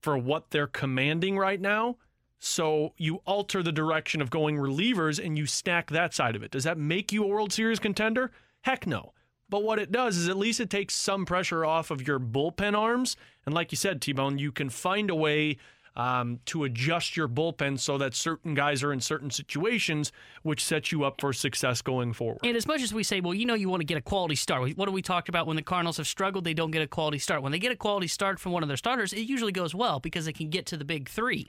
for 0.00 0.16
what 0.16 0.50
they're 0.50 0.66
commanding 0.66 1.38
right 1.38 1.60
now. 1.60 1.96
So 2.38 2.92
you 2.98 3.22
alter 3.24 3.62
the 3.62 3.72
direction 3.72 4.20
of 4.20 4.30
going 4.30 4.56
relievers 4.56 5.24
and 5.24 5.38
you 5.38 5.46
stack 5.46 5.90
that 5.90 6.14
side 6.14 6.36
of 6.36 6.42
it. 6.42 6.50
Does 6.50 6.64
that 6.64 6.78
make 6.78 7.12
you 7.12 7.24
a 7.24 7.26
World 7.26 7.52
Series 7.52 7.78
contender? 7.78 8.30
Heck 8.60 8.86
no. 8.86 9.12
But 9.48 9.62
what 9.62 9.78
it 9.78 9.92
does 9.92 10.16
is 10.16 10.28
at 10.28 10.36
least 10.36 10.60
it 10.60 10.70
takes 10.70 10.94
some 10.94 11.24
pressure 11.24 11.64
off 11.64 11.90
of 11.90 12.06
your 12.06 12.18
bullpen 12.18 12.76
arms. 12.76 13.16
And 13.46 13.54
like 13.54 13.72
you 13.72 13.76
said, 13.76 14.02
T 14.02 14.12
Bone, 14.12 14.38
you 14.38 14.52
can 14.52 14.70
find 14.70 15.08
a 15.08 15.14
way 15.14 15.56
um, 15.96 16.40
to 16.44 16.64
adjust 16.64 17.16
your 17.16 17.26
bullpen 17.26 17.80
so 17.80 17.96
that 17.98 18.14
certain 18.14 18.54
guys 18.54 18.82
are 18.82 18.92
in 18.92 19.00
certain 19.00 19.30
situations, 19.30 20.12
which 20.42 20.62
sets 20.62 20.92
you 20.92 21.04
up 21.04 21.20
for 21.20 21.32
success 21.32 21.80
going 21.80 22.12
forward. 22.12 22.40
And 22.44 22.56
as 22.56 22.66
much 22.66 22.82
as 22.82 22.92
we 22.92 23.02
say, 23.02 23.20
well, 23.20 23.34
you 23.34 23.46
know, 23.46 23.54
you 23.54 23.68
want 23.70 23.80
to 23.80 23.86
get 23.86 23.96
a 23.96 24.02
quality 24.02 24.36
start. 24.36 24.76
What 24.76 24.86
do 24.86 24.92
we 24.92 25.02
talked 25.02 25.30
about 25.30 25.46
when 25.46 25.56
the 25.56 25.62
Cardinals 25.62 25.96
have 25.96 26.06
struggled? 26.06 26.44
They 26.44 26.54
don't 26.54 26.70
get 26.70 26.82
a 26.82 26.86
quality 26.86 27.18
start. 27.18 27.42
When 27.42 27.50
they 27.50 27.58
get 27.58 27.72
a 27.72 27.76
quality 27.76 28.08
start 28.08 28.38
from 28.38 28.52
one 28.52 28.62
of 28.62 28.68
their 28.68 28.76
starters, 28.76 29.14
it 29.14 29.20
usually 29.20 29.52
goes 29.52 29.74
well 29.74 29.98
because 29.98 30.26
they 30.26 30.32
can 30.34 30.50
get 30.50 30.66
to 30.66 30.76
the 30.76 30.84
big 30.84 31.08
three. 31.08 31.48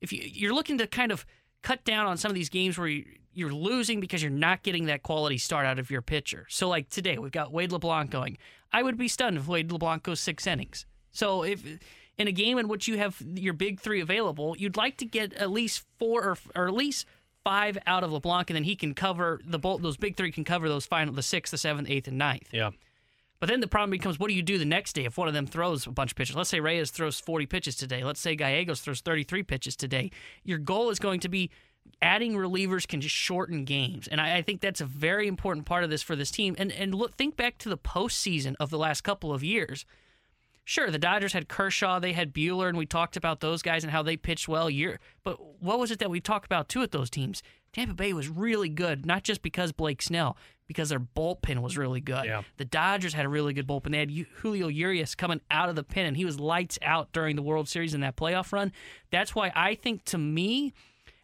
If 0.00 0.12
you, 0.12 0.22
you're 0.24 0.54
looking 0.54 0.78
to 0.78 0.88
kind 0.88 1.12
of 1.12 1.24
cut 1.62 1.84
down 1.84 2.06
on 2.06 2.16
some 2.16 2.30
of 2.30 2.34
these 2.34 2.48
games 2.48 2.76
where 2.76 2.88
you, 2.88 3.04
you're 3.32 3.52
losing 3.52 4.00
because 4.00 4.22
you're 4.22 4.30
not 4.32 4.64
getting 4.64 4.86
that 4.86 5.04
quality 5.04 5.38
start 5.38 5.66
out 5.66 5.78
of 5.78 5.88
your 5.88 6.02
pitcher. 6.02 6.46
So, 6.50 6.68
like 6.68 6.88
today, 6.88 7.16
we've 7.18 7.30
got 7.30 7.52
Wade 7.52 7.70
LeBlanc 7.70 8.10
going. 8.10 8.38
I 8.72 8.82
would 8.82 8.98
be 8.98 9.06
stunned 9.06 9.36
if 9.36 9.46
Wade 9.46 9.70
LeBlanc 9.70 10.02
goes 10.02 10.18
six 10.18 10.48
innings. 10.48 10.84
So, 11.12 11.44
if 11.44 11.62
in 12.18 12.28
a 12.28 12.32
game 12.32 12.58
in 12.58 12.68
which 12.68 12.88
you 12.88 12.98
have 12.98 13.20
your 13.34 13.54
big 13.54 13.80
three 13.80 14.00
available, 14.00 14.56
you'd 14.58 14.76
like 14.76 14.96
to 14.98 15.04
get 15.04 15.32
at 15.34 15.50
least 15.50 15.84
four 15.98 16.22
or, 16.24 16.38
or 16.54 16.68
at 16.68 16.74
least 16.74 17.06
five 17.44 17.78
out 17.86 18.04
of 18.04 18.12
LeBlanc, 18.12 18.50
and 18.50 18.56
then 18.56 18.64
he 18.64 18.76
can 18.76 18.94
cover 18.94 19.40
the 19.44 19.58
bolt. 19.58 19.82
Those 19.82 19.96
big 19.96 20.16
three 20.16 20.30
can 20.30 20.44
cover 20.44 20.68
those 20.68 20.86
final, 20.86 21.12
the 21.12 21.22
sixth, 21.22 21.50
the 21.50 21.58
seventh, 21.58 21.90
eighth, 21.90 22.08
and 22.08 22.18
ninth. 22.18 22.48
Yeah. 22.52 22.70
But 23.40 23.48
then 23.48 23.60
the 23.60 23.66
problem 23.66 23.90
becomes, 23.90 24.20
what 24.20 24.28
do 24.28 24.34
you 24.34 24.42
do 24.42 24.56
the 24.56 24.64
next 24.64 24.92
day 24.92 25.04
if 25.04 25.18
one 25.18 25.26
of 25.26 25.34
them 25.34 25.46
throws 25.46 25.84
a 25.86 25.90
bunch 25.90 26.12
of 26.12 26.16
pitches? 26.16 26.36
Let's 26.36 26.48
say 26.48 26.60
Reyes 26.60 26.92
throws 26.92 27.18
40 27.18 27.46
pitches 27.46 27.74
today. 27.74 28.04
Let's 28.04 28.20
say 28.20 28.36
Gallegos 28.36 28.80
throws 28.80 29.00
33 29.00 29.42
pitches 29.42 29.74
today. 29.74 30.12
Your 30.44 30.58
goal 30.58 30.90
is 30.90 31.00
going 31.00 31.18
to 31.20 31.28
be 31.28 31.50
adding 32.00 32.34
relievers 32.34 32.86
can 32.86 33.00
just 33.00 33.14
shorten 33.14 33.64
games, 33.64 34.06
and 34.06 34.20
I, 34.20 34.36
I 34.36 34.42
think 34.42 34.60
that's 34.60 34.80
a 34.80 34.86
very 34.86 35.26
important 35.26 35.66
part 35.66 35.82
of 35.82 35.90
this 35.90 36.02
for 36.02 36.14
this 36.14 36.30
team. 36.30 36.54
And 36.56 36.70
and 36.70 36.94
look, 36.94 37.16
think 37.16 37.36
back 37.36 37.58
to 37.58 37.68
the 37.68 37.76
postseason 37.76 38.54
of 38.60 38.70
the 38.70 38.78
last 38.78 39.02
couple 39.02 39.32
of 39.32 39.42
years. 39.42 39.84
Sure, 40.64 40.90
the 40.90 40.98
Dodgers 40.98 41.32
had 41.32 41.48
Kershaw, 41.48 41.98
they 41.98 42.12
had 42.12 42.32
Buehler, 42.32 42.68
and 42.68 42.78
we 42.78 42.86
talked 42.86 43.16
about 43.16 43.40
those 43.40 43.62
guys 43.62 43.82
and 43.82 43.90
how 43.90 44.02
they 44.02 44.16
pitched 44.16 44.46
well 44.46 44.70
year. 44.70 45.00
But 45.24 45.60
what 45.60 45.78
was 45.80 45.90
it 45.90 45.98
that 45.98 46.10
we 46.10 46.20
talked 46.20 46.46
about 46.46 46.68
too 46.68 46.82
at 46.82 46.92
those 46.92 47.10
teams? 47.10 47.42
Tampa 47.72 47.94
Bay 47.94 48.12
was 48.12 48.28
really 48.28 48.68
good, 48.68 49.04
not 49.04 49.24
just 49.24 49.42
because 49.42 49.72
Blake 49.72 50.02
Snell, 50.02 50.36
because 50.66 50.90
their 50.90 51.00
bullpen 51.00 51.62
was 51.62 51.76
really 51.76 52.00
good. 52.00 52.26
Yeah. 52.26 52.42
The 52.58 52.64
Dodgers 52.64 53.14
had 53.14 53.24
a 53.24 53.28
really 53.28 53.54
good 53.54 53.66
bullpen. 53.66 53.90
They 53.90 53.98
had 53.98 54.10
Julio 54.10 54.68
Urias 54.68 55.14
coming 55.14 55.40
out 55.50 55.68
of 55.68 55.74
the 55.74 55.82
pen, 55.82 56.06
and 56.06 56.16
he 56.16 56.24
was 56.24 56.38
lights 56.38 56.78
out 56.82 57.12
during 57.12 57.34
the 57.34 57.42
World 57.42 57.68
Series 57.68 57.94
in 57.94 58.02
that 58.02 58.16
playoff 58.16 58.52
run. 58.52 58.72
That's 59.10 59.34
why 59.34 59.52
I 59.56 59.74
think, 59.74 60.04
to 60.06 60.18
me, 60.18 60.74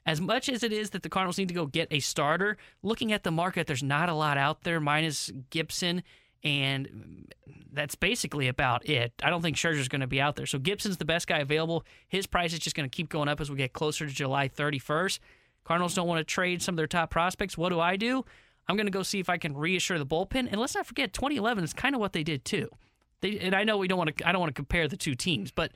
as 0.05 0.21
much 0.21 0.49
as 0.49 0.63
it 0.63 0.73
is 0.73 0.91
that 0.91 1.03
the 1.03 1.11
Cardinals 1.11 1.39
need 1.39 1.49
to 1.49 1.55
go 1.55 1.67
get 1.67 1.89
a 1.91 2.01
starter, 2.01 2.57
looking 2.83 3.13
at 3.13 3.25
the 3.25 3.31
market, 3.31 3.67
there's 3.67 3.83
not 3.83 4.09
a 4.09 4.15
lot 4.15 4.39
out 4.39 4.63
there, 4.63 4.81
minus 4.81 5.31
Gibson, 5.51 6.03
and 6.49 7.33
that's 7.73 7.95
basically 7.95 8.49
about 8.49 8.89
it. 8.89 9.13
I 9.23 9.31
don't 9.31 9.43
think 9.43 9.57
Scherzer's 9.57 9.89
going 9.89 10.01
to 10.01 10.07
be 10.07 10.21
out 10.21 10.37
there. 10.37 10.47
So 10.47 10.59
Gibson's 10.59 10.97
the 10.97 11.05
best 11.05 11.27
guy 11.27 11.39
available. 11.39 11.85
His 12.09 12.27
price 12.27 12.53
is 12.53 12.59
just 12.59 12.75
going 12.75 12.89
to 12.89 12.95
keep 12.95 13.09
going 13.09 13.29
up 13.29 13.41
as 13.41 13.51
we 13.51 13.57
get 13.57 13.73
closer 13.73 14.07
to 14.07 14.13
July 14.13 14.49
31st. 14.49 15.19
Cardinals 15.65 15.95
don't 15.95 16.09
want 16.09 16.19
to 16.19 16.25
trade 16.25 16.63
some 16.63 16.75
of 16.75 16.77
their 16.77 16.87
top 16.87 17.11
prospects. 17.11 17.59
What 17.59 17.69
do 17.69 17.79
I 17.79 17.97
do? 17.97 18.25
I'm 18.67 18.77
going 18.77 18.87
to 18.87 18.93
go 18.93 19.03
see 19.03 19.21
if 19.21 19.29
I 19.29 19.39
can 19.39 19.57
reassure 19.57 19.99
the 19.99 20.07
bullpen. 20.07 20.49
And 20.51 20.57
let's 20.57 20.75
not 20.75 20.87
forget, 20.87 21.13
2011 21.13 21.65
is 21.65 21.73
kind 21.73 21.95
of 21.95 22.01
what 22.01 22.13
they 22.13 22.23
did 22.23 22.45
too. 22.45 22.69
They 23.21 23.39
and 23.39 23.55
I 23.55 23.65
know 23.65 23.77
we 23.79 23.89
don't 23.89 23.99
want 23.99 24.17
to. 24.17 24.29
I 24.29 24.33
don't 24.33 24.41
want 24.41 24.51
to 24.51 24.59
compare 24.59 24.87
the 24.87 24.97
two 24.97 25.15
teams, 25.15 25.51
but 25.51 25.73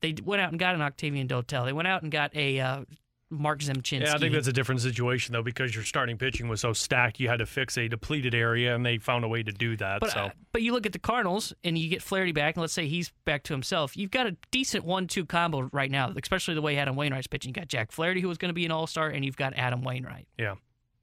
they 0.00 0.14
went 0.22 0.42
out 0.42 0.50
and 0.50 0.58
got 0.58 0.74
an 0.74 0.82
Octavio 0.82 1.24
Dotel. 1.24 1.64
They 1.64 1.72
went 1.72 1.88
out 1.88 2.02
and 2.02 2.12
got 2.12 2.34
a 2.36 2.60
uh, 2.60 2.84
Marc 3.30 3.60
Rzepczynski. 3.60 4.02
Yeah, 4.02 4.14
I 4.14 4.18
think 4.18 4.32
that's 4.32 4.48
a 4.48 4.52
different 4.52 4.80
situation 4.80 5.32
though 5.32 5.42
because 5.42 5.74
your 5.74 5.84
starting 5.84 6.16
pitching 6.16 6.48
was 6.48 6.60
so 6.60 6.72
stacked. 6.72 7.20
You 7.20 7.28
had 7.28 7.38
to 7.38 7.46
fix 7.46 7.76
a 7.76 7.88
depleted 7.88 8.34
area, 8.34 8.74
and 8.74 8.84
they 8.84 8.98
found 8.98 9.24
a 9.24 9.28
way 9.28 9.42
to 9.42 9.52
do 9.52 9.76
that. 9.76 10.00
But, 10.00 10.10
so 10.10 10.20
uh, 10.20 10.30
but 10.52 10.62
you 10.62 10.72
look 10.72 10.86
at 10.86 10.92
the 10.92 10.98
Cardinals 10.98 11.52
and 11.62 11.76
you 11.76 11.88
get 11.88 12.02
Flaherty 12.02 12.32
back, 12.32 12.56
and 12.56 12.62
let's 12.62 12.72
say 12.72 12.88
he's 12.88 13.12
back 13.24 13.42
to 13.44 13.52
himself. 13.52 13.96
You've 13.96 14.10
got 14.10 14.26
a 14.26 14.36
decent 14.50 14.84
one-two 14.84 15.26
combo 15.26 15.68
right 15.72 15.90
now, 15.90 16.12
especially 16.20 16.54
the 16.54 16.62
way 16.62 16.76
Adam 16.78 16.96
Wainwright's 16.96 17.26
pitching. 17.26 17.50
You 17.50 17.54
got 17.54 17.68
Jack 17.68 17.92
Flaherty, 17.92 18.20
who 18.20 18.28
was 18.28 18.38
going 18.38 18.50
to 18.50 18.54
be 18.54 18.64
an 18.64 18.70
All-Star, 18.70 19.08
and 19.08 19.24
you've 19.24 19.36
got 19.36 19.52
Adam 19.56 19.82
Wainwright. 19.82 20.26
yeah. 20.38 20.54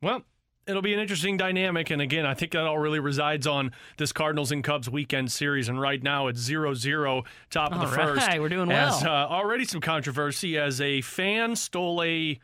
Well, 0.02 0.24
it'll 0.68 0.82
be 0.82 0.94
an 0.94 1.00
interesting 1.00 1.38
dynamic, 1.38 1.90
and 1.90 2.02
again, 2.02 2.26
I 2.26 2.34
think 2.34 2.52
that 2.54 2.64
all 2.64 2.78
really 2.80 3.00
resides 3.00 3.46
on 3.48 3.72
this 3.98 4.12
Cardinals 4.12 4.52
and 4.52 4.64
Cubs 4.64 4.90
weekend 4.90 5.32
series. 5.32 5.70
And 5.70 5.80
right 5.80 6.02
now, 6.02 6.28
it's 6.28 6.48
0-0, 6.48 7.24
top 7.50 7.72
of 7.72 7.80
All 7.80 7.86
the 7.86 7.92
first. 7.96 8.28
right, 8.28 8.42
we're 8.42 8.50
doing 8.50 8.72
As, 8.72 9.04
well. 9.04 9.12
uh, 9.14 9.28
already 9.28 9.66
some 9.66 9.82
controversy 9.82 10.58
as 10.58 10.82
a 10.82 11.02
fan 11.02 11.56
stole 11.56 12.02
a. 12.04 12.40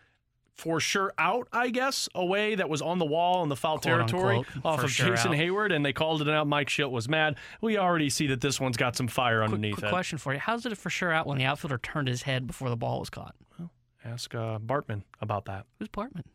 For 0.53 0.79
sure, 0.79 1.11
out 1.17 1.47
I 1.51 1.71
guess 1.71 2.07
away 2.13 2.53
that 2.53 2.69
was 2.69 2.83
on 2.83 2.99
the 2.99 3.05
wall 3.05 3.41
in 3.41 3.49
the 3.49 3.55
foul 3.55 3.79
Quote, 3.79 3.83
territory 3.83 4.37
unquote, 4.39 4.65
off 4.65 4.83
of 4.83 4.91
sure 4.91 5.15
Jason 5.15 5.31
out. 5.31 5.37
Heyward, 5.37 5.73
and 5.73 5.83
they 5.83 5.93
called 5.93 6.21
it 6.21 6.29
out. 6.29 6.45
Mike 6.45 6.67
Shildt 6.67 6.91
was 6.91 7.09
mad. 7.09 7.37
We 7.61 7.79
already 7.79 8.11
see 8.11 8.27
that 8.27 8.41
this 8.41 8.59
one's 8.59 8.77
got 8.77 8.95
some 8.95 9.07
fire 9.07 9.43
underneath 9.43 9.75
Quick 9.77 9.85
it. 9.87 9.89
question 9.89 10.19
for 10.19 10.33
you: 10.33 10.39
How's 10.39 10.63
it 10.67 10.77
for 10.77 10.91
sure 10.91 11.11
out 11.11 11.25
when 11.25 11.39
the 11.39 11.45
outfielder 11.45 11.79
turned 11.79 12.09
his 12.09 12.23
head 12.23 12.45
before 12.45 12.69
the 12.69 12.75
ball 12.75 12.99
was 12.99 13.09
caught? 13.09 13.33
Ask 14.05 14.35
uh, 14.35 14.59
Bartman 14.59 15.01
about 15.19 15.45
that. 15.45 15.65
Who's 15.79 15.87
Bartman? 15.87 16.25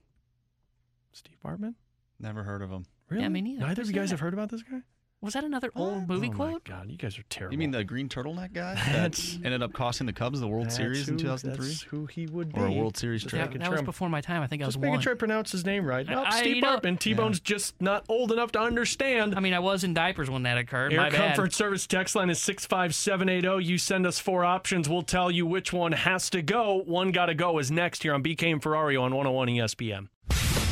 Steve 1.16 1.36
Bartman? 1.44 1.74
Never 2.20 2.42
heard 2.44 2.62
of 2.62 2.70
him. 2.70 2.84
Really? 3.08 3.22
Yeah, 3.22 3.28
me 3.28 3.40
neither. 3.40 3.60
Neither 3.66 3.82
of 3.82 3.88
you 3.88 3.94
guys 3.94 4.10
that? 4.10 4.14
have 4.14 4.20
heard 4.20 4.34
about 4.34 4.50
this 4.50 4.62
guy? 4.62 4.80
Was 5.22 5.32
that 5.32 5.44
another 5.44 5.72
old 5.74 6.06
movie 6.08 6.28
oh 6.28 6.36
quote? 6.36 6.48
oh 6.48 6.50
quote? 6.60 6.68
My 6.68 6.74
God, 6.76 6.90
you 6.90 6.98
guys 6.98 7.18
are 7.18 7.22
terrible. 7.30 7.54
You 7.54 7.58
mean 7.58 7.70
the 7.70 7.82
green 7.82 8.06
turtleneck 8.08 8.52
guy 8.52 8.74
that 8.74 8.84
That's- 8.92 9.38
ended 9.42 9.62
up 9.62 9.72
costing 9.72 10.06
the 10.06 10.12
Cubs 10.12 10.40
the 10.40 10.46
World 10.46 10.66
That's 10.66 10.76
Series 10.76 11.08
in 11.08 11.16
2003? 11.16 11.66
That's 11.68 11.82
who 11.82 12.04
he 12.06 12.26
would 12.26 12.52
be. 12.52 12.60
Or 12.60 12.66
a 12.66 12.72
World 12.72 12.98
Series 12.98 13.22
Just 13.22 13.30
trip? 13.30 13.40
Yeah, 13.40 13.46
making 13.46 13.60
that 13.62 13.72
was 13.72 13.80
before 13.82 14.10
my 14.10 14.20
time. 14.20 14.42
I 14.42 14.46
think 14.46 14.62
I 14.62 14.66
was 14.66 14.74
Just 14.74 14.82
making 14.82 14.92
one. 14.96 15.00
sure 15.00 15.14
I 15.14 15.16
pronounce 15.16 15.52
his 15.52 15.64
name 15.64 15.86
right. 15.86 16.06
Nope, 16.06 16.26
I- 16.28 16.38
Steve 16.40 16.56
you 16.56 16.62
Bartman. 16.62 16.98
T-Bone's 16.98 17.40
just 17.40 17.80
not 17.80 18.04
old 18.10 18.30
enough 18.30 18.52
to 18.52 18.60
understand. 18.60 19.34
I 19.34 19.40
mean, 19.40 19.54
I 19.54 19.58
was 19.58 19.84
in 19.84 19.94
diapers 19.94 20.28
when 20.28 20.42
that 20.42 20.58
occurred. 20.58 20.92
Air 20.92 21.00
my 21.00 21.08
bad. 21.10 21.34
Comfort 21.34 21.54
Service 21.54 21.86
text 21.86 22.14
line 22.14 22.28
is 22.28 22.38
65780. 22.40 23.64
You 23.64 23.78
send 23.78 24.06
us 24.06 24.18
four 24.18 24.44
options. 24.44 24.86
We'll 24.88 25.02
tell 25.02 25.30
you 25.30 25.46
which 25.46 25.72
one 25.72 25.92
has 25.92 26.28
to 26.30 26.42
go. 26.42 26.82
One 26.84 27.10
got 27.10 27.26
to 27.26 27.34
go 27.34 27.58
is 27.58 27.70
next 27.70 28.02
here 28.02 28.12
on 28.12 28.22
BK 28.22 28.52
and 28.52 28.60
Ferrario 28.62 29.00
on 29.02 29.14
101 29.14 29.48
ESPN. 29.48 30.08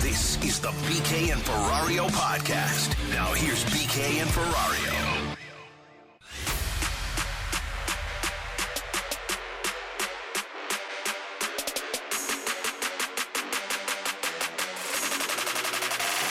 This 0.05 0.37
is 0.45 0.61
the 0.61 0.69
BK 0.69 1.33
and 1.33 1.41
Ferrario 1.41 2.11
podcast. 2.11 2.91
Now 3.15 3.33
here's 3.33 3.65
BK 3.65 4.21
and 4.21 4.29
Ferrario. 4.29 5.35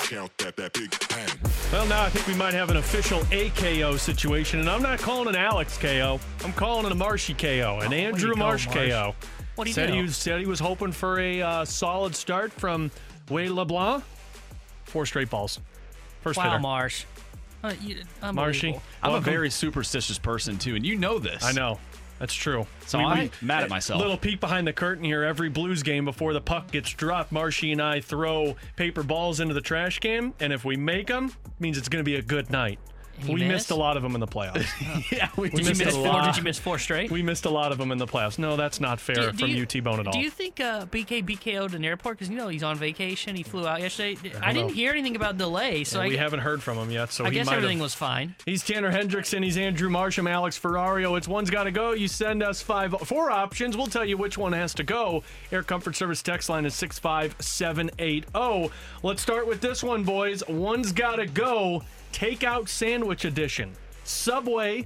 Count 0.08 0.38
that, 0.38 0.56
that 0.56 0.74
big 0.74 0.91
bang. 1.10 1.28
Well, 1.72 1.88
now 1.88 2.04
I 2.04 2.10
think 2.10 2.28
we 2.28 2.36
might 2.36 2.54
have 2.54 2.70
an 2.70 2.78
official 2.78 3.22
AKO 3.32 3.98
situation, 3.98 4.60
and 4.60 4.70
I'm 4.70 4.84
not 4.84 5.00
calling 5.00 5.30
an 5.30 5.36
Alex 5.36 5.80
KO. 5.80 6.20
I'm 6.45 6.54
calling 6.54 6.86
it 6.86 6.91
a 6.91 6.95
Marshy 6.95 7.34
KO, 7.34 7.80
an 7.82 7.91
Oh, 7.91 7.95
Andrew 7.95 8.30
to 8.30 8.36
go, 8.36 8.40
Marsh 8.40 8.68
Marsh. 8.68 8.90
KO. 8.91 9.16
What'd 9.56 9.70
he 9.70 9.74
said 9.74 9.88
do? 9.88 9.94
He 9.94 10.02
was, 10.04 10.16
said 10.16 10.40
he 10.40 10.45
was 10.45 10.60
hoping 10.60 10.91
for 10.91 11.20
a 11.20 11.41
uh, 11.41 11.66
solid 11.66 12.16
start 12.16 12.52
from 12.52 12.91
Wade 13.30 13.52
LeBlanc. 13.52 14.04
Four 14.86 15.06
straight 15.06 15.30
balls. 15.30 15.60
First 16.22 16.38
wow, 16.38 16.44
hitter. 16.44 16.60
Marsh. 16.60 17.06
Uh, 17.64 17.74
you, 17.82 18.02
Marshy. 18.34 18.68
unbelievable. 18.68 18.84
I'm 19.02 19.12
welcome. 19.12 19.30
a 19.30 19.32
very 19.32 19.50
superstitious 19.50 20.20
person 20.20 20.58
too, 20.58 20.76
and 20.76 20.86
you 20.86 20.98
know 20.98 21.20
this. 21.20 21.44
I 21.44 21.54
know. 21.54 21.80
That's 22.20 22.34
true. 22.34 22.68
So 22.86 23.00
I'm 23.00 23.32
mad 23.41 23.64
at 23.64 23.70
myself. 23.70 24.00
Little 24.00 24.18
peek 24.18 24.40
behind 24.40 24.68
the 24.68 24.74
curtain 24.74 25.04
here. 25.04 25.24
Every 25.24 25.50
Blues 25.50 25.84
game 25.84 26.06
before 26.06 26.32
the 26.32 26.41
puck 26.41 26.72
gets 26.72 26.91
dropped, 26.94 27.32
Marshy 27.32 27.72
and 27.72 27.82
I 27.82 28.00
throw 28.00 28.56
paper 28.76 29.04
balls 29.04 29.40
into 29.40 29.54
the 29.54 29.62
trash 29.62 30.00
can, 30.00 30.34
and 30.40 30.54
if 30.54 30.64
we 30.64 30.78
make 30.78 31.08
them, 31.08 31.34
means 31.60 31.78
it's 31.78 31.90
going 31.90 32.04
to 32.04 32.10
be 32.10 32.16
a 32.16 32.22
good 32.22 32.50
night. 32.50 32.80
And 33.19 33.27
you 33.30 33.34
we 33.35 33.41
miss? 33.41 33.49
missed 33.49 33.72
a 33.72 33.76
lot 33.76 33.95
of 33.95 34.03
them 34.03 34.15
in 34.15 34.19
the 34.22 34.27
playoffs. 34.27 34.65
yeah, 35.11 35.30
we, 35.38 35.49
Did 35.49 35.60
you 35.60 35.65
missed 35.65 35.85
miss 35.85 35.94
a 35.95 35.98
four? 35.98 36.07
lot. 36.07 36.26
Did 36.26 36.38
you 36.38 36.44
miss 36.44 36.60
four 36.60 36.80
straight? 36.80 37.11
We 37.11 37.22
missed 37.22 37.45
a 37.45 37.49
lot 37.49 37.72
of 37.72 37.77
them 37.77 37.91
in 37.91 37.98
the 37.98 38.07
playoffs. 38.07 38.40
No, 38.40 38.56
that's 38.57 38.80
not 38.80 38.99
fair 38.99 39.15
Do- 39.15 39.31
do 39.31 39.38
from 39.38 39.49
you- 39.49 39.64
UT 39.64 39.84
Bone 39.84 39.99
at 39.99 40.07
all. 40.07 40.14
Do 40.14 40.19
you 40.19 40.30
think 40.30 40.60
uh, 40.60 40.85
BK 40.88 41.23
BKO'd 41.23 41.73
an 41.76 41.85
airport? 41.85 42.18
Because 42.18 42.30
you 42.30 42.35
know 42.38 42.48
he's 42.48 42.64
on 42.64 42.76
vacation. 42.77 43.35
He 43.35 43.44
flew 43.44 43.68
out 43.68 43.81
yesterday. 43.81 44.18
I, 44.41 44.45
don't 44.48 44.53
didn't 44.56 44.68
know. 44.69 44.73
hear 44.73 44.91
anything 44.91 45.15
about 45.15 45.38
delay, 45.38 45.84
so 45.84 45.99
Yeah, 45.99 46.06
I, 46.06 46.07
we 46.10 46.18
haven't 46.18 46.40
heard 46.40 46.61
from 46.64 46.77
him 46.77 46.90
yet, 46.91 47.11
so 47.11 47.26
I 47.26 47.30
he 47.30 47.35
guess 47.35 47.49
everything 47.52 47.80
was 47.80 47.94
fine. 47.94 48.35
He's 48.45 48.64
Tanner 48.64 48.91
Hendrickson. 48.91 49.44
He's 49.44 49.57
Andrew 49.57 49.90
Marsham, 49.90 50.27
Alex 50.27 50.57
Ferrario. 50.60 51.18
It's 51.18 51.27
one's 51.27 51.49
got 51.49 51.64
to 51.65 51.72
go. 51.72 51.91
You 51.91 52.07
send 52.07 52.41
us 52.44 52.61
five, 52.61 52.94
four 53.06 53.30
options. 53.31 53.77
We'll 53.77 53.88
tell 53.88 54.06
you 54.06 54.18
which 54.18 54.38
one 54.38 54.53
has 54.53 54.73
to 54.76 54.84
go. 54.84 55.23
Air 55.52 55.64
Comfort 55.64 55.95
Service 55.95 56.22
text 56.22 56.49
line 56.49 56.65
is 56.65 56.73
six 56.73 56.98
five 56.99 57.35
seven 57.40 57.91
eight 57.99 58.26
zero. 58.35 58.72
Let's 59.03 59.22
start 59.22 59.48
with 59.48 59.61
this 59.61 59.84
one, 59.84 60.03
boys. 60.03 60.44
One's 60.48 60.91
got 60.91 61.18
to 61.18 61.26
go. 61.26 61.84
Takeout 62.14 62.69
sandwich 62.69 63.26
edition. 63.26 63.73
Subway, 64.06 64.85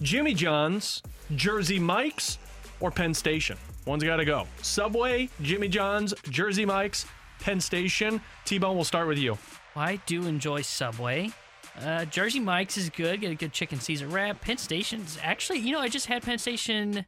Jimmy 0.00 0.32
John's, 0.32 1.02
Jersey 1.34 1.78
Mike's, 1.78 2.38
or 2.80 2.90
Penn 2.90 3.12
Station. 3.12 3.58
One's 3.84 4.04
got 4.04 4.16
to 4.16 4.24
go. 4.24 4.46
Subway, 4.62 5.28
Jimmy 5.42 5.68
John's, 5.68 6.14
Jersey 6.30 6.64
Mike's, 6.64 7.04
Penn 7.40 7.60
Station. 7.60 8.20
T-Bone, 8.44 8.74
we'll 8.76 8.84
start 8.84 9.08
with 9.08 9.18
you. 9.18 9.36
I 9.74 9.96
do 10.06 10.26
enjoy 10.26 10.62
Subway. 10.62 11.30
Uh, 11.80 12.04
Jersey 12.06 12.40
Mike's 12.40 12.76
is 12.76 12.90
good. 12.90 13.20
Get 13.20 13.30
a 13.30 13.34
good 13.36 13.52
chicken 13.52 13.80
Caesar 13.80 14.06
wrap. 14.08 14.40
Penn 14.40 14.56
Station's 14.58 15.18
actually, 15.22 15.58
you 15.60 15.72
know, 15.72 15.80
I 15.80 15.88
just 15.88 16.06
had 16.06 16.22
Penn 16.22 16.38
Station 16.38 17.04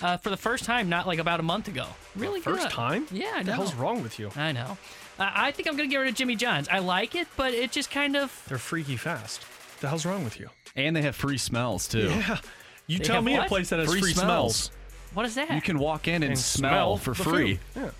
uh, 0.00 0.16
for 0.16 0.30
the 0.30 0.36
first 0.36 0.64
time, 0.64 0.88
not 0.88 1.06
like 1.06 1.18
about 1.18 1.40
a 1.40 1.42
month 1.42 1.68
ago. 1.68 1.86
Really 2.16 2.40
First 2.40 2.62
good. 2.62 2.70
time? 2.70 3.06
Yeah, 3.10 3.26
I 3.26 3.36
What 3.38 3.44
the 3.46 3.50
know. 3.50 3.56
hell's 3.56 3.74
wrong 3.74 4.02
with 4.02 4.18
you? 4.18 4.30
I 4.36 4.52
know. 4.52 4.76
Uh, 5.18 5.30
I 5.34 5.50
think 5.50 5.68
I'm 5.68 5.76
gonna 5.76 5.88
get 5.88 5.98
rid 5.98 6.08
of 6.08 6.14
Jimmy 6.14 6.36
John's. 6.36 6.68
I 6.68 6.78
like 6.78 7.14
it, 7.14 7.28
but 7.36 7.52
it 7.54 7.70
just 7.72 7.90
kind 7.90 8.16
of. 8.16 8.44
They're 8.48 8.58
freaky 8.58 8.96
fast. 8.96 9.44
The 9.80 9.88
hell's 9.88 10.06
wrong 10.06 10.24
with 10.24 10.38
you? 10.40 10.48
And 10.76 10.94
they 10.96 11.02
have 11.02 11.14
free 11.16 11.38
smells 11.38 11.86
too. 11.88 12.08
Yeah. 12.08 12.38
You 12.86 12.98
They 12.98 13.04
tell 13.04 13.16
have 13.16 13.24
me 13.24 13.36
a 13.36 13.44
place 13.44 13.68
that 13.70 13.78
has 13.78 13.88
free, 13.90 14.00
Free 14.00 14.12
smells. 14.12 14.56
smells. 14.56 14.70
What 15.14 15.26
is 15.26 15.34
that? 15.36 15.50
You 15.50 15.60
can 15.60 15.78
walk 15.78 16.08
in 16.08 16.16
and, 16.22 16.24
And 16.32 16.38
smell, 16.38 16.96
smell 16.96 16.96
for 16.96 17.10
the 17.14 17.22
free. 17.30 17.54
food. 17.74 17.82
Yeah. 17.84 17.90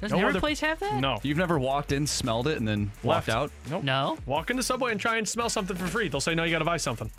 Doesn't 0.00 0.16
No 0.16 0.20
every 0.22 0.30
other- 0.30 0.40
place 0.40 0.60
have 0.60 0.78
that? 0.80 1.00
No. 1.00 1.18
You've 1.22 1.38
never 1.38 1.58
walked 1.58 1.90
in, 1.92 2.06
smelled 2.06 2.46
it, 2.48 2.58
and 2.58 2.66
then 2.68 2.92
walked 3.02 3.28
Left. 3.28 3.28
out? 3.28 3.50
Nope. 3.70 3.82
No. 3.82 4.18
Walk 4.26 4.50
into 4.50 4.62
Subway 4.62 4.92
and 4.92 5.00
try 5.00 5.16
and 5.16 5.28
smell 5.28 5.48
something 5.48 5.76
for 5.76 5.86
free. 5.86 6.08
They'll 6.08 6.20
say, 6.20 6.34
no, 6.34 6.44
you 6.44 6.50
got 6.52 6.58
to 6.60 6.64
buy 6.64 6.76
something. 6.76 7.10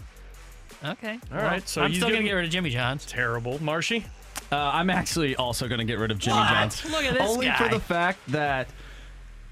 Okay. 0.86 1.20
All 1.32 1.38
right, 1.40 1.68
so 1.68 1.82
I'm 1.82 1.90
he's 1.90 1.98
still 2.00 2.08
gonna 2.10 2.16
getting- 2.18 2.28
get 2.28 2.34
rid 2.34 2.46
of 2.46 2.52
Jimmy 2.52 2.70
John's. 2.70 3.06
Terrible. 3.06 3.62
Marshy? 3.64 4.06
Uh, 4.52 4.56
I'm 4.56 4.90
actually 4.90 5.36
also 5.36 5.68
going 5.68 5.80
to 5.80 5.86
get 5.86 6.00
rid 6.00 6.12
of 6.12 6.20
Jimmy 6.20 6.38
What? 6.38 6.50
John's. 6.50 6.86
Look 6.86 7.04
at 7.04 7.14
this 7.16 7.30
Only 7.30 7.48
guy. 7.48 7.58
for 7.58 7.70
the 7.70 7.80
fact 7.82 8.20
that 8.28 8.68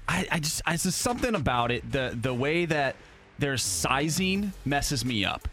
I, 0.08 0.26
I 0.30 0.38
just, 0.38 0.62
I 0.66 0.76
just 0.76 0.98
something 0.98 1.34
about 1.34 1.70
it. 1.70 1.90
The 1.90 2.16
the 2.20 2.34
way 2.34 2.64
that 2.66 2.96
their 3.38 3.56
sizing 3.56 4.52
messes 4.64 5.04
me 5.04 5.24
up. 5.24 5.48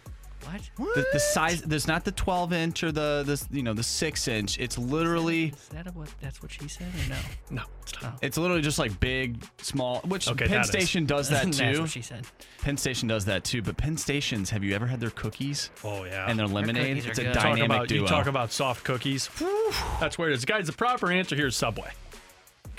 What? 0.78 0.96
The, 0.96 1.06
the 1.14 1.20
size, 1.20 1.62
there's 1.62 1.88
not 1.88 2.04
the 2.04 2.12
12 2.12 2.54
inch 2.54 2.84
or 2.84 2.92
the, 2.92 3.24
the 3.26 3.56
you 3.56 3.64
know 3.64 3.74
the 3.74 3.84
six 3.84 4.28
inch. 4.28 4.60
It's 4.60 4.78
literally 4.78 5.46
Is 5.46 5.68
that 5.70 5.88
a, 5.88 5.92
what? 5.92 6.10
That's 6.22 6.42
what 6.42 6.52
she 6.52 6.68
said, 6.68 6.88
or 6.88 7.10
no? 7.10 7.16
No, 7.50 7.64
it's 7.82 8.02
not. 8.02 8.14
Oh. 8.16 8.20
it's 8.22 8.38
literally 8.38 8.62
just 8.62 8.80
like 8.80 9.00
big, 9.00 9.44
small. 9.62 10.02
Which 10.02 10.28
Okay, 10.28 10.46
Penn 10.46 10.58
that 10.58 10.62
is. 10.66 10.68
Station 10.68 11.06
does 11.06 11.30
that 11.30 11.44
too. 11.54 11.66
That's 11.66 11.80
what 11.80 11.90
she 11.90 12.02
said. 12.02 12.26
Penn 12.62 12.78
Station 12.78 13.08
does 13.08 13.26
that 13.26 13.44
too. 13.44 13.62
But 13.62 13.78
Penn 13.78 13.98
Stations, 13.98 14.50
have 14.50 14.64
you 14.64 14.76
ever 14.76 14.86
had 14.86 15.00
their 15.00 15.12
cookies? 15.12 15.70
Oh, 15.84 16.04
yeah. 16.04 16.30
And 16.30 16.38
their 16.38 16.48
lemonade. 16.48 16.98
cookies 16.98 17.06
are 17.06 17.10
It's 17.12 17.20
a 17.20 17.24
good. 17.24 17.34
Talk 17.34 17.44
dynamic 17.44 17.66
about, 17.66 17.88
duo. 17.88 18.02
You 18.02 18.08
talk 18.08 18.28
about 18.28 18.52
soft 18.52 18.84
cookies. 18.84 19.28
Whew. 19.28 19.72
That's 20.00 20.18
where 20.18 20.30
it 20.30 20.34
is. 20.34 20.46
Guys, 20.46 20.68
the 20.68 20.74
proper 20.74 21.12
answer 21.12 21.36
here 21.36 21.48
is 21.48 21.56
Subway. 21.56 21.92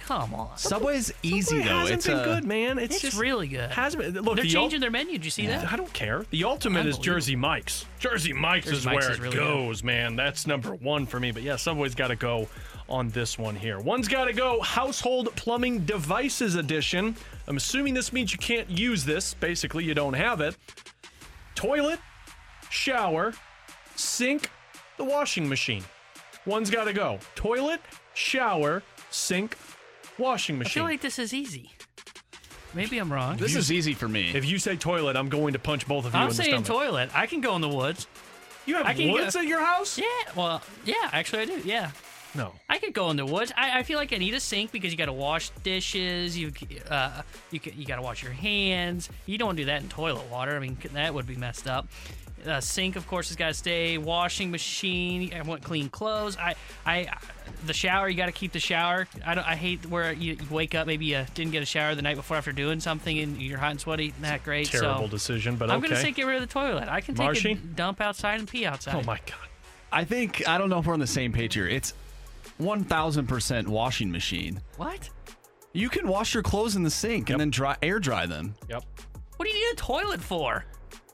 Come 0.06 0.34
on. 0.34 0.56
Subway's 0.58 1.12
easy 1.22 1.42
Subway 1.42 1.64
though. 1.64 1.70
hasn't 1.78 1.96
it's 1.96 2.06
been 2.06 2.18
a, 2.18 2.24
good, 2.24 2.44
man. 2.44 2.78
It's, 2.78 2.96
It's, 2.96 3.02
just 3.02 3.18
really 3.18 3.48
good. 3.48 3.70
Hasn't 3.70 4.02
been. 4.02 4.22
Look, 4.22 4.36
They're 4.36 4.44
the 4.44 4.50
changing 4.50 4.78
ul- 4.78 4.80
their 4.82 4.90
menu. 4.90 5.12
Did 5.12 5.24
you 5.24 5.30
see 5.30 5.46
that? 5.46 5.72
I 5.72 5.76
don't 5.76 5.92
care. 5.92 6.26
The 6.30 6.44
ultimate 6.44 6.86
is 6.86 6.98
Jersey 6.98 7.36
Mike's. 7.36 7.86
Jersey 7.98 8.32
Mike's 8.34 8.66
Jersey 8.66 8.76
is 8.78 8.86
Mike's 8.86 9.04
where 9.04 9.12
is 9.12 9.18
it 9.18 9.22
really 9.22 9.36
good. 9.36 9.42
goes, 9.42 9.82
man. 9.82 10.16
That's 10.16 10.46
number 10.46 10.74
one 10.74 11.06
for 11.06 11.18
me. 11.18 11.30
But 11.30 11.42
yeah, 11.42 11.56
Subway's 11.56 11.94
got 11.94 12.08
to 12.08 12.16
go 12.16 12.48
on 12.88 13.08
this 13.10 13.38
one 13.38 13.56
here. 13.56 13.80
One's 13.80 14.08
got 14.08 14.26
to 14.26 14.34
go 14.34 14.60
household 14.60 15.34
plumbing 15.36 15.80
devices 15.86 16.54
edition. 16.56 17.16
I'm 17.46 17.56
assuming 17.56 17.94
this 17.94 18.12
means 18.12 18.30
you 18.30 18.38
can't 18.38 18.68
use 18.68 19.04
this. 19.04 19.32
Basically, 19.34 19.84
you 19.84 19.94
don't 19.94 20.14
have 20.14 20.40
it. 20.42 20.56
Toilet, 21.54 22.00
shower, 22.68 23.32
sink, 23.96 24.50
the 24.98 25.04
washing 25.04 25.48
machine. 25.48 25.84
One's 26.46 26.70
got 26.70 26.84
to 26.84 26.92
go. 26.92 27.18
Toilet, 27.36 27.80
shower, 28.12 28.82
sink, 29.10 29.56
washing 30.18 30.58
machine. 30.58 30.70
I 30.70 30.84
feel 30.84 30.84
like 30.84 31.00
this 31.00 31.18
is 31.18 31.32
easy. 31.34 31.70
Maybe 32.74 32.98
I'm 32.98 33.12
wrong. 33.12 33.36
this 33.36 33.54
is 33.54 33.70
easy 33.70 33.94
for 33.94 34.08
me. 34.08 34.30
if 34.34 34.44
you 34.44 34.58
say 34.58 34.76
toilet, 34.76 35.16
I'm 35.16 35.28
going 35.28 35.52
to 35.52 35.58
punch 35.60 35.86
both 35.86 36.06
of 36.06 36.12
you 36.14 36.18
I'm 36.18 36.24
in 36.24 36.28
the 36.30 36.34
saying 36.34 36.64
stomach. 36.64 36.66
toilet. 36.66 37.10
I 37.14 37.26
can 37.26 37.40
go 37.40 37.54
in 37.54 37.60
the 37.60 37.68
woods. 37.68 38.06
You 38.66 38.74
have 38.76 38.86
I 38.86 38.94
can 38.94 39.12
woods 39.12 39.34
go- 39.34 39.40
at 39.40 39.46
your 39.46 39.60
house? 39.64 39.96
Yeah. 39.98 40.04
Well, 40.34 40.60
yeah. 40.84 40.94
Actually, 41.12 41.42
I 41.42 41.44
do. 41.44 41.60
Yeah. 41.64 41.90
No. 42.34 42.52
I 42.68 42.78
could 42.78 42.92
go 42.94 43.10
in 43.10 43.16
the 43.16 43.24
woods. 43.26 43.52
I, 43.56 43.78
I 43.78 43.82
feel 43.84 43.96
like 43.96 44.12
I 44.12 44.16
need 44.16 44.34
a 44.34 44.40
sink 44.40 44.72
because 44.72 44.90
you 44.90 44.98
got 44.98 45.04
to 45.06 45.12
wash 45.12 45.50
dishes. 45.62 46.36
You 46.36 46.50
uh, 46.90 47.22
you 47.52 47.60
c- 47.62 47.74
you 47.76 47.86
got 47.86 47.96
to 47.96 48.02
wash 48.02 48.24
your 48.24 48.32
hands. 48.32 49.08
You 49.26 49.38
don't 49.38 49.54
do 49.54 49.66
that 49.66 49.82
in 49.82 49.88
toilet 49.88 50.28
water. 50.30 50.56
I 50.56 50.58
mean, 50.58 50.76
that 50.94 51.14
would 51.14 51.28
be 51.28 51.36
messed 51.36 51.68
up. 51.68 51.86
Uh, 52.46 52.60
sink, 52.60 52.96
of 52.96 53.06
course, 53.06 53.28
has 53.28 53.36
got 53.36 53.48
to 53.48 53.54
stay. 53.54 53.96
Washing 53.96 54.50
machine. 54.50 55.32
I 55.34 55.42
want 55.42 55.62
clean 55.62 55.88
clothes. 55.88 56.36
I, 56.36 56.54
I, 56.84 57.08
the 57.66 57.72
shower. 57.72 58.08
You 58.08 58.16
got 58.16 58.26
to 58.26 58.32
keep 58.32 58.52
the 58.52 58.60
shower. 58.60 59.08
I 59.24 59.34
don't. 59.34 59.46
I 59.46 59.56
hate 59.56 59.86
where 59.86 60.12
you, 60.12 60.34
you 60.34 60.46
wake 60.50 60.74
up. 60.74 60.86
Maybe 60.86 61.06
you 61.06 61.24
didn't 61.34 61.52
get 61.52 61.62
a 61.62 61.66
shower 61.66 61.94
the 61.94 62.02
night 62.02 62.16
before 62.16 62.36
after 62.36 62.52
doing 62.52 62.80
something, 62.80 63.18
and 63.18 63.40
you're 63.40 63.58
hot 63.58 63.70
and 63.70 63.80
sweaty. 63.80 64.12
Not 64.20 64.44
great. 64.44 64.68
Terrible 64.68 65.06
so 65.06 65.08
decision, 65.08 65.56
but 65.56 65.70
I'm 65.70 65.78
okay. 65.78 65.88
gonna 65.88 66.00
say 66.00 66.10
get 66.10 66.26
rid 66.26 66.36
of 66.36 66.42
the 66.42 66.52
toilet. 66.52 66.88
I 66.88 67.00
can 67.00 67.14
take 67.14 67.24
Marshy? 67.24 67.52
a 67.52 67.54
dump 67.54 68.00
outside 68.00 68.40
and 68.40 68.48
pee 68.48 68.66
outside. 68.66 68.94
Oh 68.94 69.02
my 69.02 69.18
god. 69.26 69.48
I 69.90 70.04
think 70.04 70.46
I 70.46 70.58
don't 70.58 70.68
know 70.68 70.80
if 70.80 70.86
we're 70.86 70.94
on 70.94 71.00
the 71.00 71.06
same 71.06 71.32
page 71.32 71.54
here. 71.54 71.66
It's 71.66 71.94
one 72.58 72.84
thousand 72.84 73.26
percent 73.26 73.68
washing 73.68 74.10
machine. 74.10 74.60
What? 74.76 75.08
You 75.72 75.88
can 75.88 76.06
wash 76.06 76.34
your 76.34 76.42
clothes 76.42 76.76
in 76.76 76.82
the 76.82 76.90
sink 76.90 77.30
and 77.30 77.40
then 77.40 77.50
dry 77.50 77.76
air 77.82 77.98
dry 77.98 78.26
them. 78.26 78.54
Yep. 78.68 78.84
What 79.36 79.48
do 79.48 79.56
you 79.56 79.66
need 79.66 79.72
a 79.72 79.76
toilet 79.76 80.20
for? 80.20 80.64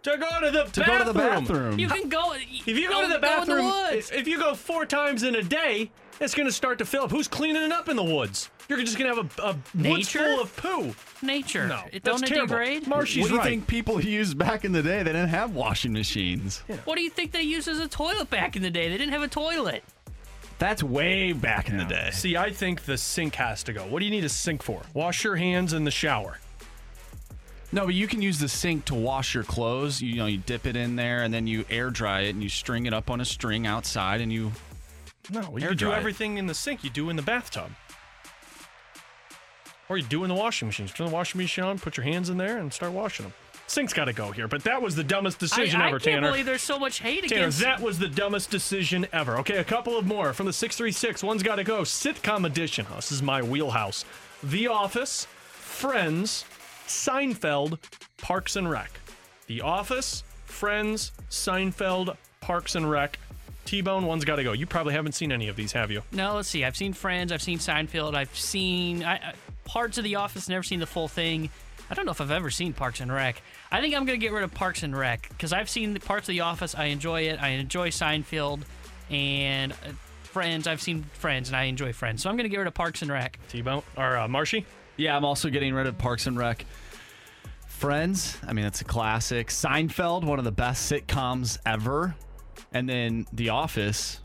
To 0.02 0.16
go 0.16 0.40
to 0.40 0.50
the 0.50 0.64
To 0.64 0.82
go 0.84 0.98
to 0.98 1.04
the 1.04 1.12
bathroom. 1.18 1.78
You 1.78 1.88
can 1.88 2.08
go. 2.08 2.32
If 2.32 2.66
you 2.66 2.88
go, 2.88 3.02
to 3.02 3.08
the 3.08 3.16
in 3.16 3.20
bathroom, 3.20 3.66
woods. 3.66 4.10
if 4.10 4.26
you 4.26 4.38
go 4.38 4.54
four 4.54 4.86
times 4.86 5.22
in 5.24 5.34
a 5.34 5.42
day, 5.42 5.90
it's 6.20 6.34
going 6.34 6.46
to 6.48 6.52
start 6.52 6.78
to 6.78 6.86
fill 6.86 7.04
up. 7.04 7.10
Who's 7.10 7.28
cleaning 7.28 7.62
it 7.62 7.72
up 7.72 7.88
in 7.88 7.96
the 7.96 8.02
woods? 8.04 8.48
You're 8.68 8.78
just 8.80 8.96
going 8.98 9.10
to 9.14 9.16
have 9.22 9.38
a, 9.38 9.42
a 9.42 9.52
woods 9.52 9.74
Nature? 9.74 10.18
full 10.20 10.40
of 10.40 10.56
poo. 10.56 10.94
Nature. 11.26 11.66
No, 11.66 11.82
It- 11.92 12.02
that's 12.04 12.20
don't 12.20 12.22
it 12.30 12.34
terrible. 12.34 12.46
degrade? 12.56 12.86
Marshy's 12.86 13.22
what 13.22 13.28
do 13.28 13.34
you 13.34 13.40
right. 13.40 13.48
think 13.48 13.66
people 13.66 14.00
used 14.04 14.38
back 14.38 14.64
in 14.64 14.72
the 14.72 14.82
day? 14.82 14.98
They 14.98 15.12
didn't 15.12 15.28
have 15.28 15.54
washing 15.54 15.92
machines. 15.92 16.62
What 16.84 16.96
do 16.96 17.02
you 17.02 17.10
think 17.10 17.32
they 17.32 17.42
used 17.42 17.68
as 17.68 17.78
a 17.80 17.88
toilet 17.88 18.30
back 18.30 18.54
in 18.56 18.62
the 18.62 18.70
day? 18.70 18.88
They 18.88 18.96
didn't 18.96 19.12
have 19.12 19.22
a 19.22 19.28
toilet. 19.28 19.82
That's 20.58 20.82
way 20.82 21.32
back 21.32 21.68
in 21.70 21.78
the 21.78 21.84
day. 21.86 22.10
See, 22.12 22.36
I 22.36 22.50
think 22.52 22.84
the 22.84 22.96
sink 22.98 23.34
has 23.36 23.62
to 23.64 23.72
go. 23.72 23.82
What 23.86 23.98
do 24.00 24.04
you 24.04 24.10
need 24.10 24.24
a 24.24 24.28
sink 24.28 24.62
for? 24.62 24.82
Wash 24.94 25.24
your 25.24 25.36
hands 25.36 25.72
in 25.72 25.84
the 25.84 25.90
shower. 25.90 26.38
No, 27.72 27.86
but 27.86 27.94
you 27.94 28.06
can 28.08 28.20
use 28.20 28.38
the 28.38 28.48
sink 28.48 28.84
to 28.86 28.94
wash 28.94 29.34
your 29.34 29.44
clothes. 29.44 30.02
You, 30.02 30.16
know, 30.16 30.26
you 30.26 30.38
dip 30.38 30.66
it 30.66 30.74
in 30.76 30.96
there 30.96 31.22
and 31.22 31.32
then 31.32 31.46
you 31.46 31.64
air 31.70 31.90
dry 31.90 32.22
it 32.22 32.30
and 32.30 32.42
you 32.42 32.48
string 32.48 32.86
it 32.86 32.92
up 32.92 33.10
on 33.10 33.20
a 33.20 33.24
string 33.24 33.66
outside 33.66 34.20
and 34.20 34.32
you. 34.32 34.50
No, 35.30 35.56
you 35.56 35.62
Air 35.64 35.70
do 35.70 35.86
dry 35.86 35.94
it. 35.94 35.98
everything 35.98 36.38
in 36.38 36.46
the 36.46 36.54
sink. 36.54 36.82
You 36.82 36.90
do 36.90 37.10
in 37.10 37.16
the 37.16 37.22
bathtub. 37.22 37.70
Or 39.88 39.98
you 39.98 40.04
do 40.04 40.22
in 40.24 40.28
the 40.28 40.34
washing 40.34 40.66
machine. 40.68 40.86
Turn 40.88 41.06
the 41.08 41.12
washing 41.12 41.40
machine 41.40 41.64
on, 41.64 41.78
put 41.78 41.96
your 41.96 42.04
hands 42.04 42.28
in 42.30 42.36
there, 42.36 42.58
and 42.58 42.72
start 42.72 42.92
washing 42.92 43.24
them. 43.26 43.34
Sink's 43.66 43.92
got 43.92 44.06
to 44.06 44.12
go 44.12 44.32
here, 44.32 44.48
but 44.48 44.64
that 44.64 44.82
was 44.82 44.96
the 44.96 45.04
dumbest 45.04 45.38
decision 45.38 45.80
I, 45.80 45.86
ever, 45.88 45.96
I 45.96 45.98
can't 46.00 46.14
Tanner. 46.16 46.30
believe 46.32 46.46
there's 46.46 46.62
so 46.62 46.76
much 46.78 46.98
hate 46.98 47.28
Tanner, 47.28 47.42
against. 47.42 47.60
that 47.60 47.80
was 47.80 48.00
the 48.00 48.08
dumbest 48.08 48.50
decision 48.50 49.06
ever. 49.12 49.38
Okay, 49.38 49.58
a 49.58 49.64
couple 49.64 49.96
of 49.96 50.06
more 50.06 50.32
from 50.32 50.46
the 50.46 50.52
636. 50.52 51.22
One's 51.22 51.44
got 51.44 51.56
to 51.56 51.64
go. 51.64 51.82
Sitcom 51.82 52.44
edition. 52.46 52.84
Oh, 52.90 52.96
this 52.96 53.12
is 53.12 53.22
my 53.22 53.42
wheelhouse. 53.42 54.04
The 54.42 54.66
Office, 54.66 55.26
Friends, 55.50 56.44
Seinfeld, 56.90 57.78
Parks 58.18 58.56
and 58.56 58.68
Rec. 58.68 58.90
The 59.46 59.60
Office, 59.60 60.24
Friends, 60.44 61.12
Seinfeld, 61.30 62.16
Parks 62.40 62.74
and 62.74 62.90
Rec. 62.90 63.18
T 63.64 63.80
Bone, 63.80 64.06
one's 64.06 64.24
got 64.24 64.36
to 64.36 64.42
go. 64.42 64.52
You 64.52 64.66
probably 64.66 64.94
haven't 64.94 65.12
seen 65.12 65.30
any 65.30 65.46
of 65.48 65.54
these, 65.54 65.72
have 65.72 65.92
you? 65.92 66.02
No, 66.10 66.34
let's 66.34 66.48
see. 66.48 66.64
I've 66.64 66.76
seen 66.76 66.92
Friends. 66.92 67.30
I've 67.30 67.42
seen 67.42 67.58
Seinfeld. 67.58 68.14
I've 68.14 68.36
seen 68.36 69.04
I, 69.04 69.14
I, 69.14 69.34
parts 69.64 69.98
of 69.98 70.04
The 70.04 70.16
Office. 70.16 70.48
Never 70.48 70.64
seen 70.64 70.80
the 70.80 70.86
full 70.86 71.06
thing. 71.06 71.48
I 71.88 71.94
don't 71.94 72.06
know 72.06 72.12
if 72.12 72.20
I've 72.20 72.30
ever 72.32 72.50
seen 72.50 72.72
Parks 72.72 73.00
and 73.00 73.12
Rec. 73.12 73.40
I 73.70 73.80
think 73.80 73.94
I'm 73.94 74.04
gonna 74.04 74.18
get 74.18 74.32
rid 74.32 74.42
of 74.42 74.52
Parks 74.52 74.82
and 74.82 74.96
Rec 74.96 75.28
because 75.28 75.52
I've 75.52 75.70
seen 75.70 75.94
the 75.94 76.00
parts 76.00 76.28
of 76.28 76.32
The 76.32 76.40
Office. 76.40 76.74
I 76.74 76.86
enjoy 76.86 77.22
it. 77.22 77.40
I 77.40 77.50
enjoy 77.50 77.90
Seinfeld 77.90 78.62
and 79.10 79.72
uh, 79.72 79.92
Friends. 80.24 80.66
I've 80.66 80.82
seen 80.82 81.04
Friends 81.12 81.48
and 81.48 81.56
I 81.56 81.64
enjoy 81.64 81.92
Friends. 81.92 82.22
So 82.22 82.30
I'm 82.30 82.36
gonna 82.36 82.48
get 82.48 82.58
rid 82.58 82.66
of 82.66 82.74
Parks 82.74 83.02
and 83.02 83.10
Rec. 83.10 83.38
T 83.48 83.62
Bone 83.62 83.82
or 83.96 84.16
uh, 84.16 84.26
Marshy? 84.26 84.66
Yeah, 84.96 85.16
I'm 85.16 85.24
also 85.24 85.48
getting 85.50 85.74
rid 85.74 85.86
of 85.86 85.96
Parks 85.98 86.26
and 86.26 86.36
Rec. 86.36 86.66
Friends, 87.66 88.36
I 88.46 88.52
mean, 88.52 88.66
it's 88.66 88.82
a 88.82 88.84
classic. 88.84 89.48
Seinfeld, 89.48 90.24
one 90.24 90.38
of 90.38 90.44
the 90.44 90.52
best 90.52 90.90
sitcoms 90.90 91.58
ever. 91.64 92.14
And 92.72 92.88
then 92.88 93.26
The 93.32 93.48
Office. 93.48 94.20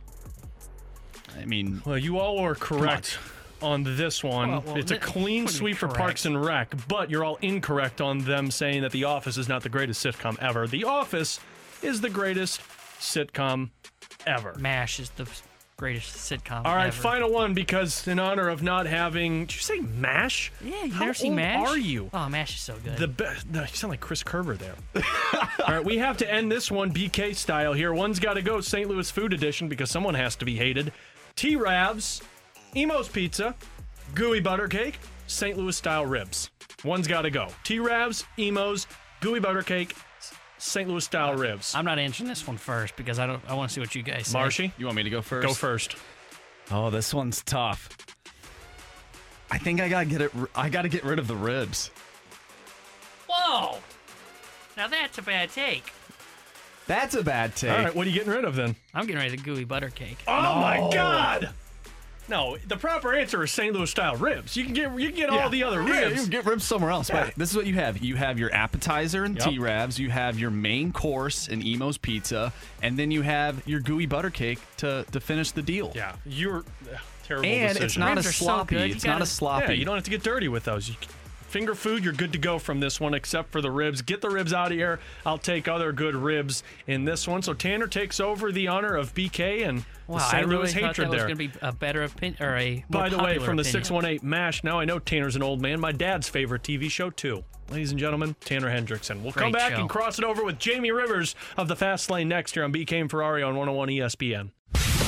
I 1.39 1.45
mean, 1.45 1.81
Well, 1.85 1.97
you 1.97 2.19
all 2.19 2.39
are 2.39 2.55
correct 2.55 3.17
on 3.61 3.83
this 3.83 4.23
one. 4.23 4.51
Well, 4.51 4.63
well, 4.65 4.77
it's 4.77 4.91
a 4.91 4.97
clean 4.99 5.43
what 5.45 5.51
do 5.51 5.53
you 5.53 5.59
sweep 5.59 5.77
for? 5.77 5.87
Parks 5.87 6.25
and 6.25 6.43
Rec, 6.43 6.73
but 6.87 7.09
you're 7.09 7.23
all 7.23 7.37
incorrect 7.41 8.01
on 8.01 8.19
them 8.19 8.51
saying 8.51 8.81
that 8.81 8.91
The 8.91 9.05
Office 9.05 9.37
is 9.37 9.47
not 9.47 9.63
the 9.63 9.69
greatest 9.69 10.05
sitcom 10.05 10.37
ever. 10.39 10.67
The 10.67 10.83
Office 10.83 11.39
is 11.81 12.01
the 12.01 12.09
greatest 12.09 12.61
sitcom 12.99 13.69
ever. 14.27 14.55
MASH 14.59 14.99
is 14.99 15.09
the 15.11 15.27
greatest 15.77 16.15
sitcom. 16.15 16.65
All 16.65 16.76
right, 16.76 16.88
ever. 16.88 16.95
final 16.95 17.31
one 17.31 17.53
because 17.53 18.07
in 18.07 18.19
honor 18.19 18.47
of 18.47 18.64
not 18.64 18.85
having, 18.85 19.45
did 19.45 19.56
you 19.56 19.61
say 19.61 19.80
MASH? 19.80 20.52
Yeah, 20.64 20.84
you 20.85 20.93
How 20.93 21.02
never 21.02 21.14
seen 21.14 21.35
MASH? 21.35 21.68
Are 21.68 21.77
you? 21.77 22.10
Oh, 22.14 22.30
MASH 22.30 22.56
is 22.56 22.61
so 22.61 22.76
good. 22.84 22.97
The 22.97 23.07
best. 23.07 23.47
No, 23.49 23.61
you 23.61 23.68
sound 23.68 23.91
like 23.91 23.99
Chris 23.99 24.23
Kerber 24.23 24.56
there. 24.56 24.76
All 25.68 25.76
right, 25.76 25.84
we 25.84 25.97
have 25.97 26.18
to 26.18 26.31
end 26.31 26.52
this 26.52 26.72
one 26.72 26.93
BK 26.93 27.35
style 27.35 27.73
here. 27.73 27.93
One's 27.93 28.19
got 28.19 28.35
to 28.35 28.41
go 28.41 28.61
St. 28.61 28.89
Louis 28.89 29.10
Food 29.11 29.34
Edition 29.34 29.68
because 29.68 29.91
someone 29.91 30.15
has 30.15 30.35
to 30.38 30.45
be 30.45 30.56
hated. 30.56 30.91
T 31.35 31.57
Ravs, 31.57 32.22
Imo's 32.73 33.10
Pizza, 33.10 33.56
Gooey 34.14 34.39
Butter 34.39 34.68
Cake, 34.68 34.99
St. 35.27 35.57
Louis 35.57 35.76
style 35.76 36.06
ribs. 36.06 36.49
One's 36.84 37.07
got 37.07 37.23
to 37.23 37.31
go. 37.31 37.49
T 37.64 37.80
Ravs, 37.80 38.23
Imo's, 38.38 38.88
Gooey 39.19 39.39
Butter 39.39 39.64
Cake, 39.64 39.95
St. 40.65 40.89
Louis 40.89 41.03
style 41.05 41.35
ribs. 41.35 41.75
I'm 41.75 41.85
not 41.85 41.99
answering 41.99 42.27
this 42.27 42.47
one 42.47 42.57
first 42.57 42.95
because 42.95 43.19
I 43.19 43.27
don't. 43.27 43.41
I 43.47 43.53
want 43.53 43.69
to 43.69 43.73
see 43.73 43.79
what 43.81 43.93
you 43.93 44.01
guys 44.01 44.27
say. 44.27 44.37
Marshy, 44.37 44.73
you 44.77 44.85
want 44.85 44.95
me 44.95 45.03
to 45.03 45.09
go 45.09 45.21
first? 45.21 45.47
go 45.47 45.53
first. 45.53 45.95
Oh, 46.71 46.89
this 46.89 47.13
one's 47.13 47.43
tough. 47.43 47.89
I 49.51 49.59
think 49.59 49.79
I 49.79 49.87
gotta 49.89 50.05
get 50.05 50.21
it. 50.21 50.31
I 50.55 50.69
gotta 50.69 50.89
get 50.89 51.03
rid 51.03 51.19
of 51.19 51.27
the 51.27 51.35
ribs. 51.35 51.91
Whoa! 53.29 53.77
Now 54.75 54.87
that's 54.87 55.19
a 55.19 55.21
bad 55.21 55.51
take. 55.51 55.93
That's 56.87 57.13
a 57.13 57.23
bad 57.23 57.55
take. 57.55 57.71
All 57.71 57.83
right, 57.83 57.95
what 57.95 58.07
are 58.07 58.09
you 58.09 58.15
getting 58.15 58.33
rid 58.33 58.43
of 58.43 58.55
then? 58.55 58.75
I'm 58.93 59.05
getting 59.05 59.21
rid 59.21 59.33
of 59.33 59.37
the 59.37 59.43
gooey 59.43 59.65
butter 59.65 59.91
cake. 59.91 60.17
Oh 60.27 60.59
my 60.59 60.89
God! 60.91 61.51
No, 62.27 62.57
the 62.68 62.77
proper 62.77 63.14
answer 63.14 63.43
is 63.43 63.52
St. 63.52 63.73
Louis 63.73 63.89
style 63.89 64.15
ribs. 64.15 64.56
You 64.57 64.64
can 64.64 64.73
get 64.73 64.97
you 64.99 65.07
can 65.10 65.15
get 65.15 65.30
all 65.30 65.49
the 65.49 65.64
other 65.64 65.81
Yeah, 65.84 65.99
ribs. 66.02 66.15
you 66.15 66.22
can 66.23 66.30
get 66.31 66.45
ribs 66.45 66.64
somewhere 66.64 66.91
else. 66.91 67.10
Yeah. 67.10 67.26
But 67.26 67.35
this 67.35 67.52
is 67.52 67.56
what 67.57 67.65
you 67.68 67.76
have. 67.76 67.99
You 67.99 68.15
have 68.15 68.39
your 68.39 68.52
appetizer 68.53 69.23
and 69.23 69.35
Yep. 69.38 69.45
T-Rabs. 69.47 69.99
You 69.99 70.10
have 70.10 70.39
your 70.39 70.52
main 70.52 70.91
course 70.91 71.47
and 71.47 71.64
Imo's 71.64 71.97
Pizza, 71.97 72.52
and 72.81 72.97
then 72.97 73.11
you 73.11 73.22
have 73.22 73.61
your 73.68 73.80
gooey 73.80 74.06
butter 74.07 74.30
cake 74.30 74.60
to 74.77 75.06
to 75.11 75.19
finish 75.19 75.52
the 75.52 75.61
deal. 75.61 75.91
Yeah, 75.95 76.15
you're 76.26 76.64
ugh, 76.91 76.99
terrible. 77.23 77.45
And 77.47 77.68
decision. 77.77 77.85
it's 77.85 77.97
not 77.97 78.11
a 78.14 78.15
Ribs 78.15 78.27
are 78.27 78.31
so 78.34 78.45
sloppy. 78.45 78.76
good, 78.76 78.89
you 78.89 78.95
it's 78.95 79.06
not 79.06 79.22
a 79.22 79.26
sloppy. 79.26 79.65
Yeah, 79.73 79.80
you 79.80 79.85
don't 79.85 79.95
have 79.95 80.03
to 80.06 80.10
get 80.11 80.23
dirty 80.23 80.47
with 80.47 80.64
those. 80.64 80.89
You 80.89 80.95
can, 80.99 81.10
finger 81.56 81.73
food, 81.73 82.03
you're 82.03 82.11
good 82.11 82.34
to 82.34 82.38
go 82.38 82.60
from 82.60 82.82
this 82.82 82.99
one, 82.99 83.14
except 83.14 83.49
for 83.49 83.61
the 83.61 83.72
ribs. 83.72 84.02
Get 84.02 84.19
the 84.19 84.30
ribs 84.30 84.52
out 84.52 84.73
of 84.73 84.77
here. 84.77 84.99
I'll 85.26 85.38
take 85.38 85.69
other 85.69 85.94
good 85.94 86.14
ribs 86.14 86.64
in 86.86 87.06
this 87.06 87.30
one. 87.30 87.41
So 87.44 87.53
Tanner 87.53 87.88
takes 87.88 88.19
over 88.19 88.52
the 88.52 88.68
honor 88.68 88.94
of 88.98 89.14
BK 89.14 89.65
and 89.65 89.86
Wow, 90.07 90.18
the 90.18 90.23
I 90.26 90.32
St. 90.32 90.48
really 90.48 90.57
Louis 90.64 90.73
thought 90.73 90.82
hatred 90.84 91.07
that 91.07 91.11
was 91.11 91.18
there. 91.19 91.27
going 91.34 91.38
to 91.38 91.48
be 91.48 91.60
a 91.61 91.72
better 91.72 92.03
opinion 92.03 92.44
or 92.44 92.57
a 92.57 92.84
more 92.90 93.03
By 93.03 93.07
the 93.07 93.15
way, 93.19 93.23
popular 93.23 93.45
from 93.45 93.56
the 93.56 93.61
opinion. 93.61 93.84
618 93.86 94.30
MASH, 94.30 94.64
now 94.65 94.80
I 94.82 94.84
know 94.84 94.99
Tanner's 94.99 95.38
an 95.38 95.44
old 95.44 95.61
man. 95.61 95.80
My 95.80 95.94
dad's 95.94 96.27
favorite 96.27 96.61
TV 96.64 96.91
show, 96.91 97.10
too. 97.10 97.45
Ladies 97.69 97.91
and 97.91 97.99
gentlemen, 98.02 98.36
Tanner 98.41 98.69
Hendrickson. 98.69 99.22
We'll 99.23 99.32
come 99.32 99.53
back 99.53 99.72
show. 99.76 99.80
and 99.80 99.90
cross 99.90 100.19
it 100.19 100.26
over 100.26 100.44
with 100.44 100.60
Jamie 100.60 100.91
Rivers 100.91 101.36
of 101.56 101.69
the 101.69 101.76
Fast 101.77 102.10
Lane 102.11 102.27
next 102.27 102.53
here 102.56 102.65
on 102.65 102.73
BK 102.73 102.99
and 102.99 103.10
Ferrario 103.10 103.48
on 103.48 103.56
101 103.56 103.88
ESPN. 103.88 104.52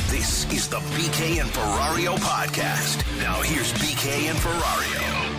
This 0.09 0.49
is 0.53 0.69
the 0.69 0.77
BK 0.77 1.41
and 1.41 1.49
Ferrario 1.49 2.15
podcast. 2.19 3.03
Now 3.19 3.41
here's 3.41 3.73
BK 3.73 4.29
and 4.29 4.37
Ferrario. 4.37 5.36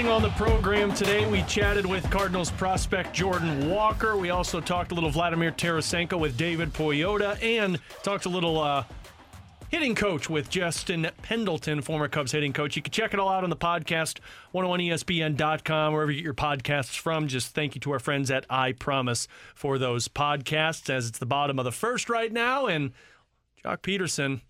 Anything 0.00 0.16
on 0.16 0.22
the 0.22 0.30
program 0.30 0.94
today, 0.94 1.30
we 1.30 1.42
chatted 1.42 1.84
with 1.84 2.10
Cardinals 2.10 2.50
prospect 2.50 3.12
Jordan 3.12 3.68
Walker. 3.68 4.16
We 4.16 4.30
also 4.30 4.58
talked 4.58 4.92
a 4.92 4.94
little 4.94 5.10
Vladimir 5.10 5.52
Tarasenko 5.52 6.18
with 6.18 6.38
David 6.38 6.72
Pagnotta 6.72 7.36
and 7.42 7.78
talked 8.02 8.24
a 8.24 8.30
little 8.30 8.58
uh, 8.58 8.84
hitting 9.68 9.94
coach 9.94 10.30
with 10.30 10.48
Justin 10.48 11.10
Pendleton, 11.20 11.82
former 11.82 12.08
Cubs 12.08 12.32
hitting 12.32 12.54
coach. 12.54 12.76
You 12.76 12.82
can 12.82 12.92
check 12.92 13.12
it 13.12 13.20
all 13.20 13.28
out 13.28 13.44
on 13.44 13.50
the 13.50 13.56
podcast, 13.58 14.20
101ESPN.com, 14.54 15.92
wherever 15.92 16.10
you 16.10 16.16
get 16.16 16.24
your 16.24 16.32
podcasts 16.32 16.98
from. 16.98 17.28
Just 17.28 17.54
thank 17.54 17.74
you 17.74 17.80
to 17.82 17.92
our 17.92 17.98
friends 17.98 18.30
at 18.30 18.46
I 18.48 18.72
Promise 18.72 19.28
for 19.54 19.76
those 19.76 20.08
podcasts, 20.08 20.88
as 20.88 21.08
it's 21.08 21.18
the 21.18 21.26
bottom 21.26 21.58
of 21.58 21.66
the 21.66 21.72
first 21.72 22.08
right 22.08 22.32
now. 22.32 22.64
And 22.64 22.92
Joc 23.62 23.82
Pederson 23.82 24.40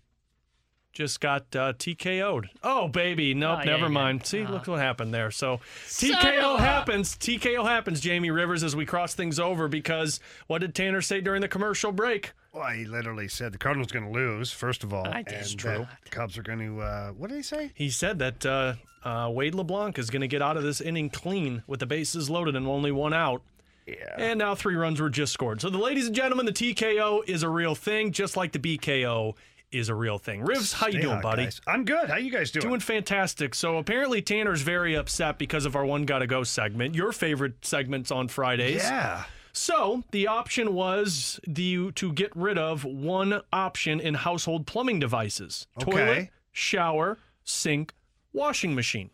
just 0.93 1.19
got 1.21 1.43
uh, 1.55 1.73
TKO'd. 1.73 2.49
Oh, 2.63 2.87
baby. 2.87 3.33
Nope, 3.33 3.59
Oh, 3.59 3.63
yeah, 3.63 3.65
never 3.71 3.83
yeah. 3.83 3.87
mind. 3.89 4.25
See, 4.25 4.45
Oh. 4.45 4.51
look 4.51 4.67
what 4.67 4.79
happened 4.79 5.13
there. 5.13 5.31
So 5.31 5.59
TKO 5.87 6.55
of 6.55 6.59
happens. 6.59 7.15
TKO 7.15 7.65
happens, 7.65 7.99
Jamie 8.01 8.31
Rivers, 8.31 8.63
as 8.63 8.75
we 8.75 8.85
cross 8.85 9.13
things 9.13 9.39
over 9.39 9.67
because 9.67 10.19
what 10.47 10.59
did 10.59 10.75
Tanner 10.75 11.01
say 11.01 11.21
during 11.21 11.41
the 11.41 11.47
commercial 11.47 11.91
break? 11.91 12.33
Well, 12.53 12.69
he 12.71 12.85
literally 12.85 13.27
said 13.29 13.53
the 13.53 13.57
Cardinals 13.57 13.91
going 13.91 14.05
to 14.05 14.11
lose, 14.11 14.51
first 14.51 14.83
of 14.83 14.93
all. 14.93 15.07
I 15.07 15.23
think 15.23 15.29
it's 15.29 15.51
and 15.51 15.59
true. 15.59 15.87
the 16.03 16.09
Cubs 16.09 16.37
are 16.37 16.43
going 16.43 16.59
to, 16.59 16.81
uh, 16.81 17.11
what 17.11 17.29
did 17.29 17.37
he 17.37 17.43
say? 17.43 17.71
He 17.73 17.89
said 17.89 18.19
that 18.19 18.45
uh, 18.45 18.73
uh, 19.05 19.29
Wade 19.31 19.55
LeBlanc 19.55 19.97
is 19.97 20.09
going 20.09 20.21
to 20.21 20.27
get 20.27 20.41
out 20.41 20.57
of 20.57 20.63
this 20.63 20.81
inning 20.81 21.09
clean 21.09 21.63
with 21.67 21.79
the 21.79 21.85
bases 21.85 22.29
loaded 22.29 22.55
and 22.57 22.67
only 22.67 22.91
one 22.91 23.13
out. 23.13 23.41
Yeah. 23.87 24.15
And 24.17 24.39
now 24.39 24.53
three 24.53 24.75
runs 24.75 25.01
were 25.01 25.09
just 25.09 25.33
scored. 25.33 25.59
So, 25.59 25.69
the 25.69 25.77
ladies 25.79 26.05
and 26.05 26.15
gentlemen, 26.15 26.45
the 26.45 26.51
TKO 26.53 27.27
is 27.27 27.41
a 27.41 27.49
real 27.49 27.73
thing, 27.73 28.11
just 28.11 28.37
like 28.37 28.51
the 28.51 28.59
BKO 28.59 29.33
is 29.71 29.89
a 29.89 29.95
real 29.95 30.17
thing. 30.17 30.41
Rivs, 30.45 30.73
how 30.73 30.87
you 30.87 30.93
Stay 30.93 31.01
doing, 31.01 31.13
hot, 31.15 31.23
buddy? 31.23 31.43
guys. 31.45 31.61
I'm 31.67 31.85
good. 31.85 32.09
How 32.09 32.17
you 32.17 32.31
guys 32.31 32.51
doing? 32.51 32.67
Doing 32.67 32.79
fantastic. 32.79 33.55
So 33.55 33.77
apparently 33.77 34.21
Tanner's 34.21 34.61
very 34.61 34.95
upset 34.95 35.37
because 35.37 35.65
of 35.65 35.75
our 35.75 35.85
one 35.85 36.05
gotta 36.05 36.27
go 36.27 36.43
segment. 36.43 36.95
Your 36.95 37.11
favorite 37.11 37.63
segments 37.65 38.11
on 38.11 38.27
Fridays. 38.27 38.83
Yeah. 38.83 39.23
So 39.53 40.03
the 40.11 40.27
option 40.27 40.73
was 40.73 41.39
the 41.47 41.91
to 41.93 42.13
get 42.13 42.35
rid 42.35 42.57
of 42.57 42.83
one 42.85 43.41
option 43.51 43.99
in 43.99 44.13
household 44.13 44.65
plumbing 44.65 44.99
devices: 44.99 45.67
Okay. 45.81 45.91
toilet, 45.91 46.29
shower, 46.51 47.17
sink, 47.43 47.93
washing 48.33 48.73
machine. 48.75 49.09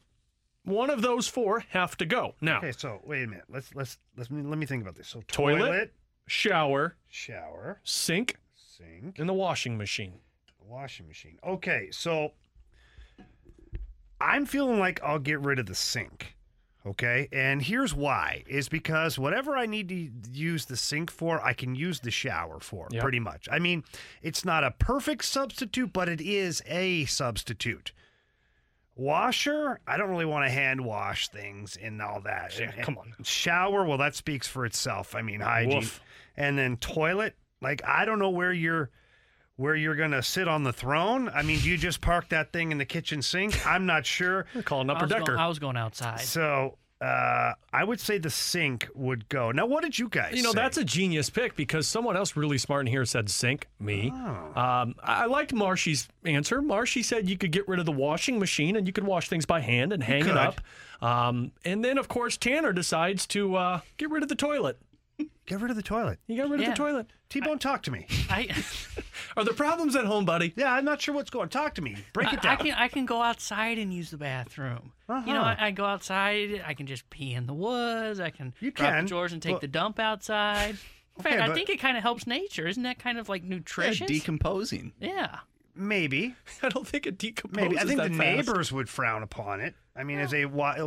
One 0.63 0.89
of 0.89 1.01
those 1.01 1.27
four 1.27 1.61
have 1.69 1.95
to 1.97 2.05
go. 2.05 2.35
Now, 2.41 2.57
Okay, 2.59 2.73
so 2.75 3.01
wait 3.05 3.23
a 3.23 3.27
minute. 3.27 3.45
Let's 3.49 3.73
let's 3.73 3.97
let's 4.15 4.29
let 4.29 4.57
me 4.59 4.65
think 4.65 4.83
about 4.83 4.95
this. 4.95 5.07
So 5.07 5.21
toilet, 5.27 5.59
toilet, 5.59 5.93
shower, 6.27 6.95
shower, 7.07 7.79
sink, 7.83 8.35
sink, 8.53 9.17
and 9.17 9.27
the 9.29 9.33
washing 9.33 9.77
machine. 9.77 10.19
Washing 10.67 11.07
machine. 11.07 11.37
Okay, 11.45 11.89
so 11.91 12.31
I'm 14.19 14.45
feeling 14.45 14.79
like 14.79 15.01
I'll 15.03 15.19
get 15.19 15.39
rid 15.39 15.59
of 15.59 15.65
the 15.65 15.75
sink. 15.75 16.35
Okay, 16.85 17.27
and 17.33 17.61
here's 17.61 17.93
why: 17.93 18.43
is 18.47 18.69
because 18.69 19.19
whatever 19.19 19.57
I 19.57 19.65
need 19.65 19.89
to 19.89 20.09
use 20.31 20.65
the 20.65 20.77
sink 20.77 21.11
for, 21.11 21.43
I 21.43 21.53
can 21.53 21.75
use 21.75 21.99
the 21.99 22.11
shower 22.11 22.59
for. 22.59 22.87
Yep. 22.91 23.01
Pretty 23.01 23.19
much. 23.19 23.47
I 23.51 23.59
mean, 23.59 23.83
it's 24.21 24.45
not 24.45 24.63
a 24.63 24.71
perfect 24.71 25.25
substitute, 25.25 25.91
but 25.91 26.07
it 26.07 26.21
is 26.21 26.61
a 26.65 27.05
substitute. 27.05 27.91
Washer, 28.95 29.79
I 29.85 29.97
don't 29.97 30.09
really 30.09 30.25
want 30.25 30.45
to 30.45 30.49
hand 30.49 30.83
wash 30.83 31.27
things 31.27 31.77
and 31.79 32.01
all 32.01 32.21
that. 32.21 32.57
Yeah, 32.57 32.71
And- 32.73 32.83
come 32.83 32.97
on. 32.97 33.13
Shower, 33.23 33.85
well, 33.85 33.97
that 33.99 34.15
speaks 34.15 34.47
for 34.47 34.65
itself. 34.65 35.13
I 35.13 35.21
mean, 35.21 35.41
hygiene. 35.41 35.75
Woof. 35.79 36.01
And 36.35 36.57
then 36.57 36.77
toilet, 36.77 37.35
like 37.61 37.81
I 37.85 38.05
don't 38.05 38.17
know 38.19 38.29
where 38.31 38.53
you're 38.53 38.89
where 39.57 39.75
you're 39.75 39.95
gonna 39.95 40.23
sit 40.23 40.47
on 40.47 40.63
the 40.63 40.73
throne. 40.73 41.29
I 41.29 41.41
mean, 41.41 41.59
do 41.59 41.69
you 41.69 41.77
just 41.77 41.99
park 41.99 42.29
that 42.29 42.53
thing 42.53 42.71
in 42.71 42.77
the 42.77 42.85
kitchen 42.85 43.21
sink? 43.21 43.65
I'm 43.67 43.85
not 43.85 44.05
sure. 44.05 44.45
Calling 44.63 44.89
I 44.89 45.01
was, 45.01 45.11
going, 45.11 45.29
I 45.29 45.47
was 45.47 45.59
going 45.59 45.77
outside. 45.77 46.21
So 46.21 46.77
uh, 47.01 47.53
I 47.71 47.83
would 47.83 47.99
say 47.99 48.17
the 48.17 48.29
sink 48.29 48.87
would 48.95 49.29
go. 49.29 49.51
Now, 49.51 49.65
what 49.67 49.83
did 49.83 49.99
you 49.99 50.09
guys? 50.09 50.33
You 50.35 50.41
know, 50.41 50.51
say? 50.51 50.55
that's 50.55 50.77
a 50.77 50.83
genius 50.83 51.29
pick 51.29 51.55
because 51.55 51.87
someone 51.87 52.17
else 52.17 52.35
really 52.35 52.57
smart 52.57 52.81
in 52.81 52.87
here 52.87 53.05
said 53.05 53.29
sink, 53.29 53.67
me. 53.79 54.09
Um, 54.11 54.95
I 55.03 55.17
I 55.17 55.25
liked 55.25 55.53
Marshy's 55.53 56.07
answer. 56.25 56.61
Marshy 56.61 57.03
said 57.03 57.29
you 57.29 57.37
could 57.37 57.51
get 57.51 57.67
rid 57.67 57.79
of 57.79 57.85
the 57.85 57.91
washing 57.91 58.39
machine 58.39 58.75
and 58.75 58.87
you 58.87 58.93
could 58.93 59.03
wash 59.03 59.29
things 59.29 59.45
by 59.45 59.59
hand 59.59 59.91
and 59.91 60.01
hang 60.01 60.25
it 60.27 60.37
up. 60.37 60.61
Um, 61.01 61.51
and 61.65 61.83
then, 61.83 61.97
of 61.97 62.07
course, 62.07 62.37
Tanner 62.37 62.73
decides 62.73 63.27
to 63.27 63.55
uh, 63.55 63.79
get 63.97 64.09
rid 64.09 64.23
of 64.23 64.29
the 64.29 64.35
toilet. 64.35 64.79
Get 65.45 65.61
rid 65.61 65.71
of 65.71 65.77
the 65.77 65.83
toilet. 65.83 66.19
You 66.27 66.37
got 66.37 66.49
rid 66.49 66.59
Yeah. 66.61 66.67
of 66.69 66.73
the 66.73 66.77
toilet. 66.77 67.07
T-Bone, 67.29 67.57
talk 67.59 67.81
to 67.83 67.91
me. 67.91 68.05
I, 68.29 68.49
Are 69.37 69.43
there 69.43 69.53
problems 69.53 69.95
at 69.95 70.05
home, 70.05 70.25
buddy? 70.25 70.53
Yeah, 70.55 70.73
I'm 70.73 70.85
not 70.85 71.01
sure 71.01 71.15
what's 71.15 71.29
going. 71.29 71.43
On. 71.43 71.49
Talk 71.49 71.73
to 71.75 71.81
me. 71.81 71.95
Break 72.13 72.33
it 72.33 72.45
I, 72.45 72.53
I 72.53 72.55
down. 72.55 72.65
can 72.65 72.73
I 72.75 72.87
can 72.89 73.05
go 73.05 73.21
outside 73.21 73.77
and 73.77 73.93
use 73.93 74.11
the 74.11 74.17
bathroom. 74.17 74.91
You 75.09 75.15
know, 75.33 75.41
Uh-huh. 75.41 75.55
I, 75.57 75.67
I 75.67 75.71
go 75.71 75.85
outside. 75.85 76.61
I 76.65 76.73
can 76.73 76.85
just 76.85 77.09
pee 77.09 77.33
in 77.33 77.47
the 77.47 77.53
woods. 77.53 78.19
I 78.19 78.29
can 78.29 78.53
You 78.59 78.71
drop 78.71 78.91
can, 78.93 79.05
the 79.05 79.09
drawers 79.09 79.33
and 79.33 79.41
take 79.41 79.53
but- 79.53 79.61
the 79.61 79.67
dump 79.67 79.99
outside. 79.99 80.71
In 80.71 81.21
Okay, 81.21 81.29
fact, 81.31 81.41
I 81.41 81.47
but- 81.47 81.55
think 81.55 81.69
it 81.69 81.79
kind 81.79 81.97
of 81.97 82.03
helps 82.03 82.27
nature. 82.27 82.67
Isn't 82.67 82.83
that 82.83 82.99
kind 82.99 83.17
of 83.17 83.27
like 83.29 83.43
nutritious? 83.43 84.07
decomposing. 84.07 84.93
Yeah. 84.99 85.39
Maybe. 85.75 86.35
I 86.63 86.69
don't 86.69 86.87
think 86.87 87.05
it 87.05 87.17
decomposes. 87.17 87.55
Maybe. 87.69 87.77
I 87.79 87.83
think 87.85 87.97
the 88.01 88.09
that 88.09 88.15
fast. 88.17 88.19
neighbors 88.47 88.71
would 88.71 88.89
frown 88.89 89.23
upon 89.23 89.61
it. 89.61 89.75
I 89.97 90.03
mean, 90.03 90.19
as 90.19 90.33
a 90.33 90.43
wi- 90.43 90.77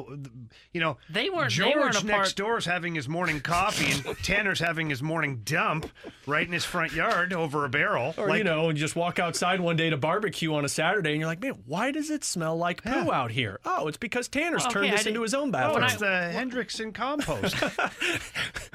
you 0.73 0.81
know, 0.81 0.97
They 1.11 1.29
weren't- 1.31 1.51
they 1.51 1.57
George 1.57 1.75
weren't 1.95 2.05
next 2.05 2.35
part- 2.35 2.35
door's 2.37 2.65
having 2.67 2.95
his 2.95 3.09
morning 3.09 3.41
coffee, 3.41 3.91
and 4.09 4.17
Tanner's 4.23 4.61
having 4.61 4.89
his 4.89 5.03
morning 5.03 5.41
dump 5.45 5.91
right 6.27 6.47
in 6.47 6.53
his 6.53 6.65
front 6.65 6.93
yard 6.93 7.33
over 7.33 7.65
a 7.65 7.69
barrel. 7.69 8.15
Or, 8.17 8.37
you 8.37 8.45
know, 8.45 8.69
and 8.69 8.79
you 8.79 8.85
just 8.85 8.97
walk 8.97 9.19
outside 9.19 9.61
one 9.61 9.77
day 9.77 9.91
to 9.91 9.97
barbecue 9.97 10.55
on 10.55 10.65
a 10.65 10.69
Saturday 10.69 11.11
and 11.11 11.19
you're 11.21 11.27
like, 11.29 11.41
man, 11.41 11.59
why 11.67 11.91
does 11.91 12.11
it 12.11 12.23
smell 12.25 12.57
like 12.57 12.83
poo 12.85 13.11
out 13.13 13.31
here? 13.31 13.59
Oh, 13.65 13.89
it's 13.89 13.97
because 13.97 14.29
Tanner's 14.29 14.63
Well, 14.63 14.71
turned 14.73 14.87
okay, 14.87 14.95
I 14.95 14.97
this 14.99 15.07
into 15.07 15.23
his 15.23 15.35
own 15.35 15.51
bathroom. 15.51 15.85
Oh, 15.85 15.89
bathroom. 15.89 16.13
it's 16.13 16.73
the 16.73 16.79
Hendrickson 16.87 16.95
compost. 16.95 17.57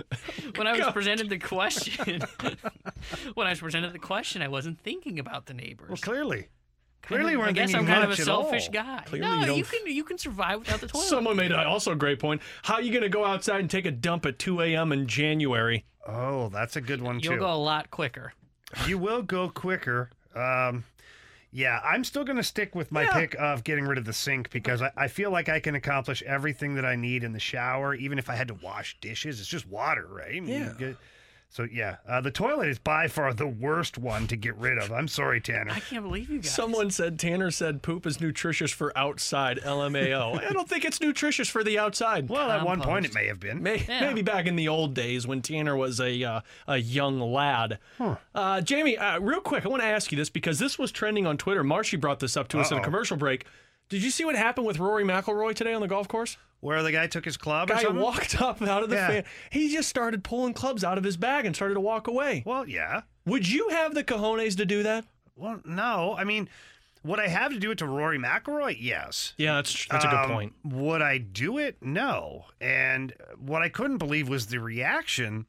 When 0.55 0.67
I 0.67 0.77
was 0.77 0.87
presented 0.93 1.29
the 1.29 1.37
question, 1.37 2.21
when 3.33 3.45
I 3.47 3.49
was 3.49 3.59
presented 3.59 3.91
the 3.93 3.99
question, 3.99 4.41
I 4.41 4.47
wasn't 4.47 4.79
thinking 4.79 5.19
about 5.19 5.47
the 5.47 5.53
neighbors. 5.53 5.89
well, 5.89 5.97
clearly, 5.97 6.37
Kind 6.37 6.49
clearly, 7.05 7.37
we're 7.37 7.45
I 7.45 7.51
guess 7.51 7.73
I'm 7.73 7.85
kind 7.85 7.99
of 8.03 8.05
a 8.05 8.07
much 8.09 8.19
all. 8.27 8.43
selfish 8.43 8.69
guy. 8.69 9.01
Clearly 9.05 9.27
no, 9.27 9.45
you 9.45 9.53
you 9.55 9.63
can 9.63 9.79
you 9.87 10.03
can 10.03 10.17
survive 10.17 10.59
without 10.59 10.81
the 10.81 10.87
toilet. 10.87 11.05
Someone 11.05 11.35
made 11.37 11.51
a, 11.51 11.65
also 11.67 11.91
a 11.91 11.95
great 11.95 12.19
point. 12.19 12.41
How 12.63 12.75
are 12.75 12.81
you 12.81 12.91
going 12.91 13.03
to 13.03 13.09
go 13.09 13.25
outside 13.25 13.59
and 13.59 13.69
take 13.69 13.85
a 13.85 13.91
dump 13.91 14.25
at 14.25 14.39
2 14.39 14.61
a.m. 14.61 14.91
in 14.91 15.07
January? 15.07 15.85
Oh, 16.07 16.49
that's 16.49 16.75
a 16.75 16.81
good 16.81 17.01
one 17.01 17.19
You'll 17.19 17.33
too. 17.33 17.39
go 17.39 17.51
a 17.51 17.55
lot 17.55 17.89
quicker. 17.91 18.33
You 18.87 18.97
will 18.97 19.21
go 19.21 19.49
quicker. 19.49 20.09
Um, 20.35 20.83
yeah, 21.51 21.79
I'm 21.85 22.03
still 22.03 22.25
going 22.25 22.35
to 22.37 22.43
stick 22.43 22.75
with 22.75 22.91
my 22.91 23.03
Yeah. 23.03 23.13
pick 23.13 23.35
of 23.39 23.63
getting 23.63 23.85
rid 23.85 23.97
of 23.97 24.03
the 24.05 24.11
sink 24.13 24.49
because 24.49 24.81
I, 24.81 24.91
I 24.97 25.07
feel 25.07 25.31
like 25.31 25.47
I 25.47 25.59
can 25.61 25.73
accomplish 25.75 26.21
everything 26.23 26.75
that 26.75 26.83
I 26.85 26.95
need 26.97 27.23
in 27.23 27.31
the 27.31 27.39
shower, 27.39 27.95
even 27.95 28.19
if 28.19 28.29
I 28.29 28.35
had 28.35 28.49
to 28.49 28.53
wash 28.55 28.97
dishes. 28.99 29.39
It's 29.39 29.47
just 29.47 29.65
water, 29.67 30.05
right? 30.09 30.35
I 30.35 30.39
mean, 30.41 30.47
you 30.47 30.53
Yeah. 30.55 30.73
get- 30.77 30.97
so 31.49 31.67
yeah, 31.71 31.97
uh, 32.07 32.19
the 32.21 32.31
toilet 32.31 32.67
is 32.67 32.79
by 32.79 33.07
far 33.07 33.33
the 33.33 33.47
worst 33.47 33.97
one 33.97 34.27
to 34.27 34.35
get 34.35 34.55
rid 34.57 34.77
of. 34.77 34.91
I'm 34.91 35.07
sorry, 35.07 35.39
Tanner. 35.39 35.71
I 35.71 35.79
can't 35.79 36.03
believe 36.03 36.29
you 36.29 36.39
guys. 36.39 36.53
Someone 36.53 36.91
said 36.91 37.17
Tanner 37.17 37.51
said 37.51 37.81
poop 37.81 38.05
is 38.05 38.19
nutritious 38.19 38.71
for 38.71 38.95
outside. 38.97 39.59
LMAO. 39.59 40.43
I 40.49 40.51
don't 40.51 40.67
think 40.67 40.83
it's 40.83 40.99
nutritious 40.99 41.47
for 41.47 41.63
the 41.63 41.79
outside. 41.79 42.27
Well, 42.29 42.51
at 42.51 42.65
one 42.65 42.81
point 42.81 43.05
it 43.05 43.13
may 43.13 43.27
have 43.27 43.39
been. 43.39 43.63
May, 43.63 43.85
Yeah. 43.87 44.01
Maybe 44.01 44.21
back 44.21 44.45
in 44.47 44.55
the 44.55 44.67
old 44.67 44.93
days 44.93 45.25
when 45.27 45.41
Tanner 45.41 45.75
was 45.75 45.99
a 45.99 46.23
uh, 46.23 46.41
a 46.67 46.77
young 46.77 47.19
lad. 47.19 47.79
Uh, 48.33 48.61
Jamie, 48.61 48.97
uh, 48.97 49.19
real 49.19 49.41
quick, 49.41 49.65
I 49.65 49.69
want 49.69 49.81
to 49.81 49.87
ask 49.87 50.11
you 50.11 50.17
this 50.17 50.29
because 50.29 50.59
this 50.59 50.77
was 50.77 50.91
trending 50.91 51.25
on 51.25 51.37
Twitter. 51.37 51.63
Marshy 51.63 51.97
brought 51.97 52.19
this 52.19 52.35
up 52.35 52.47
to 52.49 52.59
us 52.59 52.71
in 52.71 52.77
a 52.77 52.83
commercial 52.83 53.17
break. 53.17 53.45
Did 53.89 54.03
you 54.03 54.09
see 54.09 54.25
what 54.25 54.35
happened 54.35 54.65
with 54.67 54.79
Rory 54.79 55.03
McIlroy 55.03 55.53
today 55.55 55.73
on 55.73 55.81
the 55.81 55.87
golf 55.87 56.07
course? 56.07 56.37
Where 56.61 56.81
the 56.81 56.91
guy 56.91 57.05
took 57.07 57.25
his 57.25 57.37
club 57.37 57.69
or 57.69 57.75
Guy 57.75 57.87
walked 57.89 58.41
up 58.41 58.61
out 58.61 58.81
of 58.81 58.89
the 58.89 58.95
Yeah. 58.95 59.07
fan. 59.07 59.23
He 59.51 59.71
just 59.71 59.87
started 59.89 60.23
pulling 60.23 60.53
clubs 60.53 60.83
out 60.83 60.97
of 60.97 61.03
his 61.03 61.17
bag 61.17 61.45
and 61.45 61.55
started 61.55 61.75
to 61.75 61.79
walk 61.81 62.07
away. 62.07 62.41
Well, 62.45 62.67
yeah. 62.67 63.01
Would 63.25 63.47
you 63.47 63.69
have 63.69 63.93
the 63.93 64.03
cojones 64.03 64.57
to 64.57 64.65
do 64.65 64.81
that? 64.83 65.05
Well, 65.35 65.61
no. 65.65 66.15
I 66.17 66.23
mean, 66.23 66.49
would 67.03 67.19
I 67.19 67.27
have 67.27 67.51
to 67.51 67.59
do 67.59 67.69
it 67.69 67.77
to 67.79 67.85
Rory 67.85 68.17
McIlroy? 68.17 68.77
Yes. 68.79 69.33
Yeah, 69.37 69.55
that's 69.55 69.85
that's 69.87 70.05
a 70.05 70.07
good 70.07 70.17
Um, 70.21 70.31
point. 70.31 70.53
Would 70.63 71.03
I 71.03 71.19
do 71.19 71.59
it? 71.59 71.77
No. 71.81 72.45
And 72.59 73.13
what 73.37 73.61
I 73.61 73.69
couldn't 73.69 73.97
believe 73.99 74.27
was 74.27 74.47
the 74.47 74.59
reaction 74.59 75.45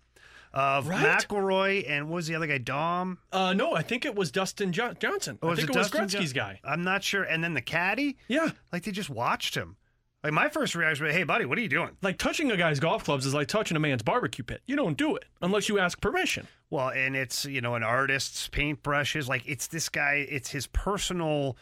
of 0.57 0.89
Right? 0.89 1.05
McIlroy 1.29 1.85
and 1.89 2.09
what 2.09 2.17
was 2.17 2.27
the 2.27 2.35
other 2.35 2.47
guy, 2.47 2.59
Dom? 2.59 3.19
Uh, 3.31 3.53
no, 3.53 3.75
I 3.75 3.83
think 3.83 4.05
it 4.05 4.15
was 4.15 4.31
Dustin 4.33 4.73
jo- 4.73 4.95
Johnson. 4.99 5.39
Or 5.43 5.53
I 5.53 5.55
think 5.57 5.71
it, 5.71 5.73
Dustin 5.75 6.03
was 6.03 6.15
Gretzky's 6.15 6.33
Jo- 6.33 6.41
guy. 6.41 6.61
I'm 6.65 6.83
not 6.83 7.05
sure. 7.05 7.23
And 7.23 7.45
then 7.45 7.55
the 7.55 7.61
caddy, 7.61 8.17
Yeah. 8.29 8.51
like 8.73 8.83
they 8.85 8.91
just 8.91 9.11
watched 9.11 9.55
him. 9.55 9.77
Like 10.25 10.33
my 10.33 10.49
first 10.49 10.75
reaction 10.75 11.07
was, 11.07 11.15
"Hey, 11.15 11.23
buddy, 11.23 11.45
what 11.45 11.57
are 11.57 11.61
you 11.61 11.69
doing?" 11.69 11.91
Like 12.03 12.19
touching 12.19 12.51
a 12.51 12.57
guy's 12.57 12.81
golf 12.81 13.05
clubs 13.05 13.27
is 13.27 13.35
like 13.35 13.47
touching 13.47 13.77
a 13.77 13.81
man's 13.81 14.03
barbecue 14.03 14.43
pit. 14.43 14.61
You 14.67 14.75
don't 14.75 14.97
do 14.97 15.15
it 15.15 15.25
unless 15.41 15.69
you 15.69 15.79
ask 15.79 16.01
permission. 16.01 16.49
Well, 16.69 16.89
and 16.89 17.15
it's 17.15 17.45
you 17.45 17.61
know 17.61 17.77
an 17.77 17.85
artist's 17.85 18.49
paintbrushes. 18.49 19.29
Like 19.29 19.45
it's 19.47 19.69
this 19.69 19.89
guy. 19.89 20.27
It's 20.29 20.51
his 20.51 20.67
personal 20.69 21.57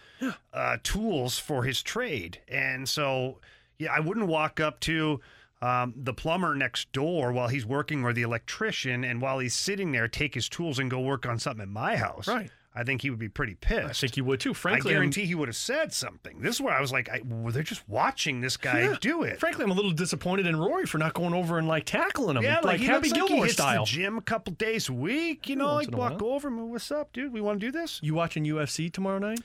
uh, 0.55 0.79
tools 0.83 1.39
for 1.39 1.65
his 1.65 1.83
trade, 1.83 2.41
and 2.49 2.89
so 2.89 3.39
yeah, 3.79 3.93
I 3.93 4.01
wouldn't 4.01 4.29
walk 4.29 4.61
up 4.61 4.81
to 4.81 5.21
um, 5.65 5.95
the 5.97 6.13
plumber 6.13 6.55
next 6.55 6.93
door 6.93 7.33
while 7.33 7.49
he's 7.49 7.65
working, 7.67 8.05
or 8.05 8.13
the 8.13 8.23
electrician, 8.23 9.05
and 9.05 9.21
while 9.21 9.39
he's 9.39 9.55
sitting 9.55 9.93
there, 9.93 10.09
take 10.09 10.35
his 10.35 10.49
tools 10.49 10.79
and 10.79 10.91
go 10.91 11.01
work 11.01 11.27
on 11.27 11.39
something 11.39 11.63
at 11.63 11.69
my 11.69 11.97
house. 11.97 12.29
Right. 12.29 12.51
I 12.77 12.83
think 12.83 13.03
he 13.03 13.11
would 13.11 13.21
be 13.21 13.29
pretty 13.29 13.55
pissed. 13.55 13.85
I 13.89 13.93
think 13.93 14.17
you 14.17 14.25
would 14.25 14.41
too. 14.41 14.53
Frankly, 14.53 14.91
I 14.91 14.95
I'm- 14.95 15.03
guarantee 15.03 15.27
he 15.27 15.37
would 15.37 15.47
have 15.47 15.55
said 15.57 15.93
something. 15.93 16.41
This 16.41 16.57
is 16.57 16.61
where 16.61 16.75
I 16.75 16.81
was 16.81 16.91
like, 16.91 17.09
I, 17.09 17.21
well, 17.25 17.53
they're 17.53 17.63
just 17.63 17.89
watching 17.89 18.41
this 18.41 18.57
guy 18.57 18.81
Yeah. 18.81 18.97
do 19.01 19.23
it. 19.23 19.39
Frankly, 19.39 19.63
I'm 19.63 19.71
a 19.71 19.75
little 19.75 19.93
disappointed 19.93 20.45
in 20.47 20.57
Rory 20.57 20.85
for 20.85 20.99
not 20.99 21.15
going 21.15 21.35
over 21.35 21.57
and 21.57 21.69
like 21.69 21.85
tackling 21.85 22.37
him, 22.37 22.43
Yeah, 22.43 22.57
like, 22.57 22.65
like, 22.65 22.81
he 22.81 22.87
Happy 22.87 23.11
like 23.11 23.21
he 23.21 23.27
Gilmore 23.29 23.49
style. 23.49 23.85
gym 23.85 24.19
a 24.19 24.23
couple 24.23 24.53
days 24.55 24.89
a 24.89 24.93
week. 24.93 25.49
You 25.49 25.55
know, 25.55 25.75
once 25.75 25.87
like 25.89 25.97
walk 25.97 26.21
over 26.21 26.49
and 26.49 26.69
what's 26.69 26.91
up, 26.91 27.13
dude? 27.13 27.33
We 27.33 27.41
want 27.41 27.61
to 27.61 27.67
do 27.67 27.71
this. 27.71 28.01
You 28.03 28.13
watching 28.15 28.45
UFC 28.45 28.93
tomorrow 28.93 29.21
night? 29.21 29.39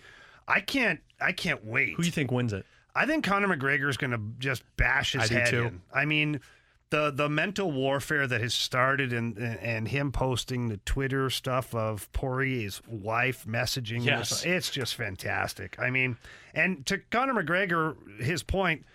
I 0.47 0.59
can't. 0.61 0.99
I 1.21 1.31
can't 1.31 1.63
wait. 1.63 1.93
Who 1.97 2.01
do 2.01 2.07
you 2.07 2.11
think 2.11 2.31
wins 2.31 2.51
it? 2.51 2.65
I 2.99 3.05
think 3.05 3.23
Conor 3.23 3.47
McGregor 3.55 3.89
is 3.89 3.97
going 3.97 4.11
to 4.11 4.21
just 4.39 4.63
bash 4.77 5.13
his 5.13 5.31
I 5.31 5.33
head 5.33 5.49
too. 5.49 5.63
in. 5.65 5.81
I 5.93 6.05
mean, 6.05 6.41
the 6.89 7.11
the 7.11 7.29
mental 7.29 7.71
warfare 7.71 8.25
that 8.27 8.41
has 8.41 8.53
started 8.53 9.13
and 9.13 9.37
and 9.37 9.87
him 9.87 10.11
posting 10.11 10.67
the 10.69 10.77
Twitter 10.77 11.29
stuff 11.29 11.73
of 11.75 12.11
Poirier's 12.13 12.81
wife 12.87 13.45
messaging. 13.47 13.97
him, 14.01 14.19
Yes. 14.19 14.43
it's 14.43 14.69
just 14.69 14.95
fantastic. 14.95 15.77
I 15.79 15.89
mean, 15.91 16.17
and 16.53 16.85
to 16.87 16.97
Conor 17.11 17.41
McGregor, 17.43 17.95
his 18.21 18.43
point, 18.43 18.85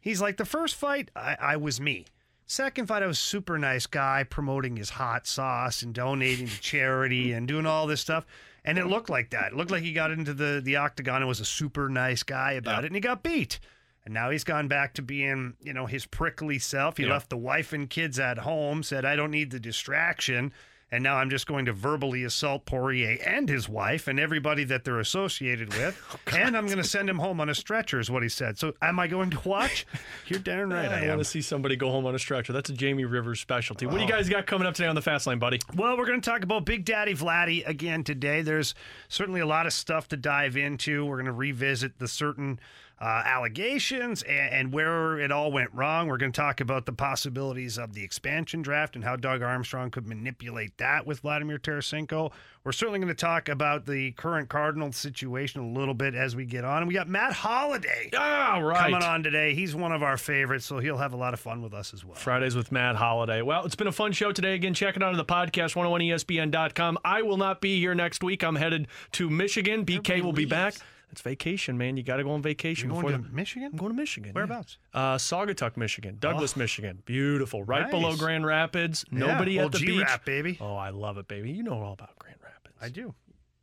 he's 0.00 0.20
like 0.20 0.36
the 0.36 0.44
first 0.44 0.74
fight, 0.74 1.10
I, 1.16 1.36
I 1.40 1.56
was 1.56 1.80
me. 1.80 2.06
Second 2.48 2.86
fight, 2.86 3.02
I 3.02 3.06
was 3.06 3.18
super 3.18 3.58
nice 3.58 3.86
guy 3.86 4.24
promoting 4.28 4.76
his 4.76 4.90
hot 4.90 5.26
sauce 5.26 5.82
and 5.82 5.92
donating 5.94 6.46
to 6.46 6.60
charity 6.60 7.32
and 7.32 7.48
doing 7.48 7.66
all 7.66 7.86
this 7.88 8.00
stuff. 8.00 8.24
And 8.66 8.78
it 8.78 8.86
looked 8.86 9.08
like 9.08 9.30
that. 9.30 9.52
It 9.52 9.54
looked 9.54 9.70
like 9.70 9.84
he 9.84 9.92
got 9.92 10.10
into 10.10 10.34
the, 10.34 10.60
the 10.62 10.76
octagon 10.76 11.22
and 11.22 11.28
was 11.28 11.40
a 11.40 11.44
super 11.44 11.88
nice 11.88 12.22
guy 12.24 12.52
about 12.52 12.82
it, 12.82 12.88
and 12.88 12.96
he 12.96 13.00
got 13.00 13.22
beat. 13.22 13.60
And 14.04 14.12
now 14.12 14.30
he's 14.30 14.44
gone 14.44 14.68
back 14.68 14.94
to 14.94 15.02
being, 15.02 15.54
you 15.60 15.72
know, 15.72 15.86
his 15.86 16.04
prickly 16.04 16.58
self. 16.58 16.96
He 16.96 17.04
Yeah. 17.04 17.10
left 17.10 17.30
the 17.30 17.36
wife 17.36 17.72
and 17.72 17.88
kids 17.88 18.18
at 18.18 18.38
home, 18.38 18.82
said, 18.82 19.04
I 19.04 19.16
don't 19.16 19.30
need 19.30 19.50
the 19.52 19.60
distraction. 19.60 20.52
And 20.92 21.02
now 21.02 21.16
I'm 21.16 21.30
just 21.30 21.48
going 21.48 21.64
to 21.66 21.72
verbally 21.72 22.22
assault 22.22 22.64
Poirier 22.64 23.18
and 23.26 23.48
his 23.48 23.68
wife 23.68 24.06
and 24.06 24.20
everybody 24.20 24.62
that 24.64 24.84
they're 24.84 25.00
associated 25.00 25.74
with. 25.74 26.00
Oh, 26.32 26.36
and 26.36 26.56
I'm 26.56 26.66
going 26.66 26.78
to 26.78 26.84
send 26.84 27.08
him 27.08 27.18
home 27.18 27.40
on 27.40 27.48
a 27.48 27.54
stretcher, 27.54 27.98
is 28.00 28.10
what 28.10 28.22
he 28.22 28.28
said. 28.28 28.58
So 28.58 28.74
am 28.82 28.98
I 28.98 29.06
going 29.06 29.30
to 29.30 29.48
watch? 29.48 29.86
You're 30.26 30.38
darn 30.40 30.70
right 30.72 30.88
I, 30.88 30.94
I 30.94 31.00
am. 31.02 31.08
want 31.10 31.20
to 31.20 31.24
see 31.24 31.40
somebody 31.40 31.76
go 31.76 31.90
home 31.90 32.04
on 32.06 32.14
a 32.14 32.18
stretcher. 32.18 32.52
That's 32.52 32.68
a 32.70 32.72
Jamie 32.72 33.04
Rivers 33.04 33.40
specialty. 33.40 33.86
What 33.86 33.94
do 33.94 33.98
you 34.00 34.04
Oh. 34.04 34.08
guys 34.08 34.28
got 34.28 34.46
coming 34.46 34.66
up 34.66 34.74
today 34.74 34.88
on 34.88 34.94
the 34.96 35.02
Fast 35.02 35.26
Lane, 35.26 35.38
buddy? 35.38 35.60
Well, 35.74 35.96
we're 35.96 36.06
going 36.06 36.20
to 36.20 36.28
talk 36.30 36.42
about 36.42 36.64
Big 36.64 36.84
Daddy 36.84 37.14
Vladdy 37.14 37.66
again 37.66 38.02
today. 38.04 38.42
There's 38.42 38.74
certainly 39.08 39.40
a 39.40 39.46
lot 39.46 39.66
of 39.66 39.72
stuff 39.72 40.08
to 40.08 40.16
dive 40.16 40.56
into. 40.56 41.04
We're 41.06 41.16
going 41.16 41.26
to 41.26 41.32
revisit 41.32 41.98
the 41.98 42.08
certain 42.08 42.58
uh, 42.98 43.22
allegations 43.26 44.22
and, 44.22 44.54
and 44.54 44.72
where 44.72 45.18
it 45.18 45.30
all 45.30 45.52
went 45.52 45.70
wrong. 45.74 46.08
We're 46.08 46.16
going 46.16 46.32
to 46.32 46.40
talk 46.40 46.60
about 46.60 46.86
the 46.86 46.92
possibilities 46.92 47.76
of 47.78 47.92
the 47.92 48.02
expansion 48.02 48.62
draft 48.62 48.94
and 48.94 49.04
how 49.04 49.16
Doug 49.16 49.42
Armstrong 49.42 49.90
could 49.90 50.06
manipulate 50.06 50.78
that 50.78 51.06
with 51.06 51.20
Vladimir 51.20 51.58
Tarasenko. 51.58 52.32
We're 52.64 52.72
certainly 52.72 52.98
going 52.98 53.08
to 53.08 53.14
talk 53.14 53.48
about 53.48 53.86
the 53.86 54.12
current 54.12 54.48
Cardinals 54.48 54.96
situation 54.96 55.60
a 55.60 55.78
little 55.78 55.94
bit 55.94 56.14
as 56.14 56.34
we 56.34 56.46
get 56.46 56.64
on. 56.64 56.78
And 56.78 56.88
we 56.88 56.94
got 56.94 57.06
Matt 57.06 57.32
Holliday 57.32 58.10
ah, 58.16 58.58
right. 58.58 58.90
coming 58.90 59.06
on 59.06 59.22
today. 59.22 59.54
He's 59.54 59.76
one 59.76 59.92
of 59.92 60.02
our 60.02 60.16
favorites, 60.16 60.64
so 60.64 60.78
he'll 60.78 60.96
have 60.96 61.12
a 61.12 61.16
lot 61.16 61.34
of 61.34 61.38
fun 61.38 61.62
with 61.62 61.74
us 61.74 61.92
as 61.92 62.04
well. 62.04 62.16
Fridays 62.16 62.56
with 62.56 62.72
Matt 62.72 62.96
Holliday. 62.96 63.42
Well, 63.42 63.66
it's 63.66 63.76
been 63.76 63.86
a 63.86 63.92
fun 63.92 64.12
show 64.12 64.32
today. 64.32 64.54
Again, 64.54 64.74
check 64.74 64.96
it 64.96 65.02
out 65.02 65.10
on 65.10 65.16
the 65.16 65.24
podcast, 65.24 65.74
101ESPN.com. 65.76 66.98
I 67.04 67.22
will 67.22 67.36
not 67.36 67.60
be 67.60 67.78
here 67.78 67.94
next 67.94 68.24
week. 68.24 68.42
I'm 68.42 68.56
headed 68.56 68.88
to 69.12 69.28
Michigan. 69.28 69.84
BK 69.84 70.22
will 70.22 70.32
be 70.32 70.46
back. 70.46 70.74
It's 71.12 71.20
vacation, 71.22 71.78
man. 71.78 71.96
You 71.96 72.02
got 72.02 72.16
to 72.16 72.24
go 72.24 72.32
on 72.32 72.42
vacation. 72.42 72.88
You're 72.90 73.00
going 73.00 73.06
before 73.14 73.22
to 73.24 73.28
the- 73.30 73.34
Michigan? 73.34 73.70
I'm 73.72 73.78
going 73.78 73.92
to 73.92 73.96
Michigan. 73.96 74.30
yeah. 74.30 74.34
Whereabouts? 74.34 74.78
Uh, 74.92 75.14
Saugatuck, 75.16 75.76
Michigan. 75.76 76.16
Douglas, 76.20 76.54
Oh. 76.56 76.60
Michigan. 76.60 77.02
Beautiful. 77.06 77.62
Right 77.64 77.82
Nice. 77.82 77.90
below 77.90 78.16
Grand 78.16 78.44
Rapids. 78.44 79.04
Yeah, 79.10 79.18
Nobody 79.20 79.56
well, 79.56 79.66
at 79.66 79.72
the 79.72 79.78
G-Rap, 79.78 80.20
beach. 80.20 80.26
baby. 80.26 80.58
Oh, 80.60 80.74
I 80.76 80.90
love 80.90 81.16
it, 81.16 81.26
baby. 81.28 81.50
You 81.52 81.62
know 81.62 81.80
all 81.80 81.92
about 81.94 82.18
Grand 82.18 82.38
Rapids. 82.42 82.76
I 82.80 82.88
do. 82.90 83.14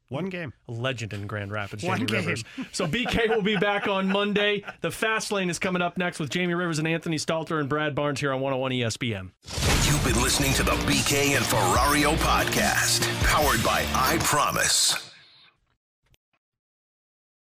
One 0.10 0.30
game. 0.30 0.54
A 0.68 0.72
legend 0.72 1.12
in 1.14 1.26
Grand 1.28 1.52
Rapids, 1.52 1.84
One 1.84 2.06
game. 2.06 2.18
Rivers. 2.26 2.44
So 2.72 2.86
BK 2.88 3.30
will 3.30 3.42
be 3.42 3.58
back 3.58 3.88
on 3.88 4.08
Monday. 4.10 4.64
The 4.82 4.92
Fast 4.92 5.32
Lane 5.32 5.50
is 5.50 5.58
coming 5.58 5.82
up 5.82 5.98
next 5.98 6.20
with 6.20 6.30
Jamie 6.30 6.54
Rivers 6.54 6.78
and 6.78 6.88
Anthony 6.88 7.18
Stalter 7.18 7.60
and 7.60 7.68
Brad 7.68 7.96
Barnes 7.96 8.20
here 8.20 8.32
on 8.32 8.40
101 8.42 8.72
ESPN. 8.74 9.32
You've 9.88 10.04
been 10.04 10.22
listening 10.22 10.54
to 10.54 10.64
the 10.64 10.72
BK 10.86 11.36
and 11.36 11.44
Ferrario 11.46 12.16
podcast, 12.18 13.02
powered 13.24 13.64
by 13.64 13.86
I 13.96 14.18
Promise. 14.20 15.13